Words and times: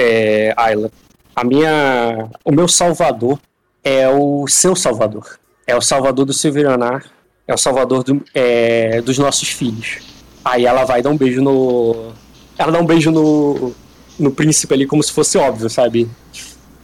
é, 0.00 0.54
Ayla. 0.56 0.90
A 1.36 1.44
minha, 1.44 2.28
o 2.44 2.50
meu 2.50 2.66
salvador 2.66 3.38
é 3.84 4.08
o 4.08 4.46
seu 4.48 4.74
salvador. 4.74 5.38
É 5.66 5.76
o 5.76 5.80
salvador 5.80 6.24
do 6.24 6.32
Silviranar. 6.32 7.04
É 7.46 7.54
o 7.54 7.58
salvador 7.58 8.02
do, 8.02 8.22
é, 8.34 9.00
dos 9.02 9.18
nossos 9.18 9.48
filhos. 9.48 9.98
Aí 10.44 10.64
ela 10.64 10.84
vai 10.84 11.02
dar 11.02 11.10
um 11.10 11.16
beijo 11.16 11.42
no. 11.42 12.12
Ela 12.56 12.72
dá 12.72 12.78
um 12.78 12.86
beijo 12.86 13.10
no, 13.10 13.72
no 14.18 14.30
príncipe 14.30 14.72
ali, 14.72 14.86
como 14.86 15.02
se 15.02 15.12
fosse 15.12 15.36
óbvio, 15.36 15.68
sabe? 15.68 16.08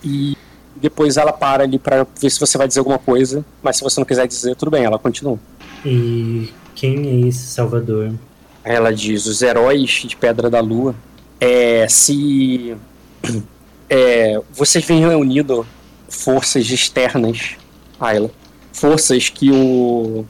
E 0.03 0.37
depois 0.75 1.17
ela 1.17 1.33
para 1.33 1.65
ali 1.65 1.79
para 1.79 2.07
ver 2.21 2.31
se 2.31 2.41
você 2.41 2.59
vai 2.59 2.69
dizer 2.69 2.81
alguma 2.81 2.99
coisa. 2.99 3.45
Mas 3.63 3.77
se 3.77 3.83
você 3.83 3.99
não 4.01 4.05
quiser 4.05 4.27
dizer, 4.27 4.57
tudo 4.57 4.71
bem, 4.71 4.85
ela 4.85 4.99
continua. 4.99 5.39
E 5.85 6.51
quem 6.75 7.09
é 7.09 7.29
esse 7.29 7.47
Salvador? 7.47 8.13
Ela 8.65 8.93
diz: 8.93 9.27
os 9.27 9.43
heróis 9.43 10.05
de 10.07 10.17
Pedra 10.17 10.51
da 10.51 10.61
Lua. 10.61 10.95
É, 11.39 11.87
se 11.89 12.75
é, 13.89 14.41
vocês 14.53 14.85
vêm 14.85 15.01
reunindo 15.01 15.67
forças 16.09 16.71
externas, 16.71 17.57
Ayla, 18.01 18.31
forças 18.73 19.29
que 19.29 19.51
o 19.51 20.25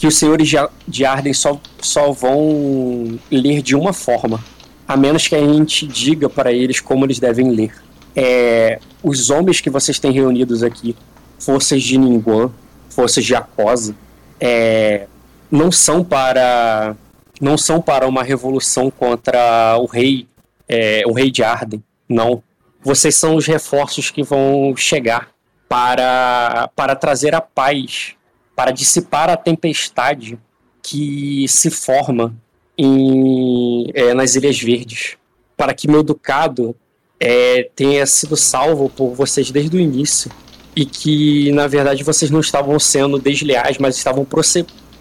que 0.00 0.06
os 0.06 0.16
senhores 0.16 0.50
de 0.88 1.04
Arden 1.04 1.34
só, 1.34 1.60
só 1.78 2.10
vão 2.10 3.18
ler 3.30 3.60
de 3.60 3.76
uma 3.76 3.92
forma, 3.92 4.42
a 4.88 4.96
menos 4.96 5.28
que 5.28 5.34
a 5.34 5.46
gente 5.46 5.86
diga 5.86 6.26
para 6.26 6.50
eles 6.50 6.80
como 6.80 7.04
eles 7.04 7.18
devem 7.18 7.50
ler. 7.50 7.74
É, 8.16 8.80
os 9.02 9.28
homens 9.28 9.60
que 9.60 9.68
vocês 9.68 9.98
têm 9.98 10.10
reunidos 10.10 10.62
aqui, 10.62 10.96
forças 11.38 11.82
de 11.82 11.98
Ninguan, 11.98 12.50
forças 12.88 13.22
de 13.26 13.34
Acosa, 13.34 13.94
é, 14.40 15.06
não 15.50 15.70
são 15.70 16.02
para 16.02 16.96
não 17.38 17.58
são 17.58 17.78
para 17.78 18.08
uma 18.08 18.22
revolução 18.22 18.90
contra 18.90 19.76
o 19.78 19.84
rei 19.84 20.26
é, 20.66 21.02
o 21.06 21.12
rei 21.12 21.30
de 21.30 21.42
Arden, 21.42 21.82
não. 22.10 22.42
Vocês 22.82 23.14
são 23.14 23.36
os 23.36 23.46
reforços 23.46 24.10
que 24.10 24.22
vão 24.22 24.74
chegar 24.76 25.30
para 25.68 26.68
para 26.74 26.96
trazer 26.96 27.34
a 27.34 27.40
paz, 27.40 28.14
para 28.56 28.72
dissipar 28.72 29.30
a 29.30 29.36
tempestade 29.36 30.38
que 30.82 31.46
se 31.48 31.70
forma 31.70 32.34
em, 32.76 33.86
é, 33.94 34.12
nas 34.14 34.34
Ilhas 34.34 34.58
Verdes, 34.58 35.16
para 35.56 35.74
que 35.74 35.86
meu 35.86 36.02
ducado 36.02 36.74
é, 37.20 37.68
tenha 37.76 38.04
sido 38.06 38.36
salvo 38.36 38.88
por 38.88 39.14
vocês 39.14 39.50
desde 39.50 39.76
o 39.76 39.80
início 39.80 40.30
e 40.74 40.86
que 40.86 41.52
na 41.52 41.66
verdade 41.66 42.02
vocês 42.02 42.30
não 42.30 42.40
estavam 42.40 42.78
sendo 42.80 43.18
desleais, 43.18 43.76
mas 43.78 43.96
estavam 43.96 44.26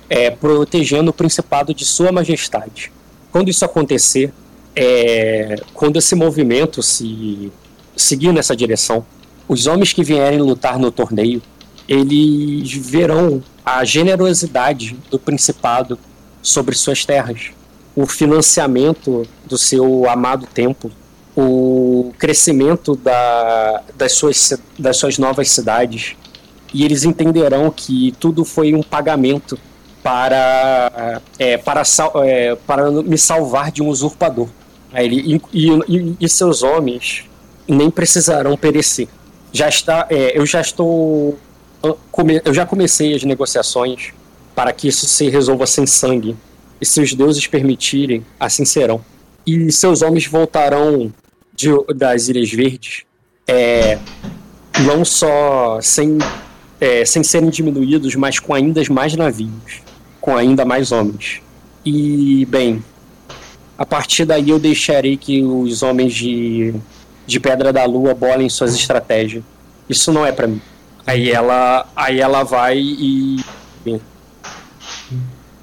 é, 0.10 0.30
protegendo 0.30 1.12
o 1.12 1.14
principado 1.14 1.74
de 1.74 1.86
Sua 1.86 2.12
Majestade. 2.12 2.92
Quando 3.32 3.50
isso 3.50 3.64
acontecer, 3.64 4.34
é, 4.76 5.56
quando 5.74 5.98
esse 5.98 6.16
movimento 6.16 6.82
se 6.82 7.52
seguir 7.96 8.32
nessa 8.32 8.56
direção, 8.56 9.06
os 9.48 9.68
homens 9.68 9.94
que 9.94 10.04
vierem 10.04 10.40
lutar 10.40 10.78
no 10.78 10.92
torneio, 10.92 11.42
eles 11.88 12.72
verão 12.72 13.44
a 13.66 13.84
generosidade 13.84 14.96
do 15.10 15.18
principado 15.18 15.98
sobre 16.42 16.76
suas 16.76 17.04
terras, 17.04 17.52
o 17.96 18.06
financiamento 18.06 19.28
do 19.46 19.58
seu 19.58 20.10
amado 20.10 20.48
templo, 20.48 20.92
o 21.36 22.14
crescimento 22.18 22.96
da, 22.96 23.82
das, 23.96 24.14
suas, 24.14 24.60
das 24.78 24.98
suas 24.98 25.18
novas 25.18 25.50
cidades, 25.50 26.16
e 26.74 26.86
eles 26.86 27.04
entenderão 27.04 27.72
que 27.72 28.14
tudo 28.20 28.46
foi 28.46 28.74
um 28.74 28.84
pagamento 28.84 29.58
para, 30.04 31.22
é, 31.38 31.58
para, 31.58 31.84
é, 32.24 32.56
para 32.56 32.92
me 32.92 33.18
salvar 33.18 33.72
de 33.72 33.82
um 33.82 33.88
usurpador. 33.88 34.48
Ele, 34.94 35.42
e, 35.54 35.68
e, 35.68 36.16
e, 36.20 36.30
seus 36.30 36.64
homens 36.64 37.26
nem 37.68 37.90
precisarão 37.90 38.58
perecer. 38.58 39.08
Já 39.52 39.70
está, 39.70 40.08
é, 40.10 40.38
eu 40.38 40.46
já 40.46 40.62
estou, 40.62 41.38
eu 42.44 42.54
já 42.54 42.66
comecei 42.66 43.16
as 43.16 43.24
negociações 43.24 44.12
para 44.56 44.74
que 44.74 44.88
isso 44.88 45.06
se 45.06 45.30
resolva 45.30 45.66
sem 45.68 45.86
sangue. 45.86 46.36
E 46.82 46.86
se 46.86 47.02
os 47.02 47.14
deuses 47.14 47.46
permitirem, 47.46 48.26
assim 48.40 48.66
serão. 48.66 49.04
E 49.46 49.72
seus 49.72 50.02
homens 50.02 50.26
voltarão 50.26 51.12
de, 51.54 51.70
das 51.96 52.28
Ilhas 52.28 52.52
Verdes, 52.52 53.04
é, 53.48 53.98
não 54.82 55.04
só 55.04 55.80
sem, 55.82 56.18
é, 56.80 57.04
sem 57.06 57.24
serem 57.24 57.50
diminuídos, 57.50 58.16
mas 58.16 58.40
com 58.40 58.54
ainda 58.54 58.82
mais 58.90 59.16
navios, 59.16 59.82
com 60.22 60.36
ainda 60.36 60.64
mais 60.66 60.92
homens. 60.92 61.42
E, 61.86 62.46
bem, 62.46 62.84
a 63.80 63.86
partir 63.86 64.26
daí 64.26 64.50
eu 64.50 64.60
deixarei 64.60 65.16
que 65.16 65.42
os 65.42 65.82
homens 65.82 66.14
de, 66.14 66.76
de 67.26 67.40
Pedra 67.40 67.72
da 67.72 67.86
Lua 67.86 68.14
bolem 68.14 68.50
suas 68.50 68.76
estratégias. 68.76 69.42
Isso 69.88 70.12
não 70.12 70.26
é 70.26 70.34
para 70.34 70.48
mim. 70.48 70.62
Aí 71.08 71.32
ela, 71.32 71.88
aí 71.96 72.20
ela 72.20 72.44
vai 72.44 72.78
e. 72.78 73.40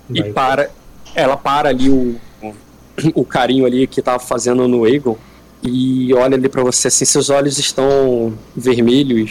E 0.09 0.22
para. 0.32 0.71
Ela 1.15 1.37
para 1.37 1.69
ali 1.69 1.91
o, 1.91 2.19
o 3.15 3.22
carinho 3.22 3.66
ali 3.66 3.87
que 3.87 4.00
tava 4.00 4.19
fazendo 4.19 4.66
no 4.66 4.88
Eagle 4.88 5.19
e 5.62 6.15
olha 6.15 6.37
ali 6.37 6.48
para 6.48 6.62
você 6.62 6.88
assim, 6.88 7.04
seus 7.04 7.28
olhos 7.28 7.59
estão 7.59 8.33
vermelhos. 8.56 9.31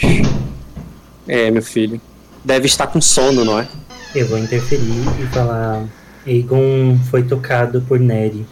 É, 1.26 1.50
meu 1.50 1.62
filho. 1.62 2.00
Deve 2.44 2.66
estar 2.66 2.86
com 2.86 3.00
sono, 3.00 3.44
não 3.44 3.58
é? 3.58 3.66
Eu 4.14 4.28
vou 4.28 4.38
interferir 4.38 5.02
e 5.20 5.26
falar: 5.34 5.84
Aegon 6.24 6.96
foi 7.10 7.24
tocado 7.24 7.82
por 7.82 7.98
Neri, 7.98 8.46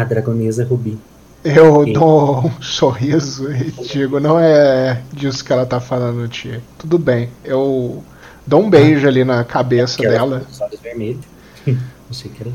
a 0.00 0.04
dragonesa 0.04 0.64
Rubi. 0.64 0.96
Eu 1.44 1.86
e... 1.86 1.92
dou 1.92 2.46
um 2.46 2.62
sorriso 2.62 3.50
e 3.52 3.70
digo: 3.86 4.20
Não 4.20 4.38
é 4.38 5.02
disso 5.12 5.44
que 5.44 5.52
ela 5.52 5.66
tá 5.66 5.80
falando, 5.80 6.28
tia. 6.28 6.62
Tudo 6.78 6.98
bem. 6.98 7.30
Eu 7.44 8.02
dou 8.46 8.62
um 8.62 8.70
beijo 8.70 9.06
ah, 9.06 9.08
ali 9.08 9.24
na 9.24 9.44
cabeça 9.44 10.04
é 10.04 10.08
dela. 10.08 10.46
Os 10.50 10.60
olhos 10.60 10.80
vermelhos. 10.80 11.24
não 11.66 12.12
sei 12.12 12.30
que 12.30 12.42
era. 12.42 12.50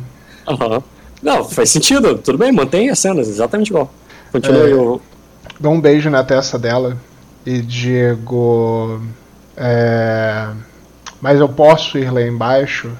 Uhum. 0.75 0.83
Não, 1.21 1.43
faz 1.43 1.69
sentido. 1.69 2.17
Tudo 2.17 2.37
bem, 2.37 2.51
mantém 2.51 2.89
as 2.89 2.99
cenas 2.99 3.27
exatamente 3.27 3.69
igual. 3.69 3.93
Continua 4.31 4.67
é, 4.67 4.73
eu... 4.73 5.01
Dou 5.59 5.73
um 5.73 5.79
beijo 5.79 6.09
na 6.09 6.23
testa 6.23 6.57
dela 6.57 6.97
e 7.45 7.61
digo. 7.61 9.01
É, 9.55 10.49
mas 11.21 11.39
eu 11.39 11.47
posso 11.47 11.97
ir 11.97 12.11
lá 12.11 12.21
embaixo 12.21 12.91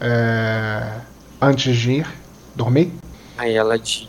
é, 0.00 0.82
antes 1.40 1.76
de 1.76 1.92
ir 1.92 2.06
dormir? 2.54 2.92
Ela 3.48 3.78
diz. 3.78 4.08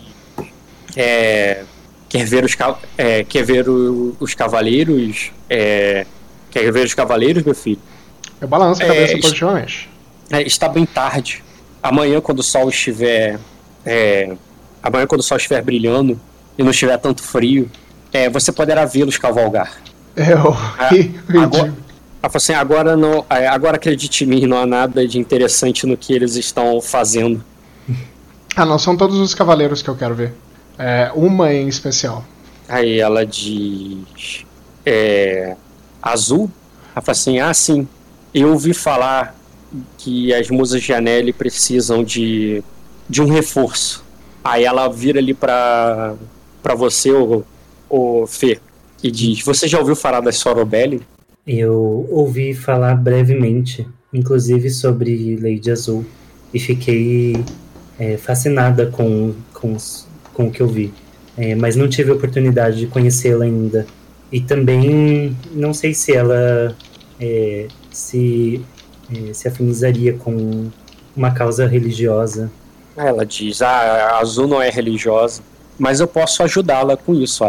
É, 0.96 1.64
quer 2.10 2.26
ver 2.26 2.44
os, 2.44 2.56
é, 2.98 3.24
quer 3.24 3.44
ver 3.44 3.68
o, 3.68 4.16
os 4.20 4.34
cavaleiros? 4.34 5.32
É, 5.50 6.06
quer 6.52 6.72
ver 6.72 6.86
os 6.86 6.94
cavaleiros, 6.94 7.44
meu 7.44 7.56
filho? 7.56 7.82
Eu 8.40 8.48
balanço 8.48 8.84
a 8.84 8.88
cabeça 8.88 9.18
positivamente. 9.18 9.90
está 10.46 10.68
bem 10.68 10.86
tarde. 10.86 11.44
Amanhã, 11.82 12.22
quando 12.22 12.40
o 12.40 12.44
sol 12.44 12.70
estiver. 12.70 13.40
amanhã, 14.82 15.08
quando 15.08 15.22
o 15.22 15.24
sol 15.24 15.38
estiver 15.38 15.62
brilhando, 15.62 16.20
e 16.58 16.64
não 16.64 16.72
estiver 16.72 16.98
tanto 16.98 17.24
frio, 17.24 17.70
é, 18.12 18.30
você 18.30 18.52
poderá 18.52 18.86
vê-los 18.86 19.18
cavalgar. 19.18 19.82
Eu. 20.16 20.56
É, 20.80 21.40
agora, 21.40 21.74
assim, 22.22 22.54
agora, 22.54 22.96
não, 22.96 23.26
é, 23.30 23.48
agora 23.48 23.78
acredite 23.78 24.24
em 24.24 24.28
mim, 24.28 24.46
não 24.46 24.58
há 24.58 24.66
nada 24.66 25.08
de 25.08 25.18
interessante 25.18 25.88
no 25.88 25.98
que 25.98 26.14
eles 26.14 26.36
estão 26.36 26.80
fazendo. 26.80 27.44
Ah, 28.56 28.66
não 28.66 28.78
são 28.78 28.96
todos 28.96 29.18
os 29.20 29.34
cavaleiros 29.34 29.82
que 29.82 29.90
eu 29.90 29.96
quero 29.96 30.16
ver. 30.16 30.34
É, 30.78 31.12
uma 31.16 31.54
em 31.54 31.68
especial. 31.68 32.24
Aí 32.68 33.00
ela 33.00 33.26
diz. 33.26 34.46
É, 34.86 35.56
azul? 36.02 36.50
Ela 36.96 37.02
fala 37.02 37.12
assim: 37.12 37.40
ah, 37.40 37.54
sim. 37.54 37.88
Eu 38.34 38.52
ouvi 38.52 38.74
falar 38.74 39.36
que 39.98 40.34
as 40.34 40.50
musas 40.50 40.82
de 40.82 40.94
Anelli 40.94 41.34
precisam 41.34 42.04
de, 42.04 42.64
de 43.10 43.22
um 43.22 43.30
reforço. 43.30 44.04
Aí 44.44 44.64
ela 44.64 44.88
vira 44.88 45.20
ali 45.20 45.34
para 45.34 46.16
para 46.62 46.76
você, 46.76 47.12
o, 47.12 47.44
o 47.90 48.26
Fê, 48.26 48.60
e 49.04 49.12
diz: 49.12 49.44
Você 49.44 49.68
já 49.68 49.80
ouviu 49.80 49.96
falar 49.96 50.22
da 50.22 50.32
Sorobelli? 50.32 51.02
Eu 51.46 52.08
ouvi 52.10 52.54
falar 52.54 52.96
brevemente, 52.96 53.86
inclusive 54.14 54.70
sobre 54.70 55.36
Lady 55.36 55.70
Azul, 55.70 56.06
e 56.54 56.60
fiquei 56.60 57.44
é, 58.04 58.18
fascinada 58.18 58.88
com, 58.88 59.34
com, 59.54 59.78
com 60.34 60.48
o 60.48 60.52
que 60.52 60.62
eu 60.62 60.68
vi. 60.68 60.94
É, 61.38 61.56
mas 61.56 61.76
não 61.76 61.88
tive 61.88 62.12
a 62.12 62.14
oportunidade 62.14 62.80
de 62.80 62.88
conhecê-la 62.88 63.46
ainda. 63.46 63.86
E 64.32 64.42
também 64.42 65.36
não 65.52 65.74
sei 65.74 65.94
se 65.94 66.14
ela 66.14 66.76
é, 67.20 67.68
se, 67.92 68.62
é, 69.12 69.34
se 69.34 69.48
afinizaria 69.48 70.14
com 70.14 70.70
uma 71.16 71.32
causa 71.32 71.66
religiosa. 71.66 72.52
Ela 72.96 73.26
diz: 73.26 73.62
ah, 73.62 74.16
a 74.16 74.20
Azul 74.20 74.48
não 74.48 74.62
é 74.62 74.70
religiosa 74.70 75.42
mas 75.78 76.00
eu 76.00 76.08
posso 76.08 76.44
ajudá-la 76.44 76.96
com 76.96 77.14
isso. 77.14 77.44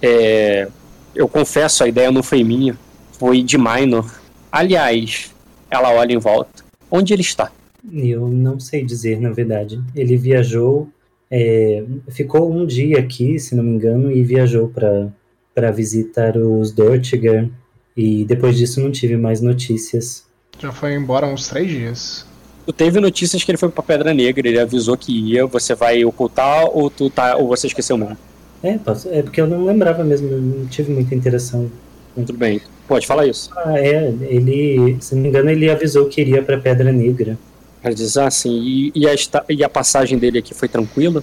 É, 0.00 0.68
eu 1.14 1.28
confesso, 1.28 1.84
a 1.84 1.88
ideia 1.88 2.10
não 2.10 2.22
foi 2.22 2.44
minha, 2.44 2.78
foi 3.18 3.42
de 3.42 3.58
Minor. 3.58 4.10
Aliás, 4.50 5.34
ela 5.70 5.90
olha 5.92 6.12
em 6.12 6.18
volta. 6.18 6.64
Onde 6.90 7.12
ele 7.12 7.22
está? 7.22 7.50
Eu 7.92 8.28
não 8.28 8.58
sei 8.58 8.84
dizer, 8.84 9.20
na 9.20 9.30
verdade. 9.30 9.82
Ele 9.94 10.16
viajou 10.16 10.88
é, 11.36 11.82
ficou 12.10 12.52
um 12.52 12.64
dia 12.64 13.00
aqui, 13.00 13.40
se 13.40 13.56
não 13.56 13.64
me 13.64 13.70
engano, 13.70 14.08
e 14.10 14.22
viajou 14.22 14.68
para 14.68 15.70
visitar 15.72 16.36
os 16.36 16.70
Dortiger. 16.70 17.48
E 17.96 18.24
depois 18.24 18.56
disso 18.56 18.80
não 18.80 18.92
tive 18.92 19.16
mais 19.16 19.40
notícias. 19.40 20.24
Já 20.60 20.70
foi 20.70 20.94
embora 20.94 21.26
há 21.26 21.32
uns 21.32 21.48
três 21.48 21.68
dias. 21.68 22.26
Tu 22.66 22.72
teve 22.72 23.00
notícias 23.00 23.42
que 23.42 23.50
ele 23.50 23.58
foi 23.58 23.68
pra 23.68 23.82
Pedra 23.82 24.14
Negra, 24.14 24.48
ele 24.48 24.60
avisou 24.60 24.96
que 24.96 25.12
ia, 25.12 25.44
você 25.44 25.74
vai 25.74 26.04
ocultar 26.04 26.66
ou 26.66 26.88
tu 26.88 27.10
tá. 27.10 27.36
ou 27.36 27.48
você 27.48 27.66
esqueceu 27.66 27.98
mesmo? 27.98 28.16
É, 28.62 28.78
é 29.10 29.22
porque 29.22 29.40
eu 29.40 29.46
não 29.46 29.64
lembrava 29.64 30.02
mesmo, 30.04 30.28
eu 30.28 30.40
não 30.40 30.66
tive 30.66 30.92
muita 30.92 31.14
interação. 31.16 31.70
Tudo 32.14 32.38
bem. 32.38 32.60
Pode 32.86 33.06
falar 33.06 33.26
isso. 33.26 33.50
Ah, 33.56 33.78
é, 33.78 34.14
ele, 34.22 34.96
se 35.00 35.14
não 35.16 35.22
me 35.22 35.28
engano, 35.28 35.50
ele 35.50 35.68
avisou 35.68 36.06
que 36.06 36.20
iria 36.20 36.42
pra 36.42 36.58
Pedra 36.58 36.92
Negra. 36.92 37.36
Diz 37.92 38.16
assim, 38.16 38.62
e, 38.62 38.92
e, 38.94 39.06
a, 39.06 39.14
e 39.48 39.62
a 39.62 39.68
passagem 39.68 40.18
dele 40.18 40.38
aqui 40.38 40.54
foi 40.54 40.68
tranquila? 40.68 41.22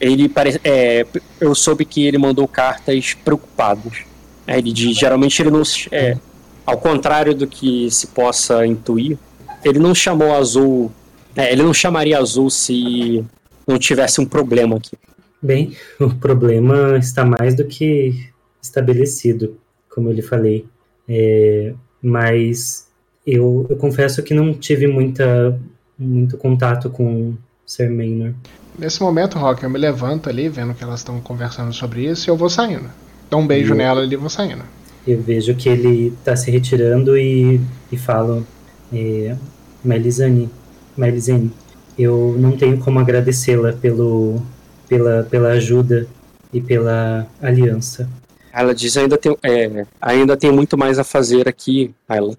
Ele 0.00 0.28
parece. 0.28 0.60
É, 0.62 1.06
eu 1.40 1.54
soube 1.54 1.84
que 1.84 2.04
ele 2.04 2.18
mandou 2.18 2.46
cartas 2.46 3.14
preocupadas. 3.14 4.04
Aí 4.46 4.58
ele 4.58 4.72
diz, 4.72 4.96
geralmente 4.96 5.40
ele 5.42 5.50
não. 5.50 5.62
É, 5.90 6.16
ao 6.64 6.78
contrário 6.78 7.34
do 7.34 7.46
que 7.46 7.90
se 7.90 8.06
possa 8.08 8.66
intuir, 8.66 9.18
ele 9.64 9.78
não 9.78 9.94
chamou 9.94 10.34
Azul. 10.34 10.92
é, 11.34 11.52
ele 11.52 11.62
não 11.62 11.74
chamaria 11.74 12.18
Azul 12.18 12.50
se 12.50 13.24
não 13.66 13.78
tivesse 13.78 14.20
um 14.20 14.26
problema 14.26 14.76
aqui. 14.76 14.96
Bem, 15.42 15.76
o 16.00 16.14
problema 16.14 16.96
está 16.98 17.24
mais 17.24 17.54
do 17.54 17.64
que 17.64 18.30
estabelecido, 18.62 19.58
como 19.90 20.08
eu 20.08 20.12
lhe 20.12 20.22
falei. 20.22 20.66
É, 21.08 21.74
mas 22.00 22.83
eu, 23.26 23.66
eu 23.68 23.76
confesso 23.76 24.22
que 24.22 24.34
não 24.34 24.52
tive 24.54 24.86
muita, 24.86 25.58
muito 25.98 26.36
contato 26.36 26.90
com 26.90 27.34
Sir 27.66 27.90
Maynor. 27.90 28.32
Nesse 28.78 29.00
momento, 29.02 29.38
Rock, 29.38 29.62
eu 29.62 29.70
me 29.70 29.78
levanto 29.78 30.28
ali, 30.28 30.48
vendo 30.48 30.74
que 30.74 30.82
elas 30.82 31.00
estão 31.00 31.20
conversando 31.20 31.72
sobre 31.72 32.04
isso, 32.06 32.28
e 32.28 32.30
eu 32.30 32.36
vou 32.36 32.50
saindo. 32.50 32.90
Dou 33.30 33.40
um 33.40 33.46
beijo 33.46 33.72
eu- 33.72 33.76
nela 33.76 34.00
ali 34.02 34.14
e 34.14 34.16
vou 34.16 34.28
saindo. 34.28 34.62
Eu 35.06 35.20
vejo 35.20 35.54
que 35.54 35.68
ele 35.68 36.08
está 36.18 36.34
se 36.34 36.50
retirando 36.50 37.16
e, 37.16 37.60
e 37.92 37.96
falo, 37.96 38.44
é, 38.92 39.36
Melisane, 39.84 40.48
Melisane, 40.96 41.52
eu 41.98 42.34
não 42.38 42.52
tenho 42.56 42.78
como 42.78 42.98
agradecê-la 42.98 43.74
pelo, 43.74 44.40
pela, 44.88 45.22
pela 45.30 45.50
ajuda 45.50 46.06
e 46.52 46.60
pela 46.60 47.26
aliança. 47.40 48.08
Ela 48.52 48.74
diz 48.74 48.96
ainda 48.96 49.18
tem, 49.18 49.36
é, 49.42 49.84
ainda 50.00 50.36
tem 50.36 50.50
muito 50.50 50.78
mais 50.78 50.98
a 50.98 51.04
fazer 51.04 51.48
aqui, 51.48 51.92
Ayla. 52.08 52.34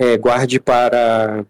É, 0.00 0.16
guarde 0.16 0.58
para. 0.58 1.44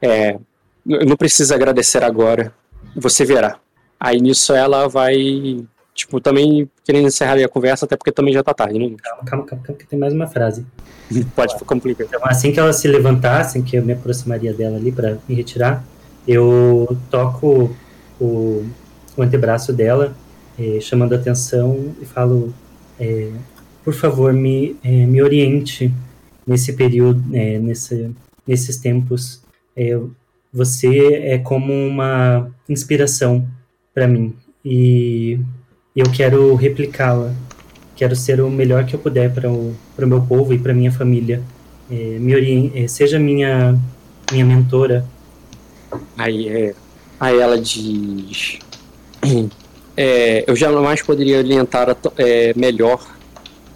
É, 0.00 0.38
não 0.86 1.16
precisa 1.16 1.56
agradecer 1.56 2.04
agora. 2.04 2.54
Você 2.94 3.24
verá. 3.24 3.58
Aí 3.98 4.20
nisso 4.20 4.54
ela 4.54 4.88
vai. 4.88 5.66
Tipo, 5.92 6.20
também 6.20 6.70
querendo 6.84 7.08
encerrar 7.08 7.34
a 7.34 7.48
conversa, 7.48 7.84
até 7.84 7.96
porque 7.96 8.12
também 8.12 8.32
já 8.32 8.44
tá 8.44 8.54
tarde, 8.54 8.78
né? 8.78 8.94
Calma, 9.02 9.24
calma, 9.24 9.44
calma, 9.44 9.64
calma 9.64 9.78
que 9.78 9.86
tem 9.86 9.98
mais 9.98 10.14
uma 10.14 10.28
frase. 10.28 10.64
Pode 11.34 11.56
complicar. 11.64 12.06
Então, 12.06 12.20
assim 12.24 12.52
que 12.52 12.60
ela 12.60 12.72
se 12.72 12.86
levantasse, 12.86 13.60
que 13.62 13.76
eu 13.76 13.84
me 13.84 13.92
aproximaria 13.92 14.52
dela 14.52 14.76
ali 14.76 14.92
para 14.92 15.18
me 15.28 15.34
retirar, 15.34 15.84
eu 16.28 16.96
toco 17.10 17.74
o, 18.20 18.64
o 19.16 19.22
antebraço 19.22 19.72
dela, 19.72 20.16
eh, 20.58 20.78
chamando 20.80 21.12
a 21.12 21.16
atenção 21.16 21.92
e 22.00 22.04
falo: 22.04 22.54
eh, 23.00 23.32
por 23.84 23.94
favor, 23.94 24.32
me, 24.32 24.76
eh, 24.84 25.06
me 25.06 25.20
oriente 25.22 25.92
nesse 26.46 26.72
período, 26.74 27.22
eh, 27.32 27.58
nesse, 27.58 28.10
nesses 28.46 28.76
tempos. 28.78 29.42
Eh, 29.76 29.98
você 30.52 31.14
é 31.24 31.38
como 31.38 31.72
uma 31.72 32.48
inspiração 32.68 33.46
para 33.92 34.06
mim 34.06 34.34
e 34.64 35.38
eu 35.94 36.10
quero 36.10 36.54
replicá-la. 36.54 37.34
Quero 37.96 38.16
ser 38.16 38.40
o 38.40 38.50
melhor 38.50 38.84
que 38.86 38.94
eu 38.94 39.00
puder 39.00 39.32
para 39.32 39.50
o 39.50 39.76
meu 39.98 40.22
povo 40.22 40.52
e 40.52 40.58
para 40.58 40.74
minha 40.74 40.92
família. 40.92 41.42
Eh, 41.90 42.18
me 42.20 42.72
eh, 42.74 42.88
seja 42.88 43.18
minha 43.18 43.78
minha 44.32 44.44
mentora. 44.44 45.04
Aí, 46.16 46.48
é, 46.48 46.74
aí 47.20 47.38
ela 47.38 47.58
diz. 47.60 48.58
É, 49.96 50.42
eu 50.50 50.56
jamais 50.56 51.00
poderia 51.02 51.38
orientar 51.38 51.96
é, 52.18 52.52
melhor 52.56 53.00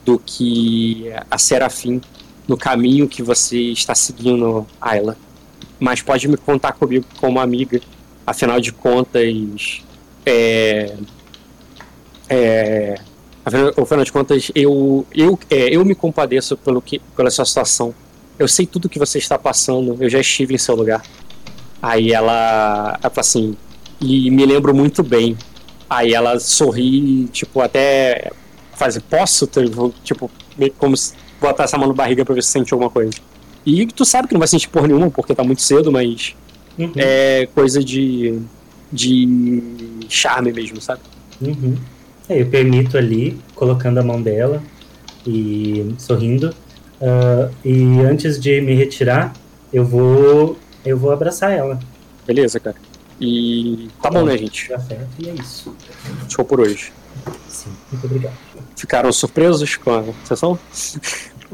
do 0.04 0.18
que 0.18 1.04
a 1.30 1.38
Serafim 1.38 2.00
no 2.48 2.56
caminho 2.56 3.06
que 3.06 3.22
você 3.22 3.58
está 3.58 3.94
seguindo, 3.94 4.66
Ayla. 4.80 5.16
Mas 5.78 6.00
pode 6.00 6.26
me 6.26 6.36
contar 6.38 6.72
comigo 6.72 7.04
como 7.20 7.38
amiga. 7.38 7.80
Afinal 8.26 8.58
de 8.58 8.72
contas, 8.72 9.82
é, 10.24 10.96
é, 12.28 13.00
afinal, 13.44 14.04
de 14.04 14.12
contas, 14.12 14.50
eu, 14.54 15.06
eu, 15.14 15.38
é, 15.50 15.74
eu 15.74 15.84
me 15.84 15.94
compadeço 15.94 16.56
pelo 16.56 16.80
que, 16.80 16.98
pela 17.14 17.30
sua 17.30 17.44
situação. 17.44 17.94
Eu 18.38 18.48
sei 18.48 18.66
tudo 18.66 18.88
que 18.88 18.98
você 18.98 19.18
está 19.18 19.38
passando. 19.38 19.96
Eu 20.00 20.08
já 20.08 20.20
estive 20.20 20.54
em 20.54 20.58
seu 20.58 20.74
lugar. 20.74 21.02
Aí 21.82 22.12
ela, 22.12 22.98
ela 23.02 23.12
assim, 23.16 23.56
e 24.00 24.30
me 24.30 24.44
lembro 24.46 24.74
muito 24.74 25.02
bem. 25.02 25.36
Aí 25.88 26.12
ela 26.12 26.38
sorri, 26.40 27.28
tipo, 27.28 27.60
até 27.60 28.32
faz, 28.74 28.98
posso? 28.98 29.48
Tipo, 30.04 30.30
como 30.78 30.96
se 30.96 31.14
botar 31.40 31.64
essa 31.64 31.78
mão 31.78 31.88
na 31.88 31.94
barriga 31.94 32.24
pra 32.24 32.34
ver 32.34 32.42
se 32.42 32.50
sente 32.50 32.72
alguma 32.72 32.90
coisa. 32.90 33.12
E 33.66 33.86
tu 33.86 34.04
sabe 34.04 34.28
que 34.28 34.34
não 34.34 34.38
vai 34.38 34.48
sentir 34.48 34.68
porra 34.68 34.86
nenhuma, 34.86 35.10
porque 35.10 35.34
tá 35.34 35.44
muito 35.44 35.62
cedo, 35.62 35.90
mas 35.92 36.34
Uhum, 36.78 36.92
é 36.96 37.48
coisa 37.54 37.82
de. 37.82 38.38
de 38.92 40.06
charme 40.08 40.52
mesmo, 40.52 40.80
sabe? 40.80 41.00
uhum. 41.40 41.76
É, 42.28 42.40
eu 42.40 42.46
permito 42.46 42.96
ali, 42.98 43.38
colocando 43.54 43.98
a 43.98 44.02
mão 44.02 44.20
dela 44.20 44.62
e 45.26 45.94
sorrindo. 45.98 46.54
Ah, 47.00 47.48
e 47.64 48.00
antes 48.00 48.38
de 48.38 48.60
me 48.60 48.74
retirar, 48.74 49.32
eu 49.72 49.84
vou 49.84 50.58
eu 50.84 50.96
vou 50.96 51.10
abraçar 51.10 51.52
ela. 51.52 51.78
Beleza, 52.26 52.60
cara. 52.60 52.76
E 53.20 53.88
tá 54.02 54.10
bom, 54.10 54.24
né, 54.24 54.36
gente? 54.38 54.66
De 54.68 54.74
afeto, 54.74 55.08
e 55.18 55.28
é 55.28 55.34
isso. 55.34 55.74
Show 56.28 56.44
por 56.44 56.60
hoje. 56.60 56.92
Sim, 57.48 57.70
muito 57.92 58.06
obrigado. 58.06 58.34
Ficaram 58.76 59.12
surpresos 59.12 59.76
com 59.76 59.90
a 59.94 60.04
sessão? 60.24 60.58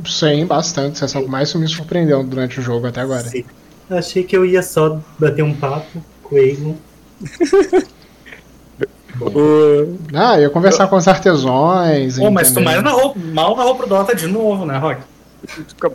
Sim, 0.06 0.44
bastante. 0.46 0.98
Você 0.98 1.16
é 1.16 1.20
o 1.20 1.24
que 1.24 1.30
mais 1.30 1.54
me 1.54 1.66
surpreendeu 1.68 2.22
durante 2.24 2.58
o 2.60 2.62
jogo 2.62 2.86
até 2.86 3.00
agora. 3.00 3.24
Sim. 3.28 3.44
Achei 3.90 4.24
que 4.24 4.36
eu 4.36 4.44
ia 4.44 4.62
só 4.62 4.98
bater 5.18 5.42
um 5.42 5.54
papo 5.54 6.02
com 6.22 6.34
o 6.34 6.38
Egon. 6.38 6.76
O- 9.20 9.96
Ah, 10.12 10.36
eu 10.38 10.42
ia 10.42 10.50
conversar 10.50 10.88
com 10.88 10.96
os 10.96 11.06
artesões. 11.06 12.18
Pô, 12.18 12.30
mas 12.30 12.50
tu 12.52 12.60
mais 12.60 12.82
narrou, 12.82 13.14
mal 13.16 13.56
narrou 13.56 13.76
pro 13.76 13.86
Dota 13.86 14.14
de 14.14 14.26
novo, 14.26 14.66
né, 14.66 14.76
Rock? 14.76 15.02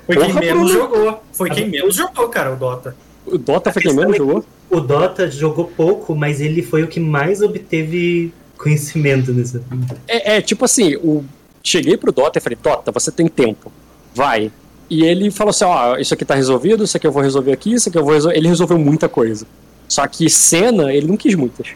Foi 0.05 0.15
quem 0.15 0.27
Porra, 0.27 0.39
menos 0.39 0.71
Bruno. 0.71 0.79
jogou. 0.79 1.23
Foi 1.33 1.49
quem 1.49 1.69
menos 1.69 1.95
jogou, 1.95 2.29
cara, 2.29 2.53
o 2.53 2.55
Dota. 2.55 2.95
O 3.25 3.37
Dota 3.37 3.73
foi 3.73 3.81
quem 3.81 3.93
menos 3.93 4.15
jogou? 4.15 4.45
O 4.69 4.79
Dota 4.79 5.29
jogou 5.29 5.65
pouco, 5.65 6.15
mas 6.15 6.39
ele 6.39 6.61
foi 6.63 6.83
o 6.83 6.87
que 6.87 6.99
mais 6.99 7.41
obteve 7.41 8.31
conhecimento 8.59 9.33
nessa. 9.33 9.63
É, 10.07 10.37
é, 10.37 10.41
tipo 10.41 10.65
assim, 10.65 10.95
o... 10.97 11.23
cheguei 11.63 11.97
pro 11.97 12.11
Dota 12.11 12.37
e 12.37 12.41
falei, 12.41 12.57
Dota, 12.61 12.91
você 12.91 13.11
tem 13.11 13.27
tempo, 13.27 13.71
vai. 14.13 14.51
E 14.89 15.03
ele 15.03 15.31
falou 15.31 15.51
assim, 15.51 15.65
ó, 15.65 15.97
isso 15.97 16.13
aqui 16.13 16.25
tá 16.25 16.35
resolvido, 16.35 16.83
isso 16.83 16.97
aqui 16.97 17.07
eu 17.07 17.11
vou 17.11 17.21
resolver 17.21 17.51
aqui, 17.51 17.73
isso 17.73 17.89
aqui 17.89 17.97
eu 17.97 18.03
vou 18.03 18.13
resolver. 18.13 18.37
Ele 18.37 18.47
resolveu 18.47 18.77
muita 18.77 19.07
coisa. 19.07 19.45
Só 19.87 20.05
que 20.07 20.29
cena, 20.29 20.91
ele 20.93 21.07
não 21.07 21.15
quis 21.15 21.35
muitas. 21.35 21.69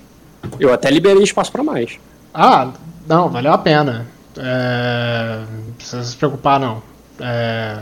Eu 0.60 0.74
até 0.74 0.90
liberei 0.92 1.24
espaço 1.24 1.52
pra 1.52 1.63
mais. 1.63 1.98
Ah, 2.34 2.72
não, 3.08 3.30
valeu 3.30 3.54
a 3.54 3.58
pena. 3.58 4.06
É, 4.38 5.44
Não 5.66 5.74
precisa 5.74 6.04
se 6.04 6.16
preocupar, 6.16 6.60
não. 6.60 6.82
É, 7.20 7.78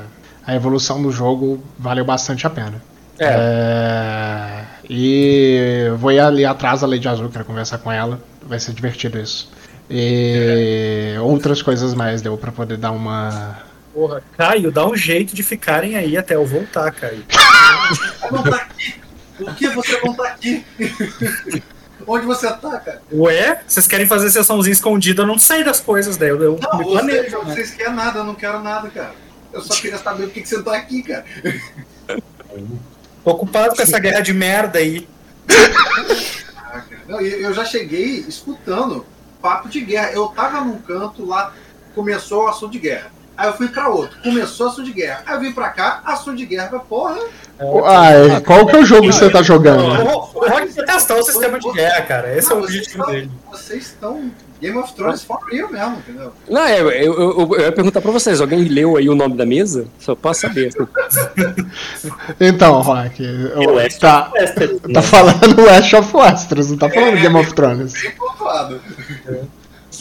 A 0.46 0.56
evolução 0.56 1.02
do 1.02 1.12
jogo 1.12 1.64
valeu 1.80 2.04
bastante 2.04 2.46
a 2.46 2.50
pena. 2.50 2.82
É, 3.18 3.26
É, 3.26 4.66
E 4.94 5.90
vou 6.00 6.12
ir 6.12 6.20
ali 6.20 6.44
atrás 6.44 6.82
da 6.82 6.88
Lady 6.88 7.08
Azul, 7.08 7.30
quero 7.30 7.46
conversar 7.46 7.78
com 7.78 7.90
ela. 7.90 8.22
Vai 8.44 8.60
ser 8.60 8.74
divertido 8.74 9.18
isso. 9.18 9.50
E 9.90 11.16
outras 11.22 11.62
coisas 11.62 11.94
mais 11.94 12.22
deu 12.22 12.38
pra 12.38 12.52
poder 12.52 12.76
dar 12.76 12.92
uma. 12.92 13.58
Porra, 13.94 14.22
Caio, 14.38 14.70
dá 14.70 14.86
um 14.86 14.94
jeito 14.94 15.34
de 15.34 15.44
ficarem 15.44 15.96
aí 15.96 16.18
até 16.18 16.36
eu 16.36 16.46
voltar, 16.46 16.92
Caio. 16.92 17.24
não 18.30 18.44
tá 18.44 18.56
aqui. 18.58 18.96
Por 19.38 19.56
que 19.56 19.70
você 19.70 20.02
não 20.04 20.14
tá 20.14 20.28
aqui? 20.28 20.66
Onde 22.06 22.26
você 22.26 22.48
tá, 22.48 22.78
cara? 22.80 23.02
Ué, 23.14 23.62
vocês 23.66 23.88
querem 23.88 24.06
fazer 24.06 24.30
sessãozinha 24.30 24.74
escondida, 24.74 25.22
eu 25.22 25.28
não 25.28 25.38
sei 25.38 25.64
das 25.64 25.80
coisas, 25.80 26.18
daí 26.18 26.30
eu, 26.30 26.44
eu 26.44 26.60
Não, 26.62 26.80
me 26.80 26.84
planejo. 26.84 27.44
né? 27.44 27.54
vocês 27.54 27.72
querem 27.72 27.94
nada, 27.94 28.20
eu 28.20 28.24
não 28.26 28.36
quero 28.36 28.62
nada, 28.62 28.90
cara. 28.90 29.14
Eu 29.54 29.62
só 29.62 29.74
queria 29.74 29.98
saber 29.98 30.24
por 30.24 30.34
que, 30.34 30.42
que 30.42 30.50
você 30.50 30.62
tá 30.62 30.76
aqui, 30.76 31.02
cara. 31.02 31.24
Tô 33.24 33.32
ocupado 33.32 33.76
com 33.76 33.82
essa 33.82 34.00
guerra 34.00 34.22
de 34.22 34.34
merda 34.34 34.80
aí. 34.80 35.08
Ah. 35.50 36.82
Não, 37.08 37.22
e 37.22 37.42
eu 37.44 37.54
já 37.54 37.66
cheguei 37.66 38.26
escutando 38.28 39.06
papo 39.42 39.68
de 39.70 39.82
guerra. 39.82 40.12
Eu 40.12 40.28
tava 40.28 40.62
num 40.62 40.78
canto 40.80 41.26
lá, 41.26 41.54
começou 41.94 42.46
o 42.46 42.48
assunto 42.48 42.72
de 42.72 42.80
guerra. 42.80 43.12
Aí 43.38 43.48
eu 43.48 43.54
fui 43.54 43.68
pra 43.70 43.90
outro. 43.90 44.18
Começou 44.22 44.68
ação 44.68 44.84
de 44.84 44.94
guerra. 44.94 45.24
Aí 45.26 45.36
eu 45.36 45.40
vim 45.40 45.52
pra 45.52 45.70
cá, 45.70 46.02
ação 46.06 46.36
de 46.36 46.46
guerra. 46.46 46.80
Porra, 46.80 47.18
Ah, 47.60 48.42
qual 48.46 48.66
que 48.68 48.76
é 48.76 48.80
o 48.80 48.86
jogo 48.86 49.08
que 49.08 49.14
você 49.14 49.30
tá 49.30 49.42
jogando? 49.42 49.84
O 49.84 50.20
Rock 50.20 50.74
testar 50.86 51.16
o 51.16 51.24
sistema 51.24 51.60
de 51.60 51.72
guerra, 51.72 52.02
cara. 52.04 52.36
Esse 52.38 52.52
é 52.52 52.56
o 52.56 52.60
vocês 52.60 52.76
objetivo 52.76 53.00
estão- 53.00 53.14
dele. 53.14 53.32
Vocês 53.52 53.84
estão 53.84 54.32
Game 54.62 54.78
of 54.78 54.94
Thrones 54.94 55.24
for 55.24 55.40
real 55.52 55.72
mesmo, 55.72 55.98
entendeu? 55.98 56.32
Não, 56.48 56.62
é, 56.62 56.80
eu, 56.82 56.92
eu, 56.92 57.14
eu, 57.14 57.56
eu 57.56 57.62
ia 57.62 57.72
perguntar 57.72 58.00
pra 58.00 58.12
vocês, 58.12 58.40
alguém 58.40 58.64
leu 58.66 58.96
aí 58.96 59.10
o 59.10 59.16
nome 59.16 59.36
da 59.36 59.46
mesa? 59.46 59.88
Só 60.00 60.14
posso 60.16 60.42
saber. 60.42 60.68
assim. 60.68 61.66
Então, 62.40 62.80
Rock, 62.82 63.24
eu- 63.24 63.74
West 63.76 64.00
tá, 64.00 64.32
Westeros, 64.34 64.80
tá 64.82 64.88
né? 64.88 65.02
falando 65.02 65.62
West 65.66 65.94
of 65.94 66.16
Westeros, 66.16 66.70
não 66.72 66.78
tá 66.78 66.90
falando 66.90 67.20
Game 67.20 67.36
of 67.36 67.54
Thrones. 67.54 67.94
Bem 67.94 68.12
pontuado. 68.12 68.82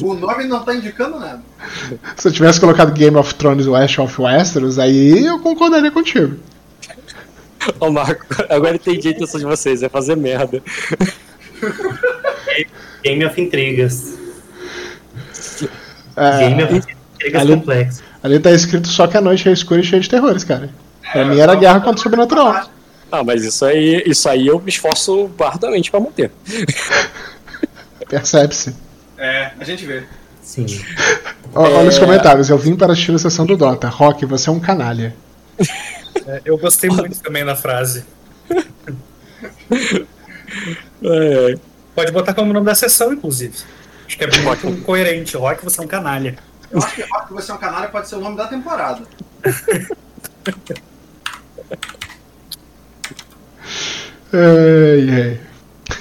O 0.02 0.14
nome 0.14 0.44
não 0.44 0.62
tá 0.64 0.74
indicando 0.74 1.18
nada. 1.18 1.42
Se 2.16 2.28
eu 2.28 2.32
tivesse 2.32 2.60
colocado 2.60 2.92
Game 2.92 3.16
of 3.16 3.34
Thrones 3.34 3.66
West 3.66 3.98
of 3.98 4.20
Westeros, 4.22 4.78
aí 4.78 5.26
eu 5.26 5.38
concordaria 5.40 5.90
contigo. 5.90 6.36
Ó, 7.80 7.90
Marco, 7.90 8.24
agora 8.48 8.76
entendi 8.76 9.08
a 9.08 9.10
intenção 9.10 9.38
de 9.40 9.46
vocês, 9.46 9.82
é 9.82 9.88
fazer 9.88 10.16
merda. 10.16 10.62
Game 13.02 13.24
of 13.24 13.40
Intrigas. 13.40 14.14
É, 16.16 16.38
Game 16.48 16.62
of 16.64 16.74
Intrigas 16.74 17.40
ali- 17.42 17.54
complexo. 17.54 18.02
ali 18.22 18.38
tá 18.40 18.50
escrito 18.50 18.88
só 18.88 19.06
que 19.06 19.16
a 19.16 19.20
noite 19.20 19.48
é 19.48 19.52
escura 19.52 19.80
e 19.80 19.84
cheia 19.84 20.00
de 20.00 20.08
terrores, 20.08 20.44
cara. 20.44 20.70
Pra 21.12 21.24
mim 21.24 21.38
era 21.38 21.54
guerra 21.54 21.80
contra 21.80 21.98
o 21.98 22.02
sobrenatural. 22.02 22.70
Ah, 23.12 23.24
mas 23.24 23.44
isso 23.44 23.64
aí, 23.64 24.02
isso 24.06 24.28
aí 24.28 24.46
eu 24.46 24.60
me 24.60 24.68
esforço 24.70 25.30
ardamente 25.40 25.90
pra 25.90 25.98
manter. 26.00 26.30
Percebe-se. 28.08 28.74
É, 29.18 29.50
a 29.58 29.64
gente 29.64 29.84
vê. 29.84 30.04
Sim. 30.42 30.66
Olha 31.54 31.88
os 31.88 31.96
É. 31.96 32.00
comentários, 32.00 32.48
eu 32.50 32.58
vim 32.58 32.74
para 32.76 32.92
assistir 32.92 33.12
a 33.14 33.18
sessão 33.18 33.44
do 33.46 33.56
Dota. 33.56 33.88
Rock, 33.88 34.24
você 34.26 34.48
é 34.48 34.52
um 34.52 34.60
canalha. 34.60 35.14
É, 36.26 36.40
eu 36.44 36.56
gostei 36.58 36.88
muito 36.90 37.18
também 37.20 37.44
da 37.44 37.54
frase. 37.56 38.04
É, 41.02 41.54
Pode 41.94 42.12
botar 42.12 42.34
como 42.34 42.52
nome 42.52 42.66
da 42.66 42.74
sessão, 42.74 43.12
inclusive. 43.12 43.54
Acho 44.10 44.18
que 44.18 44.24
é 44.24 44.26
muito 44.26 44.82
coerente. 44.82 45.36
Rock, 45.36 45.64
você 45.64 45.80
é 45.80 45.84
um 45.84 45.86
canalha. 45.86 46.36
Eu 46.68 46.82
acho 46.82 46.96
que 46.96 47.02
Rock 47.02 47.32
Você 47.32 47.52
é 47.52 47.54
um 47.54 47.58
Canalha 47.58 47.88
pode 47.88 48.08
ser 48.08 48.16
o 48.16 48.20
nome 48.20 48.36
da 48.36 48.48
temporada. 48.48 49.02
Ai, 54.32 55.10
ai. 55.10 55.40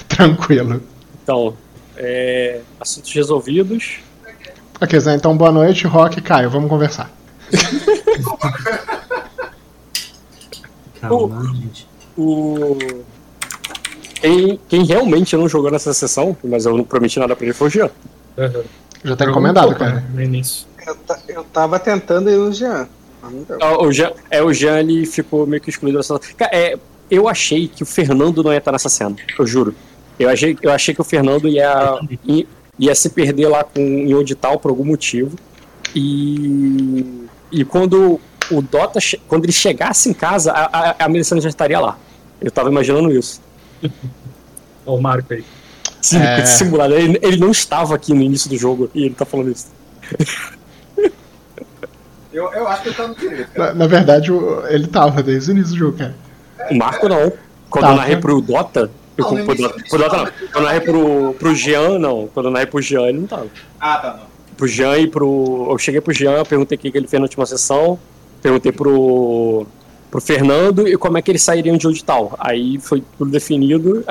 Tranquilo. 0.06 0.80
então, 1.22 1.56
é, 1.96 2.60
assuntos 2.80 3.12
resolvidos. 3.12 3.98
Ok, 4.80 5.00
Zé, 5.00 5.16
então 5.16 5.36
boa 5.36 5.50
noite, 5.50 5.84
Rock 5.88 6.20
e 6.20 6.22
Caio, 6.22 6.48
vamos 6.48 6.70
conversar. 6.70 7.10
Calma, 11.00 11.42
gente. 11.54 11.88
O... 12.16 12.78
Quem, 14.20 14.60
quem 14.68 14.84
realmente 14.84 15.36
não 15.36 15.48
jogou 15.48 15.70
nessa 15.70 15.94
sessão, 15.94 16.36
mas 16.44 16.66
eu 16.66 16.76
não 16.76 16.84
prometi 16.84 17.18
nada 17.18 17.34
pra 17.34 17.44
ele, 17.46 17.54
foi 17.54 17.68
o 17.68 17.70
Jean. 17.70 17.90
Já 19.02 19.16
tá 19.16 19.24
encomendado, 19.24 19.74
cara. 19.74 19.94
né, 19.94 20.04
No 20.14 20.22
início. 20.22 20.66
Eu, 20.86 20.96
eu 21.28 21.44
tava 21.44 21.78
tentando 21.78 22.28
mas 23.22 23.32
não 23.32 23.42
deu. 23.42 23.58
Ah, 23.60 23.82
O 23.82 23.92
Jean, 23.92 24.12
é, 24.30 24.42
o 24.42 24.52
Jean 24.52 24.80
ele 24.80 25.06
ficou 25.06 25.46
meio 25.46 25.62
que 25.62 25.70
excluído 25.70 25.98
dessa. 25.98 26.18
Cara, 26.36 26.50
é, 26.54 26.78
eu 27.10 27.28
achei 27.28 27.68
que 27.68 27.82
o 27.82 27.86
Fernando 27.86 28.42
não 28.42 28.52
ia 28.52 28.58
estar 28.58 28.72
nessa 28.72 28.88
cena, 28.88 29.16
eu 29.38 29.46
juro. 29.46 29.74
Eu 30.18 30.28
achei, 30.28 30.56
eu 30.60 30.70
achei 30.70 30.94
que 30.94 31.00
o 31.00 31.04
Fernando 31.04 31.48
ia, 31.48 31.98
ia, 32.26 32.46
ia 32.78 32.94
se 32.94 33.08
perder 33.08 33.48
lá 33.48 33.64
com, 33.64 33.80
em 33.80 34.14
Odital 34.14 34.58
por 34.58 34.70
algum 34.70 34.84
motivo. 34.84 35.36
E, 35.94 37.26
e 37.50 37.64
quando 37.64 38.20
o 38.50 38.62
Dota, 38.62 38.98
quando 39.26 39.44
ele 39.44 39.52
chegasse 39.52 40.08
em 40.08 40.12
casa, 40.12 40.52
a, 40.52 40.90
a, 40.90 41.04
a 41.04 41.08
Melisandre 41.08 41.42
já 41.42 41.48
estaria 41.48 41.80
lá. 41.80 41.98
Eu 42.40 42.50
tava 42.50 42.68
imaginando 42.68 43.10
isso. 43.10 43.40
Ó, 44.86 44.96
o 44.96 45.02
Marco 45.02 45.32
aí. 45.34 45.44
Sim, 46.00 46.18
É. 46.18 46.44
simulado. 46.46 46.94
Ele, 46.94 47.18
ele 47.22 47.36
não 47.36 47.50
estava 47.50 47.94
aqui 47.94 48.12
no 48.14 48.22
início 48.22 48.48
do 48.48 48.56
jogo 48.56 48.90
e 48.94 49.04
ele 49.04 49.14
tá 49.14 49.24
falando 49.24 49.50
isso. 49.50 49.66
Eu, 52.32 52.44
eu 52.52 52.68
acho 52.68 52.82
que 52.82 52.88
ele 52.90 52.96
tá 52.96 53.08
no 53.08 53.14
direito. 53.16 53.50
Na, 53.58 53.74
na 53.74 53.86
verdade, 53.88 54.30
ele 54.68 54.86
tava 54.86 55.20
desde 55.20 55.50
o 55.50 55.52
início 55.52 55.72
do 55.72 55.78
jogo, 55.78 55.98
cara. 55.98 56.14
O 56.70 56.76
Marco 56.76 57.08
não. 57.08 57.32
Quando 57.68 57.84
Tá, 57.86 57.90
eu 57.90 57.96
narrei 57.96 58.16
pro 58.18 58.40
Dota. 58.40 58.90
Eu, 59.18 59.24
Não, 59.24 59.30
pro, 59.44 59.54
início- 59.54 59.68
Dota 59.68 59.84
pro 59.88 59.98
Dota 59.98 60.16
não. 60.16 60.24
Quando 60.26 60.54
eu 60.54 60.62
narrei 60.62 60.80
pro, 60.80 61.34
pro 61.38 61.54
Jean, 61.56 61.98
não. 61.98 62.28
Quando 62.32 62.46
eu 62.46 62.52
narrei 62.52 62.66
pro 62.66 62.80
Jean, 62.80 63.08
ele 63.08 63.18
não 63.18 63.26
tava. 63.26 63.48
Ah, 63.80 63.96
tá, 63.96 64.12
não. 64.14 64.30
Pro 64.56 64.68
Jean 64.68 64.96
e 64.98 65.08
pro. 65.08 65.66
Eu 65.70 65.78
cheguei 65.78 66.00
pro 66.00 66.12
Jean, 66.14 66.44
perguntei 66.44 66.76
o 66.76 66.80
que 66.80 66.90
que 66.92 66.98
ele 66.98 67.08
fez 67.08 67.20
na 67.20 67.24
última 67.24 67.44
sessão. 67.46 67.98
Perguntei 68.40 68.70
pro. 68.70 69.66
Pro 70.10 70.20
Fernando 70.20 70.86
e 70.86 70.96
como 70.96 71.16
é 71.16 71.22
que 71.22 71.30
eles 71.30 71.42
sairiam 71.42 71.76
de 71.76 71.86
onde 71.86 72.04
tal. 72.04 72.34
Aí 72.38 72.78
foi 72.78 73.02
tudo 73.16 73.30
definido. 73.30 74.04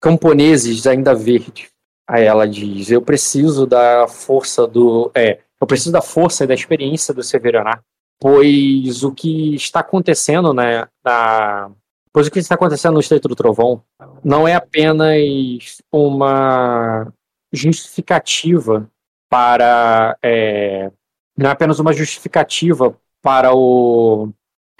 Camponeses 0.00 0.86
ainda 0.86 1.14
verdes. 1.14 1.68
Aí 2.08 2.24
ela 2.24 2.48
diz: 2.48 2.90
Eu 2.90 3.02
preciso 3.02 3.66
da 3.66 4.08
força 4.08 4.66
do. 4.66 5.10
É, 5.14 5.40
eu 5.60 5.66
preciso 5.66 5.92
da 5.92 6.02
força 6.02 6.44
e 6.44 6.46
da 6.46 6.54
experiência 6.54 7.14
do 7.14 7.22
Severaná, 7.22 7.80
pois 8.18 9.04
o 9.04 9.12
que 9.12 9.54
está 9.54 9.80
acontecendo, 9.80 10.52
né? 10.52 10.88
Na, 11.04 11.70
pois 12.12 12.26
o 12.26 12.30
que 12.30 12.38
está 12.38 12.54
acontecendo 12.54 12.94
no 12.94 13.00
Estreito 13.00 13.28
do 13.28 13.36
Trovão 13.36 13.82
não 14.24 14.48
é 14.48 14.54
apenas 14.54 15.78
uma 15.92 17.12
justificativa 17.52 18.90
para. 19.28 20.16
É, 20.22 20.90
não 21.36 21.48
é 21.48 21.52
apenas 21.52 21.78
uma 21.78 21.92
justificativa 21.92 22.96
para 23.22 23.54
o. 23.54 24.30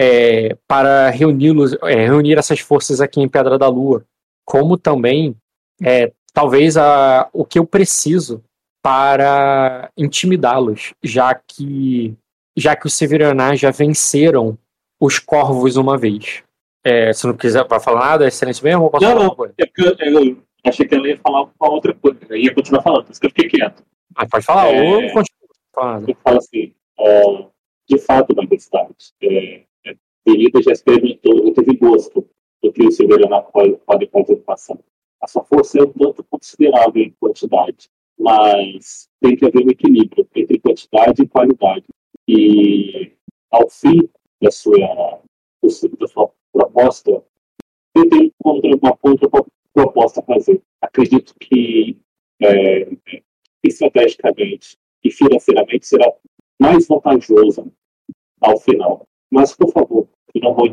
É, 0.03 0.57
para 0.67 1.11
reuni-los, 1.11 1.75
é, 1.83 2.07
reunir 2.07 2.39
essas 2.39 2.59
forças 2.59 3.03
aqui 3.03 3.21
em 3.21 3.29
Pedra 3.29 3.59
da 3.59 3.69
Lua, 3.69 4.07
como 4.51 4.77
também 4.77 5.37
é, 5.81 6.13
talvez 6.35 6.77
a, 6.77 7.31
o 7.33 7.45
que 7.45 7.57
eu 7.57 7.65
preciso 7.65 8.43
para 8.83 9.89
intimidá-los, 9.97 10.93
já 11.05 11.33
que 11.35 12.17
já 12.57 12.75
que 12.75 12.89
os 12.89 12.95
Severaná 12.95 13.55
já 13.55 13.71
venceram 13.71 14.59
os 15.01 15.21
Corvos 15.21 15.77
uma 15.77 15.97
vez. 15.97 16.43
É, 16.85 17.13
se 17.13 17.29
não 17.29 17.37
quiser 17.37 17.65
vai 17.69 17.79
falar 17.79 18.01
nada, 18.01 18.25
é 18.25 18.29
excelente 18.29 18.63
mesmo? 18.65 18.83
Ou 18.85 18.91
posso 18.91 19.05
Não, 19.05 19.15
não. 19.15 19.37
É 19.57 19.65
eu, 19.79 20.25
eu 20.25 20.43
achei 20.65 20.85
que 20.85 20.97
ela 20.97 21.07
ia 21.07 21.19
falar 21.19 21.43
uma 21.43 21.71
outra 21.71 21.95
coisa. 21.95 22.19
Eu 22.29 22.37
ia 22.37 22.53
continuar 22.53 22.83
falando, 22.83 23.05
por 23.05 23.13
isso 23.13 23.21
que 23.21 23.27
eu 23.29 23.31
fiquei 23.31 23.49
quieto. 23.49 23.85
Ah, 24.17 24.27
pode 24.27 24.45
falar, 24.45 24.67
É. 24.75 24.83
ou 24.83 25.01
eu 25.01 25.13
continuo 25.13 25.49
falando. 25.73 26.09
Eu 26.09 26.17
falo 26.25 26.39
assim, 26.39 26.75
é, 26.99 27.47
de 27.89 27.99
fato, 27.99 28.35
majestade, 28.35 28.95
é, 29.23 29.63
é, 29.87 29.97
Benita 30.27 30.61
já 30.61 30.73
experimentou, 30.73 31.55
teve 31.55 31.77
gosto 31.77 32.29
do 32.63 32.73
que 32.73 32.87
o 32.87 32.91
Severiano 32.91 33.43
pode, 33.53 33.77
pode 33.87 34.07
contra 34.09 34.35
a 34.35 34.57
Essa 35.23 35.43
força 35.43 35.79
é 35.79 35.83
um 35.83 35.93
tanto 35.93 36.25
considerável 36.25 37.03
em 37.03 37.15
quantidade, 37.19 37.89
mas 38.19 39.09
tem 39.21 39.37
que 39.37 39.47
haver 39.47 39.67
um 39.67 39.71
equilíbrio 39.71 40.27
entre 40.35 40.59
quantidade 40.61 41.23
e 41.23 41.29
qualidade. 41.29 41.87
E 42.29 43.13
ao 43.51 43.69
fim 43.69 44.09
da 44.41 44.51
sua, 44.51 45.21
da 45.99 46.07
sua 46.07 46.31
proposta, 46.53 47.25
eu 47.95 48.09
tenho 48.09 48.33
uma 48.83 48.97
contra-proposta 48.97 50.21
a 50.21 50.23
fazer. 50.23 50.63
Acredito 50.81 51.35
que 51.41 51.99
é, 52.43 52.89
estrategicamente 53.65 54.77
e 55.05 55.11
financeiramente 55.11 55.87
será 55.87 56.13
mais 56.61 56.87
vantajoso 56.87 57.73
ao 58.41 58.59
final. 58.59 59.07
Mas, 59.31 59.55
por 59.55 59.71
favor, 59.73 60.09
não 60.37 60.55
vou. 60.55 60.67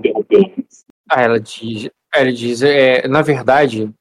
Ah, 1.09 1.21
ela 1.21 1.39
diz, 1.39 1.89
ela 2.13 2.31
diz 2.31 2.61
é, 2.61 3.07
na 3.07 3.21
verdade, 3.21 3.93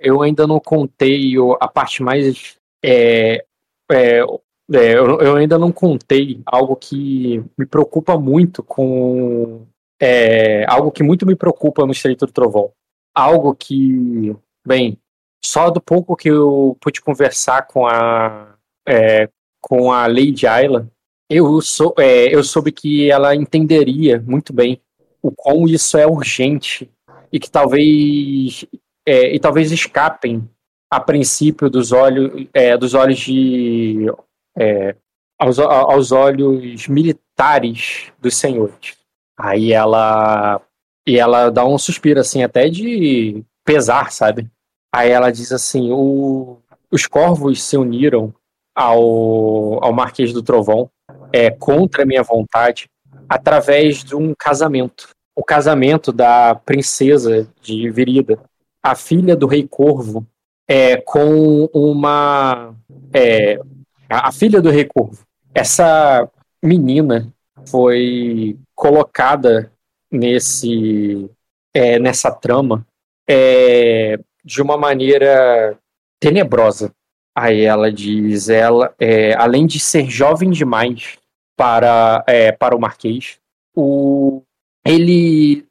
eu 0.00 0.22
ainda 0.22 0.46
não 0.46 0.58
contei 0.58 1.34
a 1.60 1.68
parte 1.68 2.02
mais. 2.02 2.56
É, 2.84 3.44
é, 3.90 4.20
é, 4.20 4.92
eu, 4.94 5.20
eu, 5.20 5.36
ainda 5.36 5.58
não 5.58 5.72
contei 5.72 6.42
algo 6.44 6.76
que 6.76 7.42
me 7.56 7.66
preocupa 7.66 8.18
muito 8.18 8.62
com. 8.62 9.66
É, 10.00 10.64
algo 10.68 10.92
que 10.92 11.02
muito 11.02 11.26
me 11.26 11.34
preocupa 11.34 11.84
no 11.84 11.92
Estreito 11.92 12.26
do 12.26 12.32
Trovão. 12.32 12.72
Algo 13.14 13.54
que, 13.54 14.36
bem, 14.66 14.98
só 15.44 15.70
do 15.70 15.80
pouco 15.80 16.14
que 16.14 16.28
eu 16.28 16.76
pude 16.80 17.00
conversar 17.00 17.66
com 17.66 17.86
a, 17.86 18.54
é, 18.86 19.28
com 19.60 19.90
a 19.90 20.06
Lady 20.06 20.46
Ayla, 20.46 20.88
eu, 21.28 21.60
sou, 21.60 21.94
eu 21.98 22.44
soube 22.44 22.70
que 22.70 23.10
ela 23.10 23.34
entenderia 23.34 24.20
muito 24.20 24.52
bem 24.52 24.80
o 25.28 25.32
quão 25.34 25.66
isso 25.66 25.96
é 25.96 26.06
urgente 26.06 26.90
e 27.32 27.38
que 27.38 27.50
talvez 27.50 28.64
é, 29.06 29.34
e 29.34 29.38
talvez 29.38 29.70
escapem 29.72 30.48
a 30.90 31.00
princípio 31.00 31.68
dos 31.68 31.92
olhos 31.92 32.46
é, 32.52 32.76
dos 32.76 32.94
olhos 32.94 33.18
de 33.18 34.06
é, 34.58 34.96
aos, 35.38 35.58
aos 35.58 36.12
olhos 36.12 36.88
militares 36.88 38.12
dos 38.18 38.36
senhores. 38.36 38.96
Aí 39.38 39.72
ela 39.72 40.60
e 41.06 41.18
ela 41.18 41.50
dá 41.50 41.64
um 41.64 41.78
suspiro 41.78 42.20
assim 42.20 42.42
até 42.42 42.68
de 42.68 43.42
pesar, 43.64 44.10
sabe? 44.12 44.50
Aí 44.94 45.10
ela 45.10 45.30
diz 45.30 45.52
assim: 45.52 45.90
o, 45.92 46.58
os 46.90 47.06
corvos 47.06 47.62
se 47.62 47.76
uniram 47.76 48.34
ao, 48.74 49.82
ao 49.84 49.92
Marquês 49.92 50.32
do 50.32 50.42
Trovão 50.42 50.90
é, 51.32 51.50
contra 51.50 52.06
minha 52.06 52.22
vontade 52.22 52.88
através 53.28 54.02
de 54.02 54.14
um 54.14 54.34
casamento. 54.38 55.10
O 55.38 55.44
casamento 55.44 56.12
da 56.12 56.56
princesa 56.56 57.48
de 57.62 57.88
Virida, 57.90 58.40
a 58.82 58.96
filha 58.96 59.36
do 59.36 59.46
rei 59.46 59.68
Corvo, 59.68 60.26
é, 60.66 60.96
com 60.96 61.70
uma. 61.72 62.74
É, 63.14 63.60
a 64.08 64.32
filha 64.32 64.60
do 64.60 64.68
rei 64.68 64.84
Corvo. 64.84 65.24
Essa 65.54 66.28
menina 66.60 67.32
foi 67.68 68.58
colocada 68.74 69.70
nesse 70.10 71.30
é, 71.72 72.00
nessa 72.00 72.32
trama 72.32 72.84
é, 73.30 74.18
de 74.44 74.60
uma 74.60 74.76
maneira 74.76 75.78
tenebrosa. 76.18 76.92
Aí 77.32 77.60
ela 77.60 77.92
diz, 77.92 78.48
ela, 78.48 78.92
é, 78.98 79.34
além 79.34 79.68
de 79.68 79.78
ser 79.78 80.10
jovem 80.10 80.50
demais 80.50 81.16
para, 81.56 82.24
é, 82.26 82.50
para 82.50 82.74
o 82.74 82.80
Marquês, 82.80 83.38
o, 83.72 84.42
ele 84.88 85.66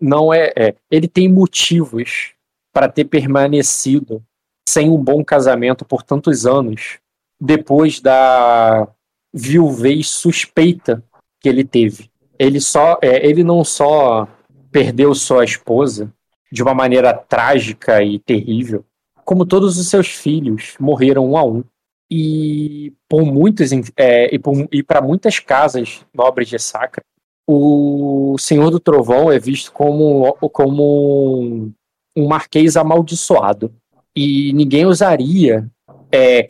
não 0.00 0.32
é, 0.32 0.52
é, 0.56 0.74
ele 0.90 1.08
tem 1.08 1.28
motivos 1.28 2.32
para 2.72 2.88
ter 2.88 3.04
permanecido 3.04 4.22
sem 4.68 4.88
um 4.88 4.96
bom 4.96 5.24
casamento 5.24 5.84
por 5.84 6.02
tantos 6.02 6.46
anos 6.46 6.98
depois 7.40 8.00
da 8.00 8.88
viuvez 9.32 10.08
suspeita 10.08 11.04
que 11.40 11.48
ele 11.48 11.64
teve. 11.64 12.10
Ele 12.38 12.60
só, 12.60 12.98
é, 13.02 13.26
ele 13.26 13.44
não 13.44 13.64
só 13.64 14.28
perdeu 14.70 15.14
sua 15.14 15.44
esposa 15.44 16.12
de 16.50 16.62
uma 16.62 16.74
maneira 16.74 17.12
trágica 17.12 18.02
e 18.02 18.18
terrível, 18.18 18.84
como 19.24 19.46
todos 19.46 19.78
os 19.78 19.88
seus 19.88 20.08
filhos 20.08 20.74
morreram 20.78 21.30
um 21.30 21.36
a 21.36 21.44
um. 21.44 21.64
E 22.10 22.92
por 23.08 23.24
muitos 23.24 23.70
é, 23.96 24.34
e, 24.34 24.82
para 24.82 25.00
muitas 25.00 25.38
casas 25.40 26.04
nobres 26.14 26.48
de 26.48 26.58
Sacra, 26.58 27.02
o 27.46 28.36
Senhor 28.38 28.70
do 28.70 28.80
Trovão 28.80 29.30
é 29.30 29.38
visto 29.38 29.72
como, 29.72 30.32
como 30.50 31.70
um 32.16 32.26
marquês 32.26 32.76
amaldiçoado. 32.76 33.72
E 34.16 34.52
ninguém 34.52 34.86
usaria 34.86 35.68
é, 36.10 36.46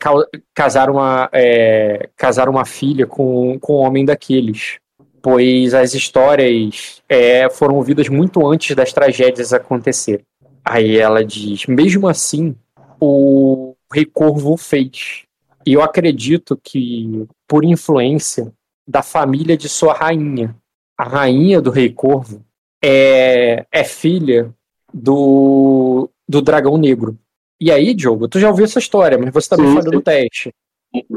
casar, 0.53 0.89
uma, 0.89 1.29
é, 1.33 2.09
casar 2.15 2.47
uma 2.47 2.65
filha 2.65 3.07
com, 3.07 3.57
com 3.59 3.73
um 3.73 3.85
homem 3.85 4.05
daqueles, 4.05 4.77
pois 5.21 5.73
as 5.73 5.95
histórias 5.95 7.01
é, 7.09 7.49
foram 7.49 7.75
ouvidas 7.75 8.07
muito 8.07 8.45
antes 8.47 8.75
das 8.75 8.93
tragédias 8.93 9.53
acontecerem. 9.53 10.23
Aí 10.63 10.97
ela 10.97 11.25
diz: 11.25 11.65
mesmo 11.65 12.07
assim, 12.07 12.55
o 12.99 13.75
Rei 13.91 14.05
Corvo 14.05 14.55
fez. 14.55 15.23
E 15.65 15.73
eu 15.73 15.81
acredito 15.81 16.59
que, 16.63 17.25
por 17.47 17.65
influência 17.65 18.53
da 18.87 19.01
família 19.01 19.57
de 19.57 19.67
sua 19.67 19.93
rainha, 19.93 20.55
a 20.97 21.03
rainha 21.03 21.61
do 21.61 21.69
Rei 21.69 21.89
Corvo 21.89 22.41
é, 22.83 23.65
é 23.71 23.83
filha 23.83 24.51
do, 24.93 26.09
do 26.27 26.41
Dragão 26.41 26.77
Negro. 26.77 27.17
E 27.59 27.71
aí, 27.71 27.93
Diogo, 27.93 28.27
tu 28.27 28.39
já 28.39 28.49
ouviu 28.49 28.65
essa 28.65 28.79
história, 28.79 29.17
mas 29.17 29.33
você 29.33 29.49
também 29.49 29.73
falou 29.73 29.93
no 29.93 30.01
teste. 30.01 30.53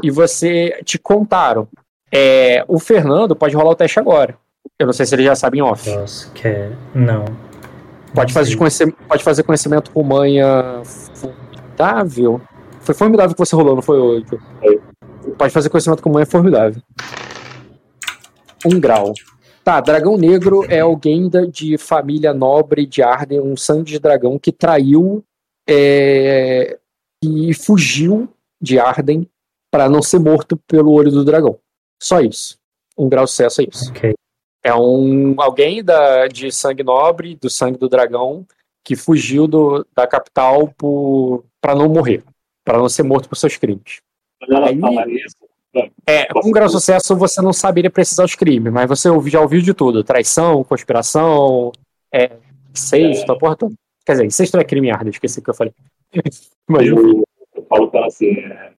E 0.03 0.09
você 0.09 0.81
te 0.83 0.97
contaram. 0.97 1.67
É, 2.11 2.63
o 2.67 2.79
Fernando 2.79 3.35
pode 3.35 3.55
rolar 3.55 3.71
o 3.71 3.75
teste 3.75 3.99
agora. 3.99 4.35
Eu 4.77 4.85
não 4.85 4.93
sei 4.93 5.05
se 5.05 5.15
ele 5.15 5.23
já 5.23 5.35
sabe 5.35 5.59
em 5.59 5.61
off. 5.61 5.89
Nossa, 5.89 6.29
quer. 6.31 6.71
Não. 6.93 7.25
Pode 8.13 8.33
fazer, 8.33 8.55
conhecimento, 8.55 8.97
pode 9.07 9.23
fazer 9.23 9.43
conhecimento 9.43 9.91
com 9.91 10.03
manha 10.03 10.81
formidável. 10.83 12.41
Foi 12.81 12.95
formidável 12.95 13.35
que 13.35 13.39
você 13.39 13.55
rolou, 13.55 13.75
não 13.75 13.81
foi 13.81 13.99
oito? 13.99 14.41
Pode 15.37 15.53
fazer 15.53 15.69
conhecimento 15.69 16.01
com 16.01 16.09
manha 16.09 16.25
formidável. 16.25 16.81
Um 18.65 18.79
grau. 18.79 19.13
Tá, 19.63 19.79
dragão 19.81 20.17
negro 20.17 20.63
é 20.69 20.79
alguém 20.79 21.29
da, 21.29 21.45
de 21.45 21.77
família 21.77 22.33
nobre 22.33 22.85
de 22.85 23.01
Arden, 23.01 23.41
um 23.41 23.55
sangue 23.55 23.91
de 23.91 23.99
dragão 23.99 24.39
que 24.39 24.51
traiu 24.51 25.23
é, 25.67 26.79
e 27.23 27.53
fugiu 27.53 28.29
de 28.61 28.79
Arden 28.79 29.27
para 29.71 29.89
não 29.89 30.01
ser 30.01 30.19
morto 30.19 30.57
pelo 30.67 30.91
olho 30.91 31.11
do 31.11 31.23
dragão. 31.23 31.59
Só 32.01 32.21
isso. 32.21 32.57
Um 32.97 33.07
grau 33.07 33.25
de 33.25 33.31
sucesso 33.31 33.61
é 33.61 33.65
isso. 33.69 33.89
Ok. 33.91 34.13
É 34.63 34.73
um 34.73 35.39
alguém 35.39 35.83
da, 35.83 36.27
de 36.27 36.51
sangue 36.51 36.83
nobre, 36.83 37.35
do 37.35 37.49
sangue 37.49 37.77
do 37.77 37.87
dragão, 37.87 38.45
que 38.83 38.95
fugiu 38.95 39.47
do, 39.47 39.85
da 39.95 40.07
capital 40.07 40.73
para 41.61 41.75
não 41.75 41.87
morrer, 41.87 42.23
para 42.65 42.77
não 42.77 42.89
ser 42.89 43.03
morto 43.03 43.29
por 43.29 43.35
seus 43.35 43.55
crimes. 43.55 44.01
Aí, 44.41 44.79
é, 46.05 46.25
com 46.27 46.47
um 46.47 46.51
grau 46.51 46.67
de 46.67 46.73
sucesso 46.73 47.15
você 47.15 47.41
não 47.41 47.53
saberia 47.53 47.89
precisar 47.89 48.23
dos 48.23 48.35
crimes, 48.35 48.71
mas 48.71 48.87
você 48.87 49.09
já 49.29 49.41
ouviu 49.41 49.61
de 49.61 49.73
tudo: 49.73 50.03
traição, 50.03 50.63
conspiração, 50.63 51.71
é, 52.13 52.37
sexto, 52.73 53.31
é. 53.31 53.37
porra 53.37 53.55
toda. 53.55 53.73
Quer 54.05 54.13
dizer, 54.13 54.31
sexto 54.31 54.57
é 54.57 54.63
crime 54.63 54.91
arde, 54.91 55.09
esqueci 55.09 55.39
o 55.39 55.43
que 55.43 55.49
eu 55.49 55.53
falei. 55.53 55.73
mas, 56.67 56.87
eu, 56.87 57.23
eu 57.55 57.65
falo 57.67 57.89
para 57.89 58.07
assim: 58.07 58.31
é, 58.31 58.73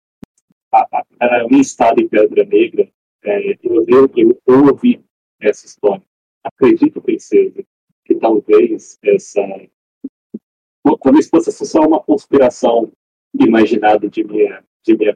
a, 0.74 0.88
a, 1.20 1.42
a 1.42 1.48
minha 1.48 1.62
estado 1.62 2.02
em 2.02 2.08
Pedra 2.08 2.46
Negra, 2.46 2.88
é, 3.24 3.52
eu, 3.64 3.86
eu, 3.88 4.12
eu, 4.16 4.42
eu 4.48 4.66
ouvi 4.66 5.04
essa 5.40 5.66
história. 5.66 6.04
Acredito, 6.44 7.02
princesa, 7.02 7.64
que 8.06 8.16
talvez 8.16 8.98
essa. 9.04 9.42
Talvez 11.04 11.30
fosse 11.30 11.52
só 11.66 11.82
uma 11.82 12.00
conspiração 12.00 12.92
imaginada 13.40 14.10
de 14.10 14.24
minha, 14.24 14.64
de 14.84 14.98
minha 14.98 15.16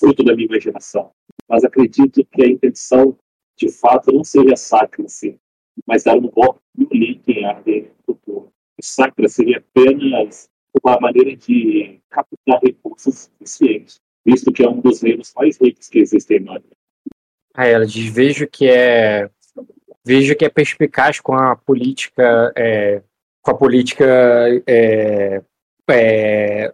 fruto 0.00 0.24
da 0.24 0.34
minha 0.34 0.46
imaginação. 0.46 1.12
Mas 1.48 1.62
acredito 1.62 2.24
que 2.24 2.42
a 2.42 2.48
intenção, 2.48 3.16
de 3.56 3.68
fato, 3.68 4.10
não 4.12 4.24
seja 4.24 4.56
sacra, 4.56 5.06
sim, 5.06 5.38
mas 5.86 6.02
dar 6.02 6.16
um 6.16 6.28
golpe 6.28 6.60
no 6.76 6.88
link 6.90 7.22
em 7.28 7.44
arte 7.44 7.90
futuro. 8.04 8.50
O 8.80 8.84
sacra 8.84 9.28
seria 9.28 9.58
apenas 9.58 10.48
uma 10.82 10.98
maneira 10.98 11.36
de 11.36 12.00
captar 12.08 12.60
recursos 12.64 13.30
suficientes, 13.38 14.00
visto 14.24 14.50
que 14.52 14.64
é 14.64 14.68
um 14.68 14.80
dos 14.80 15.02
reinos 15.02 15.32
mais 15.36 15.60
ricos 15.60 15.88
que 15.88 15.98
existem 15.98 16.40
no 16.40 16.58
ah, 17.54 17.66
ela 17.66 17.84
diz, 17.84 18.12
vejo 18.12 18.46
que 18.46 18.68
é 18.68 19.28
vejo 20.06 20.36
que 20.36 20.44
é 20.44 20.48
perspicaz 20.48 21.20
com 21.20 21.34
a 21.34 21.56
política 21.56 22.52
é, 22.56 23.02
com 23.42 23.50
a 23.50 23.56
política 23.56 24.06
é, 24.66 25.42
é, 25.90 26.72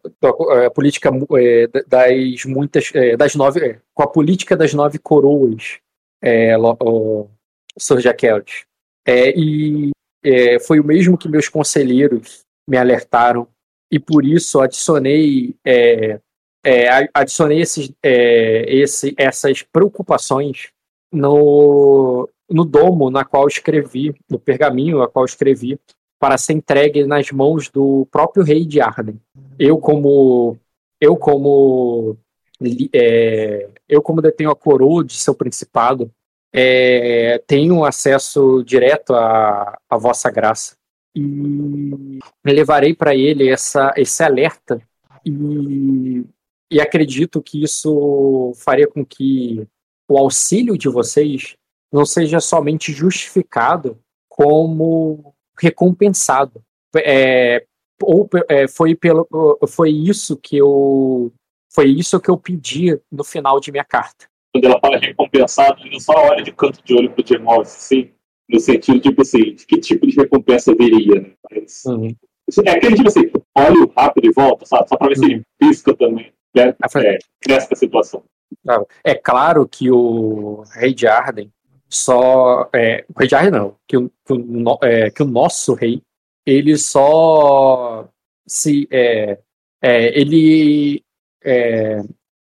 a 0.67 0.71
política 0.71 1.11
é, 1.39 1.67
das 1.87 2.45
muitas 2.45 2.91
é, 2.95 3.17
das 3.17 3.35
nove 3.35 3.61
é, 3.61 3.81
com 3.95 4.03
a 4.03 4.07
política 4.07 4.57
das 4.57 4.75
nove 4.75 4.99
coroas 4.99 5.79
é, 6.23 6.57
o, 6.59 7.29
Sr. 7.79 8.01
Jaquelte. 8.01 8.67
É, 9.07 9.31
e 9.37 9.91
é, 10.25 10.59
foi 10.59 10.81
o 10.81 10.85
mesmo 10.85 11.17
que 11.17 11.29
meus 11.29 11.49
conselheiros 11.49 12.45
me 12.69 12.77
alertaram 12.77 13.47
e 13.93 13.99
por 13.99 14.25
isso 14.25 14.61
adicionei 14.61 15.55
é, 15.65 16.21
é, 16.65 17.09
adicionei 17.15 17.61
esses, 17.61 17.93
é, 18.03 18.65
esse, 18.69 19.15
essas 19.17 19.63
preocupações 19.63 20.71
no, 21.13 22.29
no 22.51 22.65
domo 22.65 23.09
na 23.09 23.25
qual 23.25 23.47
escrevi, 23.47 24.13
no 24.29 24.37
pergaminho 24.37 25.01
a 25.01 25.09
qual 25.09 25.25
escrevi, 25.25 25.79
para 26.19 26.39
ser 26.39 26.55
entregue 26.55 27.05
nas 27.05 27.31
mãos 27.31 27.69
do 27.69 28.07
próprio 28.11 28.45
rei 28.45 28.65
de 28.65 28.81
Arden. 28.81 29.21
Eu 29.59 29.79
como 29.79 30.57
eu 31.01 31.17
como 31.17 32.17
é, 32.95 33.69
eu 33.89 34.01
como 34.01 34.23
detenho 34.23 34.51
a 34.51 34.57
coroa 34.57 35.05
de 35.05 35.15
seu 35.15 35.35
principado, 35.35 36.11
é, 36.53 37.43
tenho 37.47 37.85
acesso 37.85 38.63
direto 38.65 39.15
à, 39.15 39.77
à 39.91 39.99
vossa 39.99 40.31
graça 40.31 40.77
e 41.15 42.19
levarei 42.45 42.95
para 42.95 43.15
ele 43.15 43.49
essa, 43.49 43.93
esse 43.97 44.23
alerta 44.23 44.81
e, 45.25 46.25
e 46.71 46.81
acredito 46.81 47.43
que 47.43 47.63
isso 47.63 48.53
faria 48.57 48.87
com 48.87 49.05
que 49.05 49.67
o 50.09 50.19
auxílio 50.19 50.79
de 50.79 50.89
vocês 50.89 51.57
não 51.93 52.05
seja 52.05 52.41
somente 52.41 52.93
justificado 52.93 53.99
como 54.29 55.35
recompensado. 55.59 56.63
É, 56.97 57.65
ou 58.03 58.29
é, 58.49 58.69
foi 58.69 58.95
pelo 58.95 59.27
foi 59.69 59.91
isso 59.91 60.37
que 60.37 60.57
eu 60.57 61.33
foi 61.73 61.87
isso 61.87 62.21
que 62.21 62.31
eu 62.31 62.39
pedi 62.39 62.99
no 63.11 63.25
final 63.25 63.61
de 63.61 63.71
minha 63.71 63.85
carta. 63.85 64.27
Quando 64.53 64.65
ela 64.65 64.81
fala 64.81 64.99
recompensado, 64.99 65.83
ele 65.85 66.01
só 66.01 66.15
olha 66.15 66.43
de 66.43 66.53
canto 66.53 66.83
de 66.83 66.95
olho 66.95 67.11
pro 67.11 67.27
Gemov, 67.27 67.61
assim, 67.61 68.11
no 68.49 68.59
sentido, 68.59 69.01
tipo 69.01 69.21
assim, 69.21 69.55
de 69.55 69.67
que 69.67 69.79
tipo 69.79 70.07
de 70.07 70.17
recompensa 70.17 70.75
viria, 70.75 71.21
né? 71.21 71.33
Mas, 71.51 71.85
isso 72.49 72.63
é 72.65 72.71
aquele 72.71 72.97
tipo 72.97 73.09
assim, 73.09 73.31
olha 73.55 73.91
rápido 73.97 74.27
e 74.27 74.33
volta, 74.33 74.65
sabe? 74.65 74.89
Só 74.89 74.97
pra 74.97 75.09
ver 75.09 75.17
se 75.17 75.25
ele 75.25 75.43
pisca 75.59 75.95
também. 75.95 76.33
Né? 76.55 76.75
É, 76.97 77.19
cresce 77.43 77.69
a 77.73 77.77
situação. 77.77 78.23
Claro. 78.65 78.87
É 79.05 79.15
claro 79.15 79.69
que 79.69 79.91
o 79.91 80.63
rei 80.75 80.95
de 80.95 81.07
Arden 81.07 81.51
só. 81.89 82.69
É, 82.75 83.05
o 83.09 83.19
rei 83.19 83.29
de 83.29 83.51
não, 83.51 83.77
que 83.87 83.97
o, 83.97 84.11
que 84.25 84.33
o, 84.33 84.79
é, 84.83 85.11
que 85.11 85.23
o 85.23 85.27
nosso 85.27 85.75
rei, 85.75 86.03
ele 86.45 86.77
só 86.77 88.09
se. 88.47 88.89
É, 88.91 89.39
é, 89.83 90.19
ele. 90.21 91.03
é, 91.45 92.03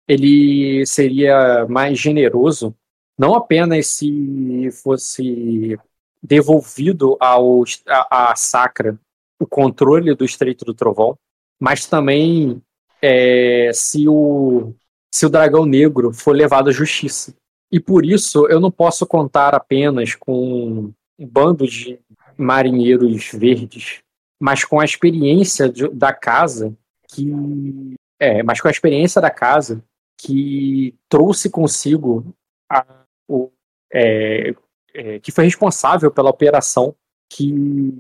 ele 0.09 0.85
seria 0.87 1.67
mais 1.69 1.97
generoso, 1.97 2.75
não 3.17 3.33
apenas 3.37 3.87
se 3.87 4.69
fosse 4.83 5.79
devolvido 6.21 7.17
ao, 7.21 7.63
a, 7.87 8.33
a 8.33 8.37
Sacra 8.37 8.99
o 9.39 9.47
controle 9.47 10.15
do 10.15 10.25
Estreito 10.25 10.65
do 10.65 10.75
Trovão, 10.75 11.17
mas 11.61 11.87
também 11.87 12.61
é, 13.01 13.71
se 13.73 14.09
o 14.09 14.75
se 15.13 15.27
o 15.27 15.31
dragão 15.31 15.67
negro 15.67 16.13
for 16.13 16.35
levado 16.35 16.71
à 16.71 16.73
justiça. 16.73 17.35
E 17.73 17.79
por 17.79 18.05
isso 18.05 18.47
eu 18.49 18.61
não 18.61 18.71
posso 18.71 19.07
contar 19.07 19.55
apenas 19.55 20.15
com 20.15 20.93
um 21.19 21.27
bando 21.27 21.67
de 21.67 21.99
marinheiros 22.37 23.31
verdes, 23.33 24.01
mas 24.41 24.65
com 24.65 24.81
a 24.81 24.85
experiência 24.85 25.69
de- 25.69 25.89
da 25.89 26.13
casa 26.13 26.75
que 27.09 27.97
é, 28.19 28.43
mas 28.43 28.61
com 28.61 28.69
a 28.69 28.71
experiência 28.71 29.21
da 29.21 29.31
casa 29.31 29.83
que 30.19 30.95
trouxe 31.09 31.49
consigo 31.49 32.35
a, 32.71 32.85
o, 33.27 33.51
é, 33.93 34.55
é, 34.95 35.19
que 35.19 35.33
foi 35.33 35.45
responsável 35.45 36.11
pela 36.11 36.31
operação 36.31 36.95
que 37.33 37.95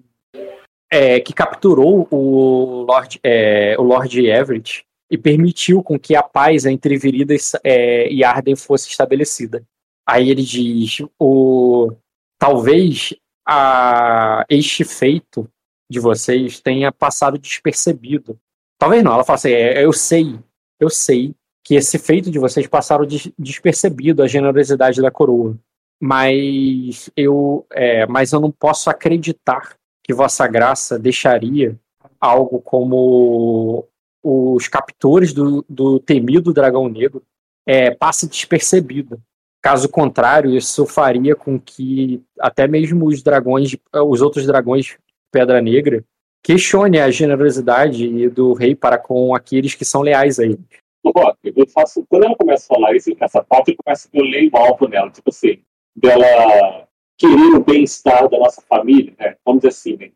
é, 0.93 1.21
que 1.21 1.33
capturou 1.33 2.09
o 2.11 2.83
Lord, 2.83 3.21
é, 3.23 3.77
o 3.79 3.83
Lord 3.83 4.27
Everett 4.27 4.85
e 5.11 5.19
permitiu 5.19 5.83
com 5.83 5.99
que 5.99 6.15
a 6.15 6.23
paz 6.23 6.65
entre 6.65 6.97
Viridas 6.97 7.53
é, 7.65 8.11
e 8.11 8.23
Arden 8.23 8.55
fosse 8.55 8.89
estabelecida. 8.89 9.67
Aí 10.07 10.31
ele 10.31 10.43
diz: 10.43 10.99
o, 11.19 11.93
talvez 12.39 13.15
a, 13.47 14.45
este 14.49 14.85
feito 14.85 15.51
de 15.91 15.99
vocês 15.99 16.61
tenha 16.61 16.93
passado 16.93 17.39
despercebido. 17.39 18.39
Talvez 18.79 19.03
não, 19.03 19.13
ela 19.13 19.25
fala 19.25 19.37
assim: 19.37 19.51
"É, 19.51 19.85
eu 19.85 19.93
sei, 19.93 20.39
eu 20.79 20.89
sei 20.89 21.35
que 21.65 21.75
esse 21.75 21.99
feito 21.99 22.31
de 22.31 22.39
vocês 22.39 22.67
passaram 22.67 23.05
des- 23.05 23.31
despercebido 23.39 24.23
a 24.23 24.29
generosidade 24.29 25.03
da 25.03 25.11
coroa, 25.11 25.59
mas 26.01 27.11
eu, 27.17 27.67
é, 27.73 28.07
mas 28.07 28.33
eu 28.33 28.41
não 28.41 28.51
posso 28.51 28.89
acreditar 28.89 29.77
que 30.03 30.15
Vossa 30.15 30.47
Graça 30.47 30.99
deixaria 30.99 31.79
algo 32.21 32.61
como 32.61 33.87
os 34.23 34.69
captores 34.69 35.33
do, 35.33 35.65
do 35.69 35.99
temido 35.99 36.53
dragão 36.53 36.89
negro 36.89 37.23
é, 37.67 37.91
passe 37.91 38.29
despercebido. 38.29 39.21
Caso 39.63 39.89
contrário, 39.89 40.57
isso 40.57 40.87
faria 40.87 41.37
com 41.37 41.59
que 41.61 42.23
até 42.39 42.67
mesmo 42.67 43.07
os 43.07 43.23
dragões, 43.23 43.77
os 43.93 44.23
outros 44.23 44.47
dragões 44.47 44.97
Pedra 45.31 45.61
Negra, 45.61 46.05
questione 46.43 46.99
a 46.99 47.11
generosidade 47.11 48.29
do 48.31 48.55
rei 48.55 48.75
para 48.75 48.99
com 48.99 49.35
aqueles 49.35 49.75
que 49.75 49.85
são 49.85 50.01
leais 50.01 50.39
a 50.39 50.45
ele. 50.45 50.59
Eu 51.05 51.67
faço. 51.69 52.05
Quando 52.09 52.25
ela 52.25 52.37
começa 52.37 52.65
a 52.65 52.75
falar 52.75 52.95
isso, 52.95 53.11
essa 53.21 53.43
parte, 53.43 53.71
eu 53.71 53.77
começo 53.83 54.09
eu 54.13 54.25
leio 54.25 54.51
o 54.53 54.57
alvo 54.57 54.89
nela, 54.89 55.11
tipo 55.11 55.31
assim, 55.31 55.63
dela 55.97 56.87
querer 57.17 57.55
o 57.55 57.65
bem-estar 57.65 58.29
da 58.29 58.39
nossa 58.39 58.63
família, 58.63 59.15
né? 59.19 59.37
Vamos 59.45 59.61
dizer 59.61 59.69
assim, 59.69 59.97
né? 59.97 60.11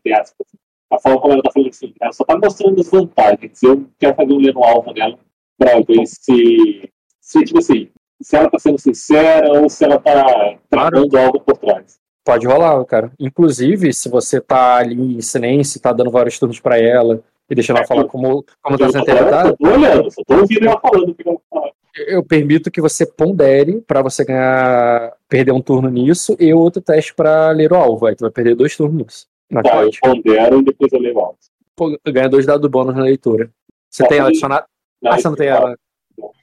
A 0.92 0.98
forma 0.98 1.20
como 1.20 1.32
ela 1.34 1.42
tá 1.42 1.50
falando 1.52 1.70
assim, 1.70 1.94
ela 2.00 2.12
só 2.12 2.24
tá 2.24 2.38
mostrando 2.38 2.80
as 2.80 2.88
vantagens. 2.88 3.62
Eu 3.62 3.86
quero 3.98 4.14
fazer 4.14 4.32
um 4.32 4.38
lendo 4.38 4.62
alvo 4.62 4.92
nela 4.92 5.18
pra 5.58 5.80
ver 5.80 6.06
se, 6.06 6.90
se, 7.20 7.44
tipo 7.44 7.58
assim, 7.58 7.88
se 8.20 8.36
ela 8.36 8.50
tá 8.50 8.58
sendo 8.58 8.78
sincera 8.78 9.60
ou 9.60 9.68
se 9.68 9.84
ela 9.84 9.98
tá 9.98 10.56
tramando 10.68 11.18
algo 11.18 11.40
por 11.40 11.56
trás. 11.56 11.98
Pode 12.24 12.46
rolar, 12.46 12.82
cara. 12.86 13.12
Inclusive, 13.20 13.92
se 13.92 14.08
você 14.08 14.40
tá 14.40 14.76
ali 14.76 15.18
em 15.18 15.20
silêncio, 15.20 15.80
tá 15.80 15.92
dando 15.92 16.10
vários 16.10 16.38
turnos 16.38 16.58
pra 16.58 16.78
ela 16.78 17.22
e 17.50 17.54
deixando 17.54 17.78
ela 17.78 17.86
falar 17.86 18.04
como, 18.04 18.44
como 18.62 18.78
tá 18.78 18.86
Eu 18.86 18.92
sendo 18.92 19.02
interpretada, 19.02 19.48
eu 19.50 19.56
tô 19.56 19.68
olhando, 19.68 20.10
só 20.10 20.22
tô 20.26 20.34
ouvindo 20.36 20.66
ela 20.66 20.80
falando 20.80 21.10
o 21.10 21.14
que 21.14 21.28
ela 21.28 21.38
fala. 21.50 21.70
eu 22.06 22.24
permito 22.24 22.70
que 22.70 22.80
você 22.80 23.04
pondere 23.04 23.82
pra 23.82 24.00
você 24.00 24.24
ganhar, 24.24 25.12
perder 25.28 25.52
um 25.52 25.60
turno 25.60 25.90
nisso 25.90 26.34
e 26.40 26.52
outro 26.54 26.80
teste 26.80 27.14
pra 27.14 27.50
ler 27.50 27.72
o 27.72 27.76
alvo. 27.76 28.06
Aí 28.06 28.16
tu 28.16 28.22
vai 28.22 28.30
perder 28.30 28.54
dois 28.54 28.74
turnos 28.74 29.04
nisso. 29.04 29.26
Tá, 29.62 29.82
eu 29.82 29.90
pondero 30.00 30.60
e 30.60 30.64
depois 30.64 30.92
eu 30.92 31.00
leio 31.00 31.18
alvo. 31.20 31.38
Pô, 31.76 31.98
Ganha 32.06 32.28
dois 32.28 32.46
dados 32.46 32.70
bônus 32.70 32.94
na 32.94 33.02
leitura. 33.02 33.50
Você 33.90 34.02
Tá, 34.02 34.08
tem 34.08 34.18
ela 34.18 34.28
adicionada? 34.28 34.66
Ah, 35.04 35.18
você 35.18 35.28
não 35.28 35.36
tem 35.36 35.48
tá. 35.48 35.54
ela. 35.54 35.78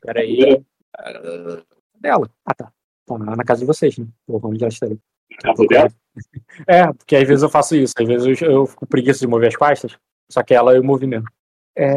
Peraí. 0.02 0.64
Ah, 0.98 1.64
Dela. 2.00 2.30
Ah, 2.46 2.54
tá. 2.54 2.72
Tá 3.06 3.18
na 3.18 3.36
na 3.36 3.44
casa 3.44 3.62
de 3.62 3.66
vocês, 3.68 3.98
né? 3.98 4.08
Pô, 4.26 4.40
onde 4.44 4.64
ela 4.64 4.72
estaria. 4.72 4.98
Casa 5.42 5.66
dela? 5.68 5.90
É, 6.68 6.92
porque 6.92 7.16
às 7.16 7.26
vezes 7.26 7.42
eu 7.42 7.50
faço 7.50 7.74
isso. 7.74 7.94
Às 7.98 8.06
vezes 8.06 8.42
eu, 8.42 8.52
eu 8.52 8.66
fico 8.66 8.86
preguiça 8.86 9.20
de 9.20 9.28
mover 9.28 9.48
as 9.48 9.56
pastas. 9.56 9.98
Só 10.30 10.44
que 10.44 10.54
ela 10.54 10.76
eu 10.76 10.84
movi 10.84 11.08
mesmo. 11.08 11.26
É, 11.74 11.94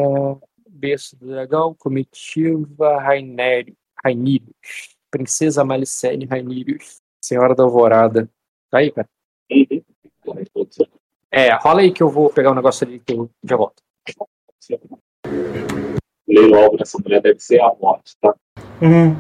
berço 0.68 1.16
do 1.16 1.27
dragão, 1.27 1.74
comitiva 1.74 3.00
Rainério, 3.00 3.77
Rainírios. 4.05 4.55
Princesa 5.11 5.64
Malicene 5.64 6.27
Rainírios. 6.27 7.00
Senhora 7.20 7.55
da 7.55 7.64
Alvorada. 7.64 8.31
Tá 8.70 8.79
aí, 8.79 8.92
cara? 8.92 9.09
Uhum. 9.50 9.83
É, 11.37 11.53
rola 11.53 11.81
aí 11.81 11.90
que 11.90 12.01
eu 12.01 12.09
vou 12.09 12.31
pegar 12.31 12.53
um 12.53 12.55
negócio 12.55 12.87
ali 12.87 13.03
que 13.05 13.12
eu 13.12 13.29
já 13.42 13.57
volto. 13.57 13.83
Ler 16.29 16.55
algo 16.55 16.77
nessa 16.79 16.97
mulher 17.03 17.20
deve 17.20 17.40
ser 17.40 17.61
a 17.61 17.73
morte, 17.81 18.12
tá? 18.23 18.33
Hum, 18.81 19.16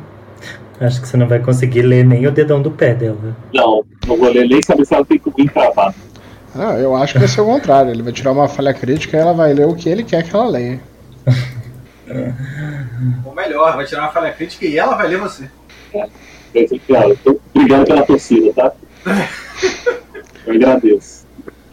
acho 0.80 1.00
que 1.00 1.08
você 1.08 1.16
não 1.16 1.26
vai 1.26 1.40
conseguir 1.40 1.82
ler 1.82 2.04
nem 2.04 2.24
o 2.24 2.30
dedão 2.30 2.62
do 2.62 2.70
pé 2.70 2.94
dela. 2.94 3.36
Não, 3.52 3.84
não 4.06 4.16
vou 4.16 4.30
ler 4.30 4.46
nem 4.46 4.62
saber 4.62 4.86
se 4.86 4.94
ela 4.94 5.04
tem 5.04 5.18
cupim 5.18 5.46
cravado. 5.46 5.96
Ah, 6.54 6.78
eu 6.78 6.94
acho 6.94 7.14
que 7.14 7.18
vai 7.18 7.26
ser 7.26 7.40
o 7.40 7.46
contrário. 7.46 7.90
Ele 7.90 8.04
vai 8.04 8.12
tirar 8.12 8.30
uma 8.30 8.46
falha 8.46 8.72
crítica 8.72 9.16
e 9.16 9.20
ela 9.20 9.32
vai 9.32 9.52
ler 9.52 9.66
o 9.66 9.74
que 9.74 9.88
ele 9.88 10.04
quer 10.04 10.22
que 10.22 10.36
ela 10.36 10.46
leia. 10.46 10.80
Ou 13.26 13.34
melhor, 13.34 13.74
vai 13.74 13.86
tirar 13.86 14.02
uma 14.02 14.12
falha 14.12 14.32
crítica 14.32 14.64
e 14.64 14.78
ela 14.78 14.94
vai 14.94 15.08
ler 15.08 15.18
você. 15.18 15.50
Tô 17.24 17.40
brigando 17.52 17.86
pela 17.86 18.06
torcida, 18.06 18.52
tá? 18.52 18.72
Eu 20.46 20.54
agradeço. 20.54 21.23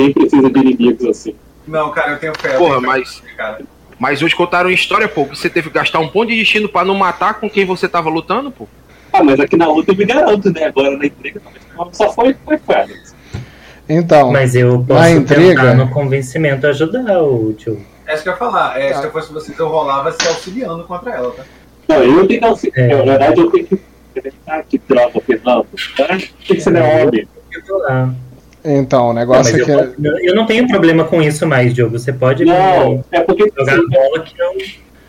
Quem 0.04 0.14
precisa 0.14 0.50
de 0.50 0.60
inimigos 0.60 1.06
assim? 1.06 1.36
Não, 1.68 1.92
cara, 1.92 2.14
eu 2.14 2.20
tenho 2.20 2.34
fé. 2.40 2.58
Porra, 2.58 2.80
tenho 2.80 2.82
fé, 2.82 2.88
mas. 2.88 3.24
Cara. 3.38 3.62
Mas 4.00 4.22
hoje 4.24 4.36
contaram 4.36 4.70
uma 4.70 4.74
história, 4.74 5.08
pô, 5.08 5.26
que 5.26 5.38
você 5.38 5.48
teve 5.50 5.70
que 5.70 5.76
gastar 5.76 6.00
um 6.00 6.08
ponto 6.08 6.30
de 6.30 6.38
destino 6.40 6.68
pra 6.68 6.84
não 6.84 6.96
matar 6.96 7.36
com 7.40 7.48
quem 7.50 7.66
você 7.66 7.88
tava 7.88 8.10
lutando, 8.10 8.50
pô. 8.50 8.68
Ah, 9.14 9.22
mas 9.24 9.40
aqui 9.40 9.56
na 9.56 9.68
luta 9.68 9.92
eu 9.92 9.96
me 9.96 10.06
garanto, 10.06 10.52
né? 10.52 10.66
Agora 10.66 10.98
na 10.98 11.06
entrega 11.06 11.40
só 11.92 12.12
foi, 12.12 12.36
foi 12.46 12.58
ferro. 12.58 12.90
Então, 13.88 14.32
Mas 14.32 14.56
eu 14.56 14.84
posso 14.88 15.10
intriga- 15.10 15.62
tentar 15.62 15.74
no 15.76 15.90
convencimento 15.90 16.66
ajudar 16.68 17.22
o 17.22 17.54
tio. 17.54 17.86
É 18.08 18.14
isso 18.14 18.24
que 18.24 18.30
eu 18.30 18.34
ia 18.34 18.40
falar. 18.40 18.80
É, 18.80 18.94
Se 18.94 19.04
eu 19.04 19.12
fosse 19.12 19.32
vocês, 19.34 19.58
eu 19.60 19.68
rolava 19.68 20.12
se 20.14 20.28
auxiliando 20.28 20.84
contra 20.86 21.12
ela, 21.14 21.32
tá? 21.32 21.44
Não, 21.90 21.98
eu 21.98 22.26
tenho 22.28 22.40
que 22.40 22.46
auxiliar. 22.46 22.90
É. 22.90 22.96
Na 22.96 23.04
verdade, 23.04 23.40
eu 23.42 23.52
tenho 23.52 23.66
que. 23.68 23.82
Ah, 24.48 24.64
que 24.68 24.78
droga, 24.78 25.20
Fernando. 25.22 25.68
Ah, 26.00 26.08
Tem 26.08 26.30
que 26.58 26.62
ser 26.62 26.72
né, 26.72 27.04
homem. 27.06 27.28
Eu 27.52 27.66
tô 27.66 27.78
lá. 27.80 28.14
Então, 28.64 29.06
o 29.06 29.08
Não, 29.08 29.14
negócio 29.14 29.54
mas 29.54 29.62
é 29.62 29.66
que. 29.66 29.72
eu, 29.72 29.94
não- 29.98 30.20
eu 30.20 30.36
não 30.36 30.46
tenho 30.46 30.68
problema 30.68 31.04
com 31.04 31.22
isso 31.22 31.48
mais, 31.48 31.74
Diogo. 31.74 31.98
Você 31.98 32.14
pode 32.14 32.46
Não, 32.46 33.04
é 33.12 33.22
porque, 33.22 33.52
jogar 33.58 33.74
assim, 33.74 33.88
bola 33.90 34.20
que 34.24 34.38
não. 34.38 34.54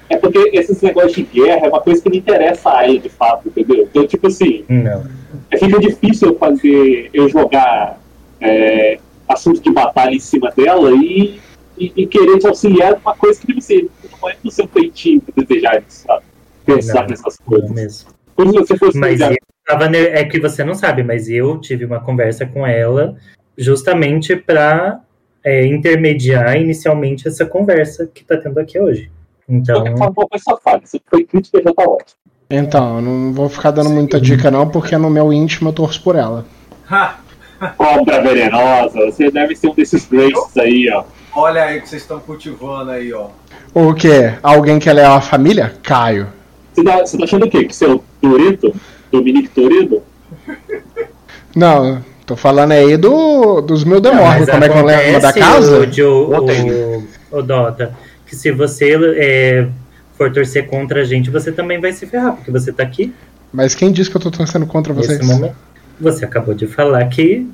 é 0.08 0.16
porque 0.16 0.50
esses 0.54 0.80
negócios 0.80 1.12
de 1.14 1.22
guerra 1.22 1.66
é 1.66 1.68
uma 1.68 1.80
coisa 1.80 2.02
que 2.02 2.08
não 2.08 2.16
interessa 2.16 2.70
a 2.70 2.88
ele 2.88 2.98
de 3.00 3.08
fato, 3.10 3.48
entendeu? 3.48 3.82
Então, 3.90 4.06
tipo 4.06 4.26
assim, 4.26 4.64
Não. 4.68 5.06
é 5.50 5.58
fica 5.58 5.78
difícil 5.78 6.28
eu 6.28 6.38
fazer, 6.38 7.10
eu 7.12 7.28
jogar 7.28 7.98
é, 8.40 8.98
assunto 9.28 9.60
de 9.60 9.70
batalha 9.70 10.14
em 10.14 10.20
cima 10.20 10.50
dela 10.50 10.90
e, 10.92 11.38
e, 11.78 11.92
e 11.96 12.06
querer 12.06 12.38
te 12.38 12.46
auxiliar 12.46 12.92
numa 12.98 13.14
coisa 13.14 13.40
que, 13.40 13.56
assim, 13.58 13.88
não 14.20 14.30
é 14.30 14.36
no 14.42 14.50
seu 14.50 14.66
feitinho 14.68 15.22
desejar 15.36 15.82
isso, 15.86 16.04
sabe? 16.06 16.24
Pensar 16.64 17.02
Não, 17.02 17.08
nessas 17.08 17.38
Não 17.40 17.46
coisas. 17.46 17.70
mesmo. 17.70 18.10
Como 18.34 18.50
se 18.52 18.58
você 18.58 18.78
fosse 18.78 18.98
Mas 18.98 19.20
eu 19.20 19.36
tava 19.66 19.94
é 19.96 20.24
que 20.24 20.40
você 20.40 20.64
não 20.64 20.74
sabe, 20.74 21.02
mas 21.02 21.28
eu 21.28 21.60
tive 21.60 21.84
uma 21.84 22.00
conversa 22.00 22.46
com 22.46 22.66
ela 22.66 23.14
justamente 23.56 24.36
para 24.36 25.00
intermediar 25.66 26.56
inicialmente 26.56 27.26
essa 27.26 27.44
conversa 27.44 28.08
que 28.12 28.24
tá 28.24 28.36
tendo 28.36 28.58
aqui 28.58 28.78
hoje. 28.78 29.10
Então, 29.48 29.84
forma, 29.96 30.82
foi 31.10 31.24
crítica, 31.24 31.60
já 31.62 31.74
tá 31.74 31.82
ótimo. 31.82 32.16
Então, 32.48 32.96
eu 32.96 33.02
não 33.02 33.32
vou 33.32 33.48
ficar 33.48 33.70
dando 33.70 33.90
muita 33.90 34.20
dica, 34.20 34.50
não, 34.50 34.68
porque 34.68 34.96
no 34.96 35.10
meu 35.10 35.32
íntimo 35.32 35.70
eu 35.70 35.72
torço 35.72 36.02
por 36.02 36.16
ela. 36.16 36.44
Ha! 36.90 37.18
Cobra 37.76 38.20
venenosa, 38.20 38.98
você 39.06 39.30
deve 39.30 39.54
ser 39.54 39.68
um 39.68 39.74
desses 39.74 40.06
Graces 40.06 40.56
aí, 40.56 40.90
ó. 40.90 41.04
Olha 41.34 41.62
aí 41.62 41.78
o 41.78 41.82
que 41.82 41.88
vocês 41.88 42.02
estão 42.02 42.20
cultivando 42.20 42.90
aí, 42.90 43.12
ó. 43.12 43.28
O 43.72 43.94
quê? 43.94 44.34
Alguém 44.42 44.78
que 44.78 44.90
é 44.90 45.04
a 45.04 45.20
família? 45.20 45.72
Caio. 45.82 46.28
Você 46.72 46.84
tá, 46.84 46.98
você 46.98 47.16
tá 47.16 47.24
achando 47.24 47.46
o 47.46 47.50
quê? 47.50 47.64
Que 47.64 47.74
você 47.74 47.86
é 47.86 47.88
o 47.88 48.02
Dorito? 48.20 48.74
Dominique 49.10 49.48
Toredo? 49.48 50.02
Não, 51.54 52.02
tô 52.32 52.36
falando 52.36 52.72
aí 52.72 52.96
do, 52.96 53.60
dos 53.60 53.84
mil 53.84 54.00
demônios. 54.00 54.48
Como 54.48 54.64
é 54.64 54.68
que 54.68 54.78
eu 54.78 54.84
lembro 54.84 55.20
da 55.20 55.32
casa? 55.32 55.78
O, 55.78 56.34
Ontem. 56.34 56.70
o, 56.70 57.06
o 57.30 57.42
Dota, 57.42 57.92
que 58.26 58.34
se 58.34 58.50
você 58.50 58.96
é, 59.16 59.68
for 60.16 60.32
torcer 60.32 60.66
contra 60.66 61.02
a 61.02 61.04
gente, 61.04 61.30
você 61.30 61.52
também 61.52 61.80
vai 61.80 61.92
se 61.92 62.06
ferrar, 62.06 62.34
porque 62.34 62.50
você 62.50 62.72
tá 62.72 62.82
aqui 62.82 63.12
Mas 63.52 63.74
quem 63.74 63.92
disse 63.92 64.10
que 64.10 64.16
eu 64.16 64.20
tô 64.20 64.30
torcendo 64.30 64.66
contra 64.66 64.92
vocês? 64.94 65.18
nesse 65.18 65.30
momento. 65.30 65.54
Você 66.00 66.24
acabou 66.24 66.54
de 66.54 66.66
falar 66.66 67.04
que, 67.06 67.46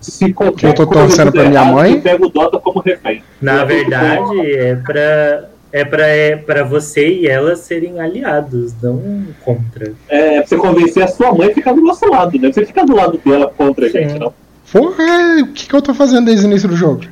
Se 0.00 0.32
qualquer 0.32 0.68
Eu 0.68 0.74
tô 0.74 0.86
torcendo 0.86 1.32
pra 1.32 1.42
minha 1.42 1.60
errado, 1.60 1.74
mãe? 1.74 1.94
Eu 1.94 2.00
pego 2.00 2.26
o 2.26 2.30
Dota 2.30 2.58
como 2.58 2.80
refém. 2.80 3.22
na 3.42 3.64
verdade, 3.64 4.52
é 4.52 4.76
pra, 4.76 5.48
é 5.76 5.84
pra, 5.84 6.06
é 6.06 6.36
pra 6.36 6.64
você 6.64 7.06
e 7.06 7.26
ela 7.26 7.54
serem 7.54 8.00
aliados, 8.00 8.72
não 8.82 9.26
contra. 9.44 9.92
É, 10.08 10.38
pra 10.38 10.46
você 10.46 10.56
convencer 10.56 11.02
a 11.02 11.06
sua 11.06 11.34
mãe 11.34 11.50
a 11.50 11.54
ficar 11.54 11.74
do 11.74 11.82
nosso 11.82 12.06
lado, 12.08 12.38
né? 12.38 12.50
Você 12.50 12.64
ficar 12.64 12.86
do 12.86 12.96
lado 12.96 13.20
dela 13.22 13.52
contra 13.54 13.86
a 13.86 13.90
Sim. 13.90 13.98
gente, 13.98 14.18
não. 14.18 14.32
Porra, 14.72 15.04
o 15.42 15.48
que, 15.48 15.66
que 15.68 15.74
eu 15.74 15.82
tô 15.82 15.92
fazendo 15.92 16.24
desde 16.24 16.46
o 16.46 16.48
início 16.48 16.66
do 16.66 16.74
jogo? 16.74 17.02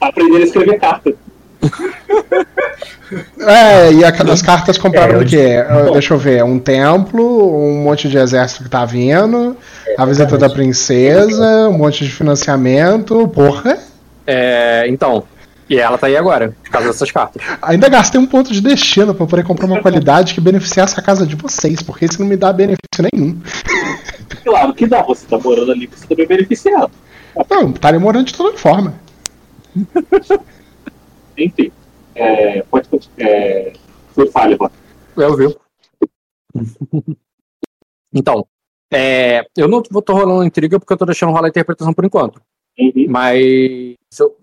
Aprender 0.00 0.38
a 0.38 0.40
escrever 0.40 0.80
carta. 0.80 1.14
É, 3.38 3.92
e 3.92 4.04
aquelas 4.04 4.42
cartas 4.42 4.76
compraram 4.76 5.20
É, 5.20 5.22
o 5.22 5.26
quê? 5.26 5.64
Bom. 5.68 5.92
Deixa 5.92 6.14
eu 6.14 6.18
ver, 6.18 6.42
um 6.42 6.58
templo, 6.58 7.22
um 7.54 7.84
monte 7.84 8.08
de 8.08 8.18
exército 8.18 8.64
que 8.64 8.70
tá 8.70 8.84
vindo, 8.84 9.56
a 9.96 10.04
visita 10.04 10.36
da 10.36 10.48
princesa, 10.48 11.68
um 11.68 11.78
monte 11.78 12.04
de 12.04 12.10
financiamento, 12.10 13.28
porra. 13.28 13.78
É, 14.26 14.86
então, 14.88 15.22
e 15.68 15.78
ela 15.78 15.96
tá 15.96 16.06
aí 16.06 16.16
agora, 16.16 16.54
por 16.62 16.70
causa 16.70 16.88
dessas 16.88 17.10
cartas. 17.10 17.42
Ainda 17.62 17.88
gastei 17.88 18.20
um 18.20 18.26
ponto 18.26 18.52
de 18.52 18.60
destino 18.60 19.14
pra 19.14 19.26
poder 19.26 19.44
comprar 19.44 19.66
uma 19.66 19.80
qualidade 19.80 20.34
que 20.34 20.40
beneficiasse 20.40 20.98
a 20.98 21.02
casa 21.02 21.26
de 21.26 21.36
vocês, 21.36 21.82
porque 21.82 22.04
isso 22.04 22.20
não 22.20 22.28
me 22.28 22.36
dá 22.36 22.52
benefício 22.52 23.08
nenhum. 23.12 23.40
Claro 24.42 24.74
que 24.74 24.86
dá, 24.86 25.02
você 25.02 25.26
tá 25.26 25.38
morando 25.38 25.72
ali, 25.72 25.86
você 25.86 26.06
também 26.06 26.26
é 26.26 26.28
beneficiado. 26.28 26.90
Não, 27.50 27.70
estaria 27.70 27.98
morando 27.98 28.26
de 28.26 28.34
toda 28.34 28.58
forma. 28.58 28.94
Enfim. 31.38 31.72
É, 32.14 32.62
pode 32.62 32.88
continuar. 32.88 33.26
É, 33.26 33.72
foi 34.14 34.30
falha, 34.30 34.56
Bota. 34.56 34.74
Eu 35.16 35.36
vi. 35.36 35.56
Então, 38.16 38.46
é, 38.92 39.44
eu 39.56 39.66
não 39.66 39.82
vou 39.90 40.00
tô 40.00 40.12
rolando 40.12 40.44
intriga 40.44 40.78
porque 40.78 40.92
eu 40.92 40.96
tô 40.96 41.04
deixando 41.04 41.32
rolar 41.32 41.46
a 41.46 41.48
interpretação 41.48 41.92
por 41.92 42.04
enquanto. 42.04 42.40
Uhum. 42.78 43.06
Mas 43.08 43.96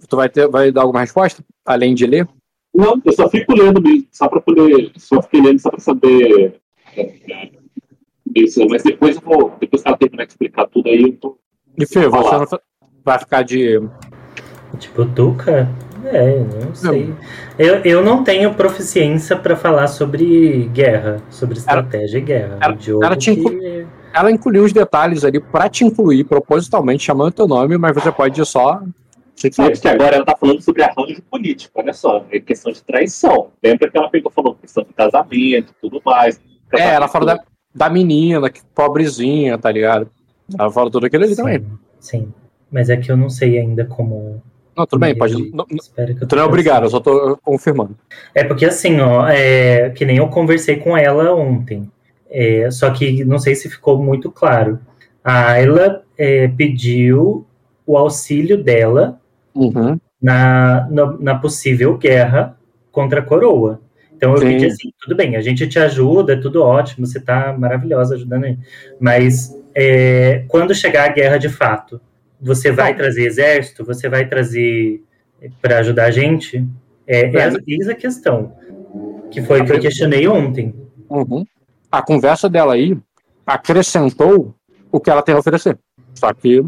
tu 0.07 0.15
vai, 0.15 0.29
ter, 0.29 0.47
vai 0.47 0.71
dar 0.71 0.81
alguma 0.81 1.01
resposta? 1.01 1.43
Além 1.65 1.93
de 1.95 2.05
ler? 2.05 2.27
Não, 2.73 3.01
eu 3.03 3.11
só 3.13 3.29
fico 3.29 3.53
lendo 3.53 3.81
mesmo, 3.81 4.07
só 4.11 4.27
pra 4.27 4.39
poder. 4.41 4.91
Só 4.97 5.21
fiquei 5.21 5.41
lendo 5.41 5.59
só 5.59 5.69
pra 5.69 5.79
saber. 5.79 6.55
é, 6.95 7.01
é, 7.01 7.49
isso, 8.35 8.65
mas 8.69 8.81
depois 8.83 9.15
eu 9.17 9.21
vou. 9.21 9.53
Depois 9.59 9.81
que 9.81 9.87
ela 9.87 9.97
terminar 9.97 10.25
de 10.25 10.31
explicar 10.31 10.67
tudo 10.67 10.87
aí, 10.87 11.01
eu 11.01 11.17
tô. 11.17 11.37
E 11.77 11.85
Fê, 11.85 12.07
você 12.07 12.37
não 12.37 12.45
vai 13.03 13.19
ficar 13.19 13.41
de. 13.43 13.81
Tipo, 14.79 15.05
Tuca? 15.05 15.67
É, 16.05 16.39
não 16.39 16.73
sei. 16.73 17.13
Eu, 17.59 17.75
eu 17.83 18.03
não 18.03 18.23
tenho 18.23 18.53
proficiência 18.55 19.35
pra 19.35 19.55
falar 19.55 19.87
sobre 19.87 20.69
guerra, 20.73 21.21
sobre 21.29 21.57
estratégia 21.57 22.17
e 22.17 22.21
guerra. 22.21 22.57
ela- 22.61 22.77
ela 23.03 23.15
te 23.15 23.31
inclu- 23.31 23.51
que- 23.51 23.85
Ela 24.13 24.31
incluiu 24.31 24.63
os 24.63 24.73
detalhes 24.73 25.23
ali 25.23 25.39
pra 25.39 25.69
te 25.69 25.85
incluir 25.85 26.23
propositalmente, 26.23 27.03
chamando 27.03 27.33
teu 27.33 27.47
nome, 27.47 27.77
mas 27.77 27.93
você 27.93 28.11
pode 28.11 28.43
só. 28.45 28.81
Você 29.41 29.51
sabe. 29.51 29.79
Que 29.79 29.87
agora 29.87 30.15
ela 30.17 30.25
tá 30.25 30.35
falando 30.39 30.61
sobre 30.61 30.83
arranjo 30.83 31.21
político, 31.23 31.79
olha 31.79 31.93
só, 31.93 32.23
é 32.31 32.39
questão 32.39 32.71
de 32.71 32.83
traição. 32.83 33.49
Lembra 33.63 33.89
que 33.89 33.97
ela 33.97 34.09
pegou 34.09 34.31
falou 34.31 34.55
questão 34.55 34.83
de 34.83 34.93
casamento 34.93 35.71
e 35.71 35.81
tudo 35.81 36.01
mais. 36.05 36.39
É, 36.73 36.93
ela 36.93 37.07
falou 37.07 37.27
da, 37.27 37.39
da 37.73 37.89
menina, 37.89 38.49
que 38.49 38.61
pobrezinha, 38.75 39.57
tá 39.57 39.71
ligado? 39.71 40.09
Ela 40.57 40.71
falou 40.71 40.91
tudo 40.91 41.07
aquilo 41.07 41.23
ali 41.23 41.35
também. 41.35 41.65
Sim. 41.99 42.31
Mas 42.71 42.89
é 42.89 42.97
que 42.97 43.11
eu 43.11 43.17
não 43.17 43.29
sei 43.29 43.57
ainda 43.57 43.83
como. 43.85 44.41
Não, 44.77 44.85
tudo 44.85 44.99
bem, 44.99 45.17
pode. 45.17 45.51
Não, 45.51 45.65
Espero 45.71 46.15
que 46.15 46.23
eu 46.23 46.27
tu 46.27 46.35
não 46.35 46.43
é 46.43 46.45
obrigado, 46.45 46.83
eu 46.83 46.89
só 46.89 46.99
tô 46.99 47.37
confirmando. 47.37 47.97
É 48.33 48.43
porque 48.43 48.65
assim, 48.65 48.99
ó, 49.01 49.27
é, 49.27 49.89
que 49.89 50.05
nem 50.05 50.17
eu 50.17 50.27
conversei 50.29 50.77
com 50.77 50.95
ela 50.95 51.33
ontem. 51.33 51.91
É, 52.29 52.69
só 52.71 52.89
que 52.91 53.25
não 53.25 53.39
sei 53.39 53.55
se 53.55 53.69
ficou 53.69 54.01
muito 54.01 54.31
claro. 54.31 54.79
A 55.23 55.51
Ayla 55.51 56.03
é, 56.17 56.47
pediu 56.47 57.45
o 57.85 57.97
auxílio 57.97 58.63
dela 58.63 59.20
Uhum. 59.53 59.99
na, 60.21 60.87
na, 60.89 61.17
na 61.19 61.35
possível 61.35 61.97
guerra 61.97 62.57
contra 62.91 63.19
a 63.19 63.23
coroa. 63.23 63.81
Então 64.15 64.31
eu 64.31 64.37
Sim. 64.37 64.45
pedi 64.47 64.65
assim, 64.67 64.91
tudo 65.01 65.15
bem, 65.15 65.35
a 65.35 65.41
gente 65.41 65.67
te 65.67 65.79
ajuda, 65.79 66.33
é 66.33 66.35
tudo 66.37 66.61
ótimo, 66.63 67.07
você 67.07 67.19
tá 67.19 67.55
maravilhosa 67.57 68.15
ajudando 68.15 68.43
aí. 68.45 68.57
Mas 68.99 69.55
é, 69.73 70.43
quando 70.47 70.75
chegar 70.75 71.05
a 71.09 71.13
guerra 71.13 71.37
de 71.37 71.49
fato, 71.49 71.99
você 72.39 72.71
vai 72.71 72.95
trazer 72.95 73.25
exército? 73.25 73.85
Você 73.85 74.09
vai 74.09 74.27
trazer 74.27 75.03
para 75.61 75.79
ajudar 75.79 76.05
a 76.05 76.11
gente? 76.11 76.65
É, 77.05 77.21
É. 77.25 77.51
eis 77.67 77.87
a 77.89 77.95
questão. 77.95 78.53
Que 79.29 79.41
foi 79.41 79.61
o 79.61 79.65
que 79.65 79.71
eu 79.71 79.79
questionei 79.79 80.27
ontem. 80.27 80.73
Uhum. 81.09 81.45
A 81.91 82.01
conversa 82.01 82.49
dela 82.49 82.73
aí 82.73 82.97
acrescentou 83.45 84.53
o 84.91 84.99
que 84.99 85.09
ela 85.09 85.21
tem 85.21 85.35
a 85.35 85.39
oferecer. 85.39 85.77
Só 86.13 86.33
que. 86.33 86.63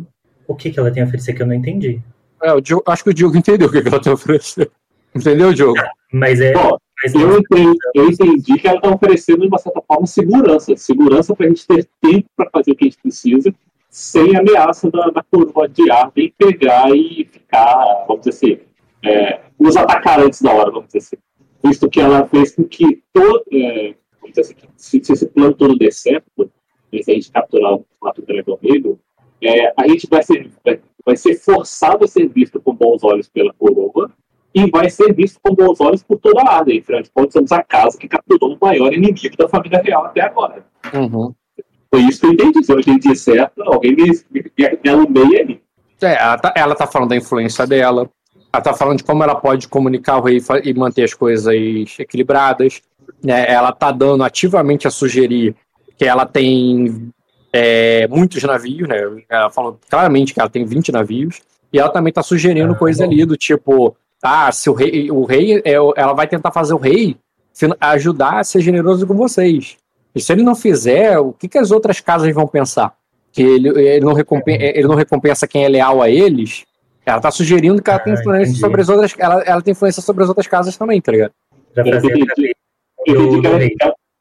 O 0.48 0.56
que, 0.56 0.72
que 0.72 0.80
ela 0.80 0.92
tem 0.92 1.04
a 1.04 1.06
oferecer 1.06 1.34
que 1.34 1.42
eu 1.42 1.48
não 1.48 1.54
entendi. 1.54 2.02
É, 2.44 2.54
o 2.54 2.60
Diogo, 2.60 2.84
acho 2.86 3.04
que 3.04 3.10
o 3.10 3.14
Diogo 3.14 3.38
entendeu 3.38 3.70
o 3.70 3.72
que 3.72 3.78
ela 3.78 4.02
tem 4.02 4.12
a 4.12 4.16
oferecer. 4.16 4.70
Entendeu, 5.16 5.54
Diogo? 5.54 5.80
Mas 6.12 6.42
é. 6.42 6.54
Ó, 6.58 6.78
mas 7.02 7.14
eu 7.16 7.38
entendi, 7.40 7.78
eu 7.96 8.10
entendi 8.10 8.58
que 8.58 8.68
ela 8.68 8.82
tá 8.82 8.90
oferecendo, 8.90 9.42
de 9.42 9.48
uma 9.48 9.58
certa 9.58 9.82
forma, 9.82 10.06
segurança. 10.06 10.76
Segurança 10.76 11.36
pra 11.36 11.48
gente 11.48 11.66
ter 11.66 11.88
tempo 12.02 12.26
pra 12.36 12.50
fazer 12.52 12.72
o 12.72 12.76
que 12.76 12.86
a 12.86 12.88
gente 12.88 13.02
precisa, 13.02 13.54
sem 13.90 14.36
ameaça 14.36 14.90
da, 14.92 15.10
da 15.10 15.24
coroa 15.24 15.70
de 15.70 15.90
Arden 15.90 16.34
pegar 16.38 16.90
e 16.96 17.28
ficar, 17.32 18.06
vamos 18.08 18.26
dizer 18.26 18.30
assim, 18.30 18.60
é, 19.04 19.40
nos 19.60 19.78
atacar 19.78 20.20
antes 20.20 20.42
da 20.42 20.52
hora, 20.52 20.72
vamos 20.72 20.88
dizer 20.88 21.00
assim. 21.00 21.18
Visto 21.64 21.90
que 21.90 22.02
ela 22.02 22.26
fez 22.26 22.56
com 22.56 22.64
que 22.64 23.04
todo. 23.14 23.44
É, 23.52 23.96
vamos 24.20 24.36
dizer 24.36 24.42
assim, 24.42 24.56
se, 24.76 25.02
se 25.04 25.14
esse 25.14 25.28
plano 25.28 25.54
todo 25.54 25.78
der 25.78 25.94
certo, 25.94 26.52
né, 26.92 27.02
se 27.02 27.12
a 27.12 27.14
gente 27.14 27.32
capturar 27.32 27.74
o 27.74 27.86
quatro 28.00 28.26
dragão 28.26 28.60
negro, 28.62 29.00
é, 29.42 29.74
a 29.78 29.88
gente 29.88 30.08
vai 30.10 30.24
ser, 30.24 30.50
vai, 30.64 30.80
vai 31.06 31.16
ser 31.16 31.36
forçado 31.36 32.06
a 32.06 32.08
ser 32.08 32.28
visto 32.28 32.60
com 32.62 32.74
bons 32.74 33.04
olhos 33.04 33.28
pela 33.30 33.54
coroa 33.54 34.12
e 34.54 34.70
vai 34.70 34.90
ser 34.90 35.14
visto 35.14 35.40
com 35.42 35.54
bons 35.54 35.82
olhos 35.82 36.04
por 36.04 36.20
toda 36.20 36.42
a 36.42 36.58
Arden. 36.58 36.80
Afinal 36.80 37.02
de 37.02 37.12
contas, 37.12 37.34
somos 37.34 37.52
a 37.52 37.64
casa 37.64 37.98
que 37.98 38.08
capturou 38.08 38.54
o 38.54 38.58
maior 38.62 38.94
inimigo 38.94 39.36
da 39.38 39.48
família 39.48 39.82
real 39.82 40.06
até 40.06 40.22
agora. 40.22 40.64
Uhum. 40.94 41.34
Foi 41.90 42.02
isso 42.02 42.22
que 42.22 42.28
eu 42.28 42.34
entendi. 42.34 42.64
Se 42.64 42.72
eu 42.72 42.80
entendi 42.80 43.16
certo, 43.16 43.62
alguém 43.64 43.96
me, 43.96 44.12
me, 44.32 44.52
me 44.84 44.90
alumeia 44.90 45.46
aí. 45.48 45.62
É, 46.02 46.16
ela 46.16 46.38
tá, 46.38 46.54
ela 46.56 46.76
tá 46.76 46.88
falando 46.88 47.10
da 47.10 47.16
influência 47.16 47.66
dela. 47.66 48.10
Ela 48.52 48.62
tá 48.64 48.74
falando 48.74 48.98
de 48.98 49.04
como 49.04 49.24
ela 49.24 49.36
pode 49.36 49.68
comunicar 49.68 50.18
o 50.18 50.22
rei 50.22 50.38
e 50.38 50.70
e 50.70 50.74
manter 50.74 51.04
as 51.04 51.14
coisas 51.14 51.54
equilibradas. 52.00 52.82
né? 53.24 53.46
Ela 53.48 53.72
tá 53.72 53.92
dando 53.92 54.24
ativamente 54.24 54.88
a 54.88 54.92
sugerir 54.92 55.56
que 55.98 56.06
ela 56.06 56.26
tem 56.26 57.12
é, 57.54 58.08
muitos 58.08 58.42
navios, 58.44 58.88
né? 58.90 58.98
Ela 59.30 59.50
falou 59.52 59.80
claramente 59.90 60.34
que 60.34 60.40
ela 60.40 60.50
tem 60.50 60.66
20 60.66 60.92
navios. 60.92 61.42
E 61.72 61.80
ela 61.80 61.90
também 61.90 62.12
tá 62.12 62.22
sugerindo 62.22 62.74
Ah, 62.74 62.76
coisa 62.78 63.06
bom. 63.06 63.12
ali 63.12 63.26
do 63.26 63.38
tipo, 63.38 63.96
ah, 64.22 64.52
se 64.52 64.70
o 64.70 64.74
rei, 64.74 65.10
o 65.10 65.24
rei, 65.24 65.62
é, 65.64 65.74
ela 65.74 66.14
vai 66.14 66.28
tentar 66.28 66.52
fazer 66.52 66.74
o 66.74 66.78
rei 66.78 67.16
ajudar 67.80 68.40
a 68.40 68.44
ser 68.44 68.62
generoso 68.62 69.06
com 69.08 69.14
vocês. 69.16 69.78
E 70.16 70.20
se 70.22 70.32
ele 70.32 70.44
não 70.44 70.56
fizer, 70.56 71.18
o 71.20 71.32
que, 71.34 71.48
que 71.48 71.58
as 71.58 71.72
outras 71.72 72.00
casas 72.00 72.34
vão 72.34 72.48
pensar? 72.48 72.96
que 73.32 73.42
ele, 73.42 73.68
ele, 73.70 74.06
não 74.06 74.14
recompensa, 74.14 74.64
ele 74.64 74.88
não 74.88 74.94
recompensa 74.94 75.48
quem 75.48 75.66
é 75.66 75.68
leal 75.68 76.04
a 76.04 76.08
eles, 76.08 76.66
ela 77.04 77.20
tá 77.20 77.32
sugerindo 77.32 77.82
que 77.82 77.90
ela 77.90 77.98
tem 77.98 78.14
Ah, 78.14 78.20
influência 78.20 78.44
entendi. 78.52 78.60
sobre 78.60 78.82
as 78.82 78.90
outras. 78.90 79.16
Ela, 79.18 79.42
ela 79.42 79.60
tem 79.60 79.72
influência 79.72 80.04
sobre 80.04 80.22
as 80.22 80.30
outras 80.30 80.46
casas 80.46 80.78
também, 80.78 81.02
tá 81.02 81.12
ligado? 81.12 81.32
Pra 81.74 81.84
Eu 81.88 81.94
fazer 81.96 82.08
a 82.14 82.16
entendi. 82.16 82.26
cadeia 82.28 82.56
Eu 83.08 83.42
do 83.42 83.42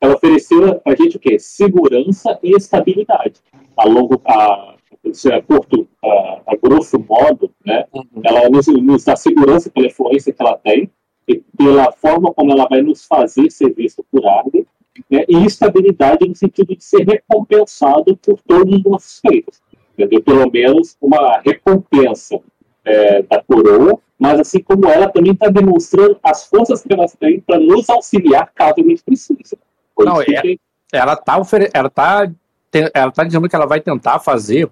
ela, 0.03 0.11
ela- 0.11 0.13
ela 0.13 0.15
ofereceu 0.17 0.75
pra 0.81 0.95
gente 0.95 1.17
o 1.17 1.21
quê? 1.21 1.39
Segurança 1.39 2.39
e 2.43 2.51
estabilidade. 2.57 3.41
A 3.77 3.89
longo, 3.89 4.21
a, 4.27 4.75
isso 5.05 5.31
é 5.31 5.41
curto, 5.41 5.89
a, 6.05 6.41
a 6.47 6.57
grosso 6.61 6.99
modo, 6.99 7.51
né? 7.65 7.85
Ela 8.25 8.49
nos, 8.51 8.67
nos 8.67 9.05
dá 9.05 9.17
segurança 9.17 9.71
pela 9.71 9.87
influência 9.87 10.33
que 10.33 10.43
ela 10.43 10.57
tem 10.59 10.91
e 11.27 11.37
pela 11.57 11.93
forma 11.93 12.33
como 12.35 12.53
ela 12.53 12.67
vai 12.69 12.83
nos 12.83 13.05
fazer 13.07 13.51
ser 13.51 13.73
visto 13.75 14.05
por 14.11 14.27
Arden, 14.27 14.67
né? 15.11 15.25
E 15.29 15.45
estabilidade 15.47 16.29
no 16.29 16.35
sentido 16.37 16.77
de 16.77 16.85
ser 16.85 17.07
recompensado 17.07 18.17
por 18.17 18.41
todos 18.43 18.75
os 18.75 18.85
nossos 18.85 19.21
feitos. 19.21 19.61
Entendeu? 19.97 20.23
Pelo 20.23 20.51
menos 20.51 20.97
uma 21.01 21.41
recompensa 21.45 22.41
é, 22.85 23.23
da 23.23 23.43
coroa, 23.43 23.99
mas 24.19 24.41
assim 24.41 24.61
como 24.61 24.87
ela 24.87 25.09
também 25.09 25.33
está 25.33 25.49
demonstrando 25.49 26.19
as 26.23 26.47
forças 26.47 26.83
que 26.83 26.93
elas 26.93 27.15
têm 27.15 27.41
para 27.41 27.59
nos 27.59 27.89
auxiliar 27.91 28.51
caso 28.55 28.75
a 28.79 28.83
gente 28.83 29.03
precise. 29.03 29.57
Por 29.95 30.05
Não, 30.07 30.19
que 30.23 30.35
é- 30.37 30.57
Ela 30.93 31.17
tá, 31.17 31.39
ofere... 31.39 31.71
ela, 31.73 31.89
tá... 31.91 32.27
te- 32.71 32.91
ela 32.95 33.11
tá 33.11 33.25
dizendo 33.25 33.49
que 33.49 33.57
ela 33.57 33.67
vai 33.67 33.81
tentar 33.81 34.19
fazer. 34.19 34.69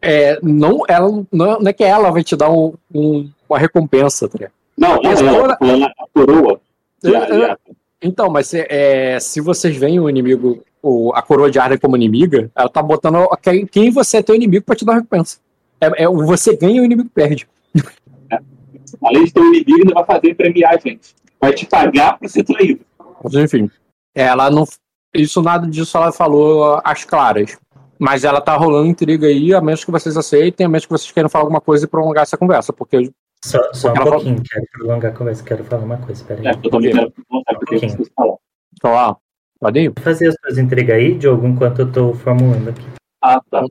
É, 0.00 0.38
não, 0.42 0.82
ela, 0.88 1.08
não, 1.32 1.58
não 1.60 1.68
é 1.68 1.72
que 1.72 1.82
ela 1.84 2.10
vai 2.10 2.22
te 2.22 2.36
dar 2.36 2.50
um- 2.50 2.74
um- 2.94 3.28
uma 3.48 3.58
recompensa, 3.58 4.28
tá? 4.28 4.48
Não, 4.76 4.96
não 5.00 5.10
ela, 5.10 5.32
toda- 5.34 5.56
tô 5.56 5.66
falando 5.66 5.84
a 5.84 5.94
coroa. 6.12 6.60
É, 7.04 7.08
a- 7.08 7.28
e 7.30 7.44
a- 7.44 7.58
Então, 8.02 8.28
mas 8.30 8.46
se, 8.48 8.66
é, 8.68 9.18
se 9.18 9.40
vocês 9.40 9.76
veem 9.76 9.98
o 9.98 10.08
inimigo, 10.08 10.62
o, 10.82 11.12
a 11.14 11.22
coroa 11.22 11.50
de 11.50 11.58
Arden 11.58 11.78
como 11.78 11.96
inimiga, 11.96 12.50
ela 12.54 12.68
tá 12.68 12.82
botando 12.82 13.26
quem, 13.42 13.66
quem 13.66 13.90
você 13.90 14.18
é 14.18 14.22
teu 14.22 14.34
inimigo 14.34 14.64
pra 14.64 14.76
te 14.76 14.84
dar 14.84 14.92
uma 14.92 14.98
recompensa. 14.98 15.38
É, 15.80 16.04
é, 16.04 16.08
você 16.08 16.54
ganha 16.56 16.76
e 16.76 16.80
o 16.80 16.84
inimigo 16.84 17.08
perde. 17.12 17.48
além 19.02 19.24
de 19.24 19.32
ter 19.32 19.40
um 19.40 19.46
inimigo, 19.54 19.78
ainda 19.78 19.94
vai 19.94 20.04
fazer 20.04 20.34
premiar 20.34 20.74
a 20.74 20.76
gente. 20.78 21.14
Vai 21.40 21.52
te 21.52 21.66
pagar 21.66 22.18
para 22.18 22.28
ser 22.28 22.44
traído. 22.44 22.80
Mas 23.24 23.34
enfim, 23.34 23.70
ela 24.16 24.50
não. 24.50 24.64
Isso 25.14 25.40
nada 25.42 25.66
disso 25.66 25.96
ela 25.96 26.10
falou 26.12 26.80
às 26.84 27.04
claras. 27.04 27.56
Mas 27.98 28.24
ela 28.24 28.40
tá 28.40 28.54
rolando 28.56 28.88
intriga 28.88 29.26
aí, 29.26 29.54
a 29.54 29.60
menos 29.60 29.82
que 29.84 29.90
vocês 29.90 30.16
aceitem, 30.16 30.66
a 30.66 30.68
menos 30.68 30.84
que 30.84 30.90
vocês 30.92 31.10
queiram 31.10 31.30
falar 31.30 31.44
alguma 31.44 31.60
coisa 31.60 31.84
e 31.86 31.88
prolongar 31.88 32.22
essa 32.24 32.36
conversa. 32.36 32.72
Porque 32.72 33.10
Só, 33.44 33.58
só 33.72 33.88
um 33.88 33.90
Ela 33.92 33.98
falou- 33.98 34.12
pouquinho, 34.14 34.42
quero 34.42 34.66
prolongar 34.72 35.12
a 35.12 35.14
conversa, 35.14 35.44
quero 35.44 35.64
falar 35.64 35.82
uma 35.84 35.96
coisa, 35.98 36.24
peraí. 36.24 36.46
É, 36.46 36.50
eu 36.50 36.70
também 36.70 36.92
quero 36.92 37.10
perguntar 37.12 37.54
porque 37.58 37.78
falam. 38.14 38.38
Então, 38.74 38.90
ó, 38.92 39.16
pode 39.60 39.80
ir? 39.80 39.92
Fazer 40.00 40.28
as 40.28 40.34
suas 40.44 40.58
intrigas 40.58 40.96
aí, 40.96 41.14
Diogo, 41.16 41.46
enquanto 41.46 41.78
eu 41.80 41.92
tô 41.92 42.12
formulando 42.14 42.68
aqui. 42.70 42.84
Ah, 43.22 43.40
tá. 43.50 43.64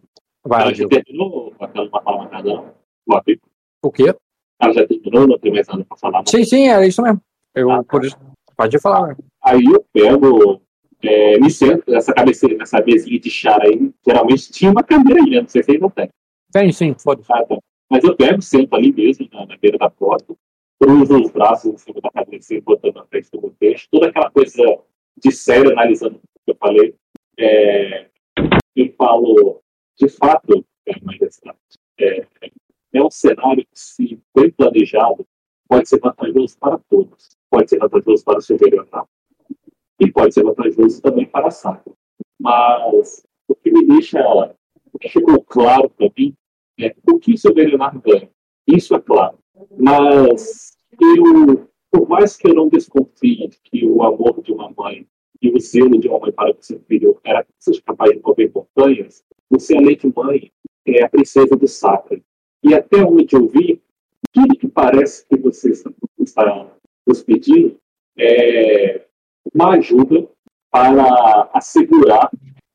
Vai, 0.43 0.61
Ela 0.61 0.69
já 0.71 0.75
Gil. 0.77 0.89
terminou 0.89 1.53
aquela 1.59 1.87
uma 1.87 2.01
fala 2.01 2.41
não? 2.43 2.73
Bob? 3.07 3.39
O 3.83 3.91
quê? 3.91 4.15
Ela 4.61 4.73
já 4.73 4.87
terminou, 4.87 5.27
não 5.27 5.37
tem 5.39 5.51
mais 5.51 5.67
nada 5.67 5.85
para 5.85 5.97
falar. 5.97 6.19
não? 6.19 6.25
Sim, 6.27 6.43
sim, 6.45 6.67
é 6.69 6.87
isso 6.87 7.01
mesmo. 7.01 7.21
Eu, 7.53 7.69
Ah, 7.71 7.77
tá. 7.77 7.83
por 7.83 8.05
isso, 8.05 8.17
pode 8.57 8.79
falar. 8.79 9.15
Aí 9.45 9.63
eu 9.63 9.85
pego, 9.93 10.59
é, 11.03 11.37
me 11.37 11.51
sento 11.51 11.83
nessa 11.87 12.11
cabeceira, 12.11 12.57
nessa 12.57 12.81
mesinha 12.81 13.19
de 13.19 13.29
chá 13.29 13.55
aí. 13.61 13.91
Geralmente 14.05 14.51
tinha 14.51 14.71
uma 14.71 14.83
cadeira 14.83 15.21
aí, 15.21 15.29
né? 15.29 15.41
não 15.41 15.47
sei 15.47 15.61
se 15.61 15.71
ainda 15.71 15.89
tem. 15.91 16.09
Tem, 16.51 16.71
sim, 16.71 16.95
foda-se. 16.97 17.31
Ah, 17.31 17.45
tá. 17.45 17.57
Mas 17.91 18.03
eu 18.03 18.15
pego, 18.15 18.41
sento 18.41 18.73
ali 18.75 18.91
mesmo, 18.91 19.29
na, 19.31 19.45
na 19.45 19.57
beira 19.57 19.77
da 19.77 19.87
porta, 19.87 20.33
cruzo 20.81 21.21
os 21.21 21.31
braços 21.31 21.73
em 21.73 21.77
cima 21.77 22.01
da 22.01 22.09
cabeceira, 22.09 22.63
botando 22.65 22.95
na 22.95 23.05
frente 23.05 23.29
do 23.29 23.39
meu 23.39 23.55
peixe, 23.59 23.87
toda 23.91 24.07
aquela 24.07 24.31
coisa 24.31 24.79
de 25.15 25.31
sério, 25.31 25.71
analisando 25.73 26.15
o 26.15 26.19
que 26.43 26.51
eu 26.51 26.55
falei. 26.55 26.95
É, 27.37 28.07
eu 28.75 28.93
falo, 28.97 29.61
de 29.99 30.09
fato, 30.09 30.65
é, 30.87 30.91
é, 31.99 32.27
é 32.93 33.03
um 33.03 33.11
cenário 33.11 33.63
que, 33.63 33.79
se 33.79 34.19
bem 34.35 34.49
planejado, 34.49 35.23
pode 35.67 35.87
ser 35.87 35.99
vantajoso 35.99 36.57
para 36.57 36.79
todos. 36.89 37.37
Pode 37.47 37.69
ser 37.69 37.77
vantajoso 37.77 38.23
para 38.25 38.39
o 38.39 38.41
seu 38.41 38.57
Leonardo 38.59 39.07
e 39.99 40.11
pode 40.11 40.33
ser 40.33 40.43
vantajoso 40.43 41.01
também 41.01 41.25
para 41.25 41.47
a 41.47 41.51
Sacra. 41.51 41.93
Mas 42.39 43.23
o 43.47 43.55
que 43.55 43.71
me 43.71 43.85
deixa, 43.85 44.19
o 44.91 44.99
que 44.99 45.09
ficou 45.09 45.41
claro 45.43 45.89
para 45.89 46.09
mim 46.17 46.33
é 46.79 46.93
o 47.09 47.19
que 47.19 47.33
o 47.33 47.37
seu 47.37 47.53
Leonardo 47.53 48.01
ganha. 48.01 48.29
Isso 48.67 48.95
é 48.95 48.99
claro. 48.99 49.37
Mas 49.77 50.77
eu, 50.99 51.67
por 51.91 52.09
mais 52.09 52.35
que 52.35 52.49
eu 52.49 52.53
não 52.53 52.67
desconfie 52.67 53.47
de 53.47 53.57
que 53.63 53.85
o 53.85 54.03
amor 54.03 54.41
de 54.41 54.51
uma 54.51 54.71
mãe 54.77 55.07
e 55.41 55.49
o 55.49 55.59
zelo 55.59 55.99
de 55.99 56.07
uma 56.07 56.19
mãe 56.19 56.31
para 56.31 56.53
com 56.53 56.61
seu 56.61 56.79
filho 56.81 57.19
era 57.23 57.45
seja 57.59 57.81
capaz 57.81 58.11
de 58.11 58.21
mover 58.21 58.51
montanhas, 58.53 59.23
você, 59.49 59.77
além 59.77 59.95
de 59.95 60.11
mãe, 60.13 60.51
é 60.85 61.03
a 61.03 61.09
princesa 61.09 61.55
do 61.55 61.67
Sacra. 61.67 62.19
E 62.63 62.73
até 62.73 62.97
onde 63.03 63.35
eu 63.35 63.47
vi, 63.47 63.81
tudo 64.31 64.57
que 64.57 64.67
parece 64.67 65.25
que 65.27 65.37
você 65.37 65.71
está 66.19 66.71
nos 67.07 67.23
pedindo 67.23 67.77
é 68.17 69.05
uma 69.53 69.75
ajuda 69.75 70.27
para 70.71 71.49
assegurar 71.53 72.29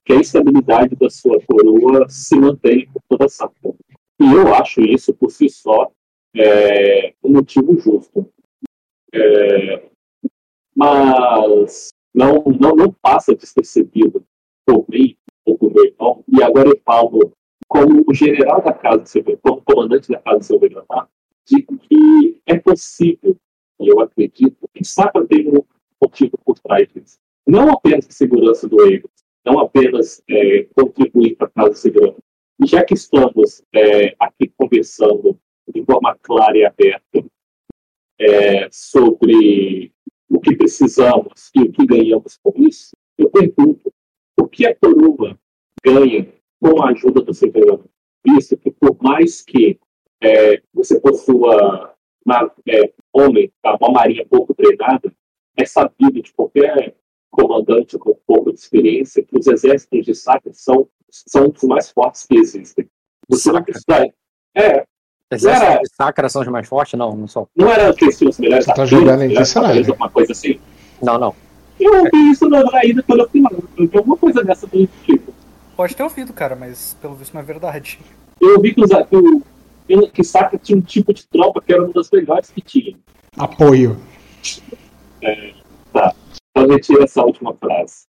que 0.05 0.13
a 0.13 0.21
estabilidade 0.21 0.97
da 0.97 1.11
sua 1.11 1.39
coroa 1.47 2.09
se 2.09 2.37
mantém 2.37 2.89
por 2.89 3.03
toda 3.09 3.27
essa 3.27 3.49
forma. 3.61 3.79
E 4.21 4.33
eu 4.33 4.55
acho 4.55 4.81
isso, 4.81 5.15
por 5.15 5.31
si 5.31 5.49
só, 5.49 5.91
é, 6.37 7.15
um 7.23 7.33
motivo 7.33 7.79
justo. 7.79 8.27
É, 9.13 9.91
mas 10.75 11.91
não, 12.15 12.45
não, 12.61 12.75
não 12.75 12.93
passa 13.03 13.35
despercebido 13.35 14.25
por 14.67 14.85
mim 14.89 15.17
ou 15.45 15.59
por 15.59 15.73
meu 15.73 15.85
irmão, 15.85 16.25
e 16.29 16.43
agora 16.43 16.69
eu 16.69 16.81
falo 16.85 17.33
como 17.69 18.05
o 18.07 18.15
general 18.15 18.63
da 18.63 18.73
casa 18.73 18.99
do 18.99 19.09
seu 19.09 19.25
como 19.43 19.63
comandante 19.63 20.11
da 20.11 20.19
casa 20.19 20.57
do 20.57 20.67
Leonardo, 20.67 21.09
de 21.47 21.63
que 21.63 22.41
é 22.47 22.59
possível, 22.59 23.37
e 23.81 23.89
eu 23.89 24.01
acredito, 24.01 24.69
que 24.75 24.85
Sacra 24.85 25.27
tem 25.27 25.49
um 25.49 25.65
motivo 26.01 26.39
por 26.45 26.59
trás 26.59 26.89
disso. 26.89 27.19
Não 27.47 27.71
apenas 27.71 28.07
a 28.07 28.13
segurança 28.13 28.69
do 28.69 28.81
ego, 28.87 29.11
não 29.45 29.59
apenas 29.59 30.23
é, 30.29 30.65
contribuir 30.75 31.37
para 31.37 31.47
a 31.47 31.51
casa 31.51 31.75
segura. 31.75 32.15
E 32.63 32.67
já 32.67 32.85
que 32.85 32.95
estamos 32.95 33.63
é, 33.75 34.15
aqui 34.19 34.53
conversando 34.57 35.39
de 35.69 35.85
forma 35.85 36.17
clara 36.23 36.57
e 36.57 36.65
aberta 36.65 37.25
é, 38.19 38.69
sobre 38.71 39.93
o 40.29 40.41
que 40.41 40.57
precisamos 40.57 41.51
e 41.55 41.63
o 41.63 41.73
que 41.73 41.87
ganhamos 41.87 42.39
com 42.43 42.53
isso, 42.59 42.95
eu 43.17 43.31
pergunto, 43.31 43.93
o 44.39 44.47
que 44.47 44.67
a 44.67 44.75
coroa 44.75 45.39
ganha 45.85 46.29
com 46.61 46.83
a 46.83 46.91
ajuda 46.91 47.23
do 47.23 47.33
Severiano? 47.33 47.85
Visto 48.27 48.57
que 48.57 48.71
por 48.71 48.97
mais 49.03 49.43
que 49.43 49.79
é, 50.23 50.63
você 50.73 51.01
possua 51.01 51.95
uma, 52.25 52.53
é, 52.69 52.93
homem, 53.13 53.51
tá, 53.63 53.77
uma 53.81 53.91
marinha 53.91 54.27
pouco 54.27 54.55
treinada, 54.55 55.13
é 55.63 55.67
sabido 55.67 56.23
de 56.23 56.33
qualquer 56.33 56.95
comandante 57.31 57.99
com 57.99 58.15
pouco 58.27 58.53
de 58.53 58.59
experiência 58.59 59.23
que 59.23 59.39
os 59.39 59.47
exércitos 59.47 60.05
de 60.05 60.15
Sacra 60.15 60.53
são, 60.53 60.89
são 61.11 61.53
os 61.55 61.63
mais 61.65 61.91
fortes 61.91 62.27
que 62.27 62.37
existem. 62.37 62.89
Você 63.29 63.53
vai 63.53 63.63
precisar. 63.63 64.07
É, 64.55 64.85
Exército 65.33 65.65
Era- 65.65 65.81
de 65.81 65.95
Sacra 65.95 66.29
são 66.29 66.43
os 66.43 66.49
mais 66.49 66.67
fortes? 66.67 66.99
Não, 66.99 67.15
não 67.15 67.29
são. 67.29 67.47
não 67.55 67.71
era 67.71 67.93
que 67.95 68.05
eles 68.05 68.19
tinham 68.19 68.31
os 68.31 68.39
melhores 68.39 68.67
tá 68.67 68.75
que 68.75 68.89
cenário? 68.89 69.37
cavaleiros, 69.55 69.89
alguma 69.89 70.11
coisa 70.11 70.33
assim. 70.33 70.59
Não, 71.01 71.19
não. 71.19 71.35
Eu 71.79 72.01
ouvi 72.01 72.31
isso 72.31 72.49
na 72.49 72.63
Draída 72.63 73.03
quando 73.05 73.21
eu 73.21 73.31
fui 73.31 73.41
lá. 73.41 73.51
Eu 73.53 73.87
vi 73.89 73.97
alguma 73.97 74.17
coisa 74.17 74.43
dessa 74.43 74.67
do 74.67 74.87
tipo. 75.05 75.33
Pode 75.77 75.95
ter 75.97 76.03
ouvido, 76.03 76.33
cara, 76.33 76.57
mas 76.57 76.95
pelo 77.01 77.15
visto 77.15 77.33
não 77.33 77.41
é 77.41 77.45
verdade. 77.45 77.99
Eu 78.41 78.57
ouvi 78.57 78.75
que, 78.75 78.83
os, 78.83 78.91
que, 78.91 79.95
o, 79.97 80.11
que 80.11 80.25
Sacra 80.25 80.59
tinha 80.59 80.77
um 80.77 80.83
tipo 80.83 81.15
de 81.15 81.27
tropa 81.27 81.63
que 81.63 81.73
era 81.73 81.83
uma 81.83 81.93
das 81.93 82.11
melhores 82.11 82.51
que 82.51 82.61
tinha. 82.61 82.97
Apoio. 83.37 83.97
Tá. 85.93 86.15
Então 86.51 86.69
retira 86.69 87.05
essa 87.05 87.23
última 87.23 87.55
frase. 87.55 88.09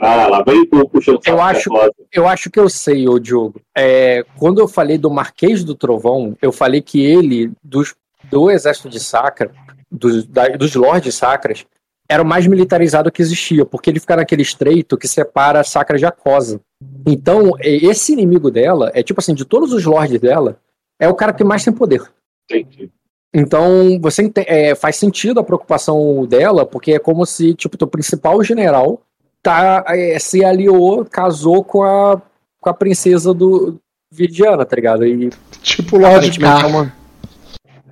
Ah, 0.00 0.26
lá 0.26 0.42
vem 0.42 0.66
tu 0.66 0.88
puxando 0.88 1.20
Eu 1.24 1.40
acho-. 1.40 1.70
Eu 2.12 2.26
acho 2.26 2.50
que 2.50 2.58
eu 2.58 2.68
sei, 2.68 3.08
ô 3.08 3.18
Diogo. 3.18 3.60
É, 3.76 4.24
quando 4.36 4.60
eu 4.60 4.66
falei 4.66 4.98
do 4.98 5.10
Marquês 5.10 5.62
do 5.62 5.74
Trovão, 5.76 6.36
eu 6.42 6.50
falei 6.50 6.82
que 6.82 7.00
ele, 7.00 7.52
dos, 7.62 7.94
do 8.28 8.50
exército 8.50 8.88
de 8.88 8.98
Sacra, 8.98 9.52
dos, 9.90 10.26
da- 10.26 10.48
dos 10.48 10.74
lordes 10.74 11.14
sacras, 11.14 11.64
era 12.08 12.22
o 12.22 12.26
mais 12.26 12.46
militarizado 12.48 13.12
que 13.12 13.22
existia, 13.22 13.64
porque 13.64 13.88
ele 13.88 14.00
fica 14.00 14.16
naquele 14.16 14.42
estreito 14.42 14.98
que 14.98 15.06
separa 15.06 15.62
Sacra 15.62 15.96
de 15.96 16.04
Acosa. 16.04 16.60
Então, 17.06 17.52
e- 17.62 17.86
esse 17.86 18.12
inimigo 18.12 18.50
dela, 18.50 18.90
é 18.92 19.04
tipo 19.04 19.20
assim, 19.20 19.34
de 19.34 19.44
todos 19.44 19.72
os 19.72 19.84
lordes 19.84 20.20
dela, 20.20 20.58
é 20.98 21.08
o 21.08 21.14
cara 21.14 21.32
que 21.32 21.44
mais 21.44 21.62
tem 21.64 21.72
poder. 21.72 22.02
Entendi. 22.50 22.90
Então, 23.32 23.98
você 24.00 24.30
é, 24.46 24.74
faz 24.74 24.96
sentido 24.96 25.38
a 25.38 25.44
preocupação 25.44 26.26
dela, 26.26 26.66
porque 26.66 26.92
é 26.92 26.98
como 26.98 27.24
se, 27.24 27.54
tipo, 27.54 27.76
teu 27.78 27.86
principal 27.86 28.42
general 28.42 29.02
tá, 29.42 29.84
é, 29.88 30.18
se 30.18 30.44
aliou, 30.44 31.04
casou 31.04 31.62
com 31.62 31.82
a, 31.84 32.20
com 32.60 32.68
a 32.70 32.74
princesa 32.74 33.32
do 33.32 33.78
Vidiana, 34.12 34.64
tá 34.66 34.74
ligado? 34.74 35.06
E, 35.06 35.30
Tipo 35.62 35.96
Lord 35.96 36.16
aparentemente, 36.16 36.56
é 36.56 36.60
Car. 36.62 36.68
uma- 36.68 36.92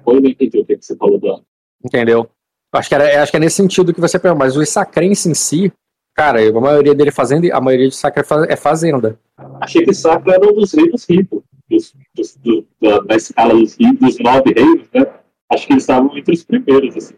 Ou 0.05 0.15
eu 0.15 0.21
não 0.21 0.29
entendi 0.31 0.59
o 0.59 0.65
que, 0.65 0.77
você 0.81 0.97
falou 0.97 1.19
da. 1.21 1.39
entendeu? 1.85 2.29
Acho 2.73 2.89
que, 2.89 2.95
era, 2.97 3.23
acho 3.23 3.31
que 3.31 3.37
é 3.37 3.41
nesse 3.41 3.57
sentido 3.57 3.95
que 3.95 4.01
você 4.01 4.19
perguntou, 4.19 4.45
mas 4.45 4.57
os 4.57 4.69
sacrenses 4.69 5.27
em 5.27 5.35
si, 5.35 5.73
Cara, 6.15 6.41
a 6.49 6.61
maioria 6.61 6.97
dele 6.97 7.13
fazenda, 7.13 7.47
a 7.57 7.61
maioria 7.61 7.89
de 7.89 7.95
Sacra 7.95 8.23
é 8.23 8.25
fa- 8.25 8.47
é 8.49 8.57
fazenda. 8.57 9.17
Achei 9.61 9.85
que 9.85 9.95
Sacra 9.95 10.35
era 10.35 10.45
um 10.51 10.53
dos 10.53 10.73
reinos 10.73 11.09
ricos, 11.09 11.45
dos, 11.71 11.95
dos, 12.13 12.37
do, 12.39 12.67
da, 12.83 12.99
da 12.99 13.15
escala 13.15 13.55
dos, 13.55 13.77
dos 13.77 14.19
nove 14.19 14.53
reinos, 14.53 14.89
né? 14.93 15.07
Acho 15.53 15.67
que 15.67 15.73
eles 15.73 15.83
estavam 15.83 16.17
entre 16.17 16.35
os 16.35 16.45
primeiros, 16.45 16.97
assim. 16.97 17.15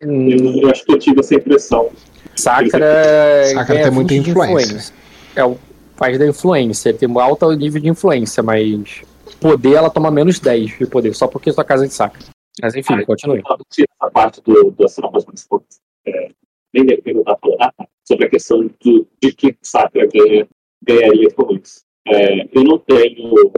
Eu, 0.00 0.10
eu- 0.10 0.62
eu 0.62 0.70
acho 0.70 0.84
que 0.84 0.92
eu 0.92 0.98
tive 0.98 1.20
essa 1.20 1.34
impressão. 1.34 1.90
Sacra, 2.36 3.44
Sacra 3.46 3.64
ganha 3.74 3.82
tem 3.84 3.92
muita 3.92 4.14
20 4.14 4.24
de 4.24 4.30
influência. 4.30 4.94
É 5.36 5.44
o 5.44 5.56
país 5.96 6.18
da 6.18 6.26
influência, 6.26 6.88
ele 6.88 6.98
tem 6.98 7.08
um 7.08 7.18
alto 7.18 7.50
nível 7.52 7.80
de 7.80 7.88
influência, 7.88 8.42
mas 8.42 9.02
poder 9.40 9.74
ela 9.74 9.90
toma 9.90 10.10
menos 10.10 10.38
10 10.38 10.78
de 10.78 10.86
poder, 10.86 11.14
só 11.14 11.26
porque 11.26 11.52
sua 11.52 11.64
casa 11.64 11.84
é 11.84 11.88
de 11.88 11.94
Sacra. 11.94 12.20
Mas 12.62 12.74
enfim, 12.74 12.94
Ah, 12.94 13.04
continue. 13.06 13.38
Eu 13.38 13.56
tiro 13.70 13.88
essa 14.00 14.10
parte 14.10 14.40
do, 14.42 14.70
das 14.72 14.94
tropas 14.94 15.24
mais 15.26 15.42
fortes. 15.44 15.78
É, 16.06 16.30
nem 16.74 16.84
deve 16.84 17.02
perguntar 17.02 17.38
ah, 17.60 17.72
sobre 18.06 18.26
a 18.26 18.30
questão 18.30 18.68
do, 18.84 19.06
de 19.22 19.32
que 19.32 19.56
Sacra 19.62 20.06
ganha, 20.12 20.46
ganharia 20.82 21.30
com 21.32 21.54
isso. 21.54 21.80
É, 22.06 22.44
eu 22.52 22.64
não 22.64 22.78
tenho. 22.78 23.52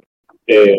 é, 0.48 0.76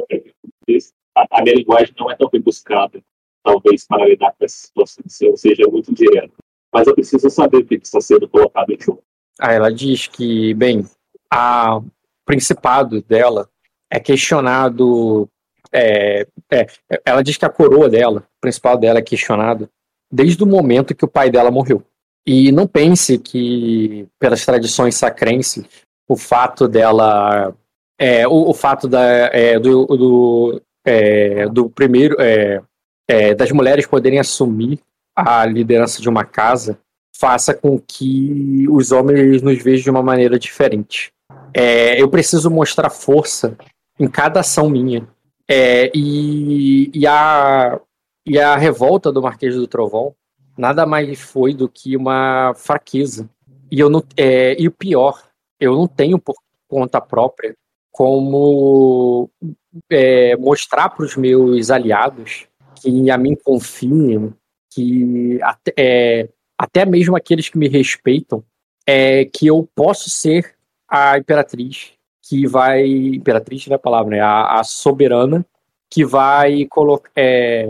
esse- 0.67 0.91
a, 1.15 1.41
minha 1.41 1.55
linguagem 1.55 1.93
não 1.97 2.09
é 2.09 2.15
tão 2.15 2.29
rebuscada, 2.31 3.01
talvez, 3.43 3.85
para 3.85 4.07
lidar 4.07 4.33
com 4.37 4.45
essa 4.45 4.55
situação, 4.55 5.03
ou 5.29 5.37
seja, 5.37 5.63
muito 5.67 5.93
direta. 5.93 6.33
Mas 6.73 6.87
eu 6.87 6.95
preciso 6.95 7.29
saber 7.29 7.57
o 7.57 7.65
que 7.65 7.75
está 7.75 8.01
sendo 8.01 8.27
colocado 8.27 8.71
em 8.71 8.79
jogo. 8.79 9.03
Ah, 9.39 9.53
ela 9.53 9.71
diz 9.71 10.07
que, 10.07 10.53
bem, 10.53 10.85
a 11.31 11.81
principado 12.25 13.01
dela 13.01 13.49
é 13.91 13.99
questionado. 13.99 15.29
é, 15.71 16.27
é, 16.51 16.67
ela 17.05 17.21
diz 17.21 17.37
que 17.37 17.45
a 17.45 17.49
coroa 17.49 17.89
dela, 17.89 18.21
o 18.37 18.41
principal 18.41 18.77
dela 18.77 18.99
é 18.99 19.03
questionado 19.03 19.69
desde 20.11 20.43
o 20.43 20.47
momento 20.47 20.93
que 20.93 21.05
o 21.05 21.07
pai 21.07 21.31
dela 21.31 21.49
morreu. 21.49 21.83
E 22.25 22.51
não 22.51 22.67
pense 22.67 23.17
que, 23.17 24.07
pelas 24.19 24.45
tradições 24.45 24.95
sacrenses, 24.95 25.65
o 26.07 26.15
fato 26.15 26.67
dela. 26.67 27.53
É, 27.99 28.27
o, 28.27 28.49
o 28.49 28.53
fato 28.53 28.87
da, 28.87 29.03
é, 29.03 29.59
do, 29.59 29.85
do, 29.85 30.61
é, 30.85 31.47
do 31.47 31.69
primeiro. 31.69 32.15
é, 32.19 32.61
é, 33.07 33.33
das 33.33 33.51
mulheres 33.51 33.85
poderem 33.85 34.19
assumir 34.19 34.79
a 35.15 35.45
liderança 35.45 36.01
de 36.01 36.09
uma 36.09 36.23
casa 36.23 36.79
faça 37.15 37.53
com 37.53 37.79
que 37.79 38.65
os 38.69 38.91
homens 38.91 39.41
nos 39.41 39.61
vejam 39.61 39.83
de 39.83 39.89
uma 39.91 40.01
maneira 40.01 40.39
diferente. 40.39 41.11
É, 41.53 42.01
eu 42.01 42.09
preciso 42.09 42.49
mostrar 42.49 42.89
força 42.89 43.55
em 43.99 44.07
cada 44.07 44.39
ação 44.39 44.69
minha. 44.69 45.07
É, 45.47 45.91
e, 45.93 46.89
e, 46.93 47.05
a, 47.05 47.79
e 48.25 48.39
a 48.39 48.55
revolta 48.55 49.11
do 49.11 49.21
Marquês 49.21 49.55
do 49.55 49.67
Trovão 49.67 50.15
nada 50.57 50.85
mais 50.85 51.19
foi 51.19 51.53
do 51.53 51.69
que 51.69 51.95
uma 51.95 52.53
fraqueza. 52.55 53.29
E, 53.69 53.79
eu 53.79 53.89
não, 53.89 54.03
é, 54.17 54.59
e 54.59 54.67
o 54.67 54.71
pior, 54.71 55.21
eu 55.59 55.75
não 55.75 55.87
tenho 55.87 56.17
por 56.17 56.35
conta 56.67 56.99
própria 56.99 57.55
como 57.91 59.29
é, 59.89 60.35
mostrar 60.37 60.89
para 60.89 61.05
os 61.05 61.15
meus 61.15 61.69
aliados 61.69 62.47
que 62.81 63.09
a 63.09 63.17
mim 63.17 63.35
confiam, 63.35 64.33
que 64.73 65.39
até, 65.41 65.73
é, 65.77 66.29
até 66.57 66.85
mesmo 66.85 67.15
aqueles 67.15 67.49
que 67.49 67.57
me 67.57 67.67
respeitam, 67.67 68.43
é 68.85 69.25
que 69.25 69.47
eu 69.47 69.67
posso 69.75 70.09
ser 70.09 70.55
a 70.89 71.17
imperatriz 71.17 71.93
que 72.21 72.47
vai. 72.47 72.85
Imperatriz 72.85 73.65
não 73.67 73.73
é 73.73 73.75
a 73.75 73.79
palavra, 73.79 74.15
né? 74.15 74.21
A, 74.21 74.59
a 74.59 74.63
soberana 74.63 75.45
que 75.89 76.05
vai 76.05 76.65
colocar. 76.65 77.11
É, 77.15 77.69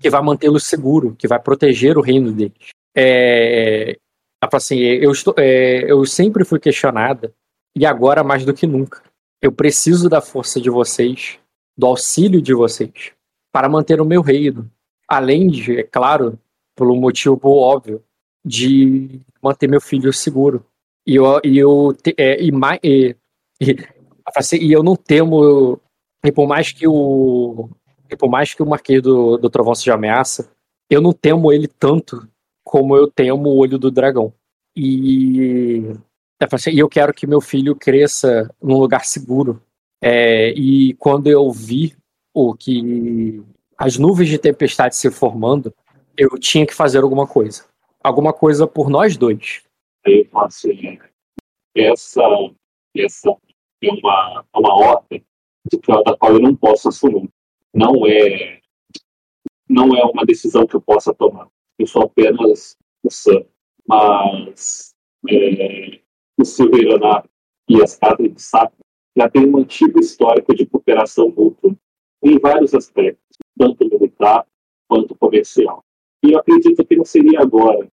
que 0.00 0.10
vai 0.10 0.20
mantê-lo 0.20 0.58
seguro, 0.58 1.14
que 1.16 1.28
vai 1.28 1.38
proteger 1.38 1.96
o 1.96 2.02
reino 2.02 2.32
deles. 2.32 2.70
É, 2.94 3.96
assim, 4.40 4.78
eu, 4.78 5.12
estou, 5.12 5.32
é, 5.38 5.90
eu 5.90 6.04
sempre 6.04 6.44
fui 6.44 6.58
questionada, 6.58 7.32
e 7.76 7.86
agora 7.86 8.24
mais 8.24 8.44
do 8.44 8.52
que 8.52 8.66
nunca. 8.66 9.00
Eu 9.40 9.52
preciso 9.52 10.08
da 10.08 10.20
força 10.20 10.60
de 10.60 10.68
vocês, 10.68 11.38
do 11.76 11.86
auxílio 11.86 12.40
de 12.40 12.54
vocês, 12.54 13.12
para 13.52 13.68
manter 13.68 14.00
o 14.00 14.04
meu 14.04 14.22
reino. 14.22 14.70
Além 15.08 15.48
de, 15.48 15.80
é 15.80 15.82
claro, 15.82 16.38
pelo 16.76 16.96
motivo 16.96 17.38
óbvio, 17.44 18.02
de 18.44 19.20
manter 19.42 19.68
meu 19.68 19.80
filho 19.80 20.12
seguro. 20.12 20.64
E 21.06 21.16
eu, 21.16 21.40
e 21.44 21.58
eu 21.58 21.96
é, 22.16 22.42
e, 22.42 22.50
mai- 22.52 22.78
e, 22.82 23.16
e, 23.60 23.76
e 24.60 24.72
eu 24.72 24.82
não 24.82 24.96
temo, 24.96 25.80
e 26.24 26.32
por 26.32 26.46
mais 26.46 26.72
que 26.72 26.86
o 26.86 27.68
por 28.18 28.28
mais 28.28 28.52
que 28.52 28.62
o 28.62 28.66
Marquês 28.66 29.00
do, 29.02 29.38
do 29.38 29.48
Trovão 29.48 29.74
seja 29.74 29.94
ameaça, 29.94 30.50
eu 30.90 31.00
não 31.00 31.12
temo 31.12 31.50
ele 31.50 31.66
tanto 31.66 32.28
como 32.62 32.94
eu 32.94 33.10
temo 33.10 33.48
o 33.48 33.56
olho 33.56 33.78
do 33.78 33.90
dragão. 33.90 34.32
E, 34.76 35.92
é, 36.40 36.70
e 36.70 36.78
eu 36.78 36.88
quero 36.88 37.14
que 37.14 37.26
meu 37.26 37.40
filho 37.40 37.74
cresça 37.74 38.54
num 38.62 38.78
lugar 38.78 39.04
seguro. 39.04 39.62
É, 40.02 40.50
e 40.50 40.94
quando 40.94 41.28
eu 41.28 41.48
vi 41.52 41.96
o 42.34 42.54
que 42.54 43.40
as 43.78 43.96
nuvens 43.96 44.28
de 44.28 44.38
tempestade 44.38 44.96
se 44.96 45.08
formando, 45.12 45.72
eu 46.16 46.30
tinha 46.38 46.66
que 46.66 46.74
fazer 46.74 46.98
alguma 46.98 47.26
coisa. 47.26 47.64
Alguma 48.02 48.32
coisa 48.32 48.66
por 48.66 48.90
nós 48.90 49.16
dois. 49.16 49.62
Eu 50.04 50.26
assim, 50.40 50.98
essa, 51.76 52.20
essa 52.96 53.30
é 53.80 53.90
uma, 53.92 54.44
uma 54.52 54.74
ordem 54.74 55.24
da 56.04 56.16
qual 56.16 56.32
eu 56.32 56.40
não 56.40 56.56
posso 56.56 56.88
assumir. 56.88 57.28
Não 57.72 58.04
é, 58.04 58.60
não 59.68 59.96
é 59.96 60.02
uma 60.04 60.26
decisão 60.26 60.66
que 60.66 60.74
eu 60.74 60.80
possa 60.80 61.14
tomar. 61.14 61.46
Eu 61.78 61.86
sou 61.86 62.02
apenas 62.02 62.76
o 63.04 63.10
Sam. 63.10 63.44
Mas 63.86 64.94
é, 65.28 66.00
o 66.38 66.44
Silveiraná 66.44 67.24
e 67.68 67.80
as 67.80 67.96
casas 67.96 68.32
de 68.32 68.42
saco 68.42 68.81
já 69.16 69.28
têm 69.28 69.48
um 69.48 69.58
antigo 69.58 70.00
histórico 70.00 70.54
de 70.54 70.66
cooperação 70.66 71.28
mútua 71.28 71.76
em 72.22 72.38
vários 72.38 72.74
aspectos, 72.74 73.36
tanto 73.58 73.88
militar 73.88 74.46
quanto 74.88 75.14
comercial. 75.14 75.84
E 76.24 76.32
eu 76.32 76.38
acredito 76.38 76.84
que 76.84 76.96
não 76.96 77.04
seria 77.04 77.40
agora 77.40 77.88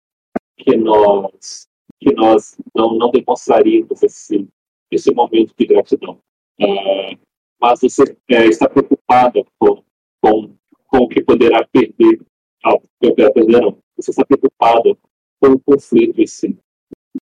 que 0.56 0.76
nós 0.76 1.68
que 1.98 2.12
nós 2.14 2.58
não, 2.74 2.94
não 2.94 3.10
demonstraríamos 3.10 4.02
esse, 4.02 4.46
esse 4.90 5.12
momento 5.12 5.54
de 5.58 5.66
gratidão. 5.66 6.18
É, 6.60 7.16
mas 7.60 7.80
você 7.80 8.16
é, 8.28 8.46
está 8.46 8.68
preocupada 8.68 9.44
com, 9.58 9.82
com, 10.20 10.54
com 10.86 10.98
o 10.98 11.08
que 11.08 11.22
poderá 11.22 11.66
perder. 11.66 12.20
Não, 12.64 12.82
perder 13.00 13.46
não. 13.46 13.78
Você 13.96 14.10
está 14.10 14.24
preocupada 14.24 14.96
com 15.40 15.48
o 15.48 15.60
conflito 15.60 16.20
em 16.20 16.26
si, 16.26 16.58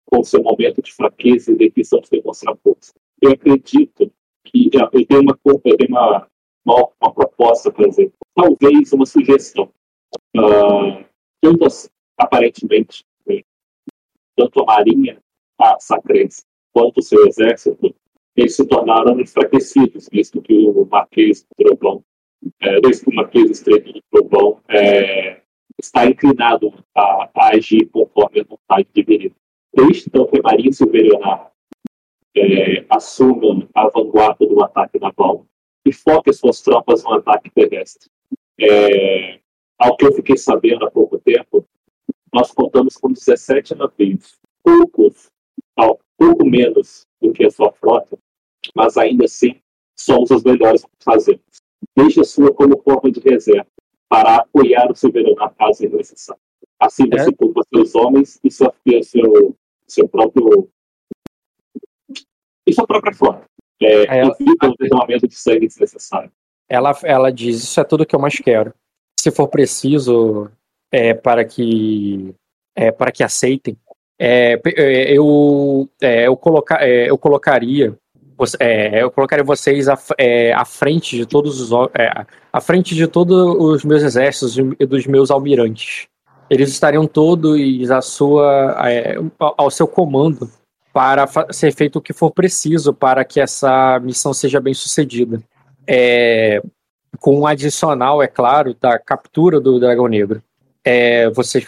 com 0.07 0.21
o 0.21 0.25
seu 0.25 0.43
momento 0.43 0.81
de 0.81 0.93
fraqueza 0.93 1.53
e 1.53 1.57
decisão 1.57 2.01
de 2.01 2.11
demonstrar 2.11 2.57
força. 2.57 2.93
Eu 3.23 3.31
acredito 3.31 4.13
que 4.45 4.71
eu 4.73 5.07
tenho 5.07 5.23
uma, 5.23 5.39
eu 5.45 5.61
tenho 5.61 5.89
uma, 5.89 6.27
uma, 6.65 6.89
uma 7.01 7.15
proposta, 7.15 7.71
por 7.71 7.87
exemplo, 7.87 8.15
talvez 8.35 8.93
uma 8.93 9.07
sugestão. 9.07 9.73
Uh, 10.37 11.05
tanto 11.41 11.67
aparentemente, 12.19 13.05
tanto 14.37 14.61
a 14.61 14.65
Marinha, 14.65 15.23
a 15.59 15.79
Sacrense, 15.79 16.45
quanto 16.73 16.99
o 16.99 17.03
seu 17.03 17.27
exército, 17.27 17.95
eles 18.35 18.57
se 18.57 18.67
tornaram 18.67 19.21
enfraquecidos, 19.21 20.09
visto 20.11 20.41
que 20.41 20.67
o 20.67 20.87
Marquês 20.91 21.43
do 21.43 21.65
Trovão, 21.65 22.05
é, 22.61 22.81
desde 22.81 23.05
que 23.05 23.11
o 23.11 23.15
Marquês 23.15 23.51
Estreito 23.51 23.93
do 23.93 24.03
Trovão 24.11 24.61
é, 24.69 25.43
está 25.79 26.07
inclinado 26.07 26.73
a, 26.95 27.31
a, 27.35 27.49
agir 27.55 27.87
conforme 27.91 28.41
a 28.41 28.45
vontade 28.45 28.89
divina. 28.95 29.35
Desde 29.75 30.09
então 30.09 30.27
que 30.27 30.39
a 30.39 30.43
Marinha 30.43 30.73
Silverionar 30.73 31.53
é, 32.37 32.85
assuma 32.89 33.69
a 33.75 33.89
vanguarda 33.89 34.47
do 34.47 34.63
ataque 34.63 34.99
naval 34.99 35.47
e 35.85 35.93
foque 35.93 36.33
suas 36.33 36.61
tropas 36.61 37.03
no 37.05 37.15
ataque 37.15 37.51
terrestre. 37.51 38.09
É, 38.61 39.41
ao 39.79 39.97
que 39.97 40.07
eu 40.07 40.13
fiquei 40.13 40.37
sabendo 40.37 40.85
há 40.85 40.91
pouco 40.91 41.19
tempo, 41.19 41.67
nós 42.33 42.51
contamos 42.53 42.97
com 42.97 43.13
17 43.13 43.75
navios, 43.75 44.39
poucos, 44.63 45.31
não, 45.77 45.99
pouco 46.17 46.47
menos 46.47 47.07
do 47.21 47.33
que 47.33 47.45
a 47.45 47.51
sua 47.51 47.73
frota, 47.73 48.19
mas 48.75 48.97
ainda 48.97 49.25
assim 49.25 49.61
somos 49.99 50.31
os 50.31 50.43
melhores 50.43 50.83
que 50.85 51.05
fazemos. 51.05 51.43
Deixe 51.97 52.21
a 52.21 52.25
sua 52.25 52.53
como 52.55 52.81
forma 52.83 53.11
de 53.11 53.21
reserva 53.21 53.67
para 54.09 54.37
apoiar 54.37 54.91
o 54.91 54.95
soberano 54.95 55.35
na 55.35 55.51
casa 55.51 55.89
necessário. 55.89 56.41
Assim 56.79 57.09
você 57.09 57.31
é. 57.31 57.33
poupa 57.33 57.63
seus 57.73 57.95
homens 57.95 58.41
e 58.43 58.51
seu, 58.51 58.73
seu, 59.03 59.57
seu 59.87 60.09
próprio 60.09 60.69
e 62.67 62.73
sua 62.73 62.87
própria 62.87 63.15
frota. 63.15 63.45
É, 63.81 64.19
ela, 64.19 64.37
evita 64.39 64.69
o 64.69 64.77
derramamento 64.79 65.27
de 65.27 65.35
sangue 65.35 65.67
desnecessário. 65.67 66.31
Ela, 66.69 66.97
ela 67.03 67.33
diz: 67.33 67.63
Isso 67.63 67.81
é 67.81 67.85
tudo 67.85 68.07
que 68.07 68.15
eu 68.15 68.21
mais 68.21 68.39
quero. 68.39 68.73
Se 69.19 69.31
for 69.31 69.49
preciso, 69.49 70.51
é, 70.91 71.15
para 71.15 71.45
que 71.45 72.35
é, 72.77 72.91
para 72.91 73.13
que 73.13 73.23
aceitem, 73.23 73.77
é, 74.19 74.61
eu 75.09 75.89
eu, 76.01 76.37
colocar, 76.37 76.87
eu 76.87 77.19
colocaria 77.19 77.97
eu 78.99 79.11
colocaria 79.11 79.45
vocês 79.45 79.89
à, 79.89 79.97
à 80.57 80.65
frente 80.65 81.17
de 81.17 81.27
todos 81.27 81.61
os 81.61 81.71
à 82.53 82.61
frente 82.61 82.95
de 82.95 83.07
todos 83.07 83.37
os 83.37 83.85
meus 83.85 84.03
exércitos 84.03 84.57
e 84.59 84.87
dos 84.87 85.07
meus 85.07 85.31
almirantes. 85.31 86.07
eles 86.51 86.71
estariam 86.71 87.07
todos 87.07 87.91
à 87.91 88.01
sua, 88.01 88.77
é, 88.89 89.17
ao 89.39 89.71
seu 89.71 89.87
comando 89.87 90.51
para 90.93 91.27
ser 91.51 91.75
feito 91.75 91.97
o 91.97 92.03
que 92.03 92.13
for 92.13 92.31
preciso 92.31 92.93
para 92.93 93.25
que 93.25 93.41
essa 93.41 93.99
missão 94.01 94.35
seja 94.35 94.61
bem 94.61 94.75
sucedida. 94.75 95.43
É, 95.87 96.63
com 97.19 97.41
um 97.41 97.47
adicional, 97.47 98.23
é 98.23 98.27
claro, 98.27 98.75
da 98.75 98.99
captura 98.99 99.61
do 99.61 99.81
Dragão 99.81 100.07
Negro. 100.07 100.43
É, 100.85 101.31
vocês, 101.31 101.67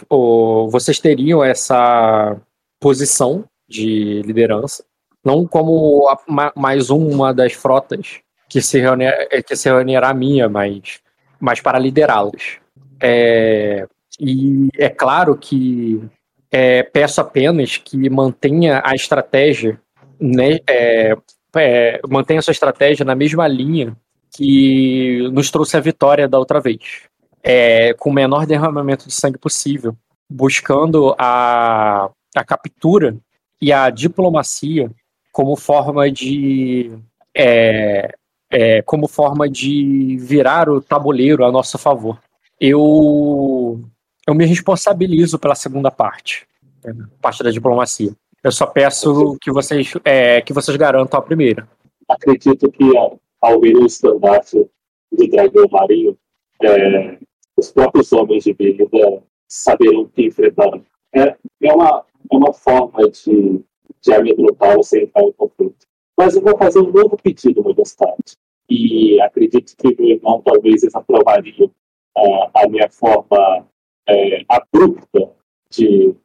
vocês 0.69 0.99
teriam 0.99 1.43
essa 1.43 2.37
posição 2.79 3.45
de 3.67 4.21
liderança, 4.23 4.83
não 5.23 5.47
como 5.47 6.07
a, 6.09 6.19
ma, 6.27 6.51
mais 6.55 6.89
uma 6.89 7.33
das 7.33 7.53
frotas 7.53 8.19
que 8.47 8.61
se, 8.61 8.79
reunir, 8.79 9.07
é, 9.31 9.41
que 9.41 9.55
se 9.55 9.69
reunirá 9.69 10.13
minha, 10.13 10.47
mas, 10.47 10.99
mas 11.39 11.61
para 11.61 11.79
liderá-las. 11.79 12.59
É, 13.01 13.87
e 14.19 14.69
é 14.77 14.89
claro 14.89 15.35
que 15.35 16.01
é, 16.51 16.83
peço 16.83 17.21
apenas 17.21 17.77
que 17.77 18.09
mantenha 18.09 18.81
a 18.85 18.93
estratégia, 18.95 19.79
né, 20.19 20.59
é, 20.67 21.15
é, 21.55 22.01
mantenha 22.07 22.41
sua 22.41 22.51
estratégia 22.51 23.05
na 23.05 23.15
mesma 23.15 23.47
linha 23.47 23.95
que 24.35 25.29
nos 25.31 25.49
trouxe 25.49 25.77
a 25.77 25.81
vitória 25.81 26.27
da 26.27 26.37
outra 26.37 26.59
vez. 26.59 27.03
É, 27.41 27.93
com 27.93 28.09
o 28.09 28.13
menor 28.13 28.45
derramamento 28.45 29.07
de 29.07 29.13
sangue 29.13 29.37
possível, 29.37 29.95
buscando 30.29 31.15
a, 31.17 32.09
a 32.35 32.43
captura 32.43 33.15
e 33.61 33.71
a 33.71 33.89
diplomacia 33.89 34.89
como 35.31 35.55
forma 35.55 36.09
de 36.09 36.91
é, 37.35 38.09
é, 38.49 38.81
como 38.81 39.07
forma 39.07 39.49
de 39.49 40.17
virar 40.19 40.69
o 40.69 40.81
tabuleiro 40.81 41.45
a 41.45 41.51
nosso 41.51 41.77
favor. 41.77 42.19
Eu 42.59 43.81
eu 44.27 44.33
me 44.33 44.45
responsabilizo 44.45 45.37
pela 45.37 45.55
segunda 45.55 45.91
parte, 45.91 46.47
parte 47.21 47.43
da 47.43 47.51
diplomacia. 47.51 48.11
Eu 48.43 48.51
só 48.51 48.65
peço 48.65 49.37
que 49.41 49.51
vocês 49.51 49.93
é, 50.03 50.41
que 50.41 50.53
vocês 50.53 50.75
garantam 50.77 51.19
a 51.19 51.21
primeira. 51.21 51.67
Acredito 52.07 52.71
que 52.71 52.97
ao, 52.97 53.59
ver 53.59 53.75
o 53.75 53.85
estandarte 53.85 54.67
do 55.11 55.27
dragão 55.27 55.67
marinho, 55.71 56.17
é, 56.61 57.17
os 57.57 57.71
próprios 57.71 58.11
homens 58.13 58.43
de 58.43 58.53
Bíblia 58.53 59.23
saberão 59.47 60.05
que 60.05 60.27
enfrentar. 60.27 60.79
É, 61.13 61.35
é, 61.63 61.73
uma, 61.73 62.03
é 62.31 62.35
uma 62.35 62.53
forma 62.53 63.09
de, 63.09 63.63
de 64.01 64.13
amedrontá-lo 64.13 64.83
sem 64.83 65.03
entrar 65.03 65.23
em 65.23 65.31
conflito. 65.31 65.87
Mas 66.17 66.35
eu 66.35 66.41
vou 66.41 66.57
fazer 66.57 66.79
um 66.79 66.91
novo 66.91 67.17
pedido 67.17 67.63
mais 67.63 67.95
tarde. 67.95 68.37
E 68.69 69.19
acredito 69.21 69.75
que 69.77 69.95
meu 69.99 70.09
irmão 70.15 70.41
talvez 70.43 70.83
aprovaria 70.93 71.65
uh, 71.65 72.49
a 72.53 72.67
minha 72.67 72.89
forma 72.89 73.67
é, 74.07 74.45
abrupta 74.47 75.31
de, 75.69 76.15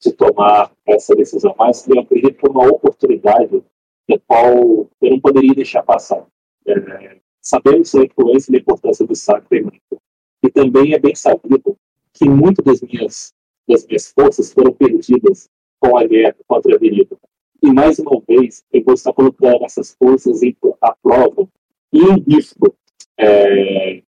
de 0.00 0.12
tomar 0.12 0.72
essa 0.86 1.14
decisão, 1.14 1.54
mas 1.58 1.86
eu 1.88 2.00
acredito 2.00 2.38
que 2.38 2.46
é 2.46 2.50
uma 2.50 2.66
oportunidade 2.66 3.62
da 4.08 4.18
qual 4.26 4.88
eu 5.00 5.10
não 5.10 5.20
poderia 5.20 5.54
deixar 5.54 5.82
passar. 5.82 6.26
É, 6.66 7.16
sabemos 7.40 7.94
a 7.94 8.04
influência 8.04 8.52
e 8.52 8.56
a 8.56 8.60
importância 8.60 9.06
do 9.06 9.14
sacramento. 9.14 10.00
E 10.42 10.50
também 10.50 10.94
é 10.94 10.98
bem 10.98 11.14
sabido 11.14 11.76
que 12.12 12.28
muitas 12.28 12.64
das 12.64 12.80
minhas, 12.80 13.32
das 13.68 13.86
minhas 13.86 14.10
forças 14.12 14.52
foram 14.52 14.72
perdidas 14.72 15.48
com 15.78 15.96
a 15.96 16.04
guerra 16.04 16.36
contra 16.46 16.72
a 16.72 16.76
Avenida. 16.76 17.16
E 17.62 17.72
mais 17.72 17.98
uma 17.98 18.20
vez, 18.26 18.64
eu 18.72 18.82
vou 18.82 18.94
estar 18.94 19.12
colocando 19.12 19.64
essas 19.64 19.94
forças 19.94 20.42
em, 20.42 20.56
à 20.80 20.94
prova 21.00 21.48
e 21.92 21.98
em 21.98 22.20
risco 22.28 22.74
é, 23.16 24.02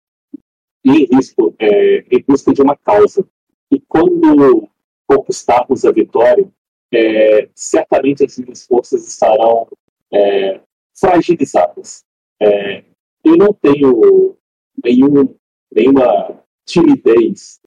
em 0.84 1.06
risco, 1.06 1.54
é, 1.58 2.04
em 2.10 2.22
busca 2.26 2.52
de 2.52 2.62
uma 2.62 2.76
causa. 2.76 3.26
E 3.70 3.80
quando 3.80 4.68
conquistarmos 5.06 5.84
a 5.84 5.92
vitória, 5.92 6.50
é, 6.92 7.48
certamente 7.54 8.24
as 8.24 8.38
minhas 8.38 8.66
forças 8.66 9.06
estarão 9.06 9.68
é, 10.12 10.60
fragilizadas. 10.94 12.04
É, 12.40 12.84
eu 13.24 13.36
não 13.36 13.52
tenho 13.54 14.36
nenhum, 14.84 15.34
nenhuma 15.72 16.44
timidez 16.66 17.60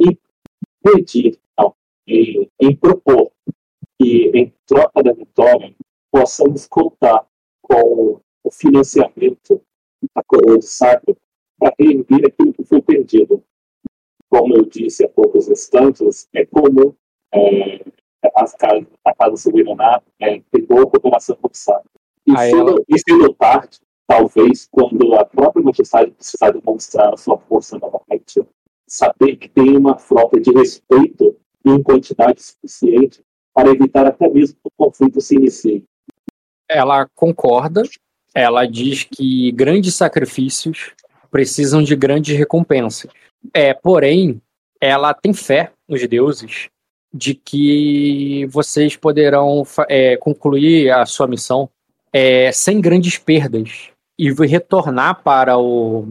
em 0.00 0.18
pedir, 0.82 1.38
não, 1.58 1.74
em, 2.06 2.48
em 2.60 2.76
propor 2.76 3.30
que, 3.98 4.30
em 4.34 4.52
troca 4.66 5.02
da 5.02 5.12
vitória, 5.12 5.74
possamos 6.10 6.66
contar 6.66 7.26
com 7.62 8.20
o 8.42 8.50
financiamento 8.50 9.62
da 10.14 10.22
coroa 10.24 10.58
de 10.58 10.66
sacro 10.66 11.16
para 11.60 11.74
reerguer 11.78 12.26
aquilo 12.26 12.54
que 12.54 12.64
foi 12.64 12.80
perdido. 12.80 13.44
Como 14.28 14.56
eu 14.56 14.64
disse 14.64 15.04
há 15.04 15.08
poucos 15.08 15.48
instantes, 15.48 16.26
é 16.32 16.46
comum 16.46 16.94
é, 17.32 17.84
as 18.36 18.54
casas, 18.54 18.86
a 19.04 19.14
Casa 19.14 19.36
Soberana 19.36 20.02
é, 20.18 20.40
ter 20.50 20.62
boa 20.66 20.86
cooperação 20.86 21.36
com 21.36 21.48
o. 21.48 21.82
E 22.26 22.98
cedo 22.98 23.34
tarde, 23.34 23.78
talvez, 24.06 24.68
quando 24.70 25.14
a 25.14 25.24
própria 25.24 25.62
Manchester 25.62 26.12
precisar 26.12 26.50
demonstrar 26.50 27.12
a 27.12 27.16
sua 27.16 27.38
força 27.38 27.78
novamente, 27.78 28.40
saber 28.88 29.36
que 29.36 29.48
tem 29.48 29.76
uma 29.76 29.98
frota 29.98 30.40
de 30.40 30.50
respeito 30.52 31.36
em 31.64 31.82
quantidade 31.82 32.42
suficiente 32.42 33.22
para 33.52 33.70
evitar 33.70 34.06
até 34.06 34.28
mesmo 34.28 34.56
que 34.56 34.68
o 34.68 34.70
conflito 34.76 35.20
se 35.20 35.34
inicie. 35.36 35.84
Ela 36.68 37.08
concorda, 37.14 37.82
ela 38.34 38.64
diz 38.64 39.04
que 39.04 39.50
grandes 39.52 39.94
sacrifícios 39.94 40.94
precisam 41.30 41.82
de 41.82 41.94
grandes 41.94 42.36
recompensas. 42.36 43.10
É, 43.54 43.72
porém, 43.72 44.40
ela 44.80 45.14
tem 45.14 45.32
fé 45.32 45.72
nos 45.88 46.06
deuses 46.06 46.68
de 47.12 47.34
que 47.34 48.46
vocês 48.50 48.96
poderão 48.96 49.64
é, 49.88 50.16
concluir 50.16 50.90
a 50.90 51.04
sua 51.06 51.26
missão 51.26 51.68
é, 52.12 52.50
sem 52.52 52.80
grandes 52.80 53.18
perdas 53.18 53.90
e 54.18 54.30
retornar 54.32 55.22
para 55.22 55.58
o 55.58 56.08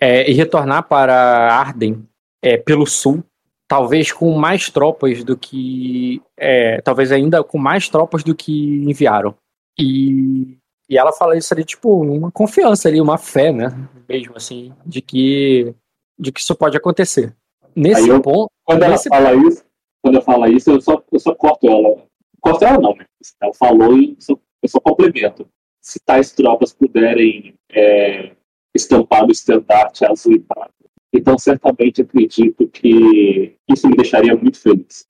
é, 0.00 0.28
e 0.28 0.34
retornar 0.34 0.82
para 0.88 1.14
Arden 1.54 2.04
é, 2.42 2.56
pelo 2.56 2.86
sul, 2.86 3.22
talvez 3.68 4.10
com 4.10 4.32
mais 4.32 4.68
tropas 4.68 5.22
do 5.22 5.36
que 5.36 6.20
é, 6.36 6.80
talvez 6.80 7.12
ainda 7.12 7.44
com 7.44 7.56
mais 7.56 7.88
tropas 7.88 8.24
do 8.24 8.34
que 8.34 8.84
enviaram. 8.84 9.34
E 9.78 10.58
e 10.92 10.98
ela 10.98 11.10
fala 11.10 11.38
isso 11.38 11.54
ali, 11.54 11.64
tipo, 11.64 12.02
uma 12.02 12.30
confiança 12.30 12.86
ali, 12.86 13.00
uma 13.00 13.16
fé, 13.16 13.50
né? 13.50 13.68
Mesmo 14.06 14.36
assim, 14.36 14.74
de 14.84 15.00
que, 15.00 15.74
de 16.18 16.30
que 16.30 16.38
isso 16.38 16.54
pode 16.54 16.76
acontecer. 16.76 17.34
Nesse 17.74 18.10
eu, 18.10 18.20
ponto. 18.20 18.50
Quando 18.62 18.86
nesse 18.86 19.08
ela 19.10 19.22
fala 19.22 19.48
isso, 19.48 19.64
quando 20.02 20.16
ela 20.16 20.22
fala 20.24 20.50
isso, 20.50 20.70
eu 20.70 20.82
só, 20.82 21.02
eu 21.10 21.18
só 21.18 21.34
corto 21.34 21.66
ela. 21.66 22.04
Corto 22.42 22.66
ela 22.66 22.78
não, 22.78 22.94
né? 22.94 23.06
Ela 23.40 23.54
falou 23.54 23.96
e 23.96 24.18
eu 24.62 24.68
só 24.68 24.78
complemento. 24.80 25.48
Se 25.80 25.98
tais 25.98 26.30
tropas 26.32 26.74
puderem 26.74 27.54
é, 27.70 28.32
estampar 28.76 29.24
o 29.24 29.32
estandarte 29.32 30.04
azul 30.04 30.34
e 30.34 30.40
prata, 30.40 30.74
então 31.10 31.38
certamente 31.38 32.02
acredito 32.02 32.68
que 32.68 33.56
isso 33.66 33.88
me 33.88 33.96
deixaria 33.96 34.36
muito 34.36 34.60
feliz. 34.60 35.08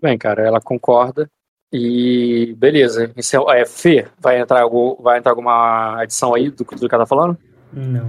Bem, 0.00 0.16
cara, 0.16 0.46
ela 0.46 0.60
concorda. 0.60 1.28
E 1.72 2.54
beleza. 2.56 3.12
Esse 3.16 3.36
é, 3.36 3.40
é 3.60 3.66
Fê, 3.66 4.06
vai 4.18 4.40
entrar, 4.40 4.62
algum, 4.62 4.94
vai 5.02 5.18
entrar 5.18 5.32
alguma 5.32 6.00
adição 6.00 6.34
aí 6.34 6.50
do, 6.50 6.64
do 6.64 6.88
que 6.88 6.94
ela 6.94 7.04
tá 7.04 7.06
falando? 7.06 7.36
Não, 7.72 8.06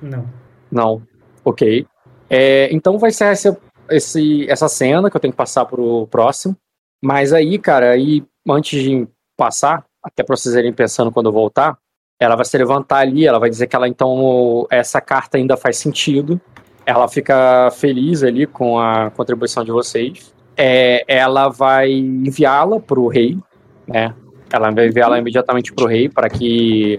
não. 0.00 0.28
Não. 0.70 1.02
Ok. 1.44 1.86
É, 2.28 2.72
então 2.72 2.98
vai 2.98 3.10
ser 3.12 3.32
esse, 3.32 3.56
esse, 3.90 4.50
essa 4.50 4.68
cena 4.68 5.10
que 5.10 5.16
eu 5.16 5.20
tenho 5.20 5.32
que 5.32 5.38
passar 5.38 5.64
pro 5.66 6.06
próximo. 6.08 6.56
Mas 7.02 7.32
aí, 7.32 7.58
cara, 7.58 7.90
aí 7.90 8.24
antes 8.48 8.82
de 8.82 9.06
passar, 9.36 9.84
até 10.02 10.22
pra 10.22 10.36
vocês 10.36 10.54
irem 10.54 10.72
pensando 10.72 11.12
quando 11.12 11.26
eu 11.26 11.32
voltar, 11.32 11.78
ela 12.18 12.36
vai 12.36 12.44
se 12.44 12.56
levantar 12.56 12.98
ali, 12.98 13.26
ela 13.26 13.38
vai 13.38 13.50
dizer 13.50 13.66
que 13.66 13.76
ela 13.76 13.88
então 13.88 14.66
essa 14.70 15.00
carta 15.00 15.36
ainda 15.36 15.56
faz 15.56 15.76
sentido. 15.76 16.40
Ela 16.86 17.08
fica 17.08 17.70
feliz 17.72 18.22
ali 18.22 18.46
com 18.46 18.78
a 18.78 19.10
contribuição 19.10 19.64
de 19.64 19.70
vocês 19.70 20.33
é, 20.56 21.04
ela 21.08 21.48
vai 21.48 21.92
enviá-la 21.92 22.80
para 22.80 23.00
o 23.00 23.08
rei, 23.08 23.38
né? 23.86 24.14
Ela 24.52 24.70
vai 24.70 24.86
enviá-la 24.86 25.18
imediatamente 25.18 25.72
para 25.72 25.84
o 25.84 25.88
rei 25.88 26.08
para 26.08 26.28
que 26.28 26.98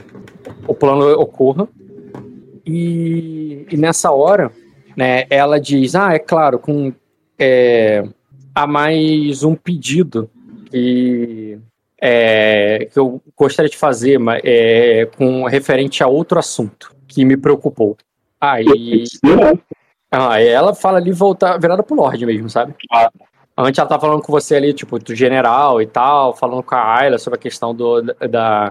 o 0.67 0.73
plano 0.73 1.07
ocorra. 1.19 1.67
E, 2.65 3.65
e, 3.71 3.77
nessa 3.77 4.11
hora, 4.11 4.51
né, 4.97 5.25
ela 5.29 5.59
diz: 5.59 5.95
Ah, 5.95 6.13
é 6.13 6.19
claro, 6.19 6.59
com 6.59 6.91
é, 7.39 8.03
há 8.53 8.65
mais 8.65 9.43
um 9.43 9.55
pedido 9.55 10.29
que, 10.69 11.59
é, 12.01 12.87
que 12.91 12.99
eu 12.99 13.21
gostaria 13.37 13.69
de 13.69 13.77
fazer 13.77 14.19
é, 14.43 15.07
com 15.17 15.43
referente 15.45 16.03
a 16.03 16.07
outro 16.07 16.39
assunto 16.39 16.93
que 17.07 17.23
me 17.23 17.37
preocupou. 17.37 17.97
Aí. 18.39 19.03
Ah, 20.11 20.41
ela 20.41 20.73
fala 20.73 20.97
ali 20.97 21.11
voltar 21.11 21.57
virada 21.57 21.83
pro 21.83 21.95
Lorde 21.95 22.25
mesmo, 22.25 22.49
sabe? 22.49 22.73
Ah, 22.91 23.11
Antes 23.57 23.79
ela 23.79 23.87
tava 23.87 24.01
falando 24.01 24.21
com 24.21 24.31
você 24.31 24.55
ali, 24.55 24.73
tipo, 24.73 24.99
do 24.99 25.15
general 25.15 25.81
e 25.81 25.87
tal, 25.87 26.35
falando 26.35 26.61
com 26.61 26.75
a 26.75 26.97
Ayla 26.97 27.17
sobre 27.17 27.37
a 27.39 27.41
questão 27.41 27.73
do, 27.73 28.01
da, 28.01 28.69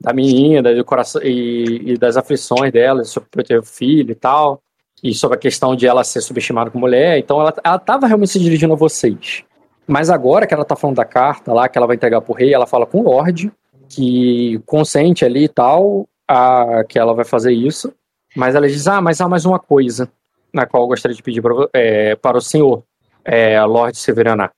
da 0.00 0.12
menina, 0.12 0.74
do 0.74 0.84
coração 0.84 1.22
e, 1.22 1.92
e 1.92 1.96
das 1.96 2.16
aflições 2.16 2.70
dela, 2.70 3.02
sobre 3.04 3.42
ter 3.42 3.62
filho 3.64 4.12
e 4.12 4.14
tal. 4.14 4.60
e 5.02 5.14
sobre 5.14 5.36
a 5.36 5.40
questão 5.40 5.74
de 5.74 5.86
ela 5.86 6.04
ser 6.04 6.20
subestimada 6.20 6.70
como 6.70 6.84
mulher. 6.84 7.18
Então 7.18 7.40
ela, 7.40 7.54
ela 7.64 7.78
tava 7.78 8.06
realmente 8.06 8.32
se 8.32 8.38
dirigindo 8.38 8.74
a 8.74 8.76
vocês. 8.76 9.42
Mas 9.86 10.10
agora 10.10 10.46
que 10.46 10.52
ela 10.52 10.64
tá 10.64 10.76
falando 10.76 10.96
da 10.96 11.04
carta 11.04 11.52
lá, 11.52 11.68
que 11.68 11.78
ela 11.78 11.86
vai 11.86 11.96
entregar 11.96 12.20
pro 12.20 12.34
rei, 12.34 12.52
ela 12.52 12.66
fala 12.66 12.86
com 12.86 13.00
o 13.00 13.04
Lorde, 13.04 13.52
que 13.88 14.60
consente 14.66 15.24
ali 15.24 15.44
e 15.44 15.48
tal, 15.48 16.08
a, 16.28 16.84
que 16.88 16.98
ela 16.98 17.14
vai 17.14 17.24
fazer 17.24 17.52
isso. 17.52 17.92
Mas 18.34 18.54
ela 18.54 18.68
diz: 18.68 18.86
Ah, 18.86 19.00
mas 19.00 19.20
há 19.20 19.28
mais 19.28 19.46
uma 19.46 19.58
coisa 19.58 20.10
na 20.52 20.66
qual 20.66 20.82
eu 20.82 20.88
gostaria 20.88 21.16
de 21.16 21.22
pedir 21.22 21.40
para, 21.40 21.68
é, 21.72 22.16
para 22.16 22.38
o 22.38 22.40
senhor, 22.40 22.82
é, 23.26 23.60
Lorde 23.64 23.98
Severaná. 23.98 24.50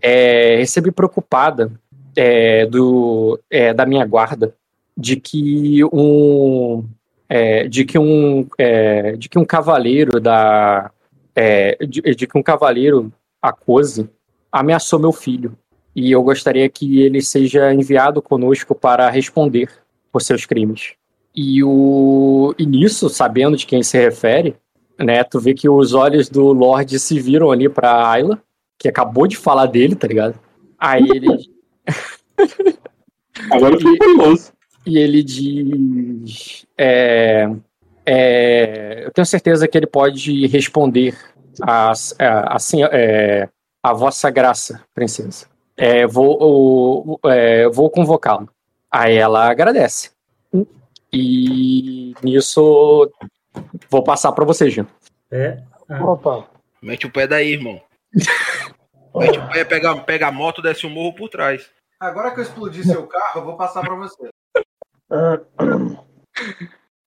É, 0.00 0.56
recebi 0.56 0.90
preocupada 0.90 1.70
é, 2.16 2.64
do, 2.66 3.38
é, 3.50 3.74
da 3.74 3.84
minha 3.84 4.04
guarda 4.06 4.54
de 4.96 5.16
que 5.16 5.84
um 5.92 6.84
é, 7.28 7.68
de 7.68 7.84
que 7.84 7.98
um 7.98 8.48
é, 8.56 9.12
de 9.16 9.28
que 9.28 9.38
um 9.38 9.44
cavaleiro 9.44 10.18
da 10.18 10.90
é, 11.34 11.76
de, 11.84 12.00
de, 12.00 12.26
que 12.26 12.38
um 12.38 12.42
cavaleiro 12.42 13.12
Acose 13.42 14.08
ameaçou 14.50 14.98
meu 14.98 15.12
filho 15.12 15.56
e 15.94 16.10
eu 16.10 16.22
gostaria 16.22 16.68
que 16.68 17.00
ele 17.00 17.20
seja 17.20 17.72
enviado 17.74 18.22
conosco 18.22 18.74
para 18.74 19.10
responder 19.10 19.68
por 20.10 20.22
seus 20.22 20.46
crimes 20.46 20.94
e 21.34 21.62
o 21.62 22.54
e 22.58 22.64
nisso 22.64 23.10
sabendo 23.10 23.56
de 23.56 23.66
quem 23.66 23.82
se 23.82 23.98
refere 23.98 24.56
né 24.98 25.24
tu 25.24 25.40
vê 25.40 25.54
que 25.54 25.68
os 25.68 25.94
olhos 25.94 26.28
do 26.28 26.52
Lorde 26.52 26.98
se 26.98 27.18
viram 27.20 27.50
ali 27.50 27.68
para 27.68 28.08
Ayla 28.10 28.42
que 28.78 28.88
acabou 28.88 29.26
de 29.26 29.36
falar 29.36 29.66
dele 29.66 29.94
tá 29.94 30.06
ligado 30.06 30.38
aí 30.78 31.08
ele 31.08 31.28
agora 33.50 33.74
eu 33.74 33.78
fiquei 33.78 33.98
curioso 33.98 34.56
e 34.86 34.98
ele 34.98 35.22
diz: 35.22 36.64
é, 36.78 37.50
é, 38.06 39.02
Eu 39.04 39.10
tenho 39.10 39.26
certeza 39.26 39.66
que 39.66 39.76
ele 39.76 39.86
pode 39.86 40.46
responder 40.46 41.18
a, 41.60 41.90
a, 41.90 42.56
a, 42.56 42.58
é, 42.92 43.48
a 43.82 43.92
vossa 43.92 44.30
graça, 44.30 44.80
princesa. 44.94 45.46
É, 45.76 46.06
vou, 46.06 47.20
é, 47.24 47.68
vou 47.68 47.90
convocá-lo. 47.90 48.48
Aí 48.90 49.16
ela 49.16 49.50
agradece. 49.50 50.10
E 51.12 52.14
nisso 52.22 53.10
vou 53.90 54.02
passar 54.02 54.32
para 54.32 54.44
você, 54.44 54.70
Gino. 54.70 54.88
É. 55.30 55.62
Ah. 55.88 56.04
Opa. 56.04 56.48
Mete 56.82 57.06
o 57.06 57.12
pé 57.12 57.26
daí, 57.26 57.52
irmão. 57.52 57.80
Mete 59.14 59.38
o 59.38 59.48
pé, 59.48 59.64
pega, 59.64 59.96
pega 59.96 60.28
a 60.28 60.32
moto, 60.32 60.62
desce 60.62 60.86
o 60.86 60.90
morro 60.90 61.14
por 61.14 61.28
trás. 61.28 61.70
Agora 61.98 62.32
que 62.32 62.40
eu 62.40 62.44
explodi 62.44 62.84
seu 62.84 63.06
carro, 63.06 63.40
eu 63.40 63.44
vou 63.44 63.56
passar 63.56 63.80
para 63.80 63.94
você. 63.94 64.28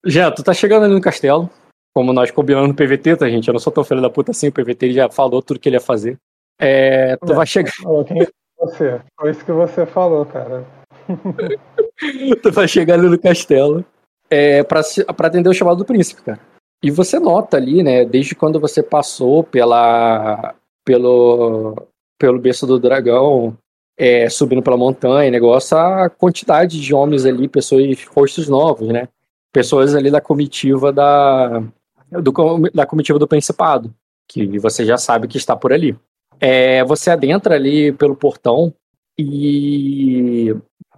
Já, 0.06 0.32
tu 0.32 0.44
tá 0.44 0.54
chegando 0.54 0.86
ali 0.86 0.94
no 0.94 1.02
castelo. 1.02 1.50
Como 1.94 2.14
nós 2.14 2.32
combinamos 2.32 2.70
no 2.70 2.76
PVT, 2.76 3.18
tá, 3.18 3.30
gente? 3.30 3.48
Eu 3.48 3.54
não 3.54 3.60
sou 3.60 3.74
tão 3.74 3.84
filho 3.84 4.02
da 4.02 4.10
puta 4.10 4.32
assim. 4.32 4.48
O 4.48 4.52
PVT 4.52 4.94
já 4.94 5.10
falou 5.10 5.42
tudo 5.42 5.60
que 5.60 5.68
ele 5.70 5.76
ia 5.76 5.82
fazer. 5.82 6.18
É, 6.60 7.18
tu 7.18 7.32
é, 7.32 7.36
vai 7.36 7.46
chegar. 7.46 7.72
Quem 8.08 8.24
é 8.24 8.28
você? 8.58 9.02
Foi 9.20 9.32
isso 9.32 9.46
que 9.46 9.52
você 9.52 9.86
falou, 9.86 10.26
cara. 10.26 10.66
tu 12.42 12.52
vai 12.52 12.68
chegar 12.68 12.96
ali 12.96 13.08
no 13.08 13.20
castelo 13.20 13.86
é, 14.30 14.64
pra 14.64 14.82
atender 15.28 15.50
o 15.50 15.54
chamado 15.54 15.78
do 15.78 15.86
príncipe, 15.86 16.22
cara. 16.22 16.40
E 16.82 16.90
você 16.90 17.20
nota 17.20 17.58
ali, 17.58 17.84
né, 17.84 18.06
desde 18.06 18.36
quando 18.36 18.60
você 18.60 18.82
passou 18.82 19.44
pela, 19.44 20.56
pelo, 20.86 21.76
pelo 22.18 22.40
berço 22.40 22.66
do 22.66 22.80
dragão, 22.80 23.58
é, 23.98 24.30
subindo 24.30 24.64
pela 24.64 24.78
montanha, 24.78 25.30
negócio, 25.30 25.78
a 25.78 26.10
quantidade 26.10 26.80
de 26.80 26.94
homens 26.94 27.26
ali, 27.26 27.50
pessoas, 27.50 28.06
rostos 28.06 28.48
novos, 28.48 28.88
né? 28.88 29.10
Pessoas 29.52 29.94
ali 29.94 30.10
da 30.10 30.22
comitiva 30.22 30.94
da, 30.94 31.62
do, 32.10 32.32
da 32.74 32.86
comitiva 32.86 33.20
do 33.20 33.28
Principado, 33.28 33.94
que 34.26 34.58
você 34.58 34.86
já 34.86 34.98
sabe 34.98 35.28
que 35.28 35.38
está 35.38 35.54
por 35.54 35.74
ali. 35.74 35.98
É, 36.40 36.82
você 36.86 37.12
adentra 37.12 37.56
ali 37.56 37.92
pelo 37.92 38.16
portão 38.16 38.74
e, 39.18 40.56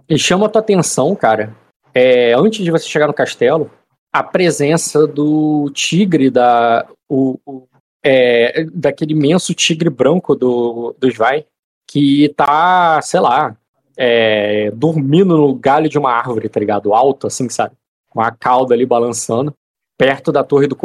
e 0.08 0.16
chama 0.16 0.46
a 0.46 0.48
tua 0.48 0.60
atenção, 0.60 1.16
cara, 1.16 1.56
é, 1.94 2.32
antes 2.34 2.64
de 2.64 2.70
você 2.70 2.86
chegar 2.86 3.06
no 3.06 3.14
castelo, 3.14 3.70
a 4.12 4.22
presença 4.22 5.06
do 5.06 5.70
tigre 5.74 6.30
da 6.30 6.86
o, 7.08 7.38
o 7.46 7.66
é, 8.04 8.64
daquele 8.72 9.12
imenso 9.12 9.54
tigre 9.54 9.88
branco 9.88 10.34
do, 10.34 10.94
dos 10.98 11.16
Vai, 11.16 11.46
que 11.86 12.28
tá, 12.36 13.00
sei 13.02 13.20
lá, 13.20 13.56
é, 13.96 14.70
dormindo 14.72 15.36
no 15.36 15.54
galho 15.54 15.88
de 15.88 15.98
uma 15.98 16.12
árvore, 16.12 16.48
tá 16.48 16.58
ligado? 16.58 16.94
Alto, 16.94 17.26
assim, 17.26 17.48
sabe? 17.48 17.76
Com 18.10 18.20
a 18.20 18.30
cauda 18.30 18.74
ali 18.74 18.84
balançando, 18.84 19.54
perto 19.96 20.32
da 20.32 20.42
torre 20.42 20.66
do, 20.66 20.76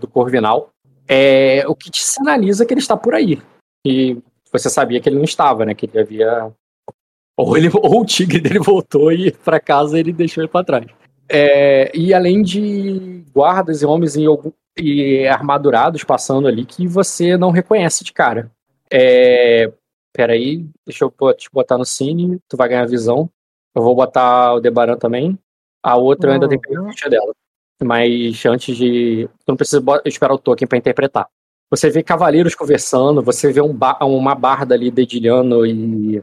do 0.00 0.08
Corvinal. 0.08 0.70
É, 1.06 1.64
o 1.66 1.74
que 1.74 1.90
te 1.90 2.02
sinaliza 2.02 2.64
que 2.64 2.72
ele 2.72 2.80
está 2.80 2.96
por 2.96 3.14
aí. 3.14 3.42
E 3.84 4.16
você 4.52 4.70
sabia 4.70 5.00
que 5.00 5.08
ele 5.08 5.16
não 5.16 5.24
estava, 5.24 5.64
né? 5.64 5.74
Que 5.74 5.86
ele 5.86 5.98
havia. 5.98 6.52
Ou, 7.36 7.56
ele, 7.56 7.70
ou 7.74 8.00
o 8.00 8.06
tigre 8.06 8.40
dele 8.40 8.58
voltou 8.58 9.12
e 9.12 9.30
para 9.30 9.60
casa 9.60 9.98
ele 9.98 10.12
deixou 10.12 10.42
ele 10.42 10.50
para 10.50 10.64
trás. 10.64 10.86
É, 11.28 11.96
e 11.96 12.12
além 12.12 12.42
de 12.42 13.24
guardas 13.32 13.82
e 13.82 13.86
homens 13.86 14.16
e, 14.16 14.24
e, 14.76 15.26
armadurados 15.28 16.02
passando 16.02 16.48
ali 16.48 16.64
que 16.64 16.86
você 16.86 17.36
não 17.36 17.50
reconhece 17.50 18.02
de 18.02 18.12
cara. 18.12 18.50
É, 18.92 19.70
Peraí, 20.12 20.66
deixa 20.84 21.04
eu 21.04 21.34
te 21.34 21.48
botar 21.52 21.78
no 21.78 21.84
cine, 21.84 22.40
tu 22.48 22.56
vai 22.56 22.68
ganhar 22.68 22.86
visão. 22.86 23.30
Eu 23.74 23.82
vou 23.82 23.94
botar 23.94 24.54
o 24.54 24.60
Debaran 24.60 24.96
também. 24.96 25.38
A 25.82 25.96
outra 25.96 26.30
eu 26.30 26.34
ainda 26.34 26.48
tenho 26.48 26.60
que 26.60 26.68
ver 26.68 27.06
a 27.06 27.08
dela. 27.08 27.32
Mas 27.82 28.44
antes 28.44 28.76
de. 28.76 29.28
Tu 29.28 29.44
não 29.48 29.56
precisa 29.56 29.82
esperar 30.04 30.34
o 30.34 30.38
token 30.38 30.66
para 30.66 30.78
interpretar. 30.78 31.28
Você 31.70 31.88
vê 31.88 32.02
cavaleiros 32.02 32.56
conversando, 32.56 33.22
você 33.22 33.52
vê 33.52 33.60
um 33.60 33.78
uma 34.02 34.34
barda 34.34 34.74
ali 34.74 34.90
dedilhando 34.90 35.64
e. 35.64 36.22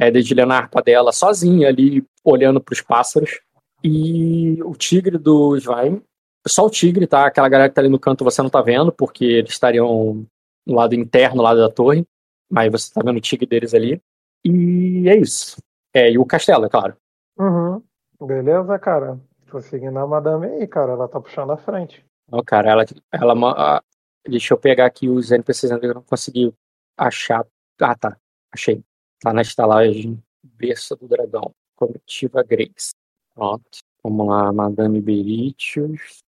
É, 0.00 0.12
dedilhando 0.12 0.52
a 0.52 0.56
harpa 0.58 0.80
dela 0.80 1.10
sozinha 1.10 1.68
ali, 1.68 2.06
olhando 2.24 2.60
para 2.60 2.72
os 2.72 2.80
pássaros. 2.80 3.40
E 3.82 4.62
o 4.62 4.74
tigre 4.74 5.18
do 5.18 5.56
Svaim. 5.56 6.00
Só 6.46 6.66
o 6.66 6.70
tigre, 6.70 7.06
tá? 7.06 7.26
Aquela 7.26 7.48
galera 7.48 7.68
que 7.68 7.74
tá 7.74 7.80
ali 7.80 7.88
no 7.88 7.98
canto 7.98 8.24
você 8.24 8.40
não 8.40 8.48
tá 8.48 8.62
vendo, 8.62 8.92
porque 8.92 9.24
eles 9.24 9.50
estariam 9.50 10.24
no 10.64 10.74
lado 10.74 10.94
interno, 10.94 11.38
no 11.38 11.42
lado 11.42 11.60
da 11.60 11.68
torre. 11.68 12.06
Mas 12.48 12.70
você 12.70 12.92
tá 12.94 13.00
vendo 13.04 13.16
o 13.16 13.20
tigre 13.20 13.46
deles 13.46 13.74
ali. 13.74 14.00
E 14.44 15.08
é 15.08 15.16
isso. 15.16 15.56
É, 15.92 16.10
e 16.10 16.16
o 16.16 16.24
castelo, 16.24 16.64
é 16.64 16.68
claro. 16.68 16.96
Uhum. 17.38 17.82
Beleza, 18.20 18.78
cara. 18.78 19.18
Tô 19.50 19.60
seguindo 19.60 19.98
a 19.98 20.06
madame 20.06 20.46
aí, 20.46 20.66
cara. 20.66 20.92
Ela 20.92 21.08
tá 21.08 21.20
puxando 21.20 21.50
a 21.50 21.56
frente. 21.56 22.04
Não, 22.30 22.42
cara, 22.44 22.70
ela. 22.70 22.84
ela 23.12 23.82
deixa 24.28 24.54
eu 24.54 24.58
pegar 24.58 24.86
aqui 24.86 25.08
os 25.08 25.30
NPCs 25.32 25.78
que 25.78 25.86
eu 25.86 25.94
não 25.94 26.02
consegui 26.02 26.54
achar. 26.96 27.44
Ah, 27.80 27.94
tá. 27.94 28.16
Achei. 28.52 28.82
Tá 29.20 29.32
na 29.32 29.42
estalagem 29.42 30.22
Berça 30.42 30.96
do 30.96 31.08
Dragão. 31.08 31.54
Comitiva 31.76 32.42
Grace. 32.42 32.92
Pronto. 33.34 33.78
Vamos 34.02 34.26
lá, 34.26 34.52
Madame 34.52 35.00
Beritius 35.00 36.22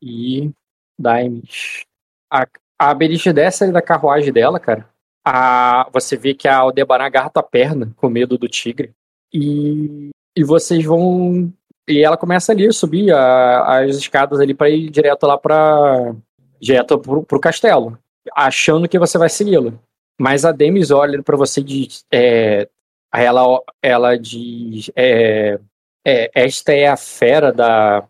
e 0.00 0.50
Daimes. 0.98 1.84
A, 2.30 2.46
a 2.78 2.94
Beritius 2.94 3.34
desce 3.34 3.70
da 3.70 3.82
carruagem 3.82 4.32
dela, 4.32 4.58
cara 4.58 4.92
a, 5.24 5.88
você 5.92 6.16
vê 6.16 6.34
que 6.34 6.48
a 6.48 6.56
Aldebaran 6.56 7.04
agarra 7.04 7.30
tua 7.30 7.42
perna 7.42 7.92
com 7.96 8.08
medo 8.08 8.36
do 8.36 8.48
tigre. 8.48 8.92
E, 9.32 10.10
e 10.36 10.44
vocês 10.44 10.84
vão. 10.84 11.52
E 11.88 12.02
ela 12.02 12.16
começa 12.16 12.52
ali 12.52 12.66
a 12.66 12.72
subir 12.72 13.12
a, 13.12 13.80
as 13.80 13.96
escadas 13.96 14.40
ali 14.40 14.54
para 14.54 14.70
ir 14.70 14.90
direto 14.90 15.26
lá 15.26 15.38
para 15.38 16.14
direto 16.60 16.98
pro, 16.98 17.24
pro 17.24 17.40
castelo, 17.40 17.98
achando 18.34 18.88
que 18.88 18.98
você 18.98 19.18
vai 19.18 19.28
segui-la. 19.28 19.74
Mas 20.20 20.44
a 20.44 20.52
Demis 20.52 20.90
olha 20.90 21.22
para 21.22 21.36
você 21.36 21.60
e 21.60 21.64
diz. 21.64 22.04
É, 22.12 22.68
ela, 23.12 23.62
ela 23.82 24.16
diz. 24.18 24.90
É, 24.94 25.58
é, 26.06 26.30
esta 26.34 26.72
é 26.72 26.86
a 26.86 26.96
fera 26.96 27.52
da. 27.52 28.06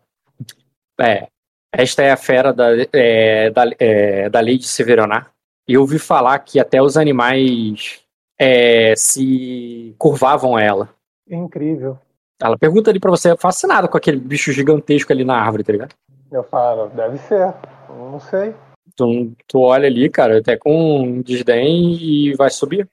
É, 0.99 1.27
esta 1.71 2.03
é 2.03 2.11
a 2.11 2.17
fera 2.17 2.53
da, 2.53 2.67
é, 2.93 3.49
da, 3.49 3.63
é, 3.79 4.29
da 4.29 4.39
lei 4.39 4.57
de 4.57 4.67
Severonar 4.67 5.33
eu 5.67 5.81
ouvi 5.81 5.97
falar 5.97 6.37
que 6.39 6.59
até 6.59 6.81
os 6.81 6.97
animais 6.97 8.01
é, 8.39 8.93
se 8.95 9.95
curvavam 9.97 10.55
a 10.55 10.61
ela. 10.61 10.89
Incrível. 11.29 11.97
Ela 12.41 12.57
pergunta 12.57 12.89
ali 12.89 12.99
pra 12.99 13.11
você, 13.11 13.35
fascinada 13.37 13.87
com 13.87 13.97
aquele 13.97 14.17
bicho 14.19 14.51
gigantesco 14.51 15.13
ali 15.13 15.23
na 15.23 15.37
árvore, 15.39 15.63
tá 15.63 15.71
ligado? 15.71 15.95
Eu 16.31 16.43
falo, 16.43 16.89
deve 16.89 17.17
ser. 17.19 17.53
não 17.89 18.19
sei. 18.19 18.53
Tu, 18.95 19.31
tu 19.47 19.59
olha 19.59 19.87
ali, 19.87 20.09
cara, 20.09 20.37
até 20.37 20.55
com 20.55 21.21
desdém 21.21 21.93
e 21.93 22.33
vai 22.35 22.49
subir. 22.49 22.87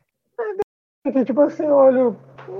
É, 1.04 1.24
tipo 1.24 1.40
assim, 1.40 1.64
eu 1.64 1.74
olho. 1.74 2.16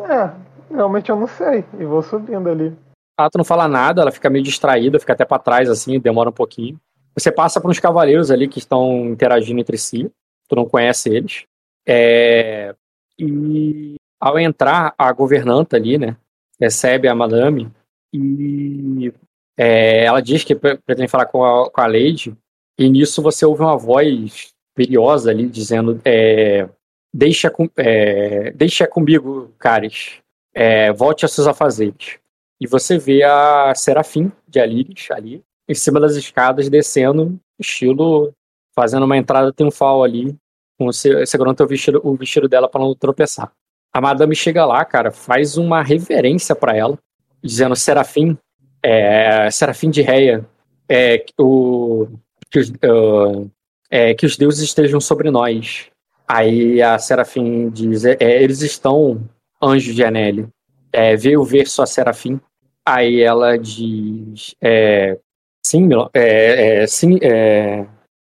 É, 0.09 0.74
realmente 0.74 1.11
eu 1.11 1.16
não 1.16 1.26
sei. 1.26 1.64
E 1.78 1.84
vou 1.84 2.03
subindo 2.03 2.49
ali. 2.49 2.76
Ah, 3.18 3.28
tu 3.30 3.38
não 3.38 3.45
fala 3.45 3.68
nada, 3.68 4.01
ela 4.03 4.11
fica 4.11 4.30
meio 4.30 4.45
distraída, 4.45 4.99
fica 4.99 5.12
até 5.12 5.24
para 5.24 5.38
trás 5.38 5.68
assim, 5.68 6.01
demora 6.01 6.30
um 6.30 6.32
pouquinho. 6.32 6.80
Você 7.14 7.30
passa 7.30 7.61
por 7.61 7.70
uns 7.70 7.78
cavaleiros 7.78 8.30
ali 8.30 8.49
que 8.49 8.59
estão 8.59 9.07
interagindo 9.07 9.61
entre 9.61 9.76
si, 9.76 10.11
tu 10.49 10.57
não 10.57 10.64
conhece 10.64 11.11
eles. 11.11 11.45
É, 11.86 12.74
e 13.18 13.97
ao 14.18 14.38
entrar, 14.38 14.95
a 14.97 15.12
governanta 15.12 15.76
ali, 15.76 15.99
né, 15.99 16.16
recebe 16.59 17.09
a 17.09 17.14
madame 17.14 17.70
e 18.12 19.12
é, 19.57 20.05
ela 20.05 20.20
diz 20.20 20.45
que 20.45 20.55
pretende 20.55 21.09
falar 21.09 21.26
com 21.26 21.45
a, 21.45 21.70
com 21.70 21.80
a 21.80 21.86
Lady 21.86 22.34
E 22.81 22.89
nisso 22.89 23.20
você 23.20 23.45
ouve 23.45 23.61
uma 23.61 23.76
voz 23.76 24.55
imperiosa 24.72 25.31
ali 25.31 25.47
dizendo: 25.47 26.01
é, 26.03 26.66
deixa, 27.12 27.51
com, 27.51 27.68
é, 27.76 28.53
deixa 28.53 28.87
comigo, 28.87 29.53
caras. 29.59 30.18
É, 30.55 30.91
volte 30.91 31.26
a 31.26 31.28
seus 31.28 31.47
afazeres. 31.47 32.18
E 32.59 32.66
você 32.66 32.97
vê 32.97 33.22
a 33.22 33.74
Serafim 33.76 34.33
de 34.49 34.59
Aliris 34.59 35.11
ali, 35.11 35.45
em 35.68 35.74
cima 35.74 36.01
das 36.01 36.16
escadas, 36.16 36.70
descendo, 36.70 37.39
estilo, 37.59 38.33
fazendo 38.74 39.05
uma 39.05 39.16
entrada 39.16 39.53
triunfal 39.53 40.03
ali, 40.03 40.35
com, 40.78 40.91
segurando 40.91 41.62
o 41.62 41.66
vestido, 41.66 42.01
o 42.03 42.16
vestido 42.16 42.49
dela 42.49 42.68
para 42.68 42.81
não 42.81 42.95
tropeçar. 42.95 43.53
A 43.93 44.01
madame 44.01 44.35
chega 44.35 44.64
lá, 44.64 44.83
cara, 44.87 45.12
faz 45.12 45.59
uma 45.59 45.83
reverência 45.83 46.57
para 46.57 46.74
ela, 46.74 46.99
dizendo: 47.45 47.76
Serafim, 47.76 48.39
é, 48.83 49.51
Serafim 49.51 49.91
de 49.91 50.01
Reia, 50.01 50.47
é, 50.89 51.24
o, 51.39 52.09
que, 52.51 52.59
os, 52.59 52.70
uh, 52.70 53.51
é, 53.90 54.14
que 54.14 54.26
os 54.26 54.36
deuses 54.36 54.62
estejam 54.62 55.01
sobre 55.01 55.30
nós. 55.30 55.86
Aí 56.28 56.80
a 56.82 56.98
Serafim 56.98 57.70
diz: 57.70 58.05
é, 58.05 58.16
eles 58.20 58.62
estão, 58.62 59.22
anjos 59.62 59.94
de 59.94 60.05
Anelli. 60.05 60.48
É, 60.92 61.16
veio 61.16 61.44
ver 61.44 61.66
sua 61.66 61.86
Serafim. 61.86 62.40
Aí 62.86 63.20
ela 63.20 63.57
diz: 63.57 64.55
é, 64.61 65.18
sim, 65.64 65.88
é, 66.14 66.82
é, 66.82 66.86
sim, 66.86 67.18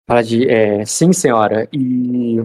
ela 0.08 0.22
diz, 0.22 0.90
sim, 0.90 1.14
senhora. 1.14 1.68
E, 1.72 2.38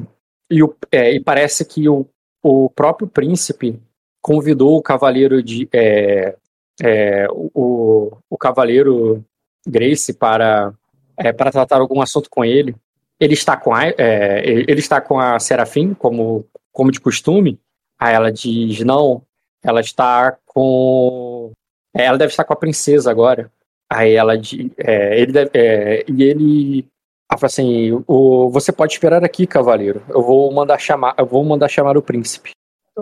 e, 0.51 0.63
o, 0.63 0.75
e 0.93 1.21
parece 1.21 1.65
que 1.65 1.89
o, 1.89 2.07
o 2.43 2.69
próprio 2.71 3.09
príncipe 3.09 3.81
convidou 4.23 4.77
o 4.77 4.83
cavaleiro 4.83 5.43
de 5.43 5.69
é, 5.73 6.37
é, 6.81 7.27
o, 7.31 8.17
o 8.31 8.39
cavaleiro 8.39 9.25
Grace 9.67 10.13
para 10.13 10.73
é, 11.17 11.33
para 11.33 11.51
tratar 11.51 11.79
algum 11.79 12.01
assunto 12.01 12.29
com 12.31 12.45
ele. 12.45 12.75
Ele 13.21 13.35
está 13.35 13.57
com 13.57 13.75
a, 13.75 13.87
é, 13.87 14.43
ele 14.45 14.81
está 14.81 15.01
com 15.01 15.19
a 15.19 15.39
Serafim, 15.39 15.95
como, 15.95 16.45
como 16.73 16.91
de 16.91 17.01
costume. 17.01 17.59
Aí 17.99 18.15
ela 18.15 18.33
diz: 18.33 18.81
não, 18.81 19.23
ela 19.63 19.81
está 19.81 20.37
com. 20.47 21.53
É, 21.95 22.05
ela 22.05 22.19
deve 22.19 22.31
estar 22.31 22.45
com 22.45 22.53
a 22.53 22.57
princesa 22.57 23.11
agora. 23.11 23.51
Aí 23.91 24.15
ela 24.15 24.37
diz: 24.37 24.71
é, 24.79 25.21
ele 25.21 25.33
deve, 25.33 25.51
é, 25.55 26.05
e 26.09 26.23
ele 26.23 26.87
ela 27.33 27.39
fala 27.39 27.47
assim: 27.47 28.03
o, 28.07 28.51
você 28.51 28.71
pode 28.71 28.93
esperar 28.93 29.25
aqui, 29.25 29.47
cavaleiro. 29.47 30.03
Eu 30.09 30.23
vou 30.23 30.53
mandar 30.53 30.79
chamar, 30.79 31.15
eu 31.19 31.25
vou 31.27 31.43
mandar 31.45 31.69
chamar 31.69 31.97
o 31.97 32.03
príncipe. 32.03 32.51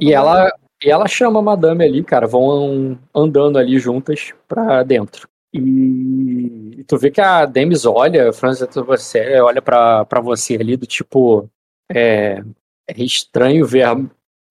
E 0.00 0.12
ela, 0.12 0.52
e 0.82 0.90
ela 0.90 1.08
chama 1.08 1.40
a 1.40 1.42
madame 1.42 1.84
ali, 1.84 2.04
cara. 2.04 2.26
Vão 2.26 2.96
andando 3.14 3.58
ali 3.58 3.78
juntas 3.78 4.32
pra 4.46 4.82
dentro. 4.84 5.28
E, 5.52 6.76
e 6.78 6.84
tu 6.84 6.96
vê 6.96 7.10
que 7.10 7.20
a 7.20 7.44
Demis 7.44 7.84
olha, 7.84 8.32
França, 8.32 8.68
você 8.84 9.40
olha 9.40 9.60
pra 9.60 10.20
você 10.22 10.54
ali 10.54 10.76
do 10.76 10.86
tipo. 10.86 11.48
É, 11.92 12.42
é 12.88 13.02
estranho 13.02 13.66
ver, 13.66 13.86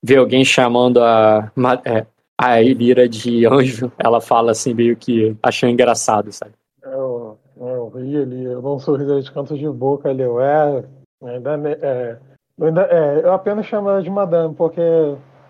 ver 0.03 0.17
alguém 0.17 0.43
chamando 0.43 1.01
a, 1.01 1.51
é, 1.85 2.05
a 2.37 2.61
Elira 2.61 3.07
de 3.07 3.45
anjo. 3.45 3.91
Ela 3.97 4.19
fala 4.19 4.51
assim, 4.51 4.73
meio 4.73 4.95
que 4.95 5.35
achando 5.41 5.71
engraçado, 5.71 6.31
sabe? 6.31 6.53
Eu, 6.83 7.37
eu 7.57 7.89
ri 7.89 8.17
ali, 8.17 8.43
eu 8.43 8.61
dou 8.61 8.75
um 8.75 8.79
sorriso 8.79 9.21
de 9.21 9.31
canto 9.31 9.57
de 9.57 9.69
boca 9.69 10.09
ali, 10.09 10.21
eu 10.21 10.41
é. 10.41 10.83
Ainda, 11.21 11.69
é, 11.81 12.17
ainda, 12.61 12.81
é, 12.83 13.21
eu 13.25 13.33
apenas 13.33 13.65
chamo 13.65 13.89
ela 13.89 14.01
de 14.01 14.09
madame, 14.09 14.55
porque 14.55 14.81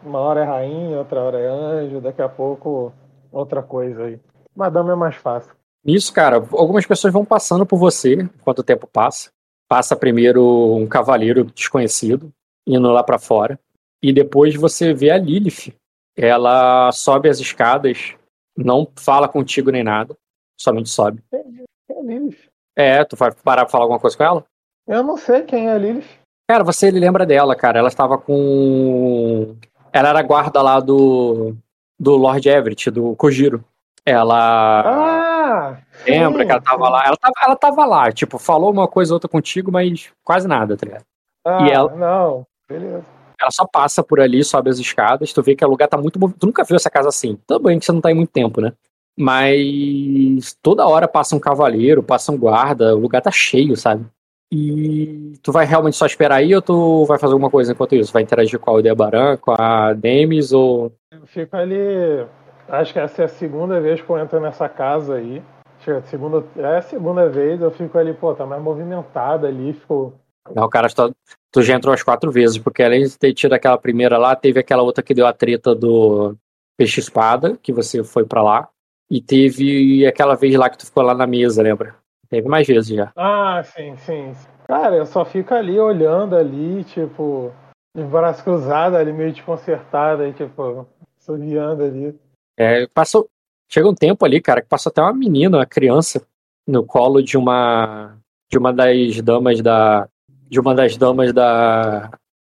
uma 0.03 0.19
hora 0.19 0.41
é 0.41 0.43
rainha, 0.43 0.97
outra 0.97 1.21
hora 1.21 1.39
é 1.39 1.47
anjo, 1.47 2.01
daqui 2.01 2.21
a 2.21 2.29
pouco 2.29 2.91
outra 3.31 3.61
coisa 3.61 4.05
aí. 4.05 4.19
Madame 4.59 4.91
é 4.91 4.95
mais 4.95 5.15
fácil. 5.15 5.53
Isso, 5.85 6.13
cara, 6.13 6.35
algumas 6.35 6.85
pessoas 6.85 7.13
vão 7.13 7.23
passando 7.23 7.65
por 7.65 7.79
você 7.79 8.15
enquanto 8.15 8.59
o 8.59 8.63
tempo 8.63 8.85
passa. 8.85 9.29
Passa 9.69 9.95
primeiro 9.95 10.75
um 10.75 10.85
cavaleiro 10.85 11.45
desconhecido 11.45 12.29
indo 12.67 12.91
lá 12.91 13.01
para 13.01 13.17
fora. 13.17 13.57
E 14.03 14.11
depois 14.11 14.55
você 14.55 14.93
vê 14.93 15.11
a 15.11 15.17
Lilith. 15.17 15.73
Ela 16.17 16.91
sobe 16.91 17.29
as 17.29 17.39
escadas, 17.39 18.15
não 18.57 18.85
fala 18.97 19.29
contigo 19.29 19.71
nem 19.71 19.83
nada, 19.83 20.13
somente 20.59 20.89
sobe. 20.89 21.23
Quem 21.31 21.65
é 21.89 21.99
a 21.99 22.01
Lilith? 22.01 22.49
É, 22.75 23.05
tu 23.05 23.15
vai 23.15 23.31
parar 23.31 23.63
pra 23.63 23.71
falar 23.71 23.85
alguma 23.85 23.99
coisa 23.99 24.17
com 24.17 24.23
ela? 24.23 24.45
Eu 24.85 25.03
não 25.03 25.15
sei 25.15 25.43
quem 25.43 25.67
é 25.67 25.71
a 25.71 25.77
Lilith. 25.77 26.19
Cara, 26.49 26.63
você 26.63 26.91
lembra 26.91 27.25
dela, 27.25 27.55
cara. 27.55 27.79
Ela 27.79 27.87
estava 27.87 28.17
com. 28.17 29.55
Ela 29.93 30.09
era 30.09 30.21
guarda 30.21 30.61
lá 30.61 30.79
do. 30.81 31.55
Do 31.97 32.15
Lord 32.15 32.47
Everett, 32.49 32.89
do 32.89 33.15
Kojiro. 33.15 33.63
Ela. 34.09 34.81
Ah! 34.85 35.77
Lembra 36.07 36.41
sim, 36.41 36.45
que 36.47 36.51
ela 36.51 36.61
tava 36.61 36.85
sim. 36.85 36.91
lá? 36.91 37.03
Ela 37.05 37.17
tava, 37.17 37.33
ela 37.43 37.55
tava 37.55 37.85
lá, 37.85 38.11
tipo, 38.11 38.37
falou 38.37 38.71
uma 38.71 38.87
coisa 38.87 39.13
ou 39.13 39.15
outra 39.15 39.29
contigo, 39.29 39.71
mas 39.71 40.09
quase 40.23 40.47
nada, 40.47 40.75
tá 40.77 40.85
ligado? 40.85 41.03
Ah, 41.45 41.67
E 41.67 41.71
ela- 41.71 41.95
não, 41.95 42.45
beleza. 42.67 43.03
Ela 43.41 43.51
só 43.51 43.65
passa 43.65 44.03
por 44.03 44.19
ali, 44.19 44.43
sobe 44.43 44.69
as 44.69 44.79
escadas, 44.79 45.31
tu 45.31 45.41
vê 45.41 45.55
que 45.55 45.63
o 45.63 45.69
lugar 45.69 45.87
tá 45.87 45.97
muito 45.97 46.19
movimentado. 46.19 46.39
Tu 46.41 46.45
nunca 46.47 46.63
viu 46.63 46.75
essa 46.75 46.89
casa 46.89 47.07
assim. 47.07 47.37
Bem 47.61 47.79
que 47.79 47.85
você 47.85 47.91
não 47.91 48.01
tá 48.01 48.09
aí 48.09 48.15
muito 48.15 48.31
tempo, 48.31 48.59
né? 48.59 48.73
Mas 49.17 50.57
toda 50.61 50.87
hora 50.87 51.07
passa 51.07 51.35
um 51.35 51.39
cavaleiro, 51.39 52.01
passa 52.03 52.31
um 52.31 52.37
guarda, 52.37 52.95
o 52.95 52.99
lugar 52.99 53.21
tá 53.21 53.31
cheio, 53.31 53.75
sabe? 53.77 54.05
E 54.51 55.33
tu 55.43 55.51
vai 55.51 55.65
realmente 55.65 55.95
só 55.95 56.05
esperar 56.05 56.37
aí 56.37 56.55
ou 56.55 56.61
tu 56.61 57.05
vai 57.05 57.19
fazer 57.19 57.33
alguma 57.33 57.51
coisa 57.51 57.71
enquanto 57.71 57.95
isso? 57.95 58.11
Vai 58.11 58.23
interagir 58.23 58.59
com 58.59 58.71
a 58.71 58.73
Aldebaran, 58.73 59.37
com 59.37 59.53
a 59.57 59.93
Demis 59.93 60.51
ou. 60.51 60.91
Eu 61.11 61.25
fico 61.27 61.55
ali. 61.55 62.25
Acho 62.69 62.93
que 62.93 62.99
essa 62.99 63.23
é 63.23 63.25
a 63.25 63.29
segunda 63.29 63.81
vez 63.81 63.99
que 63.99 64.09
eu 64.09 64.17
entro 64.17 64.39
nessa 64.39 64.69
casa 64.69 65.15
aí. 65.15 65.41
Acho 65.77 65.85
que 65.85 65.91
é 65.91 65.95
a 65.95 66.01
segunda, 66.03 66.43
é 66.57 66.77
a 66.77 66.81
segunda 66.81 67.27
vez, 67.27 67.61
eu 67.61 67.71
fico 67.71 67.97
ali, 67.97 68.13
pô, 68.13 68.33
tá 68.35 68.45
mais 68.45 68.61
movimentada 68.61 69.47
ali, 69.47 69.73
fico. 69.73 70.13
Não, 70.53 70.63
o 70.63 70.69
cara, 70.69 70.87
tu, 70.89 71.15
tu 71.51 71.61
já 71.61 71.75
entrou 71.75 71.93
as 71.93 72.03
quatro 72.03 72.31
vezes, 72.31 72.57
porque 72.57 72.83
além 72.83 73.03
de 73.03 73.17
ter 73.17 73.33
tido 73.33 73.53
aquela 73.53 73.77
primeira 73.77 74.17
lá, 74.17 74.35
teve 74.35 74.59
aquela 74.59 74.83
outra 74.83 75.03
que 75.03 75.13
deu 75.13 75.25
a 75.25 75.33
treta 75.33 75.73
do 75.73 76.35
Peixe 76.77 76.99
Espada, 76.99 77.57
que 77.61 77.73
você 77.73 78.03
foi 78.03 78.25
pra 78.25 78.41
lá. 78.41 78.69
E 79.09 79.19
teve 79.21 80.05
aquela 80.05 80.35
vez 80.35 80.55
lá 80.55 80.69
que 80.69 80.77
tu 80.77 80.85
ficou 80.85 81.01
lá 81.01 81.15
na 81.15 81.25
mesa, 81.25 81.63
lembra? 81.63 81.95
Teve 82.29 82.47
mais 82.47 82.67
vezes 82.67 82.95
já. 82.95 83.11
Ah, 83.15 83.61
sim, 83.63 83.95
sim. 83.97 84.33
Cara, 84.67 84.95
eu 84.95 85.05
só 85.05 85.25
fico 85.25 85.53
ali 85.53 85.79
olhando 85.79 86.35
ali, 86.35 86.83
tipo, 86.83 87.51
de 87.95 88.03
braço 88.03 88.43
cruzado 88.43 88.95
ali, 88.95 89.11
meio 89.11 89.31
desconcertado, 89.31 90.21
aí, 90.21 90.33
tipo, 90.33 90.87
sorriando 91.17 91.83
ali. 91.83 92.15
É, 92.59 92.85
passou, 92.87 93.29
chega 93.69 93.87
um 93.87 93.95
tempo 93.95 94.25
ali, 94.25 94.41
cara, 94.41 94.61
que 94.61 94.67
passou 94.67 94.89
até 94.89 95.01
uma 95.01 95.13
menina, 95.13 95.57
uma 95.57 95.65
criança, 95.65 96.21
no 96.67 96.85
colo 96.85 97.21
de 97.23 97.37
uma 97.37 98.17
de 98.51 98.57
uma 98.57 98.73
das 98.73 99.21
damas 99.21 99.61
da 99.61 100.09
de 100.49 100.59
uma 100.59 100.75
das 100.75 100.97
damas 100.97 101.31
da 101.33 102.11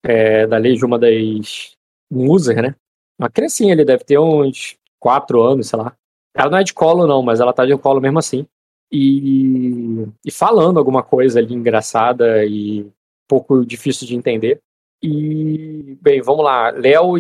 é, 0.03 0.47
da 0.47 0.57
lei 0.57 0.75
de 0.75 0.85
uma 0.85 0.99
das 0.99 1.77
musas, 2.11 2.57
né? 2.57 2.75
Uma 3.19 3.29
criancinha 3.29 3.75
ali 3.75 3.85
deve 3.85 4.05
ter 4.05 4.19
uns 4.19 4.77
quatro 4.99 5.43
anos, 5.43 5.69
sei 5.69 5.79
lá. 5.79 5.95
Ela 6.35 6.51
não 6.51 6.59
é 6.59 6.65
de 6.65 6.73
colo 6.73 7.07
não, 7.07 7.23
mas 7.23 7.41
ela 7.41 7.53
tá 7.53 7.67
de 7.67 7.77
colo 7.77 8.01
mesmo 8.01 8.19
assim. 8.19 8.47
E, 8.91 10.07
e 10.25 10.31
falando 10.31 10.79
alguma 10.79 11.03
coisa 11.03 11.39
ali 11.39 11.55
engraçada 11.55 12.45
e 12.45 12.83
um 12.83 12.93
pouco 13.29 13.65
difícil 13.67 14.07
de 14.07 14.17
entender. 14.17 14.61
E 15.03 15.99
bem, 16.01 16.23
vamos 16.23 16.45
lá, 16.45 16.71
Léo 16.71 17.17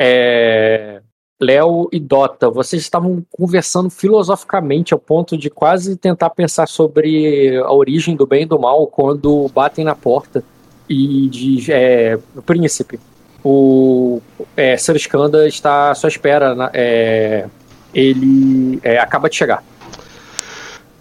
é, 0.00 1.02
Léo 1.40 1.88
e 1.90 1.98
Dota, 1.98 2.50
vocês 2.50 2.82
estavam 2.82 3.24
conversando 3.30 3.88
filosoficamente 3.88 4.92
ao 4.92 5.00
ponto 5.00 5.38
de 5.38 5.48
quase 5.48 5.96
tentar 5.96 6.30
pensar 6.30 6.68
sobre 6.68 7.56
a 7.56 7.72
origem 7.72 8.14
do 8.14 8.26
bem 8.26 8.42
e 8.42 8.46
do 8.46 8.58
mal 8.58 8.86
quando 8.86 9.50
batem 9.54 9.84
na 9.84 9.94
porta 9.94 10.44
e 10.88 11.28
diz, 11.28 11.68
é, 11.70 12.18
o 12.36 12.42
príncipe, 12.42 13.00
o 13.42 14.20
é, 14.54 14.76
Sir 14.76 14.96
Skanda 14.96 15.48
está 15.48 15.90
à 15.90 15.94
sua 15.94 16.08
espera, 16.08 16.54
na- 16.54 16.70
é, 16.74 17.46
ele 17.94 18.78
é, 18.82 18.98
acaba 18.98 19.30
de 19.30 19.36
chegar. 19.36 19.64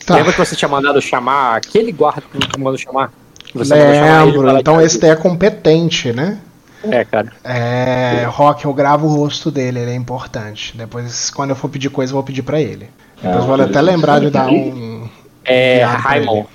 Tá. 0.06 0.16
Lembra 0.16 0.32
que 0.32 0.40
você 0.40 0.56
tinha 0.56 0.70
mandado 0.70 1.02
chamar 1.02 1.58
aquele 1.58 1.92
guarda 1.92 2.24
que 2.32 2.60
mandou 2.60 2.78
chamar? 2.78 3.12
Que 3.44 3.58
você 3.58 3.76
mandou 3.76 3.94
chamar 3.94 4.28
ele 4.28 4.38
Lembro. 4.38 4.58
Então 4.60 4.82
esse 4.82 5.00
daí 5.00 5.12
é 5.12 5.16
competente, 5.16 6.14
né? 6.14 6.40
É, 6.84 7.04
cara. 7.04 7.32
É, 7.44 8.24
Rock, 8.30 8.66
eu 8.66 8.74
gravo 8.74 9.08
o 9.08 9.10
rosto 9.16 9.52
dele, 9.52 9.80
ele 9.80 9.92
é 9.92 9.96
importante. 9.96 10.76
Depois, 10.78 11.30
quando 11.30 11.50
eu 11.52 11.56
for 11.56 11.70
pedir 11.70 11.90
coisa, 11.90 12.12
eu 12.12 12.16
vou 12.16 12.24
pedir 12.24 12.42
pra 12.42 12.60
ele. 12.60 12.90
Depois 13.22 13.44
Ah, 13.44 13.48
vou 13.48 13.56
até 13.56 13.66
beleza. 13.66 13.82
lembrar 13.82 14.20
de 14.20 14.30
dar 14.30 14.48
um. 14.50 15.10
É, 15.44 15.84
Raimon. 15.84 16.46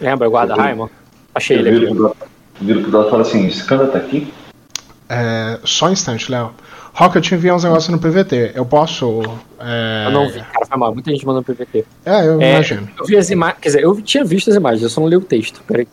Lembra 0.00 0.28
o 0.28 0.30
guarda 0.30 0.54
Raimon? 0.54 0.88
Achei 1.34 1.56
ele 1.58 1.70
aqui. 1.70 1.78
Viro 1.80 2.16
viro 2.60 2.82
pro 2.82 2.90
Dota 2.90 3.08
e 3.08 3.10
falo 3.10 3.22
assim, 3.22 3.46
Skanda 3.48 3.86
tá 3.88 3.98
aqui? 3.98 4.32
É, 5.08 5.58
só 5.64 5.86
um 5.86 5.90
instante, 5.92 6.30
Léo. 6.30 6.52
Rock, 6.92 7.16
eu 7.16 7.22
te 7.22 7.34
enviei 7.34 7.52
uns 7.52 7.64
negócios 7.64 7.88
no 7.88 7.98
PVT. 7.98 8.52
Eu 8.54 8.66
posso. 8.66 9.22
é, 9.60 10.04
Eu 10.06 10.10
não 10.10 10.28
vi, 10.28 10.40
cara, 10.40 10.66
foi 10.66 10.76
mal. 10.78 10.92
Muita 10.92 11.10
gente 11.10 11.24
mandando 11.26 11.44
PVT. 11.44 11.84
É, 12.04 12.26
eu 12.26 12.40
É, 12.40 12.54
imagino. 12.54 12.88
Eu 12.98 13.06
vi 13.06 13.16
as 13.16 13.30
imagens, 13.30 13.58
quer 13.60 13.68
dizer, 13.68 13.82
eu 13.84 14.00
tinha 14.02 14.24
visto 14.24 14.50
as 14.50 14.56
imagens, 14.56 14.82
eu 14.82 14.88
só 14.90 15.00
não 15.00 15.08
li 15.08 15.16
o 15.16 15.20
texto. 15.20 15.62
Peraí. 15.66 15.86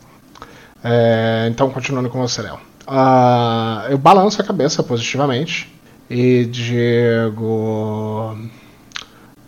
É, 0.84 1.46
então, 1.50 1.70
continuando 1.70 2.08
com 2.10 2.20
você, 2.20 2.42
Léo. 2.42 2.58
Ah, 2.86 3.86
eu 3.90 3.98
balanço 3.98 4.40
a 4.40 4.44
cabeça 4.44 4.82
positivamente 4.82 5.72
e 6.08 6.44
digo. 6.46 8.36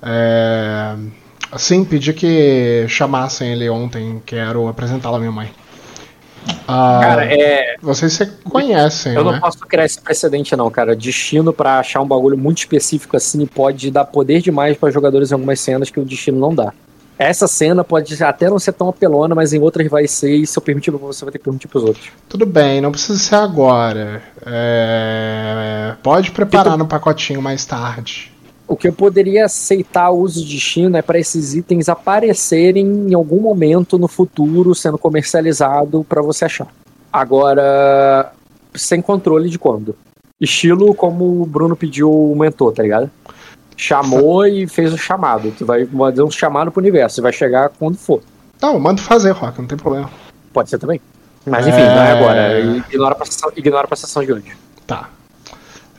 é, 0.03 0.97
Sim, 1.57 1.85
pedi 1.85 2.13
que 2.13 2.85
chamassem 2.89 3.53
ele 3.53 3.69
ontem, 3.71 4.23
quero 4.27 4.69
apresentá-lo 4.69 5.17
à 5.17 5.19
minha 5.19 5.33
mãe. 5.33 5.51
Ah, 6.67 6.99
Cara, 7.03 7.25
é. 7.25 7.77
Vocês 7.81 8.13
se 8.13 8.27
conhecem, 8.27 9.15
Eu 9.15 9.25
né? 9.25 9.33
não 9.33 9.41
posso 9.41 9.59
criar 9.61 9.85
esse 9.85 10.01
precedente, 10.01 10.55
não, 10.55 10.71
cara. 10.71 10.95
Destino 10.95 11.53
pra 11.53 11.79
achar 11.79 12.01
um 12.01 12.07
bagulho 12.07 12.37
muito 12.37 12.59
específico 12.59 13.17
assim 13.17 13.47
pode 13.47 13.91
dar 13.91 14.05
poder 14.05 14.43
demais 14.43 14.77
pra 14.77 14.91
jogadores 14.91 15.31
em 15.31 15.35
algumas 15.35 15.61
cenas 15.61 15.91
que 15.91 15.99
o 16.01 16.05
destino 16.05 16.39
não 16.39 16.55
dá. 16.55 16.73
Essa 17.19 17.49
cena 17.49 17.83
pode 17.83 18.23
até 18.23 18.49
não 18.49 18.61
ser 18.61 18.73
tão 18.73 18.89
apelona, 18.89 19.35
mas 19.35 19.53
em 19.53 19.59
outras 19.59 19.89
vai 19.89 20.07
ser, 20.07 20.37
e 20.37 20.47
se 20.47 20.57
eu 20.57 20.63
permitir 20.63 20.93
pra 20.93 21.01
você, 21.01 21.25
vai 21.25 21.33
ter 21.33 21.39
que 21.39 21.45
permitir 21.45 21.67
pros 21.67 21.83
outros. 21.83 22.11
Tudo 22.29 22.47
bem, 22.47 22.81
não 22.81 22.93
precisa 22.93 23.19
ser 23.19 23.35
agora. 23.35 24.23
É, 24.47 25.97
Pode 26.03 26.31
preparar 26.31 26.79
no 26.79 26.87
pacotinho 26.87 27.43
mais 27.43 27.65
tarde. 27.65 28.33
O 28.69 28.77
que 28.77 28.87
eu 28.87 28.93
poderia 28.93 29.47
aceitar 29.47 30.11
o 30.11 30.21
uso 30.21 30.45
de 30.45 30.55
destino 30.55 30.97
é 30.97 31.03
para 31.03 31.19
esses 31.19 31.55
itens 31.55 31.89
aparecerem 31.89 32.87
em 32.87 33.15
algum 33.15 33.41
momento 33.41 33.99
no 33.99 34.07
futuro, 34.07 34.75
sendo 34.75 34.99
comercializado 34.99 36.05
pra 36.05 36.23
você 36.23 36.45
achar. 36.45 36.69
Agora, 37.11 38.31
sem 38.75 39.01
controle 39.01 39.49
de 39.49 39.59
quando. 39.59 39.97
Estilo 40.41 40.95
como 40.95 41.43
o 41.43 41.47
Bruno 41.47 41.75
pediu 41.75 42.13
o 42.13 42.37
mentor, 42.39 42.73
tá 42.73 42.83
ligado? 42.83 43.11
Chamou 43.81 44.45
e 44.45 44.67
fez 44.67 44.93
o 44.93 44.99
chamado. 44.99 45.55
Tu 45.57 45.65
vai 45.65 45.87
fazer 45.87 46.23
um 46.25 46.31
chamado 46.31 46.73
pro 46.73 46.81
universo. 46.81 47.21
E 47.21 47.23
vai 47.23 47.33
chegar 47.33 47.69
quando 47.79 47.97
for. 47.97 48.21
Não, 48.61 48.77
manda 48.81 49.01
fazer, 49.01 49.31
Rock, 49.31 49.61
não 49.61 49.69
tem 49.69 49.79
problema. 49.79 50.11
Pode 50.53 50.69
ser 50.69 50.79
também. 50.81 51.01
Mas 51.47 51.65
enfim, 51.67 51.79
É. 51.81 51.95
não 51.95 52.03
é 52.03 52.11
agora. 52.11 52.61
Ignora 52.61 53.15
pra, 53.15 53.25
sessão, 53.25 53.53
ignora 53.57 53.87
pra 53.87 53.97
sessão 53.97 54.25
de 54.25 54.33
hoje. 54.33 54.53
Tá. 54.85 55.09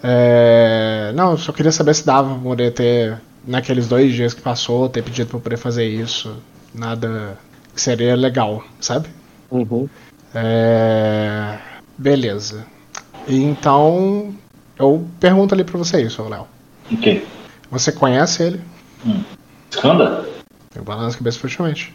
É, 0.04 1.12
Não, 1.16 1.32
eu 1.32 1.38
só 1.38 1.52
queria 1.54 1.72
saber 1.72 1.94
se 1.94 2.06
dava 2.06 2.34
pra 2.36 2.44
poder 2.44 2.74
ter, 2.74 3.18
naqueles 3.48 3.88
dois 3.88 4.14
dias 4.14 4.34
que 4.34 4.42
passou, 4.42 4.90
ter 4.90 5.02
pedido 5.02 5.28
pra 5.30 5.38
eu 5.38 5.42
poder 5.42 5.58
fazer 5.58 5.86
isso. 5.86 6.36
Nada 6.76 7.38
que 7.74 7.82
seria 7.82 8.14
legal, 8.16 8.62
sabe? 8.82 9.08
Uhum. 9.50 9.88
É, 10.36 11.58
Beleza. 11.98 12.66
Então, 13.28 14.34
eu 14.78 15.06
pergunto 15.20 15.54
ali 15.56 15.64
pra 15.64 15.78
você 15.78 16.02
isso, 16.02 16.22
Léo. 16.28 16.46
O 16.92 16.98
quê? 16.98 17.24
Você 17.72 17.92
conhece 17.92 18.44
ele? 18.44 18.62
Skanda? 19.70 20.28
Eu 20.76 20.84
balanço 20.84 21.16
a 21.16 21.20
cabeça 21.20 21.40
fortemente. 21.40 21.94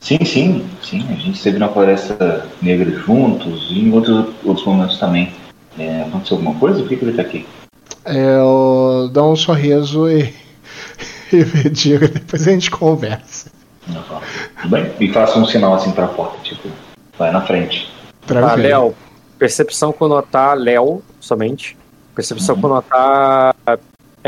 Sim, 0.00 0.24
sim, 0.24 0.64
sim. 0.82 1.04
A 1.10 1.14
gente 1.14 1.36
esteve 1.36 1.58
na 1.58 1.68
Floresta 1.68 2.46
Negra 2.62 2.90
juntos 2.90 3.68
e 3.70 3.80
em 3.80 3.92
outros, 3.92 4.26
outros 4.44 4.66
momentos 4.66 4.98
também. 4.98 5.32
É, 5.78 6.02
aconteceu 6.02 6.36
alguma 6.36 6.58
coisa? 6.58 6.80
Por 6.80 6.88
que, 6.88 6.96
que 6.96 7.04
ele 7.04 7.16
tá 7.16 7.22
aqui? 7.22 7.46
Eu 8.04 9.10
dou 9.12 9.32
um 9.32 9.36
sorriso 9.36 10.08
e, 10.08 10.32
e 11.32 11.68
digo, 11.70 12.06
depois 12.06 12.46
a 12.46 12.52
gente 12.52 12.70
conversa. 12.70 13.50
Fala. 14.06 14.22
Tudo 14.62 14.70
bem? 14.70 14.92
E 15.00 15.12
faça 15.12 15.38
um 15.38 15.44
sinal 15.44 15.74
assim 15.74 15.92
pra 15.92 16.06
porta, 16.06 16.38
tipo, 16.42 16.68
vai 17.18 17.30
na 17.32 17.40
frente. 17.40 17.90
Tá, 18.26 18.34
Tranquilo. 18.34 18.62
Léo. 18.62 18.94
Percepção 19.38 19.92
conotar 19.92 20.56
Léo 20.56 21.02
somente. 21.20 21.76
Percepção 22.14 22.58
conotar 22.60 23.54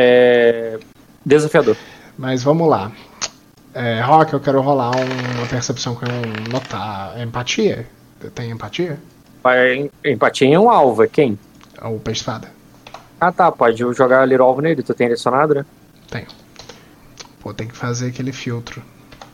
é, 0.00 0.78
desafiador. 1.26 1.76
Mas 2.16 2.42
vamos 2.44 2.68
lá. 2.68 2.92
É, 3.74 4.00
Rock, 4.00 4.32
eu 4.32 4.38
quero 4.40 4.60
rolar 4.60 4.92
um- 4.96 5.38
uma 5.38 5.46
percepção 5.46 5.94
com 5.96 6.06
um 6.06 6.52
notar. 6.52 7.20
Empatia? 7.20 7.84
Tem 8.34 8.50
empatia? 8.50 8.98
Empatia 10.04 10.54
é 10.54 10.58
um 10.58 10.70
alvo, 10.70 11.02
é 11.02 11.08
quem? 11.08 11.36
Ou 11.82 11.98
peixe 11.98 12.20
espada? 12.20 12.48
Ah 13.20 13.32
tá, 13.32 13.50
pode 13.50 13.78
jogar 13.78 14.24
Little 14.26 14.46
Alvo 14.46 14.60
nele, 14.60 14.82
tu 14.82 14.94
tem 14.94 15.08
adicionado, 15.08 15.54
né? 15.54 15.64
Tenho. 16.08 16.26
Pô, 17.40 17.52
tem 17.52 17.66
que 17.66 17.76
fazer 17.76 18.08
aquele 18.08 18.32
filtro. 18.32 18.80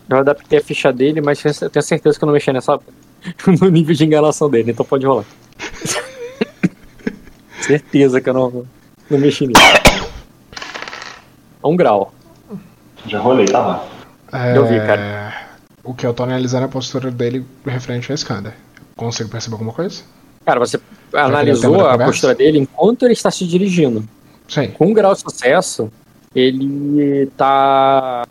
Eu 0.09 0.19
adaptei 0.19 0.59
a 0.59 0.63
ficha 0.63 0.91
dele, 0.93 1.21
mas 1.21 1.43
eu 1.45 1.71
tenho 1.71 1.83
certeza 1.83 2.19
que 2.19 2.25
eu 2.25 2.27
não 2.27 2.33
mexi 2.33 2.53
nessa. 2.53 2.79
no 3.61 3.69
nível 3.71 3.95
de 3.95 4.05
enganação 4.05 4.49
dele, 4.51 4.71
então 4.71 4.85
pode 4.87 5.05
rolar. 5.07 5.25
certeza 7.61 8.21
que 8.21 8.29
eu 8.29 8.35
não, 8.35 8.67
não 9.11 9.19
mexi 9.19 9.47
nisso. 9.47 9.61
Um 11.65 11.77
grau. 11.77 12.13
Já 13.07 13.19
rolei, 13.21 13.47
tá 13.47 13.59
lá. 13.59 13.89
É, 14.33 14.57
Eu 14.57 14.67
vi, 14.67 14.79
cara. 14.79 15.33
O 15.83 15.95
que 15.95 16.07
eu 16.07 16.15
tô 16.15 16.23
analisando 16.23 16.65
é 16.65 16.67
a 16.67 16.71
postura 16.71 17.11
dele 17.11 17.47
referente 17.65 18.11
ao 18.11 18.15
Skander. 18.15 18.55
Consigo 18.97 19.29
perceber 19.29 19.55
alguma 19.55 19.73
coisa? 19.73 20.03
Cara, 20.45 20.61
você 20.61 20.79
tema 21.11 21.25
analisou 21.25 21.87
a 21.87 21.99
postura 21.99 22.35
dele 22.35 22.59
enquanto 22.59 23.05
ele 23.05 23.13
está 23.13 23.31
se 23.31 23.47
dirigindo. 23.47 24.07
Sim. 24.49 24.69
Com 24.69 24.87
um 24.87 24.93
grau 24.93 25.15
de 25.15 25.21
sucesso, 25.21 25.91
ele 26.35 27.27
tá 27.37 28.27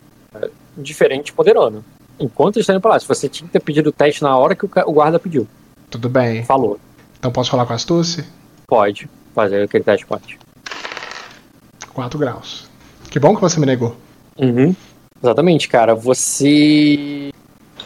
diferente 0.78 1.34
poderoso. 1.34 1.84
Enquanto 2.20 2.58
ele 2.58 2.62
está 2.62 2.74
indo 2.74 2.82
pra 2.82 2.92
lá. 2.92 3.00
Se 3.00 3.08
você 3.08 3.28
tinha 3.28 3.48
que 3.48 3.54
ter 3.54 3.60
pedido 3.60 3.90
o 3.90 3.92
teste 3.92 4.22
na 4.22 4.38
hora 4.38 4.56
que 4.56 4.66
o 4.66 4.92
guarda 4.92 5.20
pediu. 5.20 5.48
Tudo 5.90 6.10
bem. 6.10 6.44
Falou. 6.44 6.80
Então 7.20 7.32
posso 7.32 7.52
falar 7.52 7.66
com 7.66 7.74
astúcia? 7.74 8.26
Pode 8.68 9.10
fazer 9.34 9.64
aquele 9.64 9.84
teste, 9.84 10.06
pode. 10.06 10.40
4 11.94 12.20
graus. 12.20 12.73
Que 13.14 13.20
bom 13.20 13.36
que 13.36 13.42
você 13.42 13.60
me 13.60 13.68
negou. 13.68 13.96
Uhum. 14.40 14.76
Exatamente, 15.22 15.70
cara. 15.70 15.94
Você 15.94 17.30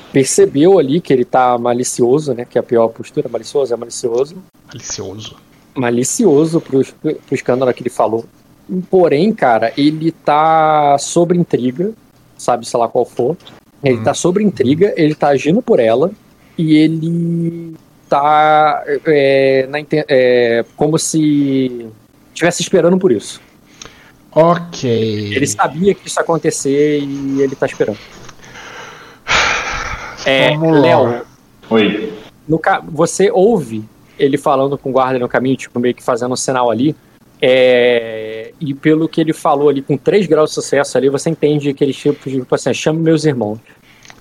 percebeu 0.10 0.80
ali 0.80 1.02
que 1.02 1.12
ele 1.12 1.26
tá 1.26 1.58
malicioso, 1.58 2.34
né? 2.34 2.46
Que 2.46 2.58
é 2.58 2.62
a 2.62 2.64
pior 2.64 2.88
postura. 2.88 3.28
Malicioso 3.28 3.74
é 3.74 3.76
malicioso. 3.76 4.38
Malicioso. 4.68 5.36
Malicioso 5.76 6.62
pro, 6.62 6.82
pro 7.02 7.36
escândalo 7.36 7.74
que 7.74 7.84
ele 7.84 7.90
falou. 7.90 8.24
Porém, 8.90 9.34
cara, 9.34 9.74
ele 9.76 10.14
tá 10.14 10.98
sobre 10.98 11.38
intriga. 11.38 11.92
Sabe, 12.38 12.66
sei 12.66 12.80
lá 12.80 12.88
qual 12.88 13.04
for. 13.04 13.36
Ele 13.84 14.02
tá 14.02 14.14
sobre 14.14 14.46
intriga, 14.46 14.94
ele 14.96 15.14
tá 15.14 15.28
agindo 15.28 15.62
por 15.62 15.82
ela. 15.82 16.10
E 16.58 16.78
ele 16.78 17.76
tá 18.08 18.82
é, 19.06 19.68
na, 19.68 19.80
é, 20.08 20.64
como 20.78 20.98
se 20.98 21.86
estivesse 22.34 22.62
esperando 22.62 22.98
por 22.98 23.12
isso. 23.12 23.46
Ok. 24.32 24.90
Ele 25.36 25.48
sabia 25.48 25.94
que 25.96 26.08
isso 26.08 26.20
ia 26.20 26.24
acontecer 26.24 27.00
e 27.00 27.42
ele 27.42 27.56
tá 27.56 27.66
esperando. 27.66 27.98
É. 30.26 30.50
Léo, 30.58 31.22
Oi. 31.70 32.14
no 32.48 32.60
ca- 32.60 32.82
você 32.86 33.32
ouve 33.32 33.84
ele 34.20 34.38
falando 34.38 34.78
com 34.78 34.90
o 34.90 34.92
guarda 34.92 35.18
no 35.20 35.28
caminho, 35.30 35.56
tipo, 35.56 35.80
meio 35.80 35.94
que 35.94 36.04
fazendo 36.04 36.34
um 36.34 36.36
sinal 36.36 36.70
ali. 36.70 36.96
É, 37.40 38.52
e 38.60 38.74
pelo 38.74 39.08
que 39.08 39.22
ele 39.22 39.32
falou 39.32 39.70
ali, 39.70 39.82
com 39.82 39.96
3 39.96 40.26
graus 40.26 40.50
de 40.50 40.56
sucesso 40.56 40.98
ali, 40.98 41.08
você 41.08 41.30
entende 41.30 41.72
que 41.74 41.84
ele 41.84 41.94
tipo, 41.94 42.30
tipo 42.30 42.56
assim, 42.56 42.74
chame 42.74 43.00
meus 43.00 43.26
irmãos. 43.26 43.60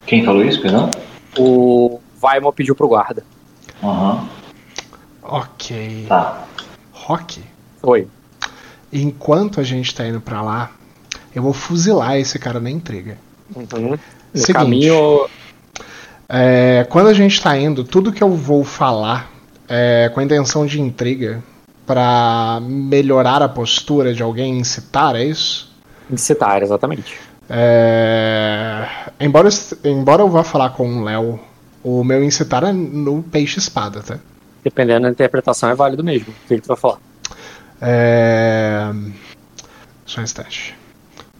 Quem 0.06 0.22
falou 0.24 0.44
isso, 0.44 0.60
perdão? 0.60 0.90
O 1.38 1.98
Vaimon 2.20 2.52
pediu 2.52 2.74
pro 2.74 2.88
guarda. 2.88 3.24
Aham. 3.82 4.28
Ok. 5.22 6.04
Tá. 6.08 6.44
Rock, 6.92 7.42
Oi. 7.82 8.06
Enquanto 8.92 9.60
a 9.60 9.62
gente 9.64 9.94
tá 9.94 10.06
indo 10.06 10.20
pra 10.20 10.42
lá, 10.42 10.70
eu 11.34 11.42
vou 11.42 11.52
fuzilar 11.52 12.16
esse 12.16 12.38
cara 12.38 12.60
na 12.60 12.70
intriga. 12.70 13.18
Uhum. 13.54 13.66
No 13.90 13.98
Seguinte. 14.34 14.52
caminho. 14.52 15.26
É, 16.28 16.86
quando 16.90 17.06
a 17.08 17.12
gente 17.14 17.40
tá 17.40 17.56
indo, 17.56 17.84
tudo 17.84 18.12
que 18.12 18.22
eu 18.22 18.30
vou 18.30 18.64
falar 18.64 19.30
é 19.68 20.10
com 20.12 20.20
a 20.20 20.24
intenção 20.24 20.66
de 20.66 20.80
intriga 20.80 21.42
pra 21.86 22.58
melhorar 22.62 23.42
a 23.42 23.48
postura 23.48 24.12
de 24.12 24.22
alguém, 24.22 24.58
incitar, 24.58 25.14
é 25.14 25.24
isso? 25.24 25.72
Incitar, 26.10 26.62
exatamente. 26.62 27.16
É, 27.48 28.86
embora, 29.20 29.48
eu- 29.48 29.90
embora 29.92 30.22
eu 30.22 30.28
vá 30.28 30.42
falar 30.42 30.70
com 30.70 30.88
o 30.98 31.04
Léo, 31.04 31.38
o 31.84 32.02
meu 32.02 32.24
incitar 32.24 32.64
é 32.64 32.72
no 32.72 33.22
peixe 33.22 33.58
espada, 33.60 34.02
tá? 34.02 34.18
Dependendo 34.64 35.02
da 35.02 35.10
interpretação, 35.10 35.68
é 35.70 35.74
válido 35.76 36.02
mesmo. 36.02 36.28
O 36.30 36.48
que, 36.48 36.56
que 36.56 36.60
tu 36.62 36.68
vai 36.68 36.76
falar? 36.76 36.98
É... 37.80 38.92
Só 40.04 40.20
um 40.20 40.24
instante. 40.24 40.74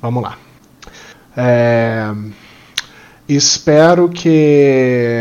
Vamos 0.01 0.23
lá. 0.23 0.37
É, 1.37 2.13
Espero 3.29 4.09
que. 4.09 5.21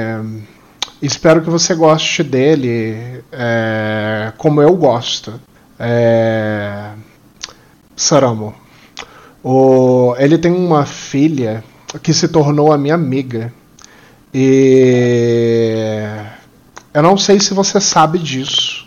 Espero 1.02 1.42
que 1.42 1.50
você 1.50 1.74
goste 1.74 2.24
dele 2.24 3.24
é, 3.32 4.32
como 4.38 4.62
eu 4.62 4.76
gosto. 4.76 5.40
É... 5.80 6.92
Saramo. 7.96 8.54
O... 9.44 10.16
Ele 10.20 10.38
tem 10.38 10.52
uma 10.52 10.86
filha 10.86 11.64
que 12.04 12.14
se 12.14 12.28
tornou 12.28 12.72
a 12.72 12.78
minha 12.78 12.94
amiga. 12.94 13.52
E. 14.32 16.06
Eu 16.94 17.02
não 17.02 17.18
sei 17.18 17.40
se 17.40 17.56
você 17.56 17.82
sabe 17.82 18.20
disso. 18.20 18.85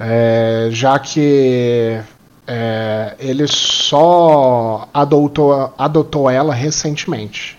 É, 0.00 0.68
já 0.70 0.98
que 0.98 2.00
é, 2.46 3.14
ele 3.18 3.46
só 3.46 4.88
adotou, 4.94 5.72
adotou 5.76 6.30
ela 6.30 6.54
recentemente. 6.54 7.58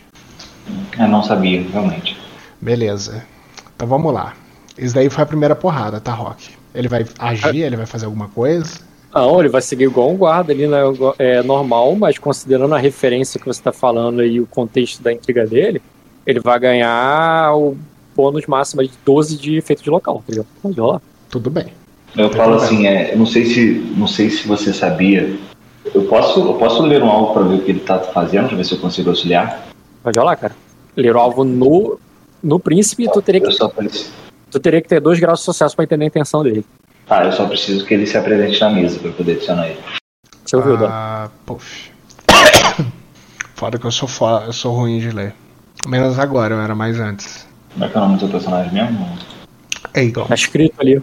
Eu 0.97 1.07
não 1.07 1.21
sabia, 1.21 1.61
realmente. 1.71 2.17
Beleza. 2.61 3.23
Então 3.75 3.87
vamos 3.87 4.13
lá. 4.13 4.33
Isso 4.77 4.95
daí 4.95 5.09
foi 5.09 5.23
a 5.23 5.27
primeira 5.27 5.55
porrada, 5.55 5.99
tá, 5.99 6.13
Rock? 6.13 6.51
Ele 6.73 6.87
vai 6.87 7.05
agir, 7.17 7.61
ele 7.61 7.75
vai 7.75 7.85
fazer 7.85 8.05
alguma 8.05 8.27
coisa? 8.29 8.79
Não, 9.13 9.39
ele 9.39 9.49
vai 9.49 9.61
seguir 9.61 9.85
igual 9.85 10.11
um 10.11 10.17
guarda 10.17 10.53
ali, 10.53 10.67
né? 10.67 10.79
É 11.17 11.41
normal, 11.41 11.95
mas 11.95 12.17
considerando 12.17 12.75
a 12.75 12.77
referência 12.77 13.39
que 13.39 13.45
você 13.45 13.61
tá 13.61 13.71
falando 13.71 14.23
e 14.23 14.39
o 14.39 14.45
contexto 14.45 15.01
da 15.01 15.11
intriga 15.11 15.45
dele, 15.45 15.81
ele 16.25 16.39
vai 16.39 16.59
ganhar 16.59 17.55
o 17.55 17.75
bônus 18.15 18.45
máximo 18.45 18.83
de 18.83 18.91
12 19.03 19.37
de 19.37 19.57
efeito 19.57 19.83
de 19.83 19.89
local, 19.89 20.23
tá 20.25 20.31
ligado? 20.31 20.47
Tudo 21.29 21.49
bem. 21.49 21.78
Eu 22.15 22.29
falo 22.31 22.55
assim, 22.55 22.87
é, 22.87 23.13
eu 23.13 23.17
não 23.17 23.25
sei 23.25 23.45
se 23.45 23.93
não 23.95 24.07
sei 24.07 24.29
se 24.29 24.47
você 24.47 24.73
sabia. 24.73 25.37
Eu 25.93 26.03
posso, 26.03 26.39
eu 26.39 26.53
posso 26.55 26.83
ler 26.83 27.01
um 27.01 27.09
alvo 27.09 27.33
para 27.33 27.43
ver 27.43 27.55
o 27.55 27.61
que 27.61 27.71
ele 27.71 27.79
tá 27.79 27.99
fazendo, 27.99 28.47
pra 28.47 28.57
ver 28.57 28.65
se 28.65 28.73
eu 28.73 28.79
consigo 28.79 29.09
auxiliar. 29.09 29.67
Pode 30.03 30.19
rolar, 30.19 30.35
cara. 30.35 30.55
Ler 30.95 31.15
o 31.15 31.19
alvo 31.19 31.43
no, 31.43 31.99
no 32.43 32.59
príncipe, 32.59 33.09
tu 33.11 33.21
teria, 33.21 33.41
que, 33.41 33.47
Eu 33.47 33.51
só 33.51 33.69
preciso, 33.69 34.11
tu 34.51 34.59
teria 34.59 34.81
que 34.81 34.87
ter 34.87 34.99
dois 34.99 35.19
graus 35.19 35.39
de 35.39 35.45
sucesso 35.45 35.75
pra 35.75 35.85
entender 35.85 36.05
a 36.05 36.07
intenção 36.07 36.43
dele. 36.43 36.65
tá, 37.07 37.23
eu 37.23 37.31
só 37.31 37.45
preciso 37.47 37.85
que 37.85 37.93
ele 37.93 38.05
se 38.05 38.17
apresente 38.17 38.59
na 38.59 38.69
mesa 38.69 38.99
para 38.99 39.11
poder 39.11 39.33
adicionar 39.33 39.67
ele. 39.67 39.79
Você 40.45 40.55
ouviu, 40.55 40.77
Dan? 40.77 40.87
Ah, 40.89 41.29
poxa. 41.45 41.91
Foda 43.55 43.77
que 43.77 43.85
eu 43.85 43.91
sou, 43.91 44.07
fo 44.07 44.25
eu 44.45 44.53
sou 44.53 44.73
ruim 44.73 44.99
de 44.99 45.11
ler. 45.11 45.33
Menos 45.87 46.19
agora, 46.19 46.55
eu 46.55 46.61
era 46.61 46.75
mais 46.75 46.99
antes. 46.99 47.47
Como 47.73 47.85
é 47.85 47.89
que 47.89 47.95
é 47.95 47.99
o 47.99 48.03
nome 48.03 48.15
do 48.15 48.19
seu 48.21 48.29
personagem 48.29 48.73
mesmo? 48.73 49.17
Eagle. 49.95 50.25
Tá 50.25 50.35
escrito 50.35 50.75
ali. 50.79 51.01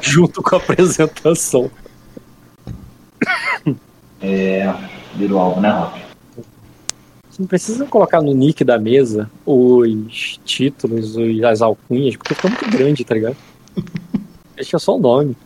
Junto 0.00 0.42
com 0.42 0.56
a 0.56 0.58
apresentação. 0.58 1.70
É. 4.20 4.72
Vira 5.16 5.34
o 5.34 5.38
alvo, 5.38 5.60
né? 5.60 5.70
Você 7.28 7.42
não 7.42 7.48
precisa 7.48 7.86
colocar 7.86 8.22
no 8.22 8.32
nick 8.32 8.62
da 8.64 8.78
mesa 8.78 9.28
os 9.44 10.38
títulos, 10.44 11.16
os, 11.16 11.42
as 11.42 11.62
alcunhas, 11.62 12.16
porque 12.16 12.34
fica 12.34 12.48
muito 12.48 12.70
grande, 12.70 13.04
tá 13.04 13.14
ligado? 13.14 13.36
Deixa 14.54 14.78
só 14.78 14.96
o 14.96 15.00
nome. 15.00 15.36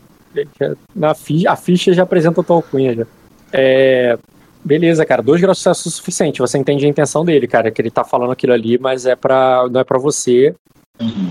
Na 0.95 1.15
ficha, 1.15 1.51
a 1.51 1.57
ficha 1.57 1.93
já 1.93 2.03
apresenta 2.03 2.41
a 2.41 2.45
tua 2.45 2.57
alcunha 2.57 2.95
já. 2.95 3.07
É, 3.53 4.19
beleza, 4.63 5.05
cara. 5.07 5.23
Dois 5.23 5.41
graus 5.41 5.57
de 5.57 5.63
sucesso 5.63 5.89
é 5.89 5.91
o 5.91 5.93
suficiente. 5.93 6.41
Você 6.41 6.59
entende 6.59 6.85
a 6.85 6.89
intenção 6.89 7.25
dele, 7.25 7.47
cara. 7.47 7.71
Que 7.71 7.81
ele 7.81 7.91
tá 7.91 8.05
falando 8.05 8.33
aquilo 8.33 8.53
ali, 8.53 8.79
mas 8.79 9.07
é 9.07 9.17
pra, 9.17 9.67
não 9.71 9.81
é 9.81 9.85
pra 9.85 9.99
você. 9.99 10.55
Uhum. 11.01 11.31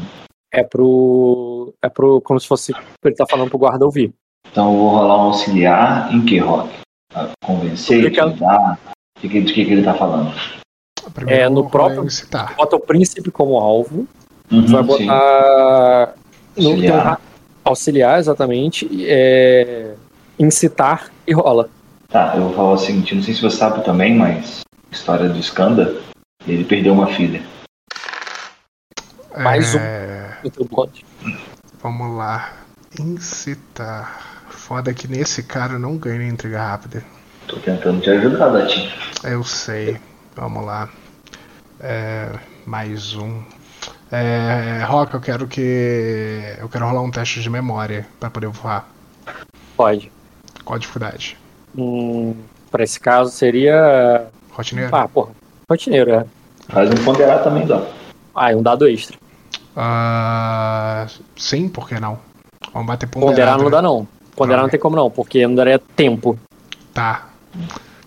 É 0.52 0.64
pro. 0.64 1.57
É 1.84 1.90
pro. 1.90 2.22
Como 2.22 2.40
se 2.40 2.48
fosse. 2.48 2.74
Ele 3.04 3.16
tá 3.16 3.26
falando 3.30 3.50
pro 3.50 3.58
guarda 3.60 3.86
ouvir. 3.86 4.14
Então 4.52 4.72
eu 4.72 4.78
vou 4.78 4.90
rolar 4.90 5.18
um 5.18 5.28
auxiliar 5.28 6.14
em 6.14 6.24
que, 6.26 6.40
Rock? 6.40 6.70
Convencer, 7.44 8.02
Porque- 8.02 8.20
intimidar? 8.22 8.80
De 9.22 9.28
que, 9.30 9.42
de 9.42 9.54
que, 9.54 9.66
que 9.66 9.72
ele 9.72 9.84
tá 9.84 9.94
falando? 9.94 10.32
Primeiro 11.14 11.42
É, 11.42 11.50
no 11.50 11.70
próprio- 11.70 12.04
incitar. 12.06 12.56
Bota 12.56 12.76
o 12.76 12.80
príncipe 12.80 13.32
como 13.32 13.58
alvo. 13.58 14.08
Uhum, 14.52 14.66
vai 14.68 14.84
botar. 14.84 16.14
no- 16.56 16.64
tem 16.64 16.66
um 16.68 16.72
Auxiliar. 16.72 17.22
auxiliar, 17.64 18.20
exatamente. 18.20 18.88
É, 19.08 19.96
incitar 20.40 21.12
e 21.26 21.34
rola. 21.34 21.70
Tá, 22.10 22.34
eu 22.36 22.44
vou 22.44 22.54
falar 22.54 22.72
o 22.74 22.78
seguinte, 22.78 23.14
não 23.16 23.22
sei 23.24 23.34
se 23.34 23.42
você 23.42 23.58
sabe 23.58 23.84
também, 23.84 24.16
mas 24.16 24.62
história 24.92 25.28
do 25.28 25.40
Skanda, 25.40 25.96
ele 26.48 26.64
perdeu 26.64 26.94
uma 26.94 27.08
filha. 27.08 27.42
Mais 29.38 29.76
um. 29.76 29.80
É, 29.80 30.38
no 30.44 30.50
teu 30.50 30.66
bode. 30.66 31.06
Vamos 31.82 32.18
lá. 32.18 32.54
Incitar. 33.00 34.46
Foda 34.50 34.94
que 34.94 35.08
nesse 35.08 35.44
cara 35.44 35.74
eu 35.74 35.80
não 35.80 35.98
ganho 35.98 36.24
intriga 36.24 36.62
rápida. 36.62 37.04
Tô 37.48 37.58
tentando 37.58 38.02
te 38.02 38.10
ajudar, 38.10 38.50
Datinho. 38.50 38.92
Eu 39.24 39.44
sei. 39.44 39.98
Vamos 40.36 40.66
lá. 40.66 40.90
É, 41.80 42.30
mais 42.66 43.16
um. 43.16 43.42
É, 44.12 44.84
Rock, 44.86 45.14
eu 45.14 45.22
quero 45.22 45.48
que. 45.48 46.56
Eu 46.60 46.68
quero 46.68 46.86
rolar 46.86 47.02
um 47.02 47.12
teste 47.12 47.42
de 47.42 47.50
memória 47.50 48.08
pra 48.20 48.30
poder 48.30 48.48
voar. 48.48 48.90
Pode. 49.76 50.12
Qual 50.66 50.76
a 50.76 50.80
dificuldade? 50.80 51.38
Hum, 51.78 52.36
pra 52.72 52.84
esse 52.84 53.00
caso 53.00 53.32
seria. 53.32 54.28
Rotineiro? 54.52 54.96
Ah, 54.96 55.08
porra. 55.08 55.32
Rotineiro, 55.70 56.12
é. 56.12 56.26
Faz 56.70 56.90
um 56.90 57.04
ponderar 57.06 57.44
também, 57.44 57.66
dó. 57.66 57.88
Ah, 58.36 58.52
é 58.52 58.56
um 58.56 58.64
dado 58.64 58.88
extra. 58.88 59.18
Ah, 59.80 61.06
sim, 61.36 61.70
por 61.70 61.88
que 61.88 62.00
não? 62.00 62.18
Vamos 62.74 62.88
bater 62.88 63.08
ponderado. 63.08 63.32
Ponderar 63.32 63.58
não 63.60 63.66
né? 63.66 63.70
dá, 63.70 63.82
não. 63.82 64.08
Ponderar 64.36 64.64
não 64.64 64.70
tem 64.70 64.80
como 64.80 64.96
não, 64.96 65.12
porque 65.12 65.46
não 65.46 65.54
daria 65.54 65.78
tempo. 65.78 66.38
Tá. 66.96 67.28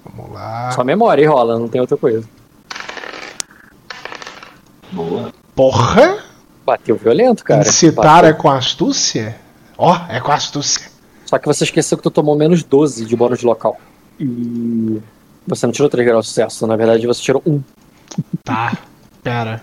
Vamos 0.04 0.32
lá. 0.32 0.72
Só 0.72 0.82
memória 0.82 1.22
e 1.22 1.26
rola, 1.26 1.56
não 1.56 1.68
tem 1.68 1.80
outra 1.80 1.96
coisa. 1.96 2.28
Boa. 4.90 5.32
Porra! 5.54 6.24
Bateu 6.66 6.96
violento, 6.96 7.44
cara. 7.44 7.60
Incitar 7.60 8.22
Bateu. 8.22 8.30
é 8.30 8.32
com 8.32 8.50
astúcia? 8.50 9.36
Ó, 9.78 9.96
é 10.08 10.20
com 10.20 10.32
astúcia. 10.32 10.90
Só 11.24 11.38
que 11.38 11.46
você 11.46 11.62
esqueceu 11.62 11.96
que 11.96 12.02
tu 12.02 12.10
tomou 12.10 12.36
menos 12.36 12.64
12 12.64 13.04
de 13.04 13.14
bônus 13.14 13.38
de 13.38 13.46
local. 13.46 13.78
E. 14.18 15.00
Você 15.46 15.66
não 15.66 15.72
tirou 15.72 15.88
3 15.88 16.06
graus 16.06 16.26
de 16.26 16.28
sucesso, 16.30 16.66
na 16.66 16.74
verdade 16.74 17.06
você 17.06 17.22
tirou 17.22 17.40
1. 17.46 17.62
Tá. 18.44 18.76
Pera. 19.22 19.62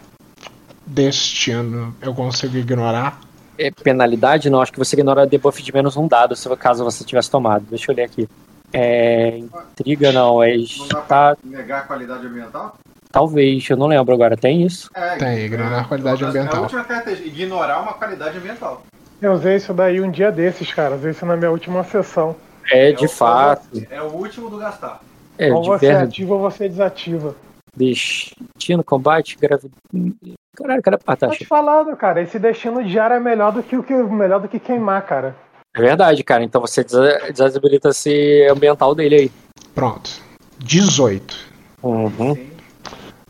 Destino. 0.88 1.94
Eu 2.02 2.14
consigo 2.14 2.58
ignorar? 2.58 3.20
É 3.58 3.70
penalidade? 3.72 4.50
Não, 4.50 4.62
acho 4.62 4.72
que 4.72 4.80
você 4.80 4.96
ignora 4.96 5.26
debuff 5.28 5.62
de 5.62 5.74
menos 5.74 5.98
um 5.98 6.08
dado, 6.08 6.36
se 6.36 6.48
caso 6.58 6.84
você 6.84 7.04
tivesse 7.04 7.30
tomado. 7.30 7.66
Deixa 7.70 7.92
eu 7.92 7.96
ler 7.96 8.04
aqui. 8.04 8.28
É. 8.74 9.38
Intriga 9.72 10.12
não, 10.12 10.42
é. 10.44 10.56
Não 10.56 10.88
dá 10.88 10.96
Tá, 11.02 11.36
pra 11.36 11.38
negar 11.44 11.80
a 11.80 11.84
qualidade 11.84 12.26
ambiental? 12.26 12.78
talvez, 13.12 13.68
eu 13.70 13.78
não 13.78 13.88
lembro 13.88 14.14
agora. 14.14 14.38
Tem 14.38 14.62
isso? 14.64 14.90
É, 14.94 15.16
Tem, 15.16 15.40
ignorar 15.40 15.82
a 15.82 15.84
qualidade 15.86 16.24
É 16.24 16.26
a 16.26 16.30
ambiental. 16.30 16.62
última 16.64 16.84
característica, 16.84 17.28
ignorar 17.30 17.80
uma 17.82 17.94
qualidade 17.94 18.38
ambiental. 18.38 18.84
Eu 19.22 19.34
usei 19.34 19.56
isso 19.56 19.74
daí 19.74 20.00
um 20.02 20.12
dia 20.12 20.32
desses, 20.32 20.72
cara. 20.74 20.96
Usei 20.96 21.12
isso 21.12 21.26
na 21.26 21.36
minha 21.36 21.50
última 21.50 21.84
sessão. 21.84 22.36
É, 22.72 22.92
de 22.92 23.06
o- 23.06 23.10
fato. 23.10 23.82
É 23.90 24.02
o 24.02 24.08
último 24.12 24.50
do 24.50 24.58
gastar. 24.58 25.02
É, 25.40 25.52
ou 25.52 25.62
de 25.62 25.68
você 25.70 25.88
verdade. 25.88 26.10
ativa 26.10 26.34
ou 26.36 26.40
você 26.40 26.70
desativa. 26.70 27.34
Destino, 27.78 28.84
combate, 28.84 29.38
gravidade. 29.38 29.74
Caralho, 30.56 30.82
cara. 30.82 31.00
Ah, 31.06 31.16
tá. 31.16 31.28
Tô 31.28 31.36
te 31.36 31.46
falando, 31.46 31.96
cara. 31.96 32.22
Esse 32.22 32.40
destino 32.40 32.84
diário 32.84 33.16
é 33.16 33.20
melhor 33.20 33.52
do 33.52 33.62
que 33.62 33.78
o 33.78 33.84
que 33.84 33.94
melhor 33.94 34.42
do 34.42 34.48
que 34.48 34.60
queimar, 34.60 35.06
cara. 35.06 35.36
É 35.76 35.80
verdade, 35.80 36.24
cara. 36.24 36.44
Então 36.44 36.60
você 36.60 36.84
desa- 36.84 37.32
desabilita 37.32 37.90
esse 37.90 38.48
ambiental 38.50 38.96
dele 38.96 39.16
aí. 39.16 39.32
Pronto. 39.76 40.10
18. 40.58 41.38
Uhum. 41.84 42.36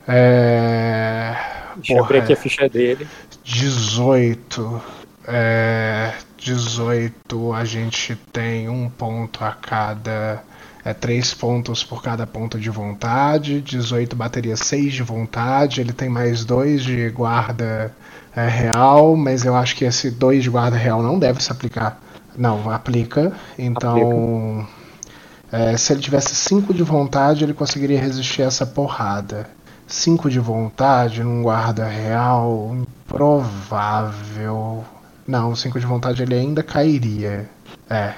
É. 0.08 1.36
Deixa 1.76 1.94
eu 1.94 2.04
abrir 2.04 2.20
Porra, 2.20 2.24
aqui 2.24 2.34
a 2.34 2.38
ficha 2.38 2.70
dele. 2.70 3.06
18. 3.44 4.82
É. 5.28 6.14
18, 6.38 7.54
a 7.54 7.66
gente 7.66 8.16
tem 8.32 8.70
um 8.70 8.90
ponto 8.90 9.44
a 9.44 9.52
cada. 9.52 10.42
É 10.88 10.94
três 10.94 11.34
pontos 11.34 11.84
por 11.84 12.02
cada 12.02 12.26
ponto 12.26 12.58
de 12.58 12.70
vontade. 12.70 13.60
18 13.60 14.16
bateria 14.16 14.56
6 14.56 14.94
de 14.94 15.04
vontade. 15.04 15.82
Ele 15.82 15.92
tem 15.92 16.08
mais 16.08 16.46
dois 16.46 16.82
de 16.82 17.10
guarda 17.10 17.94
é, 18.34 18.48
real, 18.48 19.18
mas 19.18 19.44
eu 19.44 19.54
acho 19.54 19.76
que 19.76 19.84
esse 19.84 20.10
2 20.10 20.44
de 20.44 20.50
guarda 20.50 20.78
real 20.78 21.04
não 21.04 21.20
deve 21.20 21.44
se 21.44 21.52
aplicar. 21.52 22.00
Não, 22.38 22.72
aplica. 22.72 23.34
Então. 23.60 24.66
é, 25.52 25.76
se 25.76 25.92
ele 25.92 26.00
tivesse 26.00 26.34
5 26.34 26.74
de 26.74 26.84
vontade, 26.84 27.44
ele 27.44 27.54
conseguiria 27.54 28.00
resistir 28.00 28.44
a 28.44 28.46
essa 28.46 28.66
porrada. 28.66 29.50
5 29.86 30.30
de 30.30 30.40
vontade 30.40 31.22
num 31.22 31.44
guarda 31.44 31.86
real, 31.86 32.74
improvável. 33.06 34.86
Não, 35.28 35.54
5 35.54 35.82
de 35.82 35.86
vontade 35.86 36.24
ele 36.24 36.34
ainda 36.34 36.64
cairia. 36.64 37.50
É, 37.90 38.14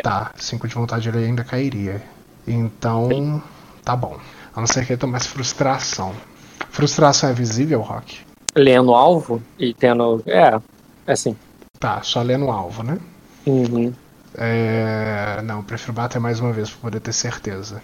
tá. 0.00 0.32
5 0.36 0.68
de 0.68 0.74
vontade 0.74 1.08
ele 1.08 1.18
ainda 1.18 1.44
cairia. 1.44 2.02
Então, 2.46 3.42
tá 3.84 3.94
bom. 3.94 4.18
A 4.54 4.60
não 4.60 4.66
ser 4.66 4.86
que 4.86 4.92
ele 4.92 5.00
tomasse 5.00 5.28
frustração. 5.28 6.14
Frustração 6.70 7.30
é 7.30 7.32
visível, 7.32 7.80
Rock? 7.80 8.20
Lendo 8.54 8.94
alvo 8.94 9.42
e 9.58 9.72
tendo. 9.72 10.22
É, 10.26 10.58
é 11.06 11.12
assim. 11.12 11.36
Tá, 11.78 12.02
só 12.02 12.22
lendo 12.22 12.50
alvo, 12.50 12.82
né? 12.82 12.98
Uhum. 13.46 13.92
É. 14.36 15.40
Não, 15.42 15.62
prefiro 15.62 15.92
bater 15.92 16.20
mais 16.20 16.40
uma 16.40 16.52
vez 16.52 16.70
pra 16.70 16.80
poder 16.80 17.00
ter 17.00 17.12
certeza. 17.12 17.82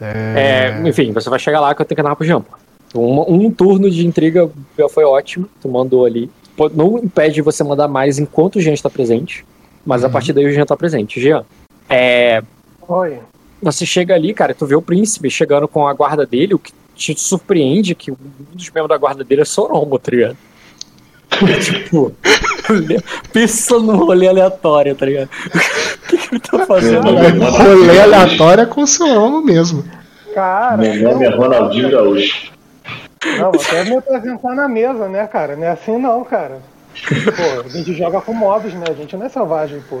É. 0.00 0.80
É, 0.82 0.88
enfim, 0.88 1.12
você 1.12 1.28
vai 1.28 1.38
chegar 1.38 1.60
lá 1.60 1.74
que 1.74 1.82
eu 1.82 1.86
tenho 1.86 1.96
que 1.96 2.00
andar 2.00 2.16
pro 2.16 2.26
jump. 2.26 2.48
Um, 2.94 3.46
um 3.46 3.50
turno 3.52 3.90
de 3.90 4.06
intriga 4.06 4.50
já 4.76 4.88
foi 4.88 5.04
ótimo, 5.04 5.48
tu 5.60 5.68
mandou 5.68 6.04
ali. 6.04 6.30
Não 6.74 6.98
impede 6.98 7.40
você 7.40 7.62
mandar 7.62 7.88
mais 7.88 8.18
enquanto 8.18 8.56
o 8.56 8.60
Jean 8.60 8.72
está 8.72 8.90
presente, 8.90 9.44
mas 9.84 10.02
a 10.04 10.06
Uhum. 10.06 10.12
partir 10.12 10.32
daí 10.32 10.46
o 10.46 10.52
Jean 10.52 10.66
tá 10.66 10.76
presente. 10.76 11.20
Jean, 11.20 11.44
é, 11.88 12.42
Oi. 12.88 13.18
você 13.62 13.84
chega 13.86 14.14
ali, 14.14 14.32
cara, 14.34 14.54
tu 14.54 14.66
vê 14.66 14.74
o 14.74 14.82
príncipe 14.82 15.30
chegando 15.30 15.66
com 15.68 15.86
a 15.86 15.92
guarda 15.94 16.24
dele, 16.26 16.54
o 16.54 16.58
que 16.58 16.72
te 16.94 17.18
surpreende 17.18 17.92
é 17.92 17.94
que 17.94 18.10
um 18.10 18.16
dos 18.52 18.70
membros 18.70 18.88
da 18.88 18.98
guarda 18.98 19.24
dele 19.24 19.40
é 19.42 19.44
Soromo, 19.44 19.98
tá 19.98 20.10
ligado? 20.10 20.36
tipo, 21.64 22.12
pensa 23.32 23.78
no 23.78 23.96
rolê 23.96 24.28
aleatório, 24.28 24.94
tá 24.94 25.06
ligado? 25.06 25.28
o 25.46 26.08
que, 26.08 26.18
que 26.18 26.34
ele 26.34 26.40
tá 26.40 26.66
fazendo? 26.66 27.08
É, 27.08 27.28
rolê 27.30 28.00
aleatório 28.00 28.62
é 28.62 28.66
com 28.66 28.82
o 28.82 29.06
nome 29.06 29.52
mesmo. 29.52 29.84
Cara, 30.34 30.76
Meu 30.76 31.12
nome 31.12 31.24
é 31.26 31.30
Ronaldinho 31.30 31.90
Gaúcho. 31.90 32.52
não, 33.38 33.52
vou 33.52 33.60
até 33.60 33.84
me 33.84 33.96
apresentar 33.96 34.54
na 34.54 34.68
mesa, 34.68 35.08
né, 35.08 35.26
cara? 35.26 35.56
Não 35.56 35.64
é 35.64 35.70
assim 35.70 35.98
não, 35.98 36.22
cara. 36.24 36.58
Pô, 37.06 37.66
a 37.66 37.68
gente 37.68 37.94
joga 37.94 38.20
com 38.20 38.32
modos, 38.32 38.72
né? 38.74 38.84
A 38.88 38.94
gente 38.94 39.16
não 39.16 39.26
é 39.26 39.28
selvagem, 39.28 39.80
pô. 39.88 40.00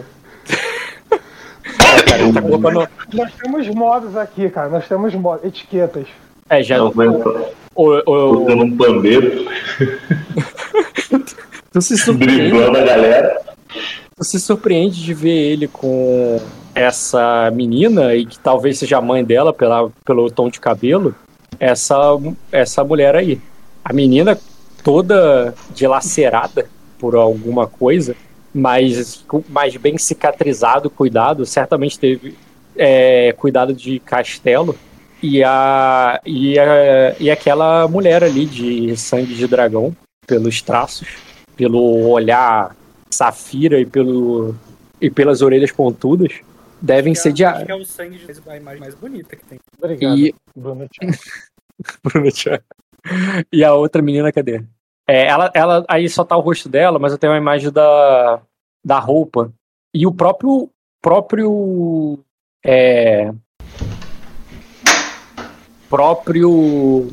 cara. 2.06 2.32
Tá 2.32 2.42
colocando. 2.42 2.88
Nós 3.12 3.32
temos 3.34 3.68
modos 3.68 4.16
aqui, 4.16 4.48
cara. 4.50 4.68
Nós 4.68 4.86
temos 4.86 5.14
modos, 5.14 5.44
etiquetas. 5.44 6.06
É, 6.48 6.62
já. 6.62 6.76
Eu 6.76 6.90
vou 6.90 7.54
O, 7.74 8.10
o, 8.10 8.52
um 8.52 8.76
pandeiro, 8.76 9.46
tu 11.72 11.80
se 11.80 11.96
surpreende. 11.96 12.50
driblando 12.50 12.78
a 12.78 12.82
galera. 12.82 13.40
Tu 14.16 14.24
se 14.24 14.40
surpreende 14.40 15.02
de 15.02 15.14
ver 15.14 15.52
ele 15.52 15.68
com 15.68 16.40
essa 16.74 17.50
menina 17.52 18.14
e 18.14 18.26
que 18.26 18.38
talvez 18.38 18.78
seja 18.78 18.98
a 18.98 19.00
mãe 19.00 19.24
dela 19.24 19.52
pela, 19.52 19.90
pelo 20.04 20.30
tom 20.30 20.48
de 20.48 20.60
cabelo, 20.60 21.14
essa, 21.58 21.96
essa 22.52 22.84
mulher 22.84 23.14
aí. 23.16 23.40
A 23.84 23.92
menina 23.92 24.38
toda 24.82 25.54
dilacerada 25.74 26.66
por 27.00 27.16
alguma 27.16 27.66
coisa, 27.66 28.14
mas 28.52 29.24
mais 29.48 29.76
bem 29.76 29.96
cicatrizado, 29.96 30.90
cuidado, 30.90 31.46
certamente 31.46 31.98
teve 31.98 32.36
é, 32.76 33.32
cuidado 33.32 33.72
de 33.72 33.98
castelo. 34.00 34.76
E, 35.22 35.44
a, 35.44 36.20
e, 36.24 36.58
a, 36.58 37.14
e 37.20 37.30
aquela 37.30 37.86
mulher 37.86 38.24
ali 38.24 38.46
de 38.46 38.96
sangue 38.96 39.34
de 39.34 39.46
dragão, 39.46 39.94
pelos 40.26 40.62
traços, 40.62 41.08
pelo 41.56 42.08
olhar 42.08 42.74
safira 43.10 43.78
e, 43.78 43.84
pelo, 43.84 44.54
e 45.00 45.10
pelas 45.10 45.42
orelhas 45.42 45.70
pontudas, 45.72 46.32
devem 46.80 47.14
ser 47.14 47.32
de. 47.32 47.44
Acho 47.44 47.66
que 47.66 47.72
é 47.72 47.74
o 47.74 47.84
sangue 47.84 48.18
de 48.18 48.50
a 48.50 48.56
imagem 48.56 48.80
mais 48.80 48.94
bonita 48.94 49.36
que 49.36 49.44
tem. 49.44 49.58
Obrigado, 49.78 50.18
E, 50.18 50.34
Bruno. 50.56 50.88
Tchau. 50.88 51.10
Bruno 52.02 52.30
Tchan. 52.30 52.60
e 53.52 53.64
a 53.64 53.74
outra 53.74 54.02
menina, 54.02 54.32
cadê? 54.32 54.62
É, 55.10 55.26
ela, 55.26 55.50
ela, 55.54 55.84
aí 55.88 56.08
só 56.08 56.22
tá 56.22 56.36
o 56.36 56.40
rosto 56.40 56.68
dela, 56.68 56.96
mas 56.96 57.10
eu 57.10 57.18
tenho 57.18 57.32
uma 57.32 57.38
imagem 57.38 57.72
da, 57.72 58.40
da 58.84 59.00
roupa. 59.00 59.52
E 59.92 60.06
o 60.06 60.12
próprio. 60.12 60.70
próprio. 61.02 62.20
É, 62.64 63.32
próprio. 65.88 67.08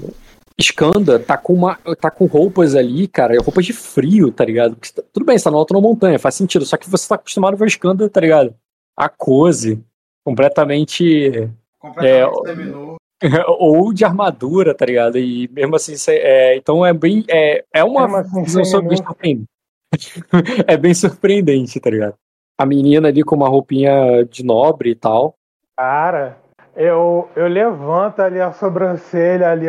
Skanda 0.60 1.18
tá 1.18 1.38
com, 1.38 1.54
uma, 1.54 1.76
tá 2.00 2.12
com 2.12 2.26
roupas 2.26 2.76
ali, 2.76 3.08
cara, 3.08 3.40
roupas 3.42 3.66
de 3.66 3.74
frio, 3.74 4.32
tá 4.32 4.46
ligado? 4.46 4.76
Porque 4.76 4.92
tá- 4.92 5.04
tudo 5.12 5.26
bem, 5.26 5.36
você 5.38 5.46
tá 5.46 5.52
no 5.52 5.58
alto 5.58 5.74
na 5.74 5.82
montanha, 5.82 6.20
faz 6.20 6.36
sentido. 6.36 6.66
Só 6.66 6.78
que 6.78 6.88
você 6.88 7.08
tá 7.08 7.16
acostumado 7.16 7.56
a 7.56 7.58
ver 7.58 7.66
o 7.66 7.68
Skanda, 7.68 8.08
tá 8.08 8.22
ligado? 8.22 8.56
A 8.96 9.10
cose, 9.10 9.84
completamente 10.24 11.50
Completamente 11.80 12.44
terminou. 12.44 12.97
ou 13.60 13.94
de 13.94 14.06
armadura, 14.06 14.74
tá 14.74 14.86
ligado? 14.86 15.18
E 15.18 15.48
mesmo 15.50 15.76
assim, 15.76 15.96
cê- 15.96 16.20
é, 16.20 16.56
então 16.56 16.86
é 16.86 16.94
bem. 16.94 17.24
É, 17.30 17.64
é 17.74 17.84
uma 17.84 18.20
assim, 18.20 18.44
visão 18.44 18.66
sobre- 18.66 18.98
surpreendente. 18.98 19.48
é 20.68 20.78
bem 20.78 20.94
surpreendente, 20.94 21.80
tá 21.80 21.90
ligado? 21.90 22.16
A 22.60 22.66
menina 22.66 23.08
ali 23.08 23.24
com 23.24 23.36
uma 23.36 23.50
roupinha 23.50 24.26
de 24.26 24.44
nobre 24.44 24.92
e 24.92 24.96
tal. 24.96 25.36
Cara, 25.78 26.38
eu, 26.76 27.30
eu 27.36 27.48
levanto 27.48 28.20
ali 28.20 28.42
a 28.42 28.52
sobrancelha 28.52 29.50
ali, 29.50 29.68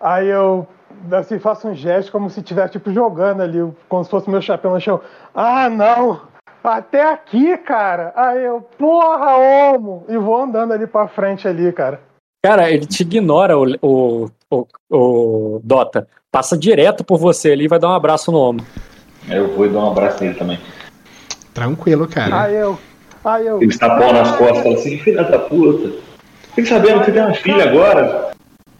aí 0.00 0.26
eu 0.28 0.66
assim, 1.12 1.38
faço 1.38 1.68
um 1.68 1.74
gesto 1.74 2.10
como 2.10 2.28
se 2.28 2.40
estivesse 2.40 2.72
tipo 2.72 2.90
jogando 2.92 3.42
ali, 3.42 3.58
como 3.88 4.02
se 4.04 4.10
fosse 4.10 4.28
meu 4.28 4.42
chapéu 4.42 4.72
no 4.72 4.80
chão. 4.80 5.00
Ah, 5.34 5.68
não! 5.68 6.22
Até 6.62 7.08
aqui, 7.12 7.56
cara! 7.58 8.12
Aí 8.16 8.44
eu, 8.44 8.60
porra, 8.60 9.36
homo! 9.36 10.04
E 10.08 10.16
vou 10.18 10.42
andando 10.42 10.72
ali 10.72 10.86
pra 10.86 11.06
frente 11.06 11.46
ali, 11.46 11.72
cara. 11.72 12.00
Cara, 12.42 12.70
ele 12.70 12.86
te 12.86 13.02
ignora, 13.02 13.58
o, 13.58 13.74
o, 13.82 14.28
o, 14.50 14.66
o 14.90 15.60
Dota. 15.64 16.06
Passa 16.30 16.56
direto 16.56 17.02
por 17.02 17.18
você 17.18 17.50
ali 17.50 17.64
e 17.64 17.68
vai 17.68 17.78
dar 17.78 17.88
um 17.88 17.94
abraço 17.94 18.30
no 18.30 18.38
ombro. 18.38 18.64
Eu 19.28 19.54
vou 19.56 19.66
e 19.66 19.68
dou 19.68 19.82
um 19.82 19.90
abraço 19.90 20.22
nele 20.22 20.34
também. 20.36 20.58
Tranquilo, 21.52 22.06
cara. 22.06 22.42
Aí 22.42 22.54
eu, 22.54 22.78
aí 23.24 23.46
eu. 23.46 23.60
Ele 23.60 23.70
está 23.70 23.96
pão 23.96 24.12
nas 24.12 24.36
costas, 24.36 24.62
fala 24.62 24.74
assim, 24.74 24.98
filha 24.98 25.24
da 25.24 25.38
puta. 25.38 25.90
Fique 26.54 26.68
sabendo 26.68 27.04
que 27.04 27.10
tem 27.10 27.22
uma 27.22 27.34
filha 27.34 27.64
agora. 27.68 28.30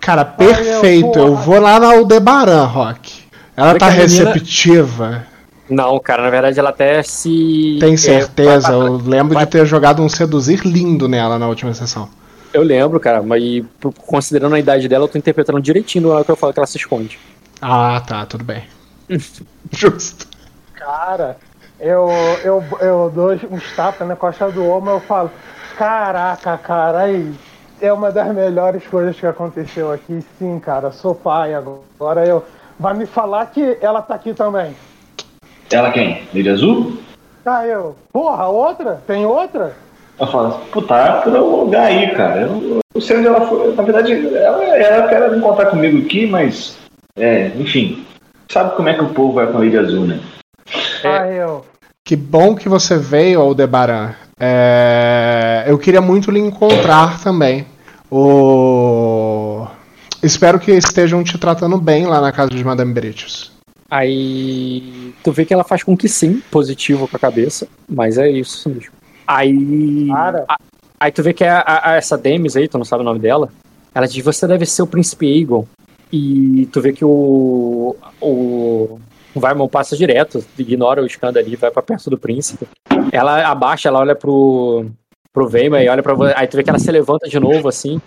Cara, 0.00 0.24
perfeito. 0.24 1.18
Eu 1.18 1.34
vou 1.34 1.61
lá 1.61 1.80
na 1.80 1.88
Aldebaran, 1.88 2.64
Rock. 2.64 3.24
Ela 3.56 3.72
Vê 3.72 3.78
tá 3.80 3.88
receptiva. 3.88 5.26
Não, 5.68 5.98
cara, 5.98 6.22
na 6.22 6.30
verdade 6.30 6.59
ela 6.59 6.70
até 6.70 7.02
se. 7.02 7.76
Tem 7.80 7.94
é, 7.94 7.96
certeza. 7.96 8.68
vai- 8.68 8.88
Eu 8.88 8.96
lembro 8.98 9.34
vai- 9.34 9.44
de 9.44 9.50
ter 9.50 9.66
jogado 9.66 10.00
um 10.00 10.09
seduzir 10.09 10.61
lindo 10.64 11.09
nela 11.09 11.38
na 11.38 11.48
última 11.48 11.74
sessão. 11.74 12.09
Eu 12.53 12.62
lembro, 12.62 12.99
cara, 12.99 13.22
mas 13.22 13.62
considerando 14.07 14.55
a 14.55 14.59
idade 14.59 14.88
dela, 14.88 15.05
eu 15.05 15.09
tô 15.09 15.18
interpretando 15.18 15.61
direitinho 15.61 16.09
na 16.09 16.14
hora 16.14 16.24
que 16.24 16.30
eu 16.30 16.36
falo 16.36 16.53
que 16.53 16.59
ela 16.59 16.66
se 16.66 16.78
esconde. 16.78 17.18
Ah, 17.61 18.03
tá, 18.07 18.24
tudo 18.24 18.44
bem. 18.44 18.64
Justo. 19.72 20.26
Cara, 20.74 21.36
eu, 21.78 22.09
eu, 22.44 22.64
eu 22.80 23.12
dou 23.14 23.32
uns 23.51 23.74
tapas 23.74 24.07
na 24.07 24.16
costa 24.16 24.51
do 24.51 24.64
homem 24.64 24.94
eu 24.94 25.01
falo, 25.01 25.30
caraca, 25.76 26.57
cara, 26.59 27.01
aí 27.01 27.34
é 27.80 27.92
uma 27.92 28.11
das 28.11 28.34
melhores 28.34 28.86
coisas 28.86 29.18
que 29.18 29.26
aconteceu 29.26 29.92
aqui. 29.92 30.24
Sim, 30.38 30.59
cara, 30.59 30.90
sou 30.90 31.14
pai 31.14 31.55
agora. 31.55 32.26
Eu, 32.26 32.44
vai 32.78 32.94
me 32.94 33.07
falar 33.07 33.46
que 33.46 33.76
ela 33.80 34.03
tá 34.03 34.14
aqui 34.14 34.34
também. 34.34 34.74
Ela 35.70 35.90
quem? 35.92 36.26
Lady 36.34 36.49
Azul? 36.49 36.99
Tá, 37.44 37.66
eu, 37.66 37.96
porra, 38.12 38.49
outra? 38.49 39.03
Tem 39.07 39.24
outra? 39.24 39.76
Ela 40.18 40.30
fala, 40.30 40.50
puta, 40.72 40.88
tá 40.88 41.12
por 41.22 41.32
um 41.32 41.64
lugar 41.64 41.86
aí, 41.86 42.10
cara. 42.14 42.42
Eu 42.42 42.80
não 42.94 43.00
sei 43.00 43.18
onde 43.18 43.28
ela 43.28 43.46
foi. 43.46 43.74
Na 43.74 43.82
verdade, 43.82 44.12
ela, 44.36 44.64
ela 44.64 45.08
quer 45.08 45.36
encontrar 45.36 45.66
comigo 45.66 45.98
aqui, 45.98 46.26
mas. 46.26 46.76
É, 47.16 47.52
enfim. 47.56 48.04
Sabe 48.50 48.74
como 48.76 48.88
é 48.88 48.94
que 48.94 49.02
o 49.02 49.10
povo 49.10 49.34
vai 49.34 49.46
com 49.46 49.58
a 49.58 49.60
Lady 49.60 49.78
Azul, 49.78 50.06
né? 50.06 50.20
Aí 51.04 51.36
eu, 51.36 51.64
Que 52.04 52.16
bom 52.16 52.54
que 52.54 52.68
você 52.68 52.96
veio, 52.96 53.40
Aldebaran. 53.40 54.14
É, 54.40 55.64
Eu 55.66 55.78
queria 55.78 56.00
muito 56.00 56.30
lhe 56.30 56.40
encontrar 56.40 57.22
também. 57.22 57.66
O... 58.10 59.66
Espero 60.22 60.58
que 60.58 60.72
estejam 60.72 61.22
te 61.22 61.38
tratando 61.38 61.78
bem 61.78 62.06
lá 62.06 62.20
na 62.20 62.32
casa 62.32 62.50
de 62.50 62.64
Madame 62.64 62.92
Britius. 62.92 63.52
Aí 63.90 65.14
tu 65.22 65.32
vê 65.32 65.44
que 65.44 65.54
ela 65.54 65.64
faz 65.64 65.82
com 65.82 65.96
que 65.96 66.08
sim, 66.08 66.42
positivo 66.50 67.08
com 67.08 67.16
a 67.16 67.20
cabeça, 67.20 67.68
mas 67.88 68.18
é 68.18 68.28
isso 68.30 68.68
mesmo. 68.68 68.97
Aí. 69.29 70.09
A- 70.49 70.57
aí 70.99 71.12
tu 71.12 71.22
vê 71.22 71.33
que 71.35 71.45
a, 71.45 71.59
a- 71.61 71.91
a- 71.93 71.97
essa 71.97 72.16
Demis 72.16 72.57
aí, 72.57 72.66
tu 72.66 72.79
não 72.79 72.85
sabe 72.85 73.03
o 73.03 73.05
nome 73.05 73.18
dela, 73.18 73.51
ela 73.95 74.07
diz: 74.09 74.24
Você 74.24 74.47
deve 74.47 74.64
ser 74.64 74.83
o 74.83 74.87
príncipe 74.87 75.26
Aegon. 75.31 75.66
E 76.11 76.66
tu 76.72 76.81
vê 76.81 76.93
que 76.93 77.05
o. 77.05 77.95
O. 78.20 78.99
O 79.35 79.41
Vaimon 79.41 79.68
passa 79.68 79.95
direto, 79.95 80.43
ignora 80.59 81.03
o 81.03 81.07
escândalo 81.07 81.47
ali, 81.47 81.55
vai 81.55 81.70
pra 81.70 81.83
perto 81.83 82.09
do 82.09 82.18
príncipe. 82.18 82.66
Ela 83.12 83.47
abaixa, 83.47 83.89
ela 83.89 84.01
olha 84.01 84.16
pro. 84.16 84.87
pro 85.33 85.47
Veima 85.47 85.83
e 85.83 85.89
olha 85.89 86.03
pra 86.03 86.14
você. 86.14 86.33
Aí 86.35 86.47
tu 86.47 86.57
vê 86.57 86.64
que 86.64 86.70
ela 86.70 86.79
se 86.79 86.91
levanta 86.91 87.29
de 87.29 87.39
novo, 87.39 87.68
assim. 87.68 88.01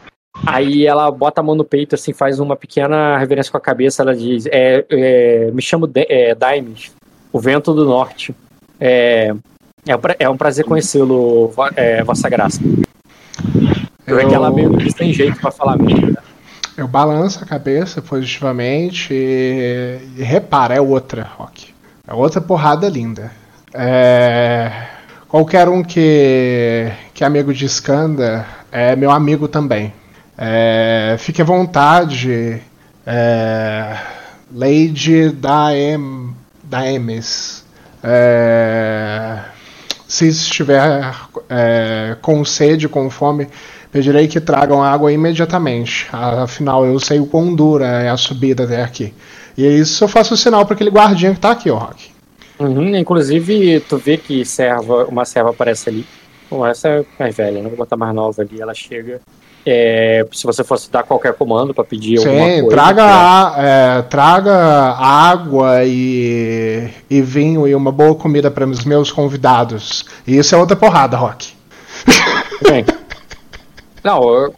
Aí 0.48 0.88
ela 0.88 1.12
bota 1.12 1.40
a 1.40 1.44
mão 1.44 1.54
no 1.56 1.64
peito, 1.64 1.94
assim, 1.94 2.12
faz 2.14 2.40
uma 2.40 2.56
pequena 2.56 3.18
reverência 3.18 3.52
com 3.52 3.58
a 3.58 3.62
cabeça. 3.62 4.02
Ela 4.02 4.16
diz: 4.16 4.48
é, 4.48 4.84
é, 4.90 5.52
Me 5.52 5.62
chamo 5.62 5.86
De 5.86 6.06
é, 6.10 6.34
Daimes, 6.34 6.92
o 7.32 7.40
vento 7.40 7.72
do 7.74 7.86
norte. 7.86 8.36
É, 8.80 9.32
é, 9.88 9.96
um, 9.96 10.00
pra- 10.00 10.16
é 10.20 10.30
um 10.30 10.38
prazer 10.38 10.66
conhecê-lo, 10.66 11.52
é, 11.76 12.04
Vossa 12.04 12.30
Graça. 12.30 12.60
Eu 14.06 14.16
vejo 14.18 14.30
que 14.30 14.36
ela 14.36 14.52
meio 14.52 14.78
que 14.78 14.92
sem 14.92 15.14
jeito 15.14 15.40
pra 15.40 15.52
falar 15.52 15.78
mesmo. 15.78 16.08
né? 16.08 16.16
Eu 16.78 16.88
balanço 16.88 17.44
a 17.44 17.48
cabeça 17.48 18.02
positivamente 18.02 19.14
e, 19.14 20.00
e 20.18 20.24
repara, 20.24 20.74
é 20.76 20.82
outra, 20.82 21.28
Rock. 21.38 21.74
É 22.08 22.14
outra 22.14 22.42
porrada 22.42 22.90
linda. 22.90 23.32
É... 23.74 24.72
Qualquer 25.28 25.70
um 25.70 25.82
que, 25.84 26.92
que 27.14 27.24
é 27.24 27.28
amigo 27.28 27.54
de 27.54 27.66
Skanda 27.66 28.46
é 28.72 28.96
meu 28.96 29.12
amigo 29.12 29.47
também. 29.47 29.93
É... 30.38 31.16
Fique 31.20 31.42
à 31.42 31.46
vontade, 31.46 32.62
é... 33.05 33.97
Lady 34.54 35.30
Daem... 35.30 36.36
Daemis. 36.64 37.64
É... 38.04 39.39
Se 40.12 40.28
estiver 40.28 41.16
é, 41.50 42.17
com 42.21 42.43
sede, 42.43 42.89
com 42.89 43.09
fome, 43.09 43.47
pedirei 43.93 44.28
que 44.28 44.42
tragam 44.42 44.83
água 44.83 45.09
imediatamente. 45.09 46.05
Afinal, 46.12 46.86
eu 46.86 47.00
sei 47.00 47.21
o 47.21 47.25
quão 47.25 47.55
dura 47.55 47.86
é 47.86 48.09
a 48.09 48.17
subida 48.17 48.66
até 48.66 48.83
aqui. 48.83 49.13
E 49.58 49.66
isso 49.66 50.04
eu 50.04 50.09
faço 50.09 50.33
o 50.33 50.38
sinal 50.38 50.66
para 50.66 50.75
aquele 50.75 50.89
guardinha 50.89 51.33
que 51.33 51.39
tá 51.39 51.51
aqui, 51.51 51.70
ó, 51.71 51.78
Rock. 51.78 52.12
Uhum, 52.59 52.93
inclusive, 52.93 53.79
tu 53.88 53.97
vê 53.97 54.17
que 54.17 54.43
serva, 54.43 55.05
uma 55.05 55.24
serva 55.24 55.51
aparece 55.51 55.88
ali. 55.88 56.05
Bom, 56.50 56.67
essa 56.67 56.89
é 56.89 57.05
mais 57.17 57.33
velha, 57.33 57.63
não 57.63 57.70
vou 57.70 57.78
botar 57.78 57.96
mais 57.96 58.13
nova 58.13 58.42
ali. 58.42 58.59
Ela 58.59 58.74
chega. 58.74 59.21
É, 59.66 60.25
se 60.32 60.43
você 60.46 60.63
fosse 60.63 60.89
dar 60.92 61.04
qualquer 61.04 61.33
comando 61.33 61.71
pra 61.74 61.83
pedir 61.83 62.17
alguma 62.17 62.46
Sim, 62.46 62.62
coisa. 62.62 62.70
traga, 62.70 63.04
pra- 63.04 63.54
é, 63.59 64.01
traga 64.04 64.55
água 64.97 65.83
e, 65.86 66.89
e 67.09 67.21
vinho 67.21 67.67
e 67.67 67.75
uma 67.75 67.92
boa 67.92 68.16
comida 68.16 68.50
para 68.50 68.66
os 68.66 68.83
meus 68.83 69.12
convidados. 69.12 70.05
E 70.25 70.36
isso 70.38 70.55
é 70.55 70.58
outra 70.58 70.75
porrada, 70.75 71.16
Rock. 71.16 71.54
Bem. 72.67 72.83
Não, 74.04 74.24
eu- 74.33 74.54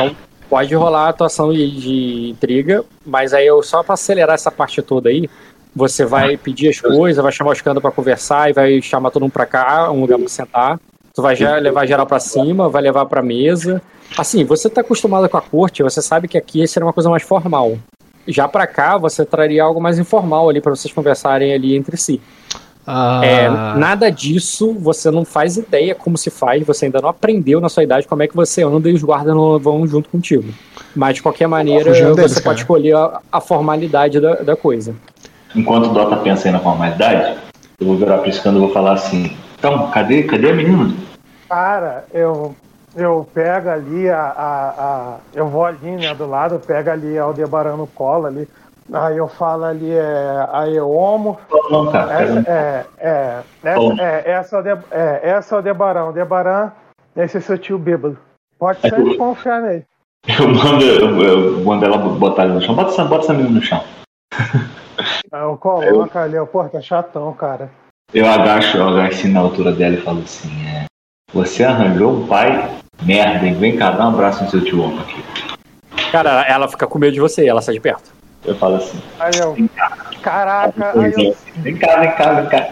um- 0.00 0.14
pode 0.48 0.72
rolar 0.74 1.06
a 1.06 1.08
atuação 1.08 1.52
de, 1.52 1.68
de 1.80 2.28
intriga, 2.30 2.84
mas 3.04 3.34
aí 3.34 3.46
eu 3.46 3.60
só 3.62 3.82
pra 3.82 3.94
acelerar 3.94 4.34
essa 4.36 4.50
parte 4.52 4.80
toda 4.82 5.08
aí, 5.08 5.28
você 5.74 6.04
vai 6.04 6.36
pedir 6.36 6.68
as 6.68 6.80
coisas, 6.80 7.22
vai 7.22 7.32
chamar 7.32 7.52
os 7.52 7.60
cantos 7.60 7.82
pra 7.82 7.90
conversar 7.90 8.50
e 8.50 8.52
vai 8.52 8.80
chamar 8.80 9.10
todo 9.10 9.22
mundo 9.22 9.32
pra 9.32 9.46
cá, 9.46 9.90
um 9.90 10.00
lugar 10.00 10.16
pra 10.18 10.28
sentar. 10.28 10.78
Tu 11.12 11.20
vai 11.20 11.34
levar 11.60 11.86
geral 11.86 12.06
pra 12.06 12.20
cima, 12.20 12.68
vai 12.68 12.82
levar 12.82 13.04
pra 13.06 13.20
mesa. 13.20 13.82
Assim, 14.16 14.44
você 14.44 14.68
tá 14.68 14.80
acostumado 14.80 15.28
com 15.28 15.36
a 15.36 15.42
corte, 15.42 15.82
você 15.82 16.00
sabe 16.02 16.28
que 16.28 16.38
aqui 16.38 16.66
seria 16.66 16.86
uma 16.86 16.92
coisa 16.92 17.10
mais 17.10 17.22
formal. 17.22 17.78
Já 18.26 18.46
pra 18.48 18.66
cá, 18.66 18.98
você 18.98 19.24
traria 19.24 19.62
algo 19.62 19.80
mais 19.80 19.98
informal 19.98 20.48
ali 20.48 20.60
pra 20.60 20.74
vocês 20.74 20.92
conversarem 20.92 21.52
ali 21.52 21.76
entre 21.76 21.96
si. 21.96 22.20
Ah, 22.86 23.20
É, 23.22 23.48
nada 23.76 24.10
disso 24.10 24.72
você 24.72 25.10
não 25.10 25.22
faz 25.24 25.58
ideia 25.58 25.94
como 25.94 26.16
se 26.16 26.30
faz, 26.30 26.66
você 26.66 26.86
ainda 26.86 27.02
não 27.02 27.10
aprendeu 27.10 27.60
na 27.60 27.68
sua 27.68 27.82
idade 27.84 28.08
como 28.08 28.22
é 28.22 28.26
que 28.26 28.34
você 28.34 28.62
anda 28.62 28.88
e 28.88 28.94
os 28.94 29.02
guardas 29.02 29.34
não 29.34 29.58
vão 29.58 29.86
junto 29.86 30.08
contigo. 30.08 30.44
Mas 30.96 31.16
de 31.16 31.22
qualquer 31.22 31.46
maneira, 31.46 31.92
deles, 31.92 32.16
você 32.16 32.34
cara. 32.36 32.44
pode 32.44 32.60
escolher 32.60 32.96
a, 32.96 33.20
a 33.30 33.40
formalidade 33.42 34.18
da, 34.20 34.36
da 34.36 34.56
coisa. 34.56 34.94
Enquanto 35.54 35.86
o 35.86 35.92
Dota 35.92 36.16
pensa 36.16 36.48
aí 36.48 36.52
na 36.52 36.60
formalidade, 36.60 37.38
eu 37.78 37.86
vou 37.86 37.96
virar 37.96 38.18
pro 38.18 38.32
Scando 38.32 38.58
e 38.58 38.60
vou 38.60 38.72
falar 38.72 38.94
assim: 38.94 39.36
Então, 39.58 39.90
cadê, 39.90 40.22
cadê 40.22 40.50
a 40.50 40.54
menina? 40.54 40.94
Cara, 41.46 42.06
eu, 42.12 42.54
eu 42.98 43.26
pego 43.32 43.70
ali 43.70 44.10
a, 44.10 44.20
a, 44.20 44.68
a- 44.70 45.16
Eu 45.32 45.48
vou 45.48 45.64
ali, 45.64 45.92
né, 45.92 46.14
do 46.14 46.26
lado, 46.26 46.58
pego 46.58 46.90
ali 46.90 47.18
Aldebaran 47.18 47.76
no 47.76 47.86
colo 47.86 48.26
ali. 48.26 48.48
Aí 48.92 49.16
eu 49.18 49.28
falo 49.28 49.64
ali, 49.64 49.92
é. 49.92 50.48
Aí 50.50 50.74
eu 50.76 50.90
cara. 51.92 52.22
Essa, 52.22 52.50
é, 52.50 52.84
é, 53.62 53.74
Bom. 53.74 53.92
essa, 53.92 54.02
é, 54.02 54.30
essa, 54.30 54.56
é 54.56 54.58
o 54.58 54.62
de, 54.62 54.70
é, 54.90 55.20
essa 55.30 55.54
é 55.54 55.58
o 55.58 55.62
Debaran. 55.62 56.06
O 56.06 56.12
Debaran, 56.12 56.72
esse 57.14 57.36
é 57.36 57.40
seu 57.40 57.58
tio 57.58 57.78
bêbado. 57.78 58.18
Pode 58.58 58.78
É 58.86 58.90
sempre 58.90 59.16
confiar 59.16 59.60
nele. 59.62 59.84
Eu 60.26 60.48
mando, 60.48 60.84
eu, 60.84 61.20
eu 61.22 61.64
mando 61.64 61.84
ela 61.84 61.98
botar 61.98 62.44
ele 62.44 62.54
no 62.54 62.60
chão. 62.62 62.74
Bota 62.74 62.90
essa, 62.90 63.04
bota 63.04 63.24
essa 63.24 63.34
menina 63.34 63.54
no 63.54 63.62
chão. 63.62 63.82
Eu 65.30 65.56
coloco 65.58 66.18
ali, 66.18 66.36
eu, 66.36 66.46
pô, 66.46 66.64
tá 66.64 66.80
chatão, 66.80 67.32
cara. 67.34 67.70
Eu 68.12 68.26
agacho, 68.26 68.78
eu 68.78 68.88
agacho 68.88 69.18
assim 69.18 69.32
na 69.32 69.40
altura 69.40 69.72
dela 69.72 69.94
e 69.94 70.00
falo 70.00 70.20
assim: 70.20 70.48
é, 70.66 70.86
Você 71.32 71.62
arranjou 71.62 72.12
um 72.12 72.26
pai 72.26 72.78
merda, 73.02 73.46
hein? 73.46 73.54
Vem 73.54 73.76
cá, 73.76 73.92
dá 73.92 74.06
um 74.06 74.10
abraço 74.10 74.44
no 74.44 74.50
seu 74.50 74.64
tio 74.64 74.82
Omo 74.82 75.00
aqui. 75.00 75.22
Cara, 76.10 76.42
ela 76.48 76.68
fica 76.68 76.86
com 76.86 76.98
medo 76.98 77.12
de 77.12 77.20
você, 77.20 77.46
ela 77.46 77.60
sai 77.60 77.74
de 77.74 77.80
perto. 77.80 78.10
Eu 78.44 78.54
falo 78.54 78.76
assim: 78.76 78.98
Aí 79.18 79.32
eu. 79.38 79.56
Caraca, 80.22 80.92
aí 80.98 81.12
eu, 81.16 81.36
Vem 81.56 81.76
cá, 81.76 82.00
vem 82.00 82.10
cá, 82.12 82.32
vem 82.32 82.48
cá. 82.48 82.68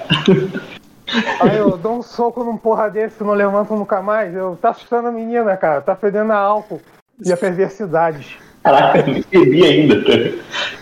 aí 1.40 1.56
eu 1.56 1.76
dou 1.76 1.98
um 1.98 2.02
soco 2.02 2.42
num 2.44 2.56
porra 2.56 2.90
desse, 2.90 3.22
não 3.22 3.34
levanto 3.34 3.74
nunca 3.74 4.00
mais. 4.00 4.34
Eu, 4.34 4.58
tá 4.60 4.70
assustando 4.70 5.08
a 5.08 5.12
menina, 5.12 5.56
cara. 5.56 5.80
Tá 5.80 5.94
fedendo 5.94 6.32
a 6.32 6.36
álcool 6.36 6.80
e 7.24 7.32
a 7.32 7.36
perversidade. 7.36 8.38
Caraca, 8.62 8.98
eu 8.98 9.44
bebi 9.44 9.64
ainda. 9.64 9.94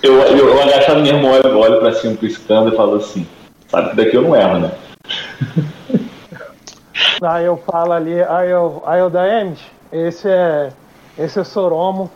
Eu, 0.02 0.14
eu, 0.20 0.48
eu 0.48 0.62
agachado 0.62 1.02
mesmo, 1.02 1.26
olho, 1.26 1.58
olho 1.58 1.80
pra 1.80 1.92
cima 1.92 2.16
pro 2.16 2.30
Scando 2.30 2.72
e 2.72 2.76
falo 2.76 2.96
assim: 2.96 3.26
Sabe 3.68 3.90
que 3.90 3.96
daqui 3.96 4.16
eu 4.16 4.22
não 4.22 4.36
erro, 4.36 4.60
né? 4.60 4.70
Aí 7.22 7.44
eu 7.44 7.56
falo 7.56 7.92
ali, 7.92 8.22
aí 8.22 8.50
eu, 8.50 8.82
aí 8.86 9.00
eu 9.00 9.10
da 9.10 9.26
Emes, 9.40 9.58
esse 9.92 10.28
é. 10.28 10.70
Esse 11.18 11.38
é 11.38 11.44
Soromo. 11.44 12.10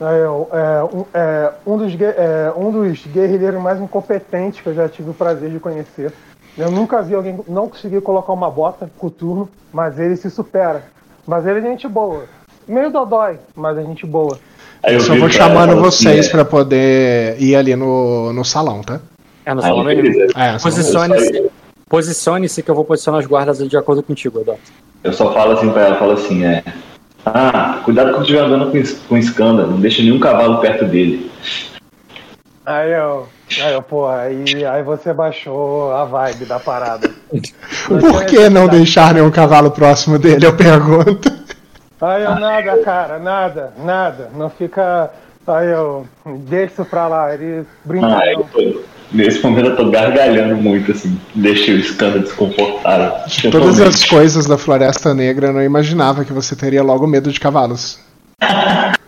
Aí 0.00 0.18
eu, 0.18 0.48
é, 0.52 0.82
um, 0.96 1.04
é, 1.12 1.52
um, 1.66 1.76
dos, 1.76 1.92
é, 2.00 2.52
um 2.56 2.70
dos 2.70 3.06
guerrilheiros 3.06 3.60
mais 3.60 3.78
incompetentes 3.80 4.60
que 4.60 4.66
eu 4.68 4.74
já 4.74 4.88
tive 4.88 5.10
o 5.10 5.14
prazer 5.14 5.50
de 5.50 5.60
conhecer. 5.60 6.12
Eu 6.56 6.70
nunca 6.70 7.02
vi 7.02 7.14
alguém 7.14 7.38
não 7.46 7.68
conseguir 7.68 8.00
colocar 8.00 8.32
uma 8.32 8.50
bota 8.50 8.90
coturno, 8.98 9.48
mas 9.72 9.98
ele 9.98 10.16
se 10.16 10.30
supera. 10.30 10.84
Mas 11.26 11.46
ele 11.46 11.58
é 11.58 11.62
gente 11.62 11.86
boa. 11.86 12.24
Meio 12.66 12.90
dodói, 12.90 13.38
mas 13.54 13.76
é 13.76 13.82
gente 13.82 14.06
boa. 14.06 14.38
Aí 14.82 14.94
eu 14.94 15.00
só 15.00 15.14
vou 15.14 15.28
chamando 15.28 15.72
assim, 15.72 16.04
vocês 16.04 16.26
é, 16.28 16.30
pra 16.30 16.44
poder 16.44 17.36
ir 17.40 17.54
ali 17.54 17.76
no, 17.76 18.32
no 18.32 18.44
salão, 18.44 18.80
tá? 18.80 19.00
É 19.44 19.52
no 19.52 19.60
salão. 19.60 19.88
É, 19.90 20.58
só- 20.58 20.68
Posicione-se 21.90 22.62
que 22.62 22.70
eu 22.70 22.74
vou 22.76 22.84
posicionar 22.84 23.20
os 23.20 23.26
guardas 23.26 23.58
de 23.58 23.76
acordo 23.76 24.00
contigo, 24.00 24.40
Eduardo. 24.40 24.62
Eu 25.02 25.12
só 25.12 25.34
falo 25.34 25.52
assim 25.54 25.70
pra 25.70 25.86
ela, 25.86 25.96
falo 25.96 26.12
assim, 26.12 26.44
é. 26.44 26.62
Ah, 27.26 27.80
cuidado 27.84 28.12
quando 28.12 28.22
estiver 28.22 28.42
andando 28.42 28.70
com, 28.70 29.08
com 29.08 29.16
escândalo, 29.16 29.72
não 29.72 29.80
deixa 29.80 30.00
nenhum 30.00 30.20
cavalo 30.20 30.58
perto 30.60 30.84
dele. 30.84 31.28
Aí 32.64 32.92
eu, 32.92 33.26
aí 33.60 33.72
eu, 33.72 33.82
pô, 33.82 34.06
aí, 34.06 34.64
aí 34.64 34.82
você 34.84 35.12
baixou 35.12 35.92
a 35.92 36.04
vibe 36.04 36.44
da 36.44 36.60
parada. 36.60 37.10
Por 37.88 38.24
que 38.24 38.48
não 38.48 38.68
deixar 38.68 39.12
nenhum 39.12 39.30
cavalo 39.30 39.72
próximo 39.72 40.16
dele? 40.16 40.46
Eu 40.46 40.56
pergunto. 40.56 41.28
Aí 42.00 42.22
eu, 42.22 42.36
nada, 42.36 42.78
cara, 42.84 43.18
nada, 43.18 43.72
nada. 43.76 44.30
Não 44.36 44.48
fica. 44.48 45.10
Aí 45.44 45.68
eu, 45.68 46.06
deixa 46.24 46.74
isso 46.74 46.84
pra 46.84 47.08
lá, 47.08 47.34
ele 47.34 47.66
brinca. 47.84 48.06
Ah, 48.06 48.32
eu 48.32 48.46
tô, 48.52 48.80
nesse 49.12 49.42
momento 49.42 49.70
eu 49.70 49.76
tô 49.76 49.90
gargalhando 49.90 50.56
muito, 50.56 50.92
assim, 50.92 51.18
deixei 51.34 51.74
o 51.74 51.78
escândalo 51.78 52.22
desconfortável. 52.22 53.26
De 53.26 53.50
todas 53.50 53.80
as 53.80 54.04
coisas 54.04 54.46
da 54.46 54.56
Floresta 54.56 55.14
Negra, 55.14 55.48
eu 55.48 55.52
não 55.52 55.62
imaginava 55.62 56.24
que 56.24 56.32
você 56.32 56.54
teria 56.54 56.82
logo 56.82 57.06
medo 57.06 57.30
de 57.30 57.40
cavalos. 57.40 57.98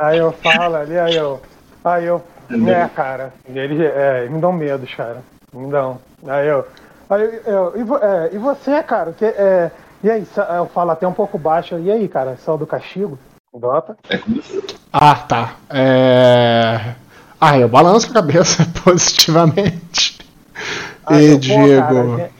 Aí 0.00 0.16
eu 0.16 0.32
falo 0.32 0.76
ali, 0.76 0.98
aí 0.98 1.14
eu. 1.14 1.40
Aí 1.84 2.06
eu. 2.06 2.22
Né, 2.48 2.90
cara, 2.96 3.34
eles 3.46 3.78
é, 3.78 4.26
me 4.30 4.40
dão 4.40 4.50
medos, 4.50 4.92
cara. 4.94 5.22
Me 5.52 5.70
dão. 5.70 5.98
Aí 6.26 6.48
eu. 6.48 6.66
Aí 7.10 7.40
eu. 7.46 7.74
E, 7.76 8.04
é, 8.04 8.30
e 8.32 8.38
você, 8.38 8.82
cara? 8.82 9.12
Que, 9.12 9.26
é, 9.26 9.70
e 10.02 10.10
aí, 10.10 10.26
eu 10.56 10.66
falo 10.66 10.90
até 10.90 11.06
um 11.06 11.12
pouco 11.12 11.36
baixo. 11.36 11.78
E 11.78 11.92
aí, 11.92 12.08
cara, 12.08 12.38
saiu 12.38 12.56
do 12.56 12.66
castigo? 12.66 13.18
Dota? 13.52 13.96
É 14.08 14.16
com 14.16 14.32
você. 14.32 14.62
Ah, 14.92 15.14
tá. 15.14 15.56
É... 15.68 16.94
Ah, 17.40 17.58
eu 17.58 17.68
balanço 17.68 18.10
a 18.10 18.14
cabeça 18.14 18.66
positivamente. 18.84 20.18
Aí 21.06 21.32
e 21.32 21.38
digo. 21.38 21.56
cara, 21.78 22.30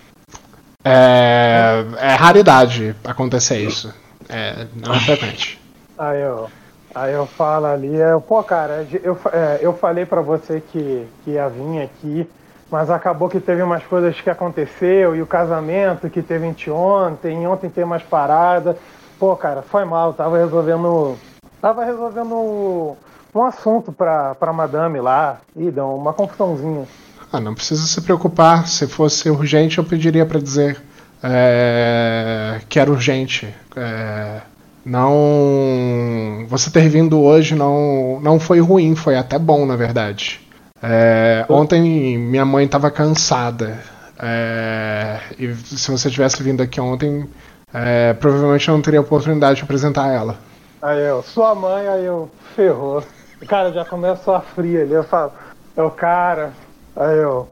É... 0.84 1.84
é 1.98 2.14
raridade 2.14 2.94
acontecer 3.04 3.60
isso. 3.60 3.92
É, 4.28 4.66
não 4.76 4.94
é 4.94 5.00
frequente. 5.00 5.60
Aí 5.98 6.20
eu, 6.20 6.50
aí 6.94 7.12
eu 7.12 7.26
falo 7.26 7.66
ali, 7.66 7.94
eu, 7.94 8.20
pô, 8.20 8.42
cara, 8.42 8.86
eu, 9.02 9.18
é, 9.32 9.58
eu 9.60 9.72
falei 9.74 10.06
pra 10.06 10.20
você 10.20 10.60
que, 10.60 11.06
que 11.24 11.32
ia 11.32 11.48
vir 11.48 11.82
aqui, 11.82 12.28
mas 12.70 12.90
acabou 12.90 13.28
que 13.28 13.40
teve 13.40 13.62
umas 13.62 13.82
coisas 13.84 14.18
que 14.20 14.30
aconteceu, 14.30 15.16
e 15.16 15.20
o 15.20 15.26
casamento 15.26 16.08
que 16.08 16.22
teve 16.22 16.46
anteontem, 16.46 17.46
ontem 17.46 17.68
tem 17.68 17.84
mais 17.84 18.02
parada. 18.02 18.76
Pô, 19.18 19.34
cara, 19.36 19.62
foi 19.62 19.84
mal, 19.84 20.12
tava 20.14 20.38
resolvendo. 20.38 21.18
Tava 21.60 21.84
resolvendo 21.84 22.96
um 23.34 23.44
assunto 23.44 23.92
pra, 23.92 24.34
pra 24.34 24.52
madame 24.52 25.00
lá, 25.00 25.40
e 25.56 25.70
deu 25.70 25.94
uma 25.94 26.12
confusãozinha. 26.12 26.86
Ah, 27.32 27.40
não 27.40 27.54
precisa 27.54 27.86
se 27.86 28.00
preocupar. 28.00 28.66
Se 28.66 28.86
fosse 28.86 29.30
urgente, 29.30 29.78
eu 29.78 29.84
pediria 29.84 30.26
pra 30.26 30.40
dizer 30.40 30.82
é, 31.22 32.60
que 32.68 32.78
era 32.80 32.90
urgente. 32.90 33.54
É, 33.76 34.40
não. 34.84 36.44
Você 36.48 36.70
ter 36.70 36.88
vindo 36.88 37.20
hoje 37.20 37.54
não, 37.54 38.18
não 38.20 38.40
foi 38.40 38.60
ruim, 38.60 38.96
foi 38.96 39.16
até 39.16 39.38
bom, 39.38 39.64
na 39.64 39.76
verdade. 39.76 40.40
É, 40.82 41.44
ontem 41.48 42.18
minha 42.18 42.44
mãe 42.44 42.64
estava 42.64 42.90
cansada. 42.90 43.78
é, 44.18 45.20
e 45.38 45.54
se 45.54 45.90
você 45.90 46.10
tivesse 46.10 46.42
vindo 46.42 46.62
aqui 46.62 46.80
ontem, 46.80 47.28
é, 47.72 48.12
provavelmente 48.14 48.68
eu 48.68 48.74
não 48.74 48.82
teria 48.82 49.00
oportunidade 49.00 49.58
de 49.58 49.62
apresentar 49.62 50.08
ela. 50.08 50.36
Aí 50.82 50.98
eu, 51.00 51.22
sua 51.22 51.54
mãe, 51.54 51.86
aí 51.86 52.04
eu, 52.06 52.30
ferrou. 52.56 53.04
Cara, 53.46 53.72
já 53.72 53.84
começa 53.84 54.36
a 54.36 54.40
fria 54.40 54.82
ali, 54.82 54.92
eu 54.92 55.04
falo, 55.04 55.32
eu, 55.76 55.90
cara, 55.90 56.52
aí 56.96 57.18
eu. 57.18 57.48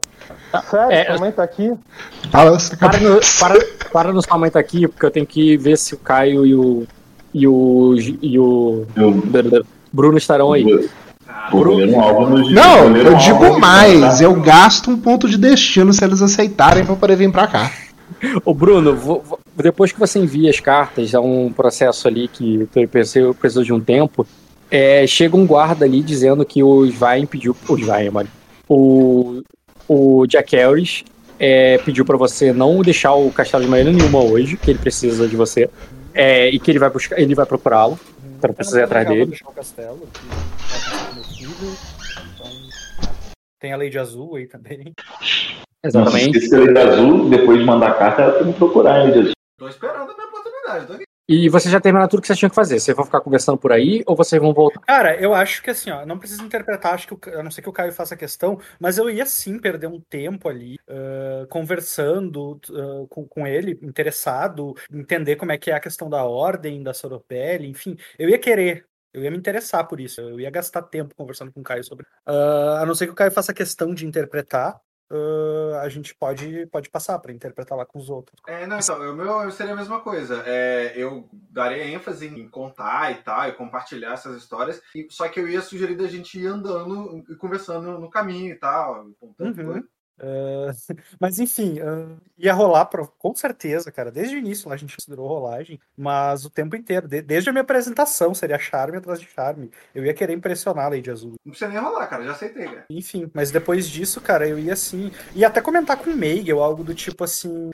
Sério, 0.69 0.91
É, 0.91 1.05
sua 1.05 1.17
mãe 1.19 1.31
tá 1.31 1.43
aqui? 1.43 1.73
Balança 2.31 2.75
a 2.75 2.77
Para 2.77 2.99
no, 2.99 3.19
para, 3.39 3.55
para 3.91 4.13
no 4.13 4.21
sua 4.21 4.37
mãe 4.37 4.51
tá 4.51 4.59
aqui, 4.59 4.87
porque 4.87 5.05
eu 5.05 5.11
tenho 5.11 5.25
que 5.25 5.57
ver 5.57 5.77
se 5.77 5.93
o 5.95 5.97
Caio 5.97 6.45
e 6.45 6.53
o. 6.53 6.85
e 7.33 7.47
o. 7.47 7.95
e 8.21 8.39
o. 8.39 8.85
Eu, 8.95 9.23
Bruno 9.91 10.17
estarão 10.17 10.53
aí. 10.53 10.63
vou 11.51 11.63
ler 11.63 11.89
um 11.89 11.99
álbum 12.01 12.25
no 12.37 12.49
Não, 12.51 12.95
eu 12.95 13.15
digo 13.15 13.43
álbum 13.45 13.59
mais, 13.59 14.21
eu 14.21 14.33
gasto 14.35 14.91
um 14.91 14.97
ponto 14.99 15.27
de 15.27 15.37
destino 15.37 15.91
se 15.93 16.03
eles 16.03 16.21
aceitarem 16.21 16.85
pra 16.85 16.95
poder 16.95 17.15
vir 17.15 17.31
pra 17.31 17.47
cá. 17.47 17.71
Ô 18.45 18.53
Bruno, 18.53 18.95
vou- 18.95 19.23
vou- 19.25 19.39
depois 19.55 19.91
que 19.91 19.99
você 19.99 20.19
envia 20.19 20.49
as 20.49 20.59
cartas, 20.59 21.13
é 21.13 21.19
um 21.19 21.51
processo 21.51 22.07
ali 22.07 22.27
que 22.27 22.67
eu 22.75 22.87
pensei, 22.87 23.33
precisou 23.33 23.63
de 23.63 23.73
um 23.73 23.79
tempo. 23.79 24.27
É, 24.69 25.05
chega 25.07 25.35
um 25.35 25.45
guarda 25.45 25.85
ali 25.85 26.01
dizendo 26.01 26.45
que 26.45 26.61
o 26.63 26.85
Svein 26.85 27.25
pediu. 27.25 27.55
O 27.67 27.75
Svein, 27.77 28.09
mano. 28.09 28.29
O, 28.67 29.41
o 29.87 30.27
Jack 30.27 30.55
Harris 30.55 31.03
é, 31.39 31.77
pediu 31.79 32.05
pra 32.05 32.17
você 32.17 32.53
não 32.53 32.81
deixar 32.81 33.13
o 33.13 33.31
castelo 33.31 33.63
de 33.63 33.69
maneira 33.69 33.91
nenhuma 33.91 34.23
hoje, 34.23 34.57
que 34.57 34.69
ele 34.71 34.79
precisa 34.79 35.27
de 35.27 35.35
você. 35.35 35.69
é, 36.13 36.49
e 36.49 36.59
que 36.59 36.71
ele 36.71 36.79
vai 36.79 36.89
buscar, 36.89 37.19
ele 37.19 37.33
vai 37.35 37.45
procurá-lo. 37.45 37.99
Pra 38.41 38.49
não 38.49 38.55
precisar 38.55 38.79
ir 38.79 38.83
atrás 38.83 39.07
dele. 39.07 39.25
deixar 39.25 39.49
o 39.49 39.53
castelo 39.53 40.07
filho. 41.39 41.77
Então, 42.33 42.51
tem 43.59 43.73
a 43.73 43.77
Lei 43.77 43.89
de 43.89 43.99
Azul 43.99 44.35
aí 44.35 44.47
também. 44.47 44.93
Exatamente. 45.83 46.25
Não 46.25 46.33
se 46.33 46.39
esqueça 46.45 46.73
de 46.73 46.79
azul, 46.79 47.29
depois 47.29 47.59
de 47.59 47.65
mandar 47.65 47.91
a 47.91 47.93
carta, 47.93 48.21
ela 48.21 48.43
tem 48.43 48.51
que 48.51 48.57
procurar 48.57 49.03
ele 49.03 49.11
de 49.11 49.19
azul. 49.19 49.33
Tô 49.57 49.67
esperando 49.67 50.11
a 50.11 50.13
minha 50.13 50.27
oportunidade, 50.27 50.87
tô 50.87 50.93
aqui. 50.93 51.03
E 51.31 51.47
vocês 51.47 51.71
já 51.71 51.79
terminaram 51.79 52.09
tudo 52.09 52.21
que 52.21 52.27
vocês 52.27 52.39
tinham 52.39 52.49
que 52.49 52.55
fazer. 52.55 52.79
Vocês 52.79 52.97
vão 52.97 53.05
ficar 53.05 53.21
conversando 53.21 53.55
por 53.55 53.71
aí 53.71 54.01
ou 54.07 54.15
vocês 54.15 54.41
vão 54.41 54.51
voltar? 54.51 54.79
Cara, 54.79 55.15
eu 55.21 55.31
acho 55.31 55.61
que 55.61 55.69
assim, 55.69 55.91
ó, 55.91 56.03
não 56.03 56.17
precisa 56.17 56.41
interpretar, 56.41 56.95
acho 56.95 57.05
que 57.07 57.13
o, 57.13 57.39
a 57.39 57.43
não 57.43 57.51
ser 57.51 57.61
que 57.61 57.69
o 57.69 57.71
Caio 57.71 57.93
faça 57.93 58.17
questão, 58.17 58.59
mas 58.79 58.97
eu 58.97 59.07
ia 59.11 59.27
sim 59.27 59.59
perder 59.59 59.85
um 59.85 60.01
tempo 60.01 60.49
ali 60.49 60.79
uh, 60.89 61.45
conversando 61.47 62.59
uh, 62.71 63.07
com, 63.09 63.27
com 63.27 63.45
ele, 63.45 63.77
interessado, 63.83 64.73
entender 64.91 65.35
como 65.35 65.51
é 65.51 65.57
que 65.59 65.69
é 65.69 65.75
a 65.75 65.79
questão 65.79 66.09
da 66.09 66.23
ordem, 66.23 66.81
da 66.81 66.95
Soropele, 66.95 67.67
enfim, 67.67 67.95
eu 68.17 68.27
ia 68.27 68.39
querer. 68.39 68.87
Eu 69.13 69.23
ia 69.23 69.31
me 69.31 69.37
interessar 69.37 69.87
por 69.87 69.99
isso, 69.99 70.21
eu 70.21 70.39
ia 70.39 70.49
gastar 70.49 70.81
tempo 70.81 71.13
conversando 71.15 71.51
com 71.51 71.61
o 71.61 71.63
Caio 71.63 71.83
sobre. 71.83 72.05
Uh, 72.27 72.77
a 72.79 72.85
não 72.87 72.95
ser 72.95 73.05
que 73.05 73.11
o 73.11 73.15
Caio 73.15 73.31
faça 73.31 73.53
questão 73.53 73.93
de 73.93 74.03
interpretar, 74.03 74.79
uh, 75.11 75.75
a 75.81 75.89
gente 75.89 76.15
pode, 76.15 76.65
pode 76.67 76.89
passar 76.89 77.17
para 77.19 77.31
interpretar 77.31 77.77
lá 77.77 77.85
com 77.85 77.99
os 77.99 78.09
outros. 78.09 78.39
É, 78.47 78.65
não, 78.65 78.79
então, 78.79 78.99
o 79.11 79.15
meu 79.15 79.51
seria 79.51 79.73
a 79.73 79.75
mesma 79.75 79.99
coisa. 80.01 80.43
É, 80.45 80.93
eu 80.95 81.27
daria 81.31 81.85
ênfase 81.87 82.27
em 82.27 82.47
contar 82.49 83.11
e 83.11 83.15
tal, 83.15 83.47
e 83.49 83.53
compartilhar 83.53 84.13
essas 84.13 84.37
histórias, 84.37 84.81
e, 84.95 85.07
só 85.09 85.27
que 85.27 85.39
eu 85.39 85.47
ia 85.47 85.61
sugerir 85.61 85.95
da 85.95 86.07
gente 86.07 86.39
ir 86.39 86.47
andando 86.47 87.23
e 87.29 87.35
conversando 87.35 87.99
no 87.99 88.09
caminho 88.09 88.53
e 88.53 88.57
tal, 88.57 89.09
contando 89.19 89.57
Uhum. 89.59 89.65
coisa. 89.65 89.87
Uh, 90.21 90.93
mas 91.19 91.39
enfim, 91.39 91.79
uh, 91.79 92.17
ia 92.37 92.53
rolar 92.53 92.85
pra- 92.85 93.07
com 93.07 93.33
certeza, 93.33 93.91
cara. 93.91 94.11
Desde 94.11 94.35
o 94.35 94.39
início 94.39 94.67
lá 94.67 94.75
a 94.75 94.77
gente 94.77 94.95
considerou 94.95 95.27
rolagem, 95.27 95.79
mas 95.97 96.45
o 96.45 96.49
tempo 96.49 96.75
inteiro, 96.75 97.07
de- 97.07 97.21
desde 97.21 97.49
a 97.49 97.53
minha 97.53 97.61
apresentação, 97.61 98.33
seria 98.33 98.59
charme 98.59 98.97
atrás 98.97 99.19
de 99.19 99.27
charme. 99.27 99.71
Eu 99.95 100.05
ia 100.05 100.13
querer 100.13 100.33
impressionar 100.33 100.85
a 100.85 100.89
Lady 100.89 101.09
Azul. 101.09 101.33
Não 101.45 101.51
precisa 101.51 101.69
nem 101.71 101.79
rolar, 101.79 102.07
cara, 102.07 102.23
já 102.25 102.31
aceitei, 102.31 102.65
cara. 102.65 102.85
Enfim, 102.89 103.29
mas 103.33 103.51
depois 103.51 103.87
disso, 103.87 104.19
cara, 104.21 104.47
eu 104.47 104.59
ia 104.59 104.73
assim. 104.73 105.11
Ia 105.35 105.47
até 105.47 105.61
comentar 105.61 105.97
com 105.97 106.09
o 106.09 106.15
Meigel, 106.15 106.61
algo 106.61 106.83
do 106.83 106.93
tipo 106.93 107.23
assim. 107.23 107.71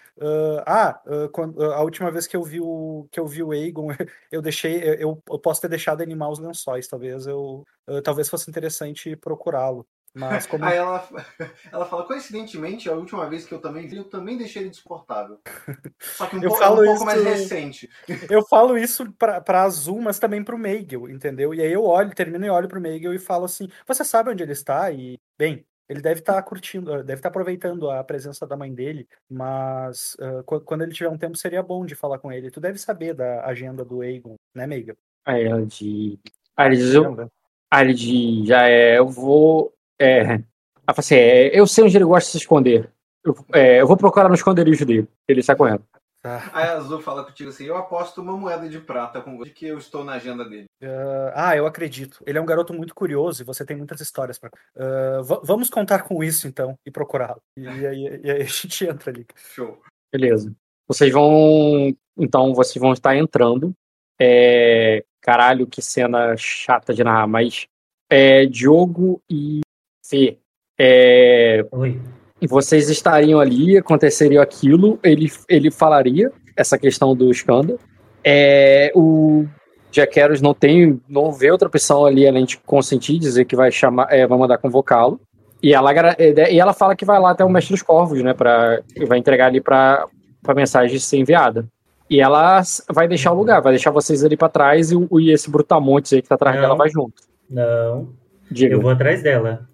ah, 0.65 0.99
ah, 1.05 1.29
quando- 1.31 1.61
ah, 1.63 1.77
a 1.77 1.81
última 1.81 2.11
vez 2.11 2.27
que 2.27 2.35
eu 2.37 2.43
vi 2.43 2.59
o 2.61 3.07
que 3.11 3.19
eu 3.19 3.27
vi 3.27 3.43
o 3.43 3.51
Aegon, 3.51 3.87
eu 4.31 4.41
deixei. 4.41 4.81
Eu, 5.01 5.21
eu 5.29 5.39
posso 5.39 5.61
ter 5.61 5.67
deixado 5.67 6.01
animar 6.01 6.29
os 6.29 6.39
lençóis. 6.39 6.87
Talvez 6.87 7.25
eu. 7.27 7.63
talvez 8.03 8.29
fosse 8.29 8.49
interessante 8.49 9.15
procurá-lo. 9.15 9.85
Mas 10.15 10.45
como. 10.47 10.63
Aí 10.65 10.77
ela, 10.77 11.07
ela 11.71 11.85
fala, 11.85 12.05
coincidentemente, 12.05 12.89
a 12.89 12.93
última 12.93 13.29
vez 13.29 13.45
que 13.45 13.53
eu 13.53 13.59
também 13.59 13.87
vi, 13.87 13.97
eu 13.97 14.05
também 14.05 14.37
deixei 14.37 14.61
ele 14.63 14.69
desconfortável. 14.69 15.39
Só 15.99 16.25
que 16.27 16.37
um, 16.37 16.41
Eu 16.43 16.49
pouco, 16.49 16.63
falo 16.63 16.81
um 16.81 16.85
pouco 16.85 16.95
isso- 16.97 17.05
mais 17.05 17.21
recente. 17.23 17.89
Eu 18.31 18.45
falo 18.47 18.77
isso 18.77 19.11
pra, 19.13 19.41
pra 19.41 19.63
Azul, 19.63 20.01
mas 20.01 20.17
também 20.17 20.43
pro 20.43 20.57
Meigel, 20.57 21.09
entendeu? 21.09 21.53
E 21.53 21.61
aí 21.61 21.71
eu 21.71 21.83
olho, 21.83 22.13
termino 22.15 22.45
e 22.45 22.49
olho 22.49 22.67
pro 22.67 22.81
Meigel 22.81 23.13
e 23.13 23.19
falo 23.19 23.45
assim: 23.45 23.67
você 23.85 24.03
sabe 24.03 24.29
onde 24.31 24.41
ele 24.41 24.51
está? 24.53 24.89
E, 24.91 25.19
bem, 25.37 25.65
ele 25.87 26.01
deve 26.01 26.21
estar 26.21 26.41
curtindo, 26.43 26.91
eh, 26.93 27.03
deve 27.03 27.19
estar 27.19 27.29
aproveitando 27.29 27.89
a 27.91 28.03
presença 28.03 28.47
da 28.47 28.55
mãe 28.57 28.73
dele, 28.73 29.07
mas 29.29 30.17
qu- 30.45 30.61
quando 30.61 30.81
ele 30.83 30.93
tiver 30.93 31.09
um 31.09 31.17
tempo 31.17 31.37
seria 31.37 31.61
bom 31.61 31.85
de 31.85 31.93
falar 31.93 32.17
com 32.17 32.31
ele. 32.31 32.49
Tu 32.49 32.59
deve 32.59 32.79
saber 32.79 33.13
da 33.13 33.45
agenda 33.45 33.83
do 33.85 34.01
Aegon, 34.01 34.35
né, 34.55 34.65
Meigel? 34.65 34.95
Aí 35.25 35.43
ela 35.45 35.65
de. 35.65 36.19
Aí 36.57 36.67
ele 36.67 36.77
diz, 36.77 36.93
eu, 36.93 37.29
aí 37.69 37.83
ele 37.85 37.93
diz, 37.93 38.47
já 38.47 38.67
é, 38.67 38.97
eu 38.97 39.07
vou. 39.07 39.74
É. 39.99 40.21
Ela 40.87 40.93
fala 40.93 40.99
assim, 40.99 41.15
é, 41.15 41.59
eu 41.59 41.65
sei 41.65 41.83
onde 41.83 41.97
ele 41.97 42.05
gosta 42.05 42.27
de 42.27 42.31
se 42.31 42.37
esconder. 42.37 42.91
Eu, 43.23 43.35
é, 43.53 43.81
eu 43.81 43.87
vou 43.87 43.97
procurar 43.97 44.29
no 44.29 44.35
esconderijo 44.35 44.85
dele. 44.85 45.07
Ele 45.27 45.41
sai 45.41 45.55
correndo. 45.55 45.83
Aí 46.53 46.67
a 46.69 46.77
Azul 46.77 46.99
fala 47.01 47.23
contigo 47.23 47.51
assim, 47.51 47.65
eu 47.65 47.77
aposto 47.77 48.19
uma 48.19 48.35
moeda 48.35 48.67
de 48.67 48.79
prata 48.79 49.21
com 49.21 49.37
você 49.37 49.51
que 49.51 49.67
eu 49.67 49.77
estou 49.77 50.03
na 50.03 50.13
agenda 50.13 50.43
dele. 50.43 50.65
Ah, 50.81 51.49
ah, 51.49 51.55
eu 51.55 51.67
acredito. 51.67 52.23
Ele 52.25 52.39
é 52.39 52.41
um 52.41 52.45
garoto 52.45 52.73
muito 52.73 52.95
curioso 52.95 53.43
e 53.43 53.45
você 53.45 53.63
tem 53.63 53.77
muitas 53.77 54.01
histórias 54.01 54.39
para. 54.39 54.49
vamos 55.43 55.69
contar 55.69 56.01
com 56.01 56.23
isso 56.23 56.47
então 56.47 56.75
e 56.83 56.89
procurá-lo. 56.89 57.39
E, 57.55 57.67
aí, 57.67 58.21
e 58.23 58.31
aí 58.31 58.41
a 58.41 58.45
gente 58.45 58.85
entra 58.89 59.11
ali. 59.11 59.25
Show. 59.53 59.79
Beleza. 60.11 60.51
Vocês 60.87 61.11
vão. 61.11 61.95
Então, 62.17 62.53
vocês 62.53 62.81
vão 62.81 62.93
estar 62.93 63.15
entrando. 63.15 63.73
É, 64.19 65.03
caralho, 65.21 65.67
que 65.67 65.81
cena 65.81 66.35
chata 66.37 66.93
de 66.93 67.03
narrar, 67.03 67.27
mas. 67.27 67.67
É, 68.09 68.45
Diogo 68.45 69.21
e 69.29 69.61
Fê. 70.09 70.37
É, 70.77 71.65
Oi. 71.71 71.99
vocês 72.47 72.89
estariam 72.89 73.39
ali, 73.39 73.77
aconteceria 73.77 74.41
aquilo, 74.41 74.99
ele, 75.03 75.31
ele 75.47 75.71
falaria 75.71 76.31
essa 76.55 76.77
questão 76.77 77.15
do 77.15 77.31
escândalo. 77.31 77.79
É, 78.23 78.91
o 78.95 79.45
Harris 80.13 80.41
não 80.41 80.53
tem, 80.53 80.99
não 81.07 81.31
vê 81.31 81.51
outra 81.51 81.67
opção 81.67 82.05
ali 82.05 82.27
além 82.27 82.45
de 82.45 82.57
consentir, 82.57 83.19
dizer 83.19 83.45
que 83.45 83.55
vai 83.55 83.71
chamar, 83.71 84.07
é, 84.11 84.27
vai 84.27 84.37
mandar 84.37 84.57
convocá-lo. 84.57 85.19
E 85.63 85.73
ela, 85.73 85.91
é, 86.17 86.53
e 86.53 86.59
ela 86.59 86.73
fala 86.73 86.95
que 86.95 87.05
vai 87.05 87.19
lá 87.19 87.31
até 87.31 87.43
o 87.43 87.49
mestre 87.49 87.73
dos 87.73 87.81
corvos, 87.81 88.21
né, 88.21 88.33
para 88.33 88.81
vai 89.07 89.17
entregar 89.17 89.47
ali 89.47 89.61
para 89.61 90.05
a 90.45 90.53
mensagem 90.53 90.99
ser 90.99 91.17
enviada. 91.17 91.65
E 92.09 92.19
ela 92.19 92.61
vai 92.91 93.07
deixar 93.07 93.31
o 93.31 93.35
lugar, 93.35 93.61
vai 93.61 93.71
deixar 93.71 93.89
vocês 93.89 94.23
ali 94.23 94.37
para 94.37 94.49
trás 94.49 94.91
e, 94.91 94.95
e 95.19 95.31
esse 95.31 95.49
brutamontes 95.49 96.13
aí 96.13 96.21
que 96.21 96.27
tá 96.27 96.35
atrás 96.35 96.55
Não. 96.55 96.61
dela 96.61 96.75
vai 96.75 96.89
junto. 96.89 97.23
Não. 97.49 98.09
Diga. 98.51 98.75
Eu 98.75 98.81
vou 98.81 98.91
atrás 98.91 99.23
dela. 99.23 99.67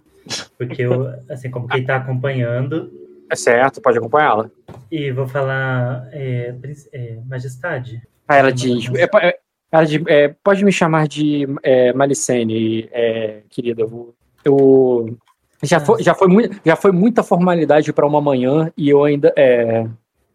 Porque 0.58 0.82
eu, 0.84 1.08
assim, 1.30 1.50
como 1.50 1.68
quem 1.68 1.84
tá 1.84 1.98
acompanhando, 1.98 2.92
É 3.30 3.36
certo, 3.36 3.82
pode 3.82 3.98
acompanhá-la. 3.98 4.50
e 4.92 5.12
vou 5.12 5.28
falar, 5.28 6.08
é, 6.12 6.54
é, 6.94 7.18
Majestade. 7.28 8.02
Aí 8.28 8.40
ela 8.40 8.52
diz, 8.52 8.90
é, 8.94 9.10
é, 9.28 9.40
ela 9.72 9.86
diz, 9.86 10.02
é, 10.08 10.36
pode 10.44 10.64
me 10.64 10.72
chamar 10.72 11.08
de 11.08 11.48
é, 11.64 11.94
Malicene, 11.94 12.90
é, 12.92 13.42
querida. 13.50 13.82
Eu, 13.82 14.14
eu 14.44 15.18
já 15.64 15.80
foi, 15.80 16.02
já 16.02 16.14
foi 16.14 16.28
muito, 16.28 16.60
já 16.66 16.76
foi 16.76 16.92
muita 16.92 17.24
formalidade 17.24 17.94
para 17.94 18.06
uma 18.06 18.22
manhã 18.22 18.72
e 18.76 18.90
eu 18.90 19.04
ainda 19.04 19.34
é, 19.38 19.86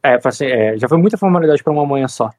é, 0.02 0.20
assim, 0.22 0.46
é, 0.46 0.78
já 0.78 0.88
foi 0.88 0.98
muita 0.98 1.18
formalidade 1.18 1.62
para 1.62 1.72
uma 1.72 1.84
manhã 1.84 2.06
só. 2.06 2.30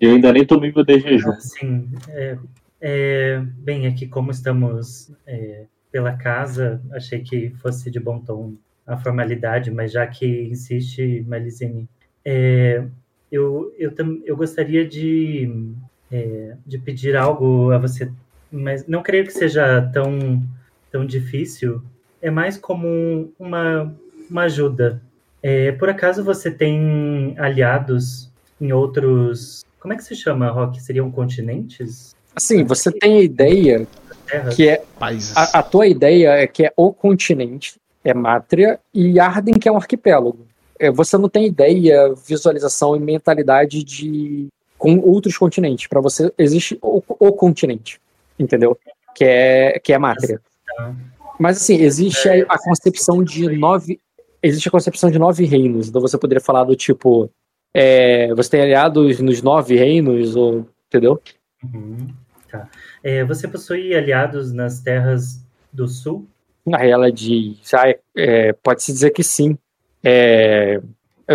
Eu 0.00 0.12
ainda 0.12 0.32
nem 0.32 0.46
tomei 0.46 0.72
meu 0.72 0.84
de 0.84 1.00
jejum. 1.00 1.32
Sim, 1.38 1.88
é, 2.08 2.38
é, 2.80 3.42
bem, 3.58 3.86
aqui 3.86 4.06
como 4.06 4.30
estamos 4.30 5.12
é, 5.26 5.64
pela 5.90 6.12
casa, 6.12 6.80
achei 6.92 7.20
que 7.20 7.50
fosse 7.50 7.90
de 7.90 7.98
bom 7.98 8.18
tom 8.18 8.54
a 8.86 8.96
formalidade, 8.96 9.70
mas 9.70 9.92
já 9.92 10.06
que 10.06 10.44
insiste, 10.44 11.24
Malizene, 11.28 11.88
é, 12.24 12.84
eu, 13.30 13.74
eu, 13.78 13.92
eu 14.24 14.36
gostaria 14.36 14.86
de, 14.86 15.72
é, 16.10 16.56
de 16.66 16.78
pedir 16.78 17.14
algo 17.14 17.70
a 17.70 17.78
você, 17.78 18.10
mas 18.50 18.86
não 18.86 19.02
creio 19.02 19.24
que 19.24 19.32
seja 19.32 19.82
tão, 19.92 20.42
tão 20.90 21.04
difícil, 21.04 21.82
é 22.22 22.30
mais 22.30 22.56
como 22.56 23.32
uma, 23.38 23.94
uma 24.30 24.42
ajuda. 24.42 25.02
É, 25.42 25.72
por 25.72 25.88
acaso 25.88 26.24
você 26.24 26.50
tem 26.50 27.34
aliados 27.38 28.30
em 28.60 28.72
outros. 28.72 29.64
Como 29.78 29.92
é 29.94 29.96
que 29.96 30.02
se 30.02 30.16
chama, 30.16 30.50
Rock? 30.50 30.82
Seriam 30.82 31.10
continentes? 31.10 32.16
Assim, 32.34 32.64
você 32.64 32.90
tem 32.90 33.18
a 33.18 33.22
ideia? 33.22 33.86
Que 34.54 34.68
é 34.68 34.82
Países. 34.98 35.36
a, 35.36 35.58
a 35.58 35.62
tua 35.62 35.86
ideia 35.86 36.30
é 36.30 36.46
que 36.46 36.66
é 36.66 36.72
o 36.76 36.92
continente, 36.92 37.80
é 38.04 38.14
Mátria 38.14 38.78
e 38.92 39.18
Arden 39.18 39.54
que 39.54 39.68
é 39.68 39.72
um 39.72 39.76
arquipélago. 39.76 40.46
É, 40.78 40.90
você 40.90 41.18
não 41.18 41.28
tem 41.28 41.46
ideia, 41.46 42.14
visualização 42.14 42.94
e 42.94 43.00
mentalidade 43.00 43.82
de 43.82 44.48
com 44.76 44.98
outros 45.00 45.36
continentes. 45.36 45.88
Para 45.88 46.00
você 46.00 46.32
existe 46.38 46.78
o, 46.80 47.02
o 47.08 47.32
continente, 47.32 48.00
entendeu? 48.38 48.78
Que 49.14 49.24
é 49.24 49.80
que 49.82 49.92
é 49.92 49.98
Mátria. 49.98 50.40
Mas 51.38 51.58
assim, 51.58 51.76
existe 51.76 52.28
a, 52.28 52.44
a 52.48 52.58
concepção 52.58 53.22
de 53.22 53.48
nove. 53.56 54.00
Existe 54.42 54.68
a 54.68 54.72
concepção 54.72 55.10
de 55.10 55.18
nove 55.18 55.44
reinos. 55.44 55.88
Então 55.88 56.00
você 56.00 56.16
poderia 56.16 56.40
falar 56.40 56.64
do 56.64 56.76
tipo. 56.76 57.30
é, 57.74 58.32
você 58.34 58.50
tem 58.50 58.60
aliados 58.62 59.18
nos 59.20 59.42
nove 59.42 59.76
reinos, 59.76 60.36
ou, 60.36 60.66
entendeu? 60.86 61.20
Uhum, 61.62 62.08
tá. 62.50 62.68
É, 63.02 63.24
você 63.24 63.46
possui 63.46 63.94
aliados 63.94 64.52
nas 64.52 64.80
terras 64.80 65.40
do 65.72 65.86
sul? 65.86 66.26
Aí 66.72 66.90
ela 66.90 67.10
diz. 67.10 67.72
Ah, 67.74 67.88
é, 67.88 67.98
é, 68.16 68.52
Pode-se 68.52 68.92
dizer 68.92 69.10
que 69.10 69.22
sim. 69.22 69.56
É, 70.02 70.80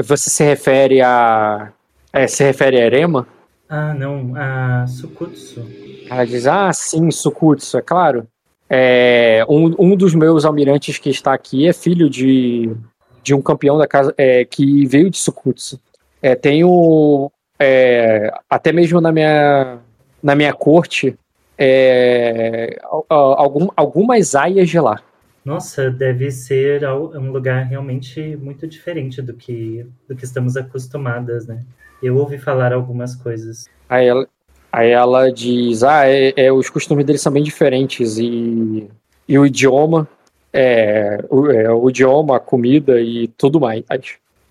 você 0.04 0.30
se 0.30 0.44
refere 0.44 1.02
a. 1.02 1.72
é, 2.12 2.28
se 2.28 2.44
refere 2.44 2.78
a 2.78 2.86
Erema? 2.86 3.28
Ah, 3.70 3.94
não, 3.94 4.34
a 4.36 4.86
Sukutsu. 4.88 5.66
Ela 6.10 6.26
diz, 6.26 6.46
ah, 6.46 6.72
sim, 6.74 7.10
Sukutsu, 7.10 7.78
é 7.78 7.82
claro. 7.82 8.28
É, 8.70 9.46
um, 9.50 9.74
um 9.80 9.96
dos 9.96 10.14
meus 10.14 10.46
almirantes 10.46 10.98
que 10.98 11.10
está 11.10 11.34
aqui 11.34 11.68
é 11.68 11.74
filho 11.74 12.10
de, 12.10 12.76
de 13.24 13.34
um 13.34 13.42
campeão 13.42 13.78
da 13.78 13.88
casa 13.88 14.14
é, 14.18 14.46
que 14.46 14.86
veio 14.86 15.10
de 15.10 15.18
Sukutsu. 15.18 15.80
É, 16.22 16.36
tenho, 16.36 17.32
é, 17.60 18.32
até 18.50 18.72
mesmo 18.72 19.02
na 19.02 19.12
minha, 19.12 19.80
na 20.22 20.36
minha 20.36 20.54
corte, 20.54 21.18
é, 21.58 22.80
al- 22.84 23.06
al- 23.10 23.40
algum, 23.40 23.68
algumas 23.76 24.36
aias 24.36 24.70
de 24.70 24.80
lá. 24.80 25.02
Nossa, 25.46 25.92
deve 25.92 26.32
ser 26.32 26.88
um 26.88 27.32
lugar 27.32 27.66
realmente 27.66 28.38
muito 28.38 28.66
diferente 28.66 29.22
do 29.22 29.34
que, 29.34 29.86
do 30.08 30.16
que 30.16 30.24
estamos 30.24 30.56
acostumadas, 30.56 31.48
né? 31.48 31.62
Eu 32.02 32.16
ouvi 32.18 32.38
falar 32.38 32.72
algumas 32.72 33.16
coisas. 33.16 33.66
Aí 33.90 34.08
ela, 34.08 34.28
aí 34.72 34.90
ela 34.92 35.32
diz, 35.32 35.84
ah, 35.84 36.08
é, 36.08 36.34
é, 36.38 36.52
os 36.52 36.70
costumes 36.70 37.06
deles 37.06 37.22
são 37.22 37.32
bem 37.32 37.44
diferentes 37.44 38.18
e, 38.18 38.90
e 39.28 39.38
o 39.38 39.46
idioma, 39.46 40.08
é, 40.54 41.24
o, 41.30 41.50
é, 41.52 41.70
o 41.72 41.90
idioma, 41.90 42.38
a 42.38 42.40
comida 42.40 43.02
e 43.02 43.28
tudo 43.28 43.60
mais. 43.60 43.84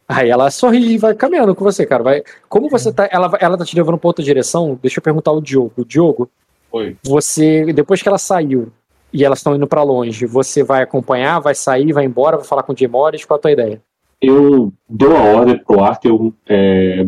Aí 0.06 0.28
ela 0.28 0.50
sorri 0.50 0.94
e 0.94 0.98
vai 0.98 1.14
caminhando 1.14 1.54
com 1.54 1.64
você, 1.64 1.86
cara. 1.86 2.02
Vai, 2.02 2.22
como 2.48 2.68
você 2.68 2.92
tá. 2.92 3.08
Ela, 3.10 3.30
ela 3.40 3.56
tá 3.56 3.64
te 3.64 3.74
levando 3.74 3.96
pra 3.96 4.08
outra 4.08 4.24
direção, 4.24 4.78
deixa 4.82 4.98
eu 4.98 5.02
perguntar 5.02 5.30
ao 5.30 5.40
Diogo. 5.40 5.72
O 5.78 5.84
Diogo, 5.86 6.28
Oi. 6.72 6.96
você. 7.04 7.72
Depois 7.72 8.02
que 8.02 8.08
ela 8.08 8.18
saiu 8.18 8.72
e 9.12 9.24
elas 9.24 9.38
estão 9.40 9.54
indo 9.54 9.66
pra 9.66 9.82
longe, 9.82 10.24
você 10.26 10.62
vai 10.64 10.82
acompanhar, 10.82 11.38
vai 11.40 11.54
sair, 11.54 11.92
vai 11.92 12.04
embora, 12.04 12.36
vai 12.38 12.46
falar 12.46 12.62
com 12.62 12.72
o 12.72 12.76
Jay 12.76 12.88
Morris, 12.88 13.24
qual 13.24 13.36
a 13.38 13.40
tua 13.40 13.52
ideia? 13.52 13.80
Eu 14.20 14.72
dou 14.88 15.16
a 15.16 15.20
ordem 15.22 15.58
pro 15.58 15.82
Arthur 15.82 16.32
é, 16.48 17.06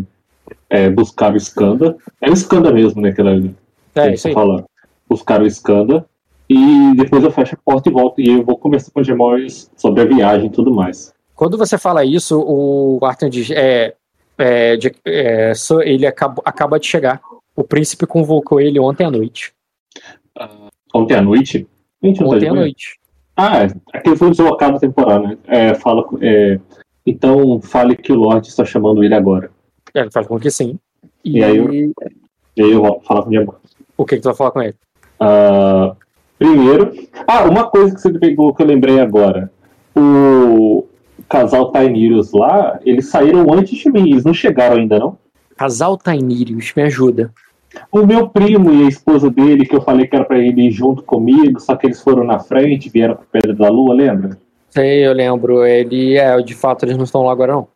é, 0.69 0.91
buscar 0.91 1.33
o 1.33 1.37
Skanda. 1.37 1.97
É 2.21 2.29
o 2.29 2.33
Skanda 2.35 2.73
mesmo, 2.73 3.01
né? 3.01 3.13
Que 3.13 3.21
ela, 3.21 3.41
É, 3.95 4.13
isso 4.15 4.29
aí. 4.29 4.35
fala. 4.35 4.65
Buscar 5.09 5.41
o 5.41 5.47
Skanda. 5.47 6.05
E 6.51 6.93
depois 6.97 7.25
eu 7.25 7.31
fecho 7.31 7.55
a 7.55 7.59
porta 7.65 7.89
e 7.89 7.93
volto. 7.93 8.21
E 8.21 8.29
eu 8.29 8.45
vou 8.45 8.59
conversar 8.59 8.91
com 8.91 9.01
o 9.01 9.05
Jay 9.05 9.15
Morris 9.17 9.71
sobre 9.77 10.03
a 10.03 10.05
viagem 10.05 10.49
e 10.49 10.51
tudo 10.51 10.75
mais. 10.75 11.13
Quando 11.35 11.57
você 11.57 11.79
fala 11.79 12.05
isso, 12.05 12.39
o 12.39 12.99
Arthur 13.03 13.31
diz: 13.31 13.51
é, 13.51 13.95
é, 14.37 14.77
de- 14.77 14.93
é, 15.07 15.53
ele 15.85 16.07
acabou, 16.07 16.43
acaba 16.45 16.79
de 16.79 16.87
chegar. 16.87 17.21
O 17.57 17.65
príncipe 17.65 18.07
convocou 18.07 18.61
ele 18.61 18.79
ontem 18.81 19.05
à 19.07 19.11
noite. 19.11 19.54
Ontem 20.95 21.15
à 21.15 21.23
noite? 21.23 21.67
Gente, 22.03 22.23
Ontem 22.23 22.49
à 22.49 22.55
noite. 22.55 22.99
Ah, 23.37 23.67
aquele 23.93 24.17
foi 24.17 24.31
deslocado 24.31 24.79
temporal, 24.79 25.23
né? 25.27 25.39
É, 25.47 25.75
fala, 25.75 26.05
é, 26.21 26.61
então 27.05 27.61
fale 27.61 27.97
que 27.97 28.13
o 28.13 28.17
Lorde 28.17 28.49
está 28.49 28.65
chamando 28.65 29.03
ele 29.03 29.15
agora. 29.15 29.51
É, 29.95 30.01
Ele 30.01 30.11
faz 30.11 30.27
com 30.27 30.39
que 30.39 30.51
sim. 30.51 30.79
E, 31.25 31.39
E 31.39 31.45
aí 31.45 31.57
eu- 31.57 31.73
E 31.73 32.63
aí 32.63 32.71
eu 32.71 32.81
volto 32.83 33.05
falar 33.05 33.23
com 33.23 33.31
o 33.31 33.33
Jay 33.33 33.45
Morris. 33.45 33.61
o 33.97 34.05
que, 34.05 34.17
que 34.17 34.23
tu 34.23 34.27
vai 34.27 34.35
falar 34.35 34.51
com 34.53 34.63
ele? 34.63 34.75
Ah, 35.19 35.97
primeiro. 36.39 36.93
Ah, 37.27 37.45
uma 37.49 37.69
coisa 37.69 37.95
que 37.95 38.01
você 38.01 38.17
pegou 38.19 38.55
que 38.55 38.63
eu 38.63 38.67
lembrei 38.67 39.01
agora. 39.01 39.51
O 39.97 40.87
casal 41.29 41.73
Tainirius 41.73 42.33
lá, 42.33 42.79
eles 42.85 43.09
saíram 43.09 43.53
antes 43.53 43.77
de 43.79 43.91
mim, 43.91 44.11
eles 44.13 44.25
não 44.25 44.35
chegaram 44.35 44.77
ainda, 44.77 44.99
não? 44.99 45.19
Casal 45.57 45.97
Tainirius, 45.97 46.73
me 46.77 46.83
ajuda. 46.85 47.33
O 47.91 48.07
meu 48.07 48.29
primo 48.29 48.73
e 48.73 48.85
a 48.85 48.89
esposa 48.89 49.31
dele, 49.31 49.67
que 49.67 49.75
eu 49.77 49.81
falei 49.83 50.07
que 50.07 50.15
era 50.17 50.25
pra 50.25 50.39
ele 50.39 50.69
ir 50.69 50.71
junto 50.71 51.03
comigo, 51.03 51.61
só 51.61 51.75
que 51.77 51.87
eles 51.87 52.01
foram 52.01 52.25
na 52.25 52.39
frente, 52.39 52.89
vieram 52.91 53.15
com 53.17 53.25
Pedra 53.31 53.55
da 53.55 53.69
Lua, 53.69 53.95
lembra? 53.95 54.39
Sei, 54.71 55.07
eu 55.07 55.13
lembro. 55.13 55.65
Ele 55.65 56.17
é, 56.17 56.37
de 56.43 56.55
fato, 56.55 56.85
eles 56.85 56.97
não 56.97 57.05
estão 57.05 57.23
lá 57.23 57.33
agora, 57.33 57.53
não. 57.53 57.69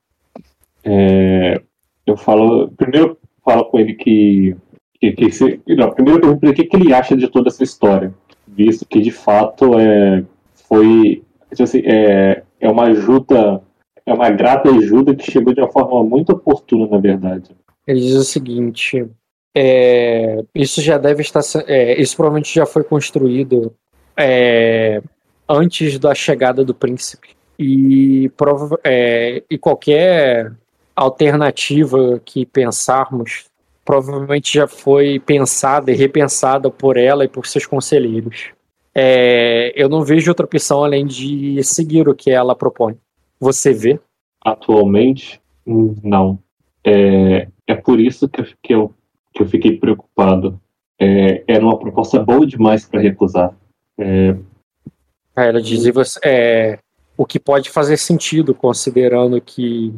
É, 0.85 1.61
eu 2.07 2.17
falo. 2.17 2.69
Primeiro 2.77 3.09
eu 3.11 3.19
falo 3.45 3.65
com 3.67 3.79
ele 3.79 3.95
que. 3.95 4.57
que, 5.01 5.13
que 5.13 5.31
se- 5.31 5.61
não, 5.69 5.91
primeiro 5.91 6.19
eu 6.19 6.21
pergunto 6.21 6.41
pra 6.41 6.49
ele 6.51 6.53
o 6.53 6.57
que, 6.57 6.65
que 6.65 6.77
ele 6.77 6.93
acha 6.93 7.17
de 7.17 7.29
toda 7.29 7.49
essa 7.49 7.63
história. 7.63 8.13
Visto 8.47 8.87
que 8.87 9.01
de 9.01 9.11
fato 9.11 9.79
é, 9.79 10.25
foi. 10.69 11.23
tipo 11.51 11.63
assim, 11.63 11.83
é, 11.85 12.43
é 12.61 12.69
uma 12.71 12.85
ajuda. 12.85 13.61
É 14.07 14.13
uma 14.13 14.31
grata 14.31 14.71
ajuda 14.71 15.15
que 15.15 15.31
chegou 15.31 15.53
de 15.53 15.61
uma 15.61 15.71
forma 15.71 16.03
muito 16.03 16.31
oportuna, 16.33 16.87
na 16.89 16.99
verdade. 16.99 17.51
Ele 17.87 18.01
diz 18.01 18.15
o 18.15 18.25
seguinte: 18.25 19.07
é, 19.55 20.45
isso 20.55 20.81
já 20.81 20.99
deve 20.99 21.23
estar. 21.23 21.41
é, 21.67 22.01
isso 22.01 22.17
provavelmente 22.17 22.55
já 22.55 22.67
foi 22.67 22.85
construído 22.85 23.75
é, 24.17 25.03
antes 25.49 25.99
da 25.99 26.15
chegada 26.15 26.65
do 26.65 26.75
príncipe. 26.75 27.31
E, 27.59 28.31
é, 28.85 29.43
e 29.51 29.59
qualquer 29.59 30.53
alternativa 30.95 32.21
que 32.25 32.47
pensarmos 32.47 33.47
provavelmente 33.85 34.53
já 34.53 34.69
foi 34.69 35.19
pensada 35.19 35.91
e 35.91 35.95
repensada 35.95 36.71
por 36.71 36.97
ela 36.97 37.25
e 37.25 37.29
por 37.29 37.47
seus 37.47 37.65
conselheiros. 37.65 38.51
É, 38.95 39.73
eu 39.75 39.89
não 39.89 40.05
vejo 40.05 40.31
outra 40.31 40.45
opção 40.45 40.85
além 40.85 41.07
de 41.07 41.63
seguir 41.65 42.09
o 42.09 42.15
que 42.15 42.31
ela 42.31 42.55
propõe. 42.55 42.97
Você 43.41 43.73
vê? 43.73 43.99
Atualmente, 44.45 45.41
não. 45.65 46.39
É, 46.85 47.49
é 47.67 47.75
por 47.75 47.99
isso 47.99 48.29
que 48.29 48.41
eu, 48.41 48.47
que 48.63 48.75
eu, 48.75 48.95
que 49.39 49.43
eu 49.45 49.47
fiquei 49.49 49.77
preocupado. 49.79 50.61
É, 51.01 51.45
era 51.47 51.65
uma 51.65 51.79
proposta 51.79 52.19
boa 52.19 52.45
demais 52.45 52.85
para 52.85 53.01
recusar. 53.01 53.57
É, 53.97 54.35
Ela 55.37 55.63
diz, 55.63 55.87
você- 55.95 56.19
é, 56.25 56.79
o 57.17 57.25
que 57.25 57.39
pode 57.39 57.71
fazer 57.71 57.97
sentido, 57.97 58.53
considerando 58.53 59.41
que 59.41 59.95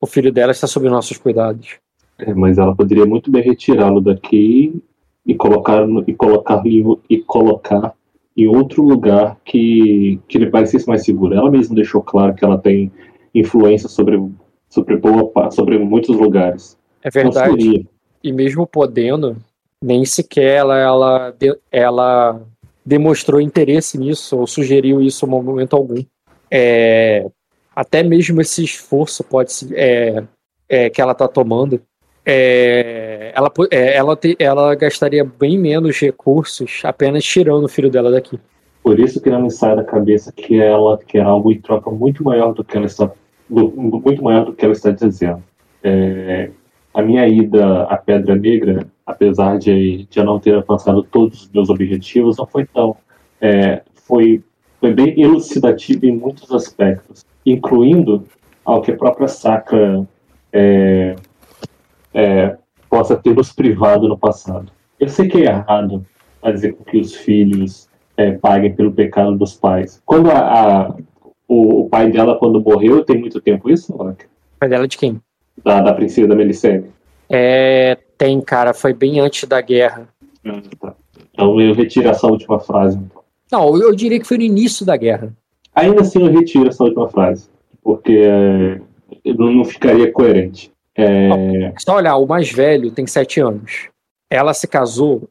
o 0.00 0.06
filho 0.06 0.32
dela 0.32 0.50
está 0.50 0.66
sob 0.66 0.88
nossos 0.88 1.16
cuidados. 1.16 1.78
é, 2.18 2.34
mas 2.34 2.58
ela 2.58 2.74
poderia 2.74 3.06
muito 3.06 3.30
bem 3.30 3.42
retirá-lo 3.42 4.00
daqui 4.00 4.82
e 5.24 5.34
colocar 5.34 5.86
e 6.06 6.12
colocar 6.12 6.62
e 6.66 7.18
colocar 7.22 7.94
em 8.36 8.46
outro 8.46 8.82
lugar 8.82 9.38
que, 9.44 10.20
que 10.28 10.36
lhe 10.38 10.50
parecesse 10.50 10.86
mais 10.88 11.02
seguro. 11.04 11.34
Ela 11.34 11.50
mesma 11.50 11.74
deixou 11.74 12.02
claro 12.02 12.34
que 12.34 12.44
ela 12.44 12.58
tem 12.58 12.90
influência 13.34 13.88
sobre 13.88 14.20
sobre 14.68 14.96
boa 14.96 15.50
sobre 15.50 15.78
muitos 15.78 16.14
lugares. 16.16 16.76
É 17.02 17.08
verdade. 17.10 17.86
E 18.22 18.32
mesmo 18.32 18.66
podendo, 18.66 19.36
nem 19.82 20.04
sequer 20.04 20.58
ela, 20.58 20.78
ela, 20.78 21.34
ela 21.70 22.42
demonstrou 22.84 23.40
interesse 23.40 23.96
nisso 23.98 24.38
ou 24.38 24.46
sugeriu 24.46 25.00
isso 25.00 25.26
em 25.26 25.28
momento 25.28 25.76
algum. 25.76 26.02
É, 26.50 27.26
até 27.74 28.02
mesmo 28.02 28.40
esse 28.40 28.64
esforço 28.64 29.22
pode 29.24 29.52
é, 29.74 30.22
é, 30.68 30.90
que 30.90 31.00
ela 31.00 31.12
está 31.12 31.26
tomando, 31.26 31.80
é, 32.24 33.32
ela, 33.34 33.50
é, 33.70 33.96
ela, 33.96 34.16
te- 34.16 34.36
ela 34.38 34.74
gastaria 34.74 35.24
bem 35.24 35.58
menos 35.58 35.98
recursos 35.98 36.82
apenas 36.84 37.24
tirando 37.24 37.64
o 37.64 37.68
filho 37.68 37.90
dela 37.90 38.10
daqui. 38.10 38.38
Por 38.82 38.98
isso 38.98 39.20
que 39.20 39.30
não 39.30 39.42
me 39.42 39.50
sai 39.50 39.76
da 39.76 39.84
cabeça 39.84 40.32
que 40.32 40.60
ela 40.60 40.98
quer 40.98 41.22
algo 41.22 41.52
em 41.52 41.60
troca 41.60 41.90
muito 41.90 42.24
maior 42.24 42.52
do 42.52 42.64
que 42.64 42.76
ela 42.76 42.86
está 42.86 43.10
muito 43.48 44.22
maior 44.22 44.44
do 44.44 44.52
que 44.52 44.64
ela 44.64 44.72
está 44.72 44.90
dizendo. 44.90 45.42
É, 45.82 46.50
a 46.92 47.02
minha 47.02 47.26
ida 47.28 47.84
à 47.84 47.96
Pedra 47.96 48.34
Negra, 48.34 48.86
apesar 49.06 49.58
de, 49.58 50.06
de 50.10 50.18
eu 50.18 50.24
não 50.24 50.38
ter 50.38 50.54
alcançado 50.54 51.02
todos 51.02 51.42
os 51.42 51.50
meus 51.50 51.70
objetivos, 51.70 52.36
não 52.36 52.46
foi 52.46 52.64
tão 52.66 52.96
é, 53.40 53.82
foi 53.94 54.42
foi 54.80 54.94
bem 54.94 55.20
elucidativa 55.20 56.06
em 56.06 56.12
muitos 56.16 56.50
aspectos, 56.52 57.24
incluindo 57.44 58.24
ao 58.64 58.80
que 58.80 58.90
a 58.92 58.96
própria 58.96 59.28
Sacra 59.28 60.06
é, 60.52 61.14
é, 62.14 62.56
possa 62.88 63.14
ter 63.16 63.34
nos 63.34 63.52
privado 63.52 64.08
no 64.08 64.16
passado. 64.18 64.72
Eu 64.98 65.08
sei 65.08 65.28
que 65.28 65.38
é 65.38 65.46
errado 65.50 66.04
fazer 66.40 66.72
com 66.72 66.84
que 66.84 66.96
os 66.98 67.14
filhos 67.14 67.88
é, 68.16 68.32
paguem 68.32 68.74
pelo 68.74 68.90
pecado 68.92 69.36
dos 69.36 69.54
pais. 69.54 70.02
Quando 70.06 70.30
a, 70.30 70.38
a- 70.86 70.96
o, 71.46 71.80
o 71.84 71.88
pai 71.90 72.10
dela, 72.10 72.38
quando 72.38 72.60
morreu, 72.60 73.04
tem 73.04 73.18
muito 73.18 73.40
tempo 73.40 73.68
isso, 73.68 73.94
Mark? 73.96 74.22
Pai 74.58 74.68
dela 74.68 74.88
de 74.88 74.96
quem? 74.96 75.20
Da, 75.62 75.80
da 75.80 75.92
princesa 75.92 76.28
da 76.28 76.34
Melicene? 76.34 76.86
É, 77.28 77.96
tem, 78.16 78.40
cara, 78.40 78.74
foi 78.74 78.92
bem 78.92 79.20
antes 79.20 79.48
da 79.48 79.60
guerra. 79.60 80.08
Então 81.32 81.60
eu 81.60 81.74
retiro 81.74 82.08
essa 82.08 82.26
última 82.26 82.58
frase. 82.58 82.98
Não, 83.50 83.76
eu, 83.76 83.94
diria 83.94 84.18
que 84.18 84.26
foi 84.26 84.38
no 84.38 84.44
início 84.44 84.86
da 84.86 84.96
guerra. 84.96 85.32
Ainda 85.74 86.00
assim 86.00 86.20
eu 86.20 86.30
retiro 86.30 86.68
essa 86.68 86.84
última 86.84 87.08
frase, 87.08 87.48
porque 87.82 88.12
é, 88.12 88.80
não, 89.36 89.52
não 89.52 89.64
ficaria 89.64 90.10
coerente. 90.12 90.72
É, 90.96 91.72
Só 91.78 91.96
olhar, 91.96 92.16
o 92.16 92.26
mais 92.26 92.50
velho 92.50 92.90
tem 92.90 93.06
sete 93.06 93.40
anos. 93.40 93.88
Ela 94.28 94.52
se 94.52 94.66
casou 94.66 95.28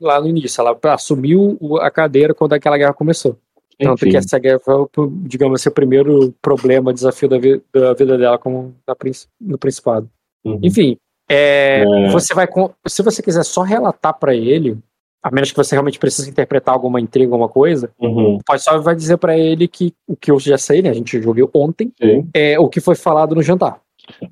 lá 0.00 0.20
no 0.20 0.28
início, 0.28 0.60
ela 0.60 0.78
assumiu 0.84 1.58
a 1.80 1.90
cadeira 1.90 2.34
quando 2.34 2.52
aquela 2.52 2.78
guerra 2.78 2.92
começou. 2.92 3.36
Tanto 3.78 4.02
Enfim. 4.04 4.10
que 4.10 4.16
essa 4.16 4.38
guerra 4.38 4.60
foi, 4.60 4.86
digamos 5.24 5.60
assim, 5.60 5.68
o 5.68 5.72
primeiro 5.72 6.34
problema, 6.40 6.92
desafio 6.92 7.28
da, 7.28 7.38
vi- 7.38 7.62
da 7.72 7.92
vida 7.94 8.16
dela 8.18 8.38
como 8.38 8.74
na, 8.86 8.94
princi- 8.94 9.26
no 9.40 9.58
Principado. 9.58 10.08
Uhum. 10.44 10.58
Enfim, 10.62 10.96
é, 11.28 11.82
É. 11.82 12.10
você 12.10 12.34
vai. 12.34 12.46
Se 12.86 13.02
você 13.02 13.22
quiser 13.22 13.44
só 13.44 13.62
relatar 13.62 14.18
pra 14.18 14.34
ele, 14.34 14.76
a 15.24 15.30
menos 15.30 15.50
que 15.50 15.56
você 15.56 15.74
realmente 15.74 15.98
precise 15.98 16.28
interpretar 16.28 16.74
alguma 16.74 17.00
intriga, 17.00 17.32
alguma 17.32 17.48
coisa, 17.48 17.90
Uhum. 18.00 18.38
pode 18.46 18.62
só 18.62 18.78
vai 18.78 18.94
dizer 18.94 19.16
pra 19.18 19.38
ele 19.38 19.66
que 19.68 19.94
o 20.06 20.16
que 20.16 20.30
eu 20.30 20.38
já 20.40 20.58
sei, 20.58 20.82
né? 20.82 20.90
A 20.90 20.94
gente 20.94 21.20
jogou 21.22 21.48
ontem, 21.54 21.92
Sim. 22.00 22.28
é 22.34 22.58
o 22.58 22.68
que 22.68 22.80
foi 22.80 22.94
falado 22.96 23.34
no 23.34 23.42
jantar. 23.42 23.80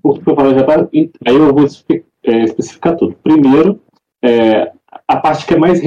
O 0.03 0.15
que 0.19 0.29
eu 0.29 0.35
falei 0.35 0.55
já 0.55 0.65
tá. 0.65 0.89
Aí 0.93 1.35
eu 1.35 1.55
vou 1.55 1.65
é, 2.25 2.43
especificar 2.45 2.97
tudo. 2.97 3.17
Primeiro, 3.23 3.81
é, 4.23 4.73
a 5.07 5.17
parte 5.17 5.47
que 5.47 5.55
é 5.55 5.59
mais 5.59 5.81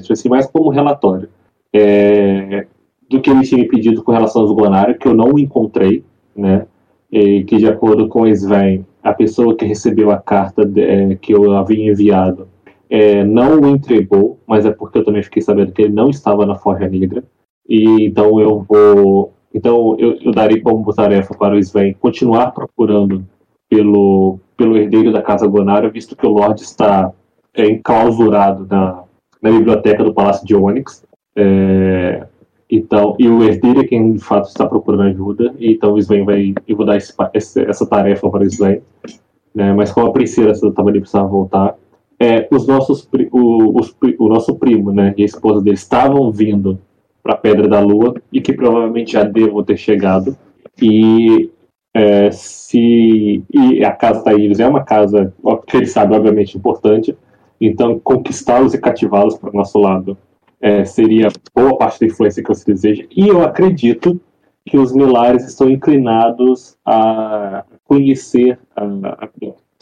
tipo 0.00 0.12
assim, 0.12 0.28
mais 0.28 0.46
como 0.46 0.70
relatório, 0.70 1.28
é, 1.74 2.66
do 3.08 3.20
que 3.20 3.30
ele 3.30 3.42
tinha 3.42 3.60
me 3.60 3.68
pedido 3.68 4.02
com 4.02 4.12
relação 4.12 4.42
aos 4.42 4.52
Gonário, 4.52 4.98
que 4.98 5.06
eu 5.06 5.14
não 5.14 5.38
encontrei, 5.38 6.04
né? 6.34 6.66
E 7.10 7.44
que 7.44 7.56
de 7.56 7.68
acordo 7.68 8.08
com 8.08 8.22
o 8.22 8.28
Sven, 8.28 8.84
a 9.02 9.12
pessoa 9.12 9.56
que 9.56 9.64
recebeu 9.64 10.10
a 10.10 10.18
carta 10.18 10.64
de- 10.64 10.82
é, 10.82 11.14
que 11.14 11.32
eu 11.32 11.52
havia 11.52 11.90
enviado 11.90 12.48
é, 12.90 13.24
não 13.24 13.60
o 13.60 13.68
entregou, 13.68 14.38
mas 14.46 14.64
é 14.64 14.70
porque 14.70 14.98
eu 14.98 15.04
também 15.04 15.22
fiquei 15.22 15.42
sabendo 15.42 15.72
que 15.72 15.82
ele 15.82 15.92
não 15.92 16.08
estava 16.08 16.46
na 16.46 16.54
Forja 16.56 16.88
Negra. 16.88 17.22
E 17.68 18.06
então 18.06 18.40
eu 18.40 18.64
vou. 18.68 19.32
Então 19.52 19.96
eu, 19.98 20.18
eu 20.20 20.32
darei 20.32 20.60
como 20.60 20.92
tarefa 20.94 21.34
para 21.34 21.54
o 21.54 21.58
Sven 21.58 21.94
continuar 21.94 22.52
procurando 22.52 23.24
pelo, 23.68 24.38
pelo 24.56 24.76
herdeiro 24.76 25.12
da 25.12 25.22
Casa 25.22 25.46
Gonário, 25.46 25.90
visto 25.90 26.14
que 26.14 26.26
o 26.26 26.30
Lorde 26.30 26.62
está 26.62 27.12
é, 27.54 27.66
enclausurado 27.68 28.66
na, 28.70 29.02
na 29.42 29.50
biblioteca 29.50 30.04
do 30.04 30.14
Palácio 30.14 30.46
de 30.46 30.54
Onyx. 30.54 31.04
É, 31.36 32.26
Então, 32.70 33.14
e 33.18 33.28
o 33.28 33.44
herdeiro 33.44 33.80
é 33.80 33.84
quem 33.84 34.14
de 34.14 34.18
fato 34.18 34.48
está 34.48 34.66
procurando 34.66 35.02
ajuda, 35.02 35.54
então 35.60 35.92
o 35.92 35.98
Sven 35.98 36.24
vai. 36.24 36.54
Eu 36.66 36.76
vou 36.76 36.84
dar 36.84 36.96
esse 36.96 37.14
essa 37.34 37.86
tarefa 37.86 38.28
para 38.28 38.42
o 38.42 38.46
Sven. 38.46 38.80
Né? 39.54 39.72
Mas 39.72 39.92
como 39.92 40.08
a 40.08 40.12
princesa 40.12 40.68
estava 40.68 40.88
ali 40.88 41.00
precisava 41.00 41.28
voltar, 41.28 41.76
é, 42.18 42.48
os 42.50 42.66
nossos, 42.66 43.08
o, 43.30 43.78
os 43.78 43.96
o 44.18 44.28
nosso 44.28 44.56
primo 44.56 44.90
né, 44.90 45.14
e 45.16 45.22
a 45.22 45.26
esposa 45.26 45.62
dele 45.62 45.74
estavam 45.76 46.30
vindo 46.32 46.78
para 47.22 47.34
a 47.34 47.38
Pedra 47.38 47.68
da 47.68 47.80
Lua 47.80 48.14
e 48.32 48.40
que 48.40 48.52
provavelmente 48.52 49.12
já 49.12 49.22
devam 49.22 49.62
ter 49.62 49.76
chegado. 49.76 50.36
E 50.80 51.50
é, 51.94 52.30
se 52.30 53.44
e 53.52 53.84
a 53.84 53.92
casa 53.92 54.24
da 54.24 54.34
Iris 54.34 54.60
é 54.60 54.66
uma 54.66 54.84
casa 54.84 55.32
que 55.66 55.76
ele 55.76 55.86
sabe 55.86 56.14
obviamente 56.14 56.58
importante, 56.58 57.16
então 57.60 57.98
conquistá-los 57.98 58.74
e 58.74 58.78
cativá-los 58.78 59.38
para 59.38 59.50
o 59.50 59.56
nosso 59.56 59.78
lado 59.78 60.18
é, 60.66 60.84
seria 60.84 61.28
boa 61.54 61.78
parte 61.78 62.00
da 62.00 62.06
influência 62.06 62.42
que 62.42 62.48
você 62.48 62.64
deseja. 62.64 63.04
E 63.14 63.28
eu 63.28 63.40
acredito 63.44 64.20
que 64.64 64.76
os 64.76 64.92
Milares 64.92 65.46
estão 65.46 65.70
inclinados 65.70 66.76
a 66.84 67.64
conhecer, 67.84 68.58
a, 68.74 68.82
a, 68.82 69.28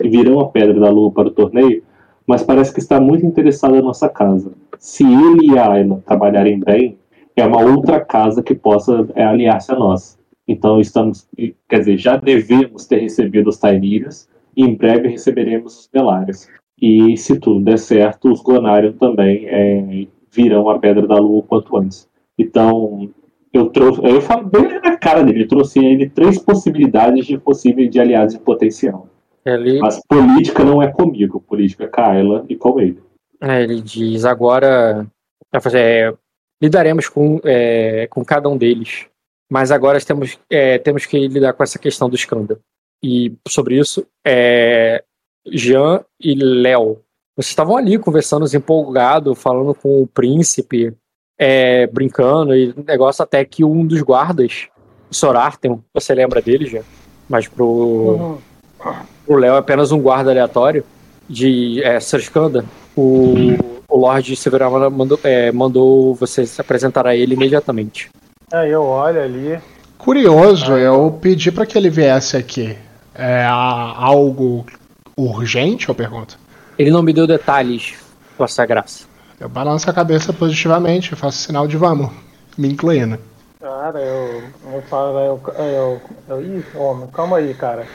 virão 0.02 0.40
a 0.40 0.48
Pedra 0.48 0.78
da 0.78 0.90
Lua 0.90 1.10
para 1.10 1.28
o 1.28 1.30
torneio, 1.30 1.82
mas 2.26 2.42
parece 2.42 2.74
que 2.74 2.80
está 2.80 3.00
muito 3.00 3.24
interessado 3.24 3.74
na 3.74 3.80
nossa 3.80 4.10
casa. 4.10 4.52
Se 4.78 5.04
ele 5.04 5.52
e 5.52 5.58
a 5.58 5.70
Ayla 5.70 6.02
trabalharem 6.04 6.60
bem, 6.60 6.98
é 7.34 7.46
uma 7.46 7.62
outra 7.62 7.98
casa 8.00 8.42
que 8.42 8.54
possa 8.54 9.08
é, 9.14 9.24
aliar-se 9.24 9.72
a 9.72 9.78
nós. 9.78 10.18
Então 10.46 10.78
estamos, 10.82 11.26
quer 11.66 11.78
dizer, 11.78 11.96
já 11.96 12.16
devemos 12.16 12.84
ter 12.84 12.98
recebido 12.98 13.48
os 13.48 13.56
Tainirias 13.56 14.28
e 14.54 14.62
em 14.62 14.74
breve 14.74 15.08
receberemos 15.08 15.80
os 15.80 15.88
Belares. 15.90 16.46
E 16.78 17.16
se 17.16 17.40
tudo 17.40 17.64
der 17.64 17.78
certo, 17.78 18.30
os 18.30 18.42
Gonarion 18.42 18.92
também 18.92 19.46
é, 19.46 20.06
virão 20.34 20.68
a 20.68 20.78
Pedra 20.78 21.06
da 21.06 21.16
Lua 21.16 21.38
o 21.38 21.42
quanto 21.42 21.76
antes. 21.76 22.08
Então, 22.38 23.10
eu 23.52 23.70
trouxe, 23.70 24.00
eu 24.04 24.20
falo 24.20 24.46
bem 24.48 24.80
na 24.80 24.96
cara 24.96 25.22
dele, 25.22 25.44
eu 25.44 25.48
trouxe 25.48 25.78
a 25.78 25.82
ele 25.82 26.10
três 26.10 26.38
possibilidades 26.38 27.26
de 27.26 27.38
possível 27.38 27.88
de 27.88 28.00
aliados 28.00 28.34
de 28.34 28.40
potencial. 28.40 29.08
Ele, 29.44 29.78
Mas 29.78 30.00
política 30.08 30.64
não 30.64 30.82
é 30.82 30.90
comigo, 30.90 31.40
política 31.40 31.84
é 31.84 31.86
com 31.86 32.00
a 32.00 32.08
Ayla 32.08 32.44
e 32.48 32.56
com 32.56 32.80
ele. 32.80 32.98
é, 33.40 33.62
ele 33.62 33.80
diz 33.80 34.24
agora 34.24 35.06
fazer, 35.60 35.78
é, 35.78 36.14
lidaremos 36.60 37.08
com, 37.08 37.40
é, 37.44 38.06
com 38.08 38.24
cada 38.24 38.48
um 38.48 38.56
deles, 38.56 39.06
mas 39.50 39.70
agora 39.70 40.00
temos, 40.00 40.38
é, 40.50 40.78
temos 40.78 41.06
que 41.06 41.28
lidar 41.28 41.52
com 41.52 41.62
essa 41.62 41.78
questão 41.78 42.08
do 42.08 42.16
escândalo. 42.16 42.60
E 43.02 43.36
sobre 43.46 43.78
isso, 43.78 44.06
é, 44.26 45.04
Jean 45.46 46.02
e 46.18 46.34
Léo, 46.34 47.03
vocês 47.36 47.50
estavam 47.50 47.76
ali 47.76 47.98
conversando 47.98 48.46
empolgado, 48.54 49.34
falando 49.34 49.74
com 49.74 50.02
o 50.02 50.06
príncipe, 50.06 50.94
é, 51.38 51.86
brincando 51.88 52.54
e 52.54 52.74
negócio 52.86 53.22
até 53.22 53.44
que 53.44 53.64
um 53.64 53.84
dos 53.86 54.00
guardas, 54.02 54.68
o 55.10 55.14
Sorarten, 55.14 55.82
você 55.92 56.14
lembra 56.14 56.40
dele 56.40 56.66
já? 56.66 56.82
Mas 57.28 57.48
pro 57.48 57.66
Uhum. 57.66 58.38
o 59.26 59.36
Léo 59.36 59.54
é 59.54 59.58
apenas 59.58 59.90
um 59.90 60.00
guarda 60.00 60.30
aleatório 60.30 60.84
de 61.28 61.82
é, 61.82 61.98
Serskanda. 61.98 62.64
O, 62.96 63.34
o 63.88 63.96
Lorde 63.96 64.36
Severama 64.36 64.88
mandou, 64.90 65.18
é, 65.24 65.50
mandou 65.50 66.14
você 66.14 66.46
se 66.46 66.60
apresentar 66.60 67.06
a 67.06 67.16
ele 67.16 67.34
imediatamente. 67.34 68.08
Aí 68.52 68.70
eu 68.70 68.82
olho 68.82 69.20
ali. 69.20 69.58
Curioso, 69.98 70.72
eu 70.72 71.18
pedi 71.20 71.50
para 71.50 71.66
que 71.66 71.76
ele 71.76 71.90
viesse 71.90 72.36
aqui. 72.36 72.76
É 73.14 73.44
há 73.44 73.94
algo 73.96 74.66
urgente, 75.16 75.88
eu 75.88 75.94
pergunto? 75.94 76.38
Ele 76.78 76.90
não 76.90 77.02
me 77.02 77.12
deu 77.12 77.26
detalhes, 77.26 77.94
Vossa 78.38 78.64
Graça. 78.66 79.04
Eu 79.38 79.48
balanço 79.48 79.88
a 79.88 79.92
cabeça 79.92 80.32
positivamente, 80.32 81.14
faço 81.16 81.38
sinal 81.38 81.66
de 81.66 81.76
vamos, 81.76 82.10
me 82.56 82.68
inclino. 82.68 83.18
Cara, 83.60 84.00
eu, 84.00 84.42
eu 84.72 84.82
falo, 84.82 85.18
eu, 85.18 85.40
eu, 85.58 86.00
eu, 86.28 86.42
ih, 86.42 86.64
homem, 86.74 87.08
calma 87.08 87.38
aí, 87.38 87.54
cara. 87.54 87.86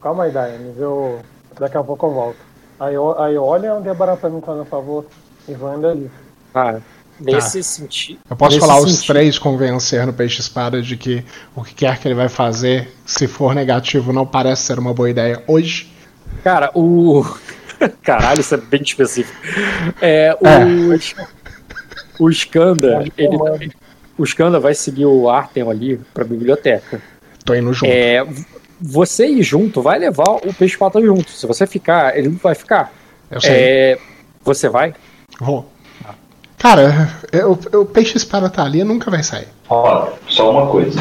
Calma 0.00 0.24
aí, 0.24 0.30
Daemis, 0.32 0.76
eu, 0.78 1.20
daqui 1.58 1.76
a 1.76 1.82
pouco 1.82 2.06
eu 2.06 2.12
volto. 2.12 2.36
Aí, 2.78 2.94
eu, 2.94 3.20
aí 3.20 3.36
olha 3.36 3.74
onde 3.74 3.88
é 3.88 3.94
barato 3.94 4.20
pra 4.20 4.30
mim, 4.30 4.40
por 4.40 4.66
favor, 4.66 5.06
e 5.48 5.54
vai 5.54 5.76
indo 5.76 5.86
ali. 5.86 6.10
Cara, 6.52 6.82
nesse 7.20 7.62
sentido. 7.62 8.20
Eu 8.28 8.36
posso 8.36 8.58
falar 8.58 8.78
os 8.80 8.90
sentido- 8.92 9.06
três 9.06 9.38
convencer 9.38 10.06
no 10.06 10.12
Peixe 10.12 10.40
Espada 10.40 10.80
de 10.80 10.96
que 10.96 11.24
o 11.54 11.62
que 11.62 11.74
quer 11.74 11.98
que 11.98 12.08
ele 12.08 12.14
vai 12.14 12.28
fazer, 12.28 12.90
se 13.04 13.26
for 13.26 13.54
negativo, 13.54 14.12
não 14.12 14.26
parece 14.26 14.62
ser 14.62 14.78
uma 14.78 14.94
boa 14.94 15.10
ideia 15.10 15.42
hoje. 15.46 15.92
Cara, 16.42 16.70
o. 16.74 17.24
Caralho, 18.02 18.40
isso 18.40 18.54
é 18.54 18.58
bem 18.58 18.82
específico. 18.82 19.38
É, 20.00 20.36
o. 20.40 22.24
O 22.24 22.28
Skanda, 22.30 23.02
ele, 23.16 23.38
o 24.18 24.24
Skanda 24.24 24.60
vai 24.60 24.74
seguir 24.74 25.06
o 25.06 25.28
Artem 25.30 25.62
ali 25.68 25.98
pra 26.12 26.22
biblioteca. 26.22 27.00
Tô 27.44 27.54
indo 27.54 27.72
junto. 27.72 27.90
É, 27.90 28.26
você 28.78 29.26
ir 29.26 29.42
junto 29.42 29.80
vai 29.80 29.98
levar 29.98 30.28
o 30.28 30.52
peixe 30.52 30.76
pata 30.76 31.00
junto. 31.00 31.30
Se 31.30 31.46
você 31.46 31.66
ficar, 31.66 32.16
ele 32.18 32.28
não 32.28 32.36
vai 32.36 32.54
ficar. 32.54 32.92
Eu 33.30 33.40
sei. 33.40 33.50
É, 33.52 33.98
você 34.44 34.68
vai? 34.68 34.94
Vou. 35.40 35.70
Cara, 36.58 37.10
eu- 37.32 37.58
eu- 37.72 37.80
o 37.80 37.86
Peixe 37.86 38.18
Espada 38.18 38.50
tá 38.50 38.62
ali 38.64 38.80
e 38.80 38.84
nunca 38.84 39.10
vai 39.10 39.22
sair. 39.22 39.48
Ó, 39.66 40.10
só 40.28 40.50
uma 40.50 40.66
coisa. 40.70 41.00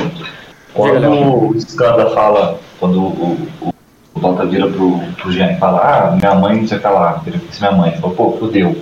Quando 0.74 1.10
o 1.12 1.58
Skanda 1.58 2.10
fala, 2.12 2.62
quando 2.80 2.98
o, 3.02 3.48
o, 3.62 3.74
o 4.20 4.22
Dota 4.22 4.46
vira 4.46 4.68
pro, 4.68 5.00
pro 5.18 5.32
Jean 5.32 5.54
e 5.54 5.58
fala, 5.58 5.80
ah, 5.80 6.16
minha 6.16 6.36
mãe 6.36 6.58
não 6.62 6.68
sei 6.68 6.78
o 6.78 6.82
que 6.82 6.88
lá, 6.88 7.14
vira 7.26 7.40
pra 7.40 7.70
minha 7.70 7.82
mãe, 7.82 7.98
fala, 8.00 8.14
pô, 8.14 8.32
fudeu. 8.38 8.76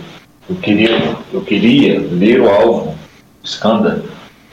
Eu 0.49 0.55
queria, 0.57 1.15
eu 1.33 1.41
queria 1.41 1.99
ler 1.99 2.41
o 2.41 2.49
alvo, 2.49 2.89
o 2.89 2.95
Skanda, 3.45 4.03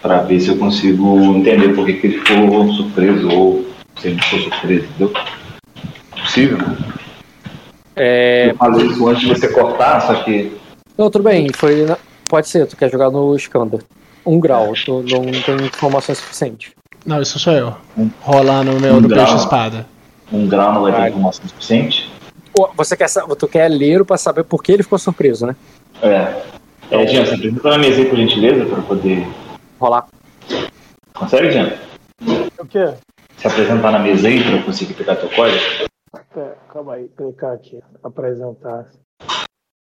pra 0.03 0.19
ver 0.19 0.41
se 0.41 0.49
eu 0.49 0.59
consigo 0.59 1.19
entender 1.37 1.69
por 1.75 1.87
que, 1.87 1.95
que 1.95 2.07
ele 2.09 2.19
ficou 2.21 2.73
surpreso 2.73 3.29
ou 3.31 3.67
se 4.01 4.09
ele 4.09 4.21
ficou 4.21 4.41
surpreso, 4.41 4.85
entendeu? 4.85 5.13
Possível? 6.21 6.59
É... 7.97 8.51
Eu 8.51 8.57
falei 8.57 8.87
isso 8.87 9.09
antes 9.09 9.23
de 9.23 9.29
você 9.29 9.49
cortar, 9.49 10.01
só 10.01 10.15
que 10.23 10.53
Não, 10.99 11.09
tudo 11.11 11.25
bem. 11.25 11.49
Foi 11.55 11.85
na- 11.85 11.99
Pode 12.29 12.49
ser, 12.49 12.67
tu 12.67 12.77
quer 12.77 12.91
jogar 12.91 13.11
no 13.11 13.35
Skanda. 13.37 13.79
Um 14.27 14.41
grau, 14.41 14.73
tu 14.85 15.03
não 15.03 15.23
tem 15.43 15.67
informação 15.67 16.15
suficiente. 16.15 16.73
Não, 17.07 17.21
isso 17.21 17.39
sou 17.39 17.53
eu. 17.53 17.75
Rolar 18.23 18.65
no 18.65 18.81
meu 18.81 18.95
Um 18.95 19.03
do 19.03 19.09
grau. 19.09 19.25
Peixe 19.25 19.39
Espada. 19.39 19.87
Um 20.33 20.47
grau 20.49 20.73
não 20.73 20.83
vai 20.83 20.93
ter 20.93 21.09
informação 21.11 21.47
suficiente. 21.49 22.11
Você 22.77 22.97
quer, 22.97 23.09
tu 23.39 23.49
quer 23.49 23.69
ler 23.69 24.05
pra 24.05 24.17
saber 24.17 24.45
por 24.45 24.63
que 24.63 24.73
ele 24.73 24.83
ficou 24.83 24.99
surpreso, 24.99 25.47
né? 25.47 25.57
É. 26.03 26.43
É, 26.91 27.07
Jean, 27.07 27.25
você 27.25 27.35
apresenta 27.35 27.69
na 27.71 27.79
mesa 27.79 28.01
aí, 28.01 28.09
por 28.09 28.17
gentileza, 28.17 28.65
pra 28.67 28.83
poder. 28.83 29.27
Rolar. 29.81 30.07
Consegue, 31.15 31.51
Jean? 31.51 31.73
O 32.59 32.67
quê? 32.67 32.95
Se 33.39 33.47
apresentar 33.49 33.91
na 33.91 33.99
mesa 33.99 34.29
aí 34.29 34.43
pra 34.43 34.53
eu 34.53 34.63
conseguir 34.63 34.95
pegar 34.95 35.17
teu 35.17 35.29
código? 35.31 35.61
É, 36.37 36.53
calma 36.73 36.95
aí, 36.95 37.09
clicar 37.17 37.53
aqui, 37.53 37.81
apresentar. 38.03 38.87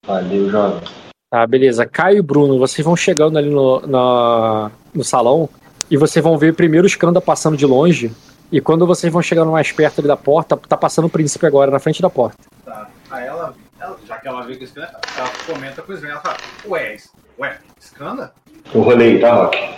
Valeu, 0.06 0.50
jovem. 0.50 0.82
Tá, 1.30 1.46
beleza. 1.46 1.86
Caio 1.86 2.18
e 2.20 2.22
Bruno, 2.22 2.58
vocês 2.58 2.86
vão 2.86 2.96
chegando 2.96 3.38
ali 3.38 3.50
no, 3.50 3.80
na- 3.86 4.72
no 4.94 5.04
salão 5.04 5.50
e 5.92 5.98
vocês 5.98 6.24
vão 6.24 6.38
ver 6.38 6.54
primeiro 6.54 6.86
o 6.86 6.90
Skanda 6.90 7.20
passando 7.22 7.58
de 7.58 7.66
longe. 7.66 8.12
E 8.52 8.62
quando 8.62 8.88
vocês 8.88 9.12
vão 9.12 9.22
chegando 9.22 9.52
mais 9.52 9.72
perto 9.72 10.00
ali 10.00 10.08
da 10.08 10.18
porta, 10.18 10.56
tá 10.58 10.78
passando 10.78 11.06
o 11.06 11.10
príncipe 11.10 11.46
agora 11.46 11.70
na 11.70 11.80
frente 11.80 12.02
da 12.02 12.10
porta. 12.10 12.38
Tá. 12.64 12.88
Aí 13.12 13.26
ela, 13.26 13.54
ela- 13.80 13.98
já 14.06 14.18
que 14.18 14.28
ela 14.28 14.42
vê 14.44 14.56
que 14.56 14.66
o 14.66 14.70
ela 14.80 15.30
comenta 15.46 15.82
com 15.82 15.92
o 15.92 15.96
Sven, 15.96 16.12
ela 16.12 16.22
fala, 16.22 16.38
ué, 16.68 16.98
ué, 17.40 17.58
Skanda? 17.80 18.34
Eu 18.74 18.82
rolei, 18.82 19.20
tá, 19.20 19.34
Rock? 19.34 19.78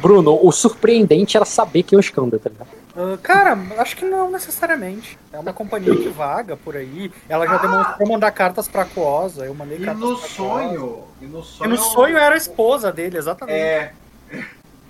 Bruno, 0.00 0.38
o 0.42 0.50
surpreendente 0.50 1.36
era 1.36 1.44
saber 1.44 1.82
que 1.82 1.94
é 1.94 1.98
o 1.98 2.00
Skanda, 2.00 2.38
tá 2.38 2.48
ligado? 2.48 2.68
Ah, 2.96 3.18
cara, 3.22 3.58
acho 3.78 3.96
que 3.96 4.04
não 4.04 4.30
necessariamente. 4.30 5.18
É 5.32 5.38
uma 5.38 5.52
companhia 5.52 5.94
que 5.94 6.08
vaga 6.08 6.56
por 6.56 6.76
aí. 6.76 7.10
Ela 7.28 7.46
já 7.46 7.58
demonstrou 7.58 8.08
mandar 8.08 8.30
cartas 8.30 8.68
pra 8.68 8.82
Aquosa. 8.82 9.44
Eu 9.44 9.54
mandei 9.54 9.78
E 9.78 9.84
cartas 9.84 10.00
no 10.02 10.16
pra 10.18 10.28
sonho, 10.28 11.04
e 11.20 11.26
no 11.26 11.42
sonho... 11.42 11.68
E 11.68 11.70
no 11.70 11.78
sonho 11.78 12.16
era 12.16 12.34
a 12.34 12.38
esposa 12.38 12.90
dele, 12.92 13.18
exatamente. 13.18 13.58
É, 13.58 13.92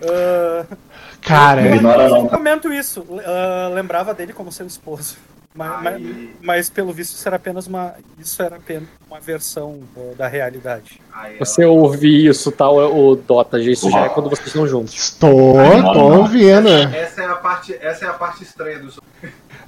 Ah, 0.08 0.64
Cara, 1.20 1.62
eu, 1.66 1.76
ignora 1.76 2.08
não. 2.08 2.16
eu 2.18 2.28
comento 2.28 2.72
isso. 2.72 3.04
Ah, 3.24 3.70
lembrava 3.74 4.12
dele 4.14 4.32
como 4.32 4.50
seu 4.50 4.66
esposo. 4.66 5.16
Mas, 5.54 5.82
mas, 5.82 6.02
mas, 6.40 6.70
pelo 6.70 6.92
visto 6.94 7.14
isso 7.14 7.28
era 7.28 7.36
apenas 7.36 7.66
uma. 7.66 7.92
Isso 8.18 8.42
era 8.42 8.56
apenas 8.56 8.88
uma 9.06 9.20
versão 9.20 9.80
ah, 9.96 10.14
da 10.16 10.26
realidade. 10.26 10.98
ela- 11.14 11.38
Você 11.38 11.64
ouvir 11.64 12.26
isso, 12.26 12.50
tal, 12.50 12.76
o 12.78 13.14
Dota, 13.16 13.60
isso 13.60 13.90
já 13.90 14.06
é 14.06 14.08
quando 14.08 14.30
vocês 14.30 14.46
estão 14.48 14.66
juntos. 14.66 14.94
estou, 14.94 15.54
tô 15.92 16.18
ouvindo. 16.20 16.68
Essa 16.70 17.22
é 17.22 17.26
a 17.26 17.34
parte, 17.34 17.76
essa 17.80 18.06
é 18.06 18.08
a 18.08 18.14
parte 18.14 18.42
estranha 18.42 18.78
do. 18.78 18.92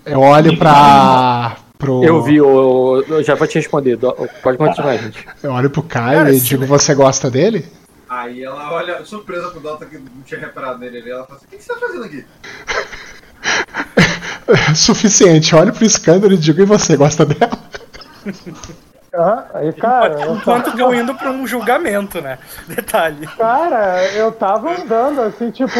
Eu 0.06 0.20
olho 0.20 0.56
pra. 0.58 1.56
Pro, 1.76 2.02
Eu 2.04 2.22
vi, 2.22 2.36
eu, 2.36 3.04
eu 3.08 3.22
já 3.22 3.34
vou 3.34 3.46
te 3.46 3.56
responder. 3.56 3.98
Pode 4.42 4.56
continuar, 4.56 4.96
gente. 4.96 5.26
Eu 5.42 5.52
olho 5.52 5.68
pro 5.68 5.82
Caio 5.82 6.18
Cara, 6.18 6.32
e 6.32 6.40
digo, 6.40 6.64
você 6.64 6.94
gosta 6.94 7.30
dele? 7.30 7.66
Aí 8.14 8.44
ela 8.44 8.72
olha, 8.72 9.04
surpresa 9.04 9.50
pro 9.50 9.60
Dota 9.60 9.84
que 9.86 9.98
não 9.98 10.22
tinha 10.24 10.38
reparado 10.40 10.78
nele 10.78 10.98
ali, 10.98 11.10
ela 11.10 11.24
fala 11.24 11.36
assim, 11.38 11.46
o 11.46 11.50
que 11.50 11.56
que 11.56 11.64
você 11.64 11.74
tá 11.74 11.80
fazendo 11.80 12.04
aqui? 12.04 12.24
Suficiente. 14.74 15.52
Eu 15.52 15.58
olho 15.60 15.72
pro 15.72 15.84
escândalo 15.84 16.32
e 16.32 16.36
digo, 16.36 16.60
e 16.60 16.64
você 16.64 16.96
gosta 16.96 17.24
dela? 17.26 17.52
Ah, 19.16 19.44
aí, 19.54 19.72
cara, 19.72 20.20
eu 20.22 20.34
Enquanto 20.34 20.64
tava- 20.72 20.80
eu 20.80 20.92
indo 20.92 21.14
pra 21.14 21.30
um 21.30 21.46
julgamento, 21.46 22.20
né? 22.20 22.36
Detalhe. 22.66 23.28
Cara, 23.38 24.04
eu 24.12 24.32
tava 24.32 24.72
andando 24.76 25.20
assim, 25.22 25.52
tipo, 25.52 25.70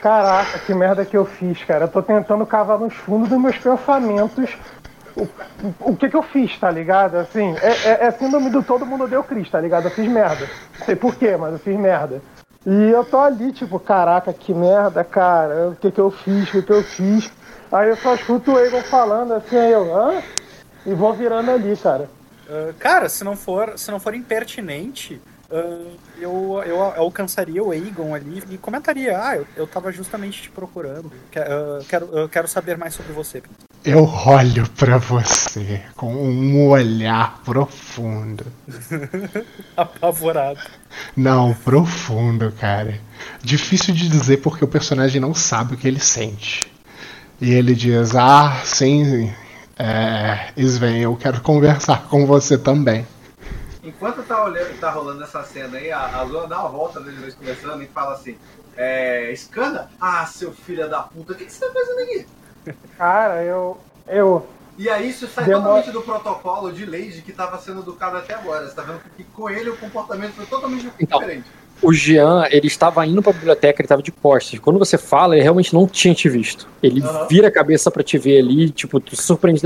caraca, 0.00 0.58
que 0.60 0.72
merda 0.72 1.04
que 1.04 1.14
eu 1.14 1.26
fiz, 1.26 1.62
cara. 1.64 1.84
Eu 1.84 1.88
tô 1.88 2.00
tentando 2.02 2.46
cavar 2.46 2.78
nos 2.78 2.94
fundos 2.94 3.28
dos 3.28 3.38
meus 3.38 3.58
pensamentos 3.58 4.48
o, 5.80 5.96
que 5.96 6.08
que 6.08 6.16
eu 6.16 6.22
fiz, 6.22 6.58
tá 6.58 6.70
ligado? 6.70 7.16
Assim, 7.16 7.54
é, 7.60 7.88
é, 7.88 8.06
é 8.06 8.10
síndrome 8.12 8.50
do 8.50 8.62
todo 8.62 8.86
mundo 8.86 9.08
deu 9.08 9.22
Cris, 9.24 9.50
tá 9.50 9.60
ligado? 9.60 9.86
Eu 9.86 9.90
fiz 9.90 10.08
merda. 10.08 10.48
Não 10.78 10.86
sei 10.86 10.96
porquê, 10.96 11.36
mas 11.36 11.52
eu 11.52 11.58
fiz 11.58 11.78
merda. 11.78 12.22
E 12.66 12.90
eu 12.90 13.04
tô 13.04 13.18
ali, 13.18 13.52
tipo, 13.52 13.78
caraca, 13.78 14.32
que 14.32 14.52
merda, 14.52 15.02
cara. 15.02 15.70
O 15.70 15.76
que 15.76 15.90
que 15.90 16.00
eu 16.00 16.10
fiz, 16.10 16.48
o 16.48 16.52
que 16.52 16.62
que 16.62 16.72
eu 16.72 16.82
fiz. 16.82 17.30
Aí 17.72 17.88
eu 17.88 17.96
só 17.96 18.14
escuto 18.14 18.52
o 18.52 18.58
Egon 18.58 18.82
falando 18.82 19.34
assim, 19.34 19.56
aí 19.56 19.72
eu, 19.72 19.94
hã? 19.94 20.22
E 20.86 20.94
vou 20.94 21.12
virando 21.12 21.50
ali, 21.50 21.76
cara. 21.76 22.08
Ah, 22.48 22.72
cara, 22.78 23.08
se 23.08 23.22
não 23.24 23.36
for, 23.36 23.78
se 23.78 23.90
não 23.90 24.00
for 24.00 24.14
impertinente, 24.14 25.20
ah, 25.50 25.84
eu, 26.18 26.62
eu 26.66 26.82
alcançaria 26.82 27.62
o 27.62 27.70
Aegon 27.70 28.14
ali 28.14 28.42
e 28.50 28.56
comentaria, 28.58 29.18
ah, 29.22 29.36
eu, 29.36 29.46
eu 29.56 29.66
tava 29.66 29.92
justamente 29.92 30.42
te 30.42 30.50
procurando. 30.50 31.10
Que- 31.30 31.38
ah, 31.38 31.80
quero, 31.88 32.28
quero 32.28 32.48
saber 32.48 32.78
mais 32.78 32.94
sobre 32.94 33.12
você. 33.12 33.42
Eu 33.90 34.04
olho 34.04 34.68
pra 34.76 34.98
você 34.98 35.82
com 35.96 36.14
um 36.14 36.68
olhar 36.68 37.40
profundo. 37.42 38.44
Apavorado. 39.74 40.60
Não, 41.16 41.54
profundo, 41.54 42.52
cara. 42.52 43.00
Difícil 43.42 43.94
de 43.94 44.06
dizer 44.10 44.42
porque 44.42 44.62
o 44.62 44.68
personagem 44.68 45.22
não 45.22 45.32
sabe 45.32 45.72
o 45.72 45.76
que 45.78 45.88
ele 45.88 46.00
sente. 46.00 46.70
E 47.40 47.50
ele 47.50 47.74
diz: 47.74 48.14
Ah, 48.14 48.60
sim, 48.62 49.32
é, 49.78 50.52
Sven, 50.54 51.00
eu 51.00 51.16
quero 51.16 51.40
conversar 51.40 52.08
com 52.08 52.26
você 52.26 52.58
também. 52.58 53.06
Enquanto 53.82 54.22
tá, 54.24 54.44
olhando, 54.44 54.78
tá 54.78 54.90
rolando 54.90 55.24
essa 55.24 55.42
cena 55.44 55.78
aí, 55.78 55.90
a, 55.90 56.20
a 56.20 56.26
Zoa 56.26 56.46
dá 56.46 56.60
uma 56.60 56.68
volta 56.68 57.00
nos 57.00 57.14
dois 57.14 57.34
conversando 57.34 57.82
e 57.82 57.86
fala 57.86 58.12
assim: 58.12 58.36
É. 58.76 59.32
Scanda? 59.34 59.88
Ah, 59.98 60.26
seu 60.26 60.52
filho 60.52 60.90
da 60.90 61.04
puta, 61.04 61.32
o 61.32 61.34
que, 61.34 61.46
que 61.46 61.52
você 61.54 61.66
tá 61.66 61.72
fazendo 61.72 62.00
aqui? 62.00 62.26
Cara, 62.96 63.42
eu. 63.42 63.76
Eu. 64.06 64.46
E 64.78 64.88
aí 64.88 65.10
isso 65.10 65.26
sai 65.26 65.44
Demora- 65.44 65.62
totalmente 65.64 65.90
do 65.90 66.02
protocolo 66.02 66.72
de 66.72 66.86
Lady 66.86 67.20
que 67.22 67.32
tava 67.32 67.58
sendo 67.58 67.80
educado 67.80 68.16
até 68.16 68.34
agora. 68.34 68.66
Você 68.66 68.74
tá 68.74 68.82
vendo 68.82 69.00
que 69.16 69.24
com 69.24 69.50
ele 69.50 69.70
o 69.70 69.76
comportamento 69.76 70.32
foi 70.34 70.46
totalmente 70.46 70.88
Então. 71.00 71.18
diferente. 71.18 71.44
O 71.82 71.92
Jean, 71.92 72.46
ele 72.50 72.66
estava 72.66 73.06
indo 73.06 73.22
pra 73.22 73.32
biblioteca, 73.32 73.80
ele 73.80 73.86
estava 73.86 74.02
de 74.02 74.10
costas. 74.10 74.58
Quando 74.58 74.78
você 74.80 74.98
fala, 74.98 75.34
ele 75.34 75.42
realmente 75.42 75.72
não 75.74 75.86
tinha 75.86 76.12
te 76.14 76.28
visto. 76.28 76.68
Ele 76.82 77.00
Aham. 77.02 77.26
vira 77.28 77.48
a 77.48 77.52
cabeça 77.52 77.90
pra 77.90 78.02
te 78.02 78.18
ver 78.18 78.38
ali, 78.40 78.70
tipo, 78.70 78.98
tu 78.98 79.14
se 79.14 79.22
surpreende. 79.22 79.60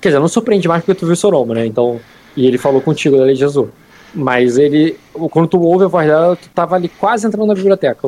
Quer 0.00 0.08
dizer, 0.08 0.18
não 0.18 0.28
surpreende 0.28 0.68
mais 0.68 0.82
porque 0.82 0.98
tu 0.98 1.06
viu 1.06 1.14
o 1.14 1.16
Soroma, 1.16 1.54
né? 1.54 1.64
Então. 1.66 2.00
E 2.36 2.46
ele 2.46 2.58
falou 2.58 2.80
contigo 2.82 3.16
da 3.16 3.24
Lei 3.24 3.34
de 3.34 3.44
Azul. 3.44 3.70
Mas 4.14 4.58
ele. 4.58 4.98
Quando 5.30 5.48
tu 5.48 5.60
ouve 5.60 5.84
a 5.84 5.88
voz 5.88 6.06
dela, 6.06 6.36
tu 6.36 6.48
tava 6.50 6.74
ali 6.76 6.88
quase 6.88 7.26
entrando 7.26 7.46
na 7.46 7.54
biblioteca. 7.54 8.00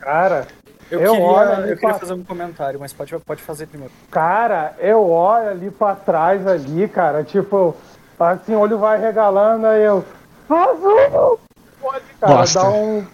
Cara, 0.00 0.46
Eu, 0.90 1.00
Eu 1.00 1.12
queria, 1.12 1.26
olho 1.26 1.52
ali 1.52 1.70
eu 1.70 1.76
queria 1.76 1.90
pra- 1.90 1.98
fazer 1.98 2.12
um 2.12 2.22
comentário, 2.24 2.78
mas 2.78 2.92
pode, 2.92 3.16
pode 3.18 3.42
fazer 3.42 3.66
primeiro. 3.66 3.92
Cara, 4.10 4.74
eu 4.78 5.10
olho 5.10 5.48
ali 5.50 5.70
pra 5.70 5.94
trás 5.96 6.46
ali, 6.46 6.86
cara, 6.88 7.24
tipo, 7.24 7.74
assim, 8.18 8.54
o 8.54 8.60
olho 8.60 8.78
vai 8.78 9.00
regalando, 9.00 9.66
aí 9.66 9.82
eu. 9.82 10.04
Azul! 10.48 11.40
Pode, 11.80 12.04
cara, 12.20 12.32
Gosta. 12.36 12.60
dá 12.60 12.68
um 12.70 13.06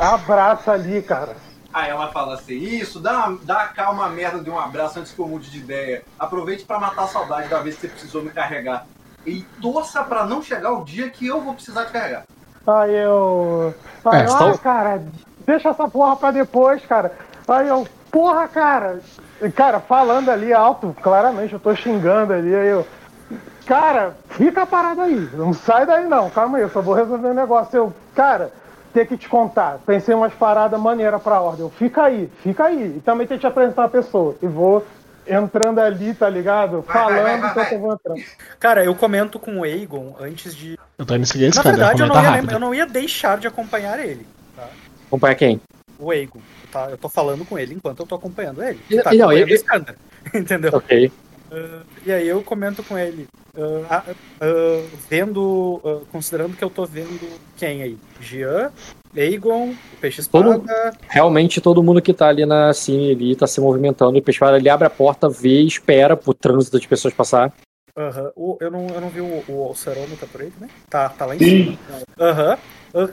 abraço 0.00 0.70
ali, 0.70 1.02
cara. 1.02 1.36
Aí 1.72 1.88
ela 1.90 2.08
fala 2.12 2.34
assim: 2.34 2.54
Isso, 2.54 3.00
dá, 3.00 3.26
uma- 3.28 3.38
dá 3.44 3.66
cá 3.68 3.90
uma 3.90 4.08
merda 4.08 4.40
de 4.40 4.50
um 4.50 4.58
abraço 4.58 4.98
antes 4.98 5.12
que 5.12 5.18
eu 5.20 5.26
mude 5.28 5.50
de 5.50 5.58
ideia. 5.58 6.02
Aproveite 6.18 6.64
pra 6.64 6.78
matar 6.78 7.04
a 7.04 7.08
saudade 7.08 7.48
da 7.48 7.60
vez 7.60 7.76
que 7.76 7.82
você 7.82 7.88
precisou 7.88 8.22
me 8.22 8.30
carregar. 8.30 8.86
E 9.24 9.42
torça 9.60 10.02
pra 10.02 10.26
não 10.26 10.42
chegar 10.42 10.72
o 10.72 10.84
dia 10.84 11.08
que 11.08 11.26
eu 11.26 11.40
vou 11.40 11.54
precisar 11.54 11.86
te 11.86 11.92
carregar. 11.92 12.24
Aí 12.66 12.94
eu. 12.94 13.74
Aí, 14.04 14.20
É, 14.22 14.26
ah, 14.28 14.58
cara, 14.58 15.02
deixa 15.46 15.70
essa 15.70 15.88
porra 15.88 16.16
pra 16.16 16.30
depois, 16.30 16.84
cara. 16.86 17.12
Aí 17.48 17.68
eu, 17.68 17.86
porra, 18.10 18.48
cara. 18.48 19.00
E, 19.40 19.50
Cara, 19.50 19.80
falando 19.80 20.28
ali 20.30 20.52
alto, 20.52 20.94
claramente 21.02 21.52
eu 21.52 21.60
tô 21.60 21.74
xingando 21.74 22.32
ali, 22.32 22.54
aí 22.54 22.68
eu. 22.68 22.86
Cara, 23.66 24.14
fica 24.30 24.66
parado 24.66 25.00
aí. 25.00 25.28
Não 25.34 25.52
sai 25.52 25.86
daí 25.86 26.06
não, 26.06 26.30
calma 26.30 26.58
aí, 26.58 26.64
eu 26.64 26.70
só 26.70 26.80
vou 26.80 26.94
resolver 26.94 27.28
um 27.28 27.34
negócio. 27.34 27.76
Eu, 27.76 27.92
cara, 28.14 28.52
ter 28.92 29.06
que 29.06 29.16
te 29.16 29.28
contar. 29.28 29.78
Pensei 29.86 30.14
umas 30.14 30.32
paradas 30.34 30.78
maneiras 30.78 31.22
pra 31.22 31.40
ordem. 31.40 31.62
Eu, 31.62 31.70
fica 31.70 32.04
aí, 32.04 32.30
fica 32.42 32.64
aí. 32.64 32.96
E 32.96 33.00
também 33.00 33.26
tem 33.26 33.36
que 33.36 33.42
te 33.42 33.46
apresentar 33.46 33.84
a 33.84 33.88
pessoa. 33.88 34.36
E 34.42 34.46
vou 34.46 34.84
entrando 35.26 35.78
ali, 35.80 36.14
tá 36.14 36.28
ligado? 36.28 36.82
Vai, 36.82 36.94
Falando 36.94 37.22
vai, 37.22 37.40
vai, 37.40 37.50
enquanto 37.50 37.54
vai. 37.68 37.74
eu 37.74 37.80
vou 37.80 37.92
entrando. 37.94 38.22
Cara, 38.58 38.84
eu 38.84 38.94
comento 38.94 39.38
com 39.38 39.58
o 39.58 39.64
Aegon 39.64 40.16
antes 40.20 40.54
de. 40.54 40.78
Eu 40.98 41.06
tô 41.06 41.14
indo 41.14 41.26
seguir 41.26 41.44
esse 41.44 41.58
Na 41.58 41.62
cara, 41.64 41.76
verdade, 41.76 42.02
eu 42.02 42.06
não, 42.08 42.22
ia, 42.22 42.52
eu 42.52 42.60
não 42.60 42.74
ia 42.74 42.86
deixar 42.86 43.38
de 43.38 43.46
acompanhar 43.46 43.98
ele. 43.98 44.26
Acompanha 45.12 45.34
quem? 45.34 45.60
O 45.98 46.10
Aegon. 46.10 46.40
Tá? 46.72 46.88
Eu 46.90 46.96
tô 46.96 47.06
falando 47.06 47.44
com 47.44 47.58
ele 47.58 47.74
enquanto 47.74 48.00
eu 48.00 48.06
tô 48.06 48.14
acompanhando 48.14 48.62
ele. 48.64 48.78
Tá 49.02 49.12
não, 49.12 49.28
acompanhando 49.28 49.50
ele-. 49.50 49.64
Entendeu? 50.34 50.70
Ok. 50.72 51.12
Ah, 51.50 51.82
e 52.06 52.10
aí 52.12 52.26
eu 52.26 52.42
comento 52.42 52.82
com 52.82 52.96
ele, 52.96 53.26
ah, 53.90 54.02
ah, 54.40 54.84
vendo, 55.10 55.82
considerando 56.10 56.56
que 56.56 56.64
eu 56.64 56.70
tô 56.70 56.86
vendo 56.86 57.38
quem 57.58 57.82
aí? 57.82 57.98
Jean, 58.22 58.72
Aegon, 59.14 59.72
o 59.72 59.96
Peixe 60.00 60.22
Espada. 60.22 60.54
Todo- 60.54 60.66
Realmente 61.10 61.60
todo 61.60 61.82
mundo 61.82 62.00
que 62.00 62.14
tá 62.14 62.28
ali 62.28 62.46
na 62.46 62.72
cine 62.72 63.10
ali 63.12 63.36
tá 63.36 63.46
se 63.46 63.60
movimentando. 63.60 64.16
E 64.16 64.20
o 64.20 64.22
Pespada 64.22 64.56
ele 64.56 64.70
abre 64.70 64.86
a 64.86 64.90
porta, 64.90 65.28
vê 65.28 65.60
e 65.60 65.66
espera 65.66 66.16
pro 66.16 66.32
trânsito 66.32 66.80
de 66.80 66.88
pessoas 66.88 67.12
passar. 67.12 67.52
Aham. 67.94 68.32
Eu, 68.58 68.70
não, 68.70 68.86
eu 68.86 69.00
não 69.02 69.10
vi 69.10 69.20
o, 69.20 69.44
o 69.46 69.64
Alcerano, 69.64 70.16
tá 70.16 70.26
por 70.26 70.40
aí 70.40 70.50
também? 70.50 70.70
Tá, 70.88 71.10
tá 71.10 71.26
lá 71.26 71.36
em 71.36 71.38
cima. 71.38 71.78
Aham. 72.18 72.52
Ah, 72.52 72.58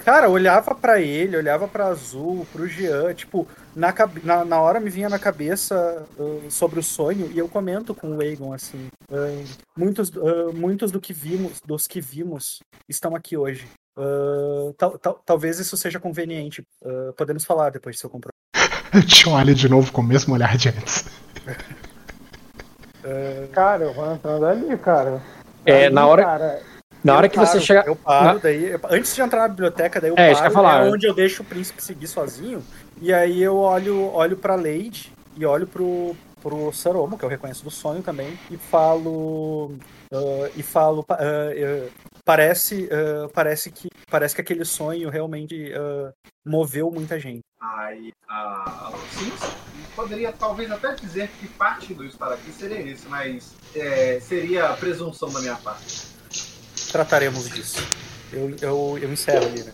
Cara, 0.03 0.29
olhava 0.29 0.75
pra 0.75 0.99
ele, 0.99 1.37
olhava 1.37 1.67
pra 1.67 1.87
Azul, 1.87 2.45
pro 2.51 2.67
Jean, 2.67 3.13
tipo, 3.13 3.47
na, 3.75 3.93
na, 4.23 4.43
na 4.45 4.59
hora 4.61 4.79
me 4.79 4.89
vinha 4.89 5.07
na 5.07 5.17
cabeça 5.17 6.05
ah, 6.19 6.49
sobre 6.49 6.79
o 6.79 6.83
sonho 6.83 7.31
e 7.31 7.37
eu 7.39 7.47
comento 7.47 7.95
com 7.95 8.15
o 8.17 8.21
Aegon 8.21 8.51
assim. 8.53 8.87
ah, 9.11 9.43
muitos, 9.77 10.11
ah, 10.17 10.51
muitos 10.53 10.91
do 10.91 10.99
que 10.99 11.13
vimos, 11.13 11.59
dos 11.65 11.87
que 11.87 12.01
vimos 12.01 12.59
estão 12.89 13.15
aqui 13.15 13.37
hoje. 13.37 13.67
Tal- 14.77 14.97
tal- 14.97 15.21
talvez 15.25 15.59
isso 15.59 15.75
seja 15.75 15.99
conveniente. 15.99 16.63
Podemos 17.17 17.43
falar 17.43 17.69
depois 17.71 17.99
se 17.99 18.03
eu 18.05 18.09
comprar. 18.09 18.31
Eu 18.93 19.05
te 19.05 19.27
olho 19.29 19.53
de 19.53 19.67
novo 19.69 19.91
com 19.91 20.01
o 20.01 20.03
mesmo 20.03 20.33
olhar 20.33 20.57
de 20.57 20.69
antes. 20.69 21.05
Cara, 23.53 23.83
eu 23.85 23.93
vou 23.93 24.13
entrando 24.13 24.45
ali, 24.45 24.77
cara. 24.77 25.21
É, 25.65 25.85
Ali, 25.85 25.93
na 25.95 26.05
hora- 26.07 26.23
Cara, 26.23 26.61
Na 27.03 27.15
hora 27.15 27.27
Eu 27.27 27.29
que 27.29 27.37
você 27.37 27.53
paro, 27.53 27.65
chegar. 27.65 27.87
Eu 27.87 27.95
paro, 27.95 28.33
na- 28.35 28.39
daí. 28.39 28.65
eu- 28.71 28.79
Antes 28.89 29.15
de 29.15 29.21
entrar 29.21 29.41
na 29.41 29.47
biblioteca, 29.47 30.01
daí 30.01 30.09
eu 30.09 30.15
É, 30.17 30.31
isso 30.31 30.41
que 30.41 30.47
eu 30.47 30.51
paro. 30.53 30.65
ia 30.67 30.71
falar. 30.73 30.85
É 30.87 30.89
onde 30.91 31.07
eu 31.07 31.13
deixo 31.13 31.43
o 31.43 31.45
príncipe 31.45 31.81
seguir 31.83 32.07
sozinho. 32.07 32.63
E 33.01 33.13
aí 33.13 33.41
eu 33.41 33.55
olho, 33.57 34.11
olho 34.13 34.35
pra 34.37 34.55
Lady 34.55 35.11
e 35.37 35.45
olho 35.45 35.65
pro, 35.65 36.15
pro 36.41 36.71
Saromo, 36.73 37.17
que 37.17 37.23
eu 37.23 37.29
reconheço 37.29 37.63
do 37.63 37.71
sonho 37.71 38.01
também, 38.03 38.37
e 38.51 38.57
falo. 38.57 39.75
ah, 40.13 40.49
e 40.55 40.61
falo. 40.63 41.05
ah, 41.09 41.17
ah, 41.19 41.89
parece, 42.25 42.89
ah, 42.91 43.29
parece, 43.33 43.71
que, 43.71 43.87
parece 44.11 44.35
que 44.35 44.41
aquele 44.41 44.65
sonho 44.65 45.09
realmente 45.09 45.71
moveu 46.45 46.91
muita 46.91 47.19
gente. 47.19 47.41
Aí 47.61 48.11
a, 48.27 48.91
sim, 49.11 49.31
sim, 49.31 49.83
poderia 49.95 50.31
talvez 50.31 50.71
até 50.71 50.93
dizer 50.95 51.29
que 51.39 51.47
parte 51.47 51.93
do 51.93 52.05
estar 52.05 52.31
aqui 52.31 52.51
seria 52.51 52.79
esse, 52.81 53.07
mas 53.07 53.53
é, 53.75 54.19
seria 54.21 54.67
a 54.69 54.73
presunção 54.77 55.29
da 55.29 55.39
minha 55.41 55.55
parte. 55.55 56.07
Trataremos 56.91 57.49
disso. 57.49 57.83
Eu, 58.31 58.53
eu, 58.61 58.99
eu 59.01 59.11
encerro 59.11 59.45
ali, 59.45 59.63
né? 59.63 59.71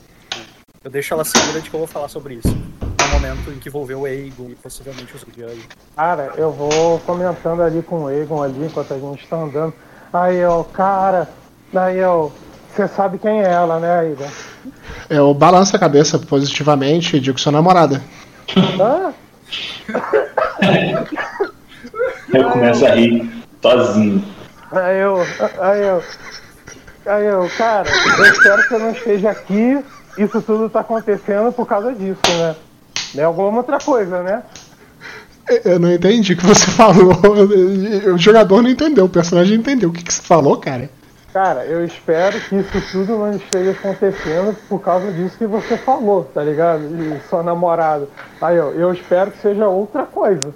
Eu 0.83 0.91
deixo 0.91 1.13
ela 1.13 1.25
segura 1.25 1.59
de 1.61 1.69
que 1.69 1.75
eu 1.75 1.79
vou 1.79 1.87
falar 1.87 2.07
sobre 2.09 2.35
isso. 2.35 2.47
No 2.49 3.07
momento 3.11 3.51
em 3.51 3.57
que 3.59 3.69
envolveu 3.69 4.01
o 4.01 4.07
Eigo 4.07 4.49
e 4.51 4.55
possivelmente 4.55 5.15
os 5.15 5.23
Gudiani. 5.23 5.63
Cara, 5.95 6.33
eu 6.37 6.51
vou 6.51 6.99
comentando 6.99 7.61
ali 7.63 7.81
com 7.81 8.03
o 8.03 8.11
Egon 8.11 8.43
ali 8.43 8.65
enquanto 8.65 8.93
a 8.93 8.97
gente 8.99 9.25
tá 9.27 9.37
andando. 9.37 9.73
Aí 10.13 10.37
eu, 10.37 10.63
cara, 10.73 11.29
daí 11.73 11.97
eu. 11.97 12.31
Você 12.75 12.87
sabe 12.89 13.17
quem 13.17 13.41
é 13.41 13.49
ela, 13.51 13.79
né, 13.79 14.11
Egon? 14.11 14.29
Eu 15.09 15.33
balanço 15.33 15.75
a 15.75 15.79
cabeça 15.79 16.19
positivamente 16.19 17.15
e 17.15 17.19
digo 17.19 17.39
sua 17.39 17.51
namorada. 17.51 18.03
Ah, 18.79 19.13
Eu 22.33 22.49
começo 22.51 22.85
a 22.85 22.89
rir 22.95 23.43
sozinho. 23.61 24.23
aí 24.71 24.99
eu, 24.99 25.17
aí 25.59 25.81
eu. 25.83 26.03
Aí 27.05 27.25
eu, 27.25 27.49
cara, 27.57 27.87
eu 28.17 28.25
espero 28.25 28.61
que 28.63 28.69
você 28.69 28.77
não 28.77 28.91
esteja 28.91 29.29
aqui. 29.31 29.83
Isso 30.17 30.41
tudo 30.41 30.69
tá 30.69 30.79
acontecendo 30.79 31.51
por 31.51 31.67
causa 31.67 31.93
disso, 31.93 32.21
né? 32.27 32.55
Não 33.13 33.23
é 33.23 33.25
alguma 33.25 33.57
outra 33.57 33.77
coisa, 33.79 34.23
né? 34.23 34.43
Eu 35.63 35.79
não 35.79 35.91
entendi 35.91 36.33
o 36.33 36.37
que 36.37 36.45
você 36.45 36.65
falou. 36.71 37.13
O 38.13 38.17
jogador 38.17 38.61
não 38.61 38.69
entendeu, 38.69 39.05
o 39.05 39.09
personagem 39.09 39.57
entendeu. 39.57 39.89
O 39.89 39.93
que, 39.93 40.03
que 40.03 40.13
você 40.13 40.21
falou, 40.21 40.57
cara? 40.57 40.89
Cara, 41.31 41.65
eu 41.65 41.83
espero 41.83 42.39
que 42.39 42.55
isso 42.55 42.81
tudo 42.91 43.17
não 43.17 43.35
esteja 43.35 43.71
acontecendo 43.71 44.55
por 44.69 44.79
causa 44.79 45.11
disso 45.11 45.37
que 45.37 45.45
você 45.45 45.77
falou, 45.77 46.23
tá 46.23 46.41
ligado? 46.41 46.87
De 46.87 47.19
sua 47.29 47.43
namorada. 47.43 48.07
Aí 48.41 48.55
eu, 48.55 48.71
eu 48.71 48.93
espero 48.93 49.31
que 49.31 49.41
seja 49.41 49.67
outra 49.67 50.05
coisa. 50.05 50.55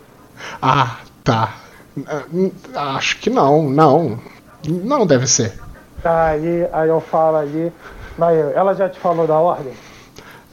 Ah, 0.62 1.00
tá. 1.22 1.54
Ah, 2.08 2.22
hum, 2.34 2.50
Acho 2.74 3.18
que 3.18 3.30
não, 3.30 3.70
não. 3.70 4.18
Não 4.66 5.06
deve 5.06 5.28
ser. 5.28 5.54
Aí, 6.04 6.68
aí 6.72 6.90
eu 6.90 7.02
falo 7.02 7.38
aí. 7.38 7.72
Aí, 8.20 8.38
ela 8.56 8.74
já 8.74 8.90
te 8.90 9.00
falou 9.00 9.28
da 9.28 9.38
ordem? 9.38 9.74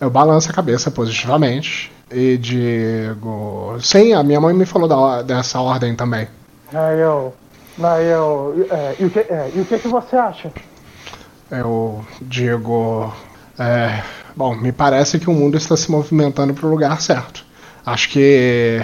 Eu 0.01 0.11
balanço 0.11 0.51
a 0.51 0.55
cabeça 0.55 0.91
positivamente 0.91 1.91
e 2.11 2.37
digo: 2.37 3.77
Sim, 3.81 4.13
a 4.13 4.23
minha 4.23 4.41
mãe 4.41 4.55
me 4.55 4.67
falou 4.67 4.89
da, 4.89 5.23
dessa 5.23 5.61
ordem 5.61 5.95
também. 5.95 6.29
Aí 6.73 7.01
eu. 7.01 7.33
Aí 7.83 8.07
eu. 8.07 8.67
É, 8.71 8.97
e, 8.99 9.05
o 9.05 9.11
que, 9.11 9.21
é, 9.21 9.51
e 9.55 9.61
o 9.61 9.65
que, 9.65 9.79
que 9.79 9.89
você 9.89 10.17
acha? 10.17 10.53
Eu 11.51 12.05
digo. 12.21 13.13
É, 13.59 14.03
bom, 14.35 14.55
me 14.55 14.73
parece 14.73 15.19
que 15.19 15.31
o 15.31 15.33
mundo 15.33 15.57
está 15.57 15.77
se 15.77 15.91
movimentando 15.91 16.53
para 16.53 16.67
o 16.67 16.71
lugar 16.71 17.01
certo. 17.01 17.46
Acho 17.87 18.09
que, 18.11 18.81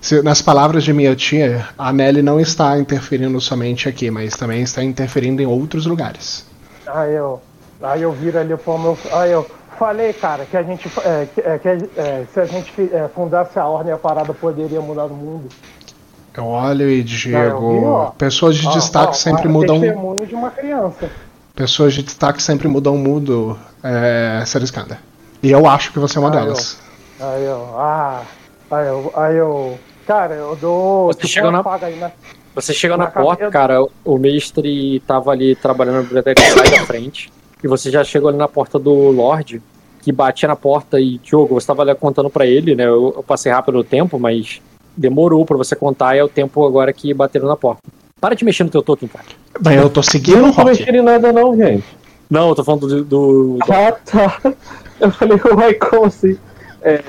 se- 0.00 0.22
nas 0.22 0.40
palavras 0.40 0.82
de 0.82 0.92
minha 0.94 1.14
tia, 1.14 1.68
a 1.76 1.92
Nelly 1.92 2.22
não 2.22 2.40
está 2.40 2.78
interferindo 2.78 3.38
somente 3.42 3.88
aqui, 3.88 4.10
mas 4.10 4.34
também 4.34 4.62
está 4.62 4.82
interferindo 4.82 5.42
em 5.42 5.46
outros 5.46 5.84
lugares. 5.84 6.46
Aí 6.86 7.14
eu. 7.14 7.42
Aí 7.82 8.00
eu 8.02 8.10
viro 8.12 8.38
ali 8.38 8.56
pro 8.56 8.78
meu. 8.78 8.98
Aí 9.12 9.30
eu. 9.32 9.46
Falei, 9.78 10.12
cara, 10.12 10.44
que 10.44 10.56
a 10.56 10.62
gente. 10.62 10.90
É, 11.04 11.26
que, 11.32 11.40
é, 11.40 11.78
é, 11.96 12.24
se 12.32 12.40
a 12.40 12.44
gente 12.46 12.72
é, 12.92 13.06
fundasse 13.14 13.56
a 13.58 13.66
ordem, 13.66 13.92
a 13.92 13.96
parada 13.98 14.32
poderia 14.34 14.80
mudar 14.80 15.04
o 15.04 15.10
mundo. 15.14 15.48
Eu 16.36 16.46
olho 16.46 16.88
e 16.88 16.94
Aí 16.94 16.98
eu 16.98 17.04
vi, 17.04 17.06
digo: 17.76 17.84
ó. 17.86 18.06
pessoas 18.10 18.56
de 18.56 18.66
Ó, 18.66 18.72
destaque 18.72 19.10
ó, 19.10 19.12
sempre 19.12 19.46
ó, 19.46 19.50
mudam. 19.50 19.78
Testemunho 19.80 20.26
de 20.26 20.34
uma 20.34 20.50
criança. 20.50 21.08
Pessoas 21.54 21.92
de 21.94 22.02
destaque 22.02 22.42
sempre 22.42 22.66
mudam 22.66 22.94
o 22.94 22.98
mundo, 22.98 23.56
é, 23.82 24.42
Seriscanda. 24.46 24.98
E 25.42 25.50
eu 25.50 25.68
acho 25.68 25.92
que 25.92 25.98
você 25.98 26.18
é 26.18 26.20
uma 26.20 26.28
Ah, 26.28 26.32
delas. 26.32 26.78
Aí 27.20 27.44
eu. 27.44 27.74
Ah. 27.76 28.22
Aí 28.70 28.86
eu. 28.88 29.12
Aí 29.14 29.36
eu. 29.36 29.78
Cara, 30.06 30.34
eu 30.34 30.56
dou. 30.56 31.06
Você 31.12 31.26
chegou 31.26 31.50
na- 31.50 31.62
paga 31.62 31.86
aí, 31.86 31.96
né? 31.96 32.12
Você 32.54 32.72
chega 32.74 32.96
na 32.96 33.04
Na 33.04 33.10
porta, 33.10 33.44
eu- 33.44 33.50
cara, 33.50 33.86
o 34.04 34.18
mestre 34.18 35.00
tava 35.06 35.30
ali 35.30 35.54
trabalhando 35.54 35.96
na 35.96 36.02
biblioteca 36.02 36.40
sai 36.42 36.70
da 36.70 36.86
frente. 36.86 37.30
E 37.62 37.68
você 37.68 37.90
já 37.90 38.02
chegou 38.02 38.28
ali 38.28 38.38
na 38.38 38.48
porta 38.48 38.78
do 38.78 38.92
Lorde, 39.10 39.62
que 40.02 40.10
batia 40.10 40.48
na 40.48 40.56
porta 40.56 40.98
e, 41.00 41.18
Diogo, 41.18 41.54
você 41.60 41.66
tava 41.66 41.82
ali 41.82 41.94
contando 41.94 42.30
pra 42.30 42.46
ele, 42.46 42.74
né? 42.74 42.84
Eu, 42.84 43.12
eu 43.16 43.22
passei 43.22 43.52
rápido 43.52 43.74
no 43.76 43.84
tempo, 43.84 44.18
mas 44.18 44.60
demorou 44.96 45.44
pra 45.44 45.56
você 45.56 45.76
contar 45.76 46.16
e 46.16 46.18
é 46.18 46.24
o 46.24 46.28
tempo 46.28 46.64
agora 46.66 46.92
que 46.92 47.12
bateram 47.14 47.46
na 47.46 47.56
porta. 47.56 47.82
Para 48.20 48.34
de 48.34 48.44
mexer 48.44 48.64
no 48.64 48.70
teu 48.70 48.82
token, 48.82 49.08
cara. 49.08 49.24
Bem, 49.60 49.76
eu 49.76 49.88
tô 49.90 50.02
seguindo 50.02 50.38
o 50.38 50.42
Não 50.42 50.50
Rock. 50.50 50.70
mexer 50.70 50.94
em 50.94 51.02
nada 51.02 51.32
não, 51.32 51.54
gente. 51.56 51.84
Não, 52.28 52.48
eu 52.48 52.54
tô 52.56 52.64
falando 52.64 52.86
do. 52.88 53.04
do- 53.04 53.58
do- 53.58 53.72
Ah, 53.72 53.92
tá. 53.92 54.40
Eu 55.00 55.12
falei, 55.12 55.38
uai, 55.56 55.74
como 55.74 56.06
assim? 56.06 56.36
É, 56.82 57.00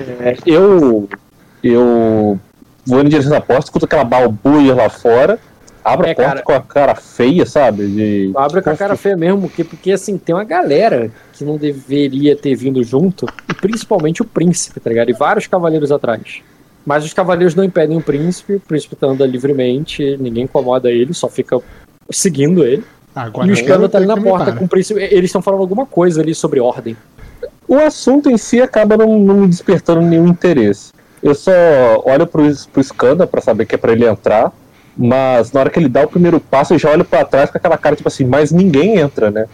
eu. 0.46 1.08
Eu 1.62 2.38
vou 2.86 3.00
em 3.02 3.08
direção 3.08 3.36
à 3.36 3.40
porta, 3.40 3.64
escuto 3.64 3.84
aquela 3.84 4.04
balbúrdia 4.04 4.74
lá 4.74 4.88
fora, 4.88 5.38
abro 5.84 6.06
É, 6.06 6.12
a 6.12 6.14
porta 6.14 6.30
cara. 6.30 6.42
com 6.42 6.52
a 6.52 6.60
cara 6.60 6.94
feia, 6.94 7.46
sabe? 7.46 7.86
De... 7.86 8.32
Abre 8.34 8.62
com 8.62 8.70
a 8.70 8.76
cara 8.76 8.96
feia 8.96 9.16
mesmo, 9.16 9.42
porque, 9.42 9.64
porque 9.64 9.92
assim, 9.92 10.16
tem 10.18 10.34
uma 10.34 10.44
galera 10.44 11.10
que 11.32 11.44
não 11.44 11.56
deveria 11.56 12.34
ter 12.34 12.54
vindo 12.54 12.82
junto, 12.82 13.26
e 13.48 13.54
principalmente 13.54 14.22
o 14.22 14.24
príncipe, 14.24 14.80
tá 14.80 14.90
ligado? 14.90 15.10
E 15.10 15.12
vários 15.12 15.46
cavaleiros 15.46 15.92
atrás. 15.92 16.40
Mas 16.84 17.04
os 17.04 17.12
cavaleiros 17.12 17.54
não 17.54 17.62
impedem 17.62 17.96
o 17.96 18.02
príncipe, 18.02 18.54
o 18.54 18.60
príncipe 18.60 18.96
tá 18.96 19.06
anda 19.06 19.26
livremente, 19.26 20.16
ninguém 20.18 20.44
incomoda 20.44 20.90
ele, 20.90 21.12
só 21.12 21.28
fica 21.28 21.60
seguindo 22.10 22.64
ele. 22.64 22.82
Agora 23.14 23.46
e 23.46 23.50
o 23.50 23.54
escândalo 23.54 23.88
tá 23.88 23.98
ali 23.98 24.06
na 24.06 24.16
porta 24.16 24.52
com 24.52 24.64
o 24.64 24.68
príncipe. 24.68 25.00
Eles 25.00 25.26
estão 25.26 25.42
falando 25.42 25.60
alguma 25.60 25.84
coisa 25.84 26.22
ali 26.22 26.34
sobre 26.34 26.60
ordem. 26.60 26.96
O 27.68 27.76
assunto 27.76 28.30
em 28.30 28.38
si 28.38 28.60
acaba 28.60 28.96
não, 28.96 29.18
não 29.18 29.34
me 29.42 29.48
despertando 29.48 30.00
nenhum 30.00 30.28
interesse. 30.28 30.92
Eu 31.22 31.34
só 31.34 31.52
olho 32.04 32.26
pro, 32.26 32.42
pro 32.72 32.80
Skanda 32.80 33.26
pra 33.26 33.40
saber 33.40 33.66
que 33.66 33.74
é 33.74 33.78
pra 33.78 33.92
ele 33.92 34.06
entrar, 34.06 34.52
mas 34.96 35.52
na 35.52 35.60
hora 35.60 35.70
que 35.70 35.78
ele 35.78 35.88
dá 35.88 36.02
o 36.04 36.08
primeiro 36.08 36.40
passo, 36.40 36.74
eu 36.74 36.78
já 36.78 36.90
olho 36.90 37.04
pra 37.04 37.24
trás 37.24 37.50
com 37.50 37.58
aquela 37.58 37.76
cara 37.76 37.94
tipo 37.96 38.08
assim, 38.08 38.24
mas 38.24 38.50
ninguém 38.50 38.96
entra, 38.98 39.30
né? 39.30 39.46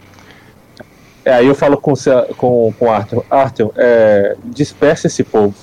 É, 1.25 1.35
Aí 1.35 1.47
eu 1.47 1.55
falo 1.57 1.77
com, 1.77 1.93
com, 2.37 2.73
com 2.79 2.85
o 2.87 2.91
Arthur, 2.91 3.25
Arthur, 3.29 3.73
é, 3.77 4.37
disperse 4.45 5.09
esse 5.09 5.25
povo. 5.25 5.55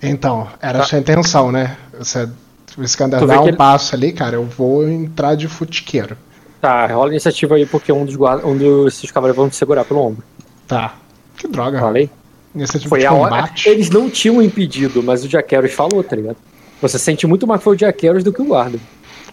Então, 0.00 0.46
era 0.62 0.80
a 0.80 0.84
sua 0.84 0.98
intenção, 0.98 1.50
né? 1.50 1.76
Você, 1.98 2.28
o 2.76 3.26
vê 3.26 3.34
dá 3.34 3.40
um 3.42 3.48
ele- 3.48 3.56
passo 3.56 3.96
ali, 3.96 4.12
cara, 4.12 4.36
eu 4.36 4.44
vou 4.44 4.88
entrar 4.88 5.34
de 5.34 5.48
futiqueiro. 5.48 6.16
Tá, 6.60 6.86
rola 6.86 7.08
a 7.10 7.12
iniciativa 7.12 7.56
aí, 7.56 7.66
porque 7.66 7.92
um 7.92 8.04
dos, 8.04 8.14
guarda, 8.14 8.46
um 8.46 8.56
desses 8.84 9.10
cavaleiros 9.10 9.36
vão 9.36 9.48
te 9.48 9.56
segurar 9.56 9.84
pelo 9.84 10.00
ombro. 10.00 10.22
Tá. 10.66 10.94
Que 11.36 11.48
droga. 11.48 11.80
Falei? 11.80 12.08
Iniciativa 12.54 12.88
Foi 12.88 13.00
de 13.00 13.06
a 13.06 13.12
hora. 13.12 13.30
combate. 13.30 13.68
Eles 13.68 13.90
não 13.90 14.08
tinham 14.08 14.42
impedido, 14.42 15.02
mas 15.02 15.24
o 15.24 15.28
Jaqueros 15.28 15.72
falou, 15.72 16.02
tá 16.02 16.16
ligado? 16.16 16.36
Você 16.80 16.98
sente 16.98 17.26
muito 17.26 17.46
mais 17.46 17.60
que 17.60 17.64
foi 17.64 17.76
o 17.76 17.78
Jaqueros 17.78 18.24
do 18.24 18.32
que 18.32 18.40
o 18.40 18.44
guarda. 18.44 18.78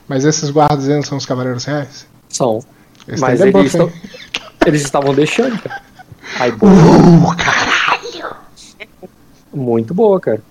Mas 0.08 0.26
esses 0.26 0.50
guardas 0.50 0.88
ainda 0.88 1.06
são 1.06 1.18
os 1.18 1.26
cavaleiros 1.26 1.66
reais? 1.66 2.08
São. 2.30 2.60
Esse 3.08 3.22
mas 3.22 3.40
é 3.40 3.48
eles, 3.48 3.74
buff, 3.74 3.94
eles 4.66 4.82
estavam 4.82 5.14
deixando, 5.14 5.62
cara. 5.62 5.82
Aí, 6.40 6.52
boa. 6.52 6.72
Uh, 6.72 7.36
caralho! 7.38 8.36
Muito 9.54 9.94
boa, 9.94 10.20
cara. 10.20 10.42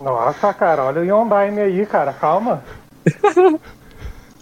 Nossa, 0.00 0.54
cara, 0.54 0.84
olha 0.84 1.00
o 1.00 1.04
Yondaime 1.04 1.60
aí, 1.60 1.84
cara, 1.84 2.12
calma. 2.12 2.62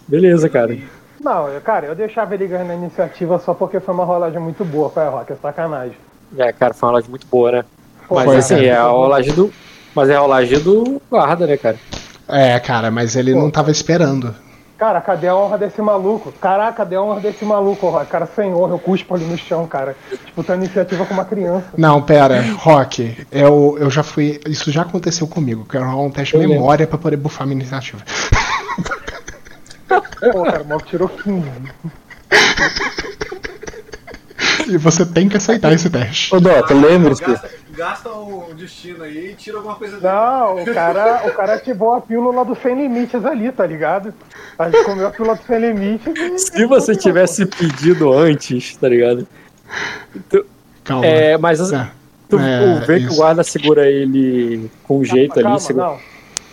Beleza, 0.07 0.47
cara. 0.47 0.77
Não, 1.19 1.49
eu, 1.49 1.59
cara, 1.61 1.87
eu 1.87 1.95
deixava 1.95 2.35
ele 2.35 2.47
ganhando 2.47 2.71
a 2.71 2.75
iniciativa 2.75 3.39
só 3.39 3.53
porque 3.53 3.79
foi 3.79 3.93
uma 3.93 4.05
rolagem 4.05 4.39
muito 4.39 4.63
boa, 4.63 4.89
foi 4.89 5.05
Rock, 5.09 5.33
é 5.33 5.35
sacanagem. 5.35 5.97
É, 6.37 6.51
cara, 6.51 6.73
foi 6.73 6.87
uma 6.87 6.91
rolagem 6.91 7.09
muito 7.09 7.27
boa, 7.27 7.51
né? 7.51 7.65
Mas 8.09 8.23
Foi, 8.25 8.37
assim, 8.37 8.55
cara. 8.55 8.65
é 8.67 8.75
a 8.75 8.87
rolagem 8.87 9.33
do. 9.33 9.53
Mas 9.93 10.09
é 10.09 10.15
a 10.15 10.19
rolagem 10.19 10.59
do 10.59 11.01
guarda, 11.09 11.45
né, 11.45 11.57
cara? 11.57 11.77
É, 12.27 12.59
cara, 12.59 12.89
mas 12.91 13.15
ele 13.15 13.33
não 13.33 13.49
tava 13.49 13.71
esperando. 13.71 14.33
Cara, 14.77 15.01
cadê 15.01 15.27
a 15.27 15.35
honra 15.35 15.57
desse 15.57 15.81
maluco? 15.81 16.31
Caraca, 16.33 16.73
cadê 16.73 16.95
a 16.95 17.01
honra 17.01 17.19
desse 17.19 17.43
maluco, 17.43 17.89
Rock? 17.89 18.05
Cara, 18.11 18.27
sem 18.27 18.53
honra, 18.53 18.73
eu 18.75 18.79
cuspo 18.79 19.15
ali 19.15 19.25
no 19.25 19.35
chão, 19.37 19.65
cara. 19.65 19.95
Disputando 20.23 20.59
iniciativa 20.63 21.03
com 21.03 21.15
uma 21.15 21.25
criança. 21.25 21.65
Não, 21.75 21.99
pera, 22.01 22.43
Rock, 22.59 23.25
eu, 23.31 23.75
eu 23.79 23.89
já 23.89 24.03
fui. 24.03 24.39
Isso 24.45 24.71
já 24.71 24.83
aconteceu 24.83 25.27
comigo. 25.27 25.65
Quero 25.65 25.83
rolar 25.89 26.03
um 26.03 26.11
teste 26.11 26.33
de 26.33 26.41
lembro. 26.41 26.57
memória 26.57 26.85
pra 26.85 26.97
poder 26.99 27.17
bufar 27.17 27.47
minha 27.47 27.59
iniciativa. 27.59 28.03
Pô, 29.87 30.43
cara, 30.43 30.61
o 30.61 30.67
maluco 30.67 30.85
tirou 30.87 31.09
15. 31.09 31.49
E 34.73 34.77
você 34.77 35.05
tem 35.05 35.29
que 35.29 35.37
aceitar 35.37 35.71
esse 35.71 35.89
teste. 35.89 36.35
Ô, 36.35 36.39
Dota, 36.39 36.73
lembre-se. 36.73 37.23
Gasta, 37.23 37.49
gasta 37.71 38.09
o 38.09 38.53
destino 38.55 39.03
aí 39.03 39.31
e 39.31 39.35
tira 39.35 39.57
alguma 39.57 39.75
coisa 39.75 39.97
dele. 39.99 40.07
Não, 40.13 40.61
o 40.61 40.65
cara, 40.73 41.23
o 41.27 41.31
cara 41.31 41.53
ativou 41.55 41.93
a 41.95 42.01
pílula 42.01 42.43
do 42.43 42.55
Sem 42.55 42.75
Limites 42.75 43.23
ali, 43.25 43.51
tá 43.51 43.65
ligado? 43.65 44.13
A 44.59 44.69
gente 44.69 44.83
comeu 44.83 45.07
a 45.07 45.11
pílula 45.11 45.35
do 45.35 45.43
Sem 45.43 45.59
Limites 45.59 46.13
e... 46.15 46.39
Se 46.39 46.65
você 46.65 46.95
tivesse 46.95 47.45
pedido 47.45 48.11
antes, 48.11 48.75
tá 48.75 48.89
ligado? 48.89 49.27
Tu- 50.29 50.45
Calma. 50.83 51.05
É, 51.05 51.37
mas 51.37 51.59
assim, 51.61 51.75
É, 51.75 51.87
tu 52.29 52.39
é, 52.39 52.79
vê 52.85 52.99
que 52.99 53.07
o 53.07 53.15
guarda 53.15 53.43
segura 53.43 53.85
ele 53.89 54.69
com 54.83 55.03
jeito 55.03 55.33
ali. 55.33 55.43
Calma, 55.43 55.59
segura- 55.59 55.85
não. 55.85 55.99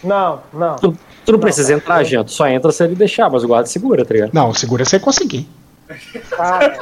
Não, 0.05 0.43
não. 0.53 0.77
Tu, 0.77 0.97
tu 1.25 1.33
não 1.33 1.39
precisa 1.39 1.73
entrar, 1.73 2.03
gente. 2.05 2.31
Só 2.33 2.47
entra 2.47 2.71
se 2.73 2.85
ele 2.85 2.95
deixar, 2.95 3.31
mas 3.31 3.43
o 3.43 3.49
guarda 3.49 3.67
segura, 3.67 4.05
tá 4.05 4.13
ligado? 4.13 4.35
Não, 4.35 4.53
segura 4.53 4.85
se 4.85 4.91
você 4.91 5.01
conseguir. 5.01 5.49
Cara, 6.31 6.79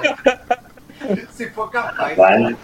Se 1.33 1.49
for 1.51 1.70
capaz. 1.70 2.16
Vai. 2.16 2.57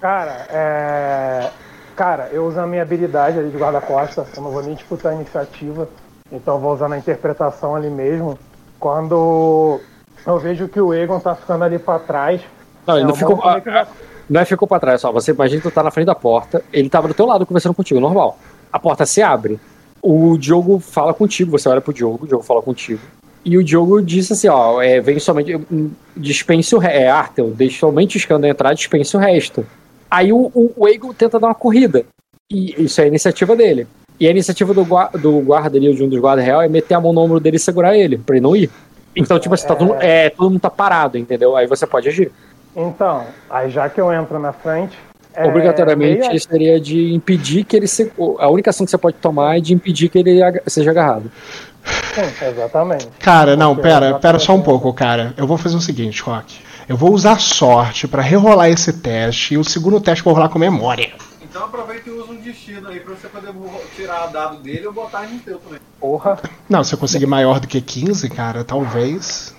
cara, 0.00 0.46
é... 0.50 1.50
Cara, 1.96 2.30
eu 2.32 2.46
uso 2.46 2.58
a 2.58 2.66
minha 2.66 2.82
habilidade 2.82 3.38
ali 3.38 3.50
de 3.50 3.58
guarda-costas, 3.58 4.26
eu 4.34 4.42
não 4.42 4.50
vou 4.50 4.62
nem 4.62 4.74
disputar 4.74 5.12
a 5.12 5.14
iniciativa, 5.14 5.86
então 6.32 6.54
eu 6.54 6.60
vou 6.60 6.72
usar 6.72 6.88
na 6.88 6.96
interpretação 6.96 7.74
ali 7.76 7.90
mesmo. 7.90 8.38
Quando 8.78 9.78
eu 10.26 10.38
vejo 10.38 10.66
que 10.68 10.80
o 10.80 10.94
Egon 10.94 11.20
tá 11.20 11.34
ficando 11.34 11.64
ali 11.64 11.78
pra 11.78 11.98
trás... 11.98 12.40
Não, 12.86 12.94
ele 12.94 13.04
é, 13.04 13.06
não 13.06 13.14
ficou. 13.14 13.36
que 13.36 13.70
vai- 13.70 13.86
Não 14.30 14.40
é 14.40 14.44
ficou 14.46 14.66
pra 14.66 14.80
trás, 14.80 15.00
só. 15.02 15.12
Você 15.12 15.32
imagina 15.32 15.60
que 15.60 15.68
tu 15.68 15.74
tá 15.74 15.82
na 15.82 15.90
frente 15.90 16.06
da 16.06 16.14
porta, 16.14 16.64
ele 16.72 16.88
tava 16.88 17.06
do 17.08 17.12
teu 17.14 17.26
lado 17.26 17.44
conversando 17.44 17.74
contigo, 17.74 18.00
normal. 18.00 18.38
A 18.72 18.78
porta 18.78 19.04
se 19.04 19.20
abre. 19.20 19.60
O 20.00 20.38
Diogo 20.38 20.78
fala 20.80 21.12
contigo, 21.12 21.50
você 21.50 21.68
olha 21.68 21.82
pro 21.82 21.92
Diogo, 21.92 22.24
o 22.24 22.26
Diogo 22.26 22.42
fala 22.42 22.62
contigo. 22.62 23.00
E 23.44 23.56
o 23.56 23.64
Diogo 23.64 24.02
disse 24.02 24.32
assim, 24.34 24.48
ó, 24.48 24.82
é, 24.82 25.00
vem 25.00 25.18
somente. 25.18 25.56
hum, 25.70 25.90
Dispense 26.16 26.74
o 26.74 26.78
resto. 26.78 26.96
É, 26.98 27.08
Artel, 27.08 27.50
deixa 27.50 27.78
somente 27.80 28.16
o 28.16 28.18
escândalo 28.18 28.50
entrar, 28.52 28.74
dispense 28.74 29.16
o 29.16 29.20
resto. 29.20 29.66
Aí 30.10 30.32
o, 30.32 30.50
o, 30.54 30.72
o 30.76 30.88
Eagle 30.88 31.14
tenta 31.14 31.38
dar 31.40 31.48
uma 31.48 31.54
corrida. 31.54 32.04
E 32.50 32.82
isso 32.84 33.00
é 33.00 33.04
a 33.04 33.06
iniciativa 33.06 33.54
dele. 33.56 33.86
E 34.18 34.26
a 34.26 34.30
iniciativa 34.30 34.74
do, 34.74 34.84
gua- 34.84 35.08
do 35.14 35.40
guarda 35.40 35.78
ali, 35.78 35.94
de 35.94 36.04
um 36.04 36.08
dos 36.08 36.18
guardas 36.20 36.44
real, 36.44 36.60
é 36.60 36.68
meter 36.68 36.94
a 36.94 37.00
mão 37.00 37.12
no 37.12 37.20
ombro 37.22 37.40
dele 37.40 37.56
e 37.56 37.60
segurar 37.60 37.96
ele, 37.96 38.18
pra 38.18 38.36
ele 38.36 38.42
não 38.42 38.54
ir. 38.54 38.68
Então, 39.16 39.38
tipo 39.38 39.54
assim, 39.54 39.66
tá 39.66 39.74
todo, 39.74 39.94
é, 39.94 40.28
todo 40.30 40.50
mundo 40.50 40.60
tá 40.60 40.68
parado, 40.70 41.16
entendeu? 41.16 41.56
Aí 41.56 41.66
você 41.66 41.86
pode 41.86 42.08
agir. 42.08 42.30
Então, 42.76 43.24
aí 43.48 43.70
já 43.70 43.88
que 43.88 44.00
eu 44.00 44.12
entro 44.12 44.38
na 44.38 44.52
frente... 44.52 44.96
é, 45.34 45.46
Obrigatoriamente 45.46 46.28
meia- 46.28 46.38
seria 46.40 46.78
de 46.80 47.14
impedir 47.14 47.64
que 47.64 47.76
ele 47.76 47.86
se. 47.86 48.12
A 48.38 48.48
única 48.50 48.70
ação 48.70 48.84
que 48.84 48.90
você 48.90 48.98
pode 48.98 49.16
tomar 49.16 49.56
é 49.56 49.60
de 49.60 49.72
impedir 49.72 50.08
que 50.10 50.18
ele 50.18 50.40
seja 50.66 50.90
agarrado. 50.90 51.30
Sim, 51.84 52.46
exatamente. 52.46 53.06
Cara, 53.20 53.56
não, 53.56 53.74
Porque 53.74 53.88
pera, 53.88 54.06
eu- 54.10 54.18
pera 54.18 54.38
só 54.38 54.54
um 54.54 54.60
pouco, 54.62 54.92
cara. 54.92 55.32
Eu 55.36 55.46
vou 55.46 55.56
fazer 55.56 55.76
o 55.76 55.80
seguinte, 55.80 56.20
Rock. 56.22 56.58
Eu 56.88 56.96
vou 56.96 57.12
usar 57.12 57.38
sorte 57.40 58.08
pra 58.08 58.20
rerolar 58.20 58.68
esse 58.68 58.92
teste 58.94 59.54
e 59.54 59.58
o 59.58 59.62
segundo 59.64 60.00
teste 60.00 60.20
eu 60.20 60.24
vou 60.24 60.34
rolar 60.34 60.48
com 60.48 60.58
memória. 60.58 61.12
Então 61.40 61.64
aproveita 61.64 62.08
e 62.08 62.12
usa 62.12 62.32
um 62.32 62.36
destino 62.40 62.88
aí 62.88 63.00
pra 63.00 63.14
você 63.14 63.28
poder 63.28 63.52
tirar 63.96 64.28
o 64.28 64.32
dado 64.32 64.56
dele 64.58 64.86
ou 64.86 64.92
botar 64.92 65.22
no 65.22 65.38
teu 65.40 65.58
também. 65.58 65.78
Porra. 66.00 66.38
Não, 66.68 66.82
se 66.82 66.94
eu 66.94 66.98
conseguir 66.98 67.26
maior 67.26 67.60
do 67.60 67.68
que 67.68 67.80
15, 67.80 68.28
cara, 68.28 68.64
talvez. 68.64 69.54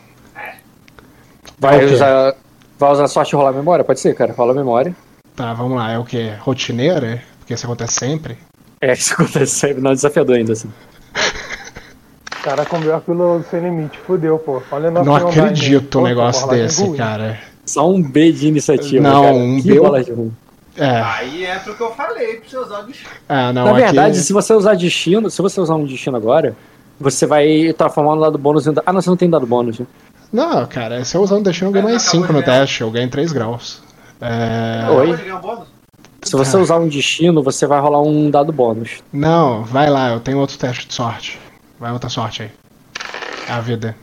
Vai 1.57 1.77
É 1.77 1.87
quê? 1.87 1.93
usar, 1.93 2.35
vai 2.77 2.91
usar 2.91 3.07
sorte 3.07 3.31
e 3.31 3.35
rolar 3.35 3.49
a 3.51 3.53
memória? 3.53 3.83
Pode 3.85 3.99
ser, 3.99 4.13
cara. 4.15 4.33
Rola 4.33 4.51
a 4.51 4.55
memória. 4.55 4.95
Tá, 5.35 5.53
vamos 5.53 5.77
lá. 5.77 5.91
É 5.91 5.97
o 5.97 6.03
quê? 6.03 6.33
Rotineira? 6.39 7.21
Porque 7.39 7.53
isso 7.53 7.65
acontece 7.65 7.93
sempre? 7.93 8.37
É, 8.81 8.93
isso 8.93 9.13
acontece 9.13 9.53
sempre. 9.55 9.81
Não, 9.81 9.91
é 9.91 9.93
desafiador 9.93 10.35
ainda, 10.35 10.53
assim. 10.53 10.71
O 12.41 12.43
cara 12.43 12.65
comeu 12.65 12.95
aquilo 12.95 13.43
sem 13.51 13.59
limite, 13.61 13.99
fudeu, 13.99 14.39
pô. 14.39 14.61
Olha 14.71 14.89
Não 14.89 15.15
acredito 15.15 15.99
um 15.99 16.01
Pô, 16.01 16.07
negócio 16.07 16.47
lá 16.47 16.55
é 16.57 16.63
desse, 16.63 16.83
ruim. 16.83 16.97
cara. 16.97 17.39
Só 17.65 17.87
um 17.87 18.01
B 18.01 18.31
de 18.31 18.47
iniciativa. 18.47 19.01
Não, 19.03 19.23
cara. 19.23 19.35
um 19.35 19.61
que 19.61 19.67
B- 19.67 19.79
bola 19.79 20.03
de 20.03 20.11
ruim. 20.11 20.31
É. 20.75 20.89
Aí 20.89 21.45
entra 21.45 21.71
o 21.71 21.75
que 21.75 21.83
eu 21.83 21.91
falei 21.91 22.37
pra 22.37 22.49
você 22.49 22.57
usar 22.57 22.79
o 22.79 22.83
destino. 22.87 23.09
Ah, 23.29 23.53
não, 23.53 23.65
Na 23.65 23.71
aqui- 23.71 23.81
verdade, 23.81 24.17
se 24.17 24.33
você 24.33 24.53
usar 24.53 24.73
destino, 24.73 25.29
se 25.29 25.39
você 25.41 25.61
usar 25.61 25.75
um 25.75 25.85
destino 25.85 26.17
agora, 26.17 26.55
você 26.99 27.27
vai 27.27 27.73
transformar 27.77 28.15
no 28.15 28.21
lado 28.21 28.37
bônus. 28.39 28.65
em- 28.65 28.73
Ah, 28.85 28.91
não, 28.91 29.01
você 29.01 29.09
não 29.09 29.17
tem 29.17 29.29
dado 29.29 29.45
bônus. 29.45 29.77
Né? 29.79 29.85
Não, 30.33 30.65
cara, 30.65 31.03
se 31.05 31.15
eu 31.15 31.21
usar 31.21 31.35
um 31.35 31.43
destino, 31.43 31.69
eu 31.69 31.73
ganho 31.73 31.85
mais 31.85 32.01
5 32.01 32.33
no 32.33 32.41
teste. 32.41 32.81
Eu 32.81 32.89
ganho 32.89 33.09
3 33.09 33.31
graus. 33.31 33.83
É... 34.19 34.89
Oi? 34.89 35.15
Se 36.23 36.35
você 36.35 36.57
usar 36.57 36.77
um 36.77 36.87
destino, 36.87 37.43
você 37.43 37.67
vai 37.67 37.79
rolar 37.79 38.01
um 38.01 38.29
dado 38.31 38.51
bônus. 38.51 39.03
Não, 39.13 39.63
vai 39.63 39.89
lá, 39.89 40.09
eu 40.11 40.19
tenho 40.19 40.39
outro 40.39 40.57
teste 40.57 40.87
de 40.87 40.93
sorte. 40.93 41.39
Vai 41.81 41.91
outra 41.91 42.09
sorte 42.09 42.43
aí. 42.43 42.51
É 43.49 43.53
a 43.53 43.59
vida. 43.59 43.97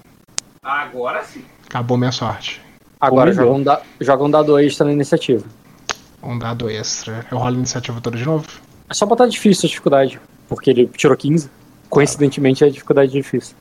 Agora 0.64 1.22
sim. 1.22 1.44
Acabou 1.64 1.96
minha 1.96 2.10
sorte. 2.10 2.60
Agora, 3.00 3.32
joga 3.32 3.52
um, 3.52 3.62
da... 3.62 3.80
joga 4.00 4.24
um 4.24 4.30
dado 4.32 4.58
extra 4.58 4.84
na 4.84 4.92
iniciativa. 4.92 5.46
Um 6.20 6.36
dado 6.36 6.68
extra. 6.68 7.24
Eu 7.30 7.38
rolo 7.38 7.54
a 7.54 7.58
iniciativa 7.58 8.00
toda 8.00 8.18
de 8.18 8.24
novo? 8.24 8.48
É 8.90 8.94
só 8.94 9.06
botar 9.06 9.28
difícil 9.28 9.68
a 9.68 9.70
dificuldade. 9.70 10.20
Porque 10.48 10.70
ele 10.70 10.88
tirou 10.88 11.16
15. 11.16 11.48
Coincidentemente, 11.88 12.64
é 12.64 12.66
a 12.66 12.70
dificuldade 12.70 13.12
difícil. 13.12 13.54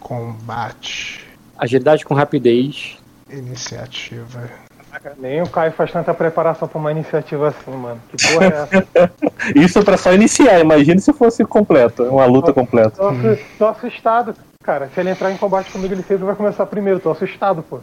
Combate. 0.00 1.26
Agilidade 1.58 2.06
com 2.06 2.14
rapidez. 2.14 2.96
Iniciativa. 3.28 4.48
Nem 5.18 5.42
o 5.42 5.48
Caio 5.48 5.72
faz 5.72 5.92
tanta 5.92 6.12
preparação 6.12 6.68
pra 6.68 6.78
uma 6.78 6.90
iniciativa 6.90 7.48
assim, 7.48 7.70
mano. 7.70 8.00
Que 8.10 8.32
porra 8.32 8.46
é 8.46 8.48
essa? 8.48 9.12
Isso 9.54 9.78
é 9.78 9.82
pra 9.82 9.96
só 9.96 10.12
iniciar, 10.12 10.60
imagina 10.60 11.00
se 11.00 11.12
fosse 11.12 11.44
completo, 11.44 12.02
uma 12.04 12.26
luta 12.26 12.52
completa. 12.52 12.90
Tô, 12.90 13.12
tô 13.58 13.66
assustado, 13.66 14.34
cara. 14.62 14.90
Se 14.94 15.00
ele 15.00 15.10
entrar 15.10 15.32
em 15.32 15.36
combate 15.36 15.70
comigo, 15.70 15.94
ele 15.94 16.02
sempre 16.02 16.24
vai 16.24 16.34
começar 16.34 16.66
primeiro. 16.66 17.00
Tô 17.00 17.10
assustado, 17.10 17.62
pô. 17.62 17.78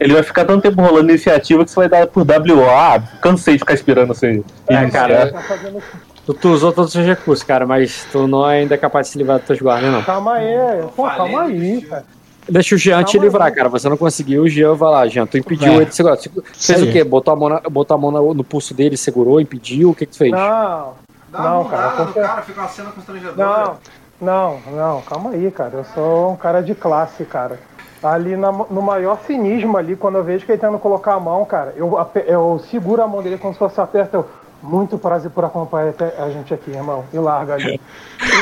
Ele 0.00 0.12
vai 0.12 0.22
ficar 0.22 0.44
tanto 0.44 0.62
tempo 0.62 0.82
rolando 0.82 1.10
iniciativa 1.10 1.64
que 1.64 1.70
você 1.70 1.76
vai 1.76 1.88
dar 1.88 2.06
por 2.06 2.22
WO. 2.22 2.68
Ah, 2.68 3.00
cansei 3.22 3.54
de 3.54 3.60
ficar 3.60 3.74
esperando 3.74 4.08
você. 4.08 4.42
É, 4.66 4.90
cara. 4.90 5.32
Tá 5.32 5.40
fazendo... 5.40 5.82
Tu, 6.26 6.32
tu 6.32 6.48
usou 6.48 6.72
todos 6.72 6.88
os 6.88 6.92
seus 6.92 7.06
recursos, 7.06 7.44
cara, 7.44 7.66
mas 7.66 8.06
tu 8.10 8.26
não 8.26 8.48
é 8.48 8.60
ainda 8.60 8.78
capaz 8.78 9.06
de 9.06 9.12
se 9.12 9.18
livrar 9.18 9.38
dos 9.38 9.46
teus 9.46 9.60
guardas, 9.60 9.92
não. 9.92 10.02
Calma 10.02 10.34
aí, 10.34 10.82
pô, 10.96 11.04
calma 11.04 11.42
aí, 11.42 11.82
cara. 11.82 12.04
Deixa 12.48 12.74
o 12.74 12.78
Jean 12.78 13.02
te 13.04 13.12
Calma 13.12 13.24
livrar, 13.26 13.46
aí. 13.48 13.54
cara. 13.54 13.68
Você 13.68 13.88
não 13.88 13.96
conseguiu, 13.96 14.42
o 14.42 14.48
Jean 14.48 14.74
vai 14.74 14.90
lá, 14.90 15.06
Jean. 15.08 15.26
Tu 15.26 15.38
impediu 15.38 15.68
Vai. 15.68 15.76
ele 15.76 15.86
de 15.86 15.94
segurar. 15.94 16.16
Fez 16.52 16.82
o 16.82 16.92
quê? 16.92 17.02
Botou 17.02 17.32
a 17.32 17.36
mão, 17.36 17.48
na, 17.48 17.60
botou 17.60 17.94
a 17.94 17.98
mão 17.98 18.10
na- 18.10 18.20
no 18.20 18.44
pulso 18.44 18.74
dele, 18.74 18.96
segurou, 18.96 19.40
impediu? 19.40 19.90
O 19.90 19.94
que 19.94 20.04
que 20.06 20.12
tu 20.12 20.18
fez? 20.18 20.30
Não, 20.30 20.92
Dá 21.30 21.38
não, 21.40 21.60
uma 21.62 21.70
cara. 21.70 21.90
no 21.90 22.04
porque- 22.06 22.20
cara, 22.20 22.42
fica 22.42 22.60
uma 22.60 22.68
cena 22.68 22.90
constrangedora. 22.90 23.36
Não, 23.36 23.76
não, 24.20 24.60
não, 24.76 25.00
calma 25.02 25.30
aí, 25.30 25.50
cara. 25.50 25.70
Eu 25.74 25.84
sou 25.94 26.32
um 26.32 26.36
cara 26.36 26.62
de 26.62 26.74
classe, 26.74 27.24
cara. 27.24 27.58
Ali 28.02 28.36
na- 28.36 28.52
no 28.52 28.82
maior 28.82 29.18
cinismo 29.26 29.78
ali, 29.78 29.96
quando 29.96 30.16
eu 30.18 30.24
vejo 30.24 30.44
que 30.44 30.52
ele 30.52 30.58
tentando 30.58 30.78
colocar 30.78 31.14
a 31.14 31.20
mão, 31.20 31.42
cara, 31.46 31.72
eu, 31.76 31.96
eu 32.26 32.62
seguro 32.70 33.00
a 33.02 33.08
mão 33.08 33.22
dele 33.22 33.38
como 33.38 33.54
se 33.54 33.58
fosse 33.58 33.80
aperta. 33.80 34.18
Eu, 34.18 34.28
muito 34.62 34.96
prazer 34.96 35.30
por 35.30 35.44
acompanhar 35.44 35.92
a 36.18 36.30
gente 36.30 36.52
aqui, 36.54 36.70
irmão. 36.70 37.04
E 37.12 37.18
larga 37.18 37.54
ali. 37.54 37.78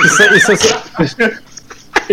Isso, 0.04 0.22
isso, 0.34 0.52
isso 0.52 1.16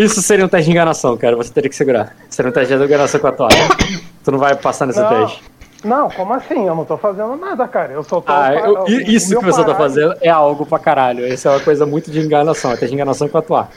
seria 0.10 0.46
um 0.46 0.50
teste 0.50 0.66
de 0.66 0.72
enganação, 0.72 1.18
cara. 1.18 1.36
Você 1.36 1.52
teria 1.52 1.70
que 1.70 1.76
segurar. 1.76 2.16
Seria 2.30 2.50
um 2.50 2.54
teste 2.54 2.76
de 2.78 2.84
enganação 2.84 3.20
com 3.20 3.28
a 3.28 3.32
tua 3.32 3.48
arma. 3.52 3.76
Tu 4.24 4.32
não 4.32 4.40
vai 4.40 4.56
passar 4.56 4.86
nesse 4.86 5.00
Não. 5.00 5.10
teste. 5.10 5.44
Não, 5.82 6.10
como 6.10 6.34
assim? 6.34 6.68
Eu 6.68 6.76
não 6.76 6.84
tô 6.84 6.98
fazendo 6.98 7.38
nada, 7.38 7.66
cara. 7.66 7.94
Eu 7.94 8.04
só 8.04 8.20
tô. 8.20 8.30
Ah, 8.34 8.54
eu- 8.54 8.86
isso 8.88 9.38
que 9.40 9.46
você 9.46 9.64
tá 9.64 9.74
fazendo 9.74 10.14
é 10.20 10.28
algo 10.30 10.66
pra 10.66 10.78
caralho. 10.78 11.26
Isso 11.26 11.48
é 11.48 11.52
uma 11.52 11.60
coisa 11.62 11.86
muito 11.86 12.12
de 12.12 12.20
enganação. 12.20 12.72
É 12.72 12.74
teste 12.74 12.88
de 12.90 12.94
enganação 12.96 13.30
com 13.30 13.38
a 13.38 13.42
tua. 13.42 13.70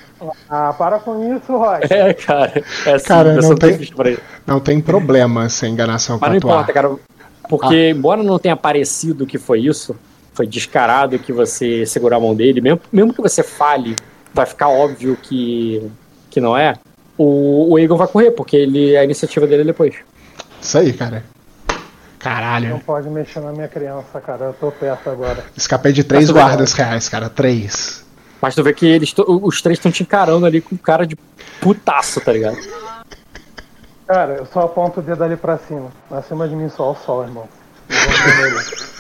Ah, 0.51 0.75
para 0.77 0.99
com 0.99 1.37
isso, 1.37 1.57
Roy. 1.57 1.79
É, 1.89 2.13
cara. 2.13 2.53
É 2.87 2.95
assim, 2.95 3.07
Cara, 3.07 3.35
não 3.41 3.55
tem 3.55 3.77
tem- 3.77 3.83
isso. 3.83 3.93
Não 4.45 4.59
tem 4.59 4.81
problema 4.81 5.49
sem 5.49 5.73
enganação 5.73 6.19
com 6.19 6.25
Mas 6.27 6.31
não 6.33 6.39
a 6.39 6.41
tua 6.41 6.51
importa, 6.51 6.73
cara. 6.73 6.97
Porque, 7.49 7.75
Ah. 7.75 7.91
embora 7.91 8.21
não 8.23 8.39
tenha 8.39 8.57
parecido 8.57 9.25
que 9.25 9.39
foi 9.39 9.61
isso, 9.61 9.95
foi 10.35 10.47
descarado 10.47 11.19
que 11.21 11.33
você 11.33 11.87
segurou 11.87 12.17
a 12.17 12.21
mão 12.21 12.35
dele, 12.35 12.61
mesmo, 12.61 12.81
mesmo 12.93 13.15
que 13.15 13.21
você 13.23 13.45
fale, 13.45 13.95
vai 14.35 14.47
ficar 14.47 14.69
óbvio 14.69 15.17
que, 15.23 15.89
que 16.33 16.41
não 16.41 16.57
é. 16.57 16.75
O, 17.17 17.73
o 17.73 17.79
Egon 17.79 17.97
vai 17.97 18.09
correr, 18.09 18.31
porque 18.31 18.57
ele, 18.57 18.97
a 18.97 19.05
iniciativa 19.05 19.47
dele 19.47 19.63
é 19.63 19.67
depois. 19.67 19.95
Isso 20.61 20.79
aí, 20.79 20.93
cara. 20.93 21.23
Não 21.69 21.79
Caralho. 22.19 22.81
pode 22.87 23.11
mexer 23.11 23.41
na 23.41 23.53
minha 23.53 23.69
criança, 23.69 24.21
cara. 24.21 24.47
Eu 24.47 24.53
tô 24.55 24.71
perto 24.71 25.11
agora. 25.11 25.45
Escapei 25.57 25.93
de 25.93 26.05
três 26.05 26.31
guardas 26.31 26.73
reais, 26.73 27.09
cara. 27.09 27.29
Três. 27.29 28.05
Mas 28.41 28.55
tu 28.55 28.63
vê 28.63 28.73
que 28.73 28.87
eles, 28.87 29.13
os 29.27 29.61
três 29.61 29.79
estão 29.79 29.91
te 29.91 30.03
encarando 30.03 30.47
ali 30.47 30.61
com 30.61 30.77
cara 30.77 31.07
de 31.07 31.17
putaço, 31.61 32.21
tá 32.21 32.33
ligado? 32.33 32.57
Cara, 34.07 34.35
eu 34.35 34.47
só 34.47 34.61
aponto 34.61 35.01
o 35.01 35.03
dedo 35.03 35.23
ali 35.23 35.37
pra 35.37 35.59
cima. 35.59 35.91
Acima 36.11 36.49
de 36.49 36.55
mim 36.55 36.69
só 36.69 36.93
o 36.93 36.95
sol, 36.95 37.25
irmão. 37.25 37.49
Eu 37.91 38.37
vou 38.37 38.37
nele. 38.37 38.93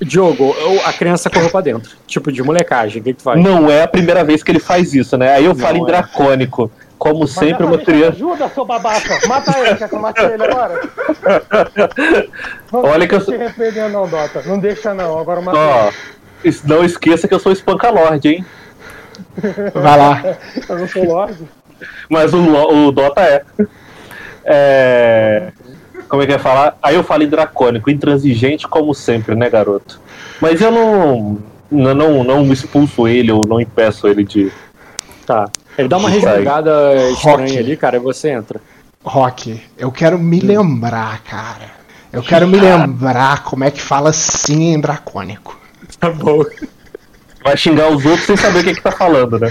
Diogo, 0.00 0.54
eu- 0.58 0.80
a 0.86 0.92
criança 0.92 1.28
correu 1.28 1.50
pra 1.50 1.60
dentro. 1.60 1.92
Tipo, 2.06 2.32
de 2.32 2.42
molecagem. 2.42 3.00
O 3.00 3.04
que, 3.04 3.12
que 3.12 3.18
tu 3.18 3.22
faz? 3.24 3.42
Não 3.42 3.70
é 3.70 3.82
a 3.82 3.88
primeira 3.88 4.24
vez 4.24 4.42
que 4.42 4.50
ele 4.50 4.58
faz 4.60 4.94
isso, 4.94 5.16
né? 5.18 5.34
Aí 5.34 5.44
eu 5.44 5.54
falo 5.54 5.76
em 5.78 5.82
é. 5.82 5.86
dracônico. 5.86 6.70
Como 6.98 7.20
Mas 7.20 7.30
sempre, 7.30 7.64
uma 7.64 7.78
criança. 7.78 8.12
Ajuda, 8.12 8.48
seu 8.50 8.64
babaca! 8.66 9.26
Mata 9.26 9.58
ele, 9.58 9.74
quer 9.76 9.88
que 9.88 9.94
eu 9.94 10.00
mate 10.00 10.20
ele 10.22 10.42
agora? 10.44 10.80
Não 12.70 12.80
Olha 12.84 13.08
que 13.08 13.14
eu 13.14 13.20
repreender 13.20 13.88
não, 13.88 14.06
Dota. 14.06 14.42
Não 14.44 14.58
deixa 14.58 14.92
não, 14.92 15.18
agora 15.18 15.40
mata 15.40 15.58
Ó, 15.58 15.90
es- 16.44 16.62
não 16.62 16.84
esqueça 16.84 17.26
que 17.26 17.32
eu 17.32 17.38
sou 17.38 17.54
Spancalord, 17.54 18.28
hein? 18.28 18.44
Vai 19.72 19.98
lá. 19.98 20.20
ele. 20.24 20.36
Eu 20.68 20.78
não 20.78 20.88
sou 20.88 21.04
Lorde. 21.04 21.48
Mas 22.08 22.34
o, 22.34 22.38
o 22.38 22.92
Dota 22.92 23.22
é. 23.22 23.42
É. 24.44 25.52
Como 26.10 26.22
é 26.24 26.26
que 26.26 26.32
é 26.32 26.38
falar? 26.40 26.76
Aí 26.82 26.96
eu 26.96 27.04
falo 27.04 27.22
em 27.22 27.28
dracônico, 27.28 27.88
intransigente 27.88 28.66
como 28.66 28.92
sempre, 28.92 29.36
né, 29.36 29.48
garoto? 29.48 30.00
Mas 30.40 30.60
eu 30.60 30.72
não. 30.72 31.38
Não, 31.70 31.94
não, 31.94 32.24
não 32.24 32.52
expulso 32.52 33.06
ele 33.06 33.30
ou 33.30 33.46
não 33.46 33.60
impeço 33.60 34.08
ele 34.08 34.24
de. 34.24 34.50
Tá. 35.24 35.48
Ele 35.78 35.86
dá 35.86 35.98
uma 35.98 36.10
resmungada 36.10 36.96
estranha 37.12 37.46
Rock. 37.46 37.58
ali, 37.58 37.76
cara, 37.76 37.96
e 37.96 38.00
você 38.00 38.30
entra. 38.30 38.60
Rock, 39.04 39.62
eu 39.78 39.92
quero 39.92 40.18
me 40.18 40.40
lembrar, 40.40 41.22
cara. 41.22 41.70
Eu 42.12 42.24
quero 42.24 42.48
me 42.48 42.58
lembrar 42.58 43.44
como 43.44 43.62
é 43.62 43.70
que 43.70 43.80
fala 43.80 44.12
sim 44.12 44.74
em 44.74 44.80
dracônico. 44.80 45.56
Tá 46.00 46.10
bom. 46.10 46.44
Vai 47.44 47.56
xingar 47.56 47.88
os 47.88 48.04
outros 48.04 48.26
sem 48.26 48.36
saber 48.36 48.60
o 48.60 48.64
que, 48.64 48.74
que 48.74 48.82
tá 48.82 48.90
falando, 48.90 49.38
né? 49.38 49.50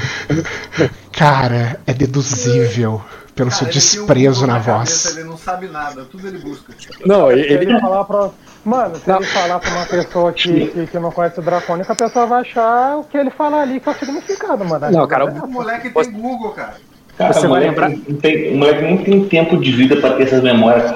Cara, 1.14 1.80
é 1.88 1.94
deduzível 1.94 3.02
pelo 3.40 3.52
seu 3.52 3.60
Cara, 3.68 3.70
um 3.70 3.74
desprezo 3.74 4.46
na 4.48 4.60
cabeça, 4.60 4.74
voz. 5.10 5.18
Ele 5.18 5.28
não 5.30 5.38
sabe 5.38 5.68
nada, 5.70 6.04
tudo 6.06 6.28
ele 6.28 6.38
busca. 6.40 6.74
Não, 7.06 7.32
ele. 7.32 7.42
ele 7.54 7.80
falar 7.80 8.04
pra... 8.04 8.30
Mano, 8.66 8.96
se 8.98 9.10
ele 9.10 9.24
falar 9.24 9.60
pra 9.60 9.70
uma 9.72 9.86
pessoa 9.86 10.34
que, 10.34 10.68
que, 10.68 10.88
que 10.88 11.00
não 11.00 11.12
conhece 11.12 11.40
o 11.40 11.42
Dracônico, 11.44 11.90
a 11.90 11.96
pessoa 11.96 12.26
vai 12.26 12.42
achar 12.42 12.98
o 12.98 13.04
que 13.06 13.18
ele 13.18 13.30
fala 13.30 13.62
ali 13.62 13.80
que 13.80 13.88
é 13.88 13.92
o 13.94 13.96
significado, 13.96 14.66
mano. 14.66 14.92
Não, 14.92 15.08
cara, 15.08 15.26
O 15.26 15.48
moleque 15.48 15.90
tem 15.90 16.12
Google, 16.12 16.52
cara. 16.52 16.76
Cara, 17.18 17.34
Você 17.34 17.40
o 17.48 17.50
vai 17.50 17.50
moleque 17.50 17.70
lembrar- 17.70 17.90
não 17.90 18.20
tem- 18.20 18.54
o 18.54 18.58
moleque 18.58 18.82
não 18.84 18.98
tem 18.98 19.26
tempo 19.30 19.58
de 19.58 19.72
vida 19.72 19.96
pra 19.96 20.14
ter 20.16 20.24
essas 20.24 20.44
memórias. 20.44 20.94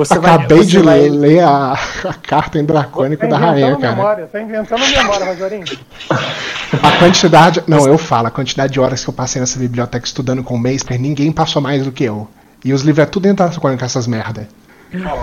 Você 0.00 0.18
vai, 0.18 0.34
Acabei 0.34 0.58
você 0.58 0.64
de 0.64 0.78
vai- 0.78 1.08
ler 1.10 1.40
a, 1.40 1.72
a 1.72 2.14
carta 2.14 2.58
em 2.58 2.64
dracônico 2.64 3.20
Tá 3.22 3.28
da 3.28 3.36
rainha, 3.36 3.66
inventando 3.66 3.80
cara. 3.82 3.94
memória, 3.96 4.26
tá 4.26 4.40
inventando 4.40 4.80
memória, 4.80 5.26
Rogerinho. 5.26 5.64
A 6.82 6.98
quantidade. 6.98 7.62
Não, 7.66 7.86
eu 7.86 7.98
falo, 7.98 8.28
a 8.28 8.30
quantidade 8.30 8.72
de 8.72 8.80
horas 8.80 9.02
que 9.04 9.10
eu 9.10 9.14
passei 9.14 9.40
nessa 9.40 9.58
biblioteca 9.58 10.06
estudando 10.06 10.42
com 10.42 10.54
o 10.54 10.58
Meister, 10.58 10.98
ninguém 10.98 11.30
passou 11.32 11.60
mais 11.60 11.84
do 11.84 11.92
que 11.92 12.04
eu. 12.04 12.28
E 12.64 12.72
os 12.72 12.82
livros 12.82 13.02
é 13.02 13.06
tudo 13.10 13.24
dentro 13.24 13.46
da 13.46 13.60
com 13.60 13.68
essas 13.84 14.06
merda. 14.06 14.48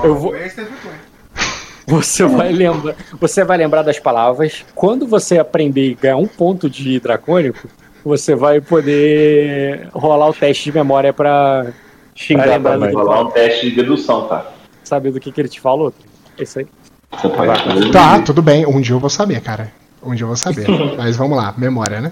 Eu 0.03 0.15
vou-. 0.15 0.35
Você 1.87 2.25
vai 2.25 2.51
lembrar, 2.51 2.95
você 3.19 3.45
vai 3.45 3.57
lembrar 3.57 3.81
das 3.81 3.97
palavras. 3.97 4.65
Quando 4.75 5.07
você 5.07 5.39
aprender 5.39 5.91
e 5.91 5.95
ganhar 5.95 6.17
um 6.17 6.27
ponto 6.27 6.69
de 6.69 6.99
dracônico, 6.99 7.69
você 8.03 8.35
vai 8.35 8.59
poder 8.59 9.87
rolar 9.93 10.27
o 10.27 10.33
teste 10.33 10.65
de 10.65 10.73
memória 10.73 11.13
pra 11.13 11.67
Xingar 12.13 12.59
Vai 12.59 12.75
lembrar 12.75 12.77
Vou 12.91 13.03
rolar 13.03 13.21
um 13.21 13.31
teste 13.31 13.69
de 13.69 13.75
dedução, 13.77 14.27
tá? 14.27 14.45
Saber 14.87 15.11
do 15.11 15.19
que, 15.19 15.31
que 15.31 15.41
ele 15.41 15.49
te 15.49 15.59
falou. 15.59 15.93
É 16.37 16.43
isso 16.43 16.59
aí. 16.59 16.67
Fazer. 17.11 17.91
Tá, 17.91 18.21
tudo 18.21 18.41
bem. 18.41 18.65
Um 18.65 18.81
dia 18.81 18.95
eu 18.95 18.99
vou 18.99 19.09
saber, 19.09 19.41
cara. 19.41 19.71
Um 20.03 20.13
dia 20.13 20.23
eu 20.23 20.27
vou 20.27 20.37
saber. 20.37 20.67
Mas 20.97 21.15
vamos 21.15 21.37
lá, 21.37 21.53
memória, 21.57 22.01
né? 22.01 22.11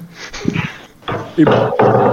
E, 1.38 1.44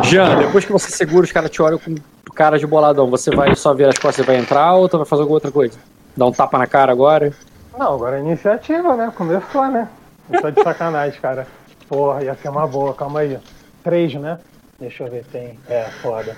Jean, 0.07 0.37
depois 0.37 0.65
que 0.65 0.73
você 0.73 0.91
segura, 0.91 1.25
os 1.25 1.33
caras 1.33 1.51
te 1.51 1.63
olham 1.63 1.79
com 1.79 1.95
cara 2.35 2.59
de 2.59 2.67
boladão. 2.67 3.09
Você 3.11 3.31
vai 3.31 3.55
só 3.55 3.73
ver 3.73 3.89
as 3.89 3.99
costas 3.99 4.25
e 4.25 4.27
vai 4.27 4.37
entrar 4.37 4.75
ou 4.75 4.89
tu 4.89 4.97
vai 4.97 5.07
fazer 5.07 5.23
alguma 5.23 5.37
outra 5.37 5.51
coisa? 5.51 5.79
Dar 6.17 6.27
um 6.27 6.33
tapa 6.33 6.59
na 6.59 6.67
cara 6.67 6.93
agora? 6.93 7.33
Não, 7.79 7.95
agora 7.95 8.19
é 8.19 8.21
iniciativa, 8.21 8.97
né? 8.97 9.13
Começou, 9.15 9.67
né? 9.69 9.89
Não 10.29 10.41
tô 10.41 10.51
de 10.51 10.63
sacanagem, 10.63 11.21
cara. 11.21 11.47
Porra, 11.89 12.23
ia 12.25 12.35
ser 12.35 12.49
uma 12.49 12.67
boa, 12.67 12.95
calma 12.95 13.21
aí. 13.21 13.39
Três, 13.83 14.15
né? 14.15 14.39
Deixa 14.79 15.05
eu 15.05 15.11
ver, 15.11 15.25
tem. 15.31 15.59
É, 15.69 15.85
foda. 16.03 16.37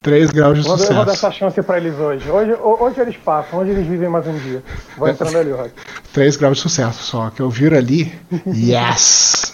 3 0.00 0.30
graus 0.30 0.58
de 0.58 0.64
Vou, 0.64 0.72
eu 0.72 0.78
vou 0.78 0.86
dar 1.04 1.12
sucesso. 1.12 1.26
essa 1.26 1.30
chance 1.32 1.62
pra 1.62 1.76
eles 1.78 1.94
hoje. 1.98 2.28
Hoje, 2.30 2.52
ho- 2.52 2.76
hoje 2.80 3.00
eles 3.00 3.16
passam, 3.16 3.58
hoje 3.60 3.70
eles 3.70 3.86
vivem 3.86 4.08
mais 4.08 4.26
um 4.26 4.36
dia. 4.38 4.62
Vou 4.96 5.08
entrando 5.08 5.36
ali, 5.38 5.50
Rod. 5.52 5.70
3 6.12 6.36
graus 6.36 6.56
de 6.56 6.62
sucesso 6.62 7.02
só. 7.02 7.30
Que 7.30 7.40
eu 7.40 7.48
viro 7.50 7.76
ali. 7.76 8.12
Yes! 8.46 9.52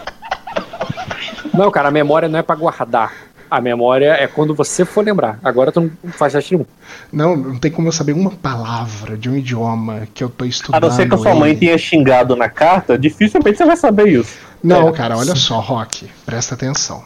Não, 1.55 1.71
cara, 1.71 1.89
a 1.89 1.91
memória 1.93 2.29
não 2.29 2.39
é 2.39 2.43
pra 2.43 2.55
guardar. 2.55 3.13
A 3.51 3.61
memória 3.61 4.13
é 4.13 4.27
quando 4.27 4.55
você 4.55 4.85
for 4.85 5.05
lembrar. 5.05 5.39
Agora 5.43 5.71
tu 5.71 5.81
não 5.81 6.13
faz 6.13 6.33
teste 6.33 6.55
nenhum. 6.55 6.67
Não, 7.13 7.37
não 7.37 7.59
tem 7.59 7.71
como 7.71 7.87
eu 7.89 7.93
saber 7.93 8.13
uma 8.13 8.31
palavra 8.33 9.17
de 9.17 9.31
um 9.31 9.37
idioma 9.37 10.07
que 10.13 10.23
eu 10.25 10.29
tô 10.29 10.45
A 10.45 10.49
estudando. 10.49 10.83
não 10.83 10.91
ser 10.91 11.09
que 11.09 11.15
a 11.15 11.19
sua 11.19 11.35
mãe 11.35 11.57
tenha 11.57 11.79
xingado 11.79 12.35
na 12.35 12.49
carta, 12.49 12.99
dificilmente 12.99 13.57
você 13.57 13.65
vai 13.65 13.77
saber 13.77 14.09
isso. 14.09 14.37
Não, 14.63 14.89
É. 14.89 14.93
cara, 14.93 15.17
olha 15.17 15.35
só, 15.37 15.61
Rock, 15.61 16.11
presta 16.27 16.55
atenção. 16.57 17.05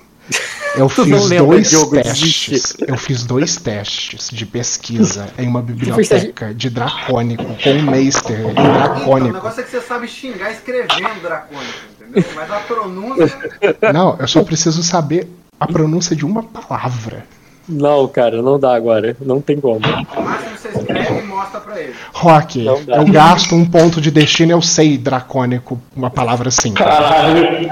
Eu 0.76 0.88
fiz 0.88 1.28
dois 1.28 1.68
Diogo, 1.68 1.90
testes. 1.92 2.76
Eu 2.86 2.96
fiz 2.96 3.24
dois 3.24 3.56
testes 3.56 4.30
de 4.30 4.46
pesquisa 4.46 5.28
em 5.36 5.48
uma 5.48 5.60
biblioteca 5.60 6.54
de 6.54 6.70
dracônico 6.70 7.44
com 7.44 7.70
um 7.70 7.82
Meister 7.82 8.38
em 8.38 8.50
Então, 8.50 8.64
o 8.64 8.72
dracônico. 8.72 9.34
negócio 9.34 9.60
é 9.60 9.64
que 9.64 9.70
você 9.70 9.80
sabe 9.80 10.06
xingar 10.06 10.52
escrevendo 10.52 11.20
dracônico, 11.22 11.78
entendeu? 11.98 12.24
Mas 12.34 12.50
a 12.50 12.60
pronúncia. 12.60 13.38
Não, 13.92 14.16
eu 14.18 14.28
só 14.28 14.44
preciso 14.44 14.82
saber 14.82 15.28
a 15.58 15.66
pronúncia 15.66 16.14
de 16.14 16.24
uma 16.24 16.42
palavra. 16.42 17.26
Não, 17.70 18.08
cara, 18.08 18.42
não 18.42 18.58
dá 18.58 18.74
agora. 18.74 19.16
Não 19.20 19.40
tem 19.40 19.60
como. 19.60 19.78
O 19.78 20.22
máximo 20.22 20.56
você 20.56 20.68
escreve 20.68 21.20
e 21.20 21.22
mostra 21.22 21.60
pra 21.60 21.80
ele. 21.80 21.94
Rock, 22.12 22.66
eu 22.66 23.04
gasto 23.10 23.54
um 23.54 23.64
ponto 23.64 24.00
de 24.00 24.10
destino, 24.10 24.52
eu 24.52 24.60
sei 24.60 24.98
dracônico, 24.98 25.80
uma 25.94 26.10
palavra 26.10 26.48
assim. 26.48 26.72
Caralho, 26.74 27.68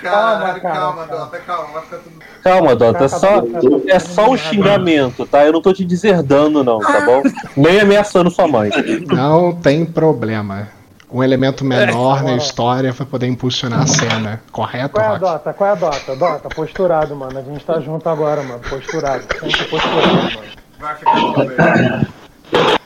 calma, 0.00 1.06
Dota, 1.06 1.38
calma, 1.38 1.72
vai 1.72 1.82
ficar 1.82 1.96
tudo. 1.98 2.18
Calma, 2.42 2.76
Dota, 2.76 3.04
é 3.04 3.08
só, 3.08 3.42
é 3.88 3.98
só 3.98 4.30
um 4.30 4.36
xingamento, 4.36 5.26
tá? 5.26 5.44
Eu 5.44 5.52
não 5.52 5.60
tô 5.60 5.72
te 5.72 5.84
deserdando, 5.84 6.62
não, 6.62 6.78
tá 6.78 7.00
bom? 7.04 7.22
Nem 7.56 7.80
ameaçando 7.80 8.30
sua 8.30 8.46
mãe. 8.46 8.70
Não 9.06 9.52
tem 9.52 9.84
problema. 9.84 10.68
Um 11.10 11.22
elemento 11.22 11.64
menor 11.64 12.22
na 12.22 12.36
história 12.36 12.92
vai 12.92 13.06
poder 13.06 13.26
impulsionar 13.28 13.80
a 13.80 13.86
cena. 13.86 14.42
Correto, 14.52 14.94
Qual 14.94 15.04
é 15.04 15.08
a? 15.08 15.18
Dota? 15.18 15.54
Qual 15.54 15.70
é 15.70 15.72
a 15.72 15.74
Dota? 15.74 16.16
Dota, 16.16 16.48
posturado, 16.50 17.16
mano. 17.16 17.38
A 17.38 17.42
gente 17.42 17.64
tá 17.64 17.80
junto 17.80 18.06
agora, 18.08 18.42
mano. 18.42 18.60
Posturado. 18.60 19.24
Sempre 19.40 19.64
posturado, 19.64 20.14
mano. 20.14 20.48
Vai 20.78 20.94
ficar 20.96 21.14
tudo 21.14 21.44
bem. 21.46 22.06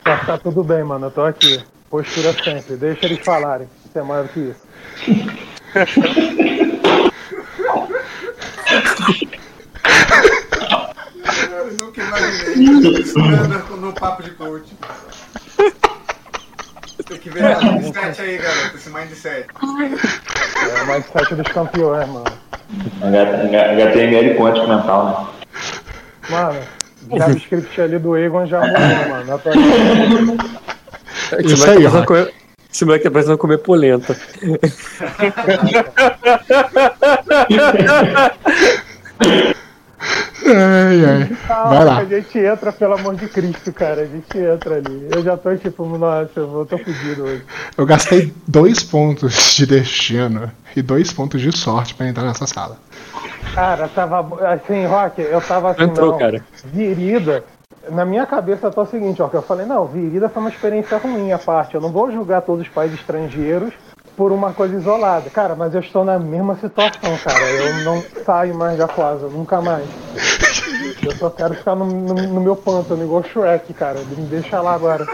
Vai 0.05 0.17
ficar 0.19 0.37
tudo 0.37 0.63
bem, 0.63 0.83
mano. 0.83 1.05
Eu 1.07 1.11
tô 1.11 1.23
aqui. 1.23 1.63
Postura 1.89 2.33
sempre. 2.41 2.77
Deixa 2.77 3.05
eles 3.05 3.19
falarem. 3.19 3.67
Isso 3.85 3.99
é 3.99 4.01
maior 4.01 4.27
que 4.29 4.39
isso. 4.39 4.63
Eu 11.51 11.73
nunca 11.77 12.01
imaginei 12.01 12.67
no, 13.69 13.77
no 13.77 13.93
papo 13.93 14.23
de 14.23 14.31
coach. 14.31 14.73
Tem 17.13 17.21
que 17.21 17.29
ver 17.29 17.43
esse 17.51 17.63
mindset 17.63 18.21
aí, 18.21 18.37
garoto, 18.39 18.75
esse 18.75 18.89
mindset. 18.89 19.45
É 19.61 20.81
o 20.81 20.85
mindset 20.87 21.35
dos 21.35 21.47
campeões, 21.49 22.07
mano. 22.09 22.25
HTML 23.01 24.35
quântico 24.35 24.67
mental, 24.67 25.05
né? 25.05 25.13
Mano, 26.29 26.59
o 27.11 27.19
JavaScript 27.19 27.79
ali 27.81 27.99
do 27.99 28.17
Egon 28.17 28.47
já 28.47 28.61
morreu, 28.61 29.09
mano. 29.09 29.39
Esse 31.37 31.53
Isso 31.53 31.67
moleque 31.67 31.85
aí, 31.85 31.91
tá 31.91 32.03
comer- 32.05 32.33
Esse 32.73 32.85
moleque 32.85 33.03
tá 33.03 33.11
precisando 33.11 33.37
comer 33.37 33.57
polenta. 33.59 34.17
Ai, 40.45 41.05
ai. 41.05 41.37
Calma, 41.47 41.69
Vai 41.75 41.85
lá. 41.85 41.97
A 41.99 42.05
gente 42.05 42.37
entra, 42.37 42.71
pelo 42.71 42.93
amor 42.95 43.15
de 43.15 43.27
Cristo, 43.27 43.71
cara. 43.71 44.01
A 44.01 44.05
gente 44.05 44.37
entra 44.37 44.75
ali. 44.75 45.07
Eu 45.13 45.23
já 45.23 45.37
tô 45.37 45.55
tipo, 45.55 45.85
nossa, 45.97 46.31
eu 46.35 46.47
vou- 46.47 46.65
tô 46.65 46.77
fudido 46.77 47.23
hoje. 47.23 47.43
Eu 47.77 47.85
gastei 47.85 48.33
dois 48.47 48.83
pontos 48.83 49.55
de 49.55 49.65
destino 49.65 50.51
e 50.75 50.81
dois 50.81 51.11
pontos 51.11 51.41
de 51.41 51.55
sorte 51.57 51.93
pra 51.95 52.07
entrar 52.07 52.23
nessa 52.23 52.45
sala. 52.45 52.77
Cara, 53.53 53.87
tava. 53.87 54.27
Assim, 54.53 54.85
Rock, 54.85 55.21
eu 55.21 55.41
tava 55.41 55.71
assim. 55.71 55.83
Entrou, 55.83 56.11
não, 56.11 56.17
cara. 56.17 56.43
Virida. 56.65 57.43
Na 57.91 58.05
minha 58.05 58.25
cabeça 58.25 58.71
tá 58.71 58.81
o 58.81 58.85
seguinte, 58.85 59.21
ó, 59.21 59.27
que 59.27 59.35
eu 59.35 59.41
falei, 59.41 59.65
não, 59.65 59.85
Virida 59.85 60.29
foi 60.29 60.41
uma 60.41 60.49
experiência 60.49 60.97
ruim 60.97 61.33
à 61.33 61.37
parte. 61.37 61.75
Eu 61.75 61.81
não 61.81 61.89
vou 61.89 62.09
julgar 62.11 62.41
todos 62.41 62.65
os 62.65 62.71
países 62.73 62.97
estrangeiros 62.99 63.73
por 64.15 64.31
uma 64.31 64.53
coisa 64.53 64.75
isolada. 64.75 65.29
Cara, 65.29 65.55
mas 65.55 65.73
eu 65.73 65.81
estou 65.81 66.03
na 66.05 66.19
mesma 66.19 66.55
situação, 66.55 67.17
cara. 67.23 67.43
Eu 67.51 67.83
não 67.83 68.03
saio 68.25 68.53
mais 68.55 68.77
da 68.77 68.87
casa, 68.87 69.27
nunca 69.27 69.59
mais. 69.61 69.85
Eu 71.03 71.11
só 71.17 71.29
quero 71.29 71.53
ficar 71.55 71.75
no, 71.75 71.85
no- 71.85 72.13
no 72.13 72.41
meu 72.41 72.55
pântano, 72.55 73.03
igual 73.03 73.23
Shrek, 73.23 73.73
cara. 73.73 73.99
Me 73.99 74.25
deixa 74.27 74.61
lá 74.61 74.73
agora. 74.73 75.05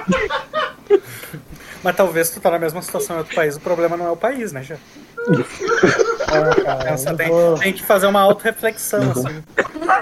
Mas 1.83 1.95
talvez 1.95 2.29
tu 2.29 2.41
tá 2.41 2.51
na 2.51 2.59
mesma 2.59 2.81
situação 2.81 3.15
em 3.15 3.19
outro 3.19 3.33
país, 3.35 3.55
o 3.55 3.59
problema 3.61 3.95
não 3.95 4.05
é 4.07 4.11
o 4.11 4.17
país, 4.17 4.51
né, 4.51 4.61
já? 4.63 4.75
É, 6.31 6.61
cara, 6.63 6.83
Pensa, 6.83 7.09
eu 7.11 7.17
tem, 7.17 7.27
vou- 7.29 7.57
tem 7.57 7.73
que 7.73 7.83
fazer 7.83 8.07
uma 8.07 8.21
autorreflexão, 8.21 9.01
assim. 9.11 9.43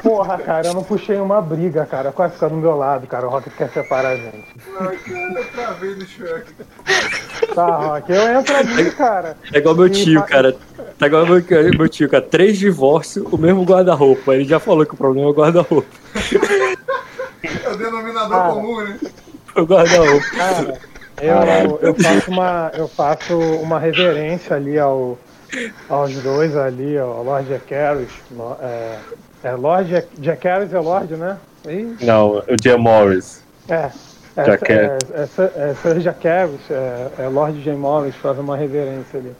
Porra, 0.04 0.38
cara, 0.38 0.68
eu 0.68 0.74
não 0.74 0.84
puxei 0.84 1.18
uma 1.20 1.42
briga, 1.42 1.86
cara. 1.86 2.12
Quase 2.12 2.34
fica 2.34 2.50
do 2.50 2.56
meu 2.56 2.76
lado, 2.76 3.08
cara. 3.08 3.26
O 3.28 3.30
Rock 3.30 3.50
quer 3.52 3.70
separar 3.70 4.10
a 4.10 4.16
gente. 4.18 4.46
Ai, 4.80 4.98
cara, 4.98 5.44
travei 5.54 5.96
no 5.96 6.06
Shrek. 6.06 6.52
Tá, 7.56 7.66
Rock, 7.78 8.12
eu 8.12 8.40
entro 8.40 8.56
ali, 8.56 8.92
cara. 8.92 9.38
É 9.54 9.58
igual 9.58 9.76
meu 9.76 9.88
E 9.88 9.92
tio, 9.92 10.20
fa- 10.20 10.26
cara. 10.26 10.56
Tá 11.00 11.08
igual 11.08 11.26
meu, 11.26 11.44
meu 11.78 11.90
tio, 11.90 12.10
cara. 12.10 12.24
Três 12.24 12.58
divórcios, 12.58 13.26
o 13.32 13.38
mesmo 13.38 13.64
guarda-roupa. 13.64 14.36
Ele 14.36 14.46
já 14.46 14.60
falou 14.60 14.86
que 14.86 14.94
o 14.94 14.98
problema 14.98 15.28
é 15.28 15.32
o 15.32 15.34
guarda-roupa. 15.36 15.88
É 17.64 17.70
o 17.70 17.78
denominador 17.78 18.36
Ah. 18.38 18.50
comum, 18.50 18.82
né? 18.84 18.98
O 19.56 19.62
guarda-roupa. 19.64 20.26
Cara, 21.16 21.64
eu, 21.64 21.80
eu 21.82 21.96
faço 21.96 22.30
uma, 22.32 22.72
eu 22.76 22.88
faço 22.88 23.38
uma 23.40 23.80
reverência 23.80 24.56
ali 24.56 24.78
ao, 24.78 25.18
aos 25.90 26.14
dois 26.22 26.56
ali, 26.56 26.98
ao 26.98 27.24
Lord 27.24 27.50
Jacaerys. 27.50 28.10
no- 28.32 28.58
É, 28.62 29.00
é 29.44 29.52
Lord 29.52 30.04
Jacaerys 30.22 30.74
é 30.74 30.80
Lord, 30.80 31.16
né? 31.16 31.38
Ih, 31.68 31.98
Não, 32.02 32.38
o 32.40 32.44
Jim 32.62 32.78
Morris. 32.78 33.44
É. 33.68 33.90
É, 34.36 34.46
Jacaerys. 34.46 35.12
é, 35.12 35.22
é, 35.24 35.26
Sir- 35.26 35.52
é 35.56 35.74
Sir 35.82 36.72
é, 36.72 37.24
é 37.24 37.28
Lord 37.28 37.62
J. 37.64 37.74
Morris, 37.76 38.16
faz 38.16 38.38
uma 38.38 38.56
reverência 38.56 39.20
ali. 39.20 39.32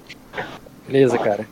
Beleza, 0.88 1.18
cara. 1.18 1.46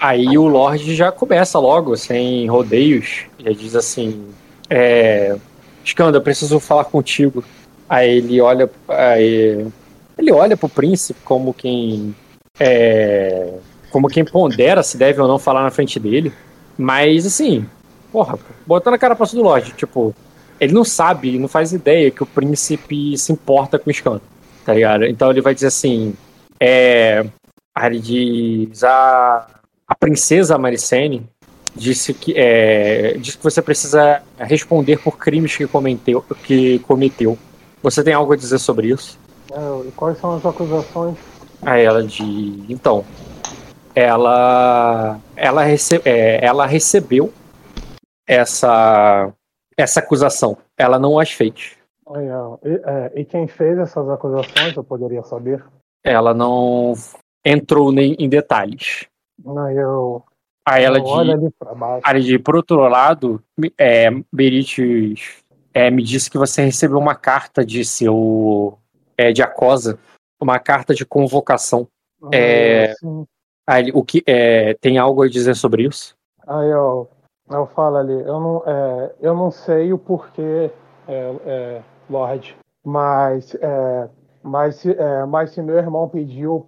Aí 0.00 0.36
o 0.36 0.46
Lorde 0.46 0.94
já 0.94 1.10
começa 1.10 1.58
logo, 1.58 1.96
sem 1.96 2.46
rodeios. 2.48 3.22
Já 3.38 3.52
diz 3.52 3.74
assim: 3.74 4.28
é, 4.68 5.36
Skanda, 5.84 6.18
eu 6.18 6.22
preciso 6.22 6.60
falar 6.60 6.84
contigo. 6.84 7.42
Aí 7.88 8.18
ele 8.18 8.40
olha. 8.40 8.68
Aí, 8.88 9.66
ele 10.18 10.32
olha 10.32 10.56
pro 10.56 10.68
príncipe 10.68 11.20
como 11.24 11.54
quem. 11.54 12.14
É, 12.58 13.54
como 13.90 14.08
quem 14.08 14.24
pondera 14.24 14.82
se 14.82 14.96
deve 14.96 15.20
ou 15.20 15.28
não 15.28 15.38
falar 15.38 15.62
na 15.62 15.70
frente 15.70 15.98
dele. 15.98 16.32
Mas 16.76 17.26
assim, 17.26 17.66
porra, 18.12 18.38
botando 18.66 18.94
a 18.94 18.98
cara 18.98 19.14
pra 19.14 19.26
do 19.26 19.42
Lorde, 19.42 19.72
tipo, 19.72 20.14
ele 20.60 20.72
não 20.72 20.84
sabe, 20.84 21.38
não 21.38 21.48
faz 21.48 21.72
ideia 21.72 22.10
que 22.10 22.22
o 22.22 22.26
príncipe 22.26 23.16
se 23.18 23.32
importa 23.32 23.78
com 23.78 23.88
o 23.88 23.92
Skanda, 23.92 24.22
tá 24.64 24.74
ligado? 24.74 25.04
Então 25.04 25.30
ele 25.30 25.40
vai 25.40 25.54
dizer 25.54 25.68
assim: 25.68 26.14
é, 26.60 27.24
ele 27.82 27.98
diz: 28.00 28.84
a, 28.84 29.46
a 29.86 29.94
princesa 29.94 30.58
Maricene 30.58 31.28
disse 31.74 32.14
que, 32.14 32.34
é, 32.36 33.16
disse 33.18 33.36
que 33.36 33.44
você 33.44 33.60
precisa 33.60 34.22
responder 34.38 34.98
por 34.98 35.18
crimes 35.18 35.56
que 35.56 35.66
cometeu, 35.66 36.24
que 36.44 36.78
cometeu. 36.80 37.38
Você 37.82 38.02
tem 38.02 38.14
algo 38.14 38.32
a 38.32 38.36
dizer 38.36 38.58
sobre 38.58 38.88
isso? 38.88 39.18
É, 39.52 39.88
e 39.88 39.92
quais 39.92 40.18
são 40.18 40.36
as 40.36 40.46
acusações? 40.46 41.16
Aí 41.64 41.84
ela 41.84 42.02
diz: 42.02 42.20
então, 42.68 43.04
ela, 43.94 45.18
ela, 45.36 45.62
rece, 45.62 46.00
é, 46.04 46.44
ela 46.44 46.66
recebeu 46.66 47.32
essa, 48.26 49.32
essa 49.76 50.00
acusação. 50.00 50.56
Ela 50.76 50.98
não 50.98 51.18
as 51.18 51.30
fez. 51.30 51.76
E, 52.62 52.74
é, 52.86 53.20
e 53.20 53.24
quem 53.24 53.46
fez 53.46 53.78
essas 53.78 54.08
acusações, 54.08 54.76
eu 54.76 54.84
poderia 54.84 55.22
saber? 55.22 55.64
Ela 56.04 56.34
não 56.34 56.94
entrou 57.44 57.90
nem 57.90 58.14
em 58.18 58.28
detalhes. 58.28 59.06
Aí 59.44 59.76
eu, 59.76 60.22
Aí 60.66 60.82
ela 60.82 60.98
eu 60.98 61.52
baixo. 61.76 62.02
Aí, 62.04 62.22
de, 62.22 62.38
por 62.38 62.56
outro 62.56 62.80
lado, 62.88 63.42
é, 63.78 64.10
Berites 64.32 65.42
é, 65.74 65.90
me 65.90 66.02
disse 66.02 66.30
que 66.30 66.38
você 66.38 66.64
recebeu 66.64 66.98
uma 66.98 67.14
carta 67.14 67.64
de 67.64 67.84
seu. 67.84 68.78
É, 69.16 69.30
de 69.30 69.42
Acosa, 69.42 69.98
uma 70.44 70.58
carta 70.58 70.94
de 70.94 71.04
convocação. 71.04 71.88
É, 72.32 72.92
Assim, 72.92 73.26
aí, 73.66 73.90
o 73.92 74.04
que, 74.04 74.22
é, 74.26 74.74
tem 74.74 74.98
algo 74.98 75.22
a 75.22 75.28
dizer 75.28 75.56
sobre 75.56 75.84
isso? 75.84 76.14
Aí 76.46 76.68
eu, 76.68 77.08
eu 77.50 77.66
falo 77.68 77.96
ali, 77.96 78.12
eu 78.12 78.38
não, 78.40 78.62
é, 78.66 79.12
eu 79.20 79.34
não 79.34 79.50
sei 79.50 79.92
o 79.92 79.98
porquê, 79.98 80.70
é, 81.08 81.34
é, 81.46 81.82
Lorde, 82.08 82.56
mas, 82.84 83.54
é, 83.56 84.08
mas, 84.42 84.76
se- 84.76 84.92
é, 84.92 85.24
mas 85.24 85.50
se 85.50 85.62
meu 85.62 85.76
irmão 85.76 86.08
pediu 86.08 86.64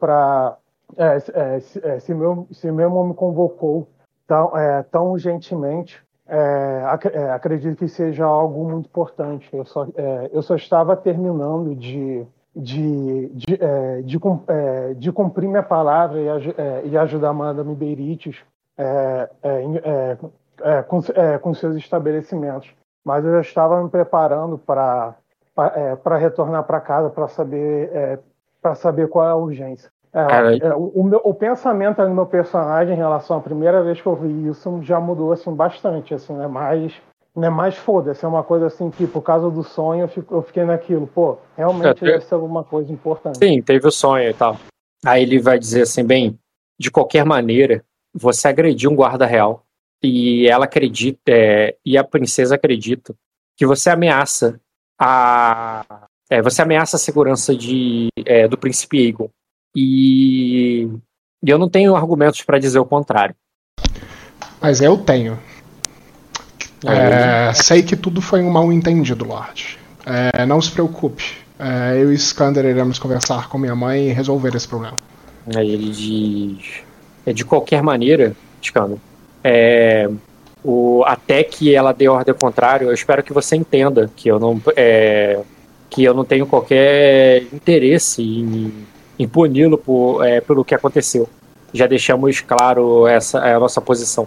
é, 0.97 1.17
é, 1.17 1.61
se, 1.61 1.87
é, 1.87 2.01
se, 2.01 2.15
meu, 2.15 2.47
se 2.51 2.71
meu 2.73 2.87
irmão 2.87 3.07
me 3.09 3.15
convocou 3.15 3.89
tão, 4.27 4.57
é, 4.57 4.83
tão 4.85 5.19
gentilmente, 5.19 6.03
é, 6.27 6.83
ac- 6.87 7.07
é, 7.13 7.31
acredito 7.31 7.77
que 7.79 7.89
seja 7.89 8.25
algo 8.25 8.69
muito 8.69 8.87
importante. 8.87 9.49
Eu 9.53 9.65
só, 9.65 9.87
é, 9.95 10.31
eu 10.33 10.43
só 10.43 10.57
estava 10.57 10.97
terminando 10.97 11.75
de, 11.75 12.27
de, 12.57 13.29
de, 13.29 13.55
é, 13.63 14.01
de, 14.03 14.19
é, 14.49 14.95
de 14.95 15.13
cumprir 15.13 15.47
minha 15.47 15.63
palavra 15.63 16.19
e, 16.19 16.27
é, 16.27 16.83
e 16.87 16.97
ajudar 16.97 17.29
a 17.29 17.35
Madame 17.35 17.75
Beirites 17.75 18.39
é, 18.79 19.29
é, 19.43 20.17
é, 20.63 20.83
com, 20.83 21.01
com 21.43 21.55
seus 21.55 21.77
estabelecimentos. 21.77 22.71
Mas 23.05 23.25
eu 23.25 23.33
já 23.33 23.41
estava 23.41 23.83
me 23.83 23.91
preparando 23.91 24.57
para 24.59 25.15
para 26.03 26.19
retornar 26.19 26.65
para 26.65 26.81
casa 26.81 27.09
para 27.09 27.29
saber 27.29 28.21
para 28.61 28.75
saber 28.75 29.09
qual 29.09 29.27
é 29.27 29.31
a 29.31 29.37
urgência. 29.37 29.91
O, 30.77 31.01
o 31.01 31.05
meu- 31.05 31.21
o 31.25 31.33
pensamento 31.33 32.03
do 32.03 32.11
meu 32.11 32.27
personagem 32.27 32.95
em 32.95 32.97
relação 32.99 33.39
à 33.39 33.41
primeira 33.41 33.83
vez 33.83 34.01
que 34.01 34.07
eu 34.07 34.15
vi 34.17 34.49
isso 34.49 34.83
já 34.83 34.99
mudou 35.01 35.33
assim 35.33 35.55
bastante, 35.55 36.13
assim, 36.13 36.35
né? 36.35 36.47
Mais, 36.47 36.93
né? 37.37 37.51
Mais 37.51 37.77
foda-se, 37.77 38.25
é 38.25 38.29
uma 38.29 38.43
coisa 38.43 38.67
assim 38.67 38.91
que 38.91 39.07
por 39.07 39.23
causa 39.23 39.51
do 39.51 39.63
sonho 39.63 40.03
eu, 40.03 40.09
fico- 40.09 40.35
eu 40.35 40.43
fiquei 40.43 40.65
naquilo, 40.65 41.07
pô, 41.07 41.39
realmente 41.57 42.05
É, 42.05 42.13
deve 42.13 42.25
ser 42.25 42.35
alguma 42.35 42.65
coisa 42.65 42.93
importante. 42.93 43.39
Sim, 43.39 43.61
teve 43.63 43.87
o 43.87 43.91
sonho 43.91 44.31
e 44.31 44.35
tal. 44.35 44.57
Aí 45.05 45.23
ele 45.23 45.39
vai 45.39 45.59
dizer 45.59 45.83
assim, 45.83 46.05
bem, 46.05 46.39
de 46.79 46.91
qualquer 46.91 47.25
maneira, 47.25 47.85
você 48.15 48.49
agrediu 48.49 48.91
um 48.91 48.97
guarda 48.97 49.27
real 49.27 49.65
e 50.03 50.47
ela 50.49 50.65
acredita, 50.65 51.21
é, 51.29 51.77
e 51.85 51.99
a 51.99 52.05
princesa 52.05 52.55
acredita 52.55 53.15
que 53.57 53.67
você 53.67 53.91
ameaça 53.91 54.59
a, 54.99 56.07
é, 56.31 56.41
você 56.43 56.63
ameaça 56.63 56.97
a 56.97 56.99
segurança 56.99 57.55
de, 57.55 58.09
é, 58.25 58.49
do 58.49 58.57
príncipe 58.59 58.99
Aegon. 58.99 59.29
E, 59.75 60.89
e 61.45 61.51
eu 61.51 61.59
não 61.59 61.69
tenho 61.69 61.95
argumentos 61.95 62.43
para 62.43 62.59
dizer 62.59 62.79
o 62.79 62.87
contrário. 62.87 63.35
Mas 64.61 64.81
eu 64.81 64.97
tenho. 64.97 65.39
É, 66.89 67.53
sei 67.55 67.83
que 67.83 67.97
tudo 67.97 68.21
foi 68.21 68.43
um 68.43 68.51
mal 68.51 68.73
entendido, 68.73 69.25
Lorde. 69.25 69.79
É, 70.05 70.47
não 70.47 70.61
se 70.61 70.71
preocupe. 70.71 71.25
É, 71.59 71.97
eu 71.97 72.13
e 72.13 72.15
Skander 72.15 72.65
iremos 72.65 72.99
conversar 72.99 73.49
com 73.49 73.59
minha 73.59 73.75
mãe 73.75 74.09
e 74.09 74.13
resolver 74.13 74.55
esse 74.55 74.69
problema. 74.69 74.99
Aí 75.55 75.71
ele 75.71 75.91
diz: 75.91 76.83
é, 77.25 77.33
de 77.33 77.45
qualquer 77.45 77.83
maneira, 77.83 78.35
Scano, 78.63 79.01
é, 79.43 80.09
o, 80.63 81.03
até 81.07 81.43
que 81.43 81.75
ela 81.75 81.93
dê 81.93 82.09
ordem 82.09 82.33
ao 82.33 82.39
contrário, 82.39 82.89
eu 82.89 82.95
espero 82.95 83.23
que 83.23 83.33
você 83.33 83.57
entenda 83.57 84.11
que 84.15 84.29
eu 84.29 84.39
não, 84.39 84.61
é, 84.77 85.41
que 85.89 86.05
eu 86.05 86.13
não 86.13 86.25
tenho 86.25 86.47
qualquer 86.47 87.43
interesse 87.53 88.23
em, 88.23 88.73
em 89.19 89.29
puni-lo 89.29 89.81
é, 90.23 90.41
pelo 90.41 90.65
que 90.65 90.75
aconteceu. 90.75 91.29
Já 91.73 91.87
deixamos 91.87 92.41
claro 92.41 93.07
essa 93.07 93.39
a 93.39 93.59
nossa 93.59 93.81
posição. 93.81 94.27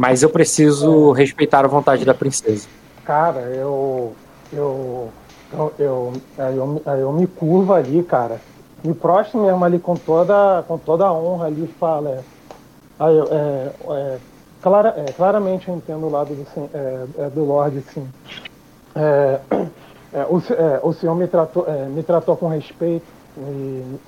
Mas 0.00 0.22
eu 0.22 0.30
preciso 0.30 1.12
respeitar 1.12 1.62
a 1.62 1.68
vontade 1.68 2.06
da 2.06 2.14
princesa. 2.14 2.66
Cara, 3.04 3.40
eu. 3.40 4.14
Eu. 4.50 5.10
Eu, 5.52 5.72
eu, 5.78 6.12
eu, 6.38 6.82
eu 6.86 7.12
me 7.12 7.26
curvo 7.26 7.74
ali, 7.74 8.02
cara. 8.02 8.40
Me 8.82 8.94
prostro 8.94 9.42
mesmo 9.42 9.62
ali 9.62 9.78
com 9.78 9.94
toda, 9.94 10.64
com 10.66 10.78
toda 10.78 11.04
a 11.04 11.12
honra 11.12 11.48
ali 11.48 11.64
e 11.64 11.74
falo. 11.78 12.08
É, 12.08 12.22
é, 12.98 13.72
é, 13.90 14.18
clara, 14.62 14.94
é, 14.96 15.12
claramente 15.12 15.68
eu 15.68 15.76
entendo 15.76 16.06
o 16.06 16.10
lado 16.10 16.34
do, 16.34 16.46
é, 16.72 17.06
é, 17.18 17.28
do 17.28 17.44
Lorde, 17.44 17.82
sim. 17.92 18.08
É, 18.94 19.40
é, 20.14 20.26
o, 20.30 20.88
o 20.88 20.94
senhor 20.94 21.14
me 21.14 21.26
tratou, 21.26 21.66
me 21.90 22.02
tratou 22.02 22.38
com 22.38 22.48
respeito, 22.48 23.04
me, 23.36 24.00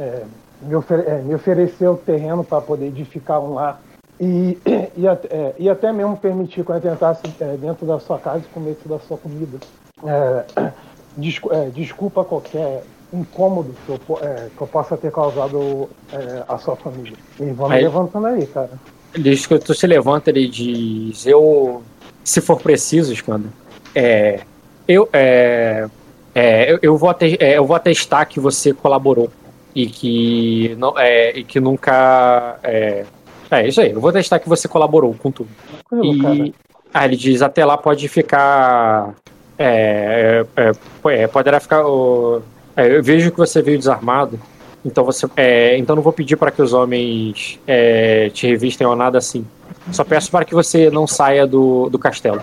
me, 0.62 1.22
me 1.24 1.34
ofereceu 1.34 2.00
terreno 2.06 2.42
para 2.42 2.62
poder 2.62 2.86
edificar 2.86 3.40
um 3.40 3.52
lar. 3.52 3.78
E, 4.20 4.58
e, 4.96 5.08
até, 5.08 5.28
é, 5.36 5.54
e 5.58 5.68
até 5.68 5.92
mesmo 5.92 6.16
permitir 6.16 6.64
que 6.64 6.70
eu 6.70 6.76
entrasse 6.76 7.22
é, 7.40 7.56
dentro 7.56 7.86
da 7.86 7.98
sua 7.98 8.18
casa 8.18 8.38
e 8.38 8.52
comesse 8.54 8.86
da 8.86 8.98
sua 9.00 9.16
comida. 9.18 9.58
É, 10.04 10.72
descu- 11.16 11.52
é, 11.52 11.66
desculpa 11.70 12.24
qualquer 12.24 12.82
incômodo 13.12 13.74
que 13.84 13.90
eu, 13.90 14.18
é, 14.22 14.48
que 14.56 14.62
eu 14.62 14.66
possa 14.66 14.96
ter 14.96 15.12
causado 15.12 15.88
é, 16.12 16.44
à 16.48 16.56
sua 16.58 16.76
família. 16.76 17.16
E 17.38 17.44
vamos 17.46 17.72
Aí- 17.72 17.82
levantando 17.82 18.26
aí, 18.26 18.46
cara. 18.46 18.70
Ele 19.14 19.30
diz 19.30 19.46
que 19.46 19.58
tu 19.58 19.74
se 19.74 19.86
levanta 19.86 20.30
ele 20.30 20.48
diz: 20.48 21.26
Eu, 21.26 21.82
se 22.24 22.40
for 22.40 22.58
preciso, 22.58 23.14
Scando, 23.14 23.52
é, 23.94 24.40
eu, 24.88 25.06
é, 25.12 25.86
é, 26.34 26.72
eu, 26.72 26.78
eu 26.80 26.96
vou 26.96 27.10
é, 27.20 27.58
eu 27.58 27.66
vou 27.66 27.76
atestar 27.76 28.26
que 28.26 28.40
você 28.40 28.72
colaborou 28.72 29.30
e 29.74 29.86
que, 29.86 30.74
não, 30.78 30.98
é, 30.98 31.38
e 31.38 31.44
que 31.44 31.60
nunca. 31.60 32.58
É, 32.62 33.04
é 33.52 33.68
isso 33.68 33.80
aí, 33.80 33.92
eu 33.92 34.00
vou 34.00 34.10
atestar 34.10 34.40
que 34.40 34.48
você 34.48 34.66
colaborou 34.68 35.14
com 35.14 35.30
tudo. 35.30 35.48
Tranquilo, 35.88 36.22
cara. 36.22 36.34
E 36.34 36.54
aí 36.94 37.08
ele 37.08 37.16
diz: 37.16 37.42
Até 37.42 37.64
lá 37.64 37.76
pode 37.78 38.08
ficar. 38.08 39.10
É, 39.58 40.44
é, 40.56 40.72
é, 41.10 41.26
poderá 41.26 41.60
ficar. 41.60 41.86
o- 41.86 42.42
é, 42.76 42.96
eu 42.96 43.02
vejo 43.02 43.30
que 43.30 43.36
você 43.38 43.60
veio 43.62 43.78
desarmado. 43.78 44.38
Então 44.84 45.04
você, 45.04 45.26
é, 45.36 45.76
então 45.78 45.94
não 45.94 46.02
vou 46.02 46.12
pedir 46.12 46.36
para 46.36 46.50
que 46.50 46.60
os 46.60 46.72
homens 46.72 47.58
é, 47.66 48.30
te 48.30 48.46
revistem 48.48 48.84
ou 48.86 48.96
nada 48.96 49.18
assim. 49.18 49.46
Só 49.92 50.02
peço 50.04 50.30
para 50.30 50.44
que 50.44 50.54
você 50.54 50.90
não 50.90 51.06
saia 51.06 51.46
do, 51.46 51.88
do 51.88 51.98
castelo. 51.98 52.40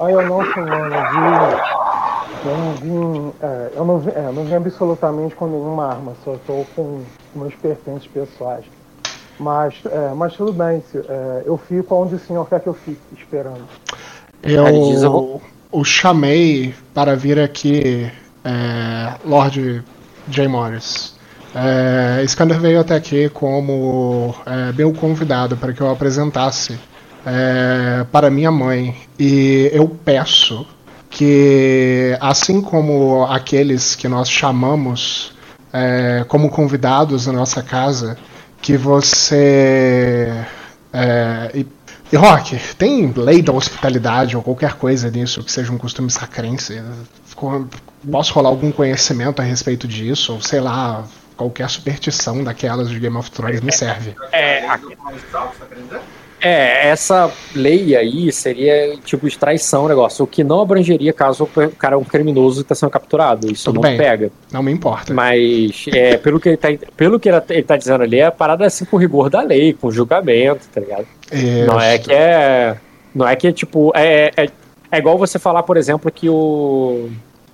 Aí 0.00 0.12
eu, 0.12 0.22
não, 0.26 0.42
senhor, 0.52 0.90
eu 2.44 2.56
não 2.56 2.72
vim. 2.74 3.32
é, 3.42 3.70
eu, 3.76 3.84
não 3.84 3.98
vi 3.98 4.10
é, 4.10 4.22
não 4.32 4.44
vim 4.44 4.54
absolutamente 4.54 5.34
com 5.34 5.46
nenhuma 5.46 5.86
arma, 5.86 6.14
só 6.24 6.34
estou 6.34 6.66
com 6.74 7.02
meus 7.34 7.54
pertences 7.54 8.06
pessoais. 8.06 8.64
Mas, 9.38 9.74
é, 9.86 10.12
mas 10.14 10.34
tudo 10.34 10.52
bem, 10.52 10.82
se- 10.90 10.98
é, 10.98 11.42
eu 11.46 11.56
fico 11.56 11.94
onde 11.94 12.14
o 12.14 12.18
senhor 12.18 12.46
quer 12.48 12.60
que 12.60 12.68
eu 12.68 12.74
fique, 12.74 13.00
esperando. 13.16 13.64
Eu 14.42 15.40
o 15.72 15.84
chamei 15.84 16.74
para 16.92 17.14
vir 17.14 17.38
aqui, 17.38 18.10
é, 18.44 19.14
Lord 19.24 19.84
J. 20.28 20.48
Morris. 20.48 21.14
É, 21.54 22.22
Skander 22.24 22.60
veio 22.60 22.80
até 22.80 22.94
aqui 22.94 23.28
como 23.28 24.34
é, 24.46 24.72
meu 24.72 24.92
convidado 24.92 25.56
para 25.56 25.72
que 25.72 25.80
eu 25.80 25.90
apresentasse 25.90 26.78
é, 27.26 28.04
para 28.10 28.30
minha 28.30 28.50
mãe. 28.50 28.96
E 29.18 29.70
eu 29.72 29.88
peço 30.04 30.66
que, 31.10 32.16
assim 32.20 32.62
como 32.62 33.26
aqueles 33.26 33.96
que 33.96 34.06
nós 34.06 34.30
chamamos 34.30 35.32
é, 35.72 36.24
como 36.28 36.48
convidados 36.48 37.26
na 37.26 37.32
nossa 37.32 37.62
casa, 37.62 38.16
que 38.62 38.76
você. 38.76 40.32
É, 40.92 41.50
e, 41.52 41.66
e 42.12 42.16
Rock, 42.16 42.58
tem 42.76 43.12
lei 43.12 43.42
da 43.42 43.52
hospitalidade 43.52 44.36
ou 44.36 44.42
qualquer 44.42 44.74
coisa 44.74 45.10
nisso 45.10 45.42
que 45.42 45.50
seja 45.50 45.72
um 45.72 45.78
costume 45.78 46.10
sacrense? 46.10 46.80
Posso 48.10 48.32
rolar 48.32 48.48
algum 48.48 48.70
conhecimento 48.72 49.40
a 49.40 49.44
respeito 49.44 49.86
disso? 49.86 50.34
Ou 50.34 50.40
sei 50.40 50.60
lá, 50.60 51.04
qualquer 51.36 51.68
superstição 51.70 52.42
daquelas 52.44 52.88
de 52.88 52.98
Game 52.98 53.16
of 53.16 53.30
Thrones 53.30 53.60
me 53.60 53.72
serve. 53.72 54.14
É, 54.32 54.66
querendo 55.68 55.84
dizer? 55.86 56.00
É, 56.40 56.88
essa 56.88 57.30
lei 57.54 57.94
aí 57.96 58.32
seria 58.32 58.96
tipo 59.04 59.28
de 59.28 59.38
traição, 59.38 59.86
negócio. 59.88 60.24
O 60.24 60.28
que 60.28 60.42
não 60.42 60.60
abrangeria 60.60 61.12
caso 61.12 61.44
o 61.44 61.70
cara 61.76 61.94
é 61.94 61.98
um 61.98 62.04
criminoso 62.04 62.60
e 62.60 62.62
está 62.62 62.74
sendo 62.74 62.90
capturado. 62.90 63.50
Isso 63.50 63.66
Tudo 63.66 63.76
não 63.76 63.82
bem. 63.82 63.96
pega. 63.96 64.30
Não 64.52 64.62
me 64.62 64.72
importa. 64.72 65.12
Mas 65.12 65.84
é, 65.92 66.16
pelo 66.16 66.40
que 66.40 66.48
ele 66.50 66.56
tá, 66.56 66.68
pelo 66.96 67.20
que 67.20 67.28
ele 67.28 67.40
tá- 67.40 67.54
ele 67.54 67.62
tá 67.62 67.76
dizendo 67.76 68.02
ali, 68.02 68.18
é 68.18 68.26
a 68.26 68.32
parada 68.32 68.66
assim 68.66 68.84
com 68.84 68.96
rigor 68.96 69.28
da 69.28 69.42
lei, 69.42 69.72
com 69.72 69.90
julgamento, 69.90 70.66
tá 70.72 70.80
ligado? 70.80 71.06
Não 71.66 71.80
é 71.80 71.96
Isso. 71.96 72.04
que 72.04 72.12
é. 72.12 72.76
Não 73.14 73.26
é 73.28 73.36
que 73.36 73.46
é 73.48 73.52
tipo. 73.52 73.92
É, 73.94 74.30
é, 74.36 74.48
é 74.92 74.98
igual 74.98 75.18
você 75.18 75.38
falar, 75.38 75.62
por 75.62 75.76
exemplo, 75.76 76.10
que 76.10 76.28
o. 76.28 77.10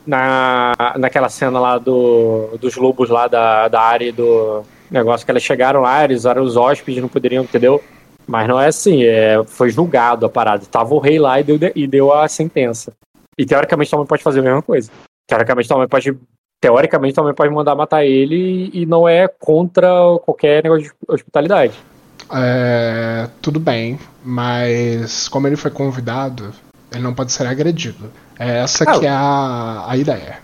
Na, 0.07 0.73
naquela 0.99 1.29
cena 1.29 1.59
lá 1.59 1.79
do, 1.79 2.57
dos 2.61 2.77
lobos 2.77 3.11
lá 3.11 3.27
da, 3.27 3.67
da 3.67 3.81
área 3.81 4.13
do 4.13 4.63
negócio 4.89 5.25
que 5.27 5.31
elas 5.33 5.43
chegaram 5.43 5.81
lá, 5.81 6.05
eles 6.05 6.25
eram 6.25 6.43
os 6.45 6.57
hóspedes, 6.57 7.03
não 7.03 7.09
poderiam, 7.09 7.43
entendeu? 7.43 7.83
Mas 8.27 8.49
não 8.49 8.61
é 8.61 8.67
assim, 8.67 9.05
é, 9.05 9.43
foi 9.47 9.71
julgado 9.71 10.27
a 10.27 10.29
parada. 10.29 10.65
Tava 10.67 10.95
o 10.95 10.99
rei 10.99 11.19
lá 11.19 11.39
e 11.39 11.45
deu, 11.45 11.59
e 11.75 11.87
deu 11.87 12.13
a 12.13 12.27
sentença. 12.29 12.93
E 13.39 13.47
teoricamente 13.47 13.95
mãe 13.95 14.07
pode 14.07 14.23
fazer 14.23 14.41
a 14.41 14.43
mesma 14.43 14.63
coisa. 14.63 14.91
Teoricamente 15.27 15.73
mãe 15.73 15.89
pode. 15.89 16.17
Teoricamente 16.61 17.21
mãe 17.21 17.35
pode 17.35 17.55
mandar 17.55 17.75
matar 17.75 18.05
ele 18.05 18.71
e 18.73 18.87
não 18.87 19.07
é 19.07 19.29
contra 19.29 19.89
qualquer 20.25 20.65
negócio 20.65 20.85
de 20.85 20.93
hospitalidade. 21.07 21.75
É, 22.33 23.29
tudo 23.41 23.61
bem, 23.61 23.99
mas 24.25 25.29
como 25.29 25.47
ele 25.47 25.55
foi 25.55 25.71
convidado, 25.71 26.53
ele 26.93 27.03
não 27.03 27.15
pode 27.15 27.31
ser 27.31 27.47
agredido. 27.47 28.11
É 28.39 28.59
essa 28.59 28.85
Ah, 28.85 28.99
que 28.99 29.07
é 29.07 29.11
a, 29.11 29.85
a 29.87 29.97
ideia. 29.97 30.39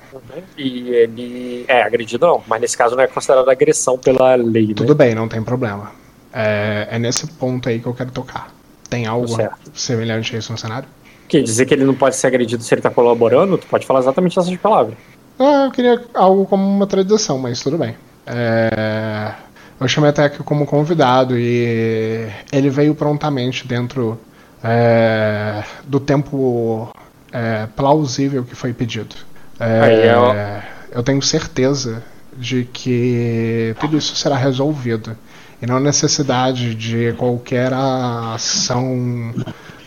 E 0.56 0.90
ele 0.90 1.64
é 1.66 1.82
agredido, 1.82 2.26
não, 2.26 2.42
mas 2.46 2.60
nesse 2.60 2.76
caso 2.76 2.94
não 2.94 3.02
é 3.02 3.06
considerado 3.06 3.48
agressão 3.48 3.98
pela 3.98 4.34
lei, 4.34 4.68
né? 4.68 4.74
Tudo 4.74 4.94
bem, 4.94 5.14
não 5.14 5.28
tem 5.28 5.42
problema. 5.42 5.90
É, 6.32 6.88
é 6.90 6.98
nesse 6.98 7.26
ponto 7.26 7.68
aí 7.68 7.78
que 7.80 7.86
eu 7.86 7.94
quero 7.94 8.10
tocar. 8.10 8.52
Tem 8.88 9.06
algo 9.06 9.28
Certo. 9.28 9.70
semelhante 9.74 10.34
a 10.34 10.38
isso 10.38 10.52
no 10.52 10.58
cenário? 10.58 10.88
Quer 11.28 11.42
dizer 11.42 11.66
que 11.66 11.74
ele 11.74 11.84
não 11.84 11.94
pode 11.94 12.16
ser 12.16 12.26
agredido 12.26 12.62
se 12.62 12.74
ele 12.74 12.82
tá 12.82 12.90
colaborando? 12.90 13.56
Tu 13.56 13.66
pode 13.66 13.86
falar 13.86 14.00
exatamente 14.00 14.38
essas 14.38 14.54
palavras. 14.56 14.94
Ah, 15.38 15.64
eu 15.66 15.70
queria 15.70 16.02
algo 16.14 16.44
como 16.44 16.66
uma 16.66 16.86
tradição, 16.86 17.38
mas 17.38 17.60
tudo 17.62 17.78
bem. 17.78 17.96
É, 18.26 19.32
eu 19.80 19.88
chamei 19.88 20.10
até 20.10 20.24
aqui 20.24 20.42
como 20.42 20.66
convidado 20.66 21.38
e 21.38 22.28
ele 22.52 22.70
veio 22.70 22.94
prontamente 22.94 23.66
dentro 23.66 24.18
é, 24.62 25.64
do 25.84 25.98
tempo 25.98 26.92
é, 27.32 27.66
plausível 27.74 28.44
que 28.44 28.54
foi 28.54 28.72
pedido. 28.72 29.16
É, 29.58 29.80
Aí 29.80 30.00
é 30.00 30.62
Eu 30.92 31.02
tenho 31.02 31.22
certeza 31.22 32.02
de 32.36 32.64
que 32.72 33.74
tudo 33.80 33.96
isso 33.98 34.14
será 34.16 34.36
resolvido 34.36 35.16
e 35.60 35.66
não 35.66 35.76
há 35.76 35.80
necessidade 35.80 36.74
de 36.74 37.12
qualquer 37.16 37.72
ação 37.72 39.32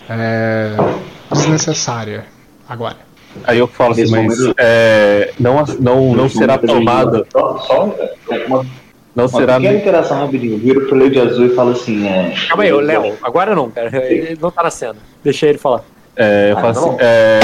é, 0.09 0.71
desnecessária 1.31 2.25
agora. 2.67 2.97
Aí 3.43 3.57
eu 3.59 3.67
falo 3.67 3.91
assim, 3.91 4.09
mas 4.09 4.37
é, 4.57 5.33
não, 5.39 5.63
não, 5.79 6.15
não 6.15 6.29
será 6.29 6.57
tomada. 6.57 7.25
Só, 7.31 7.57
só 7.57 7.83
uma, 8.47 8.65
Não 9.13 9.25
uma 9.25 9.27
será. 9.27 9.57
pequena 9.57 9.77
interação 9.77 10.19
rapidinho. 10.19 10.57
Vira 10.57 10.79
pro 10.81 10.97
Lady 10.97 11.19
Azul 11.19 11.47
e 11.47 11.49
fala 11.53 11.73
assim: 11.73 12.07
é, 12.07 12.33
Calma 12.47 12.63
aí, 12.63 12.71
ô, 12.71 12.79
Léo, 12.79 13.17
agora 13.21 13.53
não, 13.53 13.69
cara. 13.69 13.89
Ele 14.05 14.37
não 14.39 14.49
tá 14.49 14.63
na 14.63 14.71
cena. 14.71 14.95
Deixa 15.21 15.47
ele 15.47 15.57
falar. 15.57 15.83
É, 16.15 16.51
eu 16.51 16.57
Ah, 16.57 16.61
falo 16.61 16.71
assim, 16.91 16.97
é, 17.01 17.39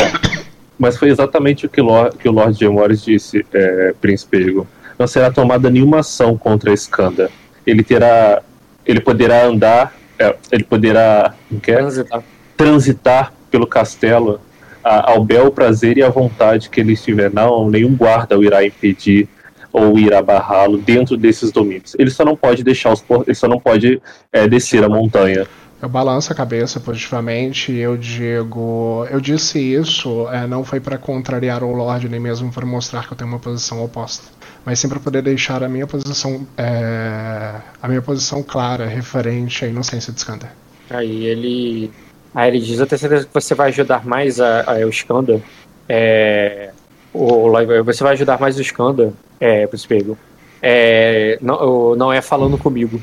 mas 0.80 0.96
foi 0.98 1.10
exatamente 1.10 1.66
o 1.66 1.70
que 1.70 1.82
o 1.82 1.84
Lord, 1.84 2.18
que 2.18 2.30
o 2.30 2.32
Lord. 2.32 2.70
Morris 2.70 3.04
disse, 3.04 3.46
é, 3.54 3.94
Príncipe 4.00 4.38
Egon. 4.38 4.66
Não 5.02 5.08
será 5.08 5.32
tomada 5.32 5.68
nenhuma 5.68 6.02
ação 6.02 6.38
contra 6.38 6.72
Skanda. 6.74 7.32
Ele 7.66 7.82
terá. 7.82 8.40
Ele 8.86 9.00
poderá 9.00 9.46
andar. 9.46 9.96
é, 10.20 10.36
ele 10.52 10.64
poderá. 10.64 11.34
como 11.50 11.60
que 11.60 11.72
é? 11.72 11.78
Transitar. 11.78 12.24
transitar 12.56 13.34
pelo 13.50 13.66
castelo 13.66 14.40
a- 14.84 15.12
ao 15.14 15.24
bel 15.26 15.50
prazer 15.52 15.98
e 15.98 16.04
à 16.04 16.10
vontade 16.10 16.70
que 16.70 16.80
ele 16.80 16.94
estiver. 16.94 17.34
Não, 17.34 17.68
nenhum 17.68 17.96
guarda 17.96 18.38
o 18.38 18.44
irá 18.44 18.64
impedir 18.64 19.28
ou 19.74 19.98
irá 19.98 20.22
barrá-lo 20.22 20.78
dentro 20.78 21.18
desses 21.18 21.52
domínios. 21.52 21.96
Ele 21.98 22.12
só 22.12 22.24
não 22.24 22.36
pode 22.36 22.64
deixar 22.64 22.94
os 22.94 23.04
ele 23.26 23.34
só 23.34 23.48
não 23.48 23.60
pode 23.60 24.00
é, 24.32 24.48
descer 24.48 24.84
a 24.84 24.90
montanha. 24.90 25.48
Eu 25.82 25.90
balanço 25.90 26.32
a 26.32 26.36
cabeça 26.36 26.80
positivamente 26.80 27.72
e 27.72 27.80
eu 27.80 27.98
digo. 27.98 29.08
Eu 29.10 29.20
disse 29.20 29.58
isso, 29.58 30.28
é, 30.30 30.46
não 30.46 30.64
foi 30.64 30.80
para 30.80 30.96
contrariar 30.96 31.64
o 31.64 31.74
Lorde, 31.74 32.08
nem 32.08 32.20
mesmo 32.20 32.52
para 32.52 32.64
mostrar 32.66 33.08
que 33.08 33.14
eu 33.14 33.18
tenho 33.18 33.32
uma 33.32 33.40
posição 33.40 33.84
oposta. 33.84 34.30
Mas 34.64 34.78
sim 34.78 34.88
para 34.88 35.00
poder 35.00 35.24
deixar 35.24 35.64
a 35.64 35.68
minha 35.68 35.88
posição. 35.88 36.46
é, 36.56 37.56
a 37.82 37.88
minha 37.88 38.02
posição 38.02 38.44
clara, 38.44 38.86
referente 38.86 39.66
à 39.66 39.68
inocência 39.68 40.14
de 40.14 40.20
Skanda. 40.20 40.52
Aí 40.88 41.26
ele. 41.26 41.92
Aí 42.36 42.50
ele 42.52 42.60
diz: 42.60 42.80
Eu 42.80 42.86
tenho 42.86 43.00
certeza 43.00 43.26
que 43.26 43.34
você 43.34 43.56
vai 43.56 43.70
ajudar 43.70 44.06
mais 44.06 44.40
a, 44.40 44.62
a, 44.62 44.86
o 44.86 44.90
Skanda. 44.90 45.42
É. 45.90 46.70
O, 47.12 47.52
você 47.84 48.04
vai 48.04 48.14
ajudar 48.14 48.40
mais 48.40 48.56
o 48.56 48.62
Skanda, 48.62 49.14
é, 49.40 49.66
Príncipe 49.66 49.96
Egon. 49.96 50.16
É, 50.62 51.40
não, 51.42 51.96
não 51.96 52.14
é 52.14 52.22
falando 52.22 52.56
comigo, 52.56 53.02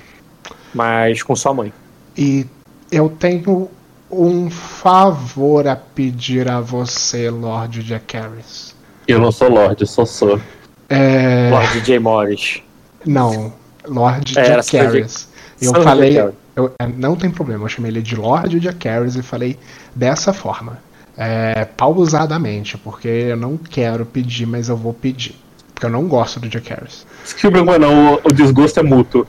mas 0.73 1.25
com 1.25 1.35
sua 1.35 1.53
mãe. 1.53 1.73
E 2.17 2.47
eu 2.91 3.09
tenho 3.09 3.69
um 4.11 4.51
favor 4.51 5.67
a 5.69 5.77
pedir 5.77 6.49
a 6.51 6.61
você, 6.61 7.29
Lorde 7.31 7.83
Jack 7.83 8.17
Harris. 8.17 8.75
Eu 9.07 9.19
não 9.19 9.31
sou 9.33 9.49
Lorde, 9.49 9.83
eu 9.83 9.87
sou 9.87 10.07
Sir. 10.07 10.41
É. 10.89 11.51
Lord 11.51 11.81
J. 11.81 11.99
Morris. 11.99 12.63
Não, 13.05 13.53
Lorde 13.87 14.39
É, 14.39 14.43
Harris. 14.49 15.29
Eu 15.61 15.75
Sir 15.75 15.83
falei. 15.83 16.19
Eu- 16.57 16.73
é, 16.79 16.87
não 16.87 17.15
tem 17.15 17.31
problema, 17.31 17.65
eu 17.65 17.69
chamei 17.69 17.91
ele 17.91 18.03
de 18.03 18.17
Lorde 18.17 18.59
Jack 18.59 18.89
Harris 18.89 19.15
e 19.17 19.23
falei 19.23 19.59
dessa 19.95 20.33
forma. 20.33 20.79
É, 21.17 21.65
pausadamente, 21.65 22.79
porque 22.79 23.09
eu 23.09 23.37
não 23.37 23.57
quero 23.57 24.07
pedir, 24.07 24.47
mas 24.47 24.69
eu 24.69 24.77
vou 24.77 24.95
pedir. 24.95 25.35
Porque 25.75 25.87
eu 25.87 25.91
não 25.91 26.09
gosto 26.09 26.41
do 26.41 26.49
Jack 26.49 26.71
Harris. 26.71 27.07
Desculpa, 27.25 27.79
não, 27.79 28.15
o, 28.15 28.21
o 28.25 28.33
desgosto 28.33 28.81
é 28.81 28.83
mútuo. 28.83 29.27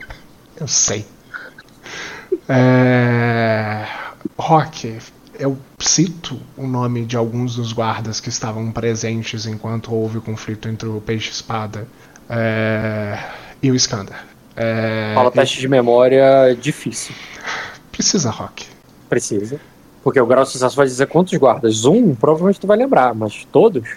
Eu 0.58 0.66
sei. 0.66 1.04
É... 2.48 3.86
Rock, 4.38 4.98
eu 5.38 5.56
cito 5.78 6.38
o 6.56 6.66
nome 6.66 7.04
de 7.04 7.16
alguns 7.16 7.56
dos 7.56 7.72
guardas 7.72 8.20
que 8.20 8.28
estavam 8.28 8.70
presentes 8.70 9.46
enquanto 9.46 9.94
houve 9.94 10.18
o 10.18 10.20
conflito 10.20 10.68
entre 10.68 10.88
o 10.88 11.00
Peixe 11.00 11.30
Espada 11.30 11.86
é, 12.28 13.18
e 13.62 13.70
o 13.70 13.74
Skander. 13.74 14.16
É, 14.54 15.12
Fala 15.14 15.30
teste 15.30 15.60
de 15.60 15.66
memória 15.68 16.54
difícil. 16.60 17.14
Precisa, 17.90 18.30
Rock. 18.30 18.66
Precisa. 19.08 19.58
Porque 20.02 20.20
o 20.20 20.26
grau 20.26 20.44
de 20.44 20.50
sucesso 20.50 20.76
vai 20.76 20.86
dizer 20.86 21.06
quantos 21.06 21.36
guardas. 21.38 21.84
Um, 21.84 22.14
provavelmente 22.14 22.60
tu 22.60 22.66
vai 22.66 22.76
lembrar, 22.76 23.14
mas 23.14 23.46
todos? 23.50 23.88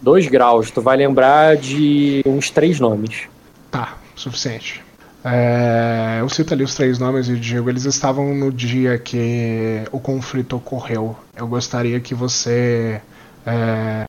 Dois 0.00 0.26
graus, 0.28 0.70
tu 0.70 0.80
vai 0.80 0.96
lembrar 0.96 1.56
de 1.56 2.22
uns 2.24 2.50
três 2.50 2.80
nomes. 2.80 3.28
Tá, 3.70 3.98
suficiente. 4.16 4.82
É, 5.24 6.18
eu 6.20 6.28
cito 6.28 6.54
ali 6.54 6.64
os 6.64 6.74
três 6.74 6.98
nomes 6.98 7.28
e 7.28 7.36
digo, 7.36 7.68
eles 7.68 7.84
estavam 7.84 8.34
no 8.34 8.50
dia 8.50 8.98
que 8.98 9.82
o 9.92 10.00
conflito 10.00 10.56
ocorreu. 10.56 11.16
Eu 11.36 11.46
gostaria 11.46 12.00
que 12.00 12.14
você 12.14 13.00
é, 13.46 14.04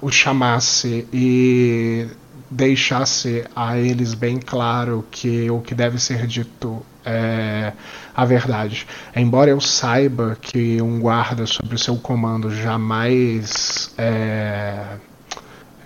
o 0.00 0.10
chamasse 0.10 1.06
e 1.12 2.08
deixasse 2.50 3.44
a 3.54 3.78
eles 3.78 4.14
bem 4.14 4.38
claro 4.38 5.04
que 5.10 5.50
o 5.50 5.60
que 5.60 5.74
deve 5.74 5.98
ser 5.98 6.26
dito 6.26 6.84
é 7.04 7.72
a 8.14 8.24
verdade. 8.24 8.86
Embora 9.14 9.50
eu 9.50 9.60
saiba 9.60 10.36
que 10.40 10.80
um 10.82 10.98
guarda 10.98 11.46
sob 11.46 11.74
o 11.74 11.78
seu 11.78 11.96
comando 11.96 12.50
jamais 12.50 13.92
é, 13.96 14.96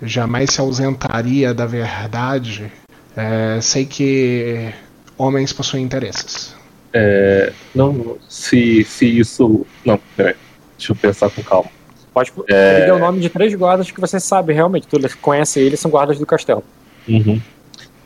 jamais 0.01 0.51
se 0.51 0.61
ausentaria 0.61 1.53
da 1.53 1.65
verdade, 1.65 2.71
é, 3.15 3.59
sei 3.61 3.85
que 3.85 4.73
homens 5.17 5.53
possuem 5.53 5.83
interesses. 5.83 6.55
É, 6.93 7.53
não, 7.73 8.17
se, 8.27 8.83
se 8.83 9.05
isso. 9.05 9.65
Não, 9.85 9.99
peraí. 10.15 10.35
Deixa 10.77 10.91
eu 10.91 10.95
pensar 10.95 11.29
com 11.29 11.43
calma. 11.43 11.69
Pode. 12.13 12.31
É. 12.49 12.77
Ele 12.77 12.85
deu 12.87 12.95
o 12.95 12.99
nome 12.99 13.19
de 13.19 13.29
três 13.29 13.53
guardas 13.53 13.89
que 13.91 14.01
você 14.01 14.19
sabe 14.19 14.53
realmente. 14.53 14.87
Tu 14.87 14.99
conhece 15.19 15.59
eles, 15.59 15.79
são 15.79 15.91
guardas 15.91 16.19
do 16.19 16.25
castelo. 16.25 16.63
Uhum. 17.07 17.41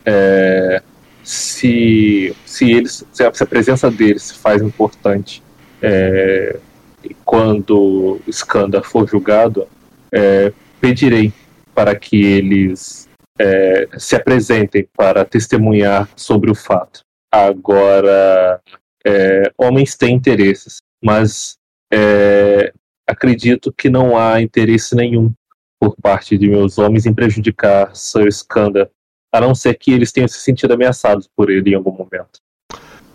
É, 0.06 0.82
se, 1.24 2.36
se 2.46 2.72
eles 2.72 3.04
se 3.12 3.24
a, 3.24 3.34
se 3.34 3.44
a 3.44 3.48
presença 3.48 3.90
deles 3.90 4.24
se 4.24 4.34
faz 4.36 4.62
importante 4.62 5.42
é, 5.82 6.58
e 7.04 7.16
quando 7.26 8.20
o 8.26 8.30
Skanda 8.30 8.82
for 8.84 9.08
julgado, 9.08 9.68
é, 10.12 10.54
pedirei 10.80 11.34
para 11.74 11.96
que 11.96 12.24
eles 12.24 13.05
é, 13.40 13.88
se 13.98 14.16
apresentem 14.16 14.88
para 14.96 15.26
testemunhar 15.26 16.10
sobre 16.16 16.50
o 16.50 16.56
fato. 16.56 17.02
Agora, 17.32 18.62
é, 19.06 19.52
homens 19.58 19.96
têm 19.96 20.16
interesses, 20.16 20.82
mas 21.04 21.58
é, 21.92 22.72
acredito 23.08 23.74
que 23.74 23.90
não 23.90 24.18
há 24.18 24.42
interesse 24.42 24.96
nenhum 24.96 25.34
por 25.80 25.96
parte 26.02 26.38
de 26.38 26.48
meus 26.48 26.78
homens 26.78 27.06
em 27.06 27.14
prejudicar 27.14 27.96
Sir 27.96 28.28
Skanda, 28.28 28.90
a 29.32 29.42
não 29.42 29.54
ser 29.54 29.76
que 29.76 29.92
eles 29.92 30.12
tenham 30.12 30.28
se 30.28 30.40
sentido 30.40 30.74
ameaçados 30.74 31.30
por 31.36 31.50
ele 31.50 31.72
em 31.72 31.76
algum 31.76 31.92
momento. 31.92 32.40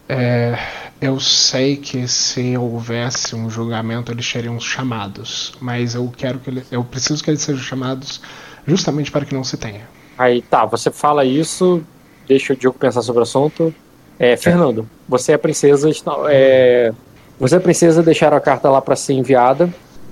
É, 0.08 0.58
eu 1.00 1.18
sei 1.18 1.76
que 1.76 2.06
se 2.06 2.56
houvesse 2.56 3.34
um 3.34 3.48
julgamento 3.48 4.12
eles 4.12 4.26
seriam 4.26 4.60
chamados, 4.60 5.54
mas 5.60 5.94
eu 5.94 6.12
quero 6.14 6.38
que 6.40 6.50
ele, 6.50 6.64
eu 6.70 6.84
preciso 6.84 7.22
que 7.24 7.30
eles 7.30 7.42
sejam 7.42 7.62
chamados 7.62 8.20
justamente 8.66 9.10
para 9.10 9.24
que 9.24 9.32
não 9.32 9.42
se 9.42 9.56
tenha. 9.56 9.88
Aí 10.20 10.42
tá, 10.42 10.66
você 10.66 10.90
fala 10.90 11.24
isso, 11.24 11.82
deixa 12.28 12.52
o 12.52 12.56
Diogo 12.56 12.78
pensar 12.78 13.00
sobre 13.00 13.20
o 13.20 13.22
assunto. 13.22 13.74
É, 14.18 14.36
Fernando, 14.36 14.86
você 15.08 15.32
é 15.32 15.38
princesa. 15.38 15.88
está- 15.88 16.14
É, 16.28 16.92
você 17.38 17.56
é 17.56 17.58
princesa, 17.58 18.02
deixaram 18.02 18.36
a 18.36 18.40
carta 18.40 18.68
lá 18.68 18.82
pra 18.82 18.94
ser 18.94 19.14
enviada. 19.14 19.70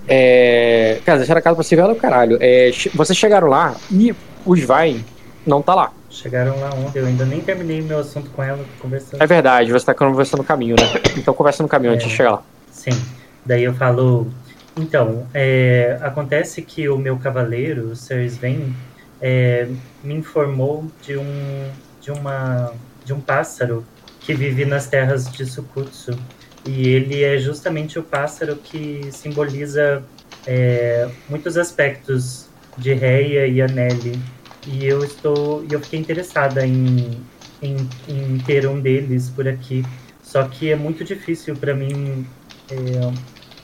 É, 0.09 0.99
cara, 1.05 1.19
deixaram 1.19 1.41
a 1.41 1.43
carta 1.43 1.57
pra 1.57 1.63
ser 1.63 1.75
enviada, 1.75 1.95
caralho. 1.95 2.39
É, 2.41 2.71
vocês 2.95 3.19
chegaram 3.19 3.49
lá 3.49 3.77
e 3.91 4.15
o 4.47 4.57
Svain 4.57 5.05
não 5.47 5.61
tá 5.61 5.75
lá. 5.75 5.93
Chegaram 6.09 6.59
lá 6.59 6.71
ontem, 6.75 7.01
eu 7.01 7.07
ainda 7.07 7.27
nem 7.27 7.41
terminei 7.43 7.83
meu 7.83 7.99
assunto 7.99 8.31
com 8.31 8.43
ela, 8.43 8.65
conversando. 8.81 9.23
É 9.23 9.27
verdade, 9.27 9.71
você 9.71 9.85
tá 9.85 9.93
conversando 9.93 10.39
no 10.39 10.45
caminho, 10.45 10.75
né? 10.75 10.85
Então 11.19 11.35
conversa 11.35 11.63
no 11.63 11.69
caminho 11.69 11.93
É. 11.93 11.97
antes 11.97 12.09
de 12.09 12.17
chegar 12.17 12.31
lá. 12.31 12.43
Sim. 12.73 12.99
Daí 13.45 13.65
eu 13.65 13.75
falo. 13.75 14.27
Então, 14.75 15.27
é, 15.35 15.99
acontece 16.01 16.63
que 16.63 16.89
o 16.89 16.97
meu 16.97 17.19
cavaleiro, 17.19 17.91
o 17.91 17.97
Sir 17.97 18.21
Sven, 18.25 18.73
é, 19.21 19.69
me 20.03 20.15
informou 20.15 20.87
de 21.03 21.17
um, 21.17 21.71
de, 22.01 22.11
uma, 22.11 22.73
de 23.05 23.13
um 23.13 23.21
pássaro 23.21 23.85
que 24.21 24.35
vive 24.35 24.65
nas 24.65 24.87
terras 24.87 25.31
de 25.31 25.45
Sukutsu. 25.47 26.19
E 26.67 26.89
ele 26.89 27.23
é 27.23 27.39
justamente 27.39 27.99
o 27.99 28.03
pássaro 28.03 28.57
que 28.57 29.09
simboliza 29.11 30.03
é, 30.47 31.09
muitos 31.29 31.57
aspectos 31.57 32.47
de 32.77 32.93
Reia 32.93 33.47
e 33.47 33.63
Anelli. 33.63 34.21
E 34.67 34.85
eu 34.85 35.03
estou, 35.03 35.65
eu 35.71 35.81
fiquei 35.81 35.99
interessada 35.99 36.67
em, 36.67 37.19
em, 37.63 37.77
em 38.09 38.39
ter 38.45 38.67
um 38.67 38.81
deles 38.81 39.31
por 39.31 39.49
aqui. 39.49 39.85
Só 40.23 40.45
que 40.47 40.71
é 40.71 40.77
muito 40.77 41.05
difícil 41.05 41.57
para 41.57 41.75
mim 41.75 42.27
é, 42.71 42.75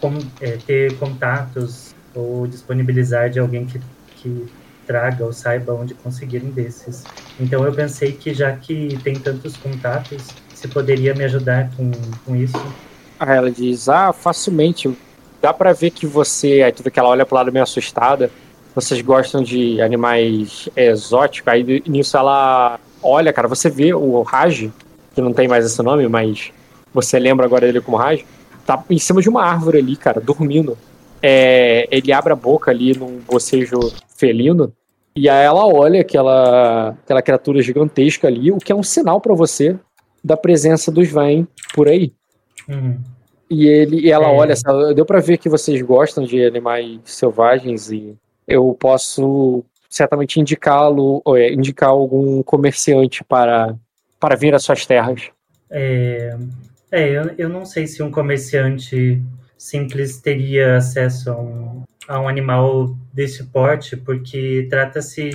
com- 0.01 0.19
é, 0.41 0.57
ter 0.67 0.97
contatos 0.97 1.95
ou 2.15 2.47
disponibilizar 2.47 3.29
de 3.29 3.39
alguém 3.39 3.67
que, 3.67 3.79
que 4.17 4.47
traga 4.87 5.25
ou 5.25 5.33
saiba 5.33 5.73
onde 5.73 5.95
conseguir 5.95 6.43
um 6.45 6.51
desses. 6.51 7.05
Então 7.39 7.65
eu 7.65 7.73
pensei 7.73 8.13
que 8.13 8.33
já 8.33 8.53
que 8.53 8.99
tem 9.03 9.15
tantos 9.15 9.57
contatos, 9.57 10.29
você 10.55 10.69
poderia 10.69 11.15
me 11.15 11.25
ajudar 11.25 11.71
com, 11.77 11.91
com 12.25 12.37
isso. 12.37 12.57
Aí 13.19 13.37
ela 13.37 13.51
diz, 13.51 13.89
ah, 13.89 14.13
facilmente. 14.13 14.97
Dá 15.41 15.53
pra 15.53 15.73
ver 15.73 15.91
que 15.91 16.07
você. 16.07 16.63
Aí 16.63 16.73
tu 16.73 16.83
vê 16.83 16.91
que 16.91 16.99
ela 16.99 17.09
olha 17.09 17.27
pro 17.27 17.37
lado 17.37 17.53
meio 17.53 17.63
assustada. 17.63 18.31
Vocês 18.75 19.01
gostam 19.03 19.43
de 19.43 19.81
animais 19.81 20.69
exóticos. 20.75 21.53
Aí 21.53 21.83
nisso 21.87 22.17
ela 22.17 22.79
olha, 23.03 23.33
cara, 23.33 23.47
você 23.47 23.69
vê 23.69 23.93
o 23.93 24.23
Raj, 24.23 24.71
que 25.15 25.21
não 25.21 25.33
tem 25.33 25.47
mais 25.47 25.67
esse 25.67 25.83
nome, 25.83 26.09
mas 26.09 26.51
você 26.93 27.19
lembra 27.19 27.45
agora 27.45 27.67
dele 27.67 27.81
como 27.81 27.99
Raj, 27.99 28.25
tá 28.65 28.83
em 28.89 28.99
cima 28.99 29.21
de 29.21 29.29
uma 29.29 29.45
árvore 29.45 29.79
ali, 29.79 29.97
cara, 29.97 30.21
dormindo. 30.21 30.79
É, 31.27 31.89
ele 31.91 32.13
abre 32.13 32.35
a 32.35 32.37
boca 32.37 32.71
ali 32.71 32.95
num 32.95 33.19
bocejo 33.21 33.79
felino. 34.15 34.71
E 35.17 35.27
aí 35.27 35.43
ela 35.43 35.65
olha 35.65 36.03
aquela, 36.03 36.91
aquela 36.91 37.23
criatura 37.23 37.63
gigantesca 37.63 38.29
ali, 38.29 38.53
o 38.53 38.59
que 38.59 38.71
é 38.71 38.75
um 38.75 38.83
sinal 38.83 39.23
para 39.23 39.33
você 39.33 39.75
da 40.23 40.37
presença 40.37 40.93
dos 40.93 41.11
Vain 41.11 41.49
por 41.73 41.89
aí. 41.89 42.13
Uhum. 42.69 42.99
E 43.49 43.67
ele 43.67 44.01
e 44.01 44.11
ela 44.11 44.27
É. 44.27 44.37
olha, 44.37 44.55
deu 44.95 45.07
pra 45.07 45.21
ver 45.21 45.39
que 45.39 45.49
vocês 45.49 45.81
gostam 45.81 46.25
de 46.25 46.45
animais 46.45 47.01
selvagens 47.05 47.91
e 47.91 48.15
eu 48.47 48.77
posso 48.79 49.65
certamente 49.89 50.39
indicá-lo, 50.39 51.23
é, 51.29 51.55
indicar 51.55 51.89
algum 51.89 52.43
comerciante 52.43 53.25
para 53.25 53.75
para 54.21 54.37
vir 54.37 54.55
às 54.55 54.63
suas 54.63 54.85
terras. 54.85 55.31
É, 55.71 56.37
é 56.93 57.09
eu, 57.09 57.31
eu 57.39 57.49
não 57.49 57.65
sei 57.65 57.87
se 57.87 58.03
um 58.03 58.11
comerciante 58.11 59.23
simples 59.57 60.21
teria 60.21 60.77
acesso 60.77 61.31
a 61.31 61.41
um, 61.41 61.83
a 62.09 62.21
um 62.21 62.29
animal 62.29 62.97
desse 63.13 63.45
porte, 63.45 63.97
porque 63.97 64.67
trata-se. 64.71 65.31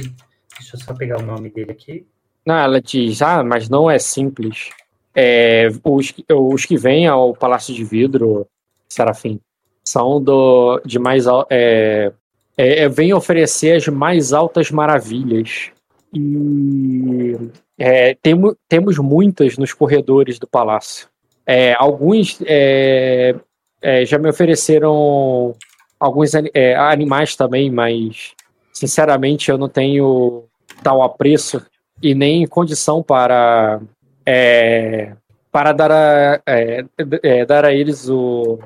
Deixa 0.57 0.75
eu 0.75 0.79
só 0.79 0.93
pegar 0.93 1.19
o 1.19 1.25
nome 1.25 1.49
dele 1.49 1.71
aqui. 1.71 2.05
Não, 2.45 2.55
ela 2.55 2.81
diz, 2.81 3.21
ah, 3.21 3.43
mas 3.43 3.69
não 3.69 3.89
é 3.89 3.99
simples. 3.99 4.69
É, 5.15 5.69
os, 5.83 6.13
os 6.29 6.65
que 6.65 6.77
vêm 6.77 7.07
ao 7.07 7.33
Palácio 7.33 7.73
de 7.73 7.83
Vidro, 7.83 8.47
Serafim, 8.87 9.39
são 9.83 10.21
do, 10.21 10.81
de 10.85 10.99
mais 10.99 11.25
é, 11.49 12.11
é, 12.57 12.83
é, 12.83 12.89
vêm 12.89 13.13
oferecer 13.13 13.77
as 13.77 13.87
mais 13.87 14.33
altas 14.33 14.69
maravilhas. 14.69 15.71
E 16.13 17.35
é, 17.77 18.15
temo, 18.15 18.55
temos 18.67 18.97
muitas 18.97 19.57
nos 19.57 19.73
corredores 19.73 20.37
do 20.37 20.47
palácio. 20.47 21.07
É, 21.45 21.73
alguns 21.79 22.39
é, 22.45 23.35
é, 23.81 24.05
já 24.05 24.17
me 24.17 24.29
ofereceram 24.29 25.55
alguns 25.99 26.31
é, 26.53 26.75
animais 26.75 27.35
também, 27.35 27.69
mas 27.69 28.33
sinceramente 28.73 29.49
eu 29.49 29.57
não 29.57 29.69
tenho 29.69 30.45
tal 30.83 31.01
apreço 31.01 31.61
e 32.01 32.15
nem 32.15 32.47
condição 32.47 33.03
para 33.03 33.81
é, 34.25 35.13
para 35.51 35.71
dar 35.73 35.91
a, 35.91 36.41
é, 36.45 36.85
é, 37.23 37.45
dar 37.45 37.65
a 37.65 37.73
eles 37.73 38.07
o, 38.09 38.59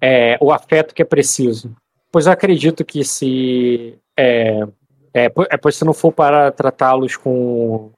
é, 0.00 0.36
o 0.40 0.52
afeto 0.52 0.94
que 0.94 1.02
é 1.02 1.04
preciso. 1.04 1.74
Pois 2.12 2.26
eu 2.26 2.32
acredito 2.32 2.84
que 2.84 3.02
se 3.04 3.94
po- 5.34 5.46
pois 5.60 5.76
se 5.76 5.84
não 5.84 5.92
for 5.94 6.12
para 6.12 6.50
tratá-los 6.52 7.16
com 7.16 7.90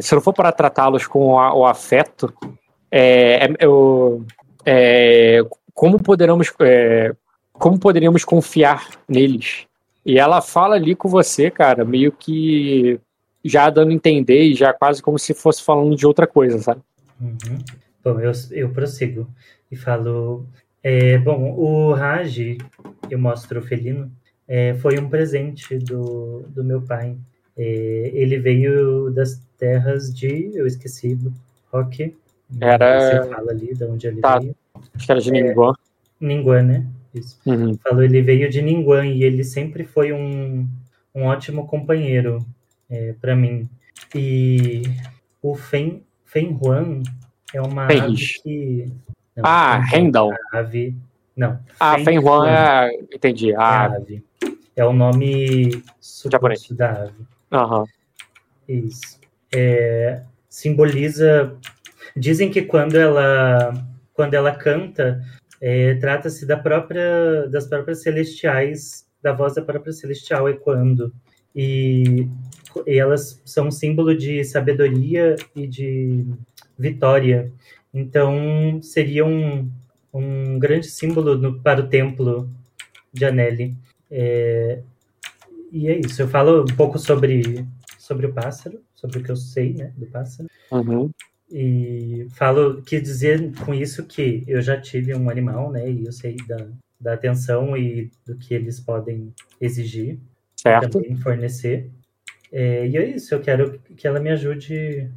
se 0.00 0.14
não 0.14 0.22
for 0.22 0.32
para 0.32 0.52
tratá-los 0.52 1.06
com 1.06 1.38
a- 1.38 1.52
o 1.54 1.66
afeto, 1.66 2.32
é, 2.90 3.48
eu- 3.58 4.24
é, 4.64 5.40
como 5.74 5.98
poderemos 5.98 6.52
é, 6.60 7.14
como 7.52 7.78
poderíamos 7.78 8.24
confiar 8.24 8.88
neles? 9.08 9.66
E 10.04 10.18
ela 10.18 10.40
fala 10.40 10.74
ali 10.74 10.94
com 10.94 11.08
você, 11.08 11.50
cara, 11.50 11.84
meio 11.84 12.12
que 12.12 13.00
já 13.44 13.70
dando 13.70 13.90
a 13.90 13.94
entender 13.94 14.42
e 14.42 14.54
já 14.54 14.72
quase 14.72 15.02
como 15.02 15.18
se 15.18 15.34
fosse 15.34 15.62
falando 15.62 15.96
de 15.96 16.06
outra 16.06 16.26
coisa, 16.26 16.58
sabe? 16.58 16.80
Uhum. 17.20 17.58
Bom, 18.02 18.20
eu, 18.20 18.32
eu 18.50 18.70
prossigo 18.70 19.28
e 19.70 19.76
falo. 19.76 20.46
é, 20.82 21.16
bom, 21.18 21.54
o 21.56 21.92
Raj, 21.92 22.58
eu 23.10 23.18
mostro 23.18 23.60
o 23.60 23.62
felino, 23.62 24.10
é, 24.46 24.74
foi 24.74 24.98
um 24.98 25.08
presente 25.08 25.78
do, 25.78 26.44
do 26.48 26.62
meu 26.62 26.82
pai. 26.82 27.16
É, 27.56 28.10
ele 28.12 28.38
veio 28.38 29.10
das 29.10 29.40
terras 29.58 30.12
de. 30.12 30.50
Eu 30.54 30.66
esqueci, 30.66 31.18
Rock. 31.72 32.14
Era- 32.60 33.22
Você 33.22 33.30
fala 33.30 33.50
ali 33.50 33.74
de 33.74 33.84
onde 33.84 34.06
ele 34.06 34.20
Tá. 34.20 34.38
veio. 34.38 34.54
Acho 34.94 35.06
que 35.06 35.12
era 35.12 35.20
de 35.20 35.30
Ninguan. 35.30 35.72
Ninguan, 36.20 36.62
né? 36.62 36.86
Isso. 37.14 37.38
Uhum. 37.46 37.76
Falou, 37.78 38.02
ele 38.02 38.20
veio 38.22 38.50
de 38.50 38.60
Ninguan 38.60 39.06
e 39.06 39.22
ele 39.22 39.44
sempre 39.44 39.84
foi 39.84 40.12
um, 40.12 40.68
um 41.14 41.24
ótimo 41.24 41.66
companheiro 41.66 42.44
é, 42.90 43.14
para 43.20 43.34
mim. 43.36 43.68
E 44.14 44.82
o 45.42 45.54
Fen, 45.54 46.02
Fen 46.24 46.58
Huan 46.60 47.02
é 47.52 47.60
uma 47.60 47.84
ave 47.84 47.94
Fenris. 48.00 48.42
que. 48.42 48.92
Não, 49.36 49.44
Ah, 49.44 49.78
Rendal. 49.78 50.32
é 50.32 50.36
Ave. 50.58 50.96
Não. 51.36 51.58
Ah, 51.80 51.96
Fen 51.96 52.04
Fen 52.04 52.18
Huan 52.18 52.48
é. 52.48 52.90
Entendi. 53.12 53.52
é 53.52 53.56
ave. 53.56 54.24
É 54.76 54.84
o 54.84 54.92
nome 54.92 55.82
Japonês. 56.30 56.68
da 56.70 57.02
ave. 57.04 57.14
aham. 57.52 57.84
Isso. 58.68 59.18
É, 59.54 60.22
simboliza. 60.48 61.56
Dizem 62.16 62.50
que 62.50 62.62
quando 62.62 62.96
ela 62.96 63.72
quando 64.12 64.34
ela 64.34 64.54
canta, 64.54 65.20
é, 65.60 65.94
trata-se 65.96 66.46
da 66.46 66.56
própria 66.56 67.48
das 67.48 67.66
próprias 67.66 68.02
celestiais, 68.02 69.06
da 69.22 69.32
voz 69.32 69.54
da 69.54 69.62
própria 69.62 69.92
celestial 69.92 70.48
ecoando. 70.48 71.12
E, 71.54 72.28
e 72.86 72.98
elas 72.98 73.40
são 73.44 73.68
um 73.68 73.70
símbolo 73.70 74.16
de 74.16 74.44
sabedoria 74.44 75.36
e 75.54 75.66
de 75.66 76.24
vitória. 76.78 77.52
Então 77.92 78.80
seria 78.82 79.24
um, 79.24 79.70
um 80.12 80.58
grande 80.58 80.86
símbolo 80.88 81.36
no- 81.36 81.60
para 81.60 81.80
o 81.80 81.88
templo 81.88 82.50
de 83.12 83.24
Anelli. 83.24 83.76
É, 84.10 84.80
e 85.72 85.88
é 85.88 85.98
isso. 85.98 86.22
Eu 86.22 86.28
falo 86.28 86.62
um 86.62 86.76
pouco 86.76 86.98
sobre, 86.98 87.64
sobre 87.98 88.26
o 88.26 88.32
pássaro, 88.32 88.80
sobre 88.94 89.18
o 89.18 89.22
que 89.22 89.30
eu 89.30 89.36
sei 89.36 89.74
né, 89.74 89.92
do 89.96 90.06
pássaro. 90.06 90.48
Uhum. 90.70 91.10
E 91.50 92.26
falo 92.34 92.82
que 92.82 93.00
dizer 93.00 93.52
com 93.64 93.74
isso 93.74 94.04
que 94.04 94.44
eu 94.46 94.60
já 94.62 94.80
tive 94.80 95.14
um 95.14 95.28
animal, 95.28 95.70
né? 95.70 95.90
E 95.90 96.04
eu 96.06 96.12
sei 96.12 96.36
da, 96.48 96.66
da 96.98 97.12
atenção 97.12 97.76
e 97.76 98.10
do 98.26 98.36
que 98.36 98.54
eles 98.54 98.80
podem 98.80 99.32
exigir 99.60 100.14
e 100.14 100.60
Certo. 100.60 100.90
também 100.90 101.16
fornecer. 101.16 101.90
É, 102.50 102.86
e 102.86 102.96
é 102.96 103.04
isso, 103.04 103.34
eu 103.34 103.40
quero 103.40 103.78
que 103.96 104.06
ela 104.06 104.20
me 104.20 104.30
ajude. 104.30 105.10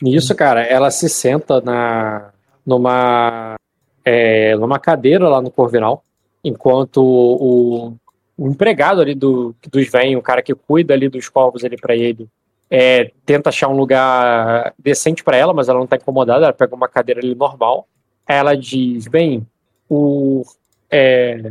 Nisso, 0.00 0.34
cara, 0.34 0.62
ela 0.62 0.90
se 0.90 1.08
senta 1.08 1.60
na 1.60 2.32
numa 2.64 3.56
é, 4.04 4.56
numa 4.56 4.78
cadeira 4.78 5.28
lá 5.28 5.42
no 5.42 5.50
Corvinal, 5.50 6.04
enquanto 6.42 7.02
o, 7.02 7.96
o 8.36 8.48
empregado 8.48 9.00
ali 9.00 9.14
do 9.14 9.54
dos 9.68 9.88
vem, 9.88 10.16
o 10.16 10.22
cara 10.22 10.42
que 10.42 10.54
cuida 10.54 10.94
ali 10.94 11.08
dos 11.08 11.28
corvos 11.28 11.64
ali 11.64 11.76
para 11.76 11.96
ele, 11.96 12.28
é, 12.70 13.12
tenta 13.24 13.50
achar 13.50 13.68
um 13.68 13.76
lugar 13.76 14.74
decente 14.78 15.22
para 15.22 15.36
ela, 15.36 15.54
mas 15.54 15.68
ela 15.68 15.78
não 15.78 15.86
tá 15.86 15.96
incomodada, 15.96 16.46
ela 16.46 16.52
pega 16.52 16.74
uma 16.74 16.88
cadeira 16.88 17.20
ali 17.20 17.34
normal. 17.34 17.86
Ela 18.26 18.56
diz, 18.56 19.06
bem, 19.06 19.46
o 19.88 20.42
é, 20.90 21.50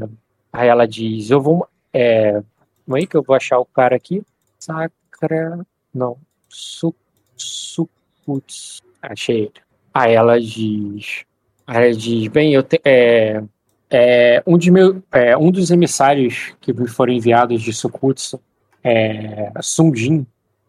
aí 0.51 0.67
ela 0.67 0.87
diz, 0.87 1.29
eu 1.29 1.41
vou 1.41 1.67
é, 1.93 2.41
como 2.85 2.97
é 2.97 3.05
que 3.05 3.17
eu 3.17 3.23
vou 3.23 3.35
achar 3.35 3.59
o 3.59 3.65
cara 3.65 3.95
aqui? 3.95 4.21
Sacra, 4.59 5.65
não, 5.93 6.17
su, 6.47 6.93
su 7.35 7.89
Putz, 8.25 8.81
achei 9.01 9.43
ele. 9.43 9.53
Aí 9.93 10.13
ela 10.13 10.39
diz. 10.39 11.23
Aí 11.65 11.85
ela 11.85 11.95
diz, 11.95 12.27
bem, 12.27 12.53
eu 12.53 12.61
te, 12.61 12.79
é, 12.83 13.41
é, 13.89 14.43
um, 14.45 14.57
de 14.57 14.69
meu, 14.69 15.01
é, 15.11 15.37
um 15.37 15.51
dos 15.51 15.71
emissários 15.71 16.53
que 16.61 16.73
me 16.73 16.87
foram 16.87 17.13
enviados 17.13 17.61
de 17.61 17.73
Sukutsu, 17.73 18.39
é, 18.83 19.51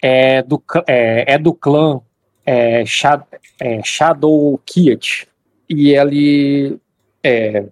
é 0.00 0.42
do, 0.42 0.62
é, 0.86 1.34
é 1.34 1.38
do 1.38 1.52
clã 1.52 2.00
é, 2.44 2.84
é, 3.60 3.82
Shadow 3.84 4.60
Kiat. 4.64 5.28
E 5.68 5.90
ele. 5.94 6.78
é, 7.22 7.64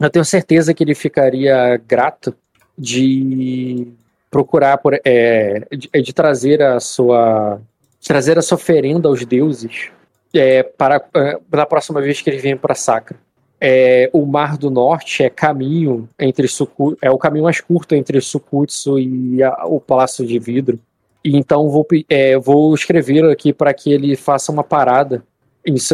eu 0.00 0.10
tenho 0.10 0.24
certeza 0.24 0.72
que 0.74 0.82
ele 0.82 0.94
ficaria 0.94 1.76
grato 1.86 2.34
de 2.76 3.86
procurar 4.30 4.78
por, 4.78 4.98
é, 5.04 5.66
de, 5.70 5.88
de 6.02 6.12
trazer 6.12 6.62
a 6.62 6.80
sua 6.80 7.60
trazer 8.04 8.36
essa 8.36 8.54
oferenda 8.54 9.08
aos 9.08 9.24
deuses 9.24 9.90
é, 10.34 10.62
para 10.62 11.00
é, 11.14 11.38
na 11.52 11.66
próxima 11.66 12.00
vez 12.00 12.20
que 12.20 12.30
eles 12.30 12.42
vêm 12.42 12.56
para 12.56 12.74
Sacra. 12.74 13.16
É, 13.60 14.10
o 14.12 14.26
Mar 14.26 14.56
do 14.58 14.70
Norte 14.70 15.22
é 15.22 15.30
caminho 15.30 16.08
entre 16.18 16.48
Suku, 16.48 16.96
é 17.00 17.08
o 17.10 17.18
caminho 17.18 17.44
mais 17.44 17.60
curto 17.60 17.94
entre 17.94 18.20
Sukutsu 18.20 18.98
e 18.98 19.40
a- 19.40 19.66
o 19.66 19.78
Palácio 19.78 20.26
de 20.26 20.36
Vidro. 20.38 20.80
Então 21.24 21.68
vou, 21.70 21.86
é, 22.08 22.36
vou 22.38 22.74
escrever 22.74 23.24
aqui 23.30 23.52
para 23.52 23.72
que 23.72 23.92
ele 23.92 24.16
faça 24.16 24.50
uma 24.50 24.64
parada 24.64 25.22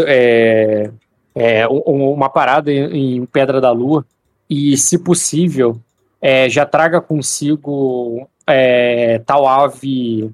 é, 0.06 0.90
é, 1.34 1.68
um- 1.68 1.82
um- 1.86 2.12
uma 2.12 2.30
parada 2.30 2.72
em, 2.72 3.18
em 3.18 3.26
Pedra 3.26 3.60
da 3.60 3.70
Lua 3.70 4.04
e, 4.48 4.76
se 4.76 4.98
possível, 4.98 5.78
é, 6.20 6.48
já 6.48 6.64
traga 6.64 7.00
consigo 7.00 8.26
é, 8.46 9.18
tal 9.26 9.46
ave, 9.46 10.30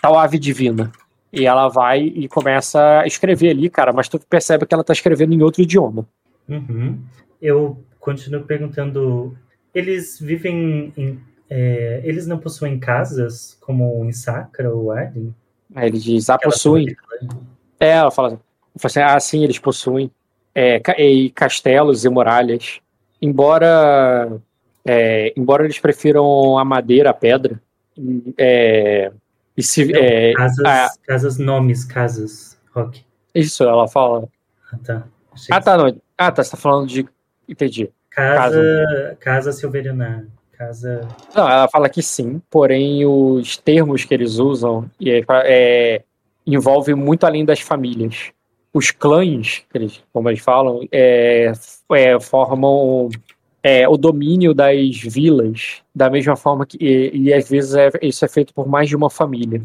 tal 0.00 0.16
ave 0.18 0.38
divina. 0.38 0.92
E 1.32 1.44
ela 1.44 1.68
vai 1.68 2.00
e 2.02 2.28
começa 2.28 3.00
a 3.00 3.06
escrever 3.06 3.50
ali, 3.50 3.68
cara, 3.68 3.92
mas 3.92 4.08
tu 4.08 4.18
percebe 4.30 4.64
que 4.64 4.72
ela 4.72 4.84
tá 4.84 4.92
escrevendo 4.92 5.34
em 5.34 5.42
outro 5.42 5.60
idioma. 5.62 6.06
Uhum. 6.48 6.98
Eu 7.42 7.76
continuo 7.98 8.42
perguntando, 8.44 9.36
eles 9.74 10.18
vivem 10.20 10.92
em, 10.96 11.18
é, 11.48 12.00
eles 12.04 12.26
não 12.26 12.38
possuem 12.38 12.78
casas 12.78 13.56
como 13.60 14.04
em 14.04 14.12
Sacra 14.12 14.74
ou 14.74 14.90
Arden? 14.90 15.34
Ele 15.74 15.98
diz, 15.98 16.30
ah, 16.30 16.38
possuem. 16.38 16.96
É, 17.78 17.90
ela 17.90 18.10
fala, 18.10 18.30
fala 18.30 18.40
assim, 18.84 19.00
ah, 19.00 19.20
sim, 19.20 19.44
eles 19.44 19.58
possuem 19.58 20.10
é, 20.54 20.80
e 20.98 21.30
castelos 21.30 22.04
e 22.04 22.08
muralhas. 22.08 22.80
Embora, 23.20 24.40
é, 24.84 25.32
embora 25.36 25.64
eles 25.64 25.78
prefiram 25.78 26.58
a 26.58 26.64
madeira, 26.64 27.10
a 27.10 27.14
pedra, 27.14 27.60
é, 28.38 29.12
e 29.56 29.62
se, 29.62 29.86
Não, 29.86 29.98
é, 29.98 30.32
casas, 30.34 30.64
ah, 30.66 30.88
casas, 31.06 31.38
nomes, 31.38 31.84
casas, 31.84 32.58
Rock. 32.72 33.04
isso, 33.34 33.64
ela 33.64 33.88
fala. 33.88 34.28
Ah, 34.70 34.78
tá. 34.84 35.06
Achei 35.32 35.56
Ah, 35.56 35.60
tá, 35.60 35.78
não. 35.78 36.00
Ah, 36.18 36.30
tá, 36.30 36.44
você 36.44 36.50
tá 36.50 36.56
falando 36.56 36.88
de. 36.88 37.06
Entendi. 37.48 37.90
Casa, 38.10 39.16
casa 39.20 39.52
Silveriana. 39.52 40.28
Casa. 40.56 41.06
Não, 41.34 41.48
ela 41.48 41.68
fala 41.68 41.88
que 41.88 42.02
sim, 42.02 42.40
porém 42.50 43.04
os 43.04 43.56
termos 43.58 44.04
que 44.04 44.14
eles 44.14 44.38
usam 44.38 44.90
é, 45.04 45.22
é, 45.44 46.02
envolve 46.46 46.94
muito 46.94 47.24
além 47.24 47.44
das 47.44 47.60
famílias. 47.60 48.30
Os 48.72 48.90
clãs, 48.90 49.64
eles, 49.74 50.02
como 50.12 50.30
eles 50.30 50.40
falam, 50.40 50.86
é, 50.90 51.52
é, 51.92 52.20
formam 52.20 53.10
é, 53.62 53.88
o 53.88 53.96
domínio 53.96 54.54
das 54.54 54.96
vilas, 54.98 55.82
da 55.94 56.08
mesma 56.08 56.36
forma 56.36 56.64
que. 56.64 56.78
E, 56.80 57.10
e 57.14 57.34
às 57.34 57.48
vezes 57.48 57.74
é- 57.74 57.90
isso 58.00 58.24
é 58.24 58.28
feito 58.28 58.54
por 58.54 58.66
mais 58.68 58.88
de 58.88 58.96
uma 58.96 59.10
família. 59.10 59.62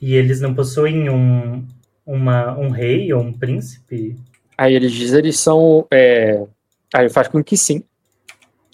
E 0.00 0.14
eles 0.14 0.40
não 0.40 0.54
possuem 0.54 1.08
um, 1.08 1.64
uma, 2.04 2.58
um 2.58 2.68
rei 2.68 3.12
ou 3.12 3.22
um 3.22 3.32
príncipe? 3.32 4.16
Aí 4.58 4.74
eles 4.74 4.92
dizem 4.92 5.18
eles 5.20 5.38
são. 5.38 5.86
É, 5.90 6.42
aí 6.92 7.08
faz 7.08 7.28
com 7.28 7.42
que 7.42 7.56
sim. 7.56 7.82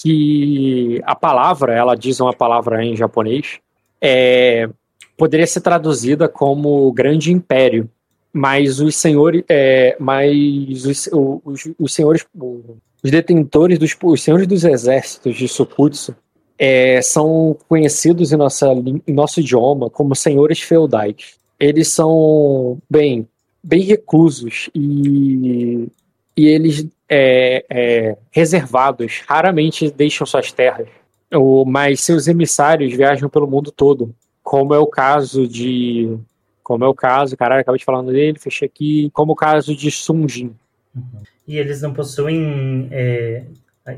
Que 0.02 1.00
a 1.04 1.14
palavra, 1.14 1.74
ela 1.74 1.94
diz 1.94 2.18
uma 2.18 2.32
palavra 2.32 2.84
em 2.84 2.96
japonês, 2.96 3.60
é, 4.00 4.68
poderia 5.16 5.46
ser 5.46 5.60
traduzida 5.60 6.28
como 6.28 6.90
grande 6.92 7.32
império. 7.32 7.88
Mas 8.32 8.80
os 8.80 8.96
senhores. 8.96 9.44
É, 9.48 9.96
mas 10.00 10.84
os, 10.86 11.08
os, 11.44 11.68
os 11.78 11.94
senhores. 11.94 12.26
Os 12.34 13.10
detentores 13.10 13.78
dos. 13.78 13.96
Os 14.02 14.22
senhores 14.22 14.46
dos 14.46 14.64
exércitos 14.64 15.36
de 15.36 15.46
Sukutsu 15.46 16.16
é, 16.58 17.02
são 17.02 17.56
conhecidos 17.68 18.32
em, 18.32 18.36
nossa, 18.36 18.72
em 18.72 19.12
nosso 19.12 19.40
idioma 19.40 19.90
como 19.90 20.14
senhores 20.14 20.60
feudais. 20.60 21.36
Eles 21.58 21.88
são, 21.88 22.78
bem, 22.88 23.26
bem 23.62 23.82
reclusos 23.82 24.70
e, 24.74 25.88
e 26.36 26.46
eles 26.46 26.86
é, 27.14 27.64
é, 27.68 28.16
reservados, 28.30 29.22
raramente 29.28 29.90
deixam 29.90 30.26
suas 30.26 30.50
terras, 30.50 30.88
O- 31.34 31.64
mas 31.64 32.00
seus 32.00 32.26
emissários 32.28 32.92
viajam 32.94 33.28
pelo 33.28 33.46
mundo 33.46 33.70
todo, 33.70 34.14
como 34.42 34.74
é 34.74 34.78
o 34.78 34.86
caso 34.86 35.46
de. 35.46 36.16
Como 36.62 36.84
é 36.84 36.88
o 36.88 36.94
caso, 36.94 37.36
caralho, 37.36 37.60
acabei 37.60 37.78
de 37.78 37.84
falando 37.84 38.12
dele, 38.12 38.38
fechei 38.38 38.66
aqui, 38.66 39.10
como 39.12 39.32
o 39.32 39.36
caso 39.36 39.74
de 39.76 39.90
Sunjin. 39.90 40.54
E 41.46 41.58
eles 41.58 41.82
não 41.82 41.92
possuem. 41.92 42.88
é, 42.92 43.42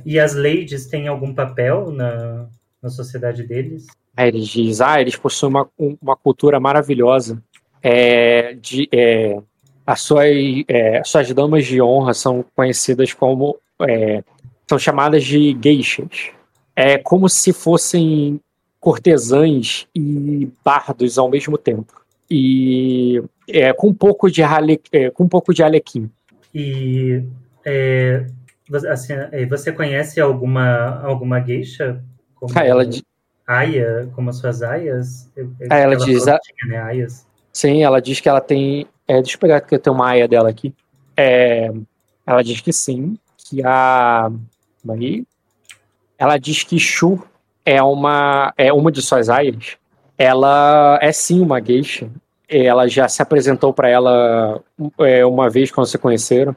e 0.05 0.19
as 0.19 0.35
ladies 0.35 0.87
têm 0.87 1.07
algum 1.09 1.35
papel 1.35 1.91
na, 1.91 2.47
na 2.83 2.89
sociedade 2.89 3.43
deles? 3.43 3.87
Aí 4.17 4.29
eles 4.29 4.47
dizem, 4.49 4.87
ah, 4.87 5.01
eles 5.01 5.15
possuem 5.17 5.51
uma, 5.51 5.69
um- 5.79 5.97
uma 6.01 6.17
cultura 6.17 6.59
maravilhosa. 6.59 7.43
É, 7.83 8.55
de, 8.55 8.89
é, 8.93 9.39
as, 9.87 10.01
suas, 10.01 10.29
é, 10.69 10.99
as 10.99 11.09
suas 11.09 11.33
damas 11.33 11.67
de 11.67 11.81
honra 11.81 12.15
são 12.15 12.45
conhecidas 12.55 13.13
como. 13.13 13.59
é, 13.83 14.23
são 14.69 14.79
chamadas 14.79 15.25
de 15.25 15.57
geishas. 15.61 16.31
É 16.75 16.99
como 16.99 17.29
se 17.29 17.53
fossem 17.53 18.41
cortesãs 18.81 19.87
e 19.95 20.49
bardos 20.65 21.19
ao 21.19 21.29
mesmo 21.29 21.57
tempo. 21.57 22.05
E 22.31 23.23
é, 23.49 23.73
com 23.73 23.89
um 23.89 23.95
pouco 23.95 24.31
de, 24.31 24.43
é, 24.93 25.11
com 25.11 25.25
um 25.25 25.29
pouco 25.29 25.53
de 25.55 25.63
alequim. 25.63 26.11
E 26.55 27.23
é, 27.65 28.27
você, 28.69 28.89
assim, 28.89 29.13
é, 29.13 29.47
você 29.47 29.73
conhece 29.73 30.21
alguma, 30.21 31.01
alguma 31.03 31.41
geisha? 31.41 32.03
Como 32.35 32.53
Ah, 32.57 32.65
ela 32.65 32.85
Aya, 33.47 34.09
como 34.15 34.31
as 34.31 34.37
suas 34.37 34.63
aias? 34.63 35.31
Ah, 35.69 35.77
ela 35.77 35.95
ela 35.95 35.97
diz, 35.97 36.25
que 36.25 36.39
tinha, 36.41 36.69
né, 36.69 36.79
aias. 36.79 37.27
Sim, 37.53 37.83
ela 37.83 38.01
diz 38.01 38.21
que 38.21 38.29
ela 38.29 38.41
tem. 38.41 38.87
É, 39.07 39.15
deixa 39.21 39.37
eu 39.37 39.41
pegar 39.41 39.61
que 39.61 39.75
eu 39.75 39.79
tenho 39.79 39.95
uma 39.95 40.09
aia 40.09 40.27
dela 40.27 40.49
aqui. 40.49 40.75
É, 41.17 41.71
ela 42.27 42.43
diz 42.43 42.61
que 42.61 42.73
sim, 42.73 43.19
que 43.37 43.65
a. 43.65 44.31
Aí, 44.89 45.25
ela 46.19 46.39
diz 46.39 46.63
que 46.63 46.79
Shu 46.79 47.23
é 47.65 47.83
uma, 47.83 48.53
é 48.57 48.73
uma 48.73 48.91
de 48.91 49.03
suas 49.03 49.29
aias. 49.29 49.77
Ela 50.17 50.99
é 51.01 51.13
sim 51.13 51.41
uma 51.41 51.61
geisha. 51.61 52.11
Ela 52.49 52.87
já 52.89 53.09
se 53.09 53.23
apresentou 53.23 53.73
para 53.73 53.89
ela 53.89 54.63
é, 54.99 55.25
uma 55.25 55.49
vez 55.49 55.71
quando 55.71 55.87
se 55.87 55.99
conheceram, 55.99 56.55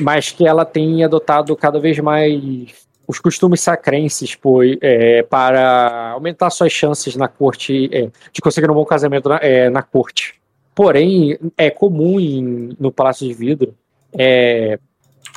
mas 0.00 0.30
que 0.30 0.46
ela 0.46 0.64
tem 0.64 1.02
adotado 1.02 1.56
cada 1.56 1.80
vez 1.80 1.98
mais 1.98 2.86
os 3.08 3.18
costumes 3.18 3.60
sacrenses 3.60 4.36
pois, 4.36 4.78
é, 4.80 5.22
para 5.24 6.10
aumentar 6.10 6.48
suas 6.50 6.70
chances 6.70 7.16
na 7.16 7.26
corte 7.26 7.90
é, 7.92 8.08
de 8.32 8.40
conseguir 8.40 8.70
um 8.70 8.74
bom 8.74 8.84
casamento 8.84 9.28
na, 9.28 9.36
é, 9.38 9.68
na 9.68 9.82
corte. 9.82 10.39
Porém, 10.80 11.36
é 11.58 11.68
comum 11.68 12.18
em- 12.18 12.74
no 12.80 12.90
Palácio 12.90 13.28
de 13.28 13.34
Vidro 13.34 13.74
é, 14.18 14.78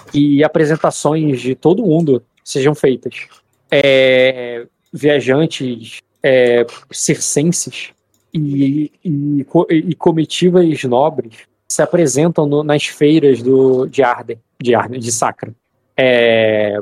que 0.10 0.42
apresentações 0.42 1.42
de 1.42 1.54
todo 1.54 1.86
mundo 1.86 2.24
sejam 2.46 2.74
feitas. 2.74 3.28
É, 3.70 4.66
viajantes 4.94 6.00
é, 6.24 6.66
circenses 6.90 7.90
e, 8.34 8.90
e, 9.04 9.46
e 9.70 9.96
comitivas 9.96 10.82
nobres 10.86 11.34
se 11.68 11.82
apresentam 11.82 12.46
no- 12.46 12.64
nas 12.64 12.86
feiras 12.86 13.42
do, 13.42 13.86
de 13.86 14.02
Arden, 14.02 14.40
de 14.62 14.74
Arden, 14.74 15.02
de 15.02 15.12
Sacra. 15.12 15.54
É, 15.98 16.76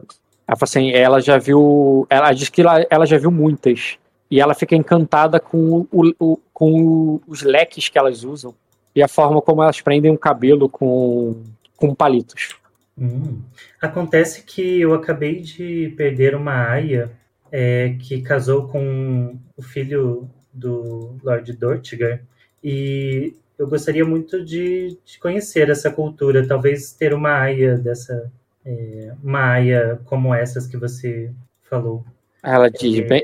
ela, 0.48 0.58
assim, 0.62 0.92
ela 0.92 1.20
já 1.20 1.40
viu, 1.40 2.06
ela 2.12 2.32
diz 2.32 2.48
que 2.48 2.62
ela, 2.62 2.86
ela 2.92 3.08
já 3.08 3.18
viu 3.18 3.32
muitas 3.32 3.98
e 4.32 4.40
ela 4.40 4.56
fica 4.56 4.76
encantada 4.76 5.40
com, 5.40 5.86
o, 5.92 6.14
o- 6.18 6.40
com 6.54 7.20
os 7.28 7.42
leques 7.44 7.90
que 7.90 8.00
elas 8.00 8.24
usam 8.24 8.56
e 8.96 9.04
a 9.04 9.08
forma 9.08 9.42
como 9.42 9.62
elas 9.62 9.82
prendem 9.82 10.12
o 10.12 10.18
cabelo 10.18 10.70
com, 10.70 11.44
com 11.76 11.94
palitos. 11.94 12.56
Hum. 12.98 13.42
Acontece 13.82 14.44
que 14.44 14.80
eu 14.82 14.94
acabei 14.94 15.42
de 15.42 15.94
perder 15.98 16.34
uma 16.36 16.70
aia 16.70 17.12
é, 17.52 17.96
que 18.00 18.22
casou 18.22 18.68
com 18.70 19.38
o 19.58 19.62
filho 19.62 20.30
do 20.54 21.16
Lord 21.24 21.52
Dortigar 21.54 22.22
e 22.64 23.34
eu 23.58 23.68
gostaria 23.68 24.06
muito 24.06 24.44
de, 24.44 24.98
de 25.06 25.20
conhecer 25.20 25.70
essa 25.70 25.92
cultura, 25.92 26.48
talvez 26.48 26.94
ter 26.94 27.14
uma 27.14 27.32
aia 27.32 27.78
dessa, 27.78 28.32
é, 28.66 29.14
uma 29.24 29.52
aia 29.52 30.00
como 30.06 30.34
essas 30.34 30.66
que 30.66 30.78
você 30.78 31.32
falou. 31.70 32.04
Ela 32.44 32.70
diz, 32.70 33.08
bem, 33.08 33.22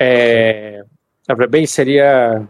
é, 0.00 0.82
bem 1.50 1.66
seria, 1.66 2.48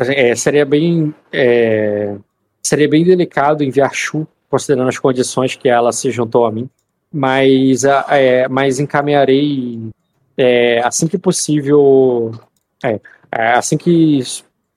é, 0.00 0.34
seria 0.34 0.64
bem, 0.64 1.14
é, 1.30 2.16
seria 2.62 2.88
bem 2.88 3.04
delicado 3.04 3.62
enviar 3.62 3.94
Chu, 3.94 4.26
considerando 4.48 4.88
as 4.88 4.98
condições 4.98 5.54
que 5.54 5.68
ela 5.68 5.92
se 5.92 6.10
juntou 6.10 6.46
a 6.46 6.50
mim, 6.50 6.70
mas, 7.12 7.84
é, 7.84 8.48
mas 8.48 8.80
encaminharei 8.80 9.90
é, 10.38 10.80
assim 10.84 11.06
que 11.06 11.18
possível, 11.18 12.32
é, 12.82 12.98
é, 13.30 13.52
assim 13.52 13.76
que 13.76 14.20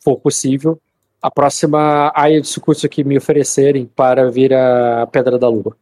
for 0.04 0.18
possível, 0.18 0.78
a 1.22 1.32
próxima 1.32 2.12
área 2.14 2.42
de 2.42 2.48
sucurso 2.48 2.90
que 2.90 3.04
me 3.04 3.18
oferecerem 3.18 3.86
para 3.86 4.30
vir 4.30 4.54
a 4.54 5.08
Pedra 5.10 5.38
da 5.38 5.48
Lua. 5.48 5.78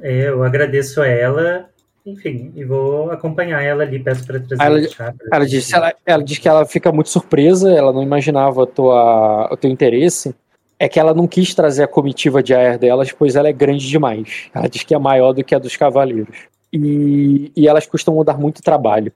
É, 0.00 0.28
eu 0.28 0.42
agradeço 0.42 1.00
a 1.00 1.06
ela, 1.06 1.68
enfim, 2.06 2.52
e 2.54 2.64
vou 2.64 3.10
acompanhar 3.10 3.60
ela 3.62 3.82
ali, 3.82 3.98
peço 3.98 4.24
para 4.24 4.38
trazer 4.38 4.62
Ela, 4.62 4.78
o 4.78 4.88
chá 4.88 5.12
ela, 5.32 5.44
disse, 5.44 5.74
ela, 5.74 5.92
ela 6.06 6.22
diz 6.22 6.38
que 6.38 6.48
ela 6.48 6.64
fica 6.64 6.92
muito 6.92 7.10
surpresa, 7.10 7.72
ela 7.72 7.92
não 7.92 8.02
imaginava 8.02 8.62
a 8.62 8.66
tua, 8.66 9.48
o 9.52 9.56
teu 9.56 9.68
interesse. 9.68 10.32
É 10.78 10.88
que 10.88 11.00
ela 11.00 11.14
não 11.14 11.26
quis 11.26 11.54
trazer 11.54 11.82
a 11.82 11.88
comitiva 11.88 12.42
de 12.42 12.54
Aer 12.54 12.78
delas, 12.78 13.10
pois 13.10 13.34
ela 13.34 13.48
é 13.48 13.52
grande 13.52 13.88
demais. 13.88 14.50
Ela 14.54 14.68
diz 14.68 14.84
que 14.84 14.94
é 14.94 14.98
maior 14.98 15.32
do 15.32 15.42
que 15.42 15.54
a 15.54 15.58
dos 15.58 15.74
cavaleiros. 15.74 16.36
E, 16.72 17.50
e 17.56 17.66
elas 17.66 17.86
costumam 17.86 18.22
dar 18.22 18.38
muito 18.38 18.62
trabalho. 18.62 19.12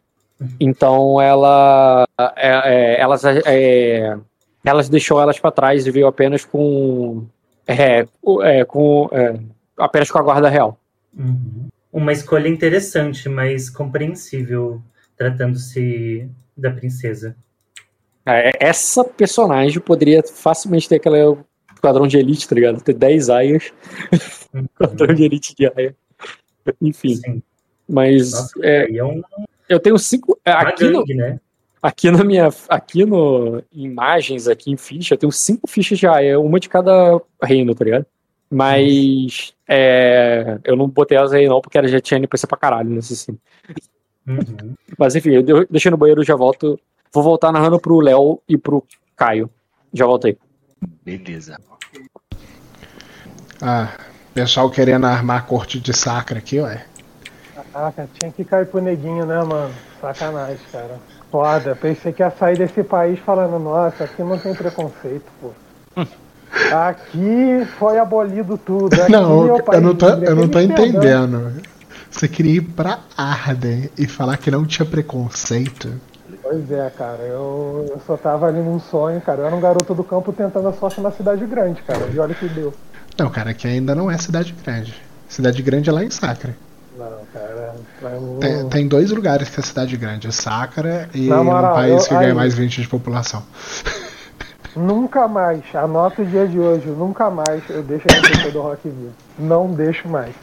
Então 0.59 1.21
ela, 1.21 2.09
é, 2.19 2.49
é, 2.97 3.01
elas, 3.01 3.23
é, 3.25 4.17
elas 4.65 4.89
deixou 4.89 5.21
elas 5.21 5.39
para 5.39 5.51
trás 5.51 5.87
e 5.87 5.91
veio 5.91 6.07
apenas 6.07 6.45
com, 6.47 7.27
é, 7.67 8.07
é, 8.43 8.65
com 8.65 9.09
é, 9.13 9.39
apenas 9.77 10.11
com 10.11 10.19
a 10.19 10.23
guarda 10.23 10.49
real. 10.49 10.79
Uhum. 11.17 11.69
Uma 11.93 12.13
escolha 12.13 12.49
interessante, 12.49 13.29
mas 13.29 13.69
compreensível, 13.69 14.83
tratando-se 15.17 16.29
da 16.57 16.71
princesa. 16.71 17.37
É, 18.27 18.53
Essa 18.61 19.05
personagem 19.05 19.81
poderia 19.81 20.23
facilmente 20.23 20.89
ter 20.89 20.97
aquela 20.97 21.37
quadrão 21.81 22.07
de 22.07 22.19
elite, 22.19 22.49
tá 22.49 22.55
ligado? 22.55 22.83
Ter 22.83 22.95
10 22.95 23.31
aias. 23.31 23.73
quadrão 24.77 25.15
de 25.15 25.25
elite 25.25 25.55
de 25.55 25.67
aia. 25.67 25.97
Enfim. 26.81 27.43
Mas 27.89 28.33
Nossa, 28.33 28.53
é, 28.63 28.97
é 28.97 29.05
um 29.05 29.23
eu 29.71 29.79
tenho 29.79 29.97
cinco. 30.01 30.37
é, 30.45 30.51
Aqui, 30.51 30.85
no, 30.89 30.99
gangue, 30.99 31.15
né? 31.15 31.41
aqui 31.81 32.11
na 32.11 32.25
minha. 32.25 32.49
Aqui 32.69 33.05
no. 33.05 33.63
Imagens, 33.73 34.49
aqui 34.49 34.73
em 34.73 34.77
ficha, 34.77 35.15
eu 35.15 35.19
tenho 35.19 35.31
cinco 35.31 35.71
fichas 35.71 35.97
de 35.97 36.09
aia, 36.09 36.41
uma 36.41 36.59
de 36.59 36.69
cada 36.69 37.21
reino, 37.41 37.73
tá 37.73 37.85
ligado? 37.85 38.05
Mas 38.51 39.55
é, 39.69 40.59
eu 40.65 40.75
não 40.75 40.89
botei 40.89 41.17
elas 41.17 41.33
aí 41.33 41.47
não, 41.49 41.61
porque 41.61 41.79
ela 41.79 41.87
já 41.87 42.01
tinha 42.01 42.19
NPC 42.19 42.47
pra 42.47 42.59
caralho 42.59 42.91
nesse 42.91 43.15
sim. 43.15 43.39
Uhum. 44.27 44.75
Mas 44.99 45.15
enfim, 45.15 45.31
eu 45.31 45.43
de- 45.43 45.67
deixei 45.71 45.91
no 45.91 45.97
banheiro, 45.97 46.25
já 46.25 46.35
volto. 46.35 46.79
Vou 47.13 47.23
voltar 47.23 47.53
narrando 47.53 47.79
pro 47.79 48.01
Léo 48.01 48.41
e 48.49 48.59
pro 48.59 48.85
Caio. 49.17 49.49
Já 49.93 50.05
voltei. 50.07 50.37
Beleza. 51.05 51.59
Ah, 53.63 53.97
pessoal 54.35 54.71
querendo 54.71 55.07
armar 55.07 55.39
a 55.39 55.43
corte 55.43 55.79
de 55.79 55.93
sacra 55.93 56.39
aqui, 56.39 56.61
ué. 56.61 56.87
Caraca, 57.73 58.09
tinha 58.19 58.33
que 58.33 58.45
cair 58.45 58.67
pro 58.67 58.81
neguinho, 58.81 59.27
né, 59.27 59.43
mano? 59.45 59.75
Sacanagem, 60.01 60.59
cara. 60.73 60.99
Foda, 61.31 61.77
pensei 61.77 62.13
que 62.13 62.23
ia 62.23 62.31
sair 62.31 62.57
desse 62.57 62.83
país 62.83 63.19
falando, 63.21 63.59
nossa, 63.63 64.05
aqui 64.05 64.23
não 64.23 64.39
tem 64.39 64.55
preconceito, 64.55 65.31
pô. 65.41 65.51
Aqui 66.73 67.67
foi 67.79 67.99
abolido 67.99 68.59
tudo. 68.59 68.95
Aqui 69.01 69.13
Não, 69.13 69.49
é 69.49 69.53
o 69.53 69.57
eu 69.73 69.81
não 69.81 69.95
tô, 69.95 70.09
eu 70.09 70.37
não 70.37 70.49
tô 70.49 70.61
entendendo. 70.61 71.53
Você 72.11 72.27
queria 72.27 72.55
ir 72.57 72.61
pra 72.63 72.99
Arden 73.17 73.89
e 73.97 74.07
falar 74.07 74.37
que 74.37 74.51
não 74.51 74.67
tinha 74.67 74.85
preconceito? 74.85 75.93
Pois 76.43 76.71
é, 76.71 76.91
cara, 76.91 77.23
eu, 77.23 77.87
eu 77.91 78.01
só 78.07 78.17
tava 78.17 78.47
ali 78.47 78.59
num 78.61 78.81
sonho, 78.81 79.21
cara. 79.21 79.43
Eu 79.43 79.47
era 79.47 79.55
um 79.55 79.61
garoto 79.61 79.95
do 79.95 80.03
campo 80.03 80.33
tentando 80.33 80.67
a 80.69 80.73
sorte 80.73 81.01
na 81.01 81.11
cidade 81.13 81.45
grande, 81.47 81.83
cara. 81.83 82.09
E 82.13 82.19
olha 82.19 82.33
o 82.33 82.35
que 82.35 82.49
deu. 82.49 82.75
Não, 83.19 83.31
cara, 83.31 83.51
aqui 83.51 83.69
ainda 83.69 83.95
não 83.95 84.11
é 84.11 84.19
cidade 84.19 84.53
grande. 84.65 84.95
Cidade 85.29 85.63
grande 85.63 85.89
é 85.89 85.93
lá 85.93 86.03
em 86.03 86.11
Sacra. 86.11 86.57
Não, 86.99 87.07
cara. 87.33 87.75
eu- 88.03 88.39
Tem, 88.41 88.69
tem 88.69 88.89
dois 88.89 89.11
lugares 89.13 89.49
que 89.49 89.61
é 89.61 89.63
cidade 89.63 89.97
grande, 89.97 90.27
é 90.27 90.31
Sacra 90.33 91.09
e 91.15 91.29
moral, 91.29 91.73
um 91.73 91.75
país 91.75 92.03
eu- 92.03 92.09
que 92.09 92.15
ganha 92.15 92.35
mais 92.35 92.55
20 92.55 92.83
de 92.83 92.89
população. 92.89 93.43
Nunca 94.77 95.27
mais, 95.27 95.63
anota 95.75 96.23
o 96.23 96.25
dia 96.25 96.47
de 96.47 96.59
hoje, 96.59 96.87
nunca 96.89 97.29
mais 97.31 97.63
eu 97.69 97.83
deixo 97.83 98.07
a 98.11 98.17
NPC 98.17 98.51
do 98.53 98.61
Rock 98.63 98.89
vir. 98.89 99.11
Não 99.39 99.73
deixo 99.73 100.09
mais. 100.09 100.35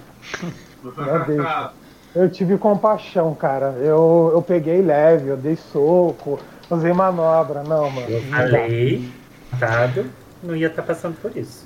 Não 0.83 1.25
deixo. 1.25 1.69
Eu 2.15 2.29
tive 2.29 2.57
compaixão, 2.57 3.33
cara. 3.35 3.75
Eu, 3.79 4.31
eu 4.33 4.41
peguei 4.41 4.81
leve, 4.81 5.29
eu 5.29 5.37
dei 5.37 5.55
soco, 5.55 6.39
usei 6.69 6.91
manobra. 6.91 7.63
Não, 7.63 7.89
mano. 7.89 8.07
Eu 8.09 8.21
falei, 8.23 9.09
dado, 9.59 10.05
não 10.43 10.55
ia 10.55 10.67
estar 10.67 10.81
passando 10.83 11.15
por 11.21 11.35
isso. 11.37 11.65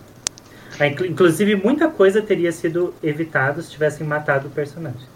Ah, 0.80 0.88
inclu- 0.88 1.06
Inclusive, 1.08 1.56
muita 1.56 1.88
coisa 1.90 2.22
teria 2.22 2.52
sido 2.52 2.94
evitado 3.02 3.62
se 3.62 3.72
tivessem 3.72 4.06
matado 4.06 4.48
o 4.48 4.52
personagem. 4.52 5.08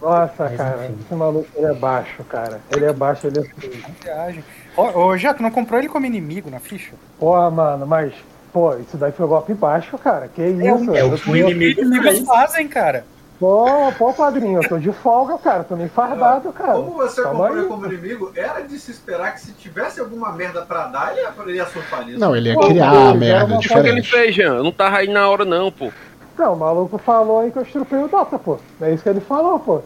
Nossa, 0.00 0.44
Mas, 0.44 0.56
cara, 0.56 0.84
enfim. 0.86 0.96
esse 1.04 1.14
maluco 1.14 1.48
ele 1.56 1.66
é 1.66 1.74
baixo, 1.74 2.22
cara. 2.24 2.60
Ele 2.70 2.84
é 2.84 2.92
baixo, 2.92 3.26
ele 3.26 3.40
é 3.40 3.42
feio. 3.42 4.44
Ô, 4.78 5.06
ô 5.08 5.16
Já, 5.16 5.34
tu 5.34 5.42
não 5.42 5.50
comprou 5.50 5.78
ele 5.78 5.88
como 5.88 6.06
inimigo 6.06 6.48
na 6.50 6.60
ficha? 6.60 6.92
Porra, 7.18 7.50
mano, 7.50 7.86
mas, 7.86 8.12
pô, 8.52 8.74
isso 8.76 8.96
daí 8.96 9.10
foi 9.12 9.26
golpe 9.26 9.52
baixo, 9.54 9.98
cara. 9.98 10.28
Que 10.28 10.42
isso? 10.46 10.94
é 10.94 11.02
o 11.04 11.08
Eu 11.08 11.16
que 11.18 11.24
tô- 11.24 11.30
o 11.32 11.36
inimigo 11.36 11.80
Inimigos 11.80 12.20
fazem, 12.20 12.68
cara. 12.68 13.04
Pô, 13.40 13.92
pô, 13.96 14.12
padrinho, 14.12 14.60
eu 14.62 14.68
tô 14.68 14.78
de 14.78 14.90
folga, 14.92 15.38
cara. 15.38 15.62
Tô 15.62 15.76
nem 15.76 15.88
fardado, 15.88 16.52
cara. 16.52 16.72
Como 16.72 16.90
você 16.92 17.22
Calma 17.22 17.38
comprou 17.38 17.56
ele 17.56 17.62
aí. 17.62 17.68
como 17.68 17.86
inimigo, 17.86 18.32
era 18.34 18.60
de 18.62 18.78
se 18.80 18.90
esperar 18.90 19.32
que 19.34 19.40
se 19.40 19.52
tivesse 19.52 20.00
alguma 20.00 20.32
merda 20.32 20.62
pra 20.62 20.86
dar, 20.88 21.12
ele 21.12 21.20
ia, 21.22 21.32
ele 21.46 21.56
ia 21.56 21.66
surfar 21.66 22.04
nisso. 22.04 22.18
Não, 22.18 22.34
ele 22.36 22.48
ia 22.48 22.54
Pô, 22.54 22.66
criar 22.68 22.90
pô, 22.90 22.96
a 22.96 23.14
merda 23.14 23.44
uma 23.46 23.56
O 23.58 23.60
que 23.60 23.72
ele 23.72 24.00
diferente. 24.00 24.10
fez, 24.10 24.34
Jean? 24.34 24.54
Eu 24.56 24.64
não 24.64 24.72
tava 24.72 24.96
aí 24.98 25.08
na 25.08 25.28
hora, 25.28 25.44
não, 25.44 25.70
pô. 25.70 25.92
Não, 26.36 26.52
o 26.52 26.56
maluco 26.58 26.98
falou 26.98 27.40
aí 27.40 27.50
que 27.52 27.58
eu 27.58 27.62
estrupei 27.62 27.98
o 28.02 28.08
Dota, 28.08 28.38
pô. 28.38 28.58
É 28.80 28.92
isso 28.92 29.02
que 29.04 29.08
ele 29.08 29.20
falou, 29.20 29.58
pô. 29.60 29.82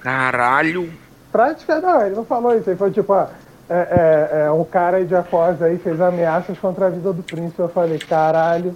Caralho. 0.00 0.90
Prática 1.32 1.80
não, 1.80 2.00
ele 2.06 2.14
não 2.14 2.24
falou 2.24 2.56
isso. 2.56 2.70
Ele 2.70 2.78
foi 2.78 2.90
tipo, 2.90 3.12
ah, 3.12 3.28
é, 3.68 3.74
é, 4.42 4.46
é, 4.46 4.50
um 4.50 4.64
cara 4.64 5.04
de 5.04 5.14
Acós 5.14 5.60
aí 5.62 5.78
fez 5.78 6.00
ameaças 6.00 6.56
contra 6.58 6.86
a 6.86 6.90
vida 6.90 7.12
do 7.12 7.22
príncipe. 7.22 7.58
Eu 7.60 7.68
falei, 7.68 7.98
caralho, 7.98 8.74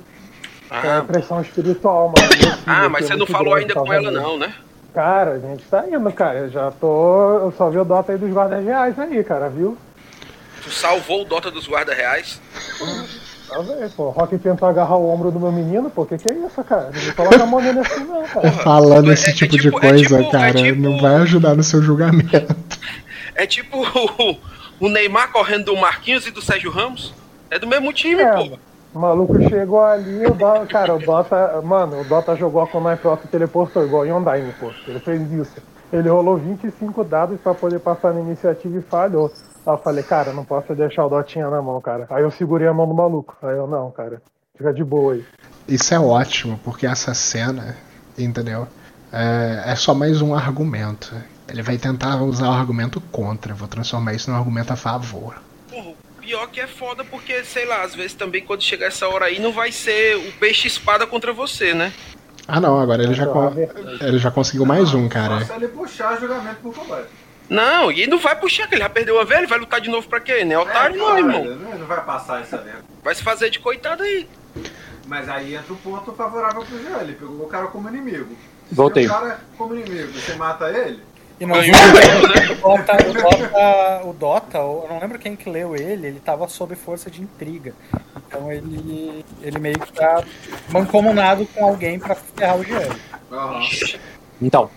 é 0.70 0.88
Ah, 0.98 1.04
pressão 1.06 1.40
espiritual, 1.40 2.12
mano. 2.16 2.56
Ah 2.66 2.88
mas 2.88 3.04
é 3.04 3.08
você 3.08 3.16
não 3.16 3.26
falou 3.26 3.54
grande, 3.54 3.70
ainda 3.72 3.74
com 3.74 3.92
ela, 3.92 4.10
não, 4.10 4.38
né? 4.38 4.52
Cara, 4.94 5.32
a 5.32 5.38
gente 5.38 5.62
tá 5.64 5.84
indo, 5.88 6.12
cara. 6.12 6.38
Eu 6.40 6.50
já 6.50 6.70
tô. 6.72 7.38
Eu 7.38 7.52
só 7.56 7.70
vi 7.70 7.78
o 7.78 7.84
Dota 7.84 8.10
aí 8.12 8.18
dos 8.18 8.30
guardas 8.32 8.64
reais 8.64 8.98
aí, 8.98 9.22
cara, 9.22 9.48
viu? 9.48 9.76
Tu 10.62 10.70
salvou 10.70 11.22
o 11.22 11.24
Dota 11.24 11.50
dos 11.50 11.66
guarda 11.68 11.94
reais. 11.94 12.40
Tá 13.48 13.56
pô. 13.96 14.10
Rock 14.10 14.38
tentou 14.38 14.68
agarrar 14.68 14.96
o 14.96 15.08
ombro 15.08 15.30
do 15.30 15.40
meu 15.40 15.50
menino, 15.50 15.90
pô. 15.90 16.04
Que 16.06 16.16
que 16.18 16.30
é 16.30 16.34
isso, 16.34 16.62
cara? 16.64 16.90
Não 16.92 17.12
coloca 17.14 17.42
a 17.42 17.46
mão 17.46 17.60
nele 17.60 17.80
assim, 17.80 18.04
não, 18.04 18.22
cara. 18.22 18.50
Falando 18.52 19.12
esse 19.12 19.28
É- 19.28 19.32
é 19.32 19.34
tipo 19.34 19.52
de 19.56 19.62
tipo- 19.62 19.78
é 19.78 19.80
coisa, 19.90 20.16
tipo- 20.18 20.28
é 20.28 20.30
cara, 20.30 20.52
tipo- 20.54 20.80
não 20.80 21.00
vai 21.00 21.14
ajudar 21.16 21.54
no 21.56 21.62
seu 21.62 21.80
julgamento. 21.82 22.54
É 23.36 23.46
tipo 23.46 23.78
o, 24.80 24.86
o 24.86 24.88
Neymar 24.88 25.30
correndo 25.32 25.66
do 25.66 25.76
Marquinhos 25.76 26.26
e 26.26 26.30
do 26.30 26.42
Sérgio 26.42 26.70
Ramos. 26.70 27.14
É 27.50 27.58
do 27.58 27.66
mesmo 27.66 27.92
time, 27.92 28.22
É, 28.22 28.32
pô. 28.32 28.58
O 28.92 28.98
maluco 28.98 29.40
chegou 29.48 29.84
ali, 29.84 30.26
o 30.26 30.34
Dota, 30.34 30.66
cara, 30.66 30.94
o 30.94 30.98
Dota, 30.98 31.62
mano, 31.62 32.00
o 32.00 32.04
Dota 32.04 32.34
jogou 32.34 32.60
a 32.60 32.66
Konami 32.66 32.96
Proto 32.96 33.24
e 33.24 33.28
teleportou 33.28 33.84
igual 33.84 34.04
em 34.04 34.12
Undyne, 34.12 34.52
pô. 34.58 34.72
Ele 34.86 34.98
fez 34.98 35.30
isso. 35.32 35.62
Ele 35.92 36.08
rolou 36.08 36.36
25 36.36 37.04
dados 37.04 37.40
pra 37.40 37.54
poder 37.54 37.78
passar 37.80 38.12
na 38.12 38.20
iniciativa 38.20 38.78
e 38.78 38.82
falhou. 38.82 39.32
Aí 39.66 39.74
eu 39.74 39.78
falei, 39.78 40.02
cara, 40.02 40.32
não 40.32 40.44
posso 40.44 40.74
deixar 40.74 41.06
o 41.06 41.08
Dotinha 41.08 41.48
na 41.48 41.62
mão, 41.62 41.80
cara. 41.80 42.06
Aí 42.10 42.22
eu 42.22 42.30
segurei 42.30 42.66
a 42.66 42.74
mão 42.74 42.86
do 42.86 42.94
maluco. 42.94 43.36
Aí 43.42 43.56
eu, 43.56 43.66
não, 43.66 43.90
cara, 43.92 44.20
fica 44.56 44.72
de 44.72 44.82
boa 44.82 45.14
aí. 45.14 45.24
Isso 45.68 45.94
é 45.94 46.00
ótimo, 46.00 46.58
porque 46.64 46.86
essa 46.86 47.14
cena, 47.14 47.76
entendeu? 48.18 48.66
É, 49.12 49.62
é 49.66 49.76
só 49.76 49.94
mais 49.94 50.20
um 50.20 50.34
argumento. 50.34 51.14
Ele 51.50 51.62
vai 51.62 51.76
tentar 51.76 52.16
usar 52.22 52.48
o 52.48 52.52
argumento 52.52 53.00
contra. 53.12 53.52
Eu 53.52 53.56
vou 53.56 53.66
transformar 53.68 54.14
isso 54.14 54.30
num 54.30 54.36
argumento 54.36 54.72
a 54.72 54.76
favor. 54.76 55.34
Porra, 55.68 55.92
pior 56.20 56.46
que 56.48 56.60
é 56.60 56.66
foda 56.66 57.04
porque, 57.04 57.44
sei 57.44 57.64
lá, 57.66 57.82
às 57.82 57.94
vezes 57.94 58.14
também 58.14 58.42
quando 58.44 58.62
chegar 58.62 58.86
essa 58.86 59.08
hora 59.08 59.26
aí 59.26 59.38
não 59.40 59.52
vai 59.52 59.72
ser 59.72 60.16
o 60.16 60.32
peixe 60.32 60.68
espada 60.68 61.06
contra 61.06 61.32
você, 61.32 61.74
né? 61.74 61.92
Ah 62.46 62.60
não, 62.60 62.80
agora 62.80 63.02
ele 63.02 63.14
já, 63.14 63.26
con- 63.26 63.52
ele 64.00 64.18
já 64.18 64.30
conseguiu 64.30 64.64
mais 64.66 64.92
um, 64.94 65.08
cara. 65.08 65.46
ele 65.56 65.68
puxar 65.68 66.18
julgamento 66.18 66.56
por 66.62 66.74
combate. 66.74 67.06
Não, 67.48 67.90
e 67.90 68.06
não 68.06 68.18
vai 68.18 68.36
puxar, 68.36 68.68
que 68.68 68.74
ele 68.76 68.82
já 68.82 68.88
perdeu 68.88 69.16
uma 69.16 69.24
vez, 69.24 69.38
ele 69.40 69.48
vai 69.48 69.58
lutar 69.58 69.80
de 69.80 69.90
novo 69.90 70.08
pra 70.08 70.20
quê? 70.20 70.44
Nem 70.44 70.56
otário, 70.56 70.96
não, 70.96 71.04
claro, 71.06 71.18
irmão. 71.18 71.44
Ele 71.44 71.78
não 71.78 71.86
vai 71.86 72.00
passar 72.04 72.40
essa 72.40 72.58
merda. 72.58 72.84
Vai 73.02 73.14
se 73.14 73.22
fazer 73.24 73.50
de 73.50 73.58
coitado 73.58 74.02
aí. 74.04 74.28
Mas 75.06 75.28
aí 75.28 75.56
entra 75.56 75.72
o 75.72 75.76
ponto 75.76 76.12
favorável 76.12 76.64
pro 76.64 76.80
Jean. 76.80 76.98
Ele 77.00 77.14
pegou 77.14 77.44
o 77.44 77.48
cara 77.48 77.66
como 77.66 77.88
inimigo. 77.88 78.36
Se 78.68 78.74
Voltei. 78.74 79.06
o 79.06 79.08
cara 79.08 79.40
como 79.58 79.74
inimigo, 79.74 80.12
você 80.12 80.34
mata 80.34 80.70
ele? 80.70 81.02
E 81.40 81.46
nós 81.46 81.66
Ganhou 81.66 81.74
vimos 81.80 82.00
mesmo, 82.00 82.28
né? 82.28 82.52
o 82.52 82.76
Dota, 82.76 82.92
o 83.08 83.12
Dota, 83.14 84.06
o 84.08 84.12
Dota, 84.12 84.58
eu 84.58 84.86
não 84.90 85.00
lembro 85.00 85.18
quem 85.18 85.34
que 85.34 85.48
leu 85.48 85.74
ele, 85.74 86.06
ele 86.08 86.20
tava 86.20 86.46
sob 86.48 86.76
força 86.76 87.10
de 87.10 87.22
intriga. 87.22 87.72
Então 88.26 88.52
ele, 88.52 89.24
ele 89.40 89.58
meio 89.58 89.78
que 89.80 89.90
tá 89.92 90.22
mancomunado 90.68 91.46
com 91.46 91.64
alguém 91.64 91.98
pra 91.98 92.14
ferrar 92.14 92.58
o 92.58 92.62
Jean. 92.64 92.88
Aham. 93.32 93.60
Então. 94.40 94.70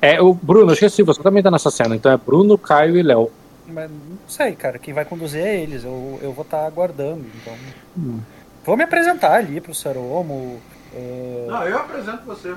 É 0.00 0.20
o 0.22 0.32
Bruno, 0.32 0.70
eu 0.70 0.74
esqueci, 0.74 1.02
você 1.02 1.20
também 1.22 1.42
tá 1.42 1.50
nessa 1.50 1.70
cena. 1.72 1.96
Então 1.96 2.12
é 2.12 2.16
Bruno, 2.16 2.56
Caio 2.56 2.96
e 2.96 3.02
Léo. 3.02 3.32
Mas 3.66 3.90
não 3.90 4.18
sei, 4.28 4.54
cara, 4.54 4.78
quem 4.78 4.94
vai 4.94 5.04
conduzir 5.04 5.40
é 5.40 5.56
eles. 5.60 5.82
Eu, 5.84 6.20
eu 6.22 6.32
vou 6.32 6.44
estar 6.44 6.64
aguardando. 6.66 7.24
Então. 7.34 8.20
Vou 8.64 8.76
me 8.76 8.84
apresentar 8.84 9.32
ali 9.34 9.60
pro 9.60 9.74
Saromo. 9.74 10.60
é, 10.94 11.46
Não, 11.48 11.62
eu 11.66 11.78
apresento 11.78 12.22
você. 12.24 12.54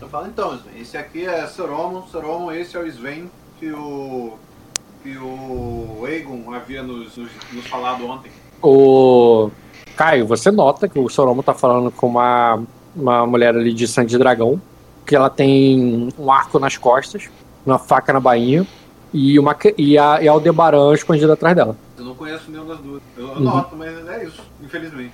Eu 0.00 0.08
falo, 0.08 0.26
então, 0.26 0.54
Sven, 0.54 0.80
esse 0.80 0.96
aqui 0.96 1.26
é 1.26 1.46
Soromo, 1.46 2.06
Soromo, 2.10 2.50
esse 2.52 2.76
é 2.76 2.80
o 2.80 2.86
Sven 2.86 3.30
que 3.58 3.70
o. 3.70 4.32
que 5.02 5.16
o 5.18 6.06
Egon 6.08 6.52
havia 6.54 6.82
nos, 6.82 7.16
nos, 7.16 7.30
nos 7.52 7.66
falado 7.66 8.06
ontem. 8.06 8.32
O 8.62 9.50
Caio, 9.96 10.26
você 10.26 10.50
nota 10.50 10.88
que 10.88 10.98
o 10.98 11.08
Soromo 11.08 11.42
tá 11.42 11.54
falando 11.54 11.90
com 11.90 12.06
uma, 12.06 12.62
uma 12.96 13.26
mulher 13.26 13.54
ali 13.54 13.72
de 13.72 13.86
sangue 13.86 14.10
de 14.10 14.18
dragão, 14.18 14.60
que 15.06 15.14
ela 15.14 15.28
tem 15.30 16.08
um 16.18 16.30
arco 16.32 16.58
nas 16.58 16.76
costas, 16.76 17.28
uma 17.64 17.78
faca 17.78 18.12
na 18.12 18.20
bainha 18.20 18.66
e 19.12 19.38
uma 19.38 19.56
e 19.76 19.98
a, 19.98 20.22
e 20.22 20.28
a 20.28 20.32
Aldebaran 20.32 20.94
escondida 20.94 21.34
atrás 21.34 21.54
dela. 21.54 21.76
Eu 21.98 22.04
não 22.04 22.14
conheço 22.14 22.50
nenhum 22.50 22.66
das 22.66 22.78
duas. 22.78 23.02
Eu 23.16 23.26
Uhum. 23.28 23.40
noto, 23.40 23.76
mas 23.76 24.08
é 24.08 24.24
isso, 24.24 24.42
infelizmente. 24.62 25.12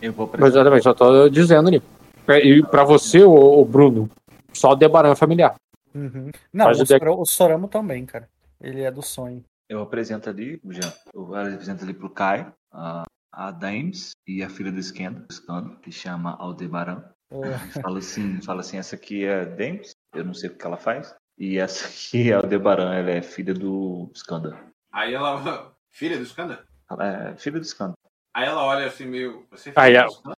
Eu 0.00 0.12
vou 0.12 0.30
Mas 0.38 0.50
exatamente, 0.50 0.82
só 0.82 0.94
tô 0.94 1.28
dizendo 1.28 1.68
ali. 1.68 1.82
É, 2.28 2.38
E 2.46 2.62
pra 2.66 2.84
você, 2.84 3.22
o, 3.24 3.32
o 3.32 3.64
Bruno, 3.64 4.10
só 4.52 4.68
a 4.68 4.70
Aldebaran 4.72 5.12
é 5.12 5.16
familiar. 5.16 5.54
uhum. 5.94 6.30
Não, 6.52 6.66
Faz 6.66 6.80
o, 6.80 6.86
Soro- 6.86 7.20
o 7.20 7.24
Soramo 7.26 7.68
também, 7.68 8.04
cara. 8.06 8.28
Ele 8.60 8.82
é 8.82 8.90
do 8.90 9.02
sonho. 9.02 9.44
Eu 9.68 9.82
apresento 9.82 10.28
ali, 10.28 10.60
o 10.64 10.72
Jean, 10.72 10.92
eu 11.14 11.34
apresento 11.34 11.84
ali 11.84 11.92
pro 11.94 12.10
Caio, 12.10 12.52
a, 12.72 13.02
a 13.32 13.50
Dames 13.50 14.12
e 14.26 14.42
a 14.42 14.48
filha 14.48 14.72
do 14.72 14.78
Skando, 14.80 15.76
que 15.82 15.92
chama 15.92 16.36
Aldebaran. 16.38 17.02
Fala 17.82 17.98
assim, 17.98 18.40
fala 18.40 18.60
assim, 18.60 18.78
essa 18.78 18.96
aqui 18.96 19.24
é 19.26 19.44
Demis, 19.44 19.90
eu 20.14 20.24
não 20.24 20.32
sei 20.32 20.48
o 20.48 20.54
que 20.56 20.66
ela 20.66 20.78
faz. 20.78 21.14
E 21.38 21.58
essa 21.58 21.86
aqui 21.86 22.30
é 22.32 22.34
Aldebaran, 22.34 22.94
ela 22.94 23.10
é 23.10 23.20
filha 23.22 23.52
do 23.54 24.10
Skanda. 24.14 24.58
Aí 24.92 25.14
ela. 25.14 25.72
Filha 25.90 26.16
do 26.16 26.22
Skanda? 26.22 26.64
Ela 26.90 27.06
é 27.32 27.36
filha 27.36 27.58
do 27.58 27.64
Skanda. 27.64 27.94
Aí 28.34 28.46
ela 28.46 28.64
olha 28.64 28.86
assim 28.86 29.04
meio. 29.06 29.44
Você 29.50 29.70
é 29.70 29.72
Aí 29.76 29.86
filha 29.92 29.98
ela- 30.00 30.06
do 30.06 30.12
Skanda? 30.12 30.36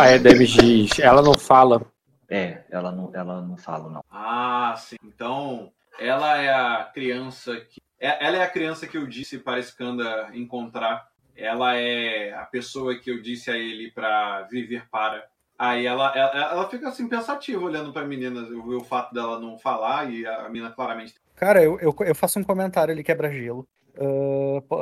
Aí 0.00 0.14
a 0.14 0.18
Demis 0.18 0.50
diz, 0.50 0.98
ela 0.98 1.22
não 1.22 1.34
fala. 1.34 1.82
É, 2.28 2.62
ela 2.70 2.90
não, 2.92 3.10
ela 3.14 3.40
não 3.42 3.56
fala, 3.56 3.90
não. 3.90 4.02
Ah, 4.10 4.74
sim. 4.78 4.96
Então, 5.04 5.70
ela 5.98 6.38
é 6.38 6.48
a 6.52 6.84
criança 6.92 7.56
que. 7.60 7.80
é- 8.00 8.26
Ela 8.26 8.38
é 8.38 8.42
a 8.42 8.48
criança 8.50 8.86
que 8.86 8.96
eu 8.96 9.06
disse 9.06 9.38
para 9.38 9.60
Skanda 9.60 10.30
encontrar. 10.34 11.06
Ela 11.36 11.76
é 11.76 12.32
a 12.32 12.44
pessoa 12.44 12.98
que 12.98 13.10
eu 13.10 13.20
disse 13.22 13.50
a 13.50 13.56
ele 13.56 13.90
para 13.90 14.42
viver 14.50 14.86
para. 14.90 15.24
Aí 15.58 15.86
ela, 15.86 16.12
ela, 16.16 16.30
ela 16.52 16.68
fica 16.68 16.88
assim 16.88 17.08
pensativa 17.08 17.62
olhando 17.64 17.92
para 17.92 18.02
a 18.02 18.06
menina, 18.06 18.40
eu 18.40 18.62
vi 18.66 18.74
o 18.74 18.84
fato 18.84 19.14
dela 19.14 19.38
não 19.38 19.58
falar 19.58 20.10
e 20.10 20.26
a 20.26 20.48
menina 20.48 20.70
claramente. 20.70 21.14
Cara, 21.36 21.62
eu, 21.62 21.78
eu, 21.80 21.94
eu 22.00 22.14
faço 22.14 22.38
um 22.38 22.44
comentário 22.44 22.92
ali 22.92 23.02
quebra-gelo. 23.04 23.66
Ah, 23.96 24.60
po- 24.68 24.80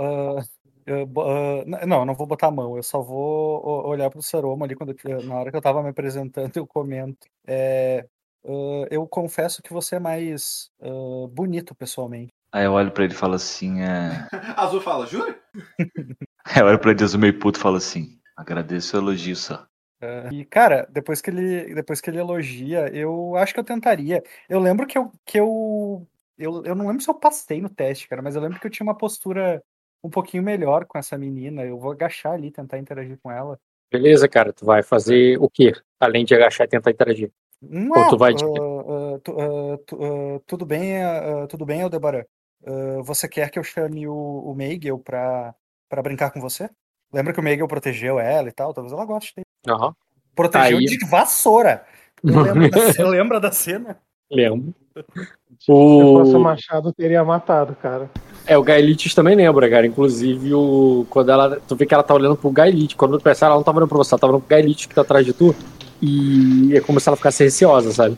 ah, 0.93 1.83
ah, 1.83 1.87
não, 1.87 2.01
eu 2.01 2.05
não 2.07 2.15
vou 2.15 2.27
botar 2.27 2.49
a 2.49 2.51
mão, 2.51 2.77
eu 2.77 2.83
só 2.83 3.01
vou 3.01 3.61
o- 3.65 3.89
olhar 3.89 4.11
pro 4.11 4.23
Saromo 4.23 4.65
ali 4.65 4.75
quando 4.75 4.95
eu- 5.05 5.23
na 5.25 5.35
hora 5.37 5.51
que 5.51 5.57
eu 5.57 5.61
tava 5.63 5.83
me 5.83 5.91
apresentando, 5.91 6.53
eu 6.59 6.67
comento. 6.67 7.27
É, 7.47 8.07
ah, 8.45 8.87
eu 8.91 9.07
confesso 9.07 9.63
que 9.63 9.73
você 9.73 9.97
é 9.97 10.01
mais 10.01 10.71
ah, 10.81 11.27
bonito 11.31 11.75
pessoalmente. 11.75 12.33
Aí 12.53 12.65
eu 12.65 12.73
olho 12.73 12.91
pra 12.91 13.05
ele 13.05 13.13
e 13.13 13.17
falo 13.17 13.35
assim, 13.35 13.81
é. 13.81 14.11
Azul 14.57 14.81
fala, 14.81 15.07
jura? 15.07 15.39
Eu 16.57 16.67
olho 16.67 16.79
pra 16.79 16.91
ele 16.91 16.99
Deus 16.99 17.15
meio 17.15 17.39
puto 17.39 17.59
e 17.59 17.63
falo 17.63 17.77
assim, 17.77 18.19
agradeço 18.37 18.97
o 18.97 19.01
elogio, 19.01 19.37
só. 19.37 19.67
Ah, 20.03 20.29
e, 20.33 20.45
cara, 20.45 20.89
depois 20.91 21.21
que 21.21 21.31
ele, 21.31 21.75
depois 21.75 22.01
que 22.01 22.09
ele 22.11 22.19
elogia, 22.19 22.89
eu 22.95 23.37
acho 23.37 23.53
que 23.53 23.61
eu 23.61 23.65
tentaria. 23.65 24.23
Eu 24.49 24.59
lembro 24.59 24.87
que 24.87 24.97
eu, 24.99 25.13
que 25.25 25.39
eu, 25.39 26.07
eu, 26.39 26.65
eu 26.65 26.75
não 26.75 26.87
lembro 26.89 27.03
se 27.03 27.09
eu 27.11 27.15
passei 27.15 27.61
no 27.61 27.69
teste, 27.69 28.09
cara, 28.09 28.23
mas 28.23 28.35
eu 28.35 28.41
lembro 28.43 28.59
que 28.59 28.67
eu 28.67 28.71
tinha 28.71 28.85
uma 28.85 28.97
postura 28.97 29.63
um 30.03 30.11
pouquinho 30.11 30.43
melhor 30.43 30.85
com 30.87 30.99
essa 30.99 31.17
menina. 31.19 31.63
Eu 31.65 31.79
vou 31.79 31.93
agachar 31.93 32.33
ali, 32.33 32.51
tentar 32.51 32.79
interagir 32.79 33.19
com 33.23 33.31
ela. 33.31 33.59
Beleza, 33.93 34.29
cara, 34.29 34.53
tu 34.53 34.65
vai 34.65 34.83
fazer 34.83 35.37
o 35.41 35.49
quê? 35.49 35.73
Além 35.99 36.25
de 36.25 36.35
agachar 36.35 36.67
e 36.67 36.71
tentar 36.71 36.91
interagir. 36.91 37.31
Não, 37.61 38.03
Ou 38.05 38.09
tu 38.09 38.17
vai 38.17 38.33
de- 38.33 38.45
ah, 38.45 39.19
tu- 39.23 39.99
ah, 40.03 40.41
tudo 40.47 40.65
bem, 40.65 41.03
ah, 41.03 41.43
ah, 41.43 41.47
tudo 41.47 41.67
bem, 41.67 41.83
Aldebaran. 41.83 42.25
Ah, 42.67 43.03
você 43.03 43.29
quer 43.29 43.51
que 43.51 43.59
eu 43.59 43.65
chame 43.65 44.07
o, 44.09 44.15
o 44.15 44.55
Meigel 44.55 44.99
pra, 44.99 45.55
pra 45.89 46.03
brincar 46.03 46.31
com 46.31 46.41
você? 46.41 46.71
Lembra 47.13 47.33
que 47.33 47.41
o 47.41 47.43
Meigel 47.43 47.67
protegeu 47.69 48.19
ela 48.21 48.49
e 48.49 48.53
tal? 48.53 48.73
Talvez 48.73 48.93
ela 48.93 49.05
goste 49.05 49.35
dele. 49.35 49.47
Aham. 49.69 49.95
Protegeu 50.35 50.79
Aí- 50.79 50.85
de 50.85 51.07
vassoura. 51.09 51.85
Eu 52.23 52.31
lembro 52.55 52.71
da, 52.71 53.09
lembra 53.09 53.41
da 53.41 53.53
cena? 53.53 53.99
Lembro. 54.31 54.73
Se 55.59 55.67
fosse 55.67 56.35
o 56.35 56.39
O... 56.39 56.41
Machado, 56.41 56.93
teria 56.93 57.25
matado, 57.25 57.75
cara. 57.75 58.09
É, 58.47 58.59
o 58.59 58.63
Gaelites 58.63 59.15
também 59.15 59.37
lembra, 59.37 59.69
cara. 59.71 59.87
Inclusive, 59.87 60.53
o... 60.55 61.07
quando 61.09 61.31
ela. 61.31 61.61
Tu 61.69 61.77
vê 61.77 61.87
que 61.87 61.95
ela 61.95 62.03
tá 62.03 62.15
olhando 62.15 62.37
pro 62.37 62.51
Gaelite. 62.51 62.97
Quando 62.97 63.19
tu 63.19 63.23
pensar, 63.23 63.47
ela 63.47 63.55
não 63.57 63.63
tava 63.63 63.79
olhando 63.79 63.89
pra 63.89 63.99
você, 63.99 64.15
ela 64.15 64.19
tava 64.21 64.33
olhando 64.33 64.43
pro 64.43 64.51
Gaelite 64.57 64.89
que 64.89 64.95
tá 64.95 65.03
atrás 65.03 65.25
de 65.25 65.33
tu. 65.33 65.55
E 66.03 66.75
é 66.75 66.81
como 66.81 66.99
se 66.99 67.09
ela 67.09 67.17
ficasse 67.17 67.45
receosa, 67.45 67.93
sabe? 67.93 68.17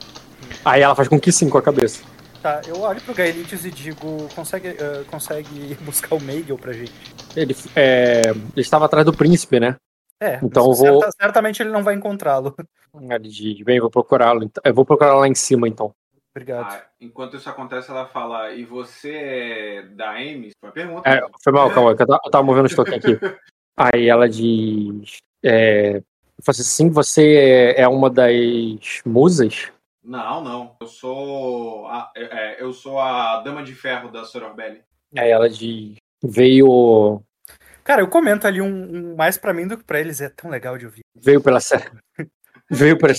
Aí 0.65 0.81
ela 0.83 0.95
faz 0.95 1.09
com 1.09 1.19
que 1.21 1.33
sim 1.33 1.49
com 1.49 1.59
a 1.59 1.63
cabeça. 1.63 2.03
Tá, 2.41 2.61
eu 2.67 2.81
olho 2.81 3.01
pro 3.03 3.15
Gaelites 3.15 3.65
e 3.65 3.71
digo, 3.71 4.29
consegue, 4.35 4.69
ah, 4.81 5.03
consegue 5.11 5.77
buscar 5.83 6.15
o 6.17 6.21
Meigel 6.21 6.57
pra 6.59 6.73
gente? 6.73 6.93
Ele, 7.37 7.55
é, 7.77 8.23
ele 8.31 8.43
estava 8.57 8.85
atrás 8.87 9.05
do 9.05 9.13
príncipe, 9.13 9.61
né? 9.61 9.77
É, 10.21 10.39
Então 10.43 10.65
vou. 10.65 10.77
certa- 10.77 11.11
certamente 11.21 11.63
ele 11.63 11.71
não 11.71 11.83
vai 11.83 11.95
encontrá-lo. 11.95 12.55
Ele 13.01 13.29
diz, 13.29 13.63
bem, 13.65 13.81
vou 13.81 13.91
procurá-lo. 13.91 14.45
então- 14.45 14.63
Eu 14.65 14.75
vou 14.75 14.85
procurar 14.85 15.15
lá 15.15 15.27
em 15.29 15.35
cima, 15.35 15.69
então. 15.69 15.93
Obrigado. 16.35 16.73
Ah, 16.73 16.87
enquanto 16.99 17.37
isso 17.37 17.49
acontece, 17.49 17.91
ela 17.91 18.07
fala, 18.07 18.53
e 18.53 18.65
você 18.65 19.13
é 19.13 19.83
da 19.83 20.13
Ames? 20.13 20.53
Foi 20.59 20.69
uma 20.69 20.73
pergunta. 20.73 21.09
É, 21.09 21.21
foi 21.43 21.53
mal, 21.53 21.71
calma, 21.71 21.95
que 21.95 22.03
eu 22.03 22.07
tava, 22.07 22.21
eu 22.25 22.31
tava 22.31 22.45
movendo 22.45 22.65
o 22.65 22.69
estoque 22.69 22.95
aqui. 22.95 23.19
Aí 23.77 24.09
ela 24.09 24.29
diz. 24.29 25.19
É, 25.45 26.03
assim, 26.47 26.63
sim, 26.63 26.91
você 26.91 27.75
é 27.77 27.87
uma 27.87 28.09
das 28.09 29.03
musas? 29.05 29.71
Não, 30.03 30.43
não. 30.43 30.77
Eu 30.81 30.87
sou 30.87 31.87
a, 31.87 32.11
é, 32.17 32.23
é, 32.23 32.63
eu 32.63 32.73
sou 32.73 32.99
a 32.99 33.41
Dama 33.43 33.63
de 33.63 33.75
Ferro 33.75 34.11
da 34.11 34.25
Sororbelli. 34.25 34.83
Aí 35.17 35.31
ela 35.31 35.49
diz. 35.49 35.97
Veio. 36.25 37.23
Cara, 37.85 38.01
eu 38.01 38.09
comento 38.09 38.47
ali 38.47 38.61
um, 38.61 39.13
um 39.13 39.17
mais 39.17 39.37
pra 39.37 39.53
mim 39.53 39.67
do 39.67 39.77
que 39.77 39.85
pra 39.85 40.01
eles, 40.01 40.21
é 40.21 40.29
tão 40.29 40.51
legal 40.51 40.79
de 40.79 40.87
ouvir. 40.87 41.03
Veio 41.15 41.43
pela. 41.43 41.59
Veio 42.71 42.99
pela. 42.99 43.13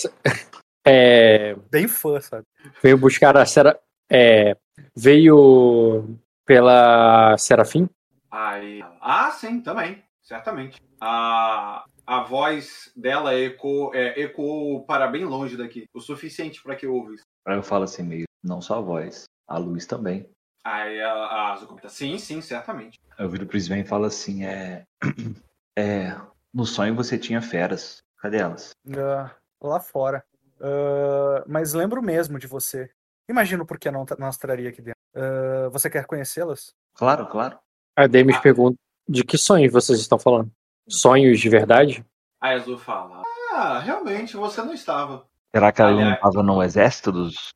É, 0.86 1.56
Bem 1.72 1.88
fã, 1.88 2.20
sabe? 2.20 2.46
veio 2.82 2.98
buscar 2.98 3.38
a 3.38 3.46
Sera. 3.46 3.80
É, 4.10 4.56
veio 4.96 6.18
pela 6.46 7.38
Serafim? 7.38 7.90
Aí, 8.30 8.84
ah, 9.02 9.32
sim, 9.32 9.62
também, 9.62 10.04
certamente. 10.22 10.82
A, 11.00 11.86
a 12.06 12.24
voz 12.24 12.92
dela 12.96 13.34
ecoou, 13.36 13.94
é, 13.94 14.20
ecoou 14.20 14.84
para 14.86 15.08
bem 15.08 15.24
longe 15.24 15.56
daqui, 15.56 15.86
o 15.94 16.02
suficiente 16.02 16.62
para 16.62 16.76
que 16.76 16.86
eu 16.86 16.94
ouvisse. 16.94 17.24
Aí 17.46 17.56
eu 17.56 17.64
falo 17.64 17.84
assim 17.84 18.04
meio, 18.04 18.26
não 18.44 18.62
só 18.62 18.80
a 18.80 18.82
voz, 18.82 19.26
a 19.48 19.58
luz 19.58 19.86
também. 19.86 20.28
Aí 20.64 21.02
a, 21.02 21.12
a 21.12 21.54
Azul 21.54 21.68
comenta, 21.68 21.90
sim, 21.90 22.18
sim, 22.18 22.42
certamente. 22.42 22.98
Eu 23.18 23.30
viro 23.30 23.46
pro 23.46 23.58
Sven 23.58 23.82
e 23.82 23.86
falo 23.86 24.06
assim, 24.06 24.46
é. 24.46 24.84
É. 25.76 26.16
No 26.54 26.68
sonho 26.68 26.94
você 26.94 27.18
tinha 27.18 27.42
feras. 27.42 28.04
Cadê 28.20 28.38
elas? 28.38 28.76
Ah, 28.96 29.32
lá 29.60 29.80
fora. 29.80 30.24
Ah, 30.62 31.44
mas 31.48 31.74
lembro 31.74 32.02
mesmo 32.02 32.40
de 32.40 32.48
você. 32.48 32.90
Imagino 33.30 33.66
por 33.66 33.80
que 33.80 33.90
não, 33.90 34.06
as 34.28 34.38
traria 34.38 34.70
aqui 34.70 34.82
dentro. 34.82 35.00
Ah, 35.16 35.70
você 35.70 35.90
quer 35.90 36.06
conhecê-las? 36.06 36.74
Claro, 36.96 37.28
claro. 37.28 37.58
A 37.96 38.08
Demis 38.08 38.38
pergunta: 38.40 38.78
de 39.08 39.24
que 39.24 39.38
sonhos 39.38 39.72
vocês 39.72 40.00
estão 40.00 40.18
falando? 40.20 40.52
Sonhos 40.88 41.40
de 41.40 41.50
verdade? 41.50 42.06
Aí 42.42 42.54
a 42.58 42.62
Azul 42.62 42.78
fala, 42.78 43.24
ah, 43.54 43.80
realmente, 43.80 44.36
você 44.36 44.62
não 44.62 44.74
estava. 44.74 45.26
Será 45.56 45.72
que 45.72 45.82
ela 45.82 45.92
não 45.92 46.00
Aliás- 46.00 46.20
tava 46.20 46.44
no 46.44 46.62
exército 46.62 47.12
dos. 47.12 47.54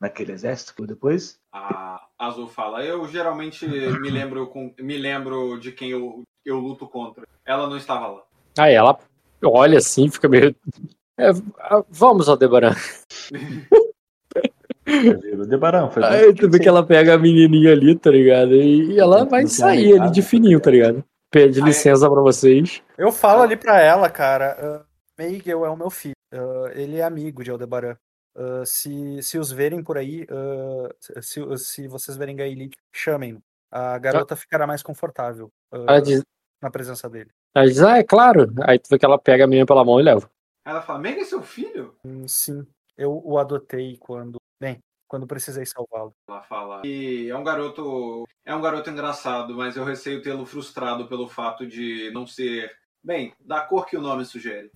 Naquele 0.00 0.32
exército 0.32 0.74
que 0.74 0.86
depois? 0.86 1.38
A 1.52 2.00
Azul 2.18 2.46
fala, 2.48 2.84
eu 2.84 3.06
geralmente 3.08 3.66
me 3.66 4.10
lembro, 4.10 4.46
com, 4.46 4.72
me 4.78 4.96
lembro 4.96 5.58
de 5.58 5.72
quem 5.72 5.90
eu, 5.90 6.22
eu 6.44 6.58
luto 6.58 6.86
contra. 6.88 7.26
Ela 7.44 7.68
não 7.68 7.76
estava 7.76 8.06
lá. 8.06 8.22
Aí 8.58 8.74
ela 8.74 8.98
olha 9.44 9.78
assim, 9.78 10.08
fica 10.10 10.28
meio. 10.28 10.54
É, 11.18 11.30
ah, 11.58 11.84
vamos, 11.90 12.28
Aldebaran. 12.28 12.74
O 15.38 15.44
Debaran, 15.44 15.90
foi 15.90 16.02
Aí 16.02 16.34
tu 16.34 16.48
vê 16.48 16.58
que 16.58 16.68
ela 16.68 16.84
pega 16.84 17.14
a 17.14 17.18
menininha 17.18 17.72
ali, 17.72 17.94
tá 17.94 18.10
ligado? 18.10 18.54
E 18.54 18.98
ela 18.98 19.24
vai 19.24 19.46
sair 19.46 20.00
ali 20.00 20.10
de 20.10 20.22
fininho, 20.22 20.58
tá 20.60 20.70
ligado? 20.70 21.04
Pede 21.30 21.60
licença 21.60 22.10
pra 22.10 22.22
vocês. 22.22 22.82
Eu 22.96 23.12
falo 23.12 23.42
ali 23.42 23.54
pra 23.54 23.80
ela, 23.82 24.08
cara. 24.08 24.56
ah, 24.58 24.84
Meigel 25.18 25.66
é 25.66 25.68
o 25.68 25.76
meu 25.76 25.90
filho. 25.90 26.14
ah, 26.32 26.70
ele 26.74 26.96
é 26.96 27.02
amigo 27.02 27.44
de 27.44 27.50
Aldebaran. 27.50 27.96
Ah, 28.34 28.62
se, 28.64 29.22
se 29.22 29.38
os 29.38 29.52
verem 29.52 29.82
por 29.82 29.98
aí, 29.98 30.26
ah, 30.30 30.88
se, 31.20 31.42
se 31.58 31.86
vocês 31.86 32.16
verem 32.16 32.36
Gaelite, 32.36 32.78
chamem-no. 32.90 33.42
A 33.70 33.98
garota 33.98 34.34
ficará 34.34 34.66
mais 34.66 34.82
confortável 34.82 35.50
ah, 35.86 36.00
diz, 36.00 36.22
na 36.62 36.70
presença 36.70 37.10
dele. 37.10 37.28
ela 37.54 37.66
diz, 37.66 37.82
ah, 37.82 37.98
é 37.98 38.02
claro. 38.02 38.50
Aí 38.62 38.78
tu 38.78 38.88
vê 38.88 38.98
que 38.98 39.04
ela 39.04 39.18
pega 39.18 39.44
a 39.44 39.46
menina 39.46 39.66
pela 39.66 39.84
mão 39.84 40.00
e 40.00 40.02
leva. 40.02 40.30
Ela 40.68 40.82
fala, 40.82 40.98
Meg 40.98 41.18
é 41.18 41.24
seu 41.24 41.42
filho? 41.42 41.96
Hum, 42.04 42.28
Sim, 42.28 42.66
eu 42.94 43.22
o 43.24 43.38
adotei 43.38 43.96
quando, 43.96 44.38
bem, 44.60 44.78
quando 45.08 45.26
precisei 45.26 45.64
salvá-lo. 45.64 46.12
Ela 46.28 46.42
fala. 46.42 46.82
E 46.84 47.30
é 47.30 47.34
um 47.34 47.42
garoto. 47.42 48.24
É 48.44 48.54
um 48.54 48.60
garoto 48.60 48.90
engraçado, 48.90 49.56
mas 49.56 49.78
eu 49.78 49.84
receio 49.84 50.20
tê-lo 50.20 50.44
frustrado 50.44 51.08
pelo 51.08 51.26
fato 51.26 51.66
de 51.66 52.10
não 52.12 52.26
ser. 52.26 52.70
Bem, 53.02 53.32
da 53.40 53.62
cor 53.62 53.86
que 53.86 53.96
o 53.96 54.00
nome 54.02 54.26
sugere. 54.26 54.70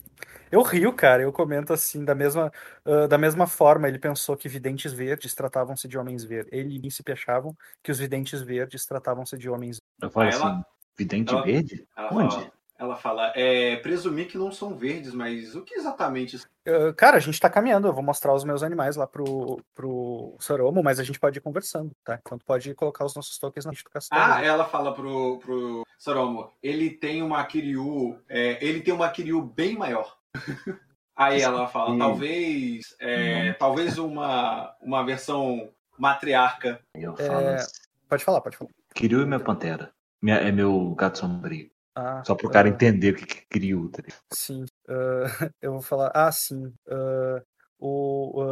Eu 0.51 0.63
rio, 0.63 0.95
cara, 0.95 1.23
eu 1.23 1.33
comento 1.33 1.75
assim, 1.75 2.03
da 2.03 2.15
mesma, 2.15 2.51
ah, 2.87 3.07
da 3.07 3.19
mesma 3.19 3.47
forma, 3.47 3.87
ele 3.87 3.99
pensou 3.99 4.35
que 4.35 4.49
videntes 4.49 4.95
verdes 4.95 5.35
tratavam-se 5.35 5.87
de 5.87 5.99
homens 5.99 6.25
verdes. 6.25 6.51
Ele 6.53 6.77
e 6.77 6.81
Príncipe 6.81 7.13
achavam 7.13 7.55
que 7.83 7.91
os 7.93 7.99
videntes 7.99 8.41
verdes 8.41 8.87
tratavam-se 8.87 9.37
de 9.37 9.51
homens 9.51 9.77
Eu 10.01 10.11
falo 10.11 10.31
ela- 10.31 10.53
assim, 10.53 10.63
vidente 10.97 11.35
ela- 11.35 11.43
verde? 11.45 11.87
Ela 11.95 12.15
Onde? 12.15 12.35
fala, 12.37 12.53
ela 12.85 12.97
fala, 12.97 13.33
é, 13.35 13.77
presumir 13.77 14.29
que 14.29 14.39
não 14.39 14.51
são 14.51 14.77
verdes, 14.77 15.15
mas 15.15 15.55
o 15.55 15.63
que 15.63 15.75
exatamente 15.75 16.41
Ah, 16.67 16.93
cara, 16.97 17.17
a 17.17 17.21
gente 17.21 17.41
tá 17.41 17.49
caminhando, 17.49 17.89
eu 17.89 17.93
vou 17.93 18.03
mostrar 18.03 18.35
os 18.35 18.45
meus 18.45 18.63
animais 18.63 18.97
lá 18.97 19.07
pro, 19.07 19.61
pro 19.75 20.37
Soromo, 20.41 20.83
mas 20.83 20.99
a 21.01 21.05
gente 21.05 21.19
pode 21.19 21.39
ir 21.39 21.43
conversando, 21.43 21.93
tá? 22.05 22.19
Tu 22.25 22.45
pode 22.45 22.75
colocar 22.75 23.05
os 23.05 23.15
nossos 23.15 23.39
tokens 23.39 23.65
na 23.65 23.73
frente 23.73 23.85
do 23.85 23.91
castelo. 23.91 24.21
Ah, 24.23 24.43
ela 24.43 24.65
fala 24.65 24.95
pro, 24.95 25.39
pro 25.39 25.83
Soromo, 25.99 26.53
ele 26.63 26.91
tem 26.91 27.23
uma 27.23 27.45
Kiryu, 27.45 28.19
é, 28.29 28.65
ele 28.65 28.81
tem 28.81 28.93
uma 28.95 29.09
Kiryu 29.11 29.43
bem 29.43 29.77
maior. 29.77 30.17
Aí 31.15 31.43
ela 31.43 31.69
fala, 31.69 31.97
talvez, 31.99 32.97
é, 32.99 33.53
talvez 33.53 33.99
uma, 33.99 34.75
uma 34.81 35.05
versão 35.05 35.71
matriarca. 35.99 36.81
Eu 36.95 37.15
É, 37.19 37.27
falo 37.27 37.49
assim, 37.49 37.71
Pode 38.09 38.25
falar, 38.25 38.41
pode 38.41 38.57
falar. 38.57 38.71
Kiryu 38.95 39.23
é 39.23 39.27
minha 39.27 39.41
pantera. 39.41 39.93
Minha, 40.21 40.37
é 40.37 40.53
meu 40.53 40.95
gato 40.95 41.19
sombrio. 41.19 41.71
Ah, 41.95 42.23
Só 42.25 42.35
pro 42.35 42.51
cara 42.51 42.69
ah, 42.69 42.71
entender 42.71 43.13
o 43.13 43.17
que, 43.17 43.27
que 43.27 43.47
criou. 43.47 43.89
Tá? 43.91 44.03
Sim. 44.33 44.65
ah, 44.89 45.25
eu 45.61 45.73
vou 45.73 45.83
falar. 45.83 46.11
Ah, 46.15 46.33
sim. 46.33 46.73
ah, 46.89 47.43
o 47.79 48.45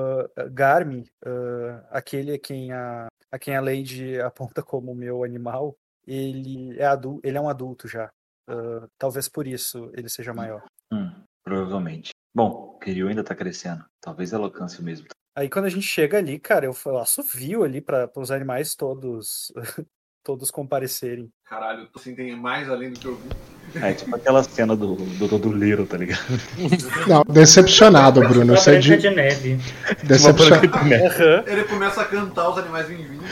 Garmi, 0.50 1.08
ah, 1.24 1.86
aquele 1.90 2.34
a 2.34 2.38
quem 2.38 2.72
a, 2.72 3.06
a 3.30 3.38
quem 3.38 3.56
a 3.56 3.60
Lady 3.60 4.20
aponta 4.20 4.62
como 4.62 4.94
meu 4.94 5.22
animal, 5.24 5.76
ele 6.06 6.78
é, 6.78 6.86
adu 6.86 7.20
ele 7.22 7.38
é 7.38 7.40
um 7.40 7.48
adulto 7.48 7.88
já. 7.88 8.10
Talvez 8.98 9.28
por 9.28 9.46
isso 9.46 9.92
ele 9.94 10.08
seja 10.08 10.34
maior. 10.34 10.64
Hum, 10.92 11.12
provavelmente. 11.44 12.10
Bom, 12.34 12.76
Kiryu 12.82 13.08
ainda 13.08 13.22
tá 13.22 13.34
crescendo. 13.34 13.84
Talvez 14.00 14.32
ela 14.32 14.44
alcance 14.44 14.80
o 14.80 14.84
mesmo. 14.84 15.06
Aí 15.36 15.48
quando 15.48 15.66
a 15.66 15.68
gente 15.68 15.86
chega 15.86 16.18
ali, 16.18 16.38
cara, 16.38 16.66
eu 16.66 16.72
faço 16.72 17.22
viu 17.22 17.62
ali 17.62 17.80
para 17.80 18.10
os 18.16 18.32
animais 18.32 18.74
todos 18.74 19.52
todos 20.22 20.50
comparecerem. 20.50 21.28
Caralho, 21.48 21.86
tu 21.86 21.98
assim, 21.98 22.14
tem 22.14 22.36
mais 22.36 22.68
além 22.70 22.90
do 22.90 22.98
que 22.98 23.06
eu 23.06 23.16
vi. 23.16 23.82
É 23.82 23.92
tipo 23.92 24.14
aquela 24.16 24.42
cena 24.42 24.74
do, 24.74 24.96
do, 24.96 25.28
do, 25.28 25.38
do 25.38 25.52
Little, 25.52 25.86
tá 25.86 25.96
ligado? 25.96 26.20
Não, 27.06 27.24
decepcionado, 27.28 28.20
Bruno. 28.20 28.56
Você 28.56 28.70
é 28.70 28.80
branca 28.80 28.96
de... 28.96 29.08
de 29.08 29.14
neve. 29.14 29.60
Decepcionado. 30.02 30.66
Ele 31.46 31.64
começa 31.64 32.02
a 32.02 32.04
cantar, 32.04 32.50
os 32.50 32.58
animais 32.58 32.88
vindo. 32.88 33.22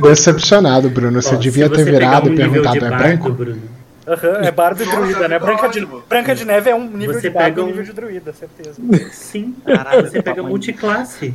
Decepcionado, 0.00 0.88
Bruno. 0.88 1.20
Você 1.20 1.34
Ó, 1.34 1.38
devia 1.38 1.68
ter 1.68 1.76
você 1.76 1.84
pegar 1.84 1.98
virado 1.98 2.30
um 2.30 2.32
e 2.32 2.36
nível 2.36 2.62
perguntado: 2.62 2.78
de 2.78 2.84
é 2.84 2.90
bardo, 2.90 3.02
branco? 3.02 3.32
Bruno, 3.32 3.62
Aham, 4.06 4.38
é 4.42 4.50
bardo 4.50 4.82
e 4.82 4.86
druida, 4.86 5.28
né? 5.28 5.38
Branca 5.38 5.68
de. 5.68 5.86
Branca 6.08 6.34
de 6.34 6.44
Neve 6.44 6.70
é 6.70 6.74
um 6.74 6.88
nível 6.88 7.14
Você 7.14 7.28
de 7.28 7.30
bardo 7.30 7.54
pega 7.54 7.62
um 7.62 7.66
nível 7.66 7.84
de 7.84 7.92
druida, 7.92 8.32
certeza. 8.32 8.80
Sim, 9.12 9.54
Caralho, 9.64 10.08
você 10.08 10.22
pega 10.22 10.42
multiclasse. 10.42 11.34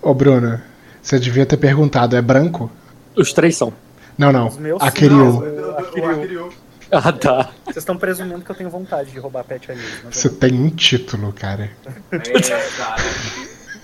Ô, 0.00 0.14
Bruno, 0.14 0.60
você 1.02 1.18
devia 1.18 1.46
ter 1.46 1.56
perguntado: 1.56 2.16
é 2.16 2.22
branco? 2.22 2.70
Os 3.16 3.32
três 3.32 3.56
são. 3.56 3.72
Não, 4.16 4.32
não. 4.32 4.48
Os 4.48 4.56
meus 4.58 4.80
A. 4.82 4.86
Akiryu. 4.86 6.52
Ah, 6.92 7.12
tá. 7.12 7.50
Vocês 7.64 7.78
estão 7.78 7.96
presumindo 7.96 8.40
que 8.40 8.50
eu 8.50 8.54
tenho 8.54 8.68
vontade 8.68 9.12
de 9.12 9.18
roubar 9.18 9.44
pet 9.44 9.68
eu 9.68 9.76
Você 10.10 10.28
tem 10.28 10.52
um 10.52 10.68
título, 10.70 11.32
cara. 11.32 11.70
É, 12.10 12.18
cara. 12.18 13.02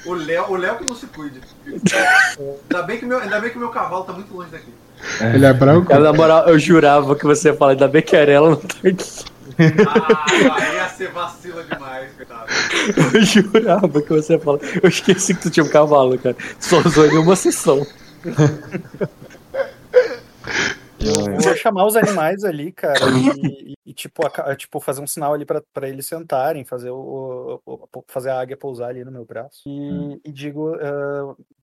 O 0.04 0.14
Léo, 0.14 0.50
o 0.50 0.56
Léo 0.56 0.78
que 0.78 0.84
não 0.84 0.94
se 0.94 1.06
cuide. 1.06 1.40
Ainda 1.66 2.82
bem, 2.82 2.98
que 2.98 3.06
meu, 3.06 3.18
ainda 3.18 3.40
bem 3.40 3.50
que 3.50 3.58
meu 3.58 3.70
cavalo 3.70 4.04
tá 4.04 4.12
muito 4.12 4.34
longe 4.34 4.50
daqui. 4.50 4.72
Ele 5.34 5.46
é 5.46 5.52
branco? 5.52 5.88
Cara, 5.88 6.02
na 6.02 6.12
moral, 6.12 6.48
eu 6.48 6.58
jurava 6.58 7.14
que 7.14 7.24
você 7.24 7.48
ia 7.48 7.54
falar, 7.54 7.72
ainda 7.72 7.88
bem 7.88 8.02
que 8.02 8.16
a 8.16 8.20
Arela 8.20 8.50
não 8.50 8.56
tá 8.56 8.76
aqui. 8.84 9.24
Ah, 9.58 10.56
aí 10.56 10.74
ia 10.76 10.88
ser 10.90 11.10
vacila 11.12 11.64
demais, 11.64 12.12
coitado. 12.14 12.46
Eu 13.14 13.22
jurava 13.22 14.02
que 14.02 14.08
você 14.10 14.34
ia 14.34 14.38
falar. 14.40 14.58
Eu 14.82 14.88
esqueci 14.88 15.34
que 15.34 15.42
tu 15.42 15.50
tinha 15.50 15.64
um 15.64 15.68
cavalo, 15.68 16.18
cara. 16.18 16.36
Só 16.60 16.78
usou 16.80 17.06
em 17.06 17.16
uma 17.18 17.36
sessão. 17.36 17.86
Eu 20.98 21.40
vou 21.40 21.56
chamar 21.56 21.86
os 21.86 21.96
animais 21.96 22.42
ali, 22.44 22.72
cara, 22.72 22.98
e, 23.10 23.70
e- 23.72 23.74
e, 23.86 23.92
tipo, 23.92 24.26
aca- 24.26 24.54
tipo, 24.56 24.80
fazer 24.80 25.00
um 25.02 25.06
sinal 25.06 25.32
ali 25.34 25.44
pra 25.44 25.62
pra 25.72 25.88
eles 25.88 26.06
sentarem, 26.06 26.64
fazer, 26.64 26.90
o, 26.90 27.60
o- 27.64 27.88
o- 27.94 28.04
fazer 28.08 28.30
a 28.30 28.40
águia 28.40 28.56
pousar 28.56 28.88
ali 28.88 29.04
no 29.04 29.12
meu 29.12 29.24
braço. 29.24 29.62
E, 29.66 30.20
e 30.24 30.32
digo, 30.32 30.72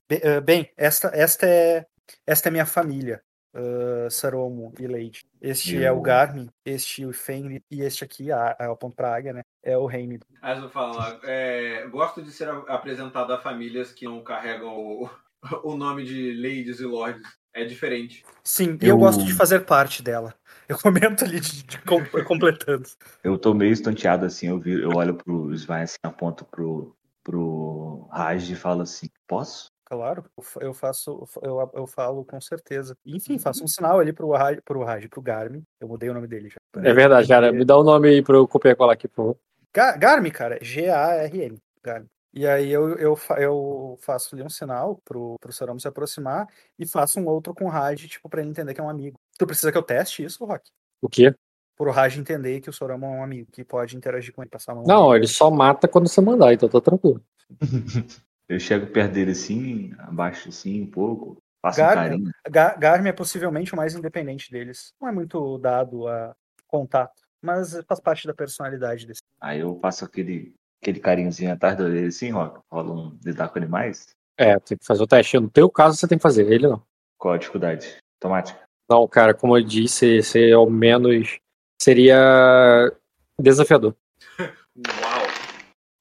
be- 0.07 0.21
ah, 0.23 0.39
bem, 0.41 0.69
esta, 0.77 1.11
esta, 1.13 1.45
é, 1.47 1.85
esta 2.25 2.47
é 2.49 2.51
minha 2.51 2.65
família, 2.65 3.21
ah, 3.53 4.07
Saromo 4.09 4.73
e 4.79 4.87
Lady. 4.87 5.21
Este 5.41 5.77
é 5.83 5.91
o 5.91 5.97
Eu- 5.97 6.01
Garmin, 6.01 6.49
este 6.65 7.05
o 7.05 7.13
Fenrir, 7.13 7.61
e 7.69 7.81
este 7.81 8.03
aqui, 8.03 8.31
a, 8.31 8.55
a, 8.59 8.65
eu 8.65 8.71
aponto 8.73 8.95
pra 8.95 9.15
águia, 9.15 9.33
né? 9.33 9.41
É 9.61 9.77
o 9.77 9.85
Reine. 9.85 10.19
Mas 10.41 10.61
eu 10.61 10.69
falo, 10.69 10.97
é, 11.23 11.85
gosto 11.87 12.21
de 12.21 12.31
ser 12.31 12.49
apresentado 12.67 13.31
a 13.33 13.39
famílias 13.41 13.91
que 13.91 14.05
não 14.05 14.23
carregam 14.23 14.75
o, 14.77 15.09
o 15.63 15.75
nome 15.77 16.03
de 16.03 16.33
ladies 16.33 16.79
e 16.79 16.85
lords. 16.85 17.21
É 17.55 17.63
diferente. 17.63 18.25
Sim, 18.43 18.79
e 18.81 18.85
eu 18.85 18.95
Eu- 18.95 18.97
gosto 18.97 19.23
de 19.23 19.31
fazer 19.31 19.59
parte 19.59 20.01
dela. 20.01 20.33
Eu 20.67 20.75
comento 20.79 21.23
ali 21.23 21.39
de, 21.39 21.61
de 21.63 21.77
com- 21.81 22.03
completando. 22.25 22.89
Eu 23.23 23.37
tô 23.37 23.53
meio 23.53 23.71
estonteado 23.71 24.25
assim, 24.25 24.47
eu, 24.47 24.59
vi, 24.59 24.81
eu 24.81 24.89
olho 24.95 25.13
pro 25.13 25.53
Svain 25.53 25.83
assim, 25.83 25.97
aponto 26.01 26.45
pro, 26.45 26.95
pro 27.23 28.07
Raj 28.11 28.49
e 28.49 28.55
falo 28.55 28.81
assim, 28.81 29.07
posso? 29.27 29.71
Claro, 29.93 30.25
eu 30.37 30.43
fa- 30.43 30.59
eu 30.61 30.73
faço, 30.73 31.27
eu, 31.41 31.71
eu 31.73 31.87
falo 31.87 32.25
com 32.25 32.41
certeza. 32.41 32.95
Enfim, 33.05 33.37
faço 33.37 33.63
um 33.63 33.67
sinal 33.67 33.99
ali 33.99 34.11
pro 34.11 34.29
Raj, 34.31 34.59
pro 34.65 34.83
Raj, 34.83 35.07
pro 35.07 35.21
Garmin. 35.21 35.63
Eu 35.79 35.87
mudei 35.87 36.09
o 36.09 36.13
nome 36.13 36.27
dele 36.27 36.49
já. 36.49 36.55
É 36.81 36.93
verdade, 36.93 37.27
cara. 37.27 37.51
Me 37.51 37.63
dá 37.63 37.77
o 37.77 37.83
nome 37.83 38.09
aí 38.09 38.21
pra 38.23 38.35
eu 38.35 38.47
copiar 38.47 38.73
e 38.73 38.75
colar 38.75 38.93
aqui, 38.93 39.07
por 39.07 39.15
favor. 39.15 39.37
Ga- 39.73 39.95
Garmin, 39.97 40.31
cara, 40.31 40.57
G-A-R-M. 40.61 41.57
Garmin. 41.83 42.07
E 42.33 42.47
aí 42.47 42.71
eu, 42.71 42.95
eu, 42.95 43.15
fa- 43.15 43.39
eu 43.39 43.95
faço 44.01 44.33
ali 44.35 44.43
um 44.43 44.49
sinal 44.49 44.99
pro, 45.05 45.35
pro 45.39 45.53
Saromo 45.53 45.79
se 45.79 45.87
aproximar 45.87 46.47
e 46.79 46.85
faço 46.87 47.19
um 47.19 47.27
outro 47.27 47.53
com 47.53 47.65
o 47.65 47.69
Raj, 47.69 48.07
tipo, 48.07 48.27
pra 48.27 48.41
ele 48.41 48.49
entender 48.49 48.73
que 48.73 48.81
é 48.81 48.83
um 48.83 48.89
amigo. 48.89 49.15
Tu 49.37 49.45
precisa 49.45 49.71
que 49.71 49.77
eu 49.77 49.83
teste 49.83 50.23
isso, 50.23 50.43
Rock? 50.43 50.69
O 51.01 51.07
quê? 51.07 51.35
Pro 51.77 51.91
Raj 51.91 52.17
entender 52.17 52.59
que 52.61 52.69
o 52.69 52.73
Sorama 52.73 53.05
é 53.05 53.09
um 53.09 53.23
amigo, 53.23 53.51
que 53.51 53.63
pode 53.63 53.95
interagir 53.95 54.33
com 54.33 54.41
ele, 54.41 54.49
passar 54.49 54.71
a 54.71 54.75
mão. 54.75 54.83
Não, 54.87 55.15
ele 55.15 55.27
só 55.27 55.51
mata 55.51 55.87
quando 55.87 56.07
você 56.07 56.21
mandar, 56.21 56.51
então 56.53 56.67
tá 56.67 56.81
tranquilo. 56.81 57.23
Eu 58.53 58.59
chego 58.59 58.85
perto 58.87 59.13
dele 59.13 59.31
assim, 59.31 59.93
abaixo 59.97 60.49
assim 60.49 60.83
um 60.83 60.87
pouco, 60.87 61.37
faço 61.59 61.81
um 61.81 62.31
Gar- 62.49 62.79
Garmin 62.79 63.09
é 63.09 63.13
possivelmente 63.13 63.73
o 63.73 63.77
mais 63.77 63.95
independente 63.95 64.51
deles. 64.51 64.93
Não 65.01 65.09
é 65.09 65.11
muito 65.11 65.57
dado 65.57 66.07
a 66.07 66.35
contato, 66.67 67.21
mas 67.41 67.75
faz 67.87 67.99
parte 67.99 68.27
da 68.27 68.33
personalidade 68.33 69.07
desse. 69.07 69.21
Aí 69.41 69.59
eu 69.61 69.73
passo 69.75 70.05
aquele, 70.05 70.53
aquele 70.81 70.99
carinhozinho 70.99 71.51
atrás 71.51 71.77
dele 71.77 72.07
assim, 72.07 72.31
ó, 72.33 72.59
rola 72.71 72.93
um 72.93 73.17
lidar 73.25 73.49
com 73.49 73.57
animais. 73.57 74.07
É, 74.37 74.59
tem 74.59 74.77
que 74.77 74.85
fazer 74.85 75.01
o 75.01 75.07
teste. 75.07 75.39
No 75.39 75.49
teu 75.49 75.69
caso, 75.69 75.97
você 75.97 76.07
tem 76.07 76.17
que 76.17 76.23
fazer, 76.23 76.51
ele 76.51 76.67
não. 76.67 76.83
Qual 77.17 77.33
a 77.33 77.37
dificuldade? 77.37 77.97
Automática. 78.21 78.59
Não, 78.89 79.07
cara, 79.07 79.33
como 79.33 79.57
eu 79.57 79.63
disse, 79.63 80.17
esse 80.17 80.51
é 80.51 80.57
o 80.57 80.69
menos. 80.69 81.39
Seria 81.81 82.91
desafiador. 83.39 83.95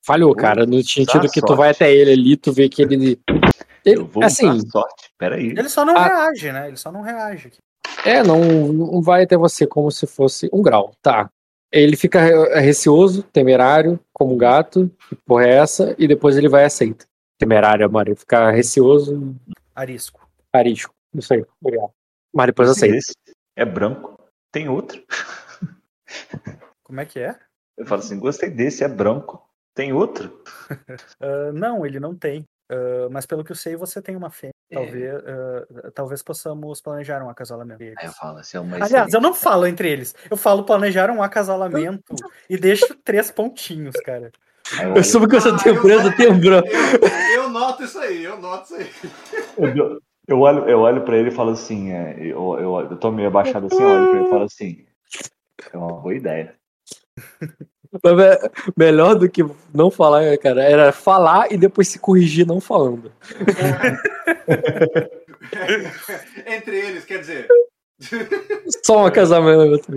Falhou, 0.05 0.35
cara, 0.35 0.67
no 0.67 0.83
sentido 0.83 1.29
que 1.31 1.41
tu 1.41 1.55
vai 1.55 1.71
até 1.71 1.93
ele 1.93 2.13
ali, 2.13 2.37
tu 2.37 2.53
vê 2.53 2.69
que 2.69 2.83
ele. 2.83 3.21
ele 3.85 4.01
Eu 4.01 4.07
vou 4.07 4.25
assim, 4.25 4.61
sorte. 4.69 5.11
Pera 5.19 5.37
aí. 5.37 5.47
Ele 5.51 5.69
só 5.69 5.85
não 5.85 5.97
Ah. 5.97 6.07
reage, 6.27 6.51
né? 6.53 6.69
Ele 6.69 6.77
só 6.77 6.91
não 6.91 7.03
reage. 7.03 7.53
é, 8.05 8.23
não, 8.23 8.41
não 8.73 9.01
vai 9.01 9.23
até 9.25 9.37
você 9.37 9.67
como 9.67 9.91
se 9.91 10.07
fosse 10.07 10.49
um 10.53 10.61
grau, 10.63 10.93
tá. 11.01 11.31
Ele 11.71 11.97
fica 11.97 12.21
re- 12.21 12.61
receoso, 12.61 13.23
temerário, 13.23 13.99
como 14.13 14.35
um 14.35 14.37
gato, 14.39 14.91
que 15.09 15.15
porra 15.25 15.47
é 15.47 15.55
essa, 15.57 15.95
e 15.99 16.07
depois 16.09 16.37
ele 16.37 16.49
vai 16.49 16.65
e 16.65 16.67
aceita. 16.67 17.07
Temerário, 17.39 17.91
Mário, 17.91 18.15
fica 18.17 18.51
receoso, 18.51 19.35
Arisco. 19.75 20.21
arisco. 20.53 20.93
Isso 21.15 21.33
aí, 21.33 21.45
obrigado. 21.61 21.91
Mas 22.35 22.47
depois 22.47 22.69
aceita. 22.69 22.97
Esse 22.97 23.13
é 23.57 23.65
branco. 23.65 24.19
Tem 24.51 24.69
outro. 24.69 25.03
Como 26.83 27.01
é 27.01 27.07
que 27.07 27.21
é? 27.21 27.37
Eu 27.79 27.87
falo 27.87 28.01
assim, 28.01 28.19
gostei 28.19 28.51
desse, 28.51 28.85
é 28.85 28.89
branco. 28.89 29.43
Tem 29.75 29.93
outro? 29.93 30.43
Ah, 31.21 31.53
não, 31.53 31.85
ele 31.85 32.01
não 32.01 32.15
tem. 32.15 32.45
Ah, 32.71 33.09
mas 33.11 33.27
pelo 33.27 33.45
que 33.45 33.53
eu 33.53 33.57
sei, 33.57 33.77
você 33.77 34.01
tem 34.01 34.17
uma 34.17 34.31
fêmea. 34.31 34.53
É. 34.71 34.75
Talvez, 34.75 35.15
ah, 35.15 35.91
talvez 35.95 36.23
possamos 36.23 36.81
planejar 36.81 37.23
um 37.23 37.29
acasalamento. 37.29 37.83
Aí 37.83 37.95
eu 38.07 38.13
falo 38.13 38.39
assim, 38.39 38.57
é 38.57 38.61
uma 38.61 38.77
Aliás, 38.77 38.91
excelente- 38.93 39.15
eu 39.15 39.21
não 39.21 39.35
falo 39.35 39.67
entre 39.67 39.91
eles. 39.91 40.15
Eu 40.31 40.37
falo 40.37 40.65
planejar 40.65 41.11
um 41.11 41.23
acasalamento 41.23 42.15
e 42.49 42.57
deixo 42.57 42.95
três 43.05 43.31
pontinhos, 43.31 43.97
cara. 43.97 44.33
Eu 44.97 45.05
soube 45.05 45.29
que 45.29 45.37
Ah, 45.37 45.59
tenho 45.63 45.77
eu 45.77 46.01
eu 46.01 46.17
tenho 46.17 46.41
branco. 46.41 46.69
Eu, 46.69 47.43
eu 47.43 47.49
noto 47.51 47.83
isso 47.83 47.99
aí, 47.99 48.25
eu 48.25 48.41
noto 48.41 48.65
isso 48.65 48.77
aí. 48.77 48.91
Eu, 49.59 50.01
eu 50.27 50.41
olho, 50.41 50.69
eu 50.71 50.81
olho 50.81 51.05
pra 51.05 51.17
ele 51.17 51.29
e 51.29 51.33
falo 51.33 51.51
assim, 51.51 51.93
é, 51.93 52.17
eu, 52.19 52.59
eu, 52.59 52.81
eu 52.91 52.97
tô 52.97 53.11
meio 53.11 53.29
abaixado 53.29 53.67
assim, 53.67 53.83
eu 53.83 53.89
olho 53.91 54.09
pra 54.09 54.19
ele 54.19 54.27
e 54.27 54.31
falo 54.31 54.45
assim, 54.45 54.87
é 55.73 55.77
uma 55.77 56.01
boa 56.01 56.15
ideia. 56.15 56.55
É 57.95 58.51
melhor 58.77 59.15
do 59.17 59.29
que 59.29 59.45
não 59.73 59.91
falar, 59.91 60.37
cara, 60.39 60.65
era 60.65 60.93
falar 60.93 61.53
e 61.53 61.59
depois 61.59 61.89
se 61.89 61.99
corrigir 61.99 62.47
não 62.47 62.61
falando. 62.61 63.13
Entre 66.47 66.79
eles, 66.79 67.05
quer 67.05 67.19
dizer. 67.19 67.49
Só 68.85 69.07
um 69.07 69.11
casamento. 69.11 69.93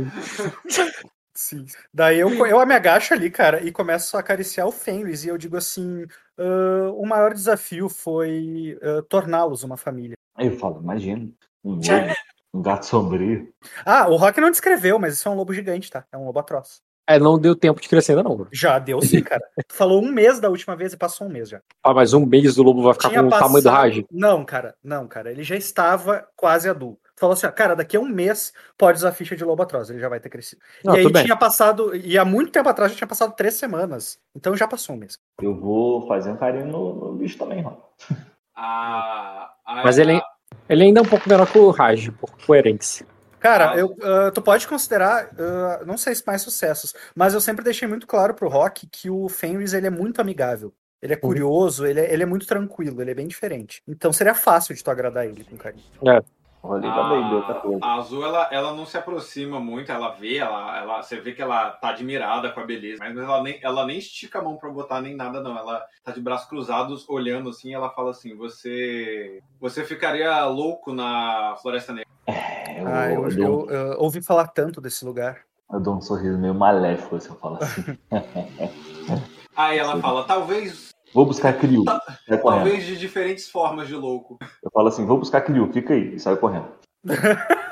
Sim. 1.33 1.65
Daí 1.93 2.19
eu, 2.19 2.30
eu 2.45 2.65
me 2.65 2.75
agacho 2.75 3.14
ali, 3.14 3.30
cara, 3.30 3.61
e 3.61 3.72
começo 3.72 4.17
a 4.17 4.19
acariciar 4.19 4.67
o 4.67 4.72
Fenris. 4.72 5.24
E 5.24 5.30
eu 5.30 5.38
digo 5.38 5.56
assim: 5.56 6.06
"Ah, 6.38 6.91
o 6.93 7.06
maior 7.06 7.33
desafio 7.33 7.88
foi 7.88 8.77
ah, 8.82 9.01
torná-los 9.07 9.64
uma 9.64 9.77
família. 9.77 10.17
Aí 10.35 10.48
eu 10.48 10.57
falo, 10.57 10.82
imagina, 10.82 11.30
um 11.64 11.80
um 12.56 12.61
gato 12.61 12.85
sombrio. 12.85 13.53
Ah, 13.85 14.07
o 14.07 14.15
Rock 14.15 14.40
não 14.40 14.49
descreveu, 14.49 14.98
mas 14.98 15.15
isso 15.15 15.27
é 15.27 15.32
um 15.32 15.35
lobo 15.35 15.53
gigante, 15.53 15.91
tá? 15.91 16.06
É 16.09 16.17
um 16.17 16.24
lobo 16.24 16.40
atroz. 16.40 16.82
É, 17.08 17.19
não 17.19 17.38
deu 17.38 17.56
tempo 17.56 17.80
de 17.80 17.88
crescer 17.88 18.14
ainda 18.14 18.24
não. 18.24 18.35
bro. 18.35 18.48
Já 18.51 18.80
deu 18.80 19.01
sim, 19.01 19.22
cara. 19.22 19.43
Tu 19.67 19.75
falou 19.75 20.01
um 20.03 20.11
mês 20.11 20.40
da 20.40 20.50
última 20.50 20.75
vez 20.75 20.93
e 20.93 20.98
passou 20.98 21.27
um 21.27 21.30
mês 21.30 21.50
já. 21.50 21.61
Ah, 21.84 21.93
mas 21.93 22.14
um 22.14 22.25
mês 22.25 22.56
do 22.56 22.64
lobo 22.64 22.82
vai 22.82 22.93
ficar 22.93 23.09
com 23.09 23.27
o 23.27 23.30
tamanho 23.30 23.64
do 23.64 23.69
Raj. 23.69 24.03
Não, 24.11 24.43
cara, 24.43 24.75
não, 24.84 25.08
cara. 25.08 25.32
Ele 25.32 25.43
já 25.43 25.56
estava 25.56 26.27
quase 26.35 26.67
adulto. 26.67 27.06
Tu 27.16 27.19
falou 27.22 27.34
assim, 27.34 27.48
ó, 27.48 27.51
cara, 27.51 27.75
daqui 27.75 27.95
a 27.95 28.00
um 28.00 28.09
mês 28.09 28.51
pode 28.77 28.98
usar 28.98 29.09
a 29.09 29.14
ficha 29.14 29.38
de 29.38 29.45
lobo 29.45 29.64
atroz, 29.64 29.90
ele 29.90 30.00
já 30.00 30.09
vai 30.09 30.19
ter 30.19 30.30
crescido. 30.30 30.61
Não, 30.84 30.98
e 30.98 31.00
aí 31.00 31.24
tinha 31.24 31.38
passado, 31.38 31.95
e 31.95 32.17
há 32.17 32.25
muito 32.25 32.51
tempo 32.51 32.67
atrás 32.67 32.92
já 32.92 32.98
tinha 32.98 33.08
passado 33.08 33.34
três 33.35 33.53
semanas. 33.53 34.19
Então 34.35 34.56
já 34.58 34.67
passou 34.67 34.95
um 34.95 35.00
mês. 35.00 35.17
Eu 35.42 35.56
vou 35.56 36.06
fazer 36.08 36.32
um 36.32 36.35
carinho 36.35 36.66
no, 36.66 37.11
no 37.11 37.14
bicho 37.14 37.38
também, 37.38 37.64
mano. 37.64 37.77
A, 38.53 39.50
a, 39.66 39.84
Mas 39.84 39.98
ele, 39.98 40.22
ele 40.67 40.84
ainda 40.84 41.00
é 41.00 41.03
um 41.03 41.08
pouco 41.08 41.30
menor 41.30 41.50
que 41.50 41.58
o 41.58 41.72
Raj, 41.72 42.09
por 42.19 42.32
coerência. 42.45 43.06
Cara, 43.45 43.77
eu, 43.77 43.95
ah, 44.01 44.32
tu 44.32 44.41
pode 44.41 44.67
considerar, 44.67 45.30
ah, 45.38 45.83
não 45.85 45.98
sei 45.98 46.15
se 46.15 46.24
mais 46.25 46.41
sucessos, 46.41 46.95
mas 47.14 47.35
eu 47.35 47.40
sempre 47.40 47.64
deixei 47.64 47.88
muito 47.88 48.07
claro 48.07 48.33
pro 48.33 48.49
Rock 48.49 48.88
que 48.88 49.07
o 49.07 49.30
Fenris 49.30 49.74
ele 49.74 49.85
é 49.85 49.91
muito 49.91 50.19
amigável. 50.19 50.74
Ele 50.99 51.14
é 51.14 51.15
curioso, 51.15 51.85
ele 51.85 51.99
é, 51.99 52.11
ele 52.11 52.24
é 52.24 52.25
muito 52.25 52.48
tranquilo, 52.48 52.99
ele 52.99 53.11
é 53.11 53.14
bem 53.14 53.27
diferente. 53.27 53.83
Então 53.88 54.11
seria 54.11 54.33
fácil 54.33 54.74
de 54.74 54.83
tu 54.83 54.90
agradar 54.90 55.27
ele 55.27 55.43
com 55.43 55.56
carinho. 55.57 55.83
É. 56.07 56.24
Olha, 56.68 56.88
A, 56.90 57.85
a 57.85 57.94
Azul, 57.95 58.26
ela, 58.26 58.48
ela 58.52 58.74
não 58.74 58.85
se 58.85 58.98
aproxima 58.98 59.60
muito, 59.60 59.92
ela 59.92 60.10
vê, 60.10 60.38
ela, 60.38 60.77
ela, 60.77 61.02
você 61.02 61.19
vê 61.19 61.34
que 61.34 61.42
ela 61.42 61.69
tá 61.72 61.90
admirada 61.90 62.50
com 62.52 62.60
a 62.60 62.66
beleza, 62.66 63.03
mas 63.03 63.16
ela 63.16 63.44
nem, 63.44 63.60
ela 63.61 63.85
nem 63.85 63.98
estica 64.00 64.40
a 64.40 64.42
mão 64.42 64.58
pra 64.58 64.69
botar 64.69 65.00
nem 65.02 65.16
nada, 65.16 65.42
não. 65.42 65.58
Ela 65.58 65.85
tá 66.03 66.11
de 66.11 66.19
braços 66.22 66.50
cruzados, 66.50 67.08
olhando 67.08 67.50
assim, 67.50 67.74
ela 67.74 67.90
fala 67.92 68.11
assim: 68.11 68.35
você. 68.35 69.40
Você 69.60 69.84
ficaria 69.84 70.44
louco 70.45 70.92
na 70.94 71.56
Floresta 71.61 71.94
Negra. 71.94 72.06
Ah, 72.27 73.11
eu, 73.11 73.30
eu 73.30 73.35
dou- 73.35 73.69
eu, 73.69 73.94
ah, 73.94 73.95
ouvi 74.00 74.22
falar 74.22 74.48
tanto 74.48 74.82
desse 74.82 75.06
lugar. 75.06 75.42
Eu 75.72 75.80
dou 75.80 75.95
um 75.95 76.02
sorriso 76.02 76.38
meio 76.38 76.53
maléfico 76.53 77.19
se 77.19 77.30
eu 77.30 77.35
falo 77.35 77.58
assim. 77.61 77.98
Aí 79.56 79.77
ela 79.77 80.02
fala: 80.02 80.26
talvez. 80.26 80.94
Vou 81.16 81.26
buscar 81.26 81.53
Crio. 81.53 81.84
Sai 82.27 82.38
correndo. 82.38 82.64
Talvez 82.66 82.84
de 82.85 82.98
diferentes 82.98 83.50
formas 83.50 83.88
de 83.88 83.95
louco. 83.95 84.38
Eu 84.61 84.69
falo 84.69 84.90
assim, 84.90 85.06
vou 85.06 85.18
buscar 85.18 85.40
Crio, 85.42 85.72
fica 85.72 85.94
aí. 85.94 86.16
E 86.16 86.19
sai 86.19 86.35
correndo. 86.35 86.68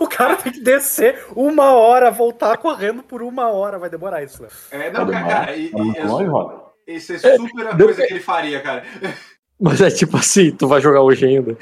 O 0.00 0.08
cara 0.08 0.34
tem 0.36 0.52
que 0.52 0.60
descer 0.60 1.24
uma 1.36 1.72
hora, 1.72 2.10
voltar 2.10 2.56
correndo 2.56 3.00
por 3.00 3.22
uma 3.22 3.48
hora. 3.48 3.78
Vai 3.78 3.88
demorar 3.88 4.24
isso, 4.24 4.42
né? 4.42 4.48
É, 4.72 4.90
não, 4.90 5.06
cara, 5.08 5.26
cara, 5.28 5.56
e- 5.56 5.68
Tá 5.70 5.78
e- 5.78 5.82
muito 5.82 5.98
é 6.00 6.04
longe, 6.04 6.24
su- 6.24 6.30
Rock? 6.32 6.70
isso 6.88 7.12
é 7.12 7.18
super 7.36 7.66
a 7.68 7.76
coisa 7.76 8.06
que 8.06 8.12
ele 8.12 8.20
faria, 8.20 8.60
cara. 8.60 8.82
Mas 9.60 9.80
é 9.80 9.88
tipo 9.88 10.16
assim, 10.16 10.50
tu 10.50 10.66
vai 10.66 10.80
jogar 10.80 11.02
hoje 11.02 11.26
ainda. 11.26 11.56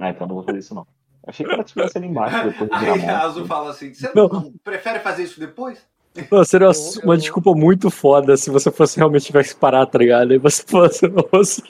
Ah, 0.00 0.10
então 0.10 0.26
não 0.26 0.34
vou 0.36 0.44
fazer 0.44 0.58
isso 0.58 0.74
não. 0.74 0.84
Achei 1.24 1.46
que 1.46 1.52
ela 1.52 1.62
estivesse 1.62 1.98
ali 1.98 2.08
embaixo 2.08 2.48
depois 2.48 2.68
de 2.70 2.76
Aí 2.88 3.06
a. 3.06 3.20
Azul 3.22 3.46
fala 3.46 3.70
assim: 3.70 3.94
você 3.94 4.10
Não. 4.14 4.28
não 4.28 4.52
prefere 4.64 4.98
fazer 4.98 5.22
isso 5.22 5.38
depois? 5.38 5.78
Não, 6.30 6.44
seria 6.44 6.68
uma, 6.68 6.74
uma 7.04 7.16
desculpa 7.16 7.54
muito 7.54 7.90
foda 7.90 8.36
se 8.36 8.50
você 8.50 8.70
fosse 8.70 8.96
realmente 8.96 9.26
tivesse 9.26 9.54
que 9.54 9.60
parar, 9.60 9.86
tá 9.86 9.98
ligado? 9.98 10.32
Aí 10.32 10.38
você 10.38 10.62
fosse, 10.66 11.06
nossa, 11.32 11.62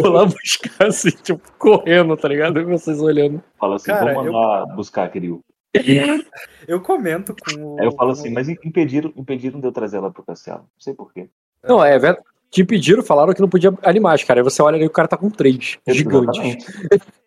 vou 0.00 0.10
lá 0.10 0.24
buscar 0.26 0.86
assim, 0.86 1.10
tipo, 1.10 1.40
correndo, 1.58 2.16
tá 2.16 2.28
ligado? 2.28 2.60
E 2.60 2.64
vocês 2.64 3.00
olhando. 3.00 3.42
Fala 3.58 3.76
assim, 3.76 3.86
Cara, 3.86 4.14
vou 4.14 4.24
mandar 4.24 4.66
buscar 4.74 5.10
Crio. 5.10 5.40
Eu 6.68 6.80
comento 6.80 7.34
com 7.34 7.74
o. 7.74 7.80
Aí 7.80 7.86
eu 7.86 7.92
falo 7.92 8.12
assim, 8.12 8.30
mas 8.30 8.48
impediram, 8.48 9.12
impediram 9.16 9.60
de 9.60 9.66
eu 9.66 9.72
trazer 9.72 9.96
ela 9.96 10.10
pro 10.10 10.22
castelo. 10.22 10.60
Não 10.60 10.68
sei 10.78 10.94
porquê. 10.94 11.28
Não, 11.62 11.84
é 11.84 11.98
verdade. 11.98 12.24
Te 12.50 12.64
pediram, 12.64 13.02
falaram 13.02 13.34
que 13.34 13.40
não 13.40 13.48
podia 13.48 13.74
animais, 13.82 14.22
cara. 14.22 14.38
Aí 14.40 14.44
você 14.44 14.62
olha 14.62 14.76
ali 14.76 14.84
e 14.84 14.86
o 14.86 14.90
cara 14.90 15.08
tá 15.08 15.16
com 15.16 15.28
três. 15.28 15.76
Gigante. 15.88 16.58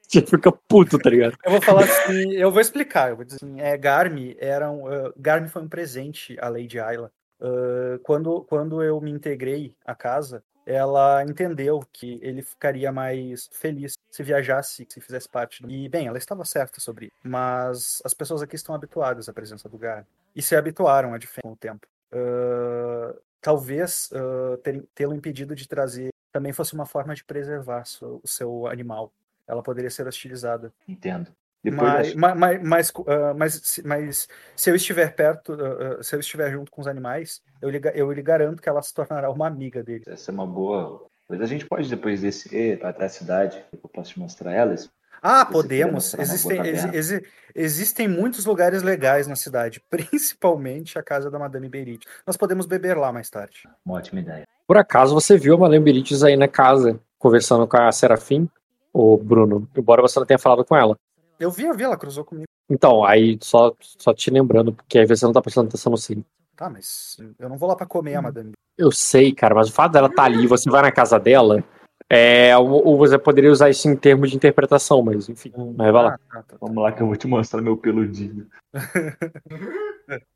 Você 0.09 0.25
fica 0.25 0.51
puto, 0.51 0.97
tá 0.97 1.09
ligado? 1.09 1.37
Eu 1.43 1.51
vou 1.51 1.61
falar 1.61 1.83
assim, 1.83 2.31
eu 2.33 2.49
vou 2.49 2.61
explicar. 2.61 3.09
Eu 3.09 3.17
vou 3.17 3.25
dizer 3.25 3.37
assim, 3.43 3.59
é, 3.59 3.77
Garmi 3.77 4.35
era 4.39 4.71
um, 4.71 4.85
uh, 4.85 5.13
Garmi 5.17 5.49
foi 5.49 5.61
um 5.61 5.67
presente 5.67 6.37
à 6.39 6.47
Lady 6.47 6.79
Ayla. 6.79 7.11
Uh, 7.39 7.99
quando, 8.03 8.41
quando 8.45 8.81
eu 8.81 8.99
me 9.01 9.11
integrei 9.11 9.75
à 9.85 9.93
casa, 9.93 10.43
ela 10.65 11.23
entendeu 11.23 11.81
que 11.91 12.19
ele 12.21 12.41
ficaria 12.41 12.91
mais 12.91 13.49
feliz 13.51 13.93
se 14.09 14.23
viajasse, 14.23 14.87
se 14.89 14.99
fizesse 14.99 15.29
parte 15.29 15.61
do... 15.61 15.69
E, 15.69 15.87
bem, 15.87 16.07
ela 16.07 16.17
estava 16.17 16.43
certa 16.43 16.81
sobre 16.81 17.07
isso. 17.07 17.15
Mas 17.23 18.01
as 18.03 18.13
pessoas 18.13 18.41
aqui 18.41 18.55
estão 18.55 18.73
habituadas 18.73 19.29
à 19.29 19.33
presença 19.33 19.69
do 19.69 19.77
Garmi. 19.77 20.07
E 20.35 20.41
se 20.41 20.55
habituaram 20.55 21.13
a 21.13 21.17
diferença 21.17 21.41
com 21.43 21.51
o 21.51 21.57
tempo. 21.57 21.85
Uh, 22.11 23.17
talvez 23.41 24.09
uh, 24.11 24.57
tê-lo 24.95 25.13
impedido 25.13 25.53
de 25.53 25.67
trazer 25.67 26.09
também 26.31 26.53
fosse 26.53 26.73
uma 26.73 26.85
forma 26.85 27.15
de 27.15 27.23
preservar 27.23 27.83
o 28.01 28.27
seu 28.27 28.67
animal. 28.67 29.11
Ela 29.47 29.63
poderia 29.63 29.89
ser 29.89 30.07
hostilizada. 30.07 30.73
Entendo. 30.87 31.31
Mas, 31.63 32.13
ma- 32.13 32.35
mas, 32.63 32.93
ah, 33.07 33.33
mas, 33.35 33.53
se- 33.55 33.85
mas 33.85 34.27
se 34.55 34.69
eu 34.69 34.75
estiver 34.75 35.13
perto, 35.15 35.53
ah, 35.53 35.97
ah, 35.99 36.03
se 36.03 36.15
eu 36.15 36.19
estiver 36.19 36.51
junto 36.51 36.71
com 36.71 36.79
os 36.81 36.87
animais, 36.87 37.41
eu 37.61 37.69
lhe, 37.69 37.81
eu 37.93 38.11
lhe 38.11 38.21
garanto 38.21 38.61
que 38.61 38.69
ela 38.69 38.81
se 38.81 38.93
tornará 38.93 39.29
uma 39.29 39.47
amiga 39.47 39.83
dele. 39.83 40.03
Essa 40.07 40.31
é 40.31 40.33
uma 40.33 40.47
boa. 40.47 41.05
Mas 41.27 41.41
a 41.41 41.45
gente 41.45 41.65
pode 41.65 41.89
depois 41.89 42.21
descer 42.21 42.79
até 42.85 43.05
a 43.05 43.09
cidade. 43.09 43.61
Eu 43.73 43.89
posso 43.89 44.13
te 44.13 44.19
mostrar 44.19 44.53
elas. 44.53 44.89
Ah, 45.21 45.43
você 45.43 45.51
podemos. 45.51 46.13
uma 46.13 46.21
Existem, 46.23 46.57
taverna. 46.57 46.95
exi- 46.95 47.23
existem 47.53 48.07
muitos 48.07 48.45
lugares 48.45 48.81
legais 48.83 49.27
na 49.27 49.35
cidade, 49.35 49.81
principalmente 49.89 50.97
a 50.97 51.03
casa 51.03 51.29
da 51.29 51.39
Madame 51.39 51.67
Berit. 51.67 52.05
Nós 52.25 52.37
podemos 52.37 52.65
beber 52.65 52.95
lá 52.95 53.11
mais 53.11 53.29
tarde. 53.29 53.67
Uma 53.85 53.95
ótima 53.97 54.21
ideia. 54.21 54.43
Por 54.65 54.77
acaso 54.77 55.13
você 55.13 55.37
viu 55.37 55.55
a 55.55 55.57
Malemberites 55.57 56.23
aí 56.23 56.35
na 56.37 56.47
casa, 56.47 56.99
conversando 57.17 57.67
com 57.67 57.77
a 57.77 57.91
Serafim, 57.91 58.47
ou 58.97 59.17
Bruno, 59.17 59.67
embora 59.77 60.01
você 60.01 60.19
não 60.19 60.25
tenha 60.25 60.39
falado 60.39 60.65
com 60.65 60.75
ela. 60.75 60.97
Eu 61.39 61.51
vi, 61.51 61.65
eu 61.65 61.73
vi, 61.73 61.83
ela 61.83 61.97
cruzou 61.97 62.25
comigo. 62.25 62.47
Então, 62.69 63.03
aí 63.05 63.37
só, 63.41 63.73
só 63.79 64.13
te 64.13 64.29
lembrando, 64.31 64.73
porque 64.73 64.99
às 64.99 65.07
vezes 65.07 65.19
você 65.19 65.25
não 65.25 65.33
tá 65.33 65.41
prestando 65.41 65.67
atenção 65.67 65.91
no 65.91 65.97
sim. 65.97 66.23
Tá, 66.55 66.69
mas 66.69 67.17
eu 67.37 67.47
não 67.47 67.57
vou 67.57 67.69
lá 67.69 67.75
pra 67.75 67.85
comer 67.85 68.15
Hum. 68.15 68.19
a 68.19 68.21
Madame. 68.23 68.51
Eu 68.77 68.91
sei, 68.91 69.31
cara, 69.33 69.55
mas 69.55 69.69
o 69.69 69.73
fato 69.73 69.91
dela 69.91 70.07
estar 70.07 70.23
ali, 70.23 70.47
você 70.47 70.69
vai 70.69 70.81
na 70.81 70.91
casa 70.91 71.19
dela, 71.19 71.63
é, 72.09 72.57
ou 72.57 72.85
ou 72.87 72.97
você 72.97 73.17
poderia 73.17 73.51
usar 73.51 73.69
isso 73.69 73.87
em 73.87 73.95
termos 73.95 74.29
de 74.29 74.35
interpretação, 74.35 75.01
mas 75.01 75.29
enfim, 75.29 75.51
mas 75.75 75.91
vai 75.91 76.03
lá. 76.03 76.19
Ah, 76.31 76.43
tá, 76.43 76.57
Vamos 76.59 76.83
lá 76.83 76.91
que 76.91 77.01
eu 77.01 77.07
vou 77.07 77.15
te 77.15 77.27
mostrar 77.27 77.61
meu 77.61 77.77
peludinho. 77.77 78.47
Ah, 78.73 78.79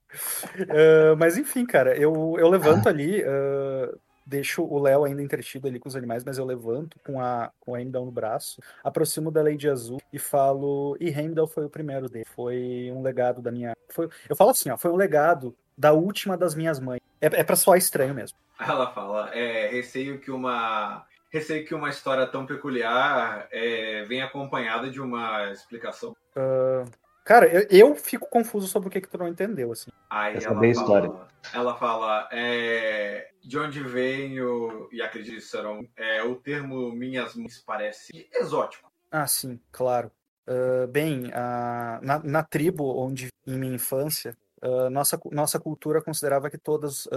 mas 1.17 1.37
enfim, 1.37 1.65
cara, 1.65 1.95
eu, 1.97 2.35
eu 2.37 2.49
levanto 2.49 2.87
ali, 2.87 3.23
ah, 3.23 3.89
deixo 4.25 4.63
o 4.63 4.79
Léo 4.79 5.03
ainda 5.03 5.21
entretido 5.21 5.67
ali 5.67 5.79
com 5.79 5.89
os 5.89 5.95
animais, 5.95 6.23
mas 6.23 6.37
eu 6.37 6.45
levanto 6.45 6.99
com 7.05 7.19
a, 7.19 7.51
com 7.59 7.75
a 7.75 7.79
Heimdall 7.79 8.05
no 8.05 8.11
braço, 8.11 8.61
aproximo 8.83 9.31
da 9.31 9.41
Lady 9.41 9.69
Azul 9.69 10.01
e 10.11 10.19
falo. 10.19 10.97
E 10.99 11.09
Heimdall 11.09 11.47
foi 11.47 11.65
o 11.65 11.69
primeiro 11.69 12.09
dele. 12.09 12.25
Foi 12.25 12.91
um 12.93 13.01
legado 13.01 13.41
da 13.41 13.51
minha. 13.51 13.75
Foi, 13.89 14.09
eu 14.29 14.35
falo 14.35 14.51
assim, 14.51 14.69
ó, 14.69 14.77
foi 14.77 14.91
um 14.91 14.95
legado 14.95 15.55
da 15.77 15.93
última 15.93 16.37
das 16.37 16.55
minhas 16.55 16.79
mães. 16.79 17.01
É, 17.19 17.27
é 17.27 17.43
pra 17.43 17.55
soar 17.55 17.77
estranho 17.77 18.13
mesmo. 18.13 18.37
Ela 18.59 18.91
fala, 18.93 19.29
é, 19.33 19.67
receio 19.69 20.19
que 20.19 20.29
uma 20.29 21.05
receio 21.31 21.65
que 21.65 21.73
uma 21.73 21.89
história 21.89 22.27
tão 22.27 22.45
peculiar 22.45 23.47
é, 23.51 24.03
venha 24.03 24.25
acompanhada 24.25 24.89
de 24.89 24.99
uma 24.99 25.49
explicação. 25.51 26.15
Ah, 26.35 26.83
cara, 27.23 27.47
eu, 27.47 27.67
eu 27.69 27.95
fico 27.95 28.29
confuso 28.29 28.67
sobre 28.67 28.89
o 28.89 28.91
que, 28.91 29.01
que 29.01 29.09
tu 29.09 29.17
não 29.17 29.27
entendeu, 29.27 29.71
assim. 29.71 29.91
Aí 30.09 30.33
Quer 30.33 30.41
saber 30.41 30.67
a 30.67 30.71
história? 30.71 31.11
ela 31.53 31.75
fala, 31.75 32.27
é, 32.31 33.29
de 33.41 33.57
onde 33.57 33.81
vem 33.83 34.39
o, 34.41 34.89
e 34.91 35.01
acredito 35.01 35.35
que 35.35 35.41
serão, 35.41 35.87
é, 35.97 36.23
o 36.23 36.35
termo 36.35 36.91
minhas 36.91 37.35
mães 37.35 37.61
parece 37.65 38.29
exótico. 38.33 38.91
Ah, 39.11 39.27
sim, 39.27 39.59
claro. 39.71 40.11
Ah, 40.47 40.87
bem, 40.87 41.31
ah, 41.33 41.99
na, 42.01 42.19
na 42.19 42.43
tribo 42.43 42.95
onde 42.97 43.29
em 43.47 43.57
minha 43.57 43.75
infância, 43.75 44.37
ah, 44.61 44.89
nossa, 44.89 45.19
nossa 45.31 45.59
cultura 45.59 46.01
considerava 46.01 46.49
que 46.49 46.57
todas, 46.57 47.07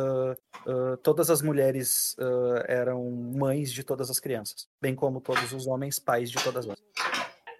todas 1.03 1.31
as 1.31 1.43
mulheres 1.43 2.17
eram 2.67 3.11
mães 3.11 3.73
de 3.73 3.85
todas 3.85 4.11
as 4.11 4.19
crianças, 4.19 4.67
bem 4.81 4.95
como 4.95 5.21
todos 5.21 5.53
os 5.53 5.67
homens 5.67 5.99
pais 5.99 6.31
de 6.31 6.43
todas 6.43 6.65
elas. 6.67 6.83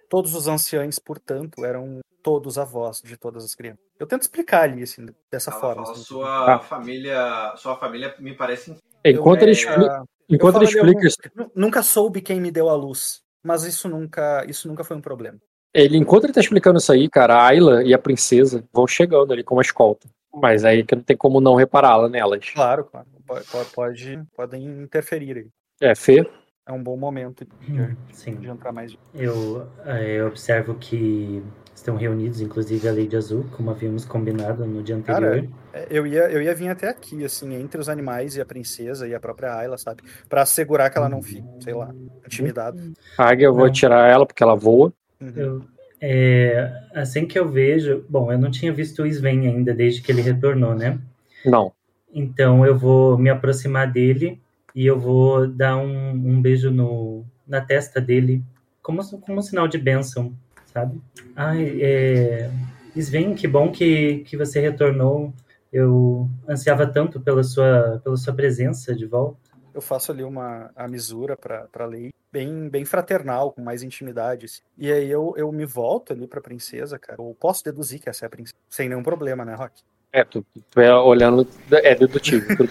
Todos 0.09 0.35
os 0.35 0.47
anciães, 0.47 0.99
portanto, 0.99 1.65
eram 1.65 1.99
todos 2.25 2.57
avós 2.57 3.03
de 3.03 3.15
todas 3.15 3.45
as 3.45 3.53
crianças. 3.53 3.85
Eu 3.99 4.07
tento 4.07 4.23
explicar 4.23 4.63
ali, 4.63 4.81
assim, 4.81 5.05
dessa 5.31 5.51
Ela 5.51 5.59
forma. 5.59 5.83
assim. 5.83 6.01
sua 6.01 6.55
Ah. 6.55 6.59
família, 6.59 7.53
sua 7.55 7.75
família 7.75 8.15
me 8.17 8.33
parece 8.33 8.75
Enquanto 9.05 9.41
Eu, 9.41 9.43
ele 9.43 9.51
é, 9.51 9.53
explica, 9.53 10.03
enquanto 10.27 10.55
ele 10.55 10.65
explica, 10.65 11.31
nu- 11.35 11.51
nunca 11.55 11.83
soube 11.83 12.19
quem 12.21 12.41
me 12.41 12.49
deu 12.49 12.67
a 12.67 12.73
luz, 12.73 13.21
mas 13.43 13.63
isso 13.63 13.87
nunca, 13.87 14.43
isso 14.49 14.67
nunca 14.67 14.83
foi 14.83 14.97
um 14.97 15.01
problema. 15.01 15.37
ele, 15.71 15.97
enquanto 15.97 16.23
ele 16.23 16.33
tá 16.33 16.39
explicando 16.39 16.79
isso 16.79 16.91
aí, 16.91 17.07
cara, 17.07 17.35
a 17.35 17.45
Ayla 17.45 17.83
e 17.83 17.93
a 17.93 17.99
princesa 17.99 18.63
vão 18.73 18.87
chegando 18.87 19.31
ali 19.31 19.43
com 19.43 19.53
uma 19.55 19.61
escolta. 19.61 20.07
Mas 20.33 20.65
aí 20.65 20.83
que 20.83 20.95
não 20.95 21.03
tem 21.03 21.15
como 21.15 21.39
não 21.39 21.53
repará-la 21.53 22.09
nelas. 22.09 22.49
Claro, 22.49 22.85
claro. 22.85 23.05
Pode, 23.27 23.45
pode, 23.45 23.69
pode- 23.71 24.23
podem 24.35 24.65
interferir 24.81 25.37
aí. 25.37 25.47
É, 25.79 25.93
Fê? 25.93 26.27
É 26.67 26.71
um 26.71 26.81
bom 26.81 26.97
momento 26.97 27.45
Hum, 27.69 27.95
Sim. 28.11 28.35
de 28.37 28.47
entrar 28.47 28.71
mais. 28.71 28.97
Eu, 29.13 29.67
eh, 29.85 30.15
eu 30.19 30.27
observo 30.27 30.73
que 30.75 31.43
estão 31.75 31.95
reunidos, 31.97 32.41
inclusive 32.41 32.87
a 32.87 32.91
Lady 32.91 33.15
Azul, 33.15 33.45
como 33.51 33.69
havíamos 33.69 34.05
combinado 34.05 34.65
no 34.65 34.81
dia 34.81 34.95
anterior. 34.95 35.43
Cara, 35.43 35.49
é, 35.73 35.87
eu 35.89 36.07
ia, 36.07 36.31
eu 36.31 36.41
ia 36.41 36.55
vir 36.55 36.69
até 36.69 36.89
aqui, 36.89 37.23
assim, 37.23 37.53
entre 37.53 37.79
os 37.79 37.89
animais 37.89 38.35
e 38.35 38.41
a 38.41 38.45
princesa 38.45 39.07
e 39.07 39.13
a 39.13 39.19
própria 39.19 39.53
Ayla, 39.53 39.77
sabe? 39.77 40.01
Pra 40.29 40.41
assegurar 40.43 40.89
que 40.89 40.97
ela 40.97 41.09
não 41.09 41.21
fique, 41.21 41.45
sei 41.59 41.73
lá, 41.73 41.93
intimidada. 42.25 42.79
A 43.17 43.29
águia 43.29 43.45
eu 43.45 43.53
vou 43.53 43.69
tirar 43.69 44.09
ela 44.09 44.25
porque 44.25 44.41
ela 44.41 44.55
voa. 44.55 44.93
Uhum. 45.19 45.33
Eu, 45.35 45.61
é, 46.01 46.71
assim 46.93 47.25
que 47.25 47.37
eu 47.37 47.47
vejo. 47.47 48.05
Bom, 48.09 48.31
eu 48.31 48.39
não 48.39 48.49
tinha 48.49 48.71
visto 48.73 49.03
o 49.03 49.05
Sven 49.05 49.47
ainda 49.47 49.73
desde 49.73 50.01
que 50.01 50.11
ele 50.11 50.21
retornou, 50.21 50.73
né? 50.73 50.97
Não. 51.45 51.73
Então 52.13 52.65
eu 52.65 52.77
vou 52.77 53.17
me 53.17 53.29
aproximar 53.29 53.91
dele 53.91 54.41
e 54.73 54.85
eu 54.85 54.97
vou 54.97 55.47
dar 55.47 55.77
um, 55.77 56.09
um 56.11 56.41
beijo 56.41 56.71
no, 56.71 57.25
na 57.47 57.59
testa 57.59 57.99
dele, 57.99 58.43
como, 58.81 59.01
como 59.19 59.39
um 59.39 59.41
sinal 59.41 59.67
de 59.67 59.77
bênção, 59.77 60.33
sabe? 60.75 61.01
Ai, 61.37 61.79
é, 61.81 62.51
Sven, 62.97 63.33
que 63.33 63.47
bom 63.47 63.71
que, 63.71 64.19
que 64.27 64.35
você 64.35 64.59
retornou. 64.59 65.33
Eu 65.71 66.29
ansiava 66.47 66.85
tanto 66.85 67.19
pela 67.19 67.43
sua, 67.43 68.01
pela 68.03 68.17
sua 68.17 68.33
presença 68.33 68.93
de 68.93 69.05
volta. 69.05 69.37
Eu 69.73 69.81
faço 69.81 70.11
ali 70.11 70.23
uma 70.23 70.69
a 70.75 70.87
misura 70.87 71.35
pra, 71.35 71.67
pra 71.71 71.85
lei. 71.85 72.11
bem, 72.31 72.69
bem 72.69 72.85
fraternal, 72.85 73.51
com 73.51 73.61
mais 73.61 73.83
intimidade. 73.83 74.45
assim. 74.45 74.61
E 74.77 74.91
aí 74.91 75.09
eu, 75.09 75.33
eu 75.37 75.51
me 75.51 75.65
volto 75.65 76.11
ali 76.13 76.27
pra 76.27 76.39
princesa, 76.41 76.99
cara. 76.99 77.21
Eu 77.21 77.35
posso 77.39 77.63
deduzir 77.63 77.99
que 77.99 78.09
essa 78.09 78.25
é 78.25 78.27
a 78.27 78.29
princesa, 78.29 78.55
sem 78.69 78.87
nenhum 78.89 79.03
problema, 79.03 79.43
né, 79.45 79.55
Rock? 79.55 79.81
É, 80.13 80.23
tu, 80.23 80.45
tu 80.71 80.79
é 80.79 80.93
olhando, 80.95 81.45
é 81.71 81.93
dedutivo. 81.93 82.45
tudo 82.55 82.69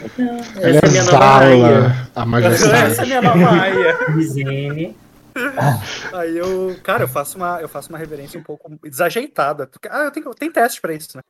Essa 0.62 0.86
é 0.86 0.90
minha 0.90 1.04
nova 1.04 1.18
raia. 1.18 1.56
exala 1.56 2.06
a 2.14 2.24
majestade. 2.26 2.90
Essa 2.92 3.02
é 3.02 3.04
a 3.04 3.06
minha 3.06 3.22
nova 3.22 3.60
aia. 3.60 3.98
Aí 6.12 6.36
eu, 6.36 6.76
cara, 6.82 7.04
eu 7.04 7.08
faço 7.08 7.36
uma, 7.36 7.60
eu 7.60 7.68
faço 7.68 7.88
uma 7.88 7.98
reverência 7.98 8.38
um 8.38 8.42
pouco 8.42 8.70
desajeitada. 8.82 9.68
Ah, 9.90 10.04
eu 10.04 10.10
tenho, 10.10 10.34
tem 10.34 10.50
teste 10.50 10.80
pra 10.80 10.92
isso, 10.92 11.16
né? 11.16 11.22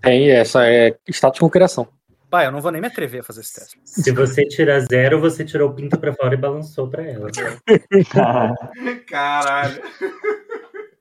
Tem, 0.00 0.30
essa 0.30 0.66
é 0.66 0.96
status 1.08 1.40
com 1.40 1.50
criação. 1.50 1.88
Pai, 2.30 2.46
eu 2.46 2.52
não 2.52 2.60
vou 2.60 2.70
nem 2.70 2.80
me 2.80 2.86
atrever 2.86 3.20
a 3.20 3.24
fazer 3.24 3.40
esse 3.40 3.54
teste. 3.54 3.80
Se 3.84 4.12
você 4.12 4.46
tirar 4.46 4.78
zero, 4.80 5.20
você 5.20 5.44
tirou 5.44 5.70
o 5.70 5.74
pinto 5.74 5.98
pra 5.98 6.14
fora 6.14 6.34
e 6.34 6.38
balançou 6.38 6.88
pra 6.88 7.02
ela. 7.02 7.28
Caralho. 9.08 9.82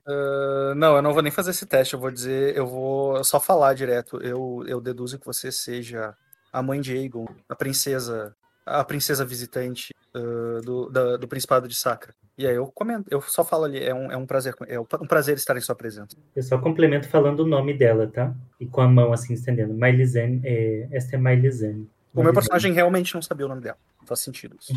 Ah, 0.07 0.73
não, 0.75 0.95
eu 0.95 1.01
não 1.03 1.13
vou 1.13 1.21
nem 1.21 1.31
fazer 1.31 1.51
esse 1.51 1.67
teste. 1.67 1.93
Eu 1.93 1.99
vou 1.99 2.09
dizer, 2.09 2.57
eu 2.57 2.65
vou 2.65 3.23
só 3.23 3.39
falar 3.39 3.75
direto. 3.75 4.19
Eu, 4.23 4.63
eu 4.65 4.81
deduzo 4.81 5.19
que 5.19 5.25
você 5.25 5.51
seja 5.51 6.15
a 6.51 6.63
mãe 6.63 6.81
de 6.81 6.97
Aegon, 6.97 7.27
a 7.47 7.55
princesa, 7.55 8.35
a 8.79 8.83
princesa 8.83 9.25
visitante 9.25 9.93
ah, 10.13 10.61
do, 10.63 10.89
da- 10.89 11.17
do 11.17 11.27
Principado 11.27 11.67
de 11.67 11.75
Sacra. 11.75 12.13
E 12.37 12.47
aí 12.47 12.55
eu 12.55 12.67
comento, 12.67 13.05
eu 13.11 13.21
só 13.21 13.43
falo 13.43 13.65
ali, 13.65 13.83
é 13.83 13.93
um, 13.93 14.09
é 14.11 14.15
um 14.15 14.25
prazer, 14.25 14.55
é 14.67 14.79
um 14.79 14.85
prazer 14.85 15.35
estar 15.35 15.57
em 15.57 15.61
sua 15.61 15.75
presença. 15.75 16.15
Eu 16.33 16.41
só 16.43 16.57
complemento 16.57 17.09
falando 17.09 17.41
o 17.41 17.45
nome 17.47 17.73
dela, 17.73 18.07
tá? 18.07 18.33
E 18.59 18.65
com 18.65 18.79
a 18.79 18.87
mão 18.87 19.11
assim 19.11 19.33
estendendo. 19.33 19.73
Mailizene, 19.73 20.39
é, 20.45 20.87
esta 20.91 21.15
é 21.15 21.19
Mailizene. 21.19 21.89
O 22.13 22.23
meu 22.23 22.33
personagem 22.33 22.71
realmente 22.71 23.13
não 23.13 23.21
sabia 23.21 23.45
o 23.45 23.49
nome 23.49 23.61
dela. 23.61 23.77
Faz 24.05 24.21
sentido 24.21 24.55
isso. 24.59 24.73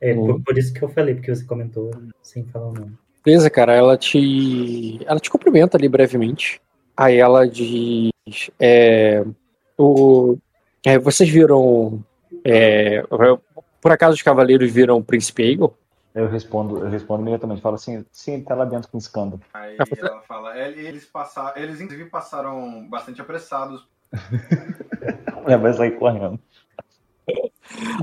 É, 0.00 0.14
por, 0.14 0.40
por 0.42 0.58
isso 0.58 0.72
que 0.74 0.82
eu 0.82 0.88
falei, 0.88 1.14
porque 1.14 1.34
você 1.34 1.44
comentou 1.44 1.90
sem 2.22 2.44
falar 2.44 2.68
o 2.68 2.74
nome. 2.74 2.92
Beleza, 3.24 3.50
cara, 3.50 3.72
ela 3.74 3.96
te. 3.96 5.00
Ela 5.04 5.18
te 5.18 5.28
cumprimenta 5.30 5.76
ali 5.76 5.88
brevemente. 5.88 6.60
Aí 6.96 7.16
ela 7.16 7.48
diz. 7.48 8.10
É, 8.60 9.24
o, 9.76 10.36
é, 10.84 10.98
vocês 10.98 11.28
viram. 11.28 12.04
É, 12.48 13.02
por 13.80 13.92
acaso 13.92 14.14
os 14.14 14.22
cavaleiros 14.22 14.70
viram 14.70 14.98
o 14.98 15.04
príncipe 15.04 15.42
Aegon? 15.42 15.72
Eu 16.14 16.28
respondo, 16.28 16.78
eu 16.78 16.88
respondo 16.88 17.20
imediatamente, 17.22 17.60
falo 17.60 17.74
assim, 17.74 18.04
sim, 18.10 18.34
ele 18.34 18.42
tá 18.44 18.54
lá 18.54 18.64
dentro 18.64 18.88
com 18.88 18.96
escândalo. 18.96 19.40
Aí 19.52 19.76
Ah, 19.78 19.84
ela 19.98 20.22
fala, 20.22 20.58
"É, 20.58 20.70
eles 20.70 21.04
passaram, 21.04 21.60
eles 21.60 21.80
inclusive 21.80 22.08
passaram 22.08 22.88
bastante 22.88 23.20
apressados. 23.20 23.86
É, 25.46 25.56
vai 25.56 25.72
sair 25.72 25.92
correndo. 25.92 26.40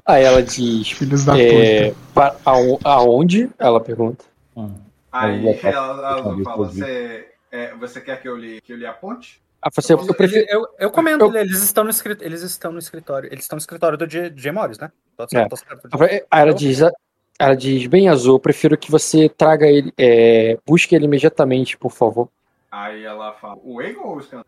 Aí 0.06 0.24
ela 0.24 0.42
diz. 0.42 0.92
Filhos 0.92 1.26
da 1.26 1.38
é, 1.38 1.92
puta. 1.92 2.38
aonde? 2.86 3.50
Ela 3.60 3.82
pergunta. 3.82 4.24
Aí 5.12 5.48
Aí, 5.50 5.60
ela, 5.64 6.18
ela 6.18 6.18
eu- 6.38 6.44
fala, 6.44 6.68
você, 6.68 7.28
é, 7.52 7.74
você 7.76 8.00
quer 8.00 8.22
que 8.22 8.28
eu 8.30 8.38
lhe, 8.38 8.62
que 8.62 8.72
eu 8.72 8.78
lhe 8.78 8.86
aponte? 8.86 9.43
Ah, 9.66 9.70
você, 9.74 9.94
eu 9.94 10.14
prefiro. 10.14 10.46
Eu, 10.50 10.68
eu 10.78 10.92
comento, 10.92 11.26
ele- 11.26 11.40
eles 11.40 11.62
estão 11.64 11.84
no 11.86 11.90
escritório, 11.90 12.28
eles 12.28 12.42
estão 12.44 12.72
no 12.72 12.80
escritório, 12.80 13.30
eles 13.32 13.46
estão 13.46 13.56
no 13.56 13.62
escritório 13.62 13.98
do 13.98 14.06
J. 14.06 14.30
J. 14.32 14.52
Morris, 14.52 14.78
né? 14.78 14.92
Tô 15.16 15.28
certo, 15.30 15.46
É. 15.46 15.50
tô 15.50 15.56
certo. 15.56 15.90
Aí 16.30 16.42
ela 16.42 16.54
diz, 16.54 16.80
ela 17.40 17.56
diz, 17.56 17.88
bem 17.88 18.10
azul, 18.10 18.36
eu 18.36 18.40
prefiro 18.40 18.78
que 18.78 18.92
você 18.92 19.30
traga 19.30 19.66
ele, 19.66 19.94
é, 19.98 20.58
busque 20.66 20.94
ele 20.96 21.06
imediatamente, 21.06 21.78
por 21.78 21.92
favor. 21.92 22.28
Aí 22.70 23.04
ela 23.06 23.32
fala, 23.34 23.58
o 23.64 23.82
Egon 23.82 24.02
ou 24.04 24.18
o 24.18 24.22
Scan? 24.22 24.44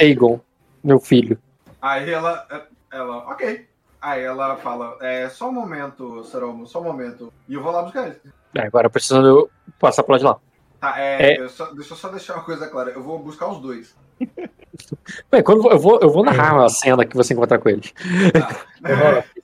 Aegon, 0.00 0.40
meu 0.82 0.98
filho. 0.98 1.38
Aí 1.80 2.10
ela, 2.10 2.46
ela, 2.92 3.18
ok. 3.30 3.66
Aí 4.00 4.22
ela 4.22 4.56
fala, 4.56 4.98
é, 5.00 5.28
só 5.28 5.48
um 5.48 5.52
momento, 5.52 6.24
Seromo, 6.24 6.66
só 6.66 6.80
um 6.80 6.84
momento. 6.84 7.32
E 7.48 7.54
eu 7.54 7.62
vou 7.62 7.70
lá 7.72 7.82
buscar 7.82 8.08
ele. 8.08 8.16
É, 8.54 8.62
agora 8.66 8.90
precisando 8.90 9.28
eu 9.28 9.50
passar 9.78 10.02
pro 10.02 10.12
lado 10.12 10.20
de 10.20 10.26
lá. 10.26 10.38
Tá, 10.80 11.00
é, 11.00 11.32
É. 11.34 11.40
eu 11.40 11.48
só- 11.48 11.72
deixa 11.72 11.94
eu 11.94 11.96
só 11.96 12.08
deixar 12.08 12.34
uma 12.34 12.44
coisa 12.44 12.66
clara. 12.68 12.90
Eu 12.90 13.02
vou 13.02 13.18
buscar 13.18 13.48
os 13.48 13.58
dois. 13.60 13.94
Bem, 15.30 15.42
quando 15.42 15.70
eu 15.70 15.78
vou, 15.78 15.98
eu 16.00 16.10
vou 16.10 16.24
narrar 16.24 16.64
a 16.64 16.68
cena 16.68 17.04
que 17.04 17.16
você 17.16 17.32
encontrar 17.34 17.58
com 17.58 17.68
eles. 17.68 17.92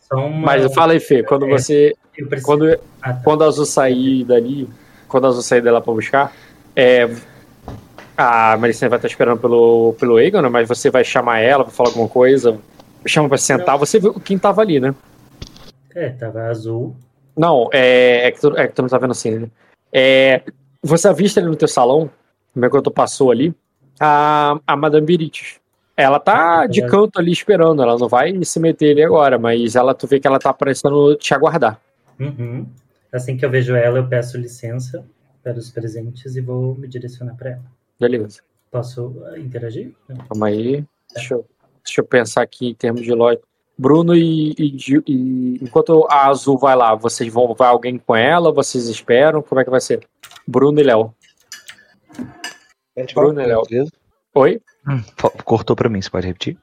Só 0.00 0.16
uma- 0.26 0.46
Mas 0.46 0.74
fala 0.74 0.92
aí, 0.92 1.00
Fê, 1.00 1.22
quando 1.22 1.46
É, 1.46 1.50
você. 1.50 1.94
eu 2.18 2.26
preciso- 2.26 2.46
Quando, 2.46 2.68
Ah, 3.00 3.12
tá. 3.12 3.20
quando 3.22 3.44
a 3.44 3.46
Azul 3.46 3.64
sair 3.64 4.24
dali, 4.24 4.68
quando 5.08 5.26
a 5.26 5.28
Azul 5.28 5.42
sair 5.42 5.60
dela 5.62 5.80
pra 5.80 5.92
buscar, 5.92 6.32
é, 6.74 7.08
a 8.16 8.56
Maricena 8.56 8.90
vai 8.90 8.98
estar 8.98 9.08
esperando 9.08 9.40
pelo, 9.40 9.94
pelo 9.98 10.16
Aegon, 10.16 10.42
né? 10.42 10.48
Mas 10.48 10.68
você 10.68 10.90
vai 10.90 11.04
chamar 11.04 11.38
ela 11.40 11.64
pra 11.64 11.72
falar 11.72 11.90
alguma 11.90 12.08
coisa, 12.08 12.58
chama 13.06 13.28
pra 13.28 13.38
sentar, 13.38 13.78
você 13.78 13.98
viu 13.98 14.14
quem 14.14 14.38
tava 14.38 14.60
ali, 14.60 14.80
né? 14.80 14.94
É, 15.94 16.10
tava 16.10 16.42
azul. 16.48 16.94
Não, 17.36 17.70
é, 17.72 18.26
é, 18.26 18.30
que 18.32 18.40
tu, 18.40 18.56
é 18.56 18.66
que 18.66 18.74
tu 18.74 18.82
não 18.82 18.88
tá 18.88 18.98
vendo 18.98 19.12
assim, 19.12 19.38
né? 19.38 19.48
É, 19.92 20.42
você 20.82 21.08
avista 21.08 21.40
ali 21.40 21.48
no 21.48 21.56
teu 21.56 21.68
salão, 21.68 22.10
como 22.52 22.66
é 22.66 22.68
que 22.70 22.82
tu 22.82 22.90
passou 22.90 23.30
ali, 23.30 23.54
a, 24.00 24.58
a 24.66 24.76
Madame 24.76 25.06
Birites. 25.06 25.60
Ela 25.96 26.18
tá 26.18 26.66
de 26.66 26.80
canto 26.86 27.18
ali 27.18 27.30
esperando, 27.30 27.82
ela 27.82 27.98
não 27.98 28.08
vai 28.08 28.42
se 28.42 28.58
meter 28.58 28.92
ali 28.92 29.02
agora, 29.02 29.38
mas 29.38 29.76
ela, 29.76 29.94
tu 29.94 30.06
vê 30.06 30.18
que 30.18 30.26
ela 30.26 30.38
tá 30.38 30.52
parecendo 30.52 31.14
te 31.16 31.34
aguardar. 31.34 31.78
Uhum. 32.18 32.66
Assim 33.12 33.36
que 33.36 33.44
eu 33.44 33.50
vejo 33.50 33.74
ela, 33.74 33.98
eu 33.98 34.08
peço 34.08 34.38
licença 34.38 35.04
para 35.42 35.58
os 35.58 35.70
presentes 35.70 36.36
e 36.36 36.40
vou 36.40 36.74
me 36.74 36.88
direcionar 36.88 37.34
para 37.34 37.50
ela. 37.50 37.62
Beleza. 37.98 38.40
Posso 38.70 39.22
ah, 39.26 39.38
interagir? 39.38 39.92
Calma 40.28 40.46
aí. 40.46 40.84
Deixa 41.14 41.34
eu, 41.34 41.44
deixa 41.84 42.00
eu 42.00 42.04
pensar 42.04 42.42
aqui 42.42 42.70
em 42.70 42.74
termos 42.74 43.02
de 43.02 43.12
lógica. 43.12 43.44
Bruno 43.76 44.14
e, 44.14 44.54
e 44.58 44.76
e 45.06 45.58
enquanto 45.62 46.06
a 46.10 46.28
Azul 46.28 46.58
vai 46.58 46.76
lá, 46.76 46.94
vocês 46.94 47.32
vão 47.32 47.54
vai 47.54 47.68
alguém 47.68 47.98
com 47.98 48.14
ela? 48.14 48.52
Vocês 48.52 48.88
esperam? 48.88 49.42
Como 49.42 49.60
é 49.60 49.64
que 49.64 49.70
vai 49.70 49.80
ser? 49.80 50.06
Bruno 50.46 50.78
e 50.78 50.82
Léo. 50.82 51.14
Bruno 53.14 53.40
e 53.40 53.46
Léo. 53.46 53.62
Oi? 54.34 54.60
Hum, 54.88 55.02
Cortou 55.44 55.76
pra 55.76 55.88
mim, 55.88 56.00
você 56.00 56.10
pode 56.10 56.26
repetir? 56.26 56.58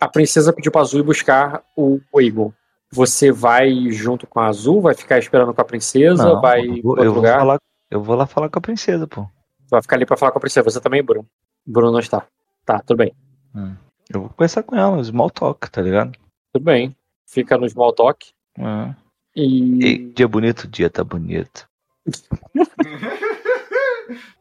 A 0.00 0.08
princesa 0.08 0.52
pediu 0.52 0.72
pra 0.72 0.80
Azul 0.80 1.00
ir 1.00 1.04
buscar 1.04 1.62
o, 1.76 2.00
o 2.12 2.20
Eagle. 2.20 2.52
Você 2.92 3.30
vai 3.30 3.90
junto 3.90 4.26
com 4.26 4.40
a 4.40 4.48
Azul? 4.48 4.80
Vai 4.80 4.94
ficar 4.94 5.18
esperando 5.18 5.54
com 5.54 5.60
a 5.60 5.64
princesa? 5.64 6.24
Não, 6.24 6.40
vai 6.40 6.60
eu 6.60 6.72
pra 6.72 6.82
vou, 6.82 6.90
outro 6.90 7.04
eu 7.04 7.12
vou 7.12 7.22
lugar? 7.22 7.38
falar, 7.38 7.58
eu 7.90 8.02
vou 8.02 8.16
lá 8.16 8.26
falar 8.26 8.48
com 8.48 8.58
a 8.58 8.62
princesa, 8.62 9.06
pô. 9.06 9.26
Vai 9.70 9.80
ficar 9.80 9.96
ali 9.96 10.04
pra 10.04 10.16
falar 10.16 10.32
com 10.32 10.38
a 10.38 10.40
princesa. 10.40 10.68
Você 10.68 10.80
também, 10.80 11.02
Bruno? 11.02 11.26
Bruno 11.64 11.92
não 11.92 12.00
está. 12.00 12.26
Tá, 12.66 12.80
tudo 12.80 12.96
bem. 12.96 13.14
Hum. 13.54 13.74
Eu 14.12 14.22
vou 14.22 14.30
conversar 14.30 14.64
com 14.64 14.74
ela, 14.74 15.02
small 15.04 15.30
talk, 15.30 15.70
tá 15.70 15.80
ligado? 15.80 16.18
Tudo 16.52 16.64
bem. 16.64 16.96
Fica 17.26 17.56
no 17.56 17.68
small 17.68 17.92
talk. 17.92 18.26
É. 18.58 18.94
E... 19.36 19.84
E 19.84 19.98
dia 20.12 20.26
bonito, 20.26 20.66
dia 20.66 20.90
tá 20.90 21.04
bonito. 21.04 21.68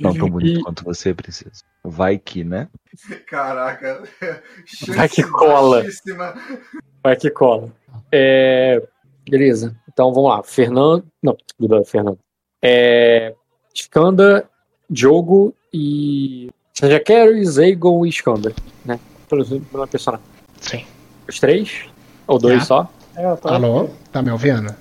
Não 0.00 0.14
tão 0.14 0.28
bonito 0.28 0.62
quanto 0.62 0.84
você, 0.84 1.14
princesa. 1.14 1.62
Vai 1.84 2.18
que, 2.18 2.44
né? 2.44 2.68
Caraca. 3.26 4.02
Vai 4.88 5.08
que 5.08 5.22
cola. 5.22 5.82
baixíssima. 5.82 6.34
Vai 7.02 7.16
que 7.16 7.30
cola. 7.30 7.72
É, 8.12 8.82
Beleza. 9.30 9.76
Então 9.92 10.12
vamos 10.12 10.30
lá. 10.30 10.42
Fernando. 10.42 11.04
Não, 11.22 11.36
desculpa, 11.36 11.84
Fernando. 11.84 12.18
É... 12.60 13.34
Skanda, 13.72 14.48
Diogo 14.88 15.54
e. 15.72 16.50
Você 16.74 16.90
já 16.90 17.00
quer 17.00 17.28
Aegon 17.28 18.04
e 18.04 18.08
Skanda, 18.08 18.52
né? 18.84 18.98
Pelo 19.28 19.86
personagem. 19.86 20.26
Sim. 20.60 20.84
Os 21.28 21.38
três? 21.38 21.84
Ou 22.26 22.38
dois 22.38 22.66
só? 22.66 22.90
É, 23.14 23.24
eu 23.24 23.36
tô 23.36 23.48
Alô? 23.48 23.88
Tá 24.10 24.22
me 24.22 24.30
ouvindo? 24.30 24.74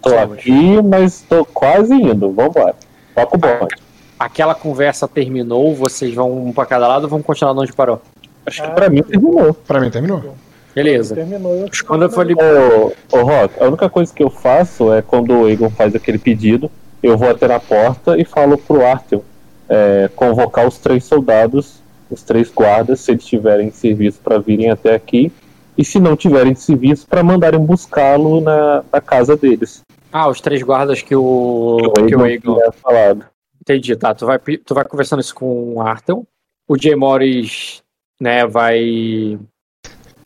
Tô 0.00 0.16
aqui, 0.16 0.80
mas 0.82 1.22
tô 1.22 1.44
quase 1.44 1.94
indo. 1.94 2.32
Vambora. 2.32 2.76
Toca 3.14 3.36
o 3.36 3.38
bonde. 3.38 3.74
Aquela 4.22 4.54
conversa 4.54 5.08
terminou, 5.08 5.74
vocês 5.74 6.14
vão 6.14 6.46
um 6.46 6.52
pra 6.52 6.64
cada 6.64 6.86
lado 6.86 7.04
ou 7.04 7.08
vão 7.08 7.20
continuar 7.20 7.54
onde 7.54 7.72
parou? 7.72 8.00
Acho 8.46 8.62
que 8.62 8.70
pra 8.70 8.88
mim 8.88 9.02
terminou. 9.02 9.52
Pra 9.52 9.80
mim 9.80 9.90
terminou. 9.90 10.36
Beleza. 10.72 11.16
Terminou. 11.16 11.52
Eu 11.54 11.68
Quando 11.84 12.02
eu 12.02 12.10
falei. 12.10 12.36
Ô, 12.36 12.92
ô 13.16 13.22
Rock, 13.22 13.60
a 13.60 13.66
única 13.66 13.90
coisa 13.90 14.14
que 14.14 14.22
eu 14.22 14.30
faço 14.30 14.92
é 14.92 15.02
quando 15.02 15.34
o 15.34 15.48
Egon 15.48 15.70
faz 15.70 15.94
aquele 15.96 16.18
pedido, 16.18 16.70
eu 17.02 17.18
vou 17.18 17.30
até 17.30 17.48
na 17.48 17.58
porta 17.58 18.16
e 18.16 18.24
falo 18.24 18.56
pro 18.56 18.86
Arthur 18.86 19.22
é, 19.68 20.08
convocar 20.14 20.68
os 20.68 20.78
três 20.78 21.04
soldados, 21.04 21.82
os 22.08 22.22
três 22.22 22.48
guardas, 22.48 23.00
se 23.00 23.10
eles 23.10 23.24
tiverem 23.24 23.72
serviço 23.72 24.20
para 24.22 24.38
virem 24.38 24.70
até 24.70 24.94
aqui, 24.94 25.32
e 25.76 25.84
se 25.84 25.98
não 25.98 26.14
tiverem 26.14 26.54
serviço, 26.54 27.08
para 27.08 27.24
mandarem 27.24 27.58
buscá-lo 27.58 28.40
na, 28.40 28.84
na 28.92 29.00
casa 29.00 29.36
deles. 29.36 29.82
Ah, 30.12 30.28
os 30.28 30.40
três 30.40 30.62
guardas 30.62 31.02
que 31.02 31.16
o. 31.16 31.78
Que 32.06 32.14
o 32.14 32.26
Eagle. 32.26 32.56
tinha 32.56 32.72
falado. 32.72 33.31
Entendi, 33.62 33.94
tá. 33.96 34.14
Tu 34.14 34.26
vai, 34.26 34.38
tu 34.38 34.74
vai 34.74 34.84
conversando 34.84 35.20
isso 35.20 35.34
com 35.34 35.74
o 35.76 35.80
Arthur. 35.80 36.24
O 36.68 36.76
Jay 36.76 36.94
Morris, 36.96 37.82
né, 38.20 38.46
vai. 38.46 39.38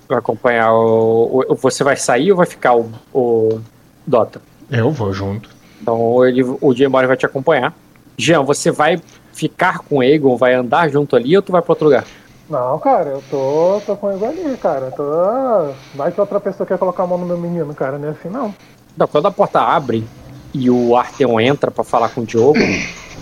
Vai 0.09 0.19
acompanhar 0.19 0.73
o, 0.73 1.45
o- 1.49 1.55
Você 1.57 1.85
vai 1.85 1.97
sair 1.97 2.31
ou 2.31 2.37
vai 2.39 2.47
ficar 2.47 2.75
o, 2.77 2.91
o 3.13 3.61
Dota? 4.07 4.41
Eu 4.71 4.91
vou 4.91 5.13
junto. 5.13 5.51
Então 5.83 6.25
ele, 6.25 6.43
o 6.45 6.75
Jay 6.75 6.89
Morris 6.89 7.09
vai 7.09 7.17
te 7.17 7.27
acompanhar. 7.27 7.75
Jean, 8.17 8.43
você 8.43 8.71
vai 8.71 8.99
ficar 9.35 9.81
com 9.81 9.99
o 9.99 10.03
Egon, 10.03 10.37
vai 10.37 10.55
andar 10.55 10.89
junto 10.89 11.15
ali 11.17 11.37
ou 11.37 11.43
tu 11.43 11.53
vai 11.53 11.61
pra 11.61 11.73
outro 11.73 11.85
lugar? 11.87 12.05
Não, 12.49 12.79
cara, 12.79 13.11
eu 13.11 13.23
tô, 13.29 13.83
tô 13.85 13.97
com 13.97 14.11
ele 14.13 14.25
ali, 14.25 14.57
cara. 14.57 14.87
Eu 14.87 14.93
Tô... 14.93 15.75
Vai 15.97 16.13
que 16.13 16.21
outra 16.21 16.41
pessoa 16.41 16.67
quer 16.67 16.79
colocar 16.79 17.03
a 17.03 17.07
mão 17.07 17.19
no 17.19 17.27
meu 17.27 17.37
menino, 17.37 17.75
cara, 17.75 17.99
não 17.99 18.09
é 18.09 18.11
assim 18.13 18.29
não. 18.31 18.55
Não, 18.97 19.07
quando 19.09 19.27
a 19.27 19.31
porta 19.33 19.61
abre, 19.61 20.07
e 20.55 20.71
o 20.71 20.97
Arteon 20.97 21.39
entra 21.41 21.71
pra 21.71 21.85
falar 21.85 22.09
com 22.09 22.21
o 22.23 22.25
Diogo, 22.25 22.59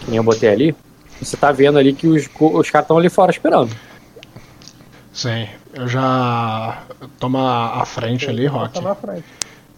que 0.04 0.10
nem 0.10 0.18
eu 0.18 0.24
botei 0.24 0.50
ali, 0.50 0.76
você 1.20 1.36
tá 1.36 1.50
vendo 1.52 1.78
ali 1.78 1.92
que 1.92 2.06
os, 2.06 2.28
os 2.38 2.70
caras 2.70 2.84
estão 2.84 2.98
ali 2.98 3.08
fora 3.08 3.30
esperando. 3.30 3.74
Sim, 5.12 5.48
eu 5.72 5.86
já 5.86 6.82
toma 7.18 7.80
a 7.80 7.84
frente 7.84 8.28
ali, 8.28 8.46
Rock. 8.46 8.74
Tá 8.74 8.80
na 8.80 8.94
frente. 8.94 9.24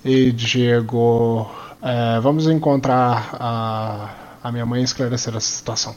E 0.05 0.33
Diego, 0.33 1.51
é, 1.83 2.21
vamos 2.21 2.47
encontrar 2.47 3.37
a, 3.39 4.09
a 4.43 4.53
minha 4.53 4.65
mãe 4.65 4.81
e 4.81 4.85
esclarecer 4.85 5.35
essa 5.37 5.47
situação. 5.47 5.95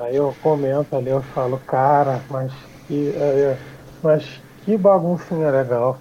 Aí 0.00 0.16
eu 0.16 0.34
comento 0.42 0.96
ali, 0.96 1.10
eu 1.10 1.22
falo, 1.34 1.58
cara, 1.66 2.22
mas 2.30 2.52
que, 2.86 3.12
é, 3.16 3.20
é, 3.20 3.58
mas 4.02 4.24
que 4.64 4.76
baguncinha 4.76 5.50
legal. 5.50 5.98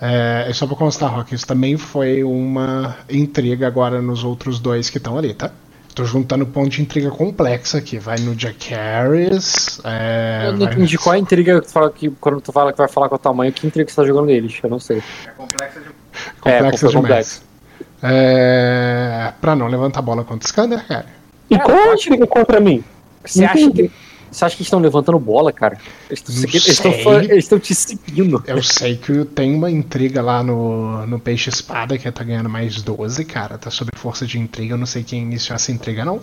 É, 0.00 0.46
é 0.48 0.52
só 0.52 0.66
pra 0.66 0.76
constar, 0.76 1.12
Rock, 1.12 1.34
isso 1.34 1.46
também 1.46 1.76
foi 1.76 2.22
uma 2.22 2.96
intriga 3.10 3.66
agora 3.66 4.00
nos 4.00 4.22
outros 4.22 4.60
dois 4.60 4.88
que 4.88 4.98
estão 4.98 5.18
ali, 5.18 5.34
tá? 5.34 5.50
Tô 5.98 6.04
juntando 6.04 6.46
ponto 6.46 6.68
de 6.68 6.80
intriga 6.80 7.10
complexa 7.10 7.78
aqui. 7.78 7.98
Vai 7.98 8.18
no 8.18 8.32
Jack 8.36 8.72
Harris. 8.72 9.80
É, 9.82 10.44
eu 10.46 10.52
não 10.52 10.66
entendi 10.66 10.96
qual 10.96 11.12
é 11.12 11.16
a 11.16 11.20
intriga 11.20 11.60
que 11.60 11.66
tu 11.66 11.72
fala 11.72 11.90
que 11.90 12.08
quando 12.20 12.40
tu 12.40 12.52
fala 12.52 12.70
que 12.70 12.78
vai 12.78 12.86
falar 12.86 13.08
com 13.08 13.16
a 13.16 13.18
tua 13.18 13.34
mãe, 13.34 13.50
que 13.50 13.66
intriga 13.66 13.84
que 13.84 13.90
você 13.90 14.00
tá 14.00 14.06
jogando 14.06 14.26
neles, 14.26 14.60
eu 14.62 14.70
não 14.70 14.78
sei. 14.78 15.02
É 15.26 15.30
complexa 15.30 15.80
de. 15.80 15.88
Complexa 16.40 16.78
foi 16.78 16.88
demais. 16.90 16.94
complexo. 16.94 17.42
É, 18.00 19.32
pra 19.40 19.56
não 19.56 19.66
levantar 19.66 19.98
a 19.98 20.02
bola 20.02 20.22
contra 20.22 20.46
o 20.46 20.46
Skander, 20.46 20.86
cara. 20.86 21.06
E 21.50 21.58
qual 21.58 21.76
é 21.76 21.90
a 21.90 21.94
intriga 21.94 22.26
contra 22.28 22.60
mim? 22.60 22.84
Você 23.24 23.44
acha 23.44 23.68
que. 23.72 23.90
Você 24.30 24.44
acha 24.44 24.56
que 24.56 24.62
estão 24.62 24.78
levantando 24.78 25.18
bola, 25.18 25.52
cara? 25.52 25.78
Eles 26.10 26.22
estão 27.36 27.58
te 27.58 27.74
seguindo. 27.74 28.42
Eu 28.46 28.62
sei 28.62 28.96
que 28.96 29.24
tem 29.24 29.54
uma 29.54 29.70
intriga 29.70 30.20
lá 30.22 30.42
no, 30.42 31.06
no 31.06 31.18
Peixe 31.18 31.48
Espada 31.50 31.96
que 31.98 32.10
tá 32.10 32.24
ganhando 32.24 32.48
mais 32.48 32.80
12, 32.82 33.24
cara. 33.24 33.56
Tá 33.58 33.70
sob 33.70 33.90
força 33.96 34.26
de 34.26 34.38
intriga. 34.38 34.74
Eu 34.74 34.78
não 34.78 34.86
sei 34.86 35.02
quem 35.02 35.22
iniciou 35.22 35.56
essa 35.56 35.72
intriga, 35.72 36.04
não. 36.04 36.20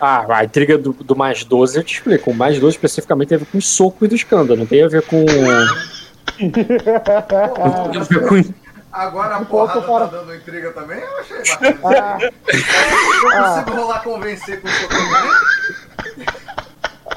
Ah, 0.00 0.24
a 0.28 0.44
intriga 0.44 0.76
do, 0.76 0.92
do 0.92 1.16
mais 1.16 1.44
12 1.44 1.76
eu 1.76 1.82
te 1.84 1.94
explico. 1.94 2.30
O 2.30 2.34
mais 2.34 2.58
12 2.58 2.76
especificamente 2.76 3.28
tem 3.28 3.36
a 3.36 3.38
ver 3.38 3.46
com 3.46 3.58
o 3.58 3.62
soco 3.62 4.04
e 4.04 4.08
do 4.08 4.14
escândalo, 4.14 4.58
não 4.58 4.66
tem 4.66 4.82
a 4.82 4.88
ver 4.88 5.02
com. 5.02 5.24
Não 5.24 6.50
tem 6.50 8.00
a 8.00 8.04
ver 8.04 8.26
com. 8.28 8.54
Agora 8.92 9.36
a 9.36 9.44
porrada 9.44 9.82
fora- 9.82 10.06
tá 10.06 10.18
dando 10.18 10.34
intriga 10.36 10.70
também, 10.70 11.00
eu 11.00 11.18
achei 11.18 11.38
bacana. 11.82 12.30
Eu 12.46 13.42
consigo 13.42 13.76
rolar 13.76 14.02
convencer 14.04 14.60
com 14.60 14.68
o 14.68 14.70
soco 14.70 14.88
também? 14.88 15.30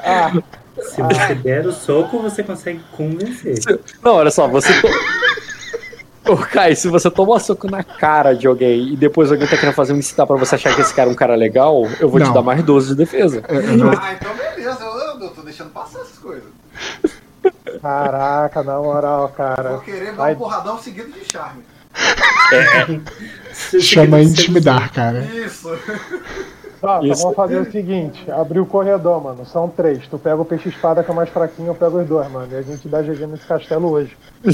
Ah, 0.08 0.32
Se 0.80 1.02
você 1.02 1.34
der 1.34 1.66
o 1.66 1.72
soco, 1.72 2.20
você 2.20 2.42
consegue 2.42 2.80
convencer. 2.96 3.58
Não, 4.02 4.14
olha 4.14 4.30
só, 4.30 4.46
você. 4.48 4.72
To... 4.80 4.88
Ô, 6.32 6.36
Kai, 6.36 6.74
se 6.76 6.88
você 6.88 7.10
toma 7.10 7.36
um 7.36 7.38
soco 7.38 7.70
na 7.70 7.82
cara 7.82 8.34
de 8.34 8.46
alguém 8.46 8.92
e 8.92 8.96
depois 8.96 9.30
alguém 9.32 9.46
tá 9.46 9.56
querendo 9.56 9.74
fazer 9.74 9.92
um 9.92 9.96
incitar 9.96 10.26
pra 10.26 10.36
você 10.36 10.54
achar 10.56 10.74
que 10.74 10.80
esse 10.80 10.94
cara 10.94 11.08
é 11.08 11.12
um 11.12 11.16
cara 11.16 11.34
legal, 11.34 11.88
eu 11.98 12.08
vou 12.08 12.20
te 12.20 12.26
Não. 12.26 12.34
dar 12.34 12.42
mais 12.42 12.62
12 12.62 12.88
de 12.88 12.94
defesa. 12.96 13.42
Ah, 13.48 14.12
então 14.12 14.34
beleza, 14.36 14.84
eu, 14.84 15.20
eu 15.22 15.30
tô 15.30 15.40
deixando 15.42 15.70
passar 15.70 16.00
essas 16.00 16.18
coisas. 16.18 16.44
Caraca, 17.80 18.62
na 18.62 18.78
moral, 18.78 19.28
cara. 19.30 19.70
Vou 19.70 19.80
querer 19.80 20.12
dar 20.12 20.24
Ai, 20.24 20.34
um 20.34 20.38
porradão 20.38 20.78
seguido 20.78 21.10
de 21.12 21.24
charme. 21.24 21.62
Chama 23.80 24.20
intimidar, 24.20 24.92
cara. 24.92 25.20
Isso. 25.20 25.70
Tá, 26.80 27.00
então 27.02 27.16
vamos 27.16 27.36
fazer 27.36 27.58
o 27.58 27.70
seguinte: 27.70 28.30
abrir 28.30 28.60
o 28.60 28.66
corredor, 28.66 29.22
mano. 29.22 29.44
São 29.46 29.68
três. 29.68 30.06
Tu 30.06 30.18
pega 30.18 30.36
o 30.36 30.44
peixe 30.44 30.68
espada 30.68 31.02
que 31.02 31.10
é 31.10 31.14
mais 31.14 31.28
fraquinho, 31.28 31.68
eu 31.68 31.74
pego 31.74 32.00
os 32.00 32.06
dois, 32.06 32.30
mano. 32.30 32.52
E 32.52 32.56
a 32.56 32.62
gente 32.62 32.88
dá 32.88 33.02
GG 33.02 33.26
nesse 33.26 33.46
castelo 33.46 33.90
hoje. 33.90 34.16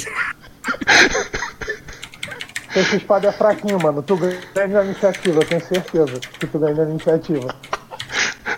peixe 2.73 2.97
espada 2.97 3.29
é 3.29 3.33
fraquinho, 3.33 3.79
mano. 3.83 4.03
Tu 4.03 4.17
ganha 4.17 4.69
na 4.69 4.85
iniciativa, 4.85 5.41
eu 5.41 5.47
tenho 5.47 5.65
certeza 5.65 6.19
que 6.21 6.47
tu 6.47 6.59
ganha 6.59 6.75
na 6.75 6.91
iniciativa. 6.91 7.55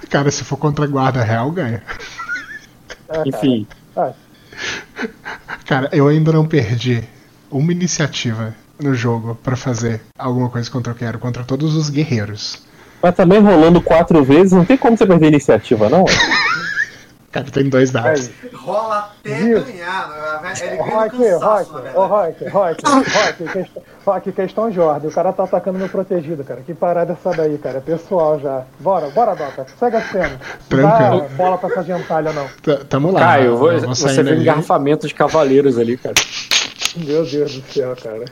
Cara, 0.09 0.31
se 0.31 0.45
for 0.45 0.57
contra 0.57 0.85
a 0.85 0.89
guarda 0.89 1.23
real, 1.23 1.51
ganha. 1.51 1.83
É, 3.09 3.13
cara. 3.13 3.29
Enfim. 3.29 3.67
Ah, 3.97 4.13
Cara, 5.67 5.89
eu 5.93 6.07
ainda 6.07 6.33
não 6.33 6.47
perdi 6.47 7.03
uma 7.51 7.73
iniciativa 7.73 8.55
no 8.81 8.95
jogo 8.95 9.35
pra 9.35 9.57
fazer 9.57 10.01
alguma 10.19 10.49
coisa 10.49 10.71
contra 10.71 10.93
eu 10.93 10.97
quero, 10.97 11.19
contra 11.19 11.45
todos 11.45 11.75
os 11.75 11.91
guerreiros. 11.91 12.66
Mas 13.07 13.15
também 13.15 13.39
rolando 13.41 13.81
quatro 13.81 14.25
vezes, 14.25 14.51
não 14.53 14.65
tem 14.65 14.77
como 14.77 14.97
você 14.97 15.07
perder 15.07 15.27
a 15.27 15.29
iniciativa, 15.29 15.89
não? 15.89 16.05
Cara, 17.31 17.47
tem 17.53 17.69
dois 17.69 17.91
dados. 17.91 18.31
Rola 18.55 19.11
até 19.21 19.35
Viu? 19.35 19.63
ganhar. 19.63 20.41
né? 20.43 20.53
Ele 20.63 20.77
Rock, 20.79 21.17
cansaço, 21.19 21.73
Rock, 21.73 21.95
ô 21.99 22.07
Rock, 22.07 22.49
Rock, 22.49 22.83
Rock, 22.87 23.45
questão, 23.53 23.83
Rock, 24.07 24.33
questão 24.33 24.71
de 24.71 24.81
ordem. 24.81 25.11
O 25.11 25.13
cara 25.13 25.33
tá 25.35 25.45
atacando 25.45 25.79
meu 25.79 25.89
protegido, 25.89 26.43
cara. 26.43 26.63
Que 26.65 26.73
parada 26.73 27.13
é 27.13 27.17
essa 27.29 27.37
daí, 27.37 27.59
cara? 27.59 27.77
É 27.79 27.81
pessoal 27.81 28.41
já. 28.41 28.63
Bora, 28.81 29.11
bora, 29.11 29.35
Dota. 29.37 29.67
Segue 29.79 29.97
a 29.97 30.03
cena. 30.03 30.41
Não 30.71 30.83
dá 30.83 30.97
Tranquilo. 30.97 31.29
bola 31.37 31.59
pra 31.59 31.69
essa 31.69 31.83
gentalha, 31.85 32.33
não. 32.33 32.47
T- 32.63 32.85
Tamo 32.87 33.13
lá. 33.13 33.21
Caio, 33.21 33.57
vou- 33.59 33.79
você 33.81 34.23
vê 34.23 34.31
um 34.33 34.41
engarrafamento 34.41 35.07
de 35.07 35.13
cavaleiros 35.15 35.79
ali, 35.79 35.99
cara. 35.99 36.15
Meu 36.97 37.25
Deus 37.25 37.55
do 37.55 37.73
céu, 37.73 37.97
cara. 38.03 38.25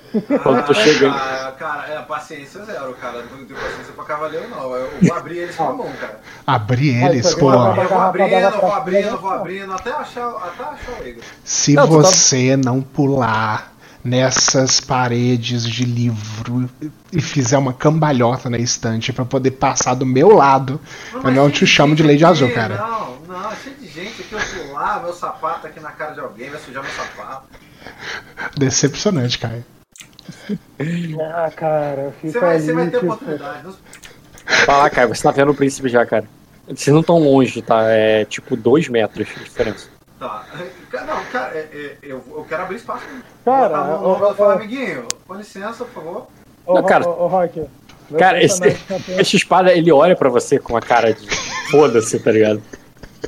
Quando 0.43 0.65
tu 0.67 0.73
Ah, 0.73 0.75
chega. 0.75 1.11
Cara, 1.11 1.53
cara, 1.53 1.93
é 1.93 2.03
paciência 2.03 2.65
zero, 2.65 2.95
cara. 2.95 3.19
Não 3.31 3.45
tenho 3.45 3.59
paciência 3.61 3.93
pra 3.95 4.05
cavaleiro, 4.05 4.49
não. 4.49 4.75
Eu 4.75 4.89
vou 5.03 5.15
abrir 5.17 5.39
eles 5.39 5.55
com 5.57 5.69
a 5.69 5.73
mão, 5.73 5.93
cara. 6.01 6.21
Abrir 6.47 7.05
eles, 7.05 7.35
pô. 7.35 7.53
Eu 7.53 7.59
vou 7.89 8.01
abrindo, 8.01 8.31
eu 8.31 8.61
vou 8.61 8.73
abrindo, 8.73 9.19
vou 9.19 9.31
não. 9.31 9.39
abrindo, 9.41 9.73
até 9.73 9.91
achar, 9.91 10.29
até 10.29 10.65
achar 10.65 11.01
o 11.03 11.07
Eagle. 11.07 11.23
Se 11.45 11.75
Não, 11.75 11.83
tá- 11.83 11.89
você 11.89 12.57
não 12.57 12.81
pular 12.81 13.73
nessas 14.03 14.81
paredes 14.81 15.63
de 15.65 15.85
livro 15.85 16.69
e 17.11 17.23
fizer 17.23 17.57
uma 17.57 17.73
cambalhota 17.73 18.51
na 18.51 18.59
estante 18.59 19.13
pra 19.15 19.25
poder 19.25 19.53
passar 19.53 19.95
do 19.95 20.05
meu 20.05 20.29
lado, 20.35 20.79
eu 21.13 21.23
mas 21.23 21.35
não 21.35 21.51
te 21.51 21.67
chamo 21.67 21.95
de 21.95 22.03
Lady 22.03 22.23
Azul, 22.25 22.51
cara. 22.53 22.77
Não, 22.77 23.17
não, 23.27 23.51
é 23.51 23.57
cheio 23.57 23.77
de 23.77 23.89
gente 23.89 24.21
aqui. 24.21 24.35
Eu 24.35 24.67
pular, 24.69 25.03
meu 25.03 25.15
sapato 25.15 25.63
tá 25.63 25.69
aqui 25.69 25.81
na 25.81 25.91
cara 25.91 26.13
de 26.13 26.21
alguém, 26.21 26.51
vai 26.51 26.61
sujar 26.61 26.83
meu 26.83 26.93
sapato. 26.93 27.45
Decepcionante, 28.57 29.39
cara. 29.39 29.65
Ah, 31.21 31.51
cara, 31.55 32.15
Você 32.21 32.29
fica 32.29 32.41
vai, 32.41 32.57
ali, 32.57 32.65
você 32.65 32.73
vai 32.73 32.85
ter 32.87 32.99
tipo, 33.01 33.13
oportunidade. 33.13 33.69
Vai 34.67 34.77
lá, 34.77 34.91
Caio, 34.91 35.09
você 35.09 35.23
tá 35.23 35.31
vendo 35.31 35.53
o 35.53 35.55
príncipe 35.55 35.89
já, 35.89 36.05
cara. 36.05 36.25
Vocês 36.67 36.93
não 36.93 37.01
estão 37.01 37.19
longe, 37.19 37.61
tá? 37.63 37.83
É 37.91 38.25
tipo 38.25 38.57
2 38.57 38.89
metros 38.89 39.27
de 39.29 39.45
diferença. 39.45 39.89
Tá. 40.19 40.47
Não, 40.93 41.25
cara, 41.33 41.55
é- 41.55 41.69
é- 41.73 41.97
eu, 42.03 42.23
eu 42.29 42.47
quero 42.49 42.63
abrir 42.63 42.77
espaço. 42.77 43.05
Cara, 43.45 43.69
Botar 43.69 43.81
a 43.81 43.85
mão 43.87 44.01
no 44.01 44.09
ô, 44.09 44.13
ombro 44.15 44.27
e 44.27 44.31
ô, 44.31 44.35
falar, 44.35 44.55
amiguinho, 44.55 45.09
com 45.27 45.35
licença, 45.35 45.85
por 45.85 45.93
favor. 45.95 46.27
Ô, 46.65 46.75
Não, 46.75 46.83
cara- 46.85 47.07
ô, 47.07 47.25
ô, 47.25 47.27
Rock. 47.27 47.65
Cara, 48.19 48.43
esse, 48.43 48.61
esse 49.19 49.37
espada, 49.37 49.73
ele 49.73 49.91
olha 49.93 50.15
pra 50.17 50.29
você 50.31 50.59
com 50.59 50.77
a 50.77 50.81
cara 50.81 51.13
de 51.13 51.27
foda-se, 51.71 52.19
tá 52.21 52.31
ligado? 52.33 52.63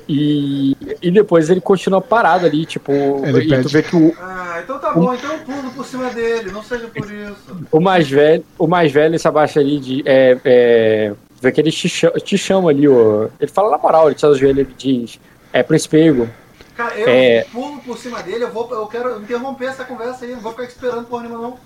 E, 0.08 0.76
e 1.02 1.10
depois 1.10 1.48
ele 1.50 1.60
continua 1.60 2.00
parado 2.00 2.46
ali, 2.46 2.64
tipo, 2.66 2.92
Ele 3.24 3.44
e 3.44 3.48
pede- 3.48 3.62
tu 3.62 3.68
vê 3.68 3.82
que 3.82 3.96
o, 3.96 4.14
Ah, 4.20 4.60
então 4.62 4.78
tá 4.78 4.92
bom, 4.92 5.12
então 5.14 5.32
eu 5.32 5.38
pulo 5.40 5.70
por 5.72 5.84
cima 5.86 6.10
dele, 6.10 6.50
não 6.50 6.62
seja 6.62 6.86
por 6.88 7.10
isso. 7.10 7.56
o 7.72 7.80
mais 7.80 8.08
velho, 8.08 8.44
o 8.58 8.66
mais 8.66 8.92
velho 8.92 9.18
se 9.18 9.26
abaixa 9.28 9.60
ali 9.60 9.78
de. 9.78 10.02
É, 10.06 10.38
é, 10.44 11.12
vê 11.40 11.52
que 11.52 11.60
ele 11.60 11.70
te 11.72 11.88
chama, 11.88 12.14
te 12.20 12.36
chama 12.38 12.70
ali, 12.70 12.86
ó. 12.88 13.28
Ele 13.40 13.50
fala 13.50 13.70
na 13.70 13.78
moral, 13.78 14.06
ele 14.06 14.14
te 14.14 14.24
ajoelha 14.26 14.62
e 14.62 14.64
diz. 14.64 15.18
É 15.52 15.62
príncipe 15.62 15.96
Ego. 15.98 16.28
Cara, 16.76 16.94
eu 16.98 17.08
É. 17.08 17.46
pulo 17.52 17.78
por 17.80 17.96
cima 17.96 18.22
dele, 18.22 18.44
eu 18.44 18.50
vou, 18.52 18.68
eu 18.70 18.86
quero 18.86 19.20
interromper 19.22 19.66
essa 19.66 19.84
conversa 19.84 20.24
aí, 20.26 20.32
não 20.32 20.40
vou 20.40 20.52
ficar 20.52 20.64
esperando 20.64 21.06
por 21.06 21.22
nenhuma 21.22 21.40
não. 21.40 21.58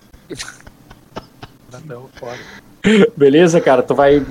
Não, 1.87 2.09
pode. 2.19 2.41
Beleza, 3.17 3.61
cara? 3.61 3.83
Tu 3.83 3.95
vai 3.95 4.23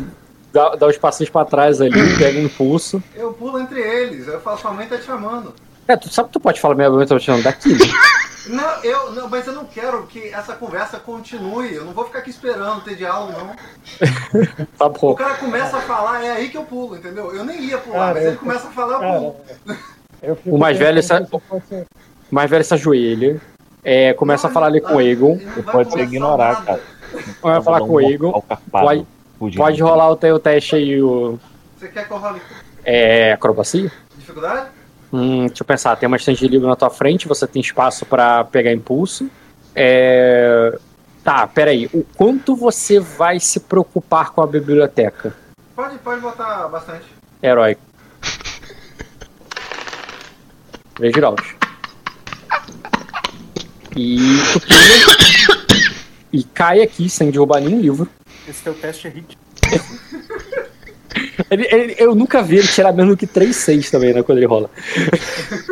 dar, 0.53 0.75
dar 0.75 0.87
uns 0.87 0.97
passinhos 0.97 1.29
pra 1.29 1.45
trás 1.45 1.81
ali, 1.81 1.91
pega 2.17 2.39
um 2.39 2.43
impulso. 2.43 3.01
Eu 3.15 3.33
pulo 3.33 3.59
entre 3.59 3.79
eles, 3.81 4.27
eu 4.27 4.39
falo, 4.41 4.57
sua 4.57 4.71
mãe 4.71 4.87
tá 4.87 4.97
te 4.97 5.03
chamando. 5.05 5.53
É, 5.87 5.95
tu 5.95 6.07
sabe 6.13 6.27
que 6.29 6.33
tu 6.33 6.39
pode 6.39 6.59
falar 6.61 6.75
minha 6.75 6.89
mãe 6.89 7.05
tá 7.07 7.17
te 7.17 7.25
chamando 7.25 7.43
daqui, 7.43 7.69
né? 7.73 7.79
Não, 8.47 8.83
eu, 8.83 9.11
não, 9.11 9.29
mas 9.29 9.45
eu 9.45 9.53
não 9.53 9.65
quero 9.65 10.07
que 10.07 10.29
essa 10.33 10.55
conversa 10.55 10.97
continue. 10.97 11.71
Eu 11.75 11.85
não 11.85 11.91
vou 11.93 12.05
ficar 12.05 12.19
aqui 12.19 12.31
esperando 12.31 12.81
ter 12.83 12.95
diálogo, 12.95 13.33
não. 13.33 13.51
Tá 14.79 14.85
O 14.87 14.89
bom. 14.89 15.13
cara 15.13 15.35
começa 15.35 15.77
a 15.77 15.81
falar, 15.81 16.23
é 16.23 16.31
aí 16.31 16.49
que 16.49 16.57
eu 16.57 16.63
pulo, 16.63 16.95
entendeu? 16.95 17.35
Eu 17.35 17.43
nem 17.43 17.61
ia 17.61 17.77
pular, 17.77 17.99
Cara, 17.99 18.13
mas 18.15 18.23
ele 18.25 18.37
começa 18.37 18.67
a 18.67 18.71
falar, 18.71 18.93
eu 18.95 18.99
Cara, 19.01 19.19
pulo. 19.19 19.35
eu 20.23 20.37
O 20.47 20.57
mais 20.57 20.79
velho 20.79 20.95
pensando 20.95 21.27
sa- 21.27 21.37
se 21.39 21.41
fosse- 21.47 21.85
O 22.31 22.35
mais 22.35 22.49
velho 22.49 22.63
se 22.63 22.73
ajoelha. 22.73 23.41
É, 23.83 24.13
começa 24.13 24.47
a 24.47 24.49
falar 24.49 24.67
ali 24.67 24.81
com 24.81 24.95
o 24.95 25.01
Egon. 25.01 25.37
Não 25.55 25.61
vai 25.63 25.73
Pode 25.75 25.91
ser 25.91 25.99
ignorar, 25.99 26.53
nada. 26.53 26.65
cara. 26.65 26.81
Vai 27.43 27.61
falar 27.61 27.79
com 27.81 27.89
o 27.91 28.01
Egon. 28.01 28.43
Pode, 29.39 29.55
pode 29.57 29.81
rolar 29.81 30.09
o 30.11 30.15
teu 30.17 30.37
teste 30.37 30.75
aí, 30.75 31.01
o. 31.01 31.39
Você 31.77 31.87
quer 31.87 32.05
que 32.05 32.11
eu 32.11 32.17
role 32.17 32.41
É. 32.83 33.31
acrobacia? 33.31 33.89
dificuldade? 34.17 34.69
Hum, 35.11 35.47
deixa 35.47 35.63
eu 35.63 35.65
pensar, 35.65 35.95
tem 35.95 36.05
uma 36.07 36.17
estante 36.17 36.39
de 36.39 36.47
livro 36.47 36.67
na 36.67 36.75
tua 36.75 36.89
frente, 36.89 37.27
você 37.27 37.47
tem 37.47 37.61
espaço 37.61 38.05
pra 38.05 38.43
pegar 38.43 38.71
impulso. 38.71 39.29
É... 39.73 40.77
Tá, 41.23 41.47
peraí. 41.47 41.89
O 41.93 42.03
quanto 42.15 42.55
você 42.55 42.99
vai 42.99 43.39
se 43.39 43.59
preocupar 43.61 44.31
com 44.31 44.41
a 44.41 44.47
biblioteca? 44.47 45.33
Pode, 45.75 45.97
pode 45.99 46.21
botar 46.21 46.67
bastante. 46.67 47.05
Herói. 47.41 47.77
Três 50.95 51.13
graus. 51.13 51.41
E 53.95 54.17
tu 54.53 54.59
pula 54.59 55.17
e 56.31 56.43
cai 56.43 56.81
aqui 56.81 57.09
sem 57.09 57.31
derrubar 57.31 57.59
nenhum 57.61 57.79
livro. 57.81 58.07
Esse 58.47 58.63
teu 58.63 58.73
teste 58.73 59.07
é 59.07 59.11
hit. 59.11 59.37
Ele- 61.49 61.67
ele- 61.71 61.95
eu 61.97 62.13
nunca 62.15 62.41
vi 62.41 62.57
ele 62.57 62.67
tirar 62.67 62.91
menos 62.93 63.11
do 63.13 63.17
que 63.17 63.25
3-6 63.27 63.89
também, 63.89 64.13
né? 64.13 64.21
Quando 64.23 64.37
ele 64.37 64.47
rola. 64.47 64.69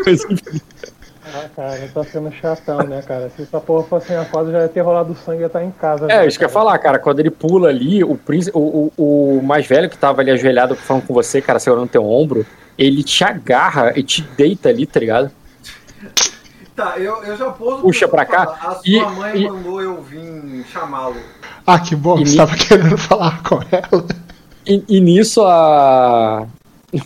Mas, 0.06 0.24
enfim. 0.30 0.62
Ah, 1.34 1.46
cara, 1.56 1.90
tá 1.94 2.04
sendo 2.06 2.32
chatão, 2.32 2.80
né, 2.88 3.02
cara? 3.06 3.30
Se 3.36 3.44
essa 3.44 3.60
porra 3.60 3.84
fosse 3.84 4.10
minha 4.12 4.24
foda, 4.26 4.52
já 4.52 4.62
ia 4.62 4.70
ter 4.70 4.82
rolado 4.82 5.16
sangue 5.26 5.40
e 5.40 5.42
ia 5.42 5.48
estar 5.48 5.64
em 5.64 5.72
casa. 5.72 6.06
É, 6.06 6.20
né, 6.20 6.28
isso 6.28 6.38
que 6.40 6.44
eu 6.46 6.48
ia 6.48 6.54
cara? 6.54 6.66
falar, 6.66 6.80
cara. 6.80 7.00
Quando 7.00 7.20
ele 7.20 7.30
pula 7.30 7.70
ali, 7.70 8.04
o, 8.04 8.16
príncipe, 8.16 8.58
o, 8.58 8.92
o, 8.98 9.38
o 9.40 9.44
mais 9.44 9.68
velho 9.68 9.90
que 9.90 9.98
tava 9.98 10.22
ali 10.22 10.32
ajoelhado 10.32 10.76
falando 10.76 11.06
com 11.06 11.14
você, 11.14 11.42
cara, 11.42 11.60
segurando 11.60 11.90
teu 11.90 12.04
ombro, 12.06 12.46
ele 12.78 13.04
te 13.04 13.24
agarra 13.24 13.94
e 13.96 14.04
te 14.04 14.22
deita 14.22 14.70
ali, 14.70 14.86
tá 14.86 15.00
ligado? 15.00 15.30
Tá, 16.78 16.94
eu, 17.00 17.24
eu 17.24 17.36
já 17.36 17.50
pôs 17.50 17.82
Puxa 17.82 18.08
pra 18.08 18.24
cá, 18.24 18.44
A 18.62 18.76
sua 18.76 18.82
e- 18.86 19.02
mãe 19.02 19.42
e- 19.42 19.50
mandou 19.50 19.82
eu 19.82 20.00
vir 20.02 20.64
chamá-lo. 20.72 21.16
Ah, 21.66 21.80
que 21.80 21.96
bom, 21.96 22.20
E 22.20 22.26
você 22.26 22.32
ni- 22.34 22.38
tava 22.38 22.56
querendo 22.56 22.96
falar 23.00 23.42
com 23.42 23.60
ela. 23.72 24.06
E, 24.66 24.84
e 24.88 25.00
nisso 25.02 25.44
a. 25.44 26.46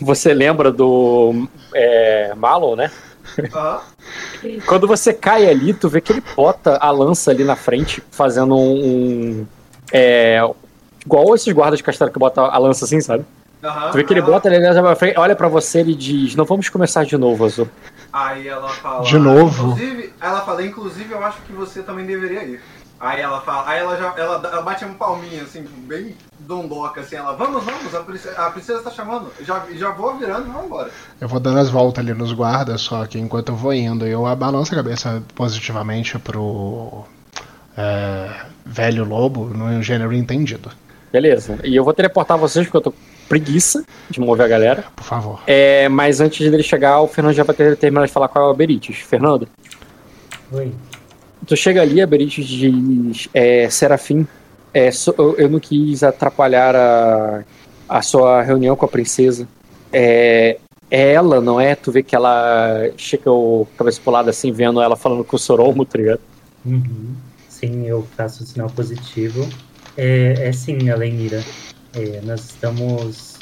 Você 0.02 0.34
lembra 0.34 0.70
do 0.70 1.48
é, 1.74 2.34
Malon, 2.36 2.76
né? 2.76 2.90
Aham. 3.54 3.80
Quando 4.66 4.86
você 4.86 5.14
cai 5.14 5.48
ali, 5.48 5.72
tu 5.72 5.88
vê 5.88 6.00
que 6.02 6.12
ele 6.12 6.22
bota 6.36 6.76
a 6.76 6.90
lança 6.90 7.30
ali 7.30 7.42
na 7.42 7.56
frente, 7.56 8.02
fazendo 8.10 8.54
um. 8.54 8.74
um, 9.40 9.46
é, 9.90 10.38
igual 11.04 11.34
esses 11.34 11.50
guardas 11.52 11.78
de 11.78 11.82
castelo 11.84 12.10
que 12.10 12.18
botam 12.18 12.44
a 12.44 12.58
lança 12.58 12.84
assim, 12.84 13.00
sabe? 13.00 13.24
Aham. 13.64 13.90
Tu 13.90 13.94
vê 13.96 14.04
que 14.04 14.12
ele 14.12 14.20
bota 14.22 14.48
ele 14.52 14.58
na 14.70 14.94
frente, 14.96 15.18
olha 15.18 15.34
pra 15.34 15.48
você 15.48 15.80
e 15.82 15.94
diz: 15.94 16.34
Não 16.36 16.44
vamos 16.44 16.68
começar 16.68 17.04
de 17.04 17.16
novo, 17.16 17.44
Azul. 17.46 17.68
Aí 18.12 18.46
ela 18.46 18.68
fala. 18.68 19.04
De 19.04 19.18
novo? 19.18 19.70
Inclusive, 19.70 20.12
ela 20.20 20.40
fala, 20.42 20.64
inclusive 20.64 21.12
eu 21.12 21.24
acho 21.24 21.40
que 21.42 21.52
você 21.52 21.82
também 21.82 22.04
deveria 22.04 22.44
ir. 22.44 22.60
Aí 23.00 23.20
ela 23.20 23.40
fala, 23.40 23.68
aí 23.68 23.80
ela 23.80 23.96
já. 23.96 24.14
Ela, 24.16 24.48
ela 24.48 24.62
bate 24.62 24.84
um 24.84 24.94
palminho, 24.94 25.42
assim, 25.42 25.66
bem 25.88 26.14
dondoca, 26.38 27.00
assim, 27.00 27.16
ela, 27.16 27.32
vamos, 27.32 27.64
vamos, 27.64 27.92
a 27.94 28.00
princesa, 28.00 28.40
a 28.40 28.50
princesa 28.50 28.82
tá 28.82 28.90
chamando. 28.90 29.32
Já, 29.40 29.64
já 29.74 29.90
vou 29.90 30.16
virando 30.16 30.46
e 30.46 30.50
vamos 30.50 30.66
embora. 30.66 30.90
Eu 31.20 31.26
vou 31.26 31.40
dando 31.40 31.58
as 31.58 31.70
voltas 31.70 32.04
ali 32.04 32.14
nos 32.14 32.32
guardas, 32.32 32.82
só 32.82 33.04
que 33.06 33.18
enquanto 33.18 33.48
eu 33.48 33.56
vou 33.56 33.72
indo, 33.72 34.06
eu 34.06 34.22
balanço 34.36 34.72
a 34.72 34.76
cabeça 34.76 35.22
positivamente 35.34 36.18
pro 36.18 37.04
é, 37.76 38.30
velho 38.64 39.04
lobo 39.04 39.46
no 39.46 39.82
gênero 39.82 40.12
entendido. 40.12 40.70
Beleza. 41.10 41.58
E 41.64 41.74
eu 41.74 41.84
vou 41.84 41.92
teleportar 41.92 42.38
vocês 42.38 42.66
porque 42.66 42.76
eu 42.76 42.92
tô 42.92 42.94
preguiça 43.32 43.82
de 44.10 44.20
mover 44.20 44.44
a 44.44 44.48
galera. 44.48 44.84
Por 44.94 45.04
favor. 45.04 45.40
É, 45.46 45.88
mas 45.88 46.20
antes 46.20 46.50
dele 46.50 46.62
chegar, 46.62 47.00
o 47.00 47.08
Fernando 47.08 47.32
já 47.34 47.42
vai 47.44 47.56
ter 47.56 47.74
terminado 47.78 48.06
de 48.06 48.12
falar 48.12 48.28
com 48.28 48.38
a 48.38 48.52
Berites. 48.52 48.98
Fernando, 48.98 49.48
Oi. 50.52 50.70
tu 51.46 51.56
chega 51.56 51.80
ali, 51.80 52.02
a 52.02 52.06
Berites 52.06 52.46
diz: 52.46 53.28
é, 53.32 53.70
Serafim, 53.70 54.26
é, 54.74 54.90
so- 54.90 55.14
eu, 55.16 55.34
eu 55.38 55.48
não 55.48 55.58
quis 55.58 56.02
atrapalhar 56.02 56.76
a, 56.76 57.42
a 57.88 58.02
sua 58.02 58.42
reunião 58.42 58.76
com 58.76 58.84
a 58.84 58.88
princesa. 58.88 59.48
É, 59.90 60.58
é 60.90 61.12
ela, 61.14 61.40
não 61.40 61.58
é? 61.58 61.74
Tu 61.74 61.90
vê 61.90 62.02
que 62.02 62.14
ela 62.14 62.90
chega 62.98 63.30
o 63.32 63.66
cabeça 63.78 63.98
pulada 64.04 64.28
assim, 64.28 64.52
vendo 64.52 64.78
ela 64.78 64.94
falando 64.94 65.24
com 65.24 65.36
o 65.36 65.38
Soromo, 65.38 65.86
tá 65.86 65.96
ligado? 65.96 66.20
Uhum. 66.66 67.14
Sim, 67.48 67.86
eu 67.86 68.06
faço 68.14 68.44
o 68.44 68.46
sinal 68.46 68.68
positivo. 68.68 69.48
É, 69.96 70.48
é 70.48 70.52
sim, 70.52 70.90
Alenira. 70.90 71.42
É, 71.94 72.20
nós 72.24 72.44
estamos 72.44 73.34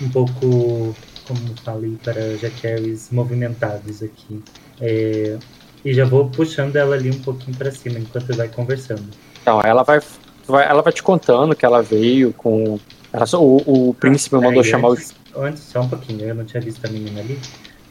um 0.00 0.08
pouco, 0.10 0.94
como 1.26 1.40
falei 1.64 1.96
para 2.02 2.36
Jaqueries, 2.36 3.08
movimentados 3.10 4.02
aqui. 4.02 4.42
É, 4.80 5.38
e 5.84 5.92
já 5.94 6.04
vou 6.04 6.28
puxando 6.28 6.76
ela 6.76 6.94
ali 6.96 7.10
um 7.10 7.20
pouquinho 7.22 7.56
para 7.56 7.70
cima 7.70 7.98
enquanto 7.98 8.34
vai 8.36 8.48
conversando. 8.48 9.04
Então, 9.42 9.60
ela 9.62 9.82
vai, 9.82 10.00
vai- 10.46 10.68
ela 10.68 10.82
vai 10.82 10.92
te 10.92 11.02
contando 11.02 11.54
que 11.54 11.64
ela 11.64 11.82
veio 11.82 12.32
com. 12.32 12.78
ela 13.12 13.26
só- 13.26 13.42
o, 13.42 13.88
o 13.90 13.94
príncipe 13.94 14.36
mandou 14.36 14.52
Peraí, 14.54 14.70
chamar 14.70 14.90
antes, 14.90 15.14
antes, 15.36 15.62
só 15.64 15.80
um 15.82 15.88
pouquinho, 15.88 16.22
eu 16.26 16.34
não 16.34 16.44
tinha 16.44 16.60
visto 16.60 16.84
a 16.84 16.88
menina 16.90 17.20
ali. 17.20 17.38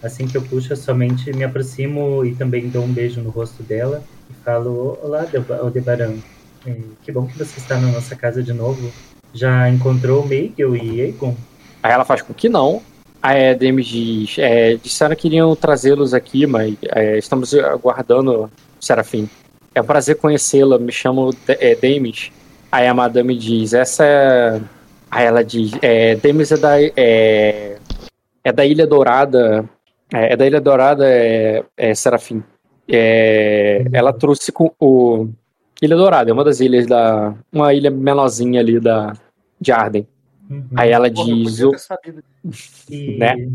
Assim 0.04 0.28
que 0.28 0.36
eu 0.36 0.42
puxo, 0.42 0.74
eu 0.74 0.78
somente 0.78 1.32
me 1.32 1.44
aproximo 1.44 2.26
e 2.26 2.34
também 2.34 2.68
dou 2.70 2.84
um 2.84 2.92
beijo 2.92 3.22
no 3.22 3.30
rosto 3.30 3.62
dela 3.64 4.04
e 4.30 4.34
falo: 4.44 4.98
Olá, 5.04 5.22
Deba- 5.26 5.58
Aldebaran. 5.58 6.16
É, 6.66 6.76
que 7.04 7.12
bom 7.12 7.26
que 7.28 7.38
você 7.38 7.60
está 7.60 7.80
na 7.80 7.88
nossa 7.92 8.16
casa 8.16 8.42
de 8.42 8.54
novo. 8.54 8.92
Já 9.34 9.70
encontrou 9.70 10.26
Meigel 10.26 10.76
e 10.76 11.02
Egon? 11.02 11.36
Aí 11.82 11.92
ela 11.92 12.06
faz 12.06 12.22
com 12.22 12.34
que 12.34 12.50
não. 12.50 12.82
A 13.22 13.54
Demis 13.54 13.88
diz: 13.88 14.36
é, 14.40 14.76
disseram 14.76 15.16
que 15.16 15.28
iriam 15.28 15.56
trazê-los 15.56 16.14
aqui, 16.14 16.46
mas 16.48 16.76
é, 16.90 17.18
estamos 17.18 17.54
aguardando 17.54 18.44
o 18.44 18.50
Serafim. 18.80 19.30
É 19.74 19.82
um 19.82 19.86
prazer 19.86 20.18
conhecê-la, 20.18 20.78
me 20.78 20.92
chamo 20.92 21.32
De- 21.32 21.58
é, 21.60 21.76
Demis. 21.76 22.32
Aí 22.72 22.88
a 22.88 22.94
madame 22.94 23.38
diz: 23.38 23.74
essa 23.74 24.04
é. 24.04 24.62
Aí 25.10 25.26
ela 25.26 25.44
diz: 25.44 25.72
é, 25.82 26.16
Demis 26.16 26.52
é 26.52 26.58
da, 26.58 26.82
é, 26.82 27.78
é 28.44 28.52
da 28.52 28.66
Ilha 28.66 28.88
Dourada. 28.88 29.66
É, 30.14 30.34
é 30.34 30.36
da 30.38 30.46
Ilha 30.46 30.60
Dourada, 30.60 31.06
é, 31.08 31.64
é 31.78 31.94
Serafim. 31.94 32.44
É, 32.90 33.86
ela 33.94 34.12
trouxe 34.12 34.52
com 34.52 34.72
o. 34.80 35.30
Ilha 35.82 35.96
Dourada, 35.96 36.30
é 36.30 36.34
uma 36.34 36.44
das 36.44 36.60
ilhas 36.60 36.86
da. 36.86 37.34
Uma 37.52 37.74
ilha 37.74 37.90
menorzinha 37.90 38.60
ali 38.60 38.80
da, 38.80 39.14
de 39.60 39.72
Arden. 39.72 40.08
Aí 40.76 40.92
ela 40.92 41.12
Porra, 41.12 41.30
eu 41.30 41.36
diz. 41.36 41.58
ter 41.58 41.80
sabido. 41.80 42.24
E 42.90 43.18
Né? 43.20 43.50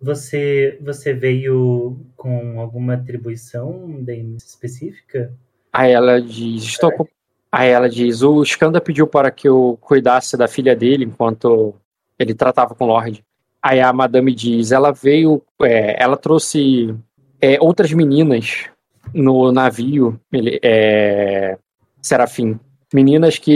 você, 0.00 0.78
você 0.80 1.12
veio 1.12 1.96
com 2.16 2.60
alguma 2.60 2.94
atribuição 2.94 4.04
específica? 4.36 5.32
Aí 5.72 5.92
ela 5.92 6.20
diz, 6.20 6.64
estou 6.64 6.90
com... 6.92 7.06
Aí 7.52 7.68
ela 7.68 7.88
diz, 7.88 8.22
o 8.22 8.42
Skanda 8.42 8.80
pediu 8.80 9.06
para 9.06 9.30
que 9.30 9.48
eu 9.48 9.76
cuidasse 9.80 10.36
da 10.36 10.48
filha 10.48 10.74
dele 10.74 11.04
enquanto 11.04 11.74
ele 12.18 12.32
tratava 12.34 12.74
com 12.74 12.84
o 12.84 12.88
Lorde. 12.88 13.24
Aí 13.62 13.80
a 13.80 13.92
madame 13.92 14.34
diz, 14.34 14.72
ela 14.72 14.92
veio, 14.92 15.42
é, 15.62 16.02
ela 16.02 16.16
trouxe 16.16 16.94
é, 17.40 17.58
outras 17.60 17.92
meninas 17.92 18.66
no 19.12 19.50
navio, 19.52 20.18
ele, 20.32 20.58
é, 20.62 21.58
Serafim. 22.02 22.58
Meninas 22.92 23.38
que 23.38 23.52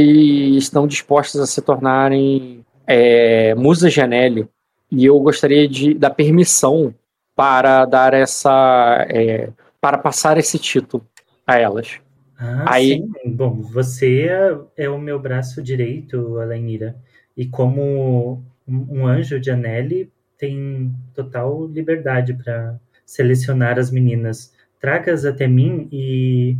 estão 0.56 0.86
dispostas 0.86 1.40
a 1.40 1.46
se 1.46 1.60
tornarem 1.60 2.64
é, 2.86 3.54
musas 3.54 3.92
de 3.92 4.00
Anélio. 4.00 4.48
E 4.90 5.04
eu 5.04 5.18
gostaria 5.18 5.66
de 5.66 5.94
dar 5.94 6.10
permissão 6.10 6.94
para 7.34 7.84
dar 7.84 8.14
essa, 8.14 9.04
é, 9.08 9.50
para 9.80 9.98
passar 9.98 10.38
esse 10.38 10.58
título 10.58 11.04
a 11.46 11.58
elas. 11.58 11.98
Ah, 12.38 12.74
Aí- 12.74 13.02
sim. 13.02 13.32
Bom, 13.32 13.60
você 13.62 14.28
é, 14.76 14.88
o 14.88 14.98
meu 14.98 15.18
braço 15.18 15.62
direito, 15.62 16.38
Alenira. 16.38 16.96
E 17.36 17.46
como 17.46 18.44
um, 18.68 18.86
um 18.90 19.06
anjo 19.06 19.40
de 19.40 19.50
Anelli, 19.50 20.12
tem 20.38 20.92
total 21.14 21.66
liberdade 21.66 22.34
para 22.34 22.78
selecionar 23.04 23.78
as 23.78 23.90
meninas. 23.90 24.52
Traga-as 24.80 25.24
até 25.24 25.46
mim 25.48 25.88
e 25.90 26.56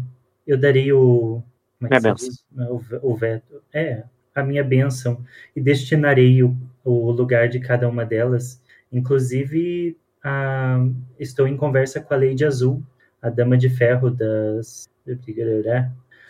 eu 0.46 0.58
darei 0.58 0.92
o. 0.92 1.42
Como 1.78 1.92
é 1.92 2.00
Minha 2.00 2.14
diz? 2.14 2.44
O, 2.56 3.10
o 3.10 3.16
veto. 3.16 3.62
É, 3.72 4.04
a 4.34 4.42
minha 4.42 4.64
bênção. 4.64 5.24
E 5.54 5.60
destinarei 5.60 6.42
o, 6.42 6.56
o 6.84 7.10
lugar 7.10 7.48
de 7.48 7.60
cada 7.60 7.88
uma 7.88 8.04
delas. 8.04 8.60
Inclusive, 8.92 9.96
ah, 10.22 10.78
estou 11.18 11.46
em 11.46 11.56
conversa 11.56 12.00
com 12.00 12.14
a 12.14 12.16
Lady 12.16 12.44
Azul, 12.44 12.82
a 13.20 13.30
Dama 13.30 13.56
de 13.56 13.68
Ferro 13.68 14.10
das. 14.10 14.88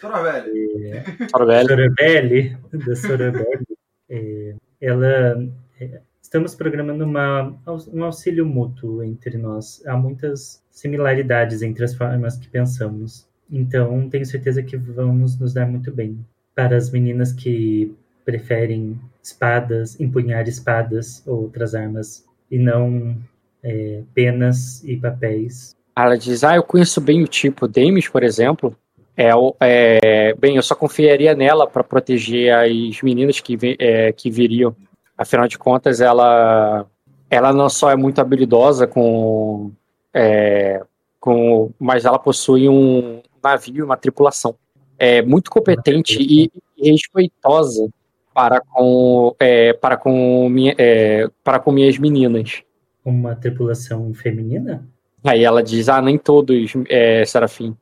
Sorobelli. 0.00 1.02
Sorobelli. 1.30 1.68
Sorobelli, 1.68 2.58
da 2.72 2.96
Sorobelli. 2.96 3.66
É, 4.08 4.54
ela. 4.80 5.48
é, 5.80 6.00
estamos 6.20 6.54
programando 6.54 7.04
uma, 7.04 7.56
um 7.92 8.04
auxílio 8.04 8.44
mútuo 8.44 9.04
entre 9.04 9.38
nós. 9.38 9.80
Há 9.86 9.96
muitas 9.96 10.62
similaridades 10.70 11.62
entre 11.62 11.84
as 11.84 11.94
formas 11.94 12.36
que 12.36 12.48
pensamos. 12.48 13.28
Então, 13.50 14.08
tenho 14.08 14.24
certeza 14.24 14.62
que 14.62 14.76
vamos 14.76 15.38
nos 15.38 15.52
dar 15.52 15.66
muito 15.66 15.92
bem. 15.92 16.18
Para 16.54 16.76
as 16.76 16.90
meninas 16.90 17.32
que 17.32 17.94
preferem 18.24 18.98
espadas, 19.22 19.98
empunhar 20.00 20.48
espadas 20.48 21.22
ou 21.26 21.42
outras 21.42 21.74
armas, 21.74 22.24
e 22.50 22.58
não 22.58 23.16
é, 23.62 24.02
penas 24.14 24.82
e 24.84 24.96
papéis. 24.96 25.74
Ela 25.96 26.16
diz, 26.16 26.42
ah, 26.42 26.56
eu 26.56 26.62
conheço 26.62 27.00
bem 27.00 27.22
o 27.22 27.28
tipo. 27.28 27.68
Demis, 27.68 28.08
por 28.08 28.22
exemplo, 28.22 28.76
é, 29.16 29.30
é 29.60 30.34
bem, 30.34 30.56
eu 30.56 30.62
só 30.62 30.74
confiaria 30.74 31.34
nela 31.34 31.66
para 31.66 31.84
proteger 31.84 32.52
as 32.52 33.00
meninas 33.02 33.40
que, 33.40 33.56
é, 33.78 34.12
que 34.12 34.30
viriam. 34.30 34.74
Afinal 35.16 35.46
de 35.46 35.56
contas, 35.56 36.00
ela, 36.00 36.86
ela 37.30 37.52
não 37.52 37.68
só 37.68 37.90
é 37.90 37.96
muito 37.96 38.20
habilidosa 38.20 38.86
com, 38.86 39.70
é, 40.12 40.82
com, 41.20 41.70
mas 41.78 42.04
ela 42.04 42.18
possui 42.18 42.68
um 42.68 43.22
navio, 43.44 43.84
uma 43.84 43.96
tripulação. 43.96 44.54
É 44.98 45.22
muito 45.22 45.50
competente 45.50 46.18
e, 46.20 46.50
e 46.78 46.90
respeitosa 46.90 47.88
para 48.32 48.60
com, 48.60 49.34
é, 49.38 49.72
para 49.72 49.96
com, 49.96 50.48
minha, 50.48 50.74
é, 50.76 51.28
para 51.44 51.60
com 51.60 51.70
minhas 51.70 51.98
meninas. 51.98 52.62
Uma 53.04 53.36
tripulação 53.36 54.12
feminina? 54.14 54.84
Aí 55.22 55.44
ela 55.44 55.62
diz, 55.62 55.88
ah, 55.88 56.02
nem 56.02 56.18
todos, 56.18 56.72
é, 56.88 57.24
Serafim. 57.24 57.76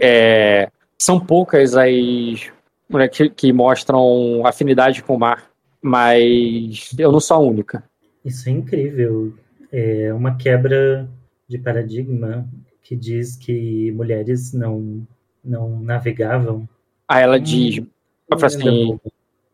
É, 0.00 0.70
são 0.96 1.18
poucas 1.18 1.76
as, 1.76 2.50
né, 2.88 3.08
que, 3.08 3.28
que 3.28 3.52
mostram 3.52 4.46
afinidade 4.46 5.02
com 5.02 5.14
o 5.14 5.18
mar, 5.18 5.50
mas 5.82 6.90
eu 6.98 7.12
não 7.12 7.20
sou 7.20 7.36
a 7.36 7.40
única. 7.40 7.84
Isso 8.24 8.48
é 8.48 8.52
incrível. 8.52 9.34
É 9.70 10.12
uma 10.14 10.36
quebra 10.36 11.08
de 11.46 11.58
paradigma 11.58 12.48
que 12.88 12.96
diz 12.96 13.36
que 13.36 13.92
mulheres 13.92 14.54
não, 14.54 15.06
não 15.44 15.78
navegavam. 15.78 16.66
Aí 17.06 17.22
ela 17.22 17.38
diz, 17.38 17.84
ela 18.30 18.46
assim, 18.46 18.98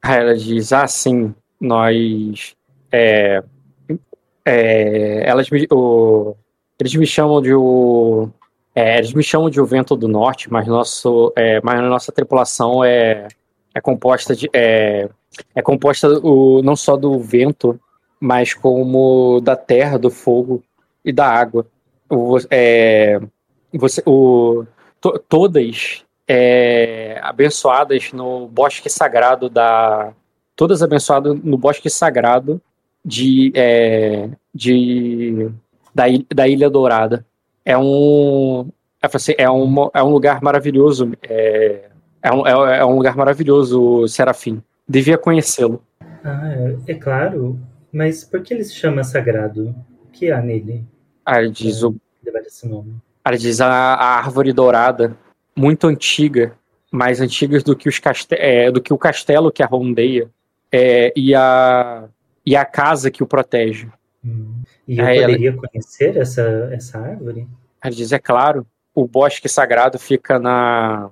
aí 0.00 0.20
ela 0.20 0.36
diz, 0.36 0.72
ah, 0.72 0.86
sim, 0.86 1.34
nós, 1.60 2.54
é, 2.92 3.42
é, 4.44 5.28
elas 5.28 5.50
me, 5.50 5.66
o, 5.72 6.36
eles 6.78 6.94
me 6.94 7.04
chamam 7.04 7.42
de 7.42 7.52
o, 7.52 8.30
é, 8.72 8.98
eles 8.98 9.12
me 9.12 9.22
chamam 9.24 9.50
de 9.50 9.60
o 9.60 9.66
vento 9.66 9.96
do 9.96 10.06
norte, 10.06 10.48
mas 10.48 10.68
nosso, 10.68 11.32
é, 11.34 11.60
mas 11.60 11.80
a 11.80 11.82
nossa 11.82 12.12
tripulação 12.12 12.84
é, 12.84 13.26
é 13.74 13.80
composta 13.80 14.36
de, 14.36 14.48
é, 14.52 15.08
é 15.56 15.60
composta 15.60 16.08
o, 16.20 16.62
não 16.62 16.76
só 16.76 16.96
do 16.96 17.18
vento, 17.18 17.80
mas 18.20 18.54
como 18.54 19.40
da 19.40 19.56
terra, 19.56 19.98
do 19.98 20.08
fogo 20.08 20.62
e 21.04 21.12
da 21.12 21.26
água. 21.28 21.66
O, 22.08 22.38
é, 22.50 23.20
você, 23.72 24.02
o, 24.06 24.64
to, 25.00 25.18
todas 25.28 26.04
é, 26.28 27.18
abençoadas 27.22 28.12
no 28.12 28.48
bosque 28.48 28.88
sagrado 28.88 29.48
da. 29.48 30.12
Todas 30.56 30.82
abençoadas 30.82 31.36
no 31.42 31.58
bosque 31.58 31.90
sagrado 31.90 32.60
de, 33.04 33.52
é, 33.54 34.30
de 34.54 35.50
da, 35.94 36.04
da 36.34 36.48
Ilha 36.48 36.70
Dourada. 36.70 37.24
É 37.64 37.76
um. 37.76 38.68
É, 39.02 39.42
é, 39.42 39.50
um, 39.50 39.90
é 39.92 40.02
um 40.02 40.10
lugar 40.10 40.42
maravilhoso. 40.42 41.12
É, 41.22 41.90
é, 42.22 42.32
um, 42.32 42.46
é, 42.46 42.78
é 42.78 42.84
um 42.84 42.96
lugar 42.96 43.16
maravilhoso, 43.16 44.08
Serafim. 44.08 44.62
Devia 44.88 45.18
conhecê-lo. 45.18 45.82
Ah, 46.24 46.52
é, 46.86 46.92
é 46.92 46.94
claro. 46.94 47.58
Mas 47.92 48.24
por 48.24 48.42
que 48.42 48.54
ele 48.54 48.64
se 48.64 48.74
chama 48.74 49.04
sagrado? 49.04 49.74
O 50.04 50.10
que 50.10 50.30
há 50.30 50.40
nele? 50.40 50.84
Ele 51.28 51.50
diz, 51.50 51.82
o, 51.82 51.94
a, 53.60 53.66
a 53.66 54.16
árvore 54.18 54.52
dourada, 54.52 55.16
muito 55.56 55.86
antiga, 55.86 56.52
mais 56.90 57.20
antigas 57.20 57.62
do 57.62 57.74
que, 57.74 57.88
os 57.88 57.98
caste 57.98 58.34
é, 58.34 58.70
do 58.70 58.80
que 58.80 58.92
o 58.92 58.98
castelo 58.98 59.50
que 59.50 59.62
a 59.62 59.66
rondeia 59.66 60.30
é, 60.70 61.12
e, 61.16 61.34
a, 61.34 62.04
e 62.44 62.54
a 62.56 62.64
casa 62.64 63.10
que 63.10 63.22
o 63.22 63.26
protege. 63.26 63.88
E 64.86 64.98
eu 64.98 65.04
Aí 65.04 65.18
ela- 65.18 65.26
poderia 65.26 65.52
conhecer 65.52 66.16
essa, 66.16 66.42
essa 66.72 66.98
árvore? 66.98 67.46
Diz, 67.90 68.12
é 68.12 68.18
claro, 68.18 68.66
o 68.94 69.06
bosque 69.06 69.48
sagrado 69.48 69.98
fica 69.98 70.38
na. 70.38 71.10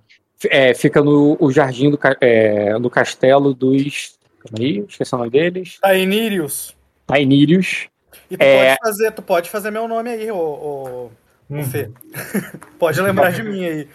é, 0.48 0.72
fica 0.72 1.02
no 1.02 1.36
o 1.38 1.52
jardim 1.52 1.90
do, 1.90 1.98
é, 2.20 2.78
do 2.78 2.88
castelo 2.88 3.52
dos. 3.52 4.18
Calma 4.40 4.58
aí, 4.58 4.84
esqueci 4.88 5.14
o 5.14 5.18
nome 5.18 5.30
deles. 5.30 5.78
Tainírios. 5.80 6.74
Tainírios. 7.06 7.88
E 8.32 8.36
tu, 8.38 8.42
É, 8.42 8.76
pode 8.76 8.78
fazer, 8.82 9.10
tu 9.12 9.22
pode 9.22 9.50
fazer 9.50 9.70
meu 9.70 9.86
nome 9.86 10.08
aí, 10.10 10.30
ô, 10.30 10.36
ô, 10.38 11.10
Uhum. 11.50 11.60
ô 11.60 11.64
Fê. 11.64 11.90
pode 12.78 12.98
lembrar 13.00 13.30
de 13.30 13.42
mim 13.42 13.62
aí. 13.64 13.88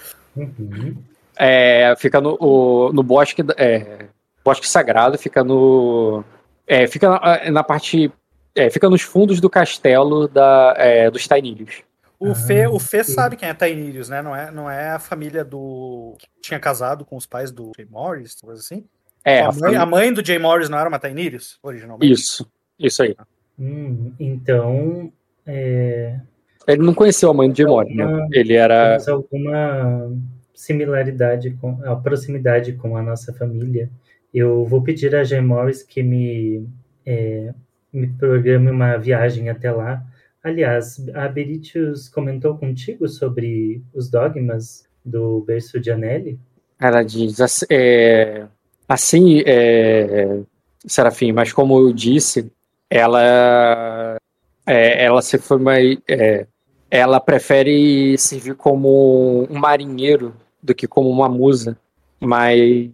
É, 1.36 1.96
fica 1.98 2.20
no, 2.22 2.38
o- 2.40 2.92
no 2.94 3.02
bosque, 3.04 3.44
é, 3.58 4.06
bosque 4.44 4.68
sagrado, 4.68 5.18
fica 5.18 5.44
no, 5.44 6.24
é, 6.68 6.88
fica 6.88 7.10
na, 7.10 7.52
na 7.52 7.64
parte, 7.64 8.12
é, 8.56 8.70
fica 8.70 8.90
nos 8.90 9.02
fundos 9.02 9.40
do 9.42 9.50
castelo 9.50 10.28
da, 10.28 10.74
é, 10.78 11.10
dos 11.12 11.28
Tainírios. 11.28 11.82
O 12.20 12.34
Fê, 12.34 12.66
o 12.68 12.80
Fê 12.80 13.04
sabe 13.04 13.36
quem 13.36 13.48
é 13.50 13.54
Tainírios, 13.54 14.10
né? 14.10 14.22
Não 14.24 14.36
é, 14.36 14.50
não 14.50 14.70
é 14.70 14.90
a 14.92 15.00
família 15.00 15.44
do. 15.46 16.16
que 16.18 16.28
tinha 16.42 16.60
casado 16.60 17.06
com 17.06 17.16
os 17.16 17.28
pais 17.28 17.52
do 17.52 17.72
Jay 17.76 17.86
Morris, 17.90 18.36
coisa 18.42 18.60
assim? 18.60 18.84
É, 19.24 19.42
a, 19.42 19.50
a 19.50 19.52
mãe, 19.52 19.60
família- 19.60 19.82
a 19.82 19.86
mãe 19.86 20.14
do 20.14 20.26
Jay 20.26 20.40
Morris 20.40 20.68
não 20.70 20.80
era 20.80 20.90
uma 20.90 20.98
Tainírios, 20.98 21.60
originalmente? 21.62 22.12
Isso, 22.12 22.48
isso 22.80 23.04
aí. 23.04 23.16
Hum, 23.60 24.12
então, 24.20 25.12
é, 25.46 26.20
Ele 26.68 26.84
não 26.84 26.94
conheceu 26.94 27.30
a 27.30 27.34
mãe 27.34 27.54
Jim 27.54 27.66
Morris, 27.66 27.96
né? 27.96 28.28
Ele 28.32 28.54
era, 28.54 28.92
temos 28.92 29.08
alguma 29.08 30.12
similaridade 30.54 31.52
com 31.52 31.80
a 31.84 31.96
proximidade 31.96 32.74
com 32.74 32.96
a 32.98 33.02
nossa 33.02 33.34
família. 33.34 33.90
Eu 34.34 34.66
vou 34.66 34.82
pedir 34.84 35.16
a 35.16 35.24
Jay 35.24 35.42
Morris 35.42 35.82
que 35.84 36.04
me, 36.04 36.68
é, 37.06 37.54
me 37.92 38.08
programe 38.08 38.70
uma 38.70 38.98
viagem 38.98 39.50
até 39.50 39.72
lá. 39.72 40.04
Aliás, 40.44 41.04
a 41.14 41.28
Beritius 41.28 42.08
comentou 42.10 42.58
contigo 42.58 43.08
sobre 43.08 43.82
os 43.94 44.10
dogmas 44.10 44.88
do 45.04 45.42
berço 45.42 45.80
de 45.80 45.92
Anelli? 45.92 46.40
ela 46.80 47.04
diz 47.04 47.42
assim, 47.42 47.66
é, 47.70 48.46
assim 48.88 49.44
é, 49.46 50.40
Serafim, 50.86 51.32
mas 51.32 51.52
como 51.52 51.80
eu 51.80 51.92
disse, 51.92 52.52
ela, 52.90 54.18
é, 54.66 55.04
ela 55.06 55.22
se 55.22 55.38
foi 55.38 55.60
mais, 55.60 55.98
é, 56.10 56.46
ela 56.90 57.20
prefere 57.20 58.18
servir 58.18 58.56
como 58.56 59.48
um 59.50 59.60
marinheiro 59.60 60.36
do 60.62 60.74
que 60.74 60.88
como 60.88 61.10
uma 61.10 61.30
musa, 61.30 61.78
mas, 62.20 62.90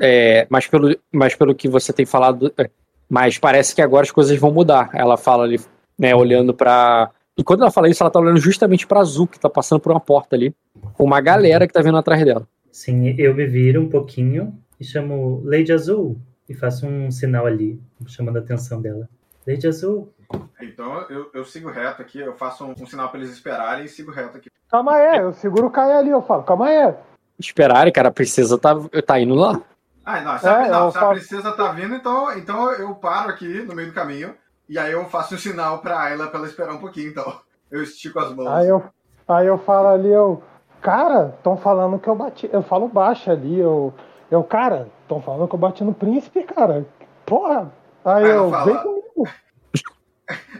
é, 0.00 0.46
mas, 0.48 0.66
pelo, 0.66 0.96
mas 1.12 1.34
pelo 1.34 1.54
que 1.54 1.68
você 1.68 1.92
tem 1.92 2.06
falado, 2.06 2.52
é, 2.58 2.70
mas 3.08 3.38
parece 3.38 3.74
que 3.74 3.82
agora 3.82 4.04
as 4.04 4.10
coisas 4.10 4.38
vão 4.38 4.52
mudar. 4.52 4.90
Ela 4.92 5.16
fala 5.16 5.44
ali, 5.44 5.60
né, 5.98 6.14
olhando 6.14 6.54
para 6.54 7.10
e 7.36 7.42
quando 7.42 7.62
ela 7.62 7.70
fala 7.70 7.88
isso, 7.88 8.02
ela 8.02 8.10
tá 8.10 8.20
olhando 8.20 8.38
justamente 8.38 8.86
para 8.86 9.00
Azul, 9.00 9.26
que 9.26 9.40
tá 9.40 9.50
passando 9.50 9.80
por 9.80 9.90
uma 9.90 10.00
porta 10.00 10.36
ali, 10.36 10.54
com 10.94 11.04
uma 11.04 11.20
galera 11.20 11.66
que 11.66 11.72
tá 11.72 11.82
vindo 11.82 11.96
atrás 11.96 12.24
dela. 12.24 12.46
Sim, 12.70 13.14
eu 13.18 13.34
me 13.34 13.46
viro 13.46 13.82
um 13.82 13.88
pouquinho 13.88 14.56
e 14.78 14.84
chamo 14.84 15.42
Lady 15.44 15.72
Azul 15.72 16.16
e 16.48 16.54
faço 16.54 16.86
um 16.86 17.10
sinal 17.10 17.46
ali, 17.46 17.80
chamando 18.06 18.36
a 18.36 18.40
atenção 18.40 18.80
dela. 18.80 19.08
Lady 19.46 19.66
Azul, 19.66 20.12
Então 20.60 21.02
eu, 21.10 21.30
eu 21.34 21.44
sigo 21.44 21.70
reto 21.70 22.00
aqui, 22.00 22.18
eu 22.20 22.34
faço 22.34 22.64
um, 22.64 22.70
um 22.78 22.86
sinal 22.86 23.08
pra 23.08 23.18
eles 23.18 23.30
esperarem 23.32 23.84
e 23.84 23.88
sigo 23.88 24.10
reto 24.10 24.36
aqui. 24.38 24.50
Calma 24.70 24.94
aí, 24.94 25.18
eu 25.18 25.32
seguro 25.34 25.66
o 25.66 25.70
Caio 25.70 25.98
ali, 25.98 26.10
eu 26.10 26.22
falo, 26.22 26.42
calma 26.42 26.66
aí. 26.66 26.94
Esperarem, 27.38 27.92
cara, 27.92 28.08
a 28.08 28.12
princesa 28.12 28.58
tá, 28.58 28.74
tá 29.06 29.20
indo 29.20 29.34
lá. 29.34 29.60
Ah, 30.04 30.20
não, 30.20 30.38
se, 30.38 30.46
a, 30.48 30.66
É, 30.66 30.68
não, 30.70 30.90
se 30.90 30.98
a 30.98 31.08
princesa 31.08 31.52
tá 31.52 31.72
vindo, 31.72 31.94
então, 31.94 32.36
então 32.36 32.70
eu 32.72 32.94
paro 32.94 33.30
aqui 33.30 33.62
no 33.62 33.74
meio 33.74 33.88
do 33.88 33.94
caminho 33.94 34.34
e 34.68 34.78
aí 34.78 34.92
eu 34.92 35.04
faço 35.06 35.34
um 35.34 35.38
sinal 35.38 35.78
pra 35.78 36.10
ela 36.10 36.26
pra 36.28 36.38
ela 36.38 36.46
esperar 36.48 36.72
um 36.74 36.78
pouquinho, 36.80 37.10
então. 37.10 37.40
Eu 37.70 37.82
estico 37.82 38.18
as 38.20 38.32
mãos. 38.34 38.46
Aí 38.48 38.68
eu, 38.68 38.84
aí 39.26 39.46
eu 39.46 39.58
falo 39.58 39.88
ali, 39.88 40.08
eu, 40.08 40.42
cara, 40.80 41.34
estão 41.36 41.56
falando 41.56 41.98
que 41.98 42.08
eu 42.08 42.14
bati. 42.14 42.48
Eu 42.52 42.62
falo 42.62 42.86
baixo 42.88 43.30
ali, 43.30 43.58
eu, 43.58 43.92
eu 44.30 44.44
cara, 44.44 44.88
estão 45.02 45.20
falando 45.20 45.48
que 45.48 45.54
eu 45.54 45.58
bati 45.58 45.82
no 45.82 45.92
príncipe, 45.94 46.42
cara. 46.44 46.86
Porra. 47.26 47.72
Aí 48.04 48.24
Aí 48.24 48.30
eu, 48.30 48.50
fala- 48.50 48.64
vem 48.64 48.76
comigo. 48.78 49.03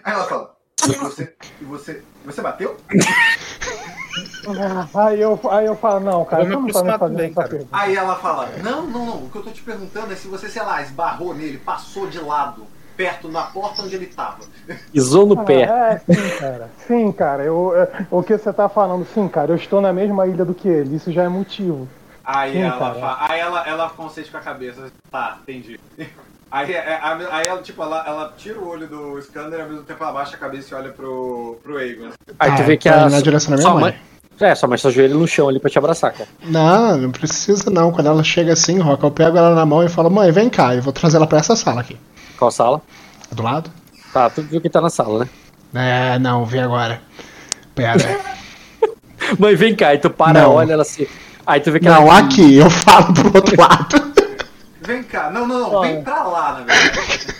Aí 0.02 0.12
ela 0.12 0.24
fala, 0.24 0.57
e 0.86 0.92
você, 0.92 1.34
e 1.60 1.65
você, 1.65 2.02
você 2.24 2.41
bateu? 2.42 2.76
Aí 4.94 5.20
eu, 5.20 5.41
aí 5.50 5.66
eu 5.66 5.74
falo, 5.74 6.00
não, 6.00 6.24
cara, 6.24 6.42
Eu 6.44 6.49
não 6.50 6.66
tá 6.70 6.83
me 6.83 6.92
fazendo 6.92 6.99
também, 6.99 7.26
essa 7.31 7.34
cara. 7.36 7.49
pergunta. 7.49 7.70
Aí 7.73 7.97
ela 7.97 8.15
fala, 8.16 8.49
não, 8.62 8.86
não, 8.86 9.07
não, 9.07 9.24
o 9.24 9.31
que 9.31 9.36
eu 9.39 9.42
tô 9.42 9.50
te 9.50 9.62
perguntando 9.62 10.12
é 10.12 10.16
se 10.16 10.28
você, 10.28 10.49
sei 10.49 10.62
lá, 10.62 10.83
esbarrou 10.83 11.34
nele, 11.34 11.58
passou 11.58 12.07
de 12.07 12.20
lado, 12.20 12.66
perto, 12.97 13.28
na 13.28 13.42
porta 13.44 13.83
onde 13.83 13.97
ele 13.97 14.07
tava. 14.07 14.41
Pisou 14.92 15.26
no 15.26 15.41
Ah, 15.41 15.44
pé. 15.44 15.62
É, 15.62 15.99
sim, 15.99 16.39
cara. 16.39 16.70
Sim, 16.86 17.10
cara. 17.12 17.42
Eu, 17.42 17.73
é, 17.74 18.07
o 18.10 18.23
que 18.23 18.36
você 18.36 18.52
tá 18.52 18.68
falando, 18.68 19.05
sim, 19.07 19.26
cara, 19.28 19.50
eu 19.50 19.57
estou 19.57 19.81
na 19.81 19.92
mesma 19.92 20.26
ilha 20.26 20.44
do 20.44 20.55
que 20.55 20.68
ele. 20.68 20.97
Isso 20.97 21.10
já 21.10 21.24
é 21.24 21.28
motivo. 21.28 21.89
Aí 22.23 22.52
Sim, 22.52 22.62
ela 22.62 22.78
cara. 22.78 22.94
fa- 22.94 23.16
aí 23.28 23.41
ela, 23.41 23.66
ela 23.66 23.91
concede 23.91 24.31
com 24.31 24.36
a 24.36 24.41
cabeça. 24.41 24.92
Tá, 25.10 25.39
entendi. 25.42 25.81
Aí, 26.57 26.73
é- 26.73 27.00
a- 27.02 27.18
aí 27.33 27.44
ela, 27.49 27.60
tipo, 27.62 27.83
ela, 27.83 28.05
ela 28.07 28.33
tira 28.36 28.60
o 28.60 28.68
olho 28.68 28.86
do 28.86 29.20
Scanner 29.20 29.58
e 29.58 29.62
ao 29.62 29.68
mesmo 29.68 29.83
tempo 29.83 30.00
ela 30.05 30.10
abaixa 30.12 30.36
a 30.36 30.39
cabeça 30.39 30.73
e 30.73 30.78
olha 30.78 30.91
pro, 30.91 31.58
pro 31.65 31.78
Aegon. 31.78 32.10
Aí 32.39 32.52
tu 32.52 32.62
Ah, 32.62 32.65
vê 32.65 32.76
que 32.76 32.89
tá 32.89 33.07
a. 33.07 33.10
na 33.10 33.20
direção 33.20 33.50
da 33.50 33.57
minha 33.57 33.68
sua 33.68 33.81
mãe. 33.81 33.94
É, 34.41 34.55
sua 34.55 34.68
mãe 34.68 34.76
está 34.76 34.89
joelho 34.89 35.18
no 35.18 35.26
chão 35.26 35.49
ali 35.49 35.58
pra 35.58 35.68
te 35.68 35.78
abraçar, 35.78 36.12
cara. 36.12 36.28
Não, 36.44 36.97
não 36.97 37.10
precisa 37.10 37.70
não. 37.70 37.91
Quando 37.91 38.07
ela 38.07 38.23
chega 38.23 38.52
assim, 38.52 38.78
Rock, 38.78 39.02
eu 39.02 39.10
pego 39.10 39.36
ela 39.36 39.52
na 39.55 39.66
mão 39.66 39.83
e 39.83 39.89
falo, 39.89 40.08
mãe, 40.10 40.31
vem 40.31 40.49
cá, 40.49 40.76
eu 40.76 40.83
vou 40.83 40.92
trazer 40.92 41.16
ela 41.16 41.26
pra 41.26 41.39
essa 41.39 41.57
sala 41.57 41.81
aqui. 41.81 41.99
Qual 42.39 42.52
sala? 42.52 42.81
Do 43.33 43.42
lado? 43.42 43.68
Tá, 44.12 44.31
tu 44.31 44.42
viu 44.42 44.60
que 44.60 44.70
tá 44.70 44.81
na 44.81 44.91
sala, 44.91 45.24
né? 45.73 46.15
É, 46.15 46.18
não, 46.20 46.44
vem 46.44 46.62
agora. 46.62 47.00
Pera. 47.74 47.97
Mãe, 49.41 49.57
vem 49.57 49.74
cá, 49.74 49.92
e 49.94 49.99
tu 49.99 50.08
para, 50.10 50.42
Não. 50.42 50.52
olha 50.55 50.74
ela 50.74 50.83
assim. 50.83 51.07
Aí 51.47 51.58
tu 51.60 51.73
vê 51.73 51.81
que 51.81 51.86
não, 51.89 52.02
ela. 52.02 52.18
aqui, 52.18 52.57
eu 52.57 52.70
falo 52.70 53.12
pro 53.12 53.34
outro 53.34 53.60
lado. 53.60 54.03
Vem 54.86 55.02
cá, 55.02 55.30
não, 55.30 55.46
não, 55.46 55.70
não, 55.72 55.80
vem 55.80 56.02
pra 56.02 56.22
lá, 56.24 56.52
na 56.52 56.64
verdade. 56.74 57.34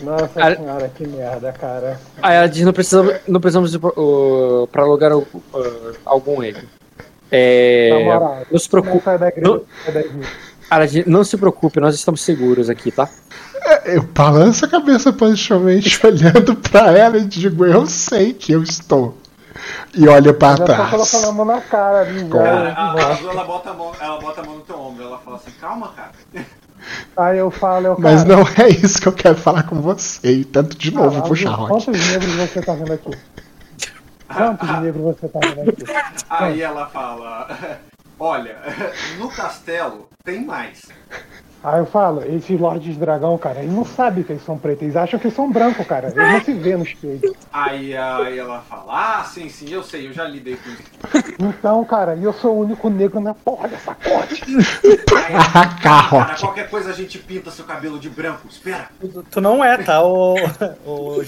Nossa 0.00 0.30
Ah. 0.36 0.56
senhora, 0.56 0.88
que 0.94 1.06
merda, 1.06 1.52
cara. 1.52 2.00
Aí 2.22 2.36
ela 2.36 2.48
diz: 2.48 2.64
não, 2.64 2.72
precisa, 2.72 3.20
não 3.26 3.40
precisamos 3.40 3.74
ir 3.74 3.78
pro- 3.78 3.94
o- 3.96 4.66
pra 4.68 4.84
lugar 4.84 5.12
uh, 5.16 5.26
algum 6.04 6.42
erro. 6.42 6.62
É, 7.30 7.90
Na 7.92 8.00
moral, 8.04 8.42
não 8.50 8.58
se 8.58 8.68
preocupe. 8.68 9.04
Não, 9.40 9.62
ela 10.70 10.86
diz, 10.86 11.04
se 11.28 11.36
preocupe, 11.36 11.80
nós 11.80 11.94
estamos 11.94 12.20
seguros 12.22 12.68
aqui, 12.70 12.90
tá? 12.90 13.08
Eu 13.86 14.02
balanço 14.02 14.64
a 14.64 14.68
cabeça 14.68 15.12
positivamente 15.12 15.98
olhando 16.06 16.54
pra 16.56 16.96
ela 16.96 17.16
e 17.16 17.24
digo, 17.24 17.64
eu 17.64 17.86
sei 17.86 18.32
que 18.34 18.52
eu 18.52 18.62
estou. 18.62 19.16
E 19.94 20.06
olha 20.08 20.34
pra 20.34 20.50
Já 20.50 20.56
tá 20.58 20.64
trás. 20.74 20.90
colocando 20.90 21.26
a 21.28 21.32
mão 21.32 21.44
na 21.46 21.60
cara 21.60 22.00
ali. 22.00 22.28
Cara, 22.28 22.72
A, 22.72 22.90
a 22.90 22.92
Nossa. 22.92 23.06
Azul, 23.12 23.30
ela 23.30 23.44
bota, 23.44 23.70
a 23.70 23.74
mão, 23.74 23.92
ela 24.00 24.20
bota 24.20 24.40
a 24.40 24.44
mão 24.44 24.56
no 24.56 24.60
teu 24.62 24.78
ombro. 24.78 25.04
Ela 25.04 25.18
fala 25.18 25.36
assim: 25.36 25.50
calma, 25.60 25.88
cara. 25.96 26.10
Aí 27.16 27.38
eu 27.38 27.50
falo, 27.50 27.86
eu, 27.86 27.96
Mas 27.98 28.24
não 28.24 28.40
é 28.40 28.68
isso 28.68 29.00
que 29.00 29.08
eu 29.08 29.12
quero 29.12 29.36
falar 29.36 29.64
com 29.64 29.80
você. 29.80 30.30
E 30.30 30.44
tanto 30.44 30.76
de 30.76 30.92
novo 30.92 31.16
cara, 31.16 31.28
puxar 31.28 31.50
Rock. 31.50 31.68
Quantos 31.70 32.08
negros 32.08 32.32
você 32.34 32.62
tá 32.62 32.74
vendo 32.74 32.92
aqui? 32.92 33.10
Quantos 34.28 34.68
negros 34.80 35.02
você 35.02 35.28
tá 35.28 35.40
vendo 35.40 35.70
aqui? 35.70 35.84
Aí 36.28 36.62
ela 36.62 36.86
fala: 36.86 37.78
olha, 38.18 38.56
no 39.18 39.28
castelo 39.28 40.08
tem 40.24 40.44
mais. 40.44 40.82
Aí 41.64 41.78
eu 41.78 41.86
falo, 41.86 42.22
esses 42.22 42.60
lords 42.60 42.94
dragão, 42.98 43.38
cara, 43.38 43.60
eles 43.60 43.72
não 43.72 43.86
sabem 43.86 44.22
que 44.22 44.32
eles 44.32 44.44
são 44.44 44.58
pretos, 44.58 44.82
eles 44.82 44.96
acham 44.96 45.18
que 45.18 45.28
eles 45.28 45.34
são 45.34 45.50
brancos, 45.50 45.86
cara. 45.86 46.12
Eles 46.14 46.32
não 46.32 46.40
se 46.42 46.52
vê 46.52 46.76
no 46.76 46.84
espelho. 46.84 47.34
Aí, 47.50 47.96
aí 47.96 48.38
ela 48.38 48.60
fala: 48.68 49.20
ah, 49.20 49.24
sim, 49.24 49.48
sim, 49.48 49.72
eu 49.72 49.82
sei, 49.82 50.06
eu 50.06 50.12
já 50.12 50.24
lidei 50.24 50.56
com 50.56 50.68
isso. 50.68 51.34
Então, 51.38 51.82
cara, 51.86 52.14
eu 52.16 52.34
sou 52.34 52.54
o 52.54 52.60
único 52.60 52.90
negro 52.90 53.18
na 53.18 53.32
porra 53.32 53.68
dessa 53.68 53.94
corte. 53.94 54.44
Cara, 55.82 56.36
qualquer 56.38 56.68
coisa 56.68 56.90
a 56.90 56.92
gente 56.92 57.18
pinta 57.18 57.50
seu 57.50 57.64
cabelo 57.64 57.98
de 57.98 58.10
branco. 58.10 58.46
Espera. 58.48 58.90
Tu 59.30 59.40
não 59.40 59.64
é, 59.64 59.78
tá? 59.78 60.02
O, 60.02 60.34
o, 60.84 61.20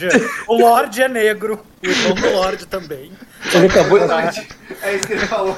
o 0.49 0.55
Lorde 0.55 1.03
é 1.03 1.09
negro. 1.09 1.65
O 1.83 1.89
irmão 1.89 2.15
do 2.15 2.33
Lorde 2.33 2.67
também. 2.67 3.11
Ele 3.55 3.67
acabou. 3.67 3.99
Exatamente. 3.99 4.49
É 4.83 4.95
isso 4.97 5.07
que 5.07 5.13
ele 5.15 5.27
falou. 5.27 5.57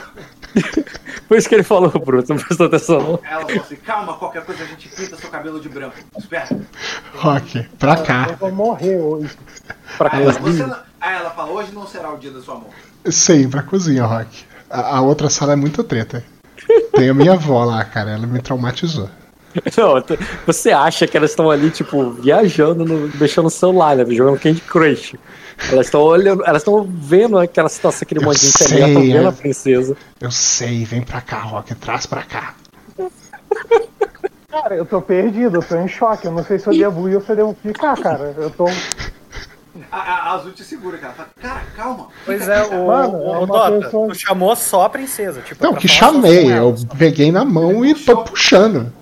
Foi 1.29 1.39
isso 1.39 1.49
que 1.49 1.55
ele 1.55 1.63
falou, 1.63 1.91
Bruno. 1.91 2.25
Não 2.29 2.37
prestou 2.37 2.67
atenção. 2.67 3.19
Ela 3.23 3.47
falou 3.47 3.61
assim: 3.63 3.77
calma, 3.77 4.15
qualquer 4.15 4.45
coisa 4.45 4.63
a 4.65 4.67
gente 4.67 4.89
pinta 4.89 5.17
seu 5.17 5.29
cabelo 5.31 5.61
de 5.61 5.69
branco. 5.69 5.97
Espera. 6.17 6.49
Rock, 7.15 7.69
pra 7.79 7.95
Eu 7.95 8.03
cá. 8.05 8.37
vou 8.39 8.51
morrer 8.53 8.97
hoje. 8.99 9.37
Pra 9.97 10.11
cá. 10.11 10.19
não- 10.19 10.77
aí 11.01 11.17
ela 11.17 11.31
fala: 11.31 11.51
hoje 11.53 11.73
não 11.73 11.87
será 11.87 12.13
o 12.13 12.19
dia 12.19 12.31
da 12.31 12.41
sua 12.41 12.55
morte. 12.55 12.75
Sim, 13.11 13.49
pra 13.49 13.63
cozinha, 13.63 14.05
Rock. 14.05 14.45
A, 14.71 14.97
a 14.97 15.01
outra 15.01 15.29
sala 15.31 15.53
é 15.53 15.57
muito 15.57 15.83
treta. 15.85 16.25
Tem 16.95 17.09
a 17.09 17.15
minha 17.15 17.33
avó 17.35 17.65
lá, 17.65 17.85
cara. 17.85 18.11
Ela 18.11 18.27
me 18.27 18.41
traumatizou. 18.41 19.09
Não, 19.77 20.19
você 20.47 20.71
acha 20.71 21.07
que 21.07 21.17
elas 21.17 21.31
estão 21.31 21.51
ali, 21.51 21.71
tipo, 21.71 22.11
viajando, 22.11 22.85
no, 22.85 23.11
mexendo 23.19 23.45
no 23.45 23.51
celular, 23.51 23.97
né? 23.97 24.05
Jogando 24.09 24.39
Candy 24.41 24.61
Crush. 24.61 25.15
Elas 25.71 25.87
estão 25.87 26.01
olhando, 26.03 26.45
elas 26.47 26.63
estão 26.63 26.83
vendo 26.89 27.39
aquela 27.39 27.69
situação, 27.69 28.01
aquele 28.03 28.25
monte 28.25 28.41
de 28.41 28.47
sei, 28.47 28.67
internet, 28.67 28.89
estão 28.89 29.03
vendo 29.03 29.25
é. 29.25 29.29
a 29.29 29.33
princesa. 29.33 29.97
Eu 30.21 30.31
sei, 30.31 30.85
vem 30.85 31.03
pra 31.03 31.21
cá, 31.21 31.41
Rock. 31.41 31.75
Traz 31.75 32.07
pra 32.07 32.23
cá. 32.23 32.55
Cara, 34.51 34.77
eu 34.77 34.87
tô 34.87 35.01
perdido, 35.03 35.59
eu 35.59 35.63
tô 35.63 35.77
em 35.77 35.89
choque. 35.89 36.27
Eu 36.27 36.33
não 36.33 36.45
sei 36.45 36.59
se 36.59 36.67
eu 36.67 36.73
devo 36.73 37.09
ir 37.09 37.17
ou 37.17 37.21
se 37.21 37.31
eu 37.31 37.37
devo 37.37 37.57
ficar, 37.63 37.97
cara. 37.97 38.35
Eu 38.37 38.51
tô. 38.51 38.67
A, 39.93 39.97
a, 39.99 40.35
Azul 40.35 40.53
te 40.53 40.65
segura, 40.65 40.97
cara. 40.99 41.13
Fala, 41.13 41.29
cara, 41.41 41.63
calma. 41.77 42.09
Pois 42.25 42.49
é, 42.49 42.63
o, 42.65 42.87
Mano, 42.87 43.19
o, 43.19 43.35
é 43.35 43.39
o 43.39 43.45
uma 43.45 43.47
Dota, 43.47 43.85
pessoa- 43.85 44.09
tu 44.09 44.15
chamou 44.15 44.57
só 44.57 44.83
a 44.85 44.89
princesa. 44.91 45.41
Tipo, 45.43 45.63
Não, 45.63 45.75
que 45.75 45.87
chamei. 45.87 46.51
Eu 46.53 46.75
peguei 46.97 47.31
na 47.31 47.45
mão 47.45 47.85
e 47.85 47.95
tô 47.95 48.25
puxando. 48.25 48.93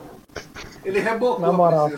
Ele 0.86 1.00
rebocou. 1.00 1.40
Na 1.40 1.52
moral. 1.52 1.90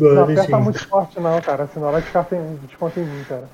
Não 0.00 0.22
aperta 0.22 0.58
muito 0.58 0.88
forte, 0.88 1.18
não, 1.18 1.40
cara. 1.40 1.68
Senão 1.74 1.88
ela 1.88 2.00
desconta 2.00 2.36
em, 2.36 2.56
desconta 2.66 3.00
em 3.00 3.04
mim, 3.04 3.24
cara. 3.28 3.48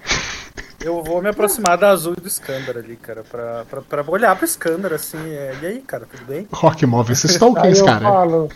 Eu 0.81 1.03
vou 1.03 1.23
me 1.23 1.31
aproximar 1.31 1.79
da 1.79 1.89
Azul 1.89 2.15
e 2.19 2.21
do 2.21 2.29
Skandar 2.29 2.77
ali, 2.77 2.97
cara, 2.97 3.25
pra, 3.25 3.65
pra, 3.71 3.81
pra 3.81 4.05
olhar 4.09 4.37
pro 4.37 4.45
Skandar, 4.45 4.93
assim. 4.93 5.17
é, 5.31 5.57
E 5.63 5.67
aí, 5.67 5.81
cara, 5.81 6.05
tudo 6.05 6.27
bem? 6.27 6.47
Rock, 6.53 6.85
esses 7.11 7.33
Aí 7.33 7.39
tokens, 7.39 7.79
eu 7.79 7.87
cara. 7.87 8.01
falo. 8.01 8.49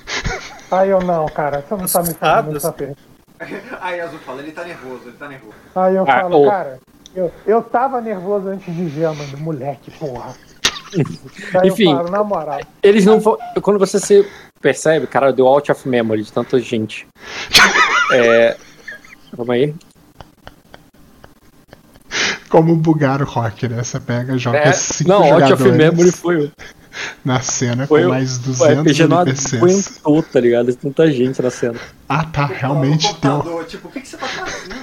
Aí 0.70 0.90
eu 0.90 1.00
não, 1.00 1.24
cara, 1.26 1.65
você 1.66 1.74
não 1.74 1.86
tá 1.86 2.02
me 2.02 2.05
muito 2.05 2.24
Assustados. 2.58 2.65
aperto. 2.66 2.98
Aí 3.81 4.00
a 4.00 4.05
Azul 4.05 4.18
fala: 4.18 4.42
ele 4.42 4.52
tá 4.52 4.65
nervoso, 4.65 5.02
ele 5.07 5.16
tá 5.16 5.28
nervoso. 5.28 5.55
Aí 5.74 5.97
eu 5.97 6.02
Ah, 6.07 6.20
falo, 6.20 6.44
cara, 6.50 6.78
eu, 7.15 7.32
eu 7.47 7.62
tava 7.62 8.00
nervoso 8.02 8.48
antes 8.48 8.74
de 8.74 8.84
ver 8.84 9.08
do 9.31 9.39
moleque, 9.39 9.90
porra. 9.92 10.34
Enfim. 11.65 11.92
falo, 11.94 12.10
na 12.10 12.25
moral. 12.25 12.60
Eles 12.83 13.05
não 13.05 13.20
vão. 13.20 13.36
Quando 13.62 13.78
você 13.78 13.99
se 14.00 14.26
percebe, 14.60 15.07
cara, 15.07 15.33
deu 15.33 15.47
out 15.47 15.70
of 15.70 15.89
memory 15.89 16.23
de 16.23 16.33
tanta 16.33 16.58
gente. 16.60 17.07
É. 18.10 18.57
Vamos 19.36 19.50
aí. 19.55 19.75
Como 22.49 22.75
bugar 22.76 23.20
o 23.20 23.26
Rock, 23.26 23.68
né? 23.68 23.83
Você 23.84 24.00
pega, 24.00 24.39
joga 24.39 24.57
É, 24.58 24.73
cinco 24.73 25.10
não, 25.10 25.23
out 25.23 25.34
of 25.52 25.62
jogadores 25.62 25.76
memory 25.76 26.10
foi 26.12 26.44
o. 26.47 26.52
na 27.23 27.41
cena 27.41 27.86
Foi 27.86 28.00
com 28.00 28.07
o- 28.07 28.10
mais 28.10 28.39
O 28.39 28.41
200 28.41 28.78
RPG 28.92 29.07
não 29.07 29.20
NPCs. 29.23 29.55
aguentou, 29.62 30.23
tá 30.23 30.41
ligado? 30.41 30.75
Tanta 30.75 31.10
gente 31.12 31.42
na 31.42 31.50
cena. 31.50 31.78
Ah, 32.08 32.25
tá, 32.25 32.47
realmente 32.47 33.08
O 33.08 33.12
deu. 33.20 33.31
computador, 33.33 33.65
tipo, 33.67 33.89
o 33.89 33.91
que, 33.91 34.00
que 34.00 34.08
você 34.08 34.17
tá 34.17 34.26
fazendo? 34.26 34.75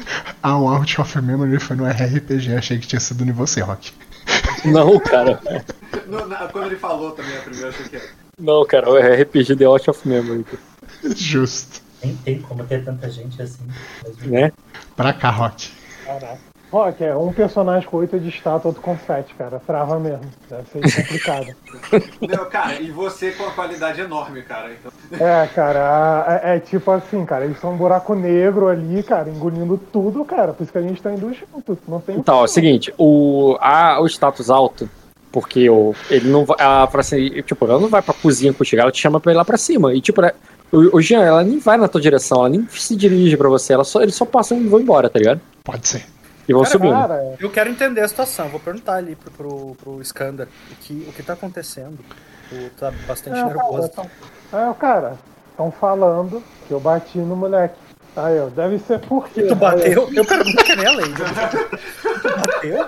Ah, 0.44 0.58
o 0.60 0.68
Out 0.70 1.02
of 1.02 1.22
Memory 1.22 1.60
foi 1.60 1.76
no 1.76 1.86
RPG. 1.88 2.54
Achei 2.56 2.78
que 2.78 2.86
tinha 2.86 3.00
sido 3.00 3.24
em 3.24 3.32
você, 3.32 3.62
Rock. 3.62 3.92
Não, 4.66 5.00
cara. 5.00 5.40
No- 6.08 6.28
na- 6.28 6.48
quando 6.48 6.68
ele 6.68 6.76
falou 6.78 7.12
também 7.12 7.36
a 7.38 7.42
primeira, 7.42 7.68
eu 7.68 7.70
achei 7.72 7.86
que 7.88 7.96
era. 7.96 8.06
Não, 8.40 8.66
cara, 8.66 8.90
o 8.90 8.98
RPG 8.98 9.56
The 9.56 9.66
Out 9.66 9.90
of 9.90 10.08
Memory. 10.08 10.46
Justo. 11.16 11.82
Nem 12.04 12.16
tem 12.18 12.42
como 12.42 12.64
ter 12.66 12.84
tanta 12.84 13.10
gente 13.10 13.42
assim. 13.42 13.64
Né? 14.24 14.52
Pra 14.96 15.14
cá, 15.14 15.30
Rock. 15.30 15.72
Caraca. 16.06 16.38
Rock, 16.72 17.04
é 17.04 17.16
um 17.16 17.32
personagem 17.32 17.88
com 17.88 17.98
8 17.98 18.20
de 18.20 18.30
status, 18.30 18.66
outro 18.66 18.82
com 18.82 18.98
7, 18.98 19.34
cara. 19.36 19.62
Trava 19.66 20.00
mesmo. 20.00 20.26
Deve 20.50 20.68
ser 20.70 21.04
complicado. 21.04 21.56
Não, 22.22 22.50
cara, 22.50 22.82
e 22.82 22.92
você 22.92 23.32
com 23.32 23.46
a 23.46 23.52
qualidade 23.52 24.02
enorme, 24.02 24.42
cara. 24.42 24.72
Então... 24.74 24.92
É, 25.20 25.48
cara, 25.48 26.42
é, 26.44 26.56
é 26.56 26.60
tipo 26.60 26.92
assim, 26.92 27.26
cara, 27.26 27.46
eles 27.46 27.60
são 27.60 27.74
um 27.74 27.78
buraco 27.78 28.16
negro 28.16 28.68
ali, 28.68 29.04
cara, 29.04 29.30
engolindo 29.30 29.78
tudo, 29.78 30.26
cara. 30.26 30.54
Por 30.54 30.64
isso 30.64 30.72
que 30.72 30.78
a 30.78 30.82
gente 30.82 31.02
tá 31.02 31.12
indo 31.14 31.34
junto. 31.34 31.78
Não 31.88 32.02
tem 32.02 32.18
Então, 32.18 32.40
é 32.40 32.44
o 32.44 32.48
seguinte, 32.48 32.94
o, 32.98 33.58
a, 33.60 34.02
o 34.02 34.08
status 34.08 34.50
alto, 34.50 34.90
porque 35.32 35.70
o, 35.70 35.94
ele 36.10 36.30
não 36.30 36.46
vai. 36.46 36.58
Ela, 36.60 36.90
assim, 36.94 37.42
tipo, 37.44 37.66
ela 37.66 37.80
não 37.80 37.90
vai 37.90 38.02
pra 38.02 38.14
cozinha 38.14 38.54
contigo, 38.54 38.82
ela 38.82 38.92
te 38.92 39.02
chama 39.02 39.20
pra 39.20 39.32
ir 39.32 39.36
lá 39.36 39.46
pra 39.46 39.58
cima. 39.58 39.94
E 39.94 40.02
tipo, 40.02 40.22
né, 40.22 40.32
o, 40.72 40.98
o 40.98 41.02
Jean, 41.02 41.24
ela 41.24 41.44
nem 41.44 41.60
vai 41.60 41.78
na 41.78 41.88
tua 41.88 42.02
direção, 42.02 42.40
ela 42.40 42.50
nem 42.50 42.68
se 42.70 42.96
dirige 42.96 43.38
pra 43.38 43.50
você, 43.50 43.74
ela 43.74 43.84
só, 43.84 44.02
eles 44.02 44.16
só 44.16 44.26
passam 44.26 44.60
e 44.60 44.68
vão 44.68 44.80
embora, 44.80 45.10
tá 45.10 45.20
ligado? 45.20 45.40
Pode 45.64 45.88
ser. 45.88 46.15
E 46.48 46.54
vão 46.54 46.64
Cara, 46.64 46.72
subindo. 46.72 46.94
Cara, 46.94 47.36
Eu 47.40 47.50
quero 47.50 47.70
entender 47.70 48.02
a 48.02 48.08
situação, 48.08 48.50
vou 48.50 48.60
perguntar 48.60 48.96
ali 48.96 49.16
pro, 49.16 49.32
pro, 49.32 49.76
pro 49.76 50.02
Skandar 50.02 50.48
o 50.72 50.76
que, 50.76 51.06
o 51.10 51.14
que 51.14 51.24
tá 51.24 51.34
acontecendo. 51.34 51.98
Tu 52.50 52.70
tá 52.78 52.92
bastante 53.08 53.40
é, 53.40 53.44
nervoso. 53.44 53.90
cara, 53.90 54.10
tão, 54.52 54.70
é, 54.70 54.74
cara, 54.76 55.14
estão 55.50 55.72
falando 55.72 56.44
que 56.68 56.72
eu 56.74 56.80
bati 56.80 57.18
no 57.18 57.36
moleque. 57.36 57.76
Aí, 58.16 58.40
ó, 58.40 58.48
deve 58.48 58.80
ser 58.80 59.00
porque. 59.00 59.44
Tu 59.48 59.56
bateu? 59.56 60.10
Eu 60.14 60.26
pergunto 60.26 60.64
que 60.64 60.76
nem 60.76 60.86
a 60.86 60.92
Lady. 60.92 61.14
Tu 62.22 62.30
bateu? 62.40 62.86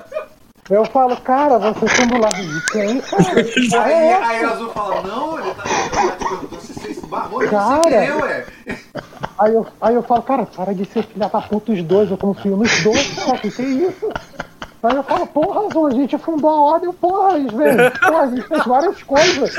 Eu 0.69 0.83
falo, 0.85 1.15
cara, 1.17 1.57
você 1.57 1.87
sendo 1.87 2.15
do 2.15 2.21
lado 2.21 2.35
de 2.35 2.65
quem? 2.71 2.99
Cara, 3.01 3.23
Aí, 3.85 3.93
é 3.93 4.13
aí 4.13 4.13
a 4.13 4.33
essa? 4.35 4.53
Azul 4.53 4.69
fala, 4.71 5.01
não, 5.01 5.39
ele 5.39 5.53
tá. 5.53 5.63
Te 5.63 6.25
perguntou 6.25 6.59
se 6.59 6.73
você 6.73 6.87
esbarrou, 6.89 7.39
Cara. 7.47 7.83
querer, 7.83 8.15
ué. 8.17 8.45
Aí 9.39 9.53
eu, 9.53 9.67
aí 9.81 9.95
eu 9.95 10.03
falo, 10.03 10.23
cara, 10.23 10.45
para 10.45 10.73
de 10.73 10.83
ser 10.85 11.03
filha 11.05 11.29
da 11.29 11.41
puta 11.41 11.71
os 11.71 11.83
dois, 11.83 12.11
eu 12.11 12.17
confio 12.17 12.57
nos 12.57 12.83
dois, 12.83 13.13
cara, 13.15 13.37
que 13.37 13.49
que 13.49 13.61
é 13.61 13.65
isso? 13.65 14.09
Aí 14.83 14.95
eu 14.95 15.03
falo, 15.03 15.25
porra, 15.27 15.67
Azul, 15.67 15.87
a 15.87 15.91
gente 15.91 16.17
fundou 16.17 16.49
a 16.49 16.61
ordem, 16.61 16.91
porra, 16.93 17.33
velho, 17.39 17.91
porra, 17.99 18.21
a 18.21 18.27
gente 18.27 18.47
fez 18.47 18.65
várias 18.65 19.03
coisas. 19.03 19.57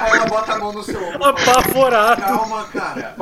Aí 0.00 0.12
ela 0.12 0.26
bota 0.26 0.52
a 0.52 0.58
mão 0.58 0.72
no 0.72 0.82
seu 0.82 1.00
ombro. 1.08 1.24
Apavorado. 1.24 2.20
Calma, 2.22 2.64
cara. 2.72 3.14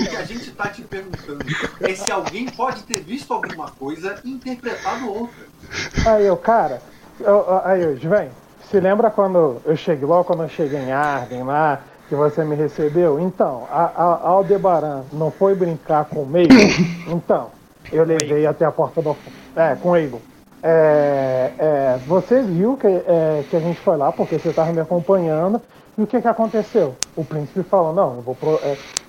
O 0.00 0.08
que 0.08 0.16
a 0.16 0.24
gente 0.24 0.50
tá 0.52 0.70
te 0.70 0.82
perguntando 0.82 1.44
é 1.80 1.94
se 1.94 2.10
alguém 2.10 2.50
pode 2.50 2.82
ter 2.84 3.02
visto 3.02 3.32
alguma 3.32 3.70
coisa 3.70 4.20
e 4.24 4.30
interpretado 4.30 5.08
outra. 5.08 5.44
Aí 6.04 6.26
eu, 6.26 6.36
cara, 6.36 6.82
eu, 7.20 7.44
aí 7.64 7.80
eu, 7.82 7.96
vem, 7.96 8.30
se 8.58 8.78
lembra 8.80 9.10
quando 9.10 9.60
eu 9.64 9.76
cheguei, 9.76 10.06
logo 10.06 10.24
quando 10.24 10.42
eu 10.42 10.48
cheguei 10.48 10.78
em 10.80 10.92
Arden 10.92 11.44
lá, 11.44 11.82
que 12.08 12.14
você 12.14 12.44
me 12.44 12.54
recebeu? 12.54 13.18
Então, 13.18 13.66
a, 13.70 13.84
a 13.84 14.14
a 14.14 14.28
Aldebaran 14.28 15.04
não 15.12 15.30
foi 15.30 15.54
brincar 15.54 16.04
com 16.06 16.22
o 16.22 16.26
meio? 16.26 16.48
Então, 17.06 17.50
eu 17.90 18.04
levei 18.04 18.46
até 18.46 18.64
a 18.64 18.72
porta 18.72 19.00
do. 19.02 19.16
É, 19.54 19.74
com 19.76 19.90
o 19.90 19.96
Eagle. 19.96 20.22
É, 20.62 21.52
é, 21.58 21.98
você 22.06 22.42
viu 22.42 22.76
que, 22.76 22.86
é, 22.86 23.44
que 23.48 23.56
a 23.56 23.60
gente 23.60 23.78
foi 23.80 23.96
lá 23.96 24.10
porque 24.10 24.38
você 24.38 24.48
estava 24.50 24.72
me 24.72 24.80
acompanhando. 24.80 25.60
E 25.96 26.02
o 26.02 26.06
que, 26.06 26.20
que 26.20 26.28
aconteceu? 26.28 26.96
O 27.14 27.24
príncipe 27.24 27.62
falou, 27.62 27.92
não, 27.92 28.16
eu 28.16 28.22
vou, 28.22 28.34
pro- 28.34 28.60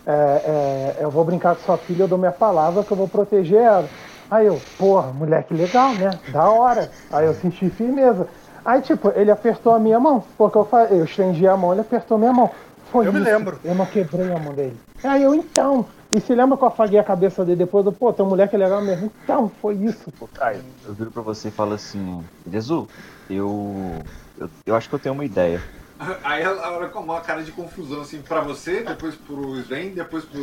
é, 0.06 0.96
é, 1.00 1.04
eu 1.04 1.12
vou 1.12 1.26
brincar 1.26 1.56
com 1.56 1.62
sua 1.62 1.78
filha, 1.78 2.04
eu 2.04 2.08
dou 2.08 2.18
minha 2.18 2.32
palavra 2.32 2.84
que 2.84 2.92
eu 2.92 2.98
vou 2.98 3.08
proteger 3.10 3.62
ela. 3.62 3.92
Aí 4.30 4.48
eu, 4.48 4.62
porra, 4.78 5.12
moleque 5.14 5.54
legal, 5.54 5.96
né? 5.96 6.20
Da 6.28 6.50
hora. 6.50 6.94
Aí 7.12 7.26
eu 7.26 7.34
senti 7.34 7.70
firmeza. 7.70 8.28
Aí, 8.64 8.82
tipo, 8.82 9.12
ele 9.12 9.30
apertou 9.32 9.74
a 9.74 9.80
minha 9.80 10.00
mão, 10.00 10.22
porque 10.38 10.58
eu, 10.58 10.66
fa- 10.66 10.86
eu 10.86 11.04
estendi 11.04 11.48
a 11.48 11.56
mão, 11.56 11.72
ele 11.72 11.82
apertou 11.82 12.16
a 12.16 12.20
minha 12.20 12.34
mão. 12.34 12.52
Foi 12.82 13.06
Eu 13.06 13.14
me 13.14 13.20
isso. 13.20 13.28
lembro. 13.28 13.64
Eu 13.64 13.76
não 13.76 13.86
quebrei 13.86 14.32
a 14.32 14.40
mão 14.40 14.54
dele. 14.56 14.82
Aí 15.04 15.22
eu, 15.24 15.36
então. 15.36 15.90
E 16.12 16.20
se 16.20 16.34
lembra 16.34 16.58
que 16.58 16.64
eu 16.64 16.68
afaguei 16.68 17.00
a 17.00 17.04
cabeça 17.04 17.46
dele 17.46 17.58
depois? 17.58 17.86
Eu, 17.86 17.94
Pô, 17.94 18.12
teu 18.14 18.26
moleque 18.26 18.56
é 18.56 18.60
legal 18.60 18.82
mesmo. 18.82 19.14
Então, 19.24 19.50
foi 19.50 19.76
isso, 19.76 20.12
pô. 20.12 20.30
Aí, 20.42 20.60
Eu 20.84 20.96
viro 20.96 21.12
pra 21.12 21.22
você 21.22 21.50
e 21.50 21.52
falo 21.52 21.74
assim, 21.74 22.30
Jesus, 22.46 22.90
eu, 23.30 24.12
eu. 24.36 24.52
Eu 24.66 24.76
acho 24.76 24.90
que 24.90 24.96
eu 24.96 25.00
tenho 25.00 25.14
uma 25.16 25.26
ideia. 25.26 25.66
Aí 26.24 26.42
ela 26.44 26.72
olha 26.78 26.90
com 26.90 27.00
uma 27.00 27.22
cara 27.22 27.42
de 27.44 27.52
confusão, 27.52 28.02
assim, 28.02 28.22
pra 28.22 28.42
você, 28.42 28.84
depois 28.84 29.16
pro 29.16 29.58
Sven, 29.60 29.92
depois 29.92 30.26
pro. 30.26 30.42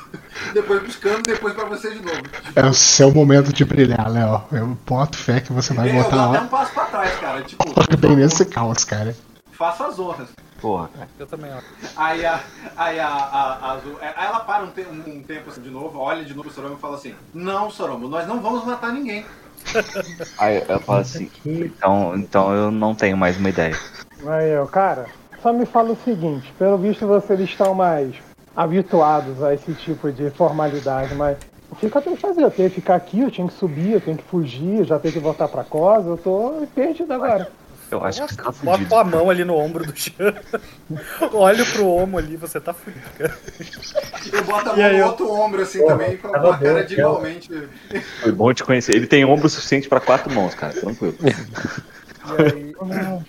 depois 0.54 0.80
pro 0.82 0.92
Scano, 0.92 1.22
depois 1.22 1.54
pra 1.54 1.64
você 1.66 1.90
de 1.92 2.00
novo. 2.00 2.22
É 2.56 2.64
o 2.66 2.72
seu 2.74 3.12
momento 3.12 3.52
de 3.52 3.64
brilhar, 3.64 4.10
Léo. 4.10 4.42
Eu 4.52 4.66
boto 4.86 5.16
fé 5.18 5.40
que 5.40 5.52
você 5.52 5.74
vai 5.74 5.90
eu 5.90 5.94
dou 5.94 6.02
botar 6.04 6.16
até 6.16 6.38
um 6.38 6.42
lá 6.42 6.48
passo 6.48 6.72
pra 6.72 6.84
trás, 6.86 7.14
cara. 7.20 7.42
Tipo, 7.42 7.64
bem 7.98 8.16
nesse 8.16 8.46
caos, 8.46 8.84
cara. 8.84 9.14
faça 9.52 9.86
as 9.86 9.98
honras. 9.98 10.28
Porra, 10.60 10.88
cara. 10.88 11.08
Eu 11.18 11.26
também, 11.26 11.50
ó. 11.52 11.60
Aí 11.96 12.24
a. 12.24 12.40
Aí 12.74 12.98
a, 12.98 13.08
a, 13.08 13.52
a 13.52 13.72
Azul. 13.72 13.98
é, 14.00 14.06
Aí 14.16 14.26
ela 14.26 14.40
para 14.40 14.64
um, 14.64 14.70
te- 14.70 14.86
um 14.88 15.22
tempo 15.22 15.50
assim 15.50 15.60
de 15.60 15.68
novo, 15.70 15.98
olha 15.98 16.24
de 16.24 16.30
novo 16.32 16.44
pro 16.48 16.54
Soromo 16.54 16.76
e 16.76 16.80
fala 16.80 16.96
assim: 16.96 17.14
Não, 17.34 17.70
Soromo, 17.70 18.08
nós 18.08 18.26
não 18.26 18.40
vamos 18.40 18.64
matar 18.64 18.90
ninguém. 18.90 19.26
Aí 20.38 20.62
eu 20.68 20.80
falo 20.80 21.00
assim, 21.00 21.30
então, 21.44 22.14
então 22.16 22.54
eu 22.54 22.70
não 22.70 22.94
tenho 22.94 23.16
mais 23.16 23.36
uma 23.36 23.48
ideia. 23.48 23.78
Aí 24.26 24.50
eu, 24.50 24.66
cara, 24.66 25.06
só 25.42 25.52
me 25.52 25.66
fala 25.66 25.92
o 25.92 25.98
seguinte, 26.04 26.52
pelo 26.58 26.78
visto 26.78 27.06
vocês 27.06 27.40
estão 27.40 27.74
mais 27.74 28.14
habituados 28.56 29.42
a 29.42 29.52
esse 29.54 29.72
tipo 29.74 30.10
de 30.12 30.30
formalidade, 30.30 31.14
mas 31.14 31.36
o 31.70 31.76
que, 31.76 31.90
que 31.90 31.96
eu 31.96 32.02
tenho 32.02 32.16
que 32.16 32.22
fazer? 32.22 32.42
Eu 32.42 32.50
tenho 32.50 32.68
que 32.70 32.76
ficar 32.76 32.94
aqui, 32.94 33.20
eu 33.20 33.30
tinha 33.30 33.46
que 33.46 33.54
subir, 33.54 33.92
eu 33.92 34.00
tenho 34.00 34.16
que 34.16 34.24
fugir, 34.24 34.78
eu 34.78 34.84
já 34.84 34.98
tenho 34.98 35.12
que 35.12 35.20
voltar 35.20 35.48
pra 35.48 35.64
casa, 35.64 36.08
eu 36.08 36.16
tô 36.16 36.66
perdido 36.74 37.12
agora. 37.12 37.48
Eu 37.90 38.02
acho 38.02 38.26
que 38.26 38.36
tá 38.36 38.44
Bota 38.44 38.78
fudido. 38.78 38.94
a 38.96 39.04
mão 39.04 39.28
ali 39.30 39.44
no 39.44 39.54
ombro 39.56 39.84
do 39.84 39.92
Jean. 39.94 40.34
Olha 41.32 41.64
pro 41.66 41.86
ombro 41.86 42.18
ali, 42.18 42.36
você 42.36 42.58
tá 42.60 42.72
fudido, 42.72 43.04
cara. 43.18 43.36
Eu 44.32 44.42
boto 44.44 44.70
a 44.70 44.72
E 44.72 44.76
mão 44.78 44.86
aí 44.86 44.92
no 44.94 44.98
eu- 44.98 45.06
outro 45.06 45.30
ombro 45.32 45.62
assim 45.62 45.78
Porra, 45.80 45.92
também, 45.98 46.16
com 46.16 46.28
uma 46.28 46.58
cara 46.58 46.84
de 46.84 46.94
igualmente. 46.94 47.68
Foi 48.22 48.32
bom 48.32 48.52
te 48.54 48.64
conhecer. 48.64 48.94
Ele 48.94 49.06
tem 49.06 49.24
ombro 49.24 49.48
suficiente 49.48 49.88
pra 49.88 50.00
quatro 50.00 50.32
mãos, 50.32 50.54
cara. 50.54 50.72
Tranquilo. 50.72 51.14
E 52.26 52.42
aí, 52.42 52.74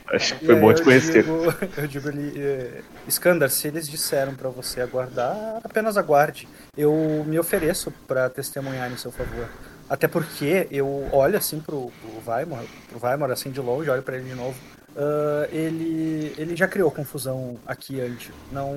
Acho 0.13 0.35
que 0.35 0.45
foi 0.45 0.55
bom 0.55 0.73
te 0.73 0.83
conhecer. 0.83 1.23
Digo, 1.23 1.53
eu 1.77 1.87
digo 1.87 2.09
ali, 2.09 2.33
eh, 2.35 2.81
Skandar, 3.07 3.49
se 3.49 3.67
eles 3.67 3.87
disseram 3.87 4.33
pra 4.35 4.49
você 4.49 4.81
aguardar, 4.81 5.59
apenas 5.63 5.97
aguarde. 5.97 6.47
Eu 6.77 7.23
me 7.25 7.39
ofereço 7.39 7.91
pra 8.07 8.29
testemunhar 8.29 8.91
em 8.91 8.97
seu 8.97 9.11
favor. 9.11 9.47
Até 9.89 10.07
porque 10.07 10.67
eu 10.71 11.07
olho 11.11 11.37
assim 11.37 11.59
pro, 11.59 11.91
pro 11.91 12.31
Weimar, 12.31 12.63
pro 12.89 13.05
Weimar 13.05 13.31
assim 13.31 13.51
de 13.51 13.61
longe, 13.61 13.89
olho 13.89 14.01
pra 14.01 14.15
ele 14.15 14.29
de 14.29 14.35
novo. 14.35 14.55
Ah, 14.95 15.47
ele, 15.51 16.33
ele 16.37 16.55
já 16.55 16.67
criou 16.67 16.89
confusão 16.89 17.57
aqui 17.67 17.99
antes. 17.99 18.31
Não, 18.51 18.75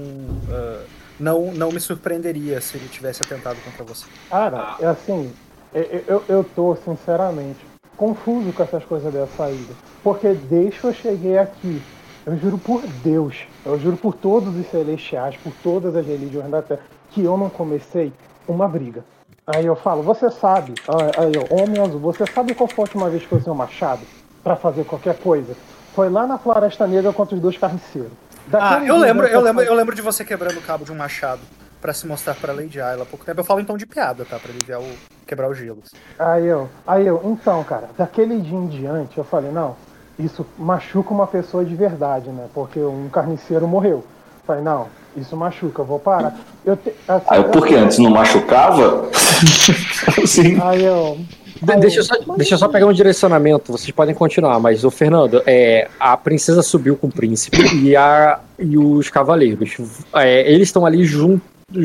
ah, 0.50 0.82
não, 1.18 1.52
não 1.52 1.70
me 1.70 1.80
surpreenderia 1.80 2.60
se 2.60 2.76
ele 2.76 2.88
tivesse 2.88 3.22
atentado 3.22 3.58
contra 3.64 3.84
você. 3.84 4.06
Cara, 4.28 4.76
é 4.80 4.86
assim, 4.86 5.32
eu, 5.72 6.04
eu, 6.06 6.24
eu 6.28 6.44
tô, 6.44 6.76
sinceramente, 6.76 7.60
confuso 7.98 8.52
com 8.52 8.62
essas 8.62 8.84
coisas 8.84 9.12
dessa 9.12 9.36
saída. 9.36 9.74
Porque 10.02 10.32
desde 10.32 10.80
que 10.80 10.84
eu 10.84 10.94
cheguei 10.94 11.36
aqui, 11.36 11.82
eu 12.24 12.36
juro 12.38 12.56
por 12.56 12.80
Deus, 13.04 13.36
eu 13.66 13.78
juro 13.78 13.96
por 13.96 14.14
todos 14.14 14.56
os 14.56 14.66
celestiais, 14.70 15.36
por 15.36 15.52
todas 15.62 15.94
as 15.94 16.06
religiões 16.06 16.50
da 16.50 16.62
Terra, 16.62 16.80
que 17.10 17.24
eu 17.24 17.36
não 17.36 17.50
comecei 17.50 18.12
uma 18.46 18.68
briga. 18.68 19.04
Aí 19.46 19.66
eu 19.66 19.74
falo, 19.74 20.02
você 20.02 20.30
sabe, 20.30 20.74
aí 21.16 21.32
eu, 21.34 21.46
homem 21.50 21.80
azul, 21.80 21.98
você 21.98 22.24
sabe 22.26 22.54
qual 22.54 22.68
foi 22.68 22.82
a 22.82 22.86
última 22.86 23.10
vez 23.10 23.26
que 23.26 23.32
eu 23.32 23.38
usei 23.38 23.52
um 23.52 23.56
machado 23.56 24.02
pra 24.44 24.56
fazer 24.56 24.84
qualquer 24.84 25.16
coisa? 25.18 25.54
Foi 25.94 26.08
lá 26.08 26.26
na 26.26 26.38
Floresta 26.38 26.86
Negra 26.86 27.12
contra 27.12 27.34
os 27.34 27.40
dois 27.40 27.56
carniceiros. 27.58 28.12
Ah, 28.52 28.82
eu 28.84 28.96
lembro, 28.96 29.26
eu 29.26 29.40
lembro, 29.40 29.62
eu 29.62 29.74
lembro 29.74 29.94
de 29.94 30.02
você 30.02 30.24
quebrando 30.24 30.58
o 30.58 30.62
cabo 30.62 30.84
de 30.84 30.92
um 30.92 30.94
machado 30.94 31.40
pra 31.80 31.92
se 31.92 32.06
mostrar 32.06 32.34
pra 32.34 32.52
Lady 32.52 32.80
Ayla 32.80 33.02
há 33.02 33.06
pouco 33.06 33.24
tempo. 33.24 33.40
Eu 33.40 33.44
falo 33.44 33.64
tom 33.64 33.76
de 33.76 33.86
piada, 33.86 34.24
tá? 34.24 34.38
Pra 34.38 34.52
aliviar 34.52 34.80
o. 34.80 35.17
quebrar 35.28 35.48
o 35.50 35.54
gelo. 35.54 35.78
Aí 36.18 36.46
eu, 36.46 36.68
aí 36.86 37.06
eu, 37.06 37.20
então, 37.24 37.62
cara, 37.62 37.90
daquele 37.96 38.40
dia 38.40 38.56
em 38.56 38.66
diante, 38.66 39.18
eu 39.18 39.24
falei, 39.24 39.52
não, 39.52 39.76
isso 40.18 40.44
machuca 40.58 41.12
uma 41.12 41.26
pessoa 41.26 41.64
de 41.64 41.74
verdade, 41.76 42.30
né? 42.30 42.46
Porque 42.54 42.80
um 42.80 43.08
carniceiro 43.12 43.68
morreu. 43.68 44.02
Falei, 44.46 44.62
não, 44.64 44.86
isso 45.14 45.36
machuca, 45.36 45.82
eu 45.82 45.86
vou 45.86 45.98
parar. 45.98 46.34
Eu 46.64 46.74
te, 46.76 46.90
assim, 47.06 47.26
Aí 47.28 47.44
porque 47.44 47.74
eu- 47.74 47.80
antes 47.80 47.98
não 47.98 48.10
machucava? 48.10 49.08
Sim. 50.26 50.58
Aí 50.62 50.82
eu. 50.84 51.18
De- 51.60 51.76
deixa, 51.76 51.98
eu 52.00 52.04
só, 52.04 52.14
deixa 52.36 52.54
eu 52.54 52.58
só 52.58 52.68
pegar 52.68 52.86
um 52.86 52.92
direcionamento, 52.92 53.72
vocês 53.72 53.90
podem 53.90 54.14
continuar, 54.14 54.58
mas 54.60 54.84
o 54.84 54.90
Fernando, 54.90 55.42
é, 55.44 55.88
a 56.00 56.16
princesa 56.16 56.62
subiu 56.62 56.96
com 56.96 57.08
o 57.08 57.12
príncipe 57.12 57.58
e, 57.82 57.96
a, 57.96 58.38
e 58.58 58.78
os 58.78 59.10
cavaleiros. 59.10 59.76
É, 60.14 60.50
eles 60.50 60.68
estão 60.68 60.86
ali 60.86 61.04
jun, 61.04 61.38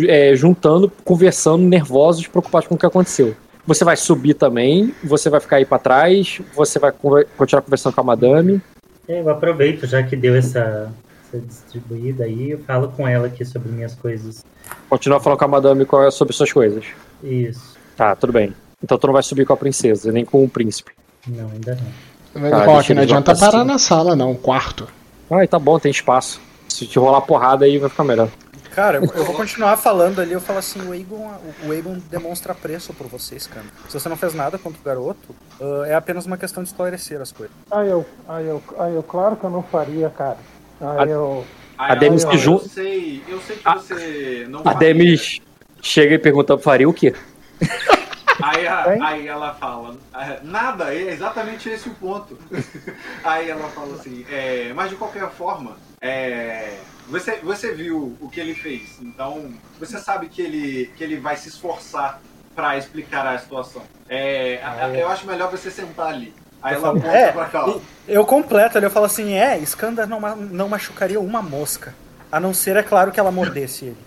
é, 0.08 0.36
juntando, 0.36 0.92
conversando, 1.04 1.64
nervosos, 1.64 2.28
preocupados 2.28 2.68
com 2.68 2.76
o 2.76 2.78
que 2.78 2.86
aconteceu. 2.86 3.36
Você 3.66 3.84
vai 3.86 3.96
subir 3.96 4.34
também, 4.34 4.94
você 5.04 5.30
vai 5.30 5.40
ficar 5.40 5.58
aí 5.58 5.66
pra 5.66 5.80
trás, 5.80 6.42
você 6.56 6.80
vai 6.80 6.92
continuar 7.38 7.62
conversando 7.62 7.94
com 7.94 8.02
a 8.02 8.04
madame. 8.04 8.62
É, 9.08 9.22
Eu 9.22 9.30
aproveito, 9.30 9.86
já 9.86 10.04
que 10.04 10.16
deu 10.16 10.36
essa, 10.36 10.92
essa 11.28 11.40
distribuída 11.46 12.26
aí, 12.26 12.52
eu 12.52 12.60
falo 12.60 12.90
com 12.90 13.08
ela 13.08 13.28
aqui 13.28 13.46
sobre 13.46 13.72
minhas 13.72 13.96
coisas. 13.96 14.44
Continua 14.90 15.20
falando 15.20 15.40
com 15.40 15.46
a 15.46 15.50
madame 15.50 15.86
qual 15.86 16.06
é- 16.08 16.12
sobre 16.12 16.34
suas 16.34 16.52
coisas. 16.52 16.86
Isso. 17.24 17.76
Tá, 17.96 18.16
tudo 18.16 18.34
bem. 18.34 18.54
Então 18.84 18.98
tu 18.98 19.08
não 19.08 19.14
vai 19.14 19.24
subir 19.24 19.46
com 19.46 19.54
a 19.54 19.58
princesa, 19.58 20.12
nem 20.12 20.26
com 20.26 20.44
o 20.44 20.50
príncipe. 20.50 20.92
Não, 21.28 21.50
ainda 21.52 21.76
não. 21.76 22.42
Mas, 22.42 22.52
Tá, 22.52 22.84
que 22.84 22.94
não 22.94 23.04
adianta 23.04 23.36
parar 23.36 23.64
na 23.64 23.78
sala, 23.78 24.16
não. 24.16 24.34
Quarto. 24.36 24.88
Ai, 25.32 25.48
tá 25.48 25.58
bom, 25.60 25.80
tem 25.80 25.92
espaço. 25.92 26.42
Se 26.68 26.86
te 26.86 27.00
rolar 27.00 27.22
porrada 27.22 27.64
aí 27.66 27.78
vai 27.78 27.90
ficar 27.90 28.04
melhor. 28.04 28.28
Cara, 28.76 28.98
eu, 28.98 29.04
eu 29.04 29.26
vou 29.26 29.36
continuar 29.36 29.78
falando 29.78 30.20
ali. 30.20 30.32
Eu 30.34 30.42
falo 30.42 30.60
assim: 30.60 30.82
o 30.88 30.92
Aegon, 30.92 31.32
o 31.66 31.72
Aegon 31.72 32.00
demonstra 32.10 32.54
apreço 32.54 32.94
por 32.94 33.08
vocês, 33.08 33.46
cara. 33.48 33.66
Se 33.88 34.00
você 34.00 34.10
não 34.10 34.16
fez 34.18 34.34
nada 34.34 34.58
contra 34.58 34.80
o 34.80 34.84
garoto, 34.84 35.36
ah, 35.62 35.84
é 35.88 35.94
apenas 35.96 36.26
uma 36.26 36.38
questão 36.38 36.64
de 36.64 36.70
esclarecer 36.70 37.22
as 37.22 37.32
coisas. 37.32 37.56
Aí 37.72 37.90
eu, 37.90 38.06
aí 38.28 38.48
eu, 38.48 38.64
aí 38.80 38.96
eu, 38.96 39.04
claro 39.04 39.36
que 39.36 39.44
eu 39.44 39.50
não 39.50 39.62
faria, 39.64 40.10
cara. 40.10 40.38
Aí 40.82 41.10
eu. 41.10 41.46
Aí 41.78 41.92
A 41.92 41.96
Demi 41.96 42.10
ela 42.12 42.20
se 42.20 42.26
fala, 42.26 42.38
jun- 42.38 42.54
Eu 42.54 42.60
sei, 42.70 43.24
eu 43.28 43.42
sei 43.42 43.56
que 43.58 43.64
você 43.74 44.46
não 44.50 44.62
A. 44.66 44.74
Demis 44.74 45.40
chega 45.82 46.16
e 46.16 46.20
pergunta, 46.20 46.58
faria 46.58 46.88
o 46.90 46.94
quê? 46.94 47.14
Aí, 48.42 48.68
a- 48.68 48.98
aí 49.10 49.28
ela 49.28 49.54
fala, 49.54 49.96
"Ah, 50.12 50.38
nada, 50.42 50.94
é 50.94 51.12
exatamente 51.12 51.70
esse 51.70 51.88
o 51.88 51.94
ponto. 51.94 52.36
Aí 53.24 53.48
ela 53.50 53.70
fala 53.70 53.94
assim, 53.96 54.26
é, 54.30 54.72
mas 54.76 54.90
de 54.90 54.96
qualquer 54.96 55.30
forma, 55.30 55.78
é, 56.02 56.78
você, 57.08 57.38
você 57.44 57.74
viu 57.74 58.16
o 58.20 58.30
que 58.30 58.40
ele 58.40 58.54
fez, 58.56 58.98
então 59.02 59.52
você 59.80 59.98
sabe 60.00 60.28
que 60.30 60.42
ele, 60.42 60.92
que 60.98 61.04
ele 61.04 61.18
vai 61.18 61.36
se 61.38 61.50
esforçar 61.50 62.20
pra 62.56 62.78
explicar 62.78 63.26
a 63.28 63.38
situação. 63.38 63.82
É, 64.08 64.60
a- 64.64 64.86
a- 64.86 64.90
eu 64.90 65.08
acho 65.10 65.26
melhor 65.26 65.50
você 65.52 65.70
sentar 65.72 66.08
ali. 66.08 66.34
Aí 66.62 66.76
ela 66.76 66.90
aponta 66.90 67.08
É, 67.08 67.32
pra 67.32 67.46
cá. 67.46 67.66
ó. 67.68 67.80
eu 68.08 68.26
completo 68.26 68.78
ali, 68.78 68.86
eu 68.86 68.92
falo 68.92 69.06
assim: 69.06 69.34
é, 69.34 69.58
Skandar 69.60 70.08
não, 70.08 70.20
não 70.36 70.70
machucaria 70.70 71.20
uma 71.20 71.42
mosca. 71.42 71.94
A 72.32 72.40
não 72.40 72.54
ser, 72.54 72.76
é 72.78 72.84
claro, 72.84 73.12
que 73.12 73.20
ela 73.20 73.32
mordesse 73.32 73.86
ele. 73.86 73.98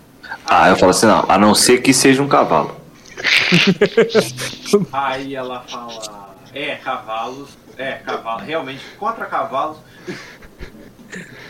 Ah, 0.45 0.67
eu 0.69 0.75
falo 0.75 0.89
assim, 0.89 1.05
não, 1.05 1.23
a 1.29 1.37
não 1.37 1.53
ser 1.55 1.81
que 1.81 1.93
seja 1.93 2.21
um 2.21 2.27
cavalo. 2.27 2.75
Aí 4.91 5.35
ela 5.35 5.61
fala, 5.61 6.35
é, 6.53 6.75
cavalos, 6.75 7.49
é, 7.77 7.93
cavalo, 7.93 8.41
realmente, 8.41 8.83
contra 8.97 9.25
cavalos, 9.25 9.77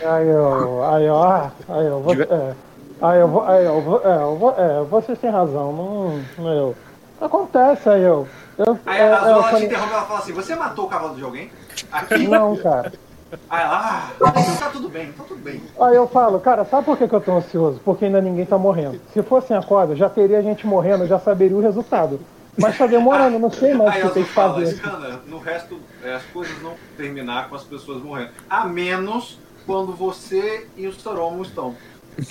Aí 0.03 0.27
eu. 0.27 0.84
Aí 0.86 1.06
eu. 1.06 1.24
Ah, 1.24 1.52
aí 1.69 1.86
eu 1.86 2.02
vou. 2.02 2.14
É, 2.14 2.56
aí 3.02 3.19
eu 3.19 3.27
vou. 3.27 3.44
Aí 3.44 3.66
eu 3.66 3.82
vou. 3.82 4.02
É, 4.03 4.22
eu 4.22 4.36
vou 4.36 4.56
é, 4.58 4.84
vocês 4.84 5.19
têm 5.19 5.30
razão. 5.30 5.74
Não. 5.74 6.24
não 6.44 6.53
eu. 6.53 6.76
Acontece, 7.19 7.90
aí 7.90 8.03
eu. 8.03 8.27
eu 8.58 8.80
Aí 8.86 9.00
é, 9.00 9.03
a 9.03 9.06
é, 9.06 9.14
Azul 9.14 9.27
eu 9.27 9.34
ela 9.34 9.44
te 9.44 9.52
falei, 9.52 9.66
interrompe 9.66 9.94
ela 9.94 10.06
fala 10.06 10.19
assim: 10.19 10.34
Você 10.34 10.56
matou 10.56 10.86
o 10.86 10.90
cavalo 10.90 11.16
de 11.16 11.24
alguém? 11.24 11.52
Aqui? 11.92 12.27
Não, 12.27 12.56
cara. 12.58 12.92
Aí 13.50 13.61
ela, 13.61 13.77
ah, 13.77 14.11
então 14.16 14.56
tá 14.56 14.69
tudo 14.69 14.88
bem, 14.88 15.11
tá 15.11 15.24
tudo 15.27 15.42
bem. 15.42 15.61
Aí 15.82 15.95
eu 15.95 16.08
falo, 16.08 16.40
cara, 16.40 16.64
sabe 16.64 16.86
por 16.86 16.98
que, 16.98 17.10
que 17.10 17.14
eu 17.14 17.19
tô 17.19 17.34
ansioso? 17.34 17.82
Porque 17.84 18.06
ainda 18.06 18.22
ninguém 18.22 18.45
tá 18.45 18.58
morrendo. 18.58 19.02
Se 19.11 19.22
fosse 19.22 19.53
a 19.53 19.61
corda, 19.61 19.98
já 19.98 20.10
teria 20.10 20.42
gente 20.42 20.66
morrendo, 20.66 21.06
já 21.06 21.19
saberia 21.19 21.58
o 21.58 21.61
resultado. 21.61 22.22
Mas 22.58 22.77
tá 22.77 22.88
demorando, 22.88 23.38
não 23.38 23.52
sei 23.52 23.74
mais 23.74 24.03
o 24.03 24.08
que 24.08 24.14
tem 24.16 24.24
que 24.24 24.32
fala: 24.32 24.53
fazer. 24.56 24.76
Scana, 24.77 25.22
no 25.27 25.38
resto, 25.40 25.80
é, 26.03 26.16
as 26.16 26.24
coisas 26.24 26.61
não 26.61 26.74
terminar 26.95 27.50
com 27.50 27.56
as 27.56 27.64
pessoas 27.64 28.02
morrendo. 28.02 28.32
A 28.50 28.66
menos 28.66 29.38
quando 29.68 29.94
você 29.94 30.66
e 30.78 30.88
o 30.88 30.94
Soromo 30.94 31.44
estão. 31.44 31.76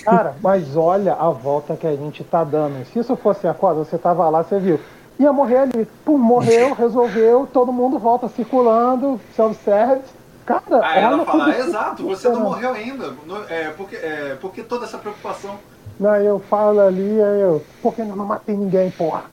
Cara, 0.03 0.35
mas 0.43 0.77
olha 0.77 1.15
a 1.15 1.29
volta 1.31 1.77
que 1.77 1.87
a 1.87 1.95
gente 1.95 2.25
tá 2.25 2.43
dando. 2.43 2.85
Se 2.87 2.99
isso 2.99 3.15
fosse 3.15 3.47
a 3.47 3.55
corda, 3.55 3.85
você 3.85 3.97
tava 3.97 4.29
lá, 4.29 4.43
você 4.43 4.59
viu. 4.59 4.81
Ia 5.21 5.33
morrer 5.33 5.59
ali. 5.59 5.87
Pum, 6.05 6.19
morreu, 6.19 6.73
resolveu, 6.75 7.47
todo 7.53 7.73
mundo 7.73 7.99
volta 7.99 8.29
circulando, 8.29 9.21
se 9.35 9.41
observe. 9.41 10.03
Cara, 10.45 10.81
Aí 10.83 11.03
ela 11.03 11.25
fala: 11.25 11.55
é, 11.55 11.61
Exato, 11.61 12.03
você 12.05 12.29
não 12.29 12.41
morreu 12.41 12.73
ainda. 12.73 13.15
É, 13.49 13.71
porque, 13.71 13.97
é, 13.97 14.37
porque 14.41 14.63
toda 14.63 14.87
essa 14.87 14.99
preocupação. 14.99 15.57
Não, 16.01 16.15
eu 16.17 16.41
falo 16.41 16.81
ali, 16.81 17.23
aí 17.23 17.41
eu. 17.41 17.63
Porque 17.83 18.03
eu 18.03 18.07
não 18.07 18.27
matei 18.27 18.57
ninguém, 18.57 18.91
porra. 18.91 19.25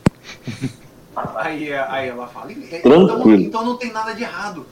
Aí, 1.35 1.69
é, 1.69 1.77
aí 1.77 2.09
ela 2.09 2.25
fala: 2.25 2.51
então, 2.51 3.05
Tranquilo. 3.05 3.43
então 3.43 3.63
não 3.63 3.77
tem 3.77 3.91
nada 3.91 4.15
de 4.15 4.23
errado. 4.23 4.65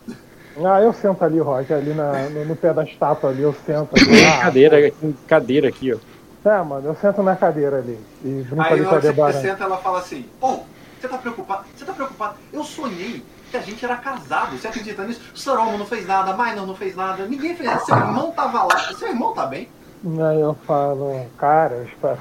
Ah, 0.58 0.82
eu 0.82 0.94
sento 0.94 1.24
ali, 1.24 1.40
Roger, 1.40 1.78
ali 1.78 1.94
na- 1.94 2.30
no, 2.30 2.46
no 2.46 2.56
pé 2.56 2.74
da 2.74 2.84
estátua 2.84 3.30
ali, 3.30 3.42
eu 3.42 3.54
sento 3.66 3.96
ali. 3.96 4.26
Ah, 4.26 4.42
cadeira, 4.44 4.94
cadeira 5.28 5.70
aqui, 5.70 5.94
ó. 5.94 6.50
É, 6.50 6.62
mano, 6.64 6.88
eu 6.88 6.96
sento 6.96 7.22
na 7.22 7.36
cadeira 7.36 7.78
ali. 7.78 7.98
E 8.24 8.30
brinco 8.44 8.62
Aí 8.62 8.74
ali 8.74 8.86
com 8.86 8.96
a 8.96 9.02
você 9.02 9.32
senta, 9.42 9.64
ela 9.64 9.78
fala 9.78 10.00
assim: 10.00 10.26
Oh, 10.42 10.60
você 11.00 11.08
tá 11.08 11.18
preocupado? 11.18 11.66
Você 11.76 11.86
tá 11.86 11.94
preocupado? 11.94 12.36
Eu 12.52 12.64
sonhei 12.64 13.24
que 13.50 13.58
a 13.58 13.62
gente 13.62 13.84
era 13.86 13.96
casado. 13.96 14.58
Você 14.58 14.68
acredita 14.68 15.04
nisso? 15.04 15.22
O 15.34 15.38
Soromo 15.38 15.78
não 15.78 15.86
fez 15.86 16.08
nada, 16.08 16.34
Minor 16.34 16.66
não 16.66 16.76
fez 16.76 16.96
nada, 16.96 17.26
ninguém 17.26 17.56
fez 17.56 17.70
nada. 17.70 17.82
Seu 17.86 17.96
irmão 17.96 18.32
tava 18.32 18.64
lá. 18.64 18.78
Seu 18.98 19.08
irmão 19.10 19.34
tá 19.34 19.46
bem? 19.46 19.68
Aí 20.04 20.42
eu 20.42 20.56
falo, 20.66 21.28
cara, 21.38 21.76
eu 21.76 21.84
espero 21.86 22.18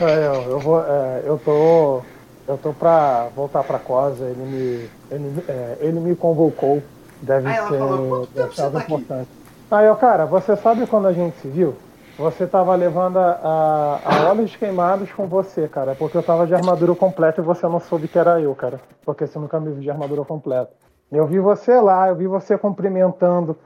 eu, 0.00 0.50
eu 0.52 0.58
vou, 0.58 0.80
é, 0.82 1.22
eu 1.26 1.38
tô, 1.38 2.00
eu 2.48 2.56
tô 2.58 2.72
pra 2.72 3.28
voltar 3.36 3.62
pra 3.62 3.78
Cosa, 3.78 4.24
ele 4.24 4.40
me, 4.42 4.90
ele, 5.10 5.44
é, 5.48 5.76
ele 5.80 6.00
me 6.00 6.16
convocou, 6.16 6.82
deve 7.22 7.48
Aí 7.48 7.56
ela 7.56 7.68
ser, 7.68 7.78
falou, 7.78 8.08
"Quanto 8.08 8.32
tempo 8.32 8.54
você 8.54 8.62
tá 8.62 8.78
aqui?" 8.78 8.92
importante. 8.92 9.28
Aí 9.70 9.86
eu, 9.86 9.96
cara, 9.96 10.26
você 10.26 10.56
sabe 10.56 10.86
quando 10.86 11.06
a 11.06 11.12
gente 11.12 11.36
se 11.36 11.48
viu? 11.48 11.76
Você 12.18 12.46
tava 12.46 12.74
levando 12.74 13.18
a, 13.18 13.30
a, 13.42 14.00
a 14.04 14.30
olhos 14.30 14.54
queimados 14.54 15.10
com 15.12 15.26
você, 15.26 15.66
cara, 15.66 15.94
porque 15.94 16.16
eu 16.18 16.22
tava 16.22 16.46
de 16.46 16.54
armadura 16.54 16.94
completa 16.94 17.40
e 17.40 17.44
você 17.44 17.66
não 17.66 17.80
soube 17.80 18.08
que 18.08 18.18
era 18.18 18.38
eu, 18.40 18.54
cara, 18.54 18.78
porque 19.06 19.26
você 19.26 19.38
nunca 19.38 19.58
me 19.58 19.70
viu 19.70 19.80
de 19.80 19.90
armadura 19.90 20.22
completa. 20.24 20.70
Eu 21.10 21.26
vi 21.26 21.38
você 21.38 21.80
lá, 21.80 22.08
eu 22.08 22.16
vi 22.16 22.26
você 22.26 22.58
cumprimentando, 22.58 23.56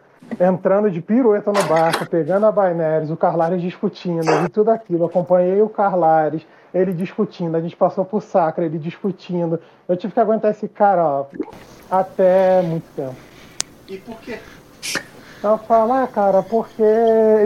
entrando 0.41 0.91
de 0.91 1.00
pirueta 1.00 1.50
no 1.50 1.62
barco, 1.65 2.07
pegando 2.07 2.47
a 2.47 2.52
Baineres, 2.52 3.10
o 3.10 3.16
Carlares 3.16 3.60
discutindo, 3.60 4.31
eu 4.31 4.42
vi 4.42 4.49
tudo 4.49 4.70
aquilo, 4.70 5.02
eu 5.02 5.07
acompanhei 5.07 5.60
o 5.60 5.68
Carlares, 5.68 6.47
ele 6.73 6.92
discutindo, 6.92 7.57
a 7.57 7.60
gente 7.60 7.76
passou 7.76 8.05
por 8.05 8.23
Sacra, 8.23 8.65
ele 8.65 8.78
discutindo. 8.78 9.58
Eu 9.89 9.97
tive 9.97 10.12
que 10.12 10.20
aguentar 10.20 10.52
esse 10.52 10.68
cara, 10.68 11.05
ó, 11.05 11.26
até 11.91 12.62
muito 12.62 12.86
tempo. 12.94 13.33
E 13.88 13.98
por 13.98 14.16
quê? 14.20 14.38
Eu 15.42 15.58
falo, 15.58 15.92
ah, 15.92 16.06
cara, 16.06 16.42
porque 16.42 16.82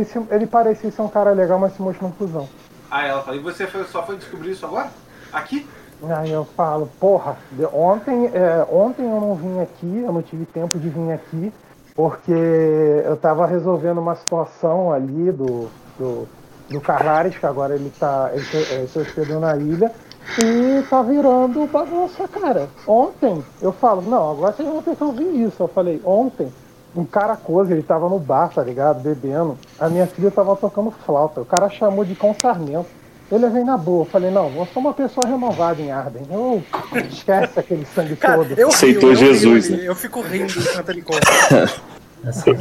esse- 0.01 0.23
ele 0.31 0.47
parecia 0.47 0.91
ser 0.91 1.03
um 1.03 1.09
cara 1.09 1.33
legal, 1.33 1.59
mas 1.59 1.73
se 1.73 1.83
mostrou 1.83 2.11
um 2.11 2.13
cuzão. 2.13 2.49
Aí 2.91 3.09
ela 3.09 3.23
fala, 3.23 3.37
e 3.37 3.41
você 3.41 3.67
foi- 3.67 3.85
só 3.85 4.03
foi 4.05 4.17
descobrir 4.17 4.53
isso 4.53 4.65
agora? 4.65 4.89
Aqui? 5.33 5.69
Aí 6.17 6.31
eu 6.31 6.45
falo, 6.45 6.89
porra, 7.01 7.37
ontem, 7.73 8.31
é, 8.33 8.65
ontem 8.71 9.03
eu 9.05 9.21
não 9.21 9.35
vim 9.35 9.61
aqui, 9.61 9.99
eu 10.07 10.13
não 10.13 10.23
tive 10.23 10.47
tempo 10.47 10.79
de 10.79 10.89
vir 10.89 11.11
aqui, 11.13 11.53
porque 11.97 12.31
eu 12.33 13.17
tava 13.17 13.45
resolvendo 13.47 13.99
uma 13.99 14.15
situação 14.15 14.93
ali 14.93 15.33
do, 15.33 15.69
do, 15.99 16.29
do 16.71 16.81
Carlares, 16.81 17.37
que 17.37 17.45
agora 17.45 17.75
ele 17.75 17.91
tá. 17.99 18.31
ele, 18.33 18.45
se- 18.45 18.75
ele 18.75 18.87
se 18.87 18.99
hospedou 19.01 19.41
na 19.41 19.57
ilha, 19.57 19.91
e 20.39 20.83
tá 20.89 21.03
virando 21.03 21.67
bagunça, 21.67 22.29
cara. 22.29 22.69
Ontem 22.87 23.43
eu 23.63 23.73
falo, 23.73 24.03
não, 24.03 24.31
agora 24.31 24.53
vocês 24.53 24.69
vão 24.69 24.83
ter 24.83 24.95
que 24.97 25.05
ouvir 25.05 25.47
isso. 25.47 25.63
Eu 25.63 25.69
falei, 25.69 26.01
ontem, 26.05 26.53
um 26.95 27.05
cara 27.05 27.37
coisa, 27.37 27.73
ele 27.73 27.83
tava 27.83 28.09
no 28.09 28.19
bar, 28.19 28.49
tá 28.49 28.63
ligado? 28.63 29.01
Bebendo. 29.01 29.59
A 29.79 29.89
minha 29.89 30.07
filha 30.07 30.31
tava 30.31 30.55
tocando 30.57 30.91
flauta. 30.91 31.41
O 31.41 31.45
cara 31.45 31.69
chamou 31.69 32.05
de 32.05 32.15
com 32.15 32.35
sarmento. 32.35 32.87
Ele 33.31 33.49
veio 33.49 33.65
na 33.65 33.77
boa. 33.77 34.03
Eu 34.03 34.11
falei, 34.11 34.31
não, 34.31 34.51
eu 34.55 34.67
sou 34.67 34.81
uma 34.81 34.95
pessoa 34.95 35.27
renovada 35.27 35.81
em 35.83 35.91
Arden. 35.91 36.23
Eu 36.31 36.63
esquece 37.11 37.59
aquele 37.61 37.87
sangue 37.95 38.17
Cara, 38.17 38.39
todo. 38.39 38.59
eu 38.59 38.69
Aceitou 38.69 39.11
rio, 39.11 39.13
eu 39.13 39.17
Jesus, 39.17 39.69
rio 39.69 39.77
né? 39.77 39.89
Eu 39.89 39.95
fico 39.95 40.21
rindo 40.21 40.53
enquanto 40.59 40.89
ele 40.89 41.03
conta. 41.03 41.21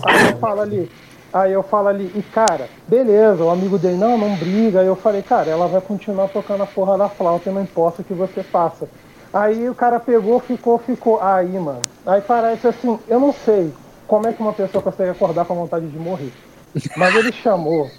Aí 0.06 0.28
eu 0.32 0.38
falo 0.38 0.62
ali, 0.62 0.92
aí 1.42 1.54
eu 1.54 1.64
falo 1.64 1.88
ali, 1.88 2.12
e 2.16 2.22
cara, 2.22 2.70
beleza, 2.88 3.44
o 3.44 3.50
amigo 3.50 3.78
dele, 3.78 3.98
não, 3.98 4.18
não 4.18 4.36
briga. 4.36 4.82
Aí 4.82 4.88
eu 4.88 4.96
falei, 4.96 5.22
cara, 5.22 5.50
ela 5.50 5.68
vai 5.68 5.82
continuar 5.82 6.28
tocando 6.30 6.64
a 6.64 6.68
porra 6.68 6.98
da 6.98 7.10
flauta 7.10 7.50
e 7.50 7.54
não 7.54 7.62
importa 7.62 8.02
o 8.02 8.06
que 8.06 8.14
você 8.14 8.44
faça. 8.44 8.88
Aí 9.34 9.70
o 9.70 9.76
cara 9.76 10.00
pegou, 10.00 10.40
ficou, 10.40 10.78
ficou. 10.78 11.22
Aí, 11.22 11.60
mano. 11.60 11.82
Aí 12.06 12.22
parece 12.22 12.68
assim, 12.68 12.98
eu 13.08 13.20
não 13.20 13.34
sei 13.34 13.74
como 14.08 14.28
é 14.28 14.34
que 14.34 14.42
uma 14.42 14.54
pessoa 14.54 14.82
consegue 14.82 15.12
acordar 15.12 15.46
com 15.46 15.54
a 15.54 15.58
vontade 15.58 15.88
de 15.88 15.98
morrer. 15.98 16.32
Mas 16.96 17.16
ele 17.16 17.32
chamou 17.32 17.90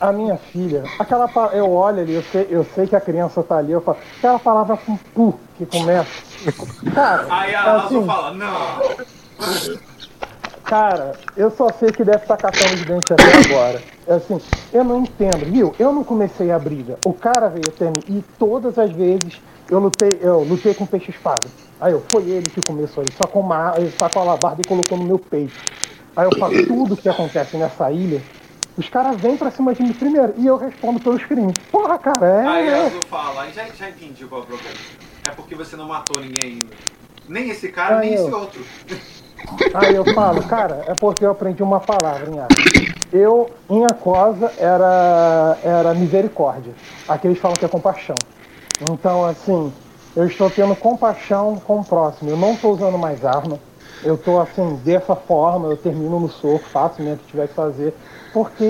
a 0.00 0.12
minha 0.12 0.36
filha. 0.36 0.84
Aquela 0.98 1.30
eu 1.52 1.70
olho 1.70 2.00
ali, 2.00 2.14
eu 2.14 2.22
sei, 2.22 2.46
eu 2.50 2.64
sei 2.74 2.86
que 2.86 2.96
a 2.96 3.00
criança 3.00 3.42
tá 3.42 3.58
ali, 3.58 3.72
eu 3.72 3.80
falo, 3.80 3.98
aquela 4.18 4.38
palavra 4.38 4.76
com 4.76 4.96
pu 4.96 5.38
que 5.56 5.66
começa. 5.66 6.10
Cara, 6.94 7.26
Aí 7.28 7.54
a 7.54 7.76
assim, 7.76 8.04
fala, 8.06 8.32
não. 8.32 8.48
Cara, 10.68 11.12
eu 11.34 11.50
só 11.50 11.70
sei 11.72 11.90
que 11.90 12.04
deve 12.04 12.18
estar 12.18 12.36
catando 12.36 12.76
de 12.76 12.84
dente 12.84 13.10
até 13.10 13.24
agora. 13.46 13.82
É 14.06 14.14
Assim, 14.14 14.38
eu 14.70 14.84
não 14.84 15.00
entendo, 15.00 15.46
viu? 15.46 15.74
Eu 15.78 15.94
não 15.94 16.04
comecei 16.04 16.50
a 16.50 16.58
briga. 16.58 16.98
O 17.06 17.14
cara 17.14 17.48
veio 17.48 17.64
até 17.68 17.90
mim 17.90 18.02
e 18.06 18.22
todas 18.38 18.78
as 18.78 18.92
vezes 18.92 19.40
eu 19.70 19.78
lutei, 19.78 20.18
eu 20.20 20.40
lutei 20.42 20.74
com 20.74 20.84
peixe 20.84 21.10
espada. 21.10 21.48
Aí 21.80 21.92
eu, 21.92 22.02
foi 22.08 22.22
ele 22.28 22.50
que 22.50 22.60
começou, 22.60 23.02
ele 23.02 23.12
sacou, 23.12 23.40
uma, 23.40 23.76
ele 23.78 23.90
sacou 23.92 24.20
a 24.20 24.24
labarda 24.26 24.60
e 24.60 24.68
colocou 24.68 24.98
no 24.98 25.04
meu 25.04 25.18
peito. 25.18 25.54
Aí 26.14 26.26
eu 26.26 26.38
falo, 26.38 26.52
tudo 26.66 26.96
que 26.98 27.08
acontece 27.08 27.56
nessa 27.56 27.90
ilha, 27.90 28.20
os 28.76 28.90
caras 28.90 29.18
vêm 29.18 29.38
pra 29.38 29.50
cima 29.50 29.72
de 29.72 29.82
mim 29.82 29.94
primeiro 29.94 30.34
e 30.36 30.46
eu 30.46 30.58
respondo 30.58 31.00
pelos 31.00 31.24
crimes. 31.24 31.54
Porra, 31.72 31.98
cara, 31.98 32.26
é. 32.26 32.46
Aí 32.46 32.68
a 32.68 32.76
é. 32.76 32.86
Azul 32.86 33.02
fala, 33.04 33.50
já, 33.52 33.64
já 33.68 33.88
entendi 33.88 34.26
qual 34.26 34.42
é 34.42 34.44
o 34.44 34.46
problema. 34.46 34.76
É 35.24 35.30
porque 35.30 35.54
você 35.54 35.76
não 35.76 35.88
matou 35.88 36.20
ninguém 36.20 36.52
ainda. 36.52 36.76
Nem 37.26 37.48
esse 37.48 37.68
cara, 37.68 38.00
Aí 38.00 38.10
nem 38.10 38.18
eu- 38.18 38.26
esse 38.26 38.34
outro. 38.34 38.62
Aí 39.74 39.94
eu 39.94 40.04
falo, 40.14 40.42
cara, 40.42 40.82
é 40.86 40.94
porque 40.94 41.24
eu 41.24 41.30
aprendi 41.30 41.62
uma 41.62 41.80
palavra 41.80 42.30
em 42.30 42.38
arte. 42.38 42.94
Eu, 43.12 43.50
em 43.70 43.84
Acosa, 43.84 44.52
era, 44.58 45.56
era 45.62 45.94
misericórdia. 45.94 46.72
Aqui 47.08 47.26
eles 47.26 47.38
falam 47.38 47.56
que 47.56 47.64
é 47.64 47.68
compaixão. 47.68 48.16
Então, 48.90 49.24
assim, 49.24 49.72
eu 50.14 50.26
estou 50.26 50.50
tendo 50.50 50.74
compaixão 50.76 51.60
com 51.66 51.80
o 51.80 51.84
próximo. 51.84 52.30
Eu 52.30 52.36
não 52.36 52.52
estou 52.52 52.72
usando 52.72 52.98
mais 52.98 53.24
arma. 53.24 53.58
Eu 54.04 54.14
estou, 54.14 54.40
assim, 54.40 54.80
dessa 54.84 55.16
forma, 55.16 55.68
eu 55.68 55.76
termino 55.76 56.20
no 56.20 56.28
soco, 56.28 56.64
faço 56.70 57.02
mesmo 57.02 57.16
o 57.16 57.18
que 57.18 57.26
tiver 57.26 57.48
que 57.48 57.54
fazer. 57.54 57.94
Porque 58.32 58.64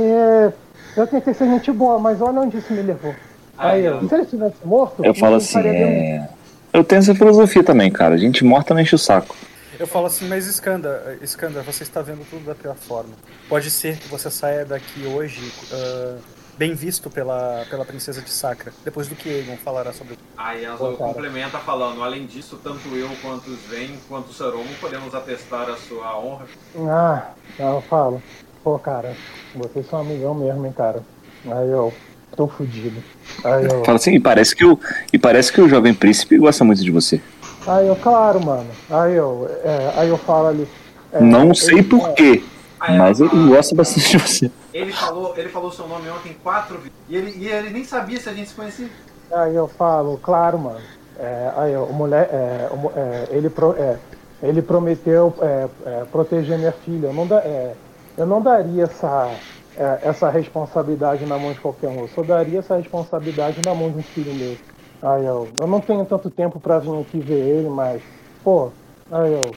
eu 0.96 1.06
tentei 1.06 1.34
ser 1.34 1.46
gente 1.46 1.70
boa, 1.72 1.98
mas 1.98 2.20
olha 2.20 2.40
onde 2.40 2.58
isso 2.58 2.72
me 2.72 2.82
levou. 2.82 3.14
Aí 3.56 3.84
eu, 3.84 4.08
se 4.08 4.14
ele 4.14 4.24
tivesse 4.24 4.56
morto, 4.64 5.04
Eu 5.04 5.14
falo 5.14 5.36
assim, 5.36 5.58
é... 5.58 6.28
Eu 6.72 6.84
tenho 6.84 7.00
essa 7.00 7.14
filosofia 7.14 7.64
também, 7.64 7.90
cara. 7.90 8.16
Gente 8.16 8.44
morta 8.44 8.72
não 8.72 8.80
enche 8.80 8.94
o 8.94 8.98
saco. 8.98 9.34
Eu 9.78 9.86
falo 9.86 10.06
assim, 10.06 10.26
mas 10.26 10.46
Skanda, 10.46 11.18
Skanda, 11.22 11.62
você 11.62 11.84
está 11.84 12.02
vendo 12.02 12.28
tudo 12.28 12.44
da 12.44 12.54
pior 12.54 12.74
forma. 12.74 13.14
Pode 13.48 13.70
ser 13.70 13.96
que 13.96 14.08
você 14.08 14.30
saia 14.30 14.64
daqui 14.64 15.06
hoje 15.06 15.52
ah, 15.72 16.16
bem 16.58 16.74
visto 16.74 17.08
pela, 17.08 17.64
pela 17.70 17.84
princesa 17.84 18.20
de 18.20 18.30
Sacra, 18.30 18.72
depois 18.84 19.06
do 19.06 19.14
que 19.14 19.28
Egon 19.28 19.56
falará 19.58 19.92
sobre 19.92 20.18
Aí 20.36 20.66
a 20.66 20.72
Azul 20.72 20.90
Pô, 20.90 20.96
cara. 20.96 21.12
complementa 21.12 21.58
falando, 21.58 22.02
além 22.02 22.26
disso, 22.26 22.58
tanto 22.62 22.88
eu 22.96 23.08
quanto 23.22 23.48
os 23.48 23.60
Ven, 23.70 23.96
quanto 24.08 24.30
o 24.30 24.34
Saromo 24.34 24.68
podemos 24.80 25.14
atestar 25.14 25.70
a 25.70 25.76
sua 25.76 26.18
honra. 26.18 26.46
Ah, 26.76 27.30
aí 27.58 27.64
eu 27.64 27.80
falo, 27.82 28.20
pô, 28.64 28.76
cara, 28.80 29.16
vocês 29.54 29.86
são 29.88 30.00
amigão 30.00 30.34
mesmo, 30.34 30.66
hein, 30.66 30.74
cara. 30.76 31.04
Aí 31.46 31.70
eu, 31.70 31.94
tô 32.36 32.46
fudido. 32.46 33.02
Aí 33.44 33.64
eu, 33.64 33.84
Fala 33.84 33.96
assim, 33.96 34.14
e 34.14 34.20
parece 34.20 34.54
que 34.54 34.64
o, 34.64 34.78
e 35.12 35.18
parece 35.18 35.52
que 35.52 35.60
o 35.60 35.68
jovem 35.68 35.94
príncipe 35.94 36.38
gosta 36.38 36.64
muito 36.64 36.82
de 36.82 36.90
você. 36.90 37.20
Aí 37.68 37.86
eu, 37.86 37.96
claro, 37.96 38.44
mano. 38.44 38.66
Aí 38.90 39.14
eu, 39.14 39.48
é, 39.64 39.92
aí 39.96 40.08
eu 40.08 40.18
falo 40.18 40.48
ali. 40.48 40.68
é, 41.12 41.20
não 41.20 41.54
sei 41.54 41.74
ele- 41.78 41.82
por 41.84 42.08
quê, 42.14 42.42
mas 42.80 43.20
ele 43.20 43.48
gosta 43.48 43.74
bastante 43.74 44.10
de 44.10 44.18
você. 44.18 44.50
Ele 44.72 44.92
falou, 44.92 45.34
ele 45.36 45.48
falou 45.48 45.72
seu 45.72 45.86
nome 45.88 46.08
ontem 46.10 46.36
quatro 46.42 46.76
vezes. 46.76 46.92
E 47.08 47.16
ele, 47.16 47.30
e 47.38 47.48
ele 47.48 47.70
nem 47.70 47.84
sabia 47.84 48.20
se 48.20 48.28
a 48.28 48.32
gente 48.32 48.48
se 48.50 48.54
conhecia. 48.54 48.88
Aí 49.32 49.54
eu 49.54 49.66
falo, 49.68 50.18
claro, 50.22 50.58
mano. 50.58 50.80
É, 51.18 51.50
aí 51.56 51.72
eu, 51.72 51.84
o 51.84 51.92
mulher, 51.92 52.28
é, 52.32 52.68
é, 52.96 53.28
ele, 53.36 53.50
pro- 53.50 53.74
é, 53.76 53.96
ele 54.42 54.62
prometeu 54.62 55.34
é, 55.40 55.68
é, 55.86 56.04
proteger 56.12 56.56
minha 56.58 56.70
filha. 56.72 57.08
Eu 57.08 57.12
não, 57.12 57.26
da, 57.26 57.38
é, 57.38 57.72
eu 58.16 58.24
não 58.26 58.40
daria 58.40 58.84
essa, 58.84 59.30
é, 59.76 59.98
essa 60.02 60.30
responsabilidade 60.30 61.26
na 61.26 61.36
mão 61.38 61.52
de 61.52 61.58
qualquer 61.60 61.88
um. 61.88 62.00
Eu 62.02 62.08
só 62.14 62.22
daria 62.22 62.60
essa 62.60 62.76
responsabilidade 62.76 63.60
na 63.64 63.74
mão 63.74 63.90
de 63.90 63.98
um 63.98 64.02
filho 64.02 64.32
meu. 64.34 64.56
Aí 65.02 65.24
eu, 65.24 65.48
eu 65.58 65.66
não 65.66 65.80
tenho 65.80 66.04
tanto 66.04 66.28
tempo 66.30 66.58
pra 66.58 66.78
vir 66.78 67.00
aqui 67.00 67.20
ver 67.20 67.38
ele, 67.38 67.68
mas, 67.68 68.02
pô, 68.42 68.70
aí 69.10 69.32
eu, 69.32 69.54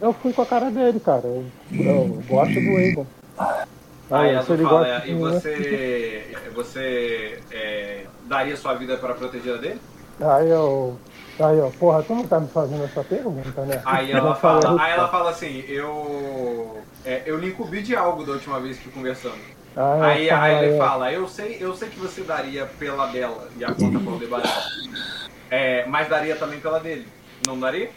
eu 0.00 0.12
fui 0.14 0.32
com 0.32 0.42
a 0.42 0.46
cara 0.46 0.70
dele, 0.70 0.98
cara. 0.98 1.26
Eu, 1.26 1.44
eu 1.72 2.22
gosto 2.28 2.54
do 2.54 2.78
Egon. 2.78 3.06
Aí 4.10 4.34
a 4.34 4.42
se 4.42 4.52
Azul 4.52 4.54
ele 4.56 4.64
fala, 4.64 4.78
gosta 4.78 4.92
é, 4.92 5.10
e 5.10 5.14
mim, 5.14 5.20
você, 5.20 6.36
você 6.54 7.40
é, 7.52 8.06
daria 8.26 8.56
sua 8.56 8.74
vida 8.74 8.96
para 8.96 9.14
proteger 9.14 9.54
a 9.54 9.58
dele? 9.58 9.80
Aí 10.20 10.50
eu. 10.50 10.96
Aí 11.38 11.56
eu, 11.56 11.72
porra, 11.78 12.02
tu 12.02 12.14
não 12.14 12.26
tá 12.26 12.38
me 12.38 12.48
fazendo 12.48 12.84
essa 12.84 13.02
pergunta, 13.02 13.62
né? 13.62 13.80
Aí 13.84 14.10
ela 14.12 14.34
fala, 14.34 14.82
aí 14.82 14.92
ela 14.92 15.08
fala 15.08 15.30
assim, 15.30 15.64
eu, 15.68 16.82
é, 17.04 17.22
eu 17.24 17.38
lhe 17.38 17.48
incumbi 17.48 17.82
de 17.82 17.96
algo 17.96 18.24
da 18.24 18.32
última 18.32 18.60
vez 18.60 18.78
que 18.78 18.90
conversamos. 18.90 19.38
Aí, 19.76 20.02
Aí, 20.02 20.28
eu 20.28 20.36
aí 20.36 20.52
ele 20.52 20.76
falei, 20.76 20.78
fala, 20.78 21.12
eu 21.12 21.28
sei, 21.28 21.56
eu 21.60 21.74
sei 21.74 21.88
que 21.88 21.98
você 21.98 22.22
daria 22.22 22.66
pela 22.78 23.06
dela 23.06 23.48
e 23.56 23.64
a 23.64 23.72
conta 23.72 23.98
por 24.00 24.14
Aldebaran. 24.14 24.42
É, 25.50 25.86
mas 25.86 26.08
daria 26.08 26.36
também 26.36 26.60
pela 26.60 26.80
dele. 26.80 27.06
Não 27.46 27.58
daria? 27.58 27.90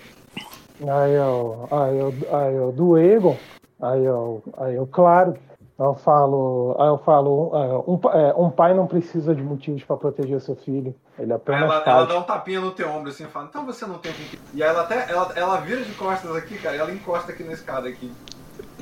Aí 0.82 1.14
eu, 1.14 1.68
aí 1.72 1.98
eu, 1.98 2.14
aí 2.32 2.56
eu 2.56 2.72
do 2.72 2.98
Egon, 2.98 3.38
aí 3.82 4.04
eu, 4.04 4.44
aí 4.58 4.76
eu, 4.76 4.88
claro, 4.88 5.38
eu 5.80 5.96
falo, 5.96 6.76
aí 6.80 6.88
eu 6.88 6.98
falo, 7.00 7.52
é, 7.54 7.90
um, 7.90 8.20
é, 8.20 8.34
um 8.36 8.50
pai 8.50 8.74
não 8.74 8.88
precisa 8.88 9.34
de 9.34 9.42
motivos 9.42 9.84
pra 9.84 9.98
proteger 9.98 10.40
seu 10.40 10.56
filho. 10.56 10.96
Ele 11.18 11.32
Aí 11.32 11.36
apenas 11.36 11.64
ela, 11.64 11.84
ela 11.86 12.06
dá 12.06 12.18
um 12.18 12.24
tapinha 12.24 12.60
no 12.62 12.72
teu 12.72 12.90
ombro 12.90 13.10
assim 13.10 13.24
e 13.24 13.28
fala, 13.28 13.48
então 13.50 13.66
você 13.66 13.86
não 13.86 13.98
tem 13.98 14.14
que. 14.14 14.40
E 14.54 14.64
aí 14.64 14.70
ela 14.70 14.82
até. 14.82 15.12
Ela, 15.12 15.32
ela 15.36 15.58
vira 15.58 15.82
de 15.82 15.92
costas 15.94 16.36
aqui, 16.36 16.58
cara, 16.58 16.76
e 16.76 16.80
ela 16.80 16.92
encosta 16.92 17.32
aqui 17.32 17.44
na 17.44 17.54
escada 17.54 17.88
aqui. 17.88 18.12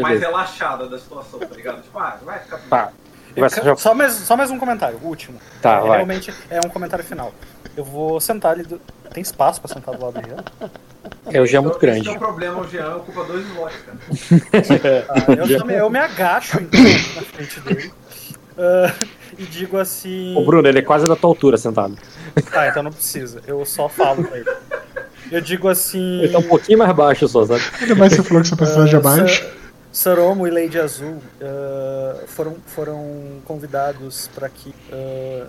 Mais 0.02 0.20
Beleza. 0.20 0.32
relaxada 0.38 0.88
da 0.88 0.98
situação, 1.00 1.40
tá 1.40 1.56
ligado? 1.56 1.82
Tipo, 1.82 2.00
ah, 2.00 2.18
vai 2.24 2.40
ficar 2.40 2.58
tudo 2.58 2.70
Tá. 2.70 2.92
Vai, 3.36 3.50
só, 3.78 3.94
mais, 3.94 4.14
só 4.14 4.36
mais 4.36 4.52
um 4.52 4.60
comentário, 4.60 5.00
o 5.02 5.08
último. 5.08 5.40
Tá, 5.62 5.78
É, 5.78 5.80
vai. 5.80 5.90
Realmente 5.98 6.34
é 6.50 6.60
um 6.66 6.70
comentário 6.70 7.04
final. 7.06 7.34
Eu 7.78 7.86
vou 7.86 8.20
sentar 8.20 8.52
ali. 8.52 8.64
Do... 8.64 8.82
Tem 9.14 9.22
espaço 9.22 9.62
pra 9.62 9.74
sentar 9.74 9.96
do 9.96 10.04
lado 10.06 10.20
do 10.20 10.28
Jean? 10.28 10.44
É, 11.32 11.42
o 11.42 11.46
Jean 11.46 11.60
é 11.60 11.62
muito 11.62 11.78
Esse 11.78 11.86
grande. 11.86 12.02
que 12.02 12.10
é 12.10 12.12
o 12.12 12.18
problema, 12.20 12.60
o 12.60 12.68
Jean 12.68 12.96
ocupa 12.98 13.24
dois 13.24 13.46
slots, 13.48 13.78
cara. 13.86 15.06
Ah, 15.10 15.32
eu, 15.50 15.64
me, 15.66 15.74
eu 15.76 15.90
me 15.90 16.00
agacho 16.00 16.60
então 16.62 16.82
na 17.16 17.22
frente 17.22 17.60
dele. 17.62 17.94
Ah, 18.58 18.94
e 19.38 19.44
digo 19.44 19.78
assim. 19.78 20.36
O 20.38 20.46
Bruno, 20.46 20.68
ele 20.68 20.80
é 20.80 20.82
quase 20.82 21.08
da 21.08 21.16
tua 21.16 21.30
altura 21.30 21.58
sentado. 21.58 21.98
Tá, 22.52 22.68
então 22.68 22.84
não 22.84 22.92
precisa. 22.92 23.42
Eu 23.48 23.66
só 23.66 23.88
falo 23.88 24.24
pra 24.24 24.38
ele. 24.38 24.50
Eu 25.32 25.40
digo 25.42 25.70
assim. 25.70 26.22
Ele 26.22 26.32
tá 26.34 26.40
um 26.40 26.44
pouquinho 26.44 26.80
mais 26.80 26.94
baixo 26.94 27.28
só, 27.28 27.46
sabe? 27.46 27.62
Ainda 27.82 27.96
mais 27.96 28.14
você 28.14 28.24
falou 28.24 28.42
que 28.42 28.50
seu 28.50 28.58
personagem 28.58 28.96
é 28.96 29.00
baixo. 29.00 29.46
Saromo 29.92 30.48
e 30.48 30.52
Lady 30.52 30.80
Azul 30.80 31.18
ah, 31.42 32.24
foram, 32.28 32.56
foram 32.66 33.42
convidados 33.46 34.30
para 34.34 34.48
que 34.50 34.74
ah, 34.92 35.48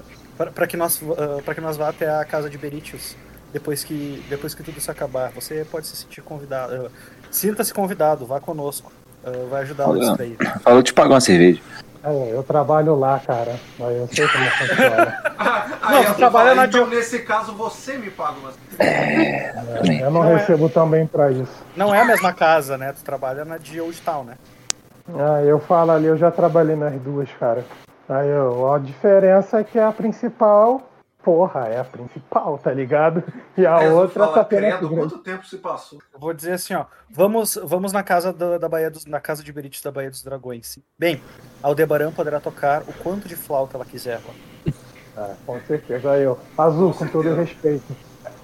para 0.54 0.66
que 0.66 0.76
nós 0.76 1.00
para 1.44 1.54
que 1.54 1.60
nós 1.60 1.76
vá 1.76 1.88
até 1.90 2.10
a 2.10 2.24
casa 2.24 2.50
de 2.50 2.58
Beritius 2.58 3.14
depois 3.52 3.84
que 3.84 4.24
depois 4.28 4.54
que 4.54 4.62
tudo 4.62 4.78
isso 4.78 4.90
acabar. 4.90 5.30
Você 5.32 5.64
pode 5.70 5.86
se 5.86 5.96
sentir 5.96 6.22
convidado. 6.22 6.86
ah, 6.86 6.90
Sinta-se 7.30 7.72
convidado, 7.72 8.26
vá 8.26 8.40
conosco. 8.40 8.92
Vai 9.48 9.64
Olha. 9.92 10.02
isso 10.02 10.16
daí. 10.16 10.36
Falou 10.62 10.82
te 10.82 10.92
pagar 10.92 11.14
uma 11.14 11.20
cerveja. 11.20 11.60
É, 12.04 12.30
eu 12.32 12.42
trabalho 12.42 12.96
lá, 12.96 13.20
cara. 13.20 13.54
Mas 13.78 13.96
eu 13.96 14.08
sei 14.08 14.26
como 14.28 14.44
funciona. 14.50 15.22
Aí 15.82 16.04
você 16.04 16.10
eu 16.10 16.14
trabalha 16.14 16.54
na 16.54 16.66
então, 16.66 16.86
nesse 16.86 17.20
caso, 17.20 17.52
você 17.52 17.96
me 17.96 18.10
paga 18.10 18.36
uma 18.38 18.52
É, 18.78 20.02
eu 20.02 20.10
não, 20.10 20.22
Não 20.22 20.30
é. 20.30 20.36
recebo 20.36 20.68
também 20.68 21.06
pra 21.06 21.30
isso. 21.30 21.64
Não 21.76 21.94
é 21.94 22.00
a 22.00 22.04
mesma 22.04 22.32
casa, 22.32 22.76
né? 22.76 22.92
Tu 22.92 23.02
trabalha 23.04 23.44
na 23.44 23.56
de 23.56 23.80
Old 23.80 24.00
Town, 24.02 24.24
né? 24.24 24.34
Ah, 25.16 25.42
eu 25.42 25.58
falo 25.58 25.92
ali, 25.92 26.06
eu 26.06 26.16
já 26.16 26.30
trabalhei 26.30 26.76
nas 26.76 26.94
duas, 27.00 27.28
cara. 27.38 27.64
Aí 28.08 28.28
eu, 28.28 28.72
a 28.72 28.78
diferença 28.78 29.60
é 29.60 29.64
que 29.64 29.78
a 29.78 29.90
principal, 29.92 30.80
porra, 31.22 31.68
é 31.68 31.78
a 31.78 31.84
principal, 31.84 32.58
tá 32.58 32.72
ligado? 32.72 33.22
E 33.54 33.66
a 33.66 33.84
eu 33.84 33.96
outra 33.96 34.26
tá 34.28 34.44
tendo 34.44 34.88
quanto 34.88 35.18
tempo 35.18 35.46
se 35.46 35.58
passou? 35.58 35.98
Eu 36.12 36.18
vou 36.18 36.32
dizer 36.32 36.52
assim, 36.52 36.72
ó. 36.72 36.86
Vamos, 37.10 37.58
vamos 37.62 37.92
na 37.92 38.02
casa 38.02 38.32
da, 38.32 38.56
da 38.56 38.66
Baía 38.66 38.90
dos, 38.90 39.04
na 39.04 39.20
casa 39.20 39.44
de 39.44 39.52
Beritius 39.52 39.82
da 39.82 39.92
Baía 39.92 40.08
dos 40.08 40.22
Dragões. 40.22 40.78
Bem, 40.98 41.20
Aldebaran 41.62 42.10
poderá 42.12 42.40
tocar 42.40 42.80
o 42.82 42.92
quanto 42.94 43.28
de 43.28 43.36
flauta 43.36 43.76
ela 43.76 43.84
quiser. 43.84 44.20
Ah, 45.14 45.34
com 45.44 45.60
certeza. 45.60 46.12
Aí 46.12 46.22
eu, 46.22 46.38
Azul, 46.56 46.94
com 46.94 47.06
todo 47.06 47.34
respeito, 47.34 47.84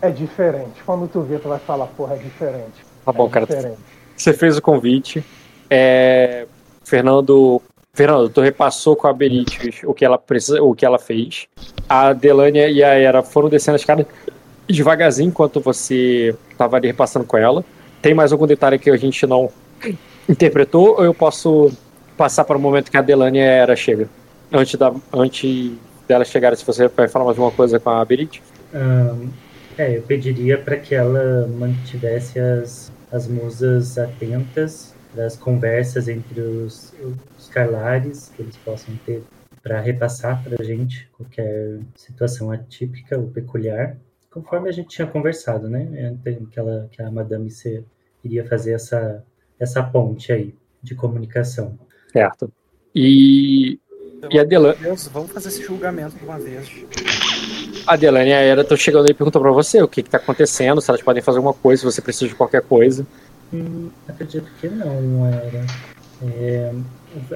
é 0.03 0.11
diferente. 0.11 0.83
Quando 0.85 1.09
tu 1.09 1.23
vê, 1.23 1.39
tu 1.39 1.49
vai 1.49 1.59
falar, 1.59 1.87
porra, 1.87 2.15
é 2.15 2.19
diferente. 2.19 2.85
Tá 3.05 3.13
bom, 3.13 3.27
é 3.27 3.31
cara. 3.31 3.47
Diferente. 3.47 3.79
Você 4.15 4.33
fez 4.35 4.59
o 4.59 4.63
convite. 4.63 5.25
É, 5.71 6.47
Fernando. 6.85 7.63
Fernando, 7.95 8.29
tu 8.29 8.41
repassou 8.41 8.95
com 8.95 9.09
a 9.09 9.13
Beritius 9.13 9.81
o 9.85 9.93
que 9.93 10.05
ela 10.05 10.19
precisa, 10.19 10.63
o 10.63 10.75
que 10.75 10.85
ela 10.85 10.99
fez. 10.99 11.49
A 11.89 12.13
Delânia 12.13 12.69
e 12.69 12.83
a 12.83 12.95
Era 12.95 13.23
foram 13.23 13.49
descendo 13.49 13.77
as 13.77 13.83
escada 13.83 14.07
devagarzinho 14.69 15.29
enquanto 15.29 15.61
você 15.61 16.35
estava 16.51 16.77
ali 16.77 16.89
repassando 16.89 17.25
com 17.25 17.37
ela. 17.37 17.65
Tem 18.03 18.15
mais 18.15 18.33
algum 18.33 18.47
detalhe 18.47 18.79
que 18.79 18.91
a 18.91 18.97
gente 18.97 19.27
não 19.27 19.51
interpretou 20.29 20.97
ou 20.99 21.05
eu 21.05 21.15
posso 21.15 21.73
passar 22.17 22.45
para 22.45 22.57
o 22.57 22.61
momento 22.61 22.91
que 22.91 22.97
a 22.97 23.03
Delânia 23.03 23.41
e 23.41 23.49
a 23.49 23.53
Era 23.53 23.77
chega? 23.77 24.09
Antes, 24.53 24.75
da, 24.75 24.93
antes 25.13 25.73
dela 26.07 26.25
chegar, 26.25 26.57
se 26.57 26.65
você 26.65 26.89
vai 26.89 27.09
falar 27.09 27.25
mais 27.25 27.39
alguma 27.39 27.55
coisa 27.55 27.79
com 27.79 27.91
a? 27.91 28.07
Ahn, 28.75 29.29
é, 29.79 29.97
eu 29.97 30.03
pediria 30.03 30.59
para 30.59 30.77
que 30.77 30.95
ela 30.95 31.47
mantivesse 31.47 32.39
as, 32.39 32.93
as 33.13 33.27
musas 33.27 33.97
atentas 33.97 34.95
das 35.15 35.37
conversas 35.37 36.09
entre 36.09 36.41
os, 36.41 36.93
os 37.39 37.49
Carlares, 37.49 38.31
que 38.37 38.43
eles 38.43 38.57
possam 38.57 38.95
ter 39.07 39.23
para 39.63 39.81
repassar 39.81 40.43
para 40.43 40.57
a 40.61 40.65
gente 40.65 41.09
qualquer 41.13 41.81
situação 41.95 42.51
atípica 42.51 43.19
ou 43.19 43.29
peculiar, 43.29 43.97
conforme 44.31 44.69
a 44.69 44.73
gente 44.73 44.89
tinha 44.89 45.07
conversado, 45.07 45.69
né? 45.69 45.89
Entre 46.11 46.47
Que, 46.47 46.59
ela, 46.59 46.89
que 46.91 47.03
a 47.03 47.11
Madame 47.11 47.51
C 47.51 47.85
iria 48.25 48.47
fazer 48.47 48.73
essa, 48.73 49.25
essa 49.59 49.83
ponte 49.83 50.33
aí 50.33 50.55
de 50.83 50.95
comunicação. 50.95 51.79
Certo. 52.13 52.51
E, 52.95 53.79
e 54.31 54.39
a 54.39 54.45
Delânia. 54.45 54.79
Deus, 54.81 55.09
vamos 55.09 55.31
fazer 55.31 55.49
esse 55.49 55.63
julgamento 55.63 56.17
de 56.17 56.25
uma 56.25 56.39
vez. 56.39 56.69
A 57.87 57.97
Delane 57.97 58.31
e 58.31 58.33
a 58.35 58.41
Era 58.41 58.63
estão 58.63 58.77
chegando 58.77 59.07
aí 59.07 59.13
e 59.13 59.15
perguntam 59.15 59.41
pra 59.41 59.51
você 59.51 59.83
o 59.83 59.89
que, 59.89 60.03
que 60.03 60.11
tá 60.11 60.19
acontecendo, 60.19 60.81
se 60.81 60.91
elas 60.91 61.03
podem 61.03 61.23
fazer 61.23 61.39
alguma 61.39 61.55
coisa, 61.55 61.81
se 61.81 61.87
você 61.87 62.03
precisa 62.03 62.29
de 62.29 62.35
qualquer 62.35 62.63
coisa. 62.63 63.07
Hum, 63.53 63.91
acredito 64.07 64.51
que 64.61 64.69
não, 64.69 65.27
era. 65.27 65.65
É, 66.23 66.73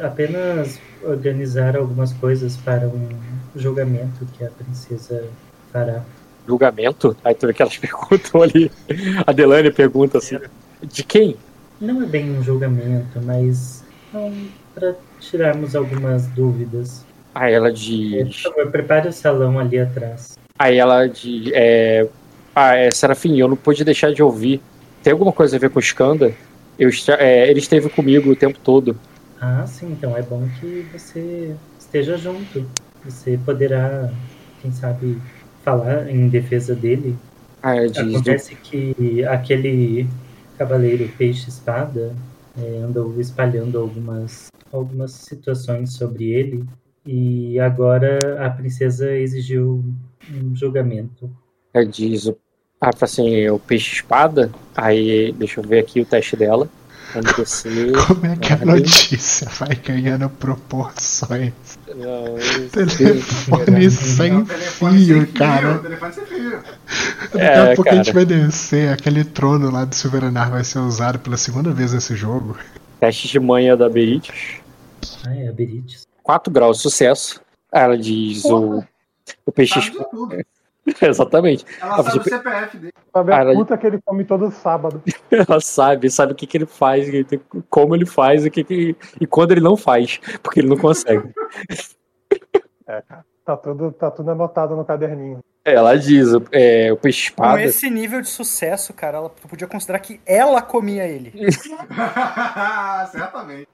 apenas 0.03 0.81
organizar 1.03 1.77
algumas 1.77 2.13
coisas 2.13 2.57
para 2.57 2.87
um 2.87 3.09
julgamento 3.57 4.27
que 4.37 4.45
a 4.45 4.51
princesa 4.51 5.25
fará. 5.73 6.03
Julgamento? 6.47 7.17
Aí 7.25 7.35
tu 7.35 7.47
vê 7.47 7.53
que 7.53 7.63
elas 7.63 7.77
perguntam 7.79 8.43
ali. 8.43 8.71
A 9.27 9.33
Delane 9.33 9.71
pergunta 9.71 10.19
assim: 10.19 10.39
de 10.83 11.05
quem? 11.05 11.37
Não 11.81 12.03
é 12.03 12.07
bem 12.07 12.31
um 12.31 12.43
julgamento, 12.43 13.21
mas 13.23 13.85
para 14.75 14.95
tirarmos 15.21 15.75
algumas 15.75 16.27
dúvidas. 16.29 17.05
Aí 17.35 17.55
ela 17.55 17.73
diz. 17.73 18.43
por 18.43 18.53
favor, 18.53 18.71
prepare 18.71 19.09
o 19.09 19.13
salão 19.13 19.59
ali 19.59 19.79
atrás. 19.79 20.39
Aí 20.59 20.79
ela 20.79 21.07
diz. 21.07 21.51
É, 21.55 22.07
ah, 22.55 22.77
é, 22.77 22.91
Serafim, 22.91 23.39
eu 23.39 23.49
não 23.49 23.57
pude 23.57 23.85
deixar 23.85 24.13
de 24.13 24.23
ouvir. 24.23 24.61
Tem 25.03 25.13
alguma 25.13 25.33
coisa 25.33 25.57
a 25.57 25.59
ver 25.59 25.71
com 25.71 25.79
o 25.79 25.83
Skanda? 25.83 26.33
Eu, 26.79 26.91
é, 27.19 27.51
ele 27.51 27.59
esteve 27.59 27.89
comigo 27.89 28.31
o 28.31 28.37
tempo 28.37 28.59
todo. 28.63 28.97
Ah, 29.45 29.67
sim, 29.67 29.91
então 29.91 30.17
é 30.17 30.23
bom 30.23 30.49
que 30.61 30.87
você 30.93 31.57
esteja 31.77 32.17
junto. 32.17 32.65
Você 33.05 33.37
poderá, 33.45 34.09
quem 34.61 34.71
sabe, 34.71 35.19
falar 35.65 36.09
em 36.09 36.29
defesa 36.29 36.77
dele. 36.77 37.17
Ah. 37.61 37.73
Acontece 38.01 38.55
que 38.55 39.25
aquele 39.25 40.07
cavaleiro 40.57 41.09
peixe-espada 41.19 42.15
é, 42.57 42.79
andou 42.79 43.21
espalhando 43.21 43.81
algumas, 43.81 44.47
algumas 44.73 45.11
situações 45.11 45.93
sobre 45.95 46.31
ele 46.31 46.65
e 47.05 47.59
agora 47.59 48.47
a 48.47 48.49
princesa 48.49 49.11
exigiu 49.11 49.85
um 50.33 50.55
julgamento. 50.55 51.29
Ela 51.75 51.85
diz. 51.85 52.27
o- 52.27 52.37
Ah, 52.81 52.91
assim, 53.01 53.49
o 53.49 53.59
peixe-espada. 53.59 54.53
Aí, 54.77 55.33
deixa 55.33 55.61
eu 55.61 55.65
ver 55.65 55.81
aqui 55.81 56.01
o 56.01 56.05
teste 56.07 56.37
dela. 56.37 56.69
Como 58.07 58.27
é 58.27 58.37
que 58.37 58.53
a 58.53 58.57
Ordem. 58.57 58.75
notícia 58.77 59.49
vai 59.59 59.75
ganhando 59.77 60.29
proporções? 60.31 61.53
Não, 61.95 62.39
esse- 62.39 62.71
Telefone 63.65 63.91
sem 63.91 64.45
fio, 64.47 65.33
cara. 65.33 65.79
Telefone 65.79 66.13
sem 66.13 66.27
fio. 66.27 66.63
Daqui 67.33 67.39
É, 67.39 67.73
a 67.73 67.75
pouco 67.77 67.91
a 67.91 67.95
gente 67.95 68.13
vai 68.13 68.25
descer, 68.25 68.93
aquele 68.93 69.25
trono 69.25 69.71
lá 69.71 69.85
do 69.85 69.95
Silveranar 69.95 70.51
vai 70.51 70.65
ser 70.65 70.79
usado 70.79 71.19
pela 71.19 71.37
segunda 71.37 71.71
vez 71.73 71.93
nesse 71.93 72.15
jogo. 72.17 72.57
Teste 73.01 73.29
de 73.29 73.41
manha 73.41 73.77
da 73.77 73.89
Beritius. 73.89 74.61
Ah, 75.27 75.35
é 75.35 75.49
a 75.49 75.53
Berites. 75.53 76.07
4 76.23 76.53
graus, 76.53 76.81
sucesso. 76.81 77.41
Ela 77.73 77.97
diz 77.99 78.45
o, 78.45 78.83
o 79.45 79.53
peixe. 79.53 79.81
Tudo. 80.11 80.37
Exatamente. 81.01 81.65
Ela 81.81 81.95
Ela, 81.95 82.03
sabe 82.03 82.19
o 82.19 82.25
CPF 82.25 82.77
dele. 82.79 82.93
Sabe 83.13 83.33
a 83.33 83.37
Cara, 83.37 83.53
puta 83.55 83.79
que 83.79 83.87
ele 83.87 84.01
come 84.05 84.25
todo 84.25 84.51
sábado. 84.51 85.03
ela 85.31 85.61
sabe, 85.61 86.11
sabe 86.11 86.33
o 86.33 86.35
que, 86.35 86.47
que 86.47 86.57
ele 86.59 86.67
faz, 86.67 87.07
como 87.71 87.95
ele 87.95 88.07
faz 88.07 88.45
o 88.45 88.51
que 88.51 88.65
que- 88.65 88.97
e 89.21 89.27
quando 89.27 89.53
ele 89.53 89.61
não 89.61 89.77
faz, 89.77 90.19
porque 90.43 90.61
ele 90.61 90.69
não 90.69 90.77
consegue. 90.79 91.31
É. 92.85 93.01
Tá 93.45 93.57
tudo, 93.57 93.93
tá 93.93 94.11
tudo 94.11 94.33
anotado 94.33 94.75
no 94.77 94.85
caderninho. 94.85 95.39
Ela 95.65 95.97
diz, 95.97 96.27
é, 96.51 96.93
o 96.93 96.97
peixe 96.97 97.31
Com 97.31 97.45
espada. 97.45 97.63
esse 97.63 97.89
nível 97.89 98.21
de 98.21 98.29
sucesso, 98.29 98.93
cara, 98.93 99.19
ela 99.19 99.29
tu 99.31 99.47
podia 99.49 99.69
considerar 99.69 100.01
que 100.01 100.21
ela 100.27 100.61
comia 100.61 101.07
ele. 101.07 101.33
Certamente. 103.11 103.69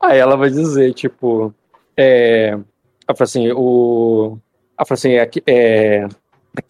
Aí 0.00 0.18
ela 0.18 0.36
vai 0.36 0.50
dizer, 0.50 0.92
tipo, 0.94 1.54
é, 1.96 2.50
ela 2.50 3.16
fala 3.16 3.24
assim, 3.24 3.50
o, 3.52 4.38
ela 4.78 4.86
fala 4.86 4.94
assim, 4.98 5.12
é, 5.12 5.30
é, 5.46 6.06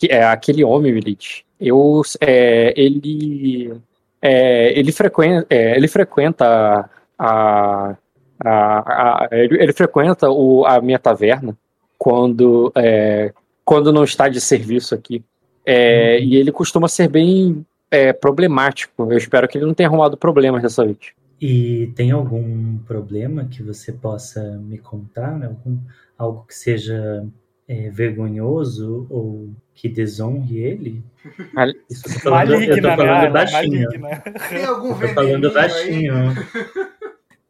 é 0.08 0.24
aquele 0.24 0.64
homem, 0.64 0.92
Milite, 0.92 1.44
eu, 1.60 2.02
é, 2.20 2.72
ele, 2.76 3.72
é, 4.20 4.78
ele 4.78 4.92
frequenta, 4.92 5.46
é, 5.50 5.76
ele 5.76 5.88
frequenta 5.88 6.88
a, 7.18 7.96
a, 8.44 9.24
a- 9.24 9.28
ele, 9.32 9.62
ele 9.62 9.72
frequenta 9.72 10.30
o, 10.30 10.64
a 10.66 10.80
minha 10.80 10.98
taverna 10.98 11.56
quando, 11.98 12.70
é, 12.76 13.32
quando 13.64 13.92
não 13.92 14.04
está 14.04 14.28
de 14.28 14.40
serviço 14.40 14.94
aqui, 14.94 15.22
É, 15.68 16.20
e 16.20 16.36
ele 16.36 16.52
costuma 16.52 16.86
ser 16.86 17.08
bem 17.08 17.66
é, 17.90 18.12
problemático. 18.12 19.10
Eu 19.10 19.18
espero 19.18 19.48
que 19.48 19.58
ele 19.58 19.66
não 19.66 19.74
tenha 19.74 19.88
arrumado 19.88 20.16
problemas 20.16 20.62
dessa 20.62 20.84
vez. 20.84 20.98
E 21.40 21.92
tem 21.96 22.12
algum 22.12 22.78
problema 22.86 23.46
que 23.46 23.64
você 23.64 23.92
possa 23.92 24.40
me 24.58 24.78
contar? 24.78 25.36
né? 25.36 25.46
Algum, 25.46 25.76
algo 26.16 26.44
que 26.46 26.54
seja 26.54 27.26
é, 27.68 27.90
vergonhoso 27.90 29.06
ou 29.10 29.48
que 29.74 29.88
desonre 29.88 30.58
ele? 30.58 31.02
Isso 31.90 32.06
eu 32.08 32.12
tô 32.14 32.20
falando, 32.20 32.52
eu 32.62 32.80
tô 32.82 32.88
Maligna, 32.88 32.88
né? 32.88 32.96
falando 32.96 33.24
Ela, 33.24 33.30
baixinho. 33.30 34.00
maligna. 34.00 34.22
Tem 34.48 34.64
algum 34.64 34.88
Eu 34.90 35.00
tô 35.00 35.08
falando 35.08 35.46
aí? 35.48 35.54
baixinho. 35.54 36.14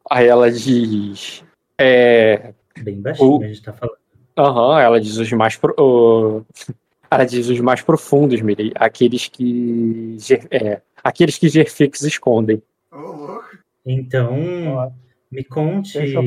Aí 0.09 0.27
ela 0.27 0.51
diz. 0.51 1.43
É, 1.79 2.53
Bem 2.79 3.01
baixinho 3.01 3.29
O- 3.37 3.43
a 3.43 3.47
gente 3.47 3.61
tá 3.61 3.73
falando. 3.73 3.97
Aham, 4.37 4.79
ela 4.79 5.01
diz 5.01 5.17
os 5.17 5.31
mais. 5.33 5.55
Pro... 5.57 5.73
o- 5.77 6.43
Ela 7.09 7.23
diz 7.23 7.47
os 7.47 7.59
mais 7.61 7.81
profundos, 7.81 8.41
Mirei. 8.41 8.73
Aqueles 8.75 9.27
que. 9.29 10.17
É, 10.51 10.81
aqueles 11.01 11.37
que 11.37 11.47
Gerfix 11.47 12.01
escondem. 12.01 12.61
Então, 13.85 14.91
me 15.31 15.41
conte, 15.45 15.97
Esse 15.97 16.15
é 16.17 16.19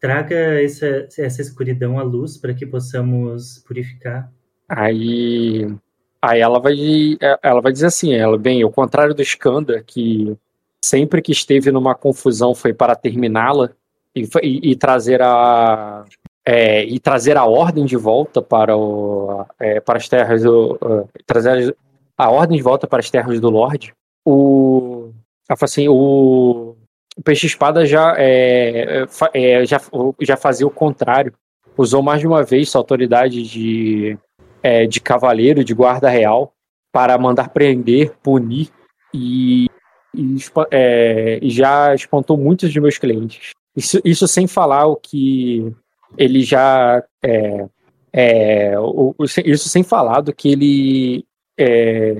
traga 0.00 0.34
essa, 0.62 1.08
essa 1.18 1.42
escuridão 1.42 1.98
à 1.98 2.02
luz 2.02 2.36
para 2.36 2.54
que 2.54 2.66
possamos 2.66 3.58
purificar. 3.66 4.32
Aí, 4.68 5.66
aí 6.20 6.40
ela 6.40 6.58
vai, 6.60 6.76
ela 7.42 7.60
vai 7.60 7.72
dizer 7.72 7.86
assim, 7.86 8.14
ela, 8.14 8.36
bem, 8.38 8.62
ao 8.62 8.70
contrário 8.70 9.14
do 9.14 9.22
Skanda, 9.22 9.82
que 9.82 10.36
sempre 10.84 11.22
que 11.22 11.32
esteve 11.32 11.70
numa 11.70 11.94
confusão 11.94 12.54
foi 12.54 12.72
para 12.72 12.94
terminá-la 12.94 13.70
e, 14.14 14.22
e- 14.42 14.70
e 14.70 14.76
trazer 14.76 15.22
a 15.22 16.04
é, 16.44 16.82
e 16.84 16.98
trazer 16.98 17.36
a 17.36 17.44
ordem 17.44 17.84
de 17.84 17.96
volta 17.96 18.40
para 18.40 18.74
o, 18.74 19.44
é, 19.60 19.80
para 19.80 19.98
as 19.98 20.08
terras 20.08 20.42
do 20.42 20.78
é, 20.82 21.22
trazer 21.26 21.76
a 22.16 22.30
ordem 22.30 22.56
de 22.56 22.62
volta 22.62 22.86
para 22.86 23.00
as 23.00 23.10
terras 23.10 23.38
do 23.38 23.50
Lorde. 23.50 23.94
O 24.24 25.10
assim, 25.48 25.88
o, 25.88 26.67
o 27.18 27.22
peixe 27.22 27.46
espada 27.46 27.84
já 27.84 28.14
é, 28.16 29.04
fa- 29.08 29.30
é, 29.34 29.66
já 29.66 29.80
já 30.20 30.36
fazia 30.36 30.66
o 30.66 30.70
contrário. 30.70 31.32
Usou 31.76 32.02
mais 32.02 32.20
de 32.20 32.26
uma 32.26 32.42
vez 32.44 32.70
sua 32.70 32.80
autoridade 32.80 33.42
de 33.42 34.16
é, 34.62 34.86
de 34.86 35.00
cavaleiro, 35.00 35.64
de 35.64 35.74
guarda 35.74 36.08
real, 36.08 36.52
para 36.92 37.18
mandar 37.18 37.48
prender, 37.50 38.12
punir 38.22 38.68
e, 39.14 39.66
e 40.14 40.36
é, 40.70 41.38
já 41.44 41.94
espantou 41.94 42.36
muitos 42.36 42.72
de 42.72 42.80
meus 42.80 42.98
clientes. 42.98 43.50
Isso, 43.76 44.00
isso 44.04 44.26
sem 44.26 44.46
falar 44.46 44.86
o 44.86 44.96
que 44.96 45.72
ele 46.16 46.42
já. 46.42 47.02
É, 47.22 47.66
é, 48.12 48.78
o- 48.78 49.14
isso 49.44 49.68
sem 49.68 49.82
falar 49.82 50.20
do 50.20 50.32
que 50.32 50.50
ele 50.50 51.24
é, 51.58 52.16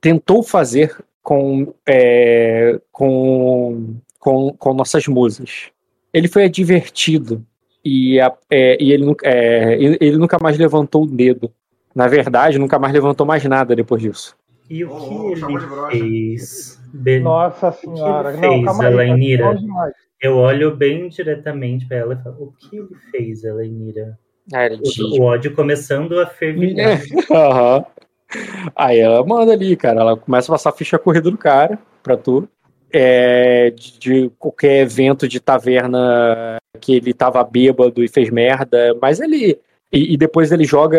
tentou 0.00 0.42
fazer 0.42 0.96
com, 1.22 1.72
é, 1.86 2.78
com, 2.90 3.94
com, 4.18 4.52
com 4.58 4.74
nossas 4.74 5.06
musas. 5.06 5.70
Ele 6.12 6.28
foi 6.28 6.44
advertido 6.44 7.44
e, 7.84 8.20
a- 8.20 8.32
é, 8.50 8.82
e 8.82 8.92
ele, 8.92 9.04
é, 9.24 9.74
ele 9.80 10.16
nunca 10.18 10.38
mais 10.40 10.56
levantou 10.58 11.04
o 11.04 11.06
dedo. 11.06 11.52
Na 11.94 12.06
verdade, 12.06 12.58
nunca 12.58 12.78
mais 12.78 12.92
levantou 12.92 13.26
mais 13.26 13.44
nada 13.44 13.74
depois 13.74 14.00
disso. 14.02 14.36
E 14.70 14.84
o 14.84 14.88
que 14.88 15.14
ele 15.14 15.58
fez? 15.90 16.78
Nossa 17.22 17.68
o 17.68 17.72
que 17.72 17.80
senhora. 17.80 18.30
ele 18.30 18.36
Não, 18.40 18.50
fez, 18.50 18.64
calma 18.64 18.82
tá 18.84 18.90
longe 18.90 19.60
demais. 19.60 19.92
Eu 20.20 20.36
olho 20.36 20.76
bem 20.76 21.08
diretamente 21.08 21.86
para 21.86 21.96
ela 21.98 22.14
e 22.14 22.22
falo: 22.22 22.36
O 22.40 22.52
que 22.52 22.76
ele 22.76 22.88
fez, 23.10 23.44
Elainira? 23.44 24.18
Ah, 24.52 24.66
ele 24.66 24.80
O, 24.82 25.20
o 25.20 25.22
ódio 25.22 25.54
começando 25.54 26.18
a 26.20 26.26
fervilhar. 26.26 27.00
Aham. 27.30 27.84
Aí 28.76 28.98
ela 28.98 29.24
manda 29.24 29.52
ali, 29.52 29.76
cara. 29.76 30.00
Ela 30.00 30.16
começa 30.16 30.50
a 30.50 30.54
passar 30.54 30.70
a 30.70 30.72
ficha 30.74 30.98
corrida 30.98 31.30
do 31.30 31.38
cara 31.38 31.78
pra 32.02 32.16
tu. 32.16 32.48
É, 32.90 33.70
de, 33.70 33.98
de 33.98 34.30
qualquer 34.38 34.80
evento 34.80 35.28
de 35.28 35.40
taverna 35.40 36.56
que 36.80 36.94
ele 36.94 37.12
tava 37.12 37.42
bêbado 37.44 38.02
e 38.02 38.08
fez 38.08 38.30
merda, 38.30 38.96
mas 39.00 39.20
ele. 39.20 39.58
E, 39.92 40.14
e 40.14 40.16
depois 40.16 40.52
ele 40.52 40.64
joga. 40.64 40.98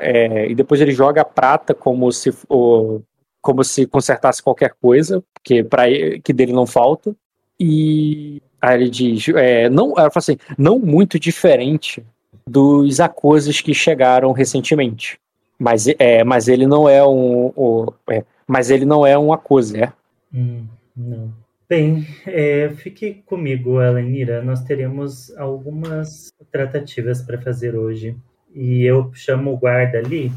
é, 0.00 0.48
e 0.48 0.54
depois 0.54 0.80
ele 0.80 0.92
joga 0.92 1.22
a 1.22 1.24
prata 1.24 1.74
como 1.74 2.10
se 2.12 2.32
o, 2.48 3.00
como 3.40 3.64
se 3.64 3.86
consertasse 3.86 4.42
qualquer 4.42 4.74
coisa, 4.80 5.22
que, 5.42 5.62
pra, 5.62 5.84
que 6.22 6.32
dele 6.32 6.52
não 6.52 6.66
falta. 6.66 7.14
E 7.58 8.42
aí 8.60 8.74
ele 8.74 8.90
diz, 8.90 9.28
é, 9.30 9.68
não, 9.68 9.90
ela 9.96 10.10
fala 10.10 10.18
assim, 10.18 10.38
não 10.56 10.78
muito 10.78 11.18
diferente 11.18 12.04
dos 12.46 13.00
acusos 13.00 13.60
que 13.60 13.74
chegaram 13.74 14.32
recentemente. 14.32 15.18
Mas, 15.58 15.86
é, 15.98 16.22
mas 16.22 16.46
ele 16.46 16.66
não 16.66 16.88
é 16.88 17.04
um. 17.04 17.86
é, 18.08 18.24
mas 18.46 18.70
ele 18.70 18.84
não 18.84 19.04
é 19.06 19.18
um 19.18 19.32
acuso, 19.32 19.76
é? 19.76 19.92
Hum, 20.32 20.64
não. 20.98 21.32
Bem, 21.68 22.06
é, 22.26 22.70
fique 22.70 23.22
comigo, 23.26 23.80
Elenira. 23.80 24.42
Nós 24.42 24.62
teremos 24.62 25.36
algumas 25.36 26.32
tratativas 26.50 27.22
para 27.22 27.40
fazer 27.40 27.76
hoje. 27.76 28.16
E 28.54 28.84
eu 28.84 29.10
chamo 29.14 29.52
o 29.52 29.58
guarda 29.58 29.98
ali. 29.98 30.32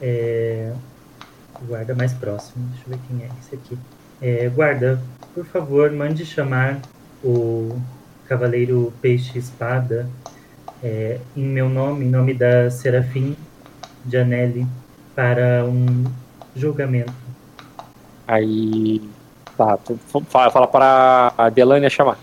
é, 0.00 0.72
o 1.60 1.66
guarda 1.66 1.94
mais 1.94 2.12
próximo. 2.12 2.66
Deixa 2.70 2.84
eu 2.86 2.90
ver 2.90 3.00
quem 3.08 3.22
é 3.24 3.30
esse 3.40 3.54
aqui. 3.54 3.78
É, 4.20 4.48
guarda, 4.48 5.00
por 5.34 5.44
favor, 5.46 5.90
mande 5.92 6.24
chamar 6.26 6.80
o 7.24 7.80
Cavaleiro 8.26 8.92
Peixe 9.00 9.38
Espada 9.38 10.08
é, 10.82 11.20
em 11.36 11.44
meu 11.44 11.68
nome, 11.68 12.06
em 12.06 12.10
nome 12.10 12.34
da 12.34 12.70
Serafim 12.70 13.36
Janelli, 14.08 14.66
para 15.14 15.64
um 15.66 16.04
julgamento. 16.54 17.12
Aí. 18.26 19.09
Tá, 19.60 19.76
tu 19.76 20.00
fala, 20.30 20.50
fala 20.50 20.66
para 20.66 21.34
a 21.36 21.50
Delânia 21.50 21.90
chamar. 21.90 22.16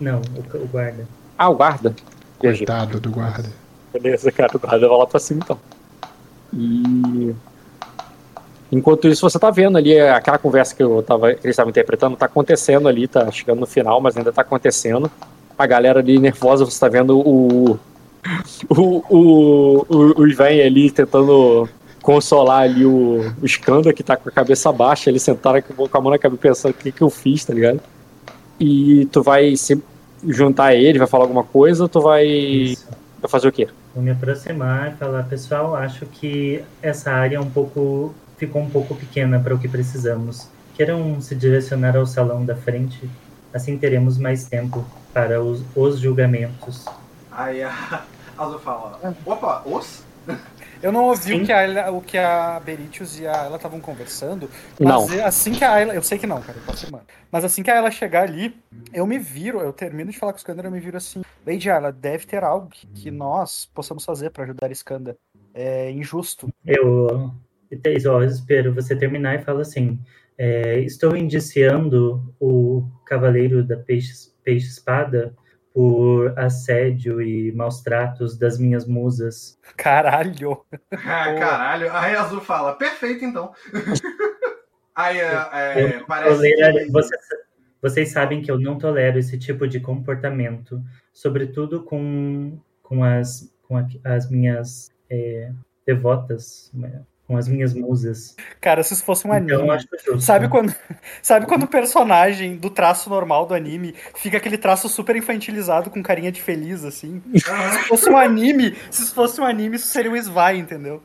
Não, 0.00 0.22
o, 0.22 0.56
o 0.56 0.66
guarda. 0.68 1.06
Ah, 1.36 1.50
o 1.50 1.54
guarda. 1.54 1.94
Coitado 2.38 2.98
do 2.98 3.10
guarda. 3.10 3.50
Beleza, 3.92 4.32
cara, 4.32 4.56
o 4.56 4.58
guarda 4.58 4.88
vai 4.88 4.96
lá 4.96 5.06
pra 5.06 5.20
cima 5.20 5.40
então. 5.44 5.58
E. 6.50 7.34
Enquanto 8.72 9.06
isso, 9.06 9.28
você 9.28 9.38
tá 9.38 9.50
vendo 9.50 9.76
ali 9.76 10.00
aquela 10.00 10.38
conversa 10.38 10.74
que, 10.74 10.82
eu 10.82 11.02
tava, 11.02 11.34
que 11.34 11.46
eles 11.46 11.52
estavam 11.52 11.68
interpretando, 11.68 12.16
tá 12.16 12.24
acontecendo 12.24 12.88
ali, 12.88 13.06
tá 13.06 13.30
chegando 13.30 13.60
no 13.60 13.66
final, 13.66 14.00
mas 14.00 14.16
ainda 14.16 14.32
tá 14.32 14.40
acontecendo. 14.40 15.10
A 15.58 15.66
galera 15.66 16.00
ali 16.00 16.18
nervosa, 16.18 16.64
você 16.64 16.80
tá 16.80 16.88
vendo 16.88 17.18
o. 17.18 17.78
O, 18.70 19.04
o, 19.10 19.86
o, 19.90 20.22
o 20.22 20.26
Sven 20.26 20.62
ali 20.62 20.90
tentando 20.90 21.68
consolar 22.08 22.62
ali 22.62 22.86
o, 22.86 23.34
o 23.42 23.44
Skanda, 23.44 23.92
que 23.92 24.02
tá 24.02 24.16
com 24.16 24.30
a 24.30 24.32
cabeça 24.32 24.72
baixa, 24.72 25.10
ele 25.10 25.18
sentado 25.18 25.62
com 25.62 25.98
a 25.98 26.00
mão 26.00 26.10
na 26.10 26.18
cabeça 26.18 26.40
pensando 26.40 26.70
o 26.70 26.74
que, 26.74 26.90
que 26.90 27.02
eu 27.02 27.10
fiz, 27.10 27.44
tá 27.44 27.52
ligado? 27.52 27.80
E 28.58 29.04
tu 29.12 29.22
vai 29.22 29.54
se 29.56 29.78
juntar 30.26 30.68
a 30.68 30.74
ele, 30.74 30.98
vai 30.98 31.06
falar 31.06 31.24
alguma 31.24 31.44
coisa, 31.44 31.82
ou 31.82 31.88
tu 31.88 32.00
vai, 32.00 32.78
vai 33.20 33.30
fazer 33.30 33.48
o 33.48 33.52
quê? 33.52 33.68
Vou 33.94 34.02
me 34.02 34.10
aproximar 34.10 34.90
e 34.90 34.96
falar, 34.96 35.24
pessoal, 35.24 35.76
acho 35.76 36.06
que 36.06 36.64
essa 36.80 37.10
área 37.10 37.36
é 37.36 37.40
um 37.40 37.50
pouco 37.50 38.14
ficou 38.38 38.62
um 38.62 38.70
pouco 38.70 38.94
pequena 38.94 39.38
para 39.38 39.54
o 39.54 39.58
que 39.58 39.68
precisamos. 39.68 40.48
Queiram 40.74 41.20
se 41.20 41.34
direcionar 41.34 41.94
ao 41.94 42.06
salão 42.06 42.42
da 42.42 42.56
frente, 42.56 43.06
assim 43.52 43.76
teremos 43.76 44.16
mais 44.16 44.46
tempo 44.46 44.82
para 45.12 45.42
os, 45.42 45.60
os 45.76 46.00
julgamentos. 46.00 46.86
Aí 47.30 47.62
a 47.62 48.02
Azul 48.38 48.60
fala: 48.60 48.98
opa, 49.26 49.62
os? 49.66 50.02
Eu 50.82 50.92
não 50.92 51.04
ouvi 51.04 51.32
Sim. 51.32 51.42
o 51.42 51.46
que, 51.46 51.52
a, 51.52 51.58
Ayla- 51.58 51.90
o 51.90 52.00
que 52.00 52.16
a 52.16 52.60
Beritius 52.60 53.18
e 53.18 53.26
a 53.26 53.42
Ayla 53.42 53.56
estavam 53.56 53.80
conversando. 53.80 54.48
Não. 54.78 55.06
Mas 55.06 55.18
é 55.18 55.24
assim 55.24 55.52
que 55.52 55.64
a 55.64 55.72
Ayla. 55.72 55.94
Eu 55.94 56.02
sei 56.02 56.18
que 56.18 56.26
não, 56.26 56.40
cara, 56.40 56.58
eu 56.58 56.64
tô 56.64 56.72
afirmando. 56.72 57.04
Mas 57.30 57.44
assim 57.44 57.62
que 57.62 57.70
a 57.70 57.74
Ayla 57.74 57.90
chegar 57.90 58.22
ali, 58.22 58.54
eu 58.92 59.06
me 59.06 59.18
viro, 59.18 59.60
eu 59.60 59.72
termino 59.72 60.10
de 60.10 60.18
falar 60.18 60.32
com 60.32 60.36
o 60.36 60.38
Skander, 60.38 60.66
eu 60.66 60.70
me 60.70 60.80
viro 60.80 60.96
assim. 60.96 61.22
Lady 61.46 61.68
Ayla, 61.70 61.90
deve 61.90 62.26
ter 62.26 62.44
algo 62.44 62.68
que, 62.68 62.86
que 62.86 63.10
nós 63.10 63.68
possamos 63.74 64.04
fazer 64.04 64.30
pra 64.30 64.44
ajudar 64.44 64.70
Skander. 64.70 65.16
É 65.52 65.90
injusto. 65.90 66.48
Eu, 66.64 67.32
ó, 68.06 68.22
eu 68.22 68.28
espero 68.28 68.72
você 68.74 68.94
terminar 68.94 69.34
e 69.34 69.44
fala 69.44 69.62
assim: 69.62 69.98
é, 70.36 70.78
estou 70.80 71.16
indiciando 71.16 72.32
o 72.38 72.84
cavaleiro 73.04 73.64
da 73.64 73.76
peixe, 73.76 74.30
peixe 74.44 74.68
espada 74.68 75.34
por 75.78 76.36
assédio 76.36 77.22
e 77.22 77.52
maus 77.52 77.80
tratos 77.82 78.36
das 78.36 78.58
minhas 78.58 78.84
musas. 78.84 79.56
Caralho! 79.76 80.64
Ah, 80.90 81.32
caralho. 81.38 81.92
Aí 81.92 82.16
a 82.16 82.22
Azul 82.22 82.40
fala: 82.40 82.74
perfeito 82.74 83.24
então. 83.24 83.52
Aí 84.92 85.20
é, 85.20 85.24
é, 85.24 86.00
parece. 86.04 86.34
tolero- 86.34 86.78
que- 86.84 86.90
vocês, 86.90 87.20
vocês 87.80 88.08
sabem 88.10 88.42
que 88.42 88.50
eu 88.50 88.58
não 88.58 88.76
tolero 88.76 89.20
esse 89.20 89.38
tipo 89.38 89.68
de 89.68 89.78
comportamento, 89.78 90.82
sobretudo 91.12 91.84
com, 91.84 92.58
com, 92.82 93.04
as, 93.04 93.54
com 93.62 93.76
a- 93.76 93.86
as 94.04 94.28
minhas 94.28 94.90
é, 95.08 95.52
devotas, 95.86 96.72
com 97.28 97.36
as 97.36 97.46
minhas 97.46 97.74
musas. 97.74 98.34
Cara, 98.58 98.82
se 98.82 98.94
isso 98.94 99.04
fosse 99.04 99.26
um 99.28 99.34
Então, 99.34 99.58
anime. 99.58 99.70
acho 99.74 99.86
justo. 100.04 100.20
Sabe 100.22 100.48
quando, 100.48 100.74
sabe 101.22 101.46
quando 101.46 101.64
o 101.64 101.68
personagem 101.68 102.56
do 102.56 102.70
traço 102.70 103.10
normal 103.10 103.44
do 103.44 103.52
anime 103.52 103.94
fica 104.16 104.38
aquele 104.38 104.56
traço 104.56 104.88
super 104.88 105.14
infantilizado 105.14 105.90
com 105.90 106.02
carinha 106.02 106.32
de 106.32 106.40
feliz, 106.40 106.84
assim? 106.86 107.22
Se 107.34 107.78
fosse 107.86 108.08
um 108.10 108.16
anime, 108.16 108.74
se 108.90 109.02
isso 109.02 109.14
fosse 109.14 109.38
um 109.40 109.44
anime, 109.44 109.76
isso 109.76 109.88
seria 109.88 110.10
o 110.10 110.16
Svai, 110.16 110.56
entendeu? 110.56 111.02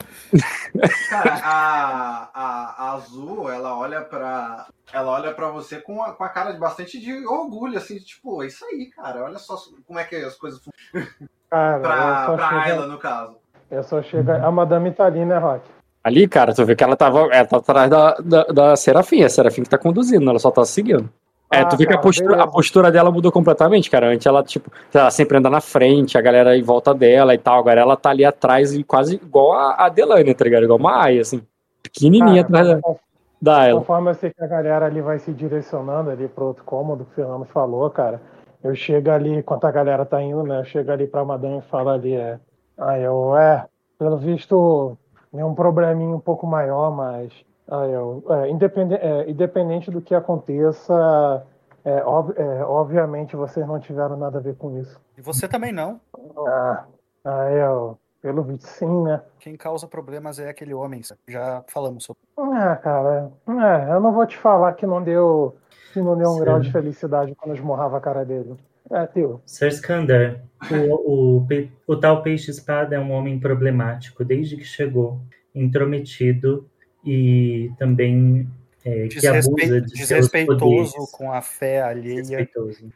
Cara, 1.10 1.34
a, 1.44 2.30
a, 2.34 2.76
a 2.86 2.94
Azul, 2.94 3.52
ela 3.52 3.78
olha 3.78 4.02
pra. 4.02 4.66
Ela 4.94 5.12
olha 5.12 5.34
pra 5.34 5.50
você 5.50 5.78
com 5.82 6.02
a, 6.04 6.14
com 6.14 6.24
a 6.24 6.30
cara 6.30 6.52
de 6.52 6.60
bastante 6.60 7.00
de 7.00 7.26
orgulho, 7.28 7.78
assim, 7.78 7.98
tipo, 7.98 8.44
é 8.44 8.48
isso 8.48 8.64
aí, 8.66 8.90
cara. 8.96 9.24
Olha 9.24 9.40
só 9.40 9.58
como 9.86 10.00
é 10.00 10.04
que 10.04 10.16
as 10.16 10.36
coisas 10.36 10.62
funcionam. 10.64 11.10
Cara, 11.50 11.80
Pra, 11.80 12.26
eu 12.30 12.36
pra 12.36 12.48
chego- 12.50 12.62
Ayla, 12.62 12.88
no 12.88 12.98
caso. 12.98 13.38
Eu 13.72 13.84
só 13.84 14.02
chego. 14.04 14.32
A 14.32 14.52
Madame 14.52 14.92
tá 14.94 15.06
ali, 15.06 15.26
né, 15.26 15.38
Rock? 15.38 15.68
Ali, 16.04 16.28
cara, 16.28 16.54
tu 16.54 16.66
vê 16.66 16.76
que 16.76 16.84
ela 16.84 16.98
tava, 16.98 17.30
ela 17.32 17.46
tá 17.46 17.58
atrás 17.58 17.90
da, 17.90 18.16
da, 18.16 18.44
da 18.44 18.76
Serafim, 18.76 19.24
a 19.24 19.30
Serafim 19.30 19.64
que 19.64 19.70
tá 19.70 19.78
conduzindo, 19.78 20.30
ela 20.30 20.40
só 20.40 20.52
tá 20.52 20.66
seguindo. 20.66 21.10
É, 21.50 21.60
Ah, 21.60 21.66
tu 21.66 21.78
vê 21.78 21.86
que 21.86 21.94
a 21.94 21.96
cara, 21.96 22.02
postura, 22.02 22.44
a 22.44 22.48
postura 22.48 22.92
dela 22.92 23.12
mudou 23.12 23.32
completamente, 23.32 23.90
cara. 23.90 24.08
Antes 24.08 24.26
ela, 24.26 24.44
tipo, 24.44 24.72
ela 24.92 25.12
sempre 25.12 25.38
anda 25.38 25.50
na 25.50 25.62
frente, 25.62 26.18
a 26.18 26.22
galera 26.22 26.58
em 26.58 26.64
volta 26.64 26.94
dela 26.94 27.34
e 27.34 27.38
tal. 27.38 27.60
Agora 27.60 27.80
ela 27.80 27.96
tá 27.96 28.10
ali 28.10 28.26
atrás 28.26 28.74
e 28.74 28.84
quase 28.84 29.16
igual 29.16 29.54
a 29.54 29.86
a 29.86 29.90
Delane, 29.90 30.34
tá 30.34 30.44
ligado? 30.44 30.64
Igual 30.64 30.80
uma 30.80 31.04
Aya, 31.04 31.22
assim. 31.22 31.42
Pequenininha 31.84 32.44
Cara, 32.44 32.72
atrás 32.72 32.82
da, 32.82 32.96
da 33.40 33.68
ela. 33.68 33.80
Conforme 33.80 34.10
eu 34.10 34.16
sei 34.16 34.32
que 34.32 34.44
a 34.44 34.48
galera 34.48 34.88
ali 34.88 35.00
vai 35.00 35.20
se 35.20 35.32
direcionando 35.32 36.10
ali 36.10 36.28
pro 36.28 36.48
outro 36.48 36.64
cômodo 36.64 37.06
que 37.06 37.12
o 37.12 37.16
Fernando 37.16 37.46
falou, 37.46 37.88
cara, 37.92 38.20
eu 38.64 38.74
chego 38.74 39.12
ali, 39.12 39.36
enquanto 39.36 39.66
a 39.66 39.72
galera 39.72 40.06
tá 40.06 40.22
indo, 40.22 40.42
né? 40.44 40.62
Eu 40.62 40.66
chego 40.66 40.92
ali 40.92 41.06
pra 41.06 41.24
Madame 41.24 41.60
e 41.60 41.70
falo 41.70 41.90
ali, 41.90 42.16
é. 42.16 42.40
Aí 42.80 43.04
eu, 43.04 43.38
é, 43.38 43.66
pelo 44.00 44.18
visto, 44.18 44.98
é 45.34 45.46
um 45.46 45.56
probleminha 45.56 46.16
um 46.16 46.20
pouco 46.20 46.46
maior, 46.48 46.92
mas. 46.92 47.32
Aí 47.68 47.92
eu, 47.94 48.24
é, 48.30 48.50
independente, 48.50 49.02
é, 49.02 49.30
independente 49.30 49.90
do 49.90 50.02
que 50.02 50.14
aconteça, 50.14 51.46
é, 51.86 52.04
ob- 52.04 52.34
é, 52.38 52.64
obviamente 52.64 53.36
vocês 53.36 53.66
não 53.66 53.80
tiveram 53.80 54.18
nada 54.18 54.38
a 54.38 54.42
ver 54.42 54.56
com 54.56 54.78
isso. 54.78 55.00
E 55.18 55.22
você 55.22 55.48
também 55.48 55.72
não. 55.72 56.00
Ah, 56.46 56.86
aí 57.24 57.58
eu, 57.60 57.98
pelo 58.22 58.44
visto 58.44 58.68
sim, 58.68 59.04
né? 59.04 59.22
Quem 59.40 59.56
causa 59.56 59.88
problemas 59.88 60.40
é 60.40 60.50
aquele 60.50 60.74
homem. 60.74 61.02
Já 61.28 61.64
falamos 61.68 62.04
sobre. 62.04 62.22
Ah, 62.38 62.76
cara, 62.76 63.32
é, 63.48 63.94
eu 63.94 64.00
não 64.02 64.12
vou 64.12 64.26
te 64.26 64.38
falar 64.38 64.74
que 64.74 64.86
não 64.86 65.02
deu, 65.02 65.56
que 65.94 66.02
não 66.02 66.18
deu 66.18 66.30
um 66.30 66.34
Sim. 66.36 66.40
grau 66.42 66.60
de 66.60 66.72
felicidade 66.72 67.34
quando 67.36 67.56
esmurrava 67.56 67.98
a 67.98 68.02
cara 68.02 68.26
dele. 68.26 68.58
É, 68.92 69.06
teu. 69.08 69.42
Sir 69.46 69.70
Skander, 69.70 70.42
o, 70.72 71.40
o, 71.40 71.48
o 71.88 71.96
tal 71.96 72.22
peixe-espada 72.22 72.96
é 72.96 73.00
um 73.00 73.12
homem 73.12 73.40
problemático 73.40 74.24
desde 74.24 74.58
que 74.58 74.66
chegou, 74.66 75.22
intrometido 75.56 76.70
e 77.06 77.72
também 77.78 78.48
é, 78.86 79.08
que 79.08 79.26
abusa 79.26 79.82
de 79.82 79.90
seus 79.90 80.10
Desrespeitoso 80.10 80.60
poderes. 80.60 81.12
com 81.12 81.32
a 81.32 81.42
fé 81.42 81.82
alheia. 81.82 82.22
Desrespeitoso. 82.22 82.92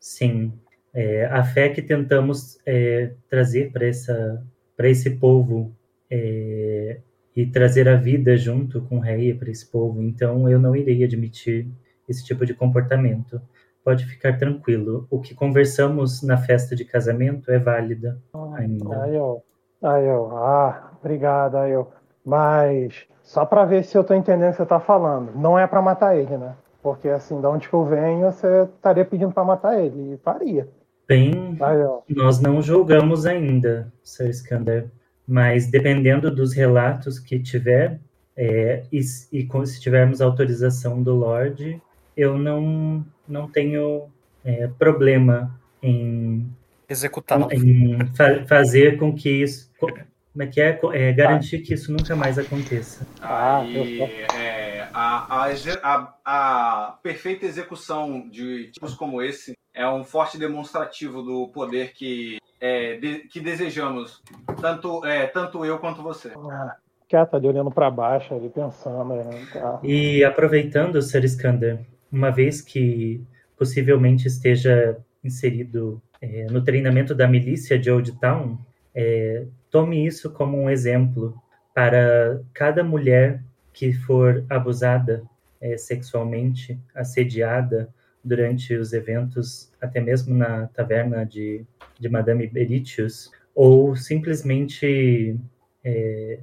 Sim. 0.00 0.52
É, 0.92 1.26
a 1.26 1.42
fé 1.42 1.68
que 1.68 1.82
tentamos 1.82 2.58
é, 2.64 3.12
trazer 3.28 3.72
para 3.72 4.88
esse 4.88 5.10
povo 5.10 5.74
é, 6.10 6.98
e 7.34 7.46
trazer 7.46 7.88
a 7.88 7.96
vida 7.96 8.36
junto 8.36 8.80
com 8.82 8.98
o 8.98 9.00
rei 9.00 9.34
para 9.34 9.50
esse 9.50 9.66
povo. 9.66 10.02
Então 10.02 10.48
eu 10.48 10.58
não 10.58 10.76
irei 10.76 11.02
admitir 11.02 11.66
esse 12.08 12.24
tipo 12.24 12.44
de 12.46 12.54
comportamento. 12.54 13.40
Pode 13.84 14.06
ficar 14.06 14.38
tranquilo. 14.38 15.06
O 15.10 15.20
que 15.20 15.34
conversamos 15.34 16.22
na 16.22 16.38
festa 16.38 16.74
de 16.74 16.84
casamento 16.84 17.50
é 17.50 17.58
válido 17.58 18.16
ainda. 18.54 19.02
Aí 19.02 19.14
eu, 19.14 19.42
aí 19.82 20.06
eu, 20.06 20.36
ah, 20.36 20.92
obrigado, 21.00 21.56
aí 21.56 21.72
eu. 21.72 21.90
Mas 22.24 23.06
só 23.22 23.44
pra 23.44 23.66
ver 23.66 23.84
se 23.84 23.96
eu 23.96 24.02
tô 24.02 24.14
entendendo 24.14 24.48
o 24.48 24.50
que 24.52 24.56
você 24.56 24.66
tá 24.66 24.80
falando. 24.80 25.32
Não 25.34 25.58
é 25.58 25.66
pra 25.66 25.82
matar 25.82 26.16
ele, 26.16 26.36
né? 26.38 26.54
Porque 26.82 27.08
assim, 27.08 27.40
da 27.40 27.50
onde 27.50 27.68
que 27.68 27.74
eu 27.74 27.84
venho, 27.84 28.30
você 28.30 28.64
estaria 28.74 29.04
pedindo 29.04 29.32
pra 29.32 29.44
matar 29.44 29.78
ele. 29.78 30.14
E 30.14 30.16
faria. 30.18 30.66
Bem, 31.06 31.58
Aí, 31.60 32.14
nós 32.14 32.40
não 32.40 32.62
julgamos 32.62 33.26
ainda, 33.26 33.92
Sir 34.02 34.30
Skander, 34.30 34.90
mas 35.26 35.70
dependendo 35.70 36.34
dos 36.34 36.54
relatos 36.54 37.18
que 37.18 37.38
tiver, 37.38 38.00
é, 38.34 38.84
e, 38.90 39.00
e 39.00 39.66
se 39.66 39.80
tivermos 39.80 40.22
autorização 40.22 41.02
do 41.02 41.14
Lorde, 41.14 41.80
eu 42.16 42.38
não, 42.38 43.04
não 43.28 43.48
tenho 43.50 44.08
é, 44.44 44.66
problema 44.78 45.58
em, 45.82 46.48
Executá-lo. 46.88 47.48
em 47.52 47.98
fa- 48.14 48.44
fazer 48.46 48.98
com 48.98 49.14
que 49.14 49.30
isso. 49.30 49.70
co- 49.78 49.88
Como 50.32 50.42
é 50.42 50.46
que 50.46 50.60
é? 50.60 50.78
É, 50.92 51.12
garantir 51.12 51.60
que 51.60 51.74
isso 51.74 51.92
nunca 51.92 52.14
mais 52.16 52.38
aconteça. 52.38 53.06
Aí, 53.22 54.00
é, 54.36 54.88
a, 54.92 55.44
a, 55.44 55.48
a- 55.82 56.14
a 56.24 56.98
perfeita 57.02 57.46
execução 57.46 58.28
de 58.28 58.70
tipos 58.72 58.94
como 58.94 59.22
esse 59.22 59.54
é 59.72 59.88
um 59.88 60.04
forte 60.04 60.38
demonstrativo 60.38 61.22
do 61.22 61.48
poder 61.48 61.92
que, 61.92 62.38
é, 62.60 62.96
de- 62.96 63.20
que 63.28 63.40
desejamos, 63.40 64.22
tanto, 64.60 65.04
é, 65.04 65.26
tanto 65.26 65.64
eu 65.64 65.78
quanto 65.78 66.02
você. 66.02 66.32
Ah, 66.36 66.76
quieta 67.08 67.36
ali 67.36 67.46
olhando 67.48 67.70
pra 67.70 67.90
baixo, 67.90 68.34
ali 68.34 68.48
pensando. 68.48 69.14
né? 69.14 69.46
Tá. 69.52 69.80
E 69.82 70.24
aproveitando, 70.24 71.00
Sr. 71.02 71.24
Skander, 71.24 71.80
uma 72.14 72.30
vez 72.30 72.60
que 72.60 73.20
possivelmente 73.56 74.28
esteja 74.28 74.96
inserido 75.22 76.00
é, 76.22 76.46
no 76.46 76.62
treinamento 76.62 77.12
da 77.12 77.26
milícia 77.26 77.76
de 77.76 77.90
Old 77.90 78.12
Town, 78.20 78.56
é, 78.94 79.44
tome 79.68 80.06
isso 80.06 80.30
como 80.30 80.56
um 80.56 80.70
exemplo 80.70 81.34
para 81.74 82.40
cada 82.52 82.84
mulher 82.84 83.42
que 83.72 83.92
for 83.92 84.44
abusada 84.48 85.24
é, 85.60 85.76
sexualmente, 85.76 86.78
assediada 86.94 87.88
durante 88.22 88.74
os 88.76 88.92
eventos, 88.92 89.72
até 89.80 90.00
mesmo 90.00 90.36
na 90.36 90.68
taverna 90.68 91.26
de, 91.26 91.64
de 91.98 92.08
Madame 92.08 92.46
Beritius, 92.46 93.32
ou 93.54 93.96
simplesmente 93.96 95.36
é, 95.82 96.38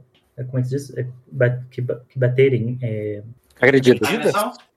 como 0.48 0.60
é 0.60 0.62
que 0.62 0.68
se 0.68 0.76
diz? 0.76 0.98
É, 0.98 1.08
que 1.70 1.82
baterem 2.20 2.78
é, 2.82 3.24
Agredidas. 3.60 4.10
agredidas 4.10 4.71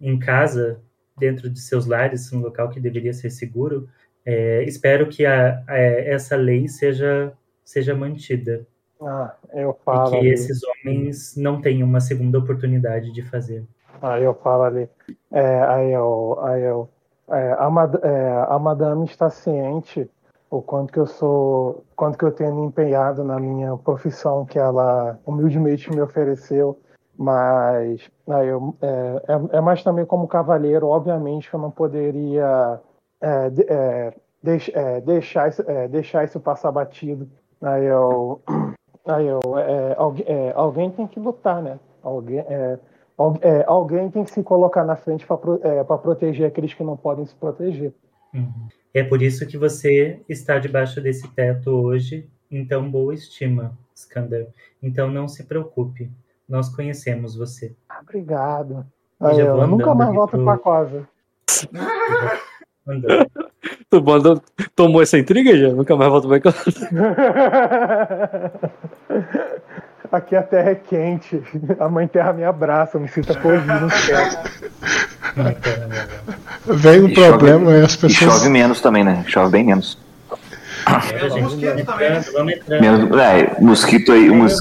em 0.00 0.18
casa, 0.18 0.80
dentro 1.16 1.48
de 1.50 1.60
seus 1.60 1.86
lares, 1.86 2.32
um 2.32 2.40
local 2.40 2.70
que 2.70 2.80
deveria 2.80 3.12
ser 3.12 3.30
seguro. 3.30 3.88
É, 4.24 4.64
espero 4.64 5.08
que 5.08 5.24
a, 5.26 5.62
a- 5.66 5.76
essa 5.78 6.36
lei 6.36 6.68
seja, 6.68 7.32
seja 7.64 7.94
mantida 7.94 8.66
Ah, 9.00 9.36
eu 9.52 9.72
e 9.90 9.98
falo 9.98 9.98
que 9.98 10.16
ali. 10.18 10.26
esses 10.26 10.60
homens 10.62 11.34
não 11.36 11.58
tenham 11.62 11.88
uma 11.88 11.98
segunda 12.00 12.38
oportunidade 12.38 13.10
de 13.12 13.22
fazer. 13.22 13.66
Aí 14.02 14.22
eu 14.24 14.34
falo 14.34 14.64
ali. 14.64 14.88
É, 15.32 15.62
aí 15.64 15.92
eu, 15.92 16.38
aí 16.40 16.62
eu, 16.62 16.88
é, 17.28 17.52
a, 17.54 17.70
mad- 17.70 17.96
é, 18.04 18.30
a 18.48 18.58
madame 18.58 19.04
está 19.04 19.30
ciente 19.30 20.08
o 20.50 20.62
quanto 20.62 20.92
que 20.92 20.98
eu 21.00 21.06
sou, 21.06 21.84
quanto 21.96 22.18
que 22.18 22.24
eu 22.24 22.30
tenho 22.32 22.64
empenhado 22.64 23.24
na 23.24 23.40
minha 23.40 23.76
profissão 23.78 24.44
que 24.46 24.58
ela 24.58 25.18
humildemente 25.26 25.90
me 25.90 26.00
ofereceu, 26.00 26.78
mas 27.16 28.10
aí 28.28 28.48
eu, 28.48 28.76
é, 28.82 29.32
é, 29.54 29.58
é 29.58 29.60
mais 29.60 29.82
também 29.82 30.04
como 30.04 30.28
cavalheiro, 30.28 30.88
obviamente 30.88 31.48
que 31.48 31.54
eu 31.56 31.60
não 31.60 31.70
poderia 31.70 32.80
é, 33.20 33.46
é, 33.68 34.14
deix- 34.42 34.70
é, 34.74 35.00
deixar, 35.00 35.48
isso, 35.48 35.62
é, 35.68 35.88
deixar 35.88 36.24
isso 36.24 36.40
passar 36.40 36.72
batido. 36.72 37.28
Aí 37.62 37.84
eu, 37.84 38.42
aí 39.06 39.26
eu, 39.26 39.40
alguém, 39.96 40.26
alguém 40.54 40.90
tem 40.90 41.06
que 41.06 41.20
lutar, 41.20 41.62
né? 41.62 41.78
Alguém, 42.02 42.44
Al- 43.16 43.38
alguém 43.66 44.10
tem 44.10 44.24
que 44.24 44.30
se 44.30 44.42
colocar 44.42 44.84
na 44.84 44.96
frente 44.96 45.24
para 45.26 45.98
proteger 45.98 46.46
aqueles 46.46 46.74
que 46.74 46.82
não 46.82 46.96
podem 46.96 47.24
se 47.24 47.34
proteger. 47.34 47.92
Uhum. 48.34 48.68
É 48.92 49.02
por 49.04 49.22
isso 49.22 49.46
que 49.46 49.56
você 49.56 50.20
está 50.28 50.58
debaixo 50.58 51.00
desse 51.00 51.28
teto 51.28 51.70
hoje, 51.70 52.28
em 52.50 52.64
tão 52.66 52.90
boa 52.90 53.14
estima, 53.14 53.76
Skander. 53.94 54.48
Então 54.82 55.10
não 55.10 55.28
se 55.28 55.44
preocupe, 55.44 56.10
nós 56.48 56.68
conhecemos 56.68 57.34
você. 57.36 57.74
Obrigado. 58.02 58.84
Eu 59.20 59.26
Aí 59.26 59.40
eu, 59.40 59.66
nunca 59.66 59.94
mais 59.94 60.12
volto 60.14 60.30
pro- 60.32 60.44
pra 60.44 60.58
casa. 60.58 61.08
Andando. 62.86 63.26
Tu 63.88 64.02
mandou, 64.02 64.42
tomou 64.76 65.00
essa 65.02 65.16
intriga 65.18 65.56
já? 65.56 65.68
Nunca 65.70 65.96
mais 65.96 66.10
volto 66.10 66.28
pra 66.28 66.40
cá. 66.40 66.52
Aqui 70.12 70.36
a 70.36 70.42
terra 70.42 70.70
é 70.70 70.74
quente. 70.74 71.42
A 71.80 71.88
mãe 71.88 72.06
terra 72.06 72.32
me 72.32 72.44
abraça, 72.44 72.98
me 72.98 73.08
sinto 73.08 73.32
acolhido 73.32 73.80
no 73.80 73.90
céu. 73.90 74.18
Vem 76.66 77.00
um 77.02 77.08
E 77.08 77.14
problema 77.14 77.64
chove, 77.64 77.80
e 77.80 77.84
as 77.84 77.94
E 77.94 77.98
pessoas. 77.98 78.32
chove 78.34 78.48
menos 78.50 78.80
também, 78.80 79.02
né? 79.02 79.24
Chove 79.26 79.50
bem 79.50 79.64
menos. 79.64 79.98
Entrando, 80.86 82.32
vamos 82.32 82.52
entrando. 82.52 82.80
Menos 82.80 83.18
é, 83.18 83.56
mosquito 83.60 84.12
aí, 84.12 84.28
mos, 84.30 84.54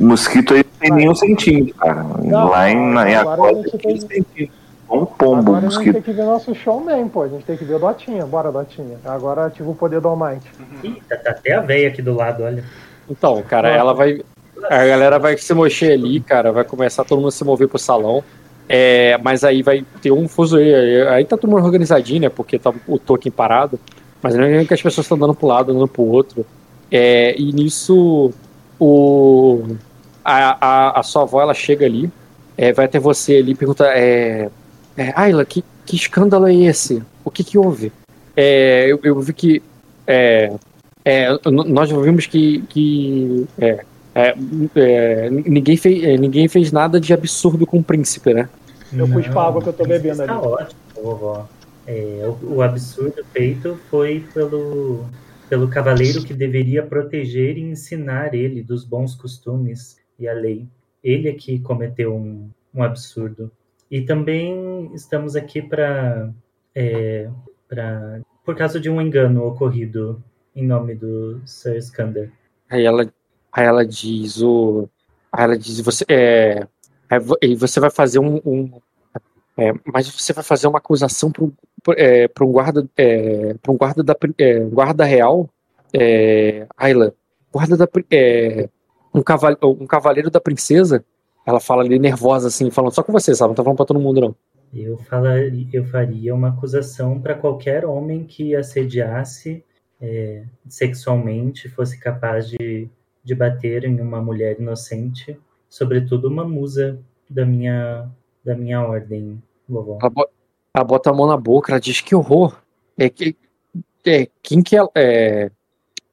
mosquito 0.00 0.52
aí 0.54 0.63
tem 0.88 0.96
nem 0.96 1.10
um 1.10 1.14
centímetro, 1.14 1.74
cara. 1.74 2.04
Não, 2.22 2.48
Lá 2.50 2.70
em, 2.70 2.92
na, 2.92 3.10
em 3.10 3.14
agora 3.14 3.54
tem 3.54 3.62
tem- 3.78 4.00
centímetro. 4.00 4.64
Um 4.90 5.06
pombo, 5.06 5.40
Agora 5.40 5.56
a 5.56 5.60
gente 5.62 5.74
mosquito. 5.76 5.92
tem 5.94 6.02
que 6.02 6.12
ver 6.12 6.24
nosso 6.24 6.54
showman, 6.54 7.08
pô. 7.08 7.22
A 7.22 7.28
gente 7.28 7.44
tem 7.44 7.56
que 7.56 7.64
ver 7.64 7.74
o 7.74 7.78
Dotinha. 7.78 8.26
Bora, 8.26 8.52
Dotinha. 8.52 8.98
Agora 9.04 9.46
ativa 9.46 9.68
o 9.70 9.74
poder 9.74 9.98
do 10.00 10.08
Almighty. 10.08 10.46
Ih, 10.84 11.02
tá, 11.08 11.16
tá 11.16 11.30
até 11.30 11.54
a 11.54 11.60
veia 11.60 11.88
aqui 11.88 12.02
do 12.02 12.14
lado, 12.14 12.42
olha. 12.44 12.62
Então, 13.10 13.42
cara, 13.42 13.70
ela 13.70 13.94
vai. 13.94 14.20
A 14.70 14.86
galera 14.86 15.18
vai 15.18 15.36
se 15.38 15.52
mexer 15.54 15.92
ali, 15.92 16.20
cara. 16.20 16.52
Vai 16.52 16.64
começar 16.64 17.02
todo 17.04 17.18
mundo 17.18 17.28
a 17.28 17.32
se 17.32 17.42
mover 17.44 17.66
pro 17.66 17.78
salão. 17.78 18.22
É, 18.68 19.18
mas 19.22 19.42
aí 19.42 19.62
vai 19.62 19.84
ter 20.02 20.12
um 20.12 20.28
fuzuê. 20.28 21.08
Aí 21.08 21.24
tá 21.24 21.36
todo 21.36 21.50
mundo 21.50 21.64
organizadinho, 21.64 22.20
né? 22.20 22.28
Porque 22.28 22.58
tá 22.58 22.72
o 22.86 22.98
Tolkien 22.98 23.32
parado. 23.32 23.80
Mas 24.22 24.34
não 24.34 24.44
é 24.44 24.64
que 24.64 24.74
as 24.74 24.82
pessoas 24.82 25.06
estão 25.06 25.18
dando 25.18 25.34
pro 25.34 25.46
lado, 25.48 25.72
andando 25.72 25.88
pro 25.88 26.02
outro. 26.02 26.46
É, 26.90 27.34
e 27.40 27.52
nisso, 27.52 28.30
o, 28.78 29.62
a, 30.24 30.56
a, 30.60 31.00
a 31.00 31.02
sua 31.02 31.22
avó 31.22 31.42
ela 31.42 31.54
chega 31.54 31.84
ali, 31.84 32.10
é, 32.56 32.72
vai 32.72 32.86
até 32.86 32.98
você 32.98 33.36
ali 33.36 33.52
e 33.52 33.54
pergunta: 33.54 33.84
é, 33.86 34.48
é, 34.96 35.12
Ayla, 35.14 35.44
que, 35.44 35.64
que 35.84 35.96
escândalo 35.96 36.46
é 36.46 36.54
esse? 36.54 37.02
O 37.24 37.30
que 37.30 37.44
que 37.44 37.58
houve? 37.58 37.92
É, 38.36 38.86
eu, 38.88 38.98
eu 39.02 39.20
vi 39.20 39.32
que. 39.32 39.62
É, 40.06 40.52
é, 41.04 41.28
nós 41.44 41.90
vimos 41.90 42.26
que, 42.26 42.62
que 42.68 43.46
é, 43.58 43.84
é, 44.14 44.34
é, 44.74 45.30
ninguém, 45.30 45.76
fez, 45.76 46.02
é, 46.02 46.16
ninguém 46.16 46.48
fez 46.48 46.72
nada 46.72 46.98
de 46.98 47.12
absurdo 47.12 47.66
com 47.66 47.78
o 47.78 47.84
príncipe, 47.84 48.32
né? 48.32 48.48
Eu 48.92 49.08
cuspo 49.08 49.38
a 49.38 49.48
água 49.48 49.60
que 49.60 49.68
eu 49.68 49.72
tô 49.72 49.84
bebendo 49.84 50.22
Está 50.22 50.38
ali. 50.38 50.46
ótimo, 50.46 50.80
vovó. 51.02 51.48
É, 51.86 52.22
o, 52.24 52.54
o 52.54 52.62
absurdo 52.62 53.22
feito 53.32 53.78
foi 53.90 54.24
pelo, 54.32 55.04
pelo 55.48 55.68
cavaleiro 55.68 56.22
que 56.22 56.32
deveria 56.32 56.82
proteger 56.82 57.58
e 57.58 57.62
ensinar 57.62 58.34
ele 58.34 58.62
dos 58.62 58.84
bons 58.84 59.14
costumes 59.14 59.96
e 60.18 60.28
a 60.28 60.32
lei. 60.32 60.66
Ele 61.02 61.28
é 61.28 61.32
que 61.34 61.58
cometeu 61.58 62.14
um, 62.14 62.48
um 62.74 62.82
absurdo. 62.82 63.50
E 63.90 64.00
também 64.02 64.90
estamos 64.94 65.36
aqui 65.36 65.62
para. 65.62 66.30
É, 66.74 67.28
por 68.44 68.56
causa 68.56 68.80
de 68.80 68.90
um 68.90 69.00
engano 69.00 69.44
ocorrido 69.44 70.22
em 70.54 70.66
nome 70.66 70.94
do 70.94 71.40
Sir 71.46 71.76
Skander. 71.76 72.30
Aí 72.70 72.84
ela, 72.84 73.12
aí 73.52 73.64
ela 73.66 73.86
diz 73.86 74.40
o. 74.42 74.88
Aí 75.32 75.44
ela 75.44 75.58
diz, 75.58 75.80
você. 75.80 76.04
É, 76.08 76.66
aí 77.10 77.18
vo- 77.18 77.38
você 77.58 77.80
vai 77.80 77.90
fazer 77.90 78.18
um. 78.18 78.40
um- 78.44 78.80
é, 79.56 79.72
mas 79.84 80.08
você 80.08 80.32
vai 80.32 80.42
fazer 80.42 80.66
uma 80.66 80.78
acusação 80.78 81.30
para 81.30 81.94
é, 81.96 82.28
um 82.40 82.52
guarda. 82.52 82.88
É, 82.96 83.54
para 83.54 83.72
um 83.72 83.76
guarda 83.76 84.02
da 84.02 84.16
é, 84.38 84.58
guarda 84.60 85.04
real. 85.04 85.48
É, 85.92 86.66
Ayla, 86.76 87.14
guarda 87.52 87.76
da. 87.76 87.88
É, 88.10 88.68
um, 89.14 89.22
caval, 89.22 89.56
um 89.62 89.86
cavaleiro 89.86 90.30
da 90.30 90.40
princesa. 90.40 91.04
Ela 91.46 91.60
fala 91.60 91.82
ali 91.82 91.98
nervosa, 91.98 92.48
assim, 92.48 92.70
falando 92.70 92.94
só 92.94 93.02
com 93.02 93.12
você, 93.12 93.34
sabe? 93.34 93.50
Não 93.50 93.54
tá 93.54 93.62
falando 93.62 93.76
pra 93.76 93.86
todo 93.86 94.00
mundo, 94.00 94.20
não. 94.20 94.34
Eu, 94.74 94.96
falaria, 94.98 95.68
eu 95.72 95.84
faria 95.84 96.34
uma 96.34 96.48
acusação 96.48 97.20
para 97.20 97.34
qualquer 97.34 97.84
homem 97.84 98.24
que 98.24 98.56
assediasse 98.56 99.64
é, 100.00 100.44
sexualmente, 100.68 101.68
fosse 101.68 101.98
capaz 102.00 102.48
de, 102.48 102.88
de 103.22 103.34
bater 103.34 103.84
em 103.84 104.00
uma 104.00 104.20
mulher 104.20 104.58
inocente, 104.58 105.38
sobretudo 105.68 106.28
uma 106.28 106.44
musa 106.44 106.98
da 107.30 107.46
minha, 107.46 108.10
da 108.44 108.56
minha 108.56 108.82
ordem, 108.82 109.40
vovó. 109.68 109.98
Ela, 110.00 110.10
bo- 110.10 110.28
ela 110.74 110.84
bota 110.84 111.10
a 111.10 111.14
mão 111.14 111.26
na 111.26 111.36
boca, 111.36 111.70
ela 111.72 111.80
diz 111.80 112.00
que 112.00 112.14
horror. 112.14 112.60
É, 112.98 113.08
que, 113.08 113.36
é, 114.06 114.28
quem 114.42 114.62
que 114.62 114.76
ela. 114.76 114.90
É, 114.94 115.50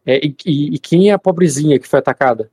é, 0.06 0.26
e, 0.26 0.36
e- 0.46 0.76
e 0.76 0.80
quem 0.80 1.10
é 1.10 1.14
a 1.14 1.20
pobrezinha 1.20 1.80
que 1.80 1.88
foi 1.88 2.00
atacada? 2.00 2.52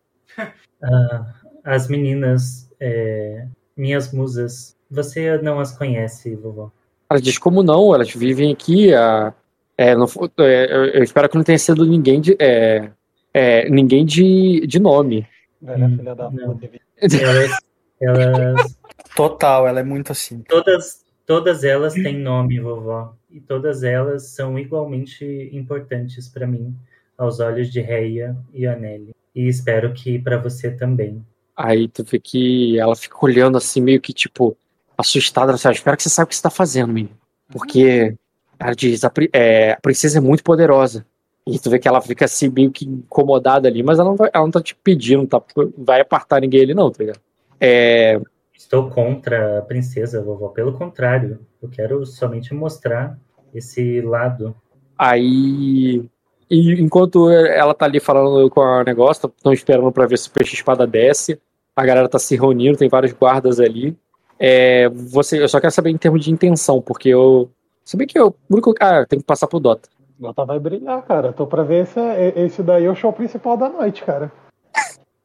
Ah, 0.83 1.35
as 1.65 1.89
meninas, 1.89 2.71
é, 2.81 3.47
minhas 3.77 4.13
musas, 4.13 4.77
você 4.91 5.39
não 5.39 5.61
as 5.61 5.77
conhece, 5.77 6.35
vovó. 6.35 6.71
Ela 7.11 7.21
diz 7.21 7.39
como 7.39 7.63
não, 7.63 7.95
elas 7.95 8.11
vivem 8.13 8.53
aqui. 8.53 8.95
A, 8.95 9.33
é, 9.77 9.95
não 9.95 10.07
é, 10.39 10.73
eu, 10.73 10.85
eu 10.87 11.03
espero 11.03 11.29
que 11.29 11.37
não 11.37 11.45
tenha 11.45 11.59
sido 11.59 11.87
ninguém 11.87 12.21
de, 12.21 12.37
é, 12.39 12.91
é, 13.33 13.69
ninguém 13.71 14.05
de, 14.05 14.67
de 14.67 14.79
nome. 14.79 15.27
Velha 15.61 15.89
filha 15.89 16.15
da 16.15 16.31
puta. 16.31 16.71
Elas, 17.01 17.59
elas 18.01 18.79
Total, 19.19 19.67
ela 19.67 19.81
é 19.81 19.83
muito 19.83 20.13
assim. 20.13 20.43
Todas, 20.43 21.05
todas 21.27 21.65
elas 21.65 21.93
têm 21.95 22.17
nome, 22.19 22.61
vovó. 22.61 23.17
E 23.31 23.41
todas 23.41 23.83
elas 23.83 24.29
são 24.29 24.57
igualmente 24.59 25.51
importantes 25.53 26.29
para 26.29 26.47
mim, 26.47 26.73
aos 27.17 27.41
olhos 27.41 27.71
de 27.71 27.81
Reia 27.81 28.37
e 28.55 28.65
Anelli. 28.65 29.13
E 29.35 29.49
espero 29.49 29.93
que 29.93 30.19
para 30.19 30.39
você 30.39 30.71
também. 30.71 31.25
Aí 31.57 31.89
tu 31.89 32.05
vê 32.05 32.19
que 32.19 32.79
ela 32.79 32.95
fica 32.95 33.17
olhando 33.21 33.59
assim, 33.59 33.81
meio 33.81 34.01
que 34.01 34.13
tipo, 34.13 34.57
assustada. 34.97 35.51
Ela 35.51 35.59
fala, 35.59 35.75
espero 35.75 35.97
que 35.97 36.03
você 36.03 36.09
saiba 36.09 36.27
o 36.27 36.29
que 36.29 36.37
você 36.37 36.43
tá 36.43 36.51
fazendo, 36.51 36.93
menino. 36.93 37.17
Porque 37.49 38.15
ela 38.59 38.75
diz, 38.75 39.05
a, 39.05 39.13
é, 39.33 39.73
a 39.73 39.81
princesa 39.81 40.19
é 40.19 40.21
muito 40.21 40.43
poderosa. 40.43 41.05
E 41.47 41.59
tu 41.59 41.71
vê 41.71 41.79
que 41.79 41.89
ela 41.89 42.01
fica 42.01 42.27
assim, 42.27 42.49
meio 42.49 42.71
que 42.71 42.85
incomodada 42.85 43.69
ali, 43.69 43.83
mas 43.83 43.99
ela 43.99 44.11
não, 44.11 44.17
vai, 44.17 44.31
ela 44.33 44.45
não 44.45 44.51
tá 44.51 44.61
te 44.61 44.75
pedindo, 44.75 45.27
tá, 45.27 45.43
vai 45.79 46.01
apartar 46.01 46.41
ninguém 46.41 46.63
ali, 46.63 46.75
não, 46.75 46.91
tá 46.91 46.99
ligado? 47.03 47.21
É, 47.59 48.21
Estou 48.59 48.91
contra 48.91 49.61
a 49.61 49.63
princesa, 49.63 50.21
vovó. 50.21 50.49
Pelo 50.49 50.73
contrário, 50.73 51.39
eu 51.63 51.69
quero 51.69 52.05
somente 52.05 52.53
mostrar 52.53 53.17
esse 53.55 54.01
lado. 54.01 54.55
Aí, 54.99 56.05
e 56.51 56.81
enquanto 56.81 57.31
ela 57.31 57.75
tá 57.75 57.85
ali 57.85 58.01
falando 58.01 58.49
com 58.51 58.61
o 58.61 58.83
negócio, 58.85 59.31
estão 59.37 59.53
esperando 59.53 59.91
pra 59.93 60.07
ver 60.07 60.19
se 60.19 60.29
o 60.29 60.33
peixe 60.33 60.55
espada 60.55 60.87
desce. 60.87 61.41
A 61.77 61.85
galera 61.85 62.09
tá 62.09 62.19
se 62.19 62.37
reunindo, 62.37 62.79
tem 62.79 62.89
vários 62.89 63.13
guardas 63.13 63.61
ali. 63.61 63.97
É, 64.39 64.89
você, 64.89 65.43
eu 65.43 65.49
só 65.49 65.61
quero 65.61 65.73
saber 65.73 65.91
em 65.91 65.97
termos 65.97 66.25
de 66.25 66.31
intenção, 66.31 66.81
porque 66.81 67.09
eu. 67.09 67.49
Se 67.85 67.97
bem 67.97 68.07
que 68.07 68.19
eu. 68.19 68.35
único- 68.51 68.75
Ah, 68.81 69.05
tem 69.07 69.19
que 69.19 69.25
passar 69.25 69.47
pro 69.47 69.61
Dota. 69.61 69.89
Dota 70.19 70.45
vai 70.45 70.59
brilhar, 70.59 71.01
cara. 71.03 71.33
Tô 71.33 71.47
pra 71.47 71.63
ver 71.63 71.85
esse, 71.85 72.01
esse 72.37 72.63
daí 72.63 72.85
é 72.85 72.91
o 72.91 72.95
show 72.97 73.13
principal 73.13 73.57
da 73.57 73.69
noite, 73.69 74.03
cara. 74.05 74.33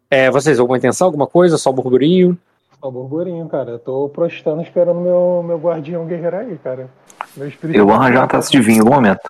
É, 0.10 0.30
vocês, 0.30 0.60
alguma 0.60 0.77
intenção, 0.77 1.08
alguma 1.08 1.26
coisa? 1.26 1.58
Só 1.58 1.72
burburinho? 1.72 2.38
Só 2.80 2.92
burburinho, 2.92 3.48
cara. 3.50 3.72
Eu 3.72 3.80
tô 3.80 4.10
prostando 4.10 4.61
esperando 4.61 5.00
meu, 5.00 5.43
meu 5.45 5.58
guardião 5.58 6.06
guerreiro 6.06 6.38
aí, 6.38 6.58
cara. 6.60 6.90
Meu 7.35 7.48
espírito. 7.48 7.77
Eu 7.77 7.85
vou 7.88 7.95
arranjar 7.95 8.22
uma 8.22 8.27
taça 8.27 8.52
de 8.52 8.61
vinho 8.61 8.77
em 8.77 8.80
algum 8.82 8.93
momento. 8.93 9.22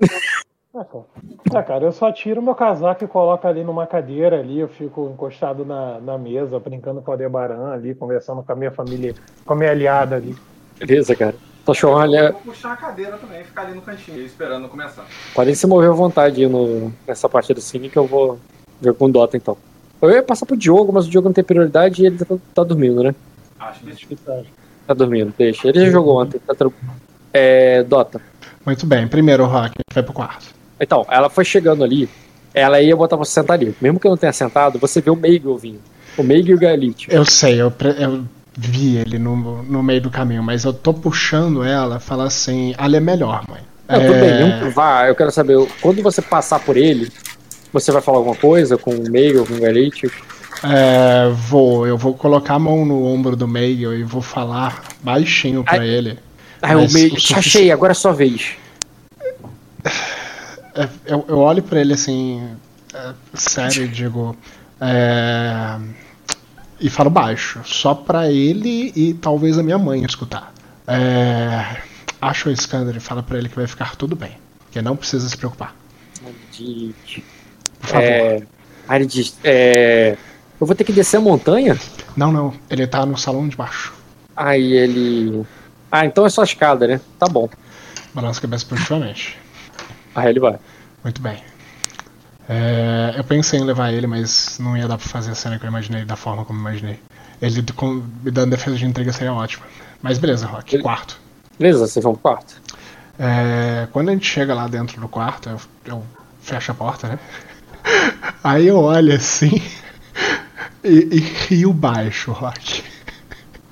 Ah, 0.78 0.84
cara. 0.84 1.04
É, 1.52 1.62
cara, 1.62 1.84
eu 1.84 1.92
só 1.92 2.12
tiro 2.12 2.40
meu 2.40 2.54
casaco 2.54 3.04
e 3.04 3.08
coloco 3.08 3.46
ali 3.48 3.64
numa 3.64 3.86
cadeira 3.86 4.38
ali, 4.38 4.60
eu 4.60 4.68
fico 4.68 5.10
encostado 5.12 5.64
na, 5.64 5.98
na 6.00 6.16
mesa, 6.16 6.60
brincando 6.60 7.02
com 7.02 7.10
a 7.10 7.16
Debaran 7.16 7.72
ali, 7.72 7.94
conversando 7.96 8.42
com 8.44 8.52
a 8.52 8.54
minha 8.54 8.70
família, 8.70 9.14
com 9.44 9.54
a 9.54 9.56
minha 9.56 9.70
aliada 9.70 10.14
ali. 10.14 10.36
Beleza, 10.78 11.16
cara. 11.16 11.34
Tô 11.64 11.72
achando, 11.72 11.94
olha, 11.94 12.32
Vou 12.32 12.40
puxar 12.42 12.72
a 12.72 12.76
cadeira 12.76 13.18
também 13.18 13.40
e 13.40 13.44
ficar 13.44 13.62
ali 13.62 13.74
no 13.74 13.82
cantinho, 13.82 14.20
esperando 14.24 14.68
começar. 14.68 15.04
podem 15.34 15.54
se 15.54 15.66
mover 15.66 15.90
à 15.90 15.92
vontade 15.92 16.42
aí 16.44 16.48
no, 16.48 16.92
nessa 17.06 17.28
parte 17.28 17.52
do 17.52 17.60
cine 17.60 17.90
que 17.90 17.98
eu 17.98 18.06
vou 18.06 18.38
ver 18.80 18.94
com 18.94 19.06
o 19.06 19.12
Dota 19.12 19.36
então. 19.36 19.56
Eu 20.00 20.10
ia 20.10 20.22
passar 20.22 20.46
pro 20.46 20.56
Diogo, 20.56 20.92
mas 20.92 21.06
o 21.06 21.10
Diogo 21.10 21.28
não 21.28 21.32
tem 21.34 21.42
prioridade 21.42 22.02
e 22.02 22.06
ele 22.06 22.18
tá, 22.18 22.36
tá 22.54 22.62
dormindo, 22.62 23.02
né? 23.02 23.14
Acho 23.58 23.80
que 23.80 24.16
Tá 24.86 24.94
dormindo, 24.94 25.34
deixa. 25.36 25.68
Ele 25.68 25.84
já 25.84 25.90
jogou 25.90 26.22
ontem, 26.22 26.38
tá 26.38 26.54
tranquilo. 26.54 26.92
É, 27.32 27.82
Dota. 27.82 28.20
Muito 28.64 28.86
bem, 28.86 29.08
primeiro 29.08 29.44
Rock, 29.44 29.56
a 29.56 29.66
gente 29.66 29.94
vai 29.94 30.02
pro 30.02 30.12
quarto. 30.12 30.57
Então, 30.80 31.04
ela 31.08 31.28
foi 31.28 31.44
chegando 31.44 31.82
ali, 31.84 32.08
ela 32.54 32.80
ia 32.80 32.96
botar 32.96 33.16
você 33.16 33.32
sentar 33.32 33.54
ali. 33.54 33.74
Mesmo 33.80 33.98
que 33.98 34.06
eu 34.06 34.10
não 34.10 34.16
tenha 34.16 34.32
sentado, 34.32 34.78
você 34.78 35.00
vê 35.00 35.10
o 35.10 35.16
Meigel 35.16 35.56
vindo. 35.56 35.80
O 36.16 36.22
Meigel 36.22 36.52
e 36.52 36.54
o 36.54 36.58
Galite. 36.58 37.06
Eu 37.10 37.24
sei, 37.24 37.60
eu, 37.60 37.72
eu 37.98 38.24
vi 38.56 38.96
ele 38.96 39.18
no, 39.18 39.62
no 39.62 39.82
meio 39.82 40.00
do 40.00 40.10
caminho, 40.10 40.42
mas 40.42 40.64
eu 40.64 40.72
tô 40.72 40.92
puxando 40.92 41.62
ela, 41.62 42.00
fala 42.00 42.26
assim, 42.26 42.74
ali 42.76 42.96
é 42.96 43.00
melhor, 43.00 43.44
mãe. 43.48 43.60
Não, 43.88 44.00
tudo 44.00 44.14
É, 44.14 44.60
bem, 44.60 44.70
vá, 44.70 45.06
eu 45.08 45.14
quero 45.14 45.30
saber, 45.30 45.56
quando 45.80 46.02
você 46.02 46.20
passar 46.20 46.60
por 46.60 46.76
ele, 46.76 47.10
você 47.72 47.92
vai 47.92 48.02
falar 48.02 48.18
alguma 48.18 48.36
coisa 48.36 48.76
com 48.76 48.90
o 48.90 49.10
Meigel, 49.10 49.46
com 49.46 49.54
o 49.54 49.60
Galite? 49.60 50.10
é, 50.64 51.28
vou, 51.30 51.86
eu 51.86 51.96
vou 51.96 52.14
colocar 52.14 52.54
a 52.54 52.58
mão 52.58 52.84
no 52.84 53.04
ombro 53.04 53.36
do 53.36 53.46
Meigel 53.46 53.94
e 53.94 54.02
vou 54.02 54.20
falar 54.20 54.82
baixinho 55.02 55.62
pra 55.62 55.86
ele. 55.86 56.18
Ah, 56.60 56.76
o 56.76 56.90
Meigel, 56.92 57.38
achei, 57.38 57.70
agora 57.70 57.92
é 57.92 57.94
sua 57.94 58.12
vez. 58.12 58.56
É, 60.78 60.88
eu, 61.06 61.24
eu 61.26 61.38
olho 61.38 61.60
pra 61.60 61.80
ele 61.80 61.92
assim, 61.92 62.56
é, 62.94 63.12
sério, 63.34 63.84
e 63.84 63.88
digo. 63.88 64.36
é, 64.80 65.76
e 66.80 66.88
falo 66.88 67.10
baixo, 67.10 67.60
só 67.64 67.94
pra 67.94 68.30
ele 68.30 68.92
e 68.94 69.12
talvez 69.14 69.58
a 69.58 69.62
minha 69.64 69.76
mãe 69.76 70.04
escutar. 70.04 70.54
É, 70.86 71.82
acho 72.20 72.48
o 72.48 72.52
Skander 72.52 72.96
e 72.96 73.00
fala 73.00 73.24
pra 73.24 73.36
ele 73.38 73.48
que 73.48 73.56
vai 73.56 73.66
ficar 73.66 73.96
tudo 73.96 74.14
bem, 74.14 74.38
que 74.70 74.80
não 74.80 74.94
precisa 74.94 75.28
se 75.28 75.36
preocupar. 75.36 75.74
Por 77.80 77.88
favor. 77.88 78.04
É, 78.04 78.42
aí 78.86 78.98
ele 78.98 79.06
diz, 79.06 79.36
é, 79.42 80.16
eu 80.60 80.66
vou 80.66 80.76
ter 80.76 80.84
que 80.84 80.92
descer 80.92 81.16
a 81.16 81.20
montanha? 81.20 81.76
Não, 82.16 82.30
não, 82.30 82.54
ele 82.70 82.86
tá 82.86 83.04
no 83.04 83.18
salão 83.18 83.48
de 83.48 83.56
baixo. 83.56 83.92
Aí 84.36 84.74
ele... 84.74 85.44
Ah, 85.90 86.06
então 86.06 86.24
é 86.24 86.30
só 86.30 86.44
escada, 86.44 86.86
né? 86.86 87.00
Tá 87.18 87.26
bom. 87.26 87.48
Balança 88.14 88.38
a 88.38 88.42
cabeça 88.42 88.64
positivamente. 88.64 89.36
Aí 90.14 90.28
ele 90.28 90.40
vai. 90.40 90.58
Muito 91.04 91.20
bem. 91.22 91.42
É, 92.48 93.14
eu 93.16 93.24
pensei 93.24 93.60
em 93.60 93.64
levar 93.64 93.92
ele, 93.92 94.06
mas 94.06 94.58
não 94.58 94.76
ia 94.76 94.88
dar 94.88 94.96
pra 94.98 95.06
fazer 95.06 95.30
a 95.32 95.34
cena 95.34 95.58
que 95.58 95.64
eu 95.64 95.68
imaginei 95.68 96.04
da 96.04 96.16
forma 96.16 96.44
como 96.44 96.58
eu 96.58 96.62
imaginei. 96.62 96.98
Ele 97.40 97.62
com- 97.74 98.02
me 98.22 98.30
dando 98.30 98.50
defesa 98.50 98.76
de 98.76 98.86
intriga 98.86 99.12
seria 99.12 99.32
ótimo. 99.32 99.64
Mas 100.02 100.18
beleza, 100.18 100.46
Rock. 100.46 100.78
Quarto. 100.80 101.20
Beleza, 101.58 101.78
vocês 101.86 102.02
vão 102.02 102.14
pro 102.14 102.22
quarto. 102.22 102.60
É, 103.18 103.86
quando 103.92 104.08
a 104.08 104.12
gente 104.12 104.26
chega 104.26 104.54
lá 104.54 104.66
dentro 104.66 105.00
do 105.00 105.08
quarto, 105.08 105.48
eu, 105.50 105.60
eu 105.84 106.06
fecho 106.40 106.70
a 106.72 106.74
porta, 106.74 107.08
né? 107.08 107.18
Aí 108.42 108.66
eu 108.68 108.76
olho 108.78 109.14
assim 109.14 109.60
e, 110.82 111.08
e 111.16 111.18
rio 111.18 111.72
baixo, 111.72 112.32
Rock. 112.32 112.82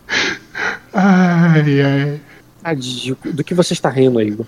Ai, 0.93 1.83
ai. 1.83 2.21
Ah, 2.65 2.73
do 2.75 3.45
que 3.45 3.55
você 3.55 3.75
está 3.75 3.91
rindo, 3.91 4.21
Igor? 4.21 4.47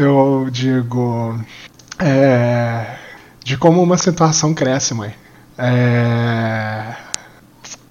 Eu 0.00 0.48
digo. 0.50 1.38
é, 1.98 2.96
de 3.44 3.58
como 3.58 3.82
uma 3.82 3.98
situação 3.98 4.54
cresce, 4.54 4.94
mãe. 4.94 5.14
É, 5.58 6.94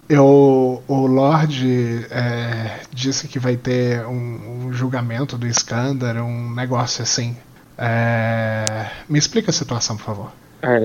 eu, 0.09 0.81
o 0.87 1.05
Lorde 1.05 2.07
é, 2.09 2.79
disse 2.91 3.27
que 3.27 3.37
vai 3.37 3.55
ter 3.55 4.03
um, 4.07 4.65
um 4.65 4.73
julgamento 4.73 5.37
do 5.37 5.45
Iskander, 5.45 6.23
um 6.23 6.51
negócio 6.55 7.03
assim. 7.03 7.37
É, 7.77 8.87
me 9.07 9.19
explica 9.19 9.51
a 9.51 9.53
situação, 9.53 9.95
por 9.95 10.05
favor. 10.05 10.31
Ah, 10.63 10.79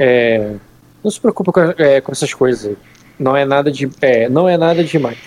é, 0.00 0.56
não 1.04 1.10
se 1.12 1.20
preocupe 1.20 1.52
com, 1.52 1.60
é, 1.78 2.00
com 2.00 2.10
essas 2.10 2.34
coisas. 2.34 2.76
Não 3.16 3.36
é 3.36 3.44
nada 3.44 3.70
de, 3.70 3.88
não 4.32 4.48
é 4.48 4.56
nada 4.56 4.82
demais. 4.82 5.18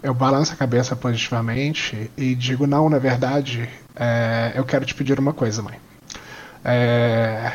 eu 0.00 0.14
balanço 0.14 0.52
a 0.52 0.56
cabeça 0.56 0.94
positivamente 0.94 2.08
e 2.16 2.36
digo: 2.36 2.64
não, 2.64 2.88
na 2.88 3.00
verdade, 3.00 3.68
é, 3.96 4.52
eu 4.54 4.64
quero 4.64 4.84
te 4.84 4.94
pedir 4.94 5.18
uma 5.18 5.32
coisa, 5.32 5.62
mãe. 5.62 5.78
É, 6.64 7.52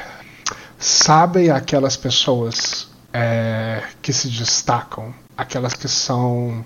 sabe 0.79 1.51
aquelas 1.51 1.95
pessoas 1.95 2.89
é, 3.13 3.83
que 4.01 4.11
se 4.11 4.27
destacam, 4.29 5.13
aquelas 5.37 5.73
que 5.73 5.87
são 5.87 6.65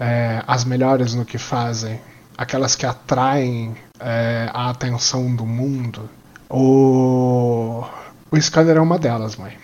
é, 0.00 0.42
as 0.46 0.64
melhores 0.64 1.14
no 1.14 1.24
que 1.24 1.38
fazem, 1.38 2.00
aquelas 2.36 2.74
que 2.74 2.84
atraem 2.84 3.76
é, 4.00 4.50
a 4.52 4.70
atenção 4.70 5.34
do 5.34 5.46
mundo? 5.46 6.10
O, 6.50 7.84
o 8.30 8.40
Scanner 8.40 8.76
é 8.76 8.80
uma 8.80 8.98
delas, 8.98 9.36
mãe. 9.36 9.56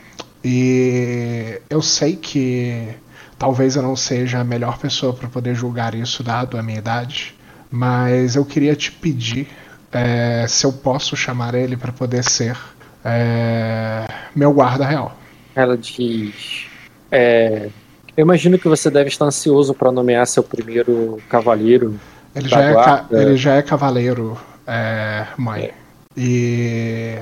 E 0.45 1.61
eu 1.69 1.83
sei 1.83 2.17
que 2.17 2.95
talvez 3.39 3.77
eu 3.77 3.83
não 3.83 3.97
seja 3.97 4.41
a 4.41 4.45
melhor 4.45 4.79
pessoa 4.79 5.13
para 5.13 5.29
poder 5.29 5.55
julgar 5.55 5.95
isso, 5.95 6.23
dado 6.23 6.57
a 6.57 6.63
minha 6.63 6.79
idade, 6.79 7.35
mas 7.71 8.37
eu 8.37 8.45
queria 8.45 8.75
te 8.75 8.91
pedir 8.91 9.49
é, 9.93 10.47
se 10.49 10.65
eu 10.65 10.73
posso 10.73 11.17
chamar 11.17 11.55
ele 11.55 11.77
para 11.77 11.93
poder 11.93 12.23
ser 12.25 12.57
é, 13.05 14.07
meu 14.35 14.53
guarda 14.53 14.87
real. 14.87 15.17
Ela 15.55 15.77
diz: 15.77 16.67
é, 17.11 17.69
Eu 18.17 18.23
imagino 18.23 18.59
que 18.59 18.69
você 18.69 18.91
deve 18.91 19.09
estar 19.09 19.25
ansioso 19.25 19.75
para 19.75 19.91
nomear 19.91 20.27
seu 20.27 20.43
primeiro 20.43 21.19
cavaleiro. 21.29 21.99
Ele, 22.35 22.49
já 22.49 22.63
é, 22.63 23.05
ele 23.11 23.37
já 23.37 23.55
é 23.55 23.63
cavaleiro, 23.63 24.39
é, 24.67 25.27
mãe. 25.37 25.71
E 26.17 27.17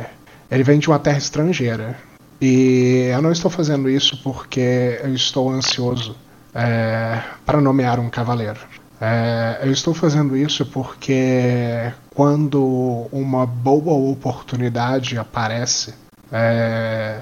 ele 0.51 0.63
vem 0.63 0.79
de 0.79 0.89
uma 0.89 0.99
terra 0.99 1.19
estrangeira. 1.19 1.97
E 2.41 3.11
eu 3.13 3.21
não 3.21 3.33
estou 3.33 3.51
fazendo 3.51 3.91
isso 3.91 4.23
porque 4.23 5.01
eu 5.03 5.13
estou 5.15 5.51
ansioso 5.51 6.17
é, 6.55 7.21
para 7.45 7.61
nomear 7.61 7.99
um 7.99 8.09
cavaleiro. 8.09 8.61
É, 9.01 9.61
eu 9.63 9.71
estou 9.71 9.95
fazendo 9.95 10.37
isso 10.37 10.67
porque 10.67 11.93
quando 12.15 13.07
uma 13.13 13.47
boa 13.47 13.95
oportunidade 14.11 15.17
aparece, 15.17 15.95
é, 16.33 17.21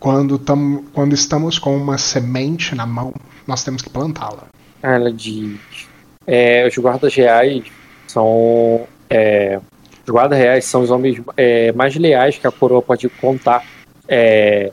quando, 0.00 0.38
tam, 0.38 0.84
quando 0.92 1.12
estamos 1.12 1.58
com 1.58 1.76
uma 1.76 1.98
semente 1.98 2.74
na 2.74 2.84
mão, 2.84 3.12
nós 3.46 3.62
temos 3.62 3.80
que 3.80 3.88
plantá-la. 3.88 4.44
Ela 4.82 5.12
diz: 5.12 5.88
é, 6.26 6.66
os 6.66 6.76
guardas 6.76 7.14
reais 7.14 7.64
são 8.08 8.86
é, 9.08 9.60
os 10.06 10.12
guardas 10.12 10.38
reais 10.38 10.64
são 10.66 10.82
os 10.82 10.90
homens 10.90 11.20
é, 11.36 11.72
mais 11.72 11.94
leais 11.96 12.36
que 12.36 12.46
a 12.46 12.52
coroa 12.52 12.82
pode 12.82 13.08
contar. 13.08 13.64
É, 14.06 14.70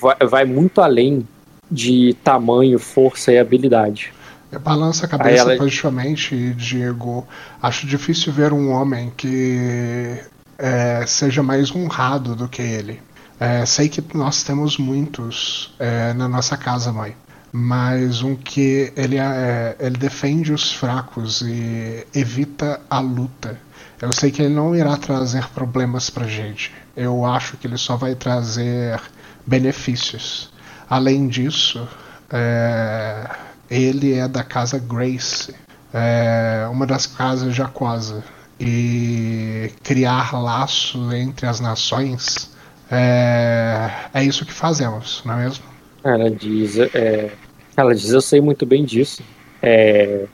vai, 0.00 0.16
vai 0.28 0.44
muito 0.44 0.82
além 0.82 1.26
de 1.70 2.14
tamanho, 2.22 2.78
força 2.78 3.32
e 3.32 3.38
habilidade. 3.38 4.12
Balança 4.58 5.06
a 5.06 5.08
cabeça 5.08 5.42
ela... 5.42 5.56
positivamente 5.56 6.34
e 6.34 6.54
Diego. 6.54 7.26
Acho 7.62 7.86
difícil 7.86 8.32
ver 8.32 8.52
um 8.52 8.70
homem 8.70 9.12
que 9.16 10.20
é, 10.58 11.04
seja 11.06 11.42
mais 11.42 11.74
honrado 11.74 12.34
do 12.34 12.48
que 12.48 12.62
ele. 12.62 13.00
É, 13.38 13.66
sei 13.66 13.88
que 13.88 14.02
nós 14.16 14.42
temos 14.42 14.78
muitos 14.78 15.74
é, 15.78 16.12
na 16.14 16.28
nossa 16.28 16.56
casa, 16.56 16.92
mãe. 16.92 17.16
Mas 17.52 18.22
um 18.22 18.34
que 18.34 18.92
ele, 18.96 19.16
é, 19.16 19.76
ele 19.78 19.96
defende 19.96 20.52
os 20.52 20.72
fracos 20.72 21.40
e 21.42 22.06
evita 22.14 22.80
a 22.90 22.98
luta. 22.98 23.58
Eu 24.00 24.12
sei 24.12 24.30
que 24.30 24.42
ele 24.42 24.54
não 24.54 24.74
irá 24.74 24.96
trazer 24.96 25.48
problemas 25.50 26.10
pra 26.10 26.26
gente. 26.26 26.72
Eu 26.96 27.24
acho 27.24 27.56
que 27.56 27.66
ele 27.66 27.78
só 27.78 27.96
vai 27.96 28.14
trazer 28.14 29.00
benefícios. 29.46 30.52
Além 30.90 31.28
disso, 31.28 31.86
é, 32.30 33.30
ele 33.70 34.14
é 34.14 34.28
da 34.28 34.42
casa 34.42 34.78
Grace, 34.78 35.54
é 35.92 36.66
uma 36.70 36.86
das 36.86 37.06
casas 37.06 37.54
Jacosa. 37.54 38.22
E 38.60 39.70
criar 39.82 40.32
laço 40.32 41.12
entre 41.12 41.44
as 41.44 41.58
nações 41.58 42.54
é, 42.90 43.90
é 44.12 44.24
isso 44.24 44.44
que 44.44 44.52
fazemos, 44.52 45.22
não 45.24 45.34
é 45.34 45.44
mesmo? 45.44 45.64
Ela 46.04 46.30
diz, 46.30 46.78
é, 46.78 47.32
ela 47.76 47.94
diz, 47.94 48.10
eu 48.10 48.20
sei 48.20 48.40
muito 48.40 48.64
bem 48.66 48.84
disso, 48.84 49.22
é, 49.62 50.26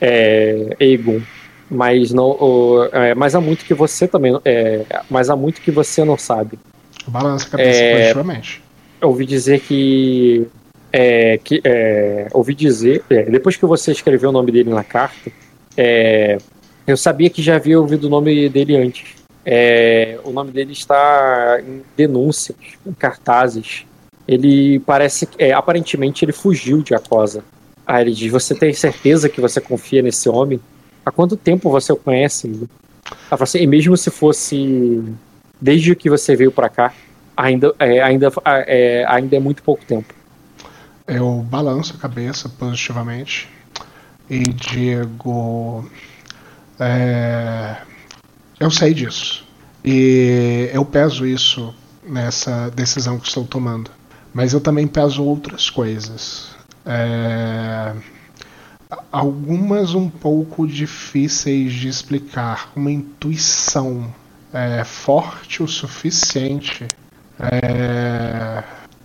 é, 0.00 0.76
Egon, 0.78 1.20
mas 1.70 2.12
não, 2.12 2.30
o, 2.30 2.88
é, 2.92 3.14
mas 3.14 3.34
há 3.34 3.40
muito 3.40 3.64
que 3.64 3.74
você 3.74 4.06
também, 4.06 4.38
é, 4.44 4.84
mas 5.10 5.30
há 5.30 5.36
muito 5.36 5.60
que 5.60 5.70
você 5.70 6.04
não 6.04 6.18
sabe. 6.18 6.58
Balança 7.08 7.46
a 7.46 7.50
cabeça 7.50 7.80
é, 7.80 7.92
positivamente. 7.98 8.62
Eu 9.00 9.08
ouvi 9.08 9.26
dizer 9.26 9.60
que 9.60 10.46
é, 10.92 11.38
que 11.38 11.60
é, 11.64 12.28
ouvi 12.32 12.54
dizer, 12.54 13.02
é, 13.08 13.22
depois 13.22 13.56
que 13.56 13.64
você 13.64 13.92
escreveu 13.92 14.28
o 14.28 14.32
nome 14.32 14.52
dele 14.52 14.70
na 14.70 14.84
carta, 14.84 15.32
é, 15.76 16.36
eu 16.86 16.96
sabia 16.96 17.30
que 17.30 17.42
já 17.42 17.56
havia 17.56 17.80
ouvido 17.80 18.04
o 18.04 18.10
nome 18.10 18.48
dele 18.48 18.76
antes. 18.76 19.14
É, 19.44 20.18
o 20.24 20.30
nome 20.30 20.52
dele 20.52 20.72
está 20.72 21.60
em 21.66 21.82
denúncias, 21.96 22.56
em 22.86 22.92
cartazes. 22.92 23.86
Ele 24.28 24.78
parece, 24.80 25.28
é, 25.38 25.52
aparentemente, 25.52 26.24
ele 26.24 26.32
fugiu 26.32 26.82
de 26.82 26.94
Acosa. 26.94 27.42
Aí 27.86 28.04
ele 28.04 28.12
diz: 28.12 28.30
Você 28.30 28.54
tem 28.54 28.72
certeza 28.72 29.28
que 29.28 29.40
você 29.40 29.60
confia 29.60 30.02
nesse 30.02 30.28
homem? 30.28 30.60
Há 31.04 31.10
quanto 31.10 31.36
tempo 31.36 31.70
você 31.70 31.92
o 31.92 31.96
conhece? 31.96 32.46
Ela 32.48 33.18
fala 33.30 33.42
assim, 33.42 33.58
e 33.58 33.66
mesmo 33.66 33.96
se 33.96 34.10
fosse 34.10 35.02
desde 35.60 35.96
que 35.96 36.08
você 36.08 36.36
veio 36.36 36.52
para 36.52 36.68
cá, 36.68 36.94
ainda, 37.36 37.74
ainda, 37.78 38.32
ainda 39.08 39.36
é 39.36 39.40
muito 39.40 39.62
pouco 39.62 39.84
tempo. 39.84 40.14
Eu 41.06 41.44
balanço 41.48 41.94
a 41.96 41.98
cabeça 41.98 42.48
positivamente 42.48 43.48
e 44.30 44.40
digo: 44.40 45.88
é, 46.78 47.76
Eu 48.58 48.70
sei 48.70 48.94
disso. 48.94 49.44
E 49.84 50.70
eu 50.72 50.84
peso 50.84 51.26
isso 51.26 51.74
nessa 52.06 52.70
decisão 52.70 53.18
que 53.18 53.26
estou 53.26 53.44
tomando. 53.44 53.90
Mas 54.32 54.52
eu 54.52 54.60
também 54.60 54.86
peso 54.86 55.24
outras 55.24 55.68
coisas. 55.68 56.54
É, 56.86 57.94
algumas 59.10 59.94
um 59.94 60.08
pouco 60.08 60.66
difíceis 60.66 61.72
de 61.72 61.88
explicar. 61.88 62.70
Uma 62.76 62.90
intuição 62.90 64.12
é, 64.52 64.84
forte 64.84 65.62
o 65.62 65.68
suficiente. 65.68 66.86
É, 67.38 68.62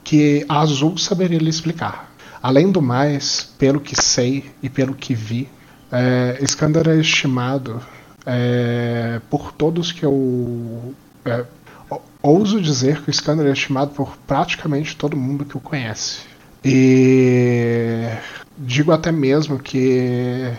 que 0.07 0.45
a 0.47 0.61
Azul 0.61 0.97
saberia 0.97 1.37
lhe 1.37 1.49
explicar. 1.49 2.09
Além 2.41 2.71
do 2.71 2.81
mais, 2.81 3.53
pelo 3.59 3.81
que 3.81 3.93
sei 3.93 4.49
e 4.63 4.69
pelo 4.69 4.93
que 4.93 5.13
vi, 5.13 5.49
é, 5.91 6.39
é 6.39 6.95
estimado 6.95 7.81
é, 8.25 9.19
por 9.29 9.51
todos 9.51 9.91
que 9.91 10.05
eu. 10.05 10.95
É, 11.25 11.43
ouso 12.21 12.61
dizer 12.61 13.01
que 13.01 13.09
o 13.09 13.11
Iskandar 13.11 13.45
é 13.47 13.51
estimado 13.51 13.91
por 13.91 14.17
praticamente 14.25 14.95
todo 14.95 15.17
mundo 15.17 15.43
que 15.43 15.57
o 15.57 15.59
conhece. 15.59 16.21
E 16.63 18.07
digo 18.57 18.93
até 18.93 19.11
mesmo 19.11 19.59
que 19.59 20.53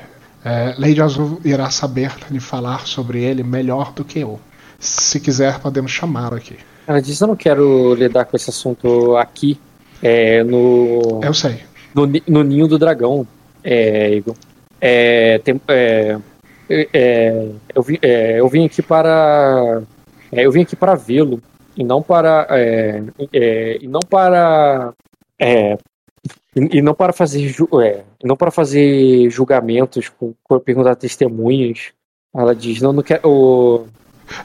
é, 0.45 0.75
Lady 0.77 1.01
Azul 1.01 1.41
irá 1.43 1.71
saber 1.71 2.13
lhe 2.31 2.39
falar 2.39 2.87
sobre 2.87 3.23
ele 3.23 3.43
melhor 3.43 3.95
do 3.95 4.05
que 4.05 4.19
eu. 4.19 4.39
Se 4.79 5.19
quiser, 5.19 5.59
podemos 5.59 5.91
chamá-lo 5.91 6.37
aqui. 6.37 6.59
Ela 6.89 7.03
disse: 7.03 7.23
Eu 7.23 7.29
não 7.29 7.37
quero 7.37 7.95
lidar 7.95 8.25
com 8.25 8.35
esse 8.35 8.49
assunto 8.49 9.15
aqui, 9.19 9.61
é, 10.03 10.43
no. 10.43 11.21
Eu 11.23 11.35
sei. 11.35 11.61
No, 11.95 12.07
no 12.27 12.43
Ninho 12.43 12.67
do 12.67 12.79
Dragão, 12.79 13.27
é, 13.63 14.15
Igor. 14.15 14.35
É, 14.81 15.39
tem, 15.41 15.61
é, 15.69 16.19
é, 16.71 17.49
eu, 17.75 17.83
vim, 17.83 17.99
é, 18.01 18.41
eu 18.41 18.49
vim 18.49 18.65
aqui 18.65 18.81
para. 18.81 19.83
É, 20.33 20.47
eu 20.47 20.51
vim 20.51 20.63
aqui 20.63 20.75
para 20.75 20.95
vê-lo 20.95 21.43
e 21.77 21.85
não 21.85 22.03
para. 22.03 22.47
É, 22.51 23.03
é, 23.35 23.79
e 23.83 23.87
não 23.87 24.01
para. 24.01 24.95
É, 25.39 25.77
e, 26.57 26.79
e, 26.79 26.83
não 26.83 26.95
para 26.95 27.13
fazer 27.13 27.55
é, 27.83 28.03
não 28.25 28.35
para 28.35 28.51
fazer 28.51 29.29
julgamentos 29.29 30.09
com, 30.09 30.33
com 30.43 30.59
perguntar 30.59 30.97
testemunhas 30.97 31.93
ela 32.35 32.57
diz 32.57 32.81
não 32.81 32.93
não 32.93 33.03
quero 33.05 33.87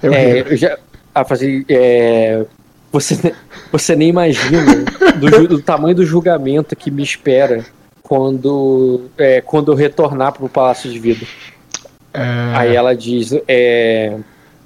eu, 0.04 0.14
eu 0.14 0.56
já 0.56 0.78
a 1.14 1.24
fazer. 1.24 1.66
É, 1.70 2.46
você, 2.92 3.34
você 3.72 3.96
nem 3.96 4.10
imagina 4.10 4.86
do, 5.20 5.48
do, 5.48 5.62
tamanho 5.62 5.96
do 5.96 6.06
julgamento 6.06 6.76
que 6.76 6.92
me 6.92 7.02
espera 7.02 7.66
quando, 8.02 9.10
é, 9.18 9.42
quando 9.42 9.72
eu 9.72 9.76
retornar 9.76 10.34
para 10.34 10.46
o 10.46 10.50
Palácio 10.50 10.92
de 10.92 11.00
Vida. 11.00 11.26
É... 12.14 12.22
Aí 12.56 12.76
ela 12.76 12.96
diz. 12.96 13.34
É, 13.48 14.18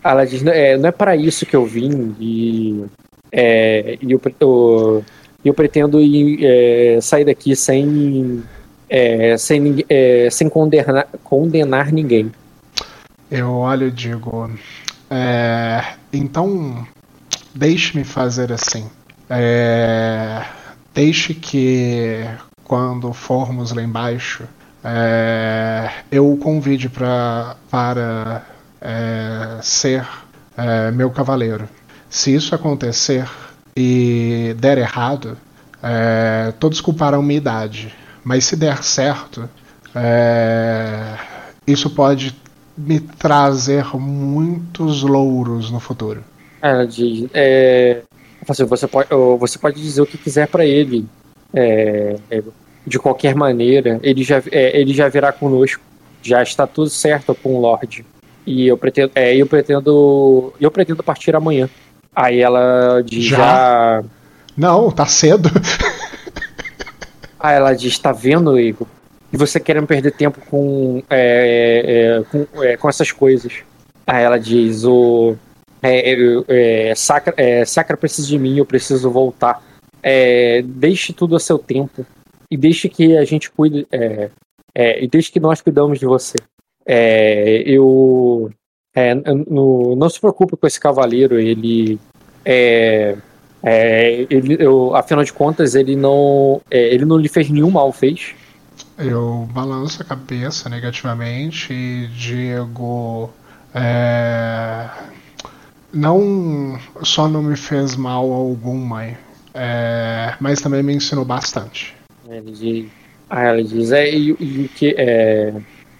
ela 0.03 0.26
diz: 0.26 0.45
é, 0.45 0.77
não 0.77 0.90
é 0.90 0.92
para 0.92 1.16
isso 1.16 1.45
que 1.45 1.56
eu 1.56 1.66
vim 1.66 2.16
e, 2.19 2.85
é, 3.32 3.98
e 4.01 4.11
eu, 4.11 4.22
eu, 4.40 5.06
eu 5.43 5.53
pretendo 5.53 6.00
ir, 6.01 6.40
é, 6.43 7.00
sair 7.01 7.26
daqui 7.26 7.56
sem, 7.56 8.43
é, 8.90 9.38
sem, 9.38 9.85
é, 9.90 10.30
sem 10.30 10.50
condenar, 10.50 11.08
condenar 11.24 11.92
ninguém. 11.92 12.32
Eu 13.30 13.51
olho 13.51 13.88
e 13.88 13.92
digo: 13.92 14.50
é, 15.10 15.94
então, 16.11 16.86
deixe-me 17.53 18.03
fazer 18.03 18.52
assim. 18.52 18.90
É, 19.30 20.44
deixe 20.94 21.34
que 21.34 22.26
quando 22.64 23.14
formos 23.14 23.72
lá 23.72 23.82
embaixo, 23.82 24.44
é, 24.84 25.90
eu 26.11 26.32
o 26.32 26.38
convide 26.38 26.90
pra, 26.90 27.56
para 27.69 28.45
é, 28.82 29.60
ser 29.61 30.08
é, 30.56 30.92
meu 30.92 31.10
cavaleiro. 31.10 31.68
Se 32.10 32.34
isso 32.34 32.56
acontecer 32.56 33.30
e 33.76 34.56
der 34.60 34.77
errado, 34.77 35.38
é, 35.82 36.53
todos 36.60 36.82
culparão 36.82 37.22
minha 37.22 37.38
idade. 37.38 37.94
Mas 38.24 38.45
se 38.45 38.58
der 38.58 38.84
certo, 38.84 39.50
isso 41.66 41.90
pode 41.90 42.36
me 42.77 42.99
trazer 42.99 43.85
muitos 43.95 45.01
louros 45.01 45.72
no 45.72 45.80
futuro. 45.80 46.23
Ela 46.61 46.85
diz, 46.85 47.27
é, 47.33 48.01
você, 48.45 48.88
pode, 48.88 49.09
você 49.39 49.57
pode 49.57 49.81
dizer 49.81 50.01
o 50.01 50.06
que 50.06 50.17
quiser 50.17 50.47
pra 50.47 50.65
ele. 50.65 51.06
É, 51.53 52.17
é, 52.30 52.43
de 52.85 52.99
qualquer 52.99 53.35
maneira, 53.35 53.99
ele 54.01 54.23
já, 54.23 54.41
é, 54.51 54.80
ele 54.80 54.93
já 54.93 55.09
virá 55.09 55.31
conosco. 55.31 55.81
Já 56.22 56.41
está 56.41 56.65
tudo 56.67 56.89
certo 56.89 57.35
com 57.35 57.56
o 57.56 57.61
Lorde. 57.61 58.06
E 58.45 58.67
eu 58.67 58.77
pretendo, 58.77 59.11
é, 59.15 59.35
eu 59.35 59.45
pretendo, 59.45 60.53
eu 60.59 60.72
pretendo 60.72 61.03
partir 61.03 61.35
amanhã. 61.35 61.69
Aí 62.15 62.39
ela 62.39 63.01
diz 63.01 63.25
Já? 63.25 63.38
já. 63.38 64.03
Não, 64.56 64.89
tá 64.89 65.06
cedo. 65.06 65.49
Aí 67.39 67.56
ela 67.56 67.73
diz, 67.73 67.99
tá 67.99 68.11
vendo, 68.11 68.59
Igor? 68.59 68.88
E 69.31 69.38
você 69.38 69.59
querendo 69.59 69.88
perder 69.88 70.11
tempo 70.11 70.39
com, 70.49 71.03
é, 71.09 71.83
é, 71.85 72.23
com, 72.31 72.64
é, 72.64 72.77
com 72.77 72.88
essas 72.88 73.11
coisas. 73.11 73.53
Aí 74.06 74.23
ela 74.23 74.38
diz, 74.39 74.83
o. 74.85 75.35
É, 75.81 76.14
é, 76.14 76.17
é, 76.89 76.95
Sacra, 76.95 77.33
é, 77.38 77.65
Sacra 77.65 77.97
precisa 77.97 78.27
de 78.27 78.39
mim, 78.39 78.57
eu 78.57 78.65
preciso 78.65 79.11
voltar. 79.11 79.61
É, 80.01 80.61
deixe 80.64 81.11
tudo 81.11 81.35
a 81.35 81.39
seu 81.39 81.59
tempo. 81.59 82.06
E 82.49 82.56
deixe 82.56 82.88
que 82.88 83.17
a 83.17 83.25
gente 83.25 83.51
cuide. 83.51 83.85
É, 83.91 84.30
é, 84.73 85.03
e 85.03 85.07
deixe 85.07 85.31
que 85.31 85.39
nós 85.39 85.61
cuidamos 85.61 85.99
de 85.99 86.06
você. 86.06 86.38
É, 86.85 87.64
eu. 87.65 88.49
é, 88.95 89.14
no- 89.14 89.95
não 89.97 90.09
se 90.09 90.19
preocupe 90.19 90.56
com 90.56 90.65
esse 90.65 90.80
cavaleiro, 90.80 91.38
ele. 91.38 91.99
É, 92.45 93.17
é, 93.61 94.25
ele 94.30 94.56
eu, 94.57 94.95
afinal 94.95 95.23
de 95.23 95.33
contas, 95.33 95.75
ele 95.75 95.97
não. 95.97 96.61
é, 96.72 96.93
ele 96.93 97.03
não 97.03 97.17
lhe 97.17 97.27
fez 97.27 97.49
nenhum 97.49 97.72
mal, 97.72 97.91
fez? 97.91 98.33
Eu 98.98 99.48
balanço 99.53 100.01
a 100.01 100.06
cabeça 100.06 100.69
negativamente 100.69 101.72
e 101.72 102.08
digo. 102.08 103.30
é, 103.74 104.90
não 105.93 106.80
só 107.03 107.27
não 107.27 107.42
me 107.43 107.56
fez 107.56 107.95
mal 107.95 108.32
algum, 108.32 108.77
mãe, 108.77 109.17
é, 109.53 110.35
mas 110.40 110.61
também 110.61 110.84
me 110.84 110.93
ensinou 110.93 111.24
bastante. 111.24 111.95
Ele 112.27 112.51
diz, 112.51 112.92
aí 113.30 113.48
ela 113.48 113.64
diz, 113.64 113.92
é, 113.92 114.09
e, 114.09 114.35
e 114.40 114.66
o 114.66 114.69
que, 114.69 114.95
é, 114.98 115.53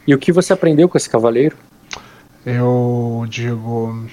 e 0.06 0.14
o 0.14 0.17
que 0.17 0.32
você 0.32 0.51
aprendeu 0.51 0.90
com 0.90 0.98
esse 0.98 1.09
cavaleiro? 1.09 1.56
Eu 2.45 3.26
digo 3.30 4.08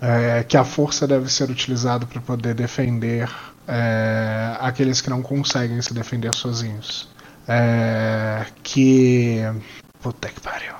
é, 0.00 0.42
que 0.42 0.56
a 0.56 0.64
força 0.64 1.06
deve 1.06 1.30
ser 1.32 1.50
utilizada 1.50 2.06
para 2.06 2.20
poder 2.20 2.54
defender 2.54 3.30
é, 3.66 4.56
aqueles 4.60 5.00
que 5.00 5.08
não 5.08 5.22
conseguem 5.22 5.80
se 5.80 5.94
defender 5.94 6.34
sozinhos. 6.34 7.11
É, 7.48 8.46
que. 8.62 9.40
Puta 10.00 10.28
que 10.28 10.40
pariu. 10.40 10.74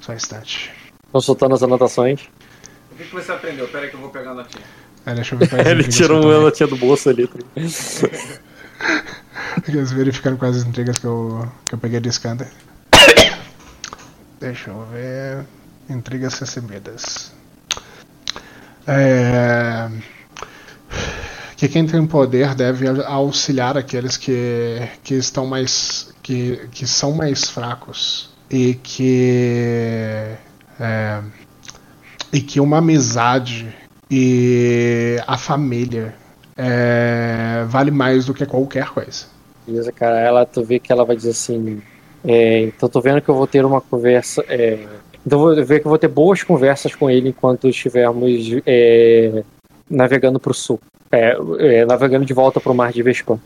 Só 0.00 0.12
um 0.12 0.16
instante. 0.16 0.72
Estão 1.06 1.20
soltando 1.20 1.54
as 1.54 1.62
anotações. 1.62 2.22
O 2.92 2.96
que, 2.96 3.04
que 3.04 3.14
você 3.14 3.32
aprendeu? 3.32 3.66
Pera 3.68 3.84
aí 3.84 3.90
que 3.90 3.96
eu 3.96 4.00
vou 4.00 4.10
pegar 4.10 4.32
a 4.32 4.34
notinha. 4.34 4.64
É, 5.06 5.14
deixa 5.14 5.34
eu 5.34 5.38
ver 5.38 5.66
ele 5.66 5.84
tirou 5.84 6.22
uma 6.22 6.40
notinha 6.40 6.66
do 6.66 6.76
bolso 6.76 7.08
ali. 7.08 7.26
tá 7.26 7.38
Eles 9.68 9.92
verificando 9.92 10.36
quais 10.36 10.56
as 10.56 10.64
intrigas 10.64 10.98
que 10.98 11.06
eu, 11.06 11.48
que 11.68 11.74
eu 11.74 11.78
peguei 11.78 12.00
de 12.00 12.08
Skander. 12.08 12.50
Deixa 14.40 14.70
eu 14.70 14.84
ver. 14.86 15.44
Intrigas 15.88 16.38
recebidas. 16.38 17.32
É... 18.86 19.88
Que 21.64 21.68
quem 21.70 21.86
tem 21.86 22.06
poder 22.06 22.54
deve 22.54 22.86
auxiliar 23.06 23.78
aqueles 23.78 24.18
que, 24.18 24.86
que 25.02 25.14
estão 25.14 25.46
mais. 25.46 26.14
Que, 26.22 26.68
que 26.70 26.86
são 26.86 27.12
mais 27.12 27.48
fracos. 27.48 28.28
E 28.50 28.74
que. 28.74 30.34
é, 30.78 31.22
e 32.30 32.40
que 32.42 32.60
uma 32.60 32.78
amizade 32.78 33.74
e 34.10 35.16
a 35.26 35.38
família 35.38 36.14
é, 36.54 37.64
vale 37.66 37.90
mais 37.90 38.26
do 38.26 38.34
que 38.34 38.44
qualquer 38.44 38.88
coisa. 38.90 39.24
Beleza, 39.66 39.90
cara. 39.90 40.20
Ela, 40.20 40.44
tu 40.44 40.62
vê 40.62 40.78
que 40.78 40.92
ela 40.92 41.06
vai 41.06 41.16
dizer 41.16 41.30
assim. 41.30 41.80
é, 42.26 42.60
então 42.60 42.90
tô 42.90 43.00
vendo 43.00 43.22
que 43.22 43.30
eu 43.30 43.34
vou 43.34 43.46
ter 43.46 43.64
uma 43.64 43.80
conversa. 43.80 44.44
é, 44.48 44.86
então 45.26 45.38
vou 45.38 45.54
ver 45.64 45.80
que 45.80 45.86
eu 45.86 45.90
vou 45.90 45.98
ter 45.98 46.08
boas 46.08 46.42
conversas 46.42 46.94
com 46.94 47.08
ele 47.08 47.30
enquanto 47.30 47.66
estivermos 47.70 48.50
é, 48.66 49.42
navegando 49.90 50.38
pro 50.40 50.54
sul. 50.54 50.80
É, 51.10 51.36
é, 51.58 51.84
navegando 51.86 52.24
de 52.24 52.34
volta 52.34 52.60
pro 52.60 52.74
mar 52.74 52.92
de 52.92 53.02
Vespan. 53.02 53.38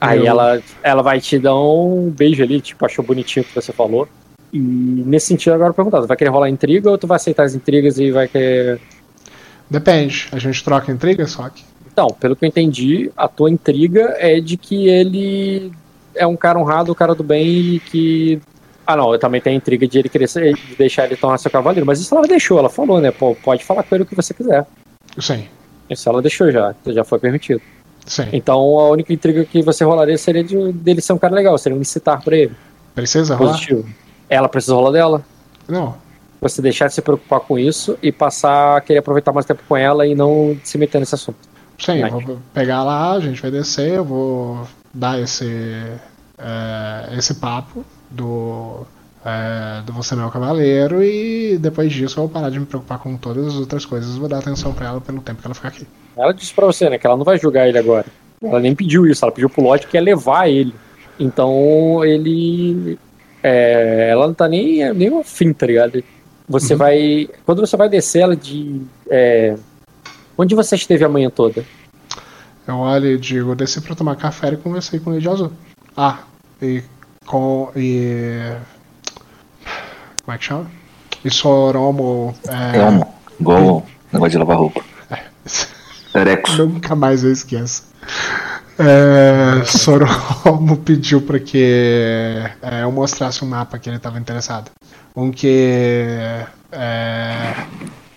Aí 0.00 0.18
Eu- 0.20 0.26
ela, 0.26 0.62
ela 0.82 1.02
vai 1.02 1.20
te 1.20 1.38
dar 1.38 1.54
um 1.54 2.10
beijo 2.10 2.42
ali, 2.42 2.60
tipo, 2.60 2.84
achou 2.86 3.04
bonitinho 3.04 3.44
o 3.44 3.48
que 3.48 3.54
você 3.54 3.72
falou. 3.72 4.08
E 4.52 4.58
nesse 4.58 5.26
sentido, 5.26 5.52
agora 5.52 5.72
perguntar, 5.74 6.00
vai 6.00 6.16
querer 6.16 6.30
rolar 6.30 6.48
intriga 6.48 6.90
ou 6.90 6.98
tu 6.98 7.06
vai 7.06 7.16
aceitar 7.16 7.44
as 7.44 7.54
intrigas 7.54 7.98
e 7.98 8.10
vai 8.10 8.26
querer. 8.26 8.80
Depende, 9.68 10.28
a 10.32 10.38
gente 10.38 10.64
troca 10.64 10.90
intriga, 10.90 11.26
só 11.26 11.48
que. 11.48 11.62
Então, 11.92 12.08
pelo 12.08 12.34
que 12.34 12.44
eu 12.44 12.48
entendi, 12.48 13.10
a 13.16 13.28
tua 13.28 13.50
intriga 13.50 14.16
é 14.18 14.40
de 14.40 14.56
que 14.56 14.88
ele 14.88 15.70
é 16.14 16.26
um 16.26 16.36
cara 16.36 16.58
honrado, 16.58 16.90
um 16.90 16.94
cara 16.94 17.14
do 17.14 17.22
bem 17.22 17.74
e 17.74 17.80
que. 17.80 18.40
Ah, 18.86 18.96
não, 18.96 19.12
eu 19.12 19.18
também 19.18 19.40
tenho 19.40 19.54
a 19.54 19.58
intriga 19.58 19.86
de 19.86 19.98
ele 19.98 20.08
querer 20.08 20.26
de 20.26 20.74
deixar 20.76 21.04
ele 21.04 21.14
tornar 21.14 21.38
seu 21.38 21.50
cavaleiro, 21.50 21.86
mas 21.86 22.00
isso 22.00 22.12
ela 22.16 22.26
deixou, 22.26 22.58
ela 22.58 22.68
falou, 22.68 23.00
né? 23.00 23.12
Pô, 23.12 23.36
pode 23.36 23.64
falar 23.64 23.82
com 23.84 23.94
ele 23.94 24.02
o 24.02 24.06
que 24.06 24.16
você 24.16 24.34
quiser. 24.34 24.66
Sim, 25.18 25.46
Isso 25.88 26.08
ela 26.08 26.22
deixou 26.22 26.50
já, 26.50 26.74
já 26.86 27.04
foi 27.04 27.18
permitido. 27.18 27.60
sim. 28.06 28.28
Então 28.32 28.58
a 28.78 28.90
única 28.90 29.12
intriga 29.12 29.44
que 29.44 29.62
você 29.62 29.84
rolaria 29.84 30.16
seria 30.18 30.44
de, 30.44 30.72
dele 30.72 31.00
ser 31.00 31.12
um 31.12 31.18
cara 31.18 31.34
legal, 31.34 31.56
seria 31.58 31.76
um 31.76 31.80
incitar 31.80 32.22
pra 32.22 32.36
ele. 32.36 32.52
Precisa 32.94 33.34
rolar? 33.34 33.52
Positivo. 33.52 33.88
Ela 34.28 34.48
precisa 34.48 34.74
rolar 34.74 34.92
dela. 34.92 35.24
Não. 35.68 35.94
Você 36.40 36.62
deixar 36.62 36.86
de 36.88 36.94
se 36.94 37.02
preocupar 37.02 37.40
com 37.40 37.58
isso 37.58 37.98
e 38.02 38.10
passar 38.10 38.76
a 38.76 38.80
querer 38.80 39.00
aproveitar 39.00 39.32
mais 39.32 39.44
tempo 39.44 39.62
com 39.68 39.76
ela 39.76 40.06
e 40.06 40.14
não 40.14 40.56
se 40.64 40.78
meter 40.78 40.98
nesse 40.98 41.14
assunto. 41.14 41.38
Sim, 41.78 41.98
eu 41.98 42.10
vou 42.20 42.38
pegar 42.54 42.82
lá, 42.82 43.12
a 43.12 43.20
gente 43.20 43.40
vai 43.40 43.50
descer, 43.50 43.94
eu 43.94 44.04
vou 44.04 44.66
dar 44.92 45.18
esse, 45.20 45.46
é, 46.38 47.16
esse 47.16 47.34
papo 47.34 47.84
do, 48.10 48.86
é, 49.24 49.82
do 49.82 49.92
Você 49.92 50.14
Meu 50.16 50.30
Cavaleiro 50.30 51.02
e 51.02 51.58
depois 51.58 51.92
disso 51.92 52.18
eu 52.18 52.24
vou 52.24 52.28
parar 52.32 52.50
de 52.50 52.58
me 52.58 52.66
preocupar 52.66 52.98
com 52.98 53.16
todas 53.16 53.46
as 53.48 53.54
outras 53.54 53.84
coisas 53.84 54.16
vou 54.16 54.28
dar 54.28 54.38
atenção 54.38 54.72
pra 54.72 54.86
ela 54.88 55.00
pelo 55.00 55.20
tempo 55.20 55.40
que 55.40 55.46
ela 55.46 55.54
ficar 55.54 55.68
aqui. 55.68 55.86
Ela 56.16 56.32
disse 56.32 56.52
pra 56.54 56.66
você, 56.66 56.88
né, 56.90 56.98
que 56.98 57.06
ela 57.06 57.16
não 57.16 57.24
vai 57.24 57.38
julgar 57.38 57.68
ele 57.68 57.78
agora. 57.78 58.06
Ela 58.42 58.60
nem 58.60 58.74
pediu 58.74 59.06
isso, 59.06 59.24
ela 59.24 59.32
pediu 59.32 59.50
pro 59.50 59.62
Lodge 59.62 59.86
que 59.86 59.96
ia 59.96 60.00
levar 60.02 60.48
ele. 60.48 60.74
Então 61.18 62.02
ele. 62.04 62.98
é, 63.42 64.08
ela 64.10 64.26
não 64.26 64.34
tá 64.34 64.48
nem, 64.48 64.92
nem 64.94 65.20
afim, 65.20 65.52
tá 65.52 65.66
ligado? 65.66 66.02
Você 66.48 66.72
Uhum. 66.72 66.78
vai. 66.78 67.28
Quando 67.44 67.60
você 67.60 67.76
vai 67.76 67.88
descer 67.88 68.22
ela 68.22 68.34
de. 68.34 68.80
é, 69.10 69.56
onde 70.38 70.54
você 70.54 70.74
esteve 70.74 71.04
a 71.04 71.08
manhã 71.08 71.28
toda? 71.30 71.62
Eu 72.66 72.76
olho 72.76 73.06
e 73.06 73.18
digo, 73.18 73.50
eu 73.50 73.54
desci 73.54 73.80
pra 73.80 73.94
tomar 73.94 74.16
café 74.16 74.48
e 74.52 74.56
conversei 74.56 74.98
com 75.00 75.12
ele 75.12 75.20
de 75.20 75.28
azul. 75.28 75.52
Ah, 75.96 76.20
e 76.62 76.82
com. 77.26 77.70
e. 77.76 78.52
Como 80.24 80.34
é 80.34 80.38
que 80.38 80.44
chama? 80.44 80.70
E 81.24 81.30
Soromo. 81.30 82.34
É, 82.48 82.78
Elmo, 82.78 83.14
igual 83.38 83.86
negócio 84.12 84.32
de 84.32 84.38
lavar 84.38 84.56
roupa. 84.56 84.82
Ereco. 86.14 86.50
Nunca 86.52 86.94
mais 86.94 87.22
eu 87.22 87.32
esqueço. 87.32 87.84
É, 88.78 89.64
Soromo 89.64 90.76
pediu 90.84 91.20
para 91.20 91.38
que 91.38 92.42
é, 92.62 92.82
eu 92.82 92.90
mostrasse 92.90 93.44
um 93.44 93.48
mapa 93.48 93.78
que 93.78 93.88
ele 93.88 93.96
estava 93.96 94.18
interessado. 94.18 94.70
Um 95.14 95.30
que. 95.30 96.06
É, 96.72 97.54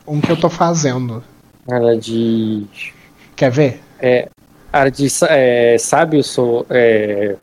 um 0.08 0.22
que 0.22 0.32
eu 0.32 0.38
tô 0.38 0.50
fazendo. 0.50 1.24
Ela 1.68 1.98
diz. 1.98 2.92
Quer 3.36 3.52
ver? 3.52 3.82
É, 4.00 4.30
ela 4.72 4.90
diz, 4.90 5.22
é, 5.24 5.78
sabe, 5.78 6.18
eu 6.18 6.24
sou. 6.24 6.66
É, 6.70 7.36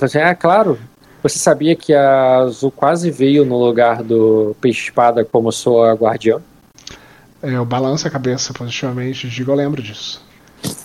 assim, 0.00 0.18
ah, 0.18 0.34
claro. 0.34 0.78
Você 1.22 1.38
sabia 1.38 1.76
que 1.76 1.94
a 1.94 2.38
Azul 2.38 2.70
quase 2.70 3.10
veio 3.10 3.44
no 3.44 3.56
lugar 3.56 4.02
do 4.02 4.56
Peixe 4.60 4.84
Espada 4.88 5.24
como 5.24 5.52
sua 5.52 5.94
guardiã? 5.94 6.40
Eu 7.40 7.64
balanço 7.64 8.08
a 8.08 8.10
cabeça 8.10 8.52
positivamente 8.52 9.26
e 9.26 9.30
digo, 9.30 9.52
eu 9.52 9.56
lembro 9.56 9.82
disso. 9.82 10.20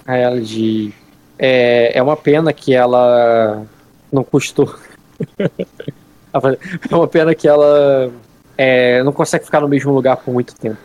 Aí 0.06 0.22
ela 0.22 0.40
diz. 0.40 0.94
É, 1.40 1.98
é 1.98 2.02
uma 2.02 2.18
pena 2.18 2.52
que 2.54 2.74
ela 2.74 3.66
não 4.12 4.24
custou. 4.24 4.74
É 6.92 6.96
uma 6.96 7.08
pena 7.08 7.34
que 7.34 7.48
ela 7.48 8.12
é, 8.56 9.02
não 9.02 9.12
consegue 9.12 9.46
ficar 9.46 9.60
no 9.60 9.68
mesmo 9.68 9.92
lugar 9.92 10.18
por 10.18 10.32
muito 10.32 10.54
tempo. 10.54 10.78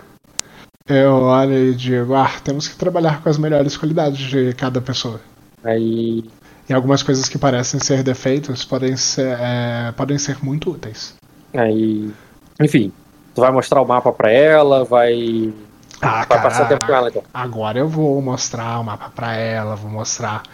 Eu 0.86 1.12
olho 1.12 1.70
e 1.70 1.74
digo, 1.74 2.14
ah, 2.14 2.30
temos 2.42 2.68
que 2.68 2.76
trabalhar 2.76 3.22
com 3.22 3.28
as 3.28 3.36
melhores 3.36 3.76
qualidades 3.76 4.18
de 4.18 4.54
cada 4.54 4.80
pessoa. 4.80 5.20
Aí. 5.62 6.24
E 6.72 6.74
algumas 6.74 7.02
coisas 7.02 7.28
que 7.28 7.36
parecem 7.36 7.78
ser 7.78 8.02
defeitos 8.02 8.64
podem 8.64 8.96
ser, 8.96 9.36
é, 9.38 9.92
podem 9.94 10.16
ser 10.16 10.42
muito 10.42 10.70
úteis. 10.70 11.14
Aí, 11.52 12.10
enfim, 12.58 12.90
tu 13.34 13.42
vai 13.42 13.52
mostrar 13.52 13.82
o 13.82 13.86
mapa 13.86 14.10
pra 14.10 14.30
ela, 14.32 14.82
vai. 14.82 15.52
Ah, 16.00 16.20
vai 16.20 16.26
cara, 16.28 16.40
passar 16.40 16.68
tempo 16.68 16.86
com 16.86 16.94
ela 16.94 17.10
então. 17.10 17.22
Agora 17.34 17.78
eu 17.78 17.86
vou 17.86 18.22
mostrar 18.22 18.80
o 18.80 18.84
mapa 18.84 19.12
pra 19.14 19.36
ela, 19.36 19.76
vou 19.76 19.90
mostrar 19.90 20.44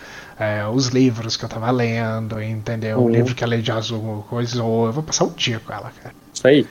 é, 0.40 0.66
os 0.66 0.88
livros 0.88 1.36
que 1.36 1.44
eu 1.44 1.48
tava 1.48 1.70
lendo, 1.70 2.42
entendeu? 2.42 2.98
O 2.98 3.02
Uhum. 3.02 3.10
livro 3.10 3.32
que 3.36 3.44
a 3.44 3.47
Lady 3.47 3.70
Azul 3.70 4.26
coisou. 4.28 4.86
Eu 4.86 4.92
vou 4.94 5.05
passar 5.05 5.22
o 5.24 5.30
dia 5.30 5.60
com 5.64 5.72
ela, 5.72 5.92
cara. 6.02 6.12
Isso 6.34 6.48
aí. 6.48 6.66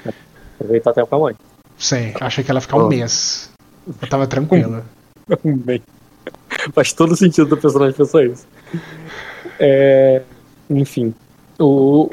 Aproveitar 0.55 0.91
tempo 0.91 1.07
com 1.07 1.15
a 1.15 1.19
mãe. 1.19 1.35
Sei, 1.77 2.13
achei 2.19 2.43
que 2.43 2.51
ela 2.51 2.57
ia 2.57 2.61
ficar 2.61 2.75
um 2.75 2.83
Oh. 2.87 2.89
mês. 2.89 3.49
Eu 4.01 4.09
tava 4.09 4.27
tranquilo. 4.27 4.83
Bem, 5.41 5.81
faz 6.73 6.91
todo 6.91 7.15
sentido 7.15 7.47
do 7.47 7.55
personagem 7.55 7.95
pensar 7.95 8.25
isso. 8.25 8.45
É, 9.59 10.21
enfim, 10.69 11.13
o 11.59 12.09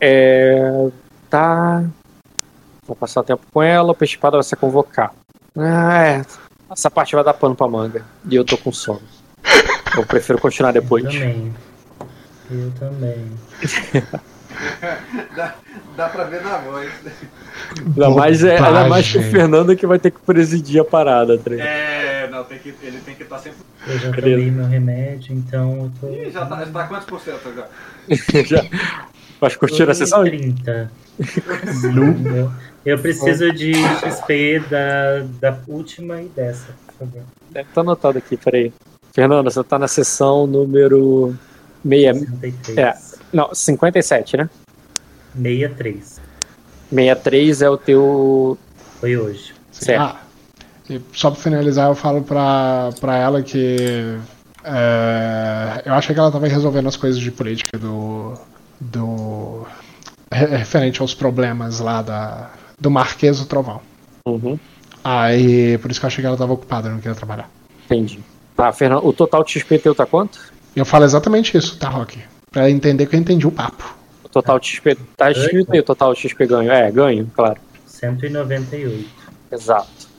é, 0.00 0.88
tá. 1.28 1.84
Vou 2.86 2.96
passar 2.96 3.22
tempo 3.22 3.42
com 3.52 3.62
ela. 3.62 3.92
O 3.92 3.94
peixe 3.94 4.14
espada 4.14 4.36
vai 4.36 4.42
ser 4.42 4.56
convocar. 4.56 5.12
Ah, 5.56 6.02
é. 6.02 6.24
Essa 6.70 6.90
parte 6.90 7.14
vai 7.14 7.22
dar 7.22 7.34
pano 7.34 7.54
pra 7.54 7.68
manga. 7.68 8.04
E 8.28 8.34
eu 8.34 8.44
tô 8.44 8.56
com 8.56 8.72
sono. 8.72 9.02
Eu 9.96 10.06
prefiro 10.06 10.40
continuar 10.40 10.72
depois. 10.72 11.04
Eu 11.04 11.12
também. 11.12 11.54
Eu 12.50 12.72
também. 12.78 13.32
dá, 15.36 15.54
dá 15.96 16.08
pra 16.08 16.24
ver 16.24 16.42
na 16.42 16.58
voz. 16.58 16.90
Ainda 17.78 18.10
mais, 18.10 18.42
é, 18.42 18.56
ainda 18.56 18.88
mais 18.88 19.10
que 19.10 19.18
o. 19.18 19.22
Fernando 19.22 19.76
que 19.76 19.86
vai 19.86 19.98
ter 19.98 20.10
que 20.10 20.20
presidir 20.20 20.80
a 20.80 20.84
parada. 20.84 21.36
tá? 21.38 21.52
É, 21.54 22.28
não, 22.30 22.44
tem 22.44 22.58
que, 22.58 22.74
ele 22.82 23.00
tem 23.00 23.14
que 23.14 23.24
estar 23.24 23.38
sempre. 23.38 23.58
Eu 23.86 23.98
já 23.98 24.10
Beleza. 24.10 24.36
tomei 24.36 24.50
meu 24.50 24.66
remédio, 24.66 25.34
então 25.34 25.84
eu 25.84 25.92
tô. 26.00 26.14
Ih, 26.14 26.30
já 26.30 26.44
tá, 26.44 26.66
tá 26.66 26.86
quantos 26.86 27.06
por 27.06 27.20
cento 27.20 27.48
agora? 27.48 27.70
Já. 28.46 28.64
Vai 29.40 29.54
curtir 29.56 29.88
a 29.88 29.94
sessão? 29.94 30.22
30. 30.22 30.92
eu, 31.18 32.52
eu 32.84 32.98
preciso 32.98 33.50
de 33.52 33.72
XP 33.72 34.62
da, 34.68 35.22
da 35.40 35.58
última 35.66 36.20
e 36.20 36.28
dessa, 36.28 36.74
por 36.86 36.94
favor. 37.06 37.22
Deve 37.50 37.68
estar 37.68 37.80
anotado 37.80 38.18
aqui, 38.18 38.36
peraí. 38.36 38.70
Fernando, 39.14 39.50
você 39.50 39.64
tá 39.64 39.78
na 39.78 39.88
sessão 39.88 40.46
número. 40.46 41.34
Meia, 41.82 42.12
63. 42.12 42.78
é, 42.78 42.94
não, 43.32 43.54
57, 43.54 44.36
né? 44.36 44.50
63. 45.34 46.20
63 46.90 47.62
é 47.62 47.70
o 47.70 47.78
teu. 47.78 48.58
Foi 49.00 49.16
hoje. 49.16 49.54
Certo. 49.72 50.02
Ah, 50.02 50.20
e 50.90 51.00
só 51.12 51.30
pra 51.30 51.40
finalizar, 51.40 51.88
eu 51.88 51.94
falo 51.94 52.22
pra, 52.22 52.90
pra 53.00 53.16
ela 53.16 53.42
que. 53.42 54.18
é, 54.64 55.82
eu 55.86 55.94
achei 55.94 56.14
que 56.14 56.20
ela 56.20 56.30
tava 56.32 56.46
resolvendo 56.48 56.88
as 56.88 56.96
coisas 56.96 57.20
de 57.20 57.30
política 57.30 57.78
do. 57.78 58.34
do. 58.80 59.66
re- 60.32 60.46
referente 60.56 61.00
aos 61.00 61.14
problemas 61.14 61.80
lá 61.80 62.02
da. 62.02 62.50
do 62.78 62.90
Marquês 62.90 63.38
do 63.38 63.46
Trovão. 63.46 63.80
Uhum, 64.26 64.58
Aí, 65.02 65.78
por 65.78 65.90
isso 65.90 65.98
que 66.00 66.04
eu 66.04 66.08
achei 66.08 66.22
que 66.22 66.26
ela 66.26 66.36
tava 66.36 66.52
ocupada, 66.52 66.88
não 66.90 66.98
queria 66.98 67.14
trabalhar. 67.14 67.48
entendi. 67.86 68.20
Tá, 68.54 68.70
Fernando, 68.72 69.06
o 69.06 69.12
total 69.12 69.42
de 69.42 69.52
XP 69.52 69.78
teu 69.78 69.94
tá 69.94 70.04
quanto? 70.04 70.38
Eu 70.76 70.84
falo 70.84 71.04
exatamente 71.04 71.56
isso, 71.56 71.78
tá, 71.78 71.88
Rock? 71.88 72.18
Pra 72.50 72.68
entender 72.70 73.06
que 73.06 73.16
eu 73.16 73.20
entendi 73.20 73.46
o 73.46 73.50
papo. 73.50 73.94
O 74.22 74.28
total 74.28 74.58
de 74.60 74.66
XP. 74.66 74.96
Tá 75.16 75.30
escrito 75.30 75.72
aí 75.72 75.80
o 75.80 75.82
total 75.82 76.12
de 76.12 76.20
XP 76.20 76.46
ganho. 76.46 76.70
É, 76.70 76.90
ganho, 76.90 77.30
claro. 77.34 77.56
198. 77.86 79.08
Exato. 79.50 79.88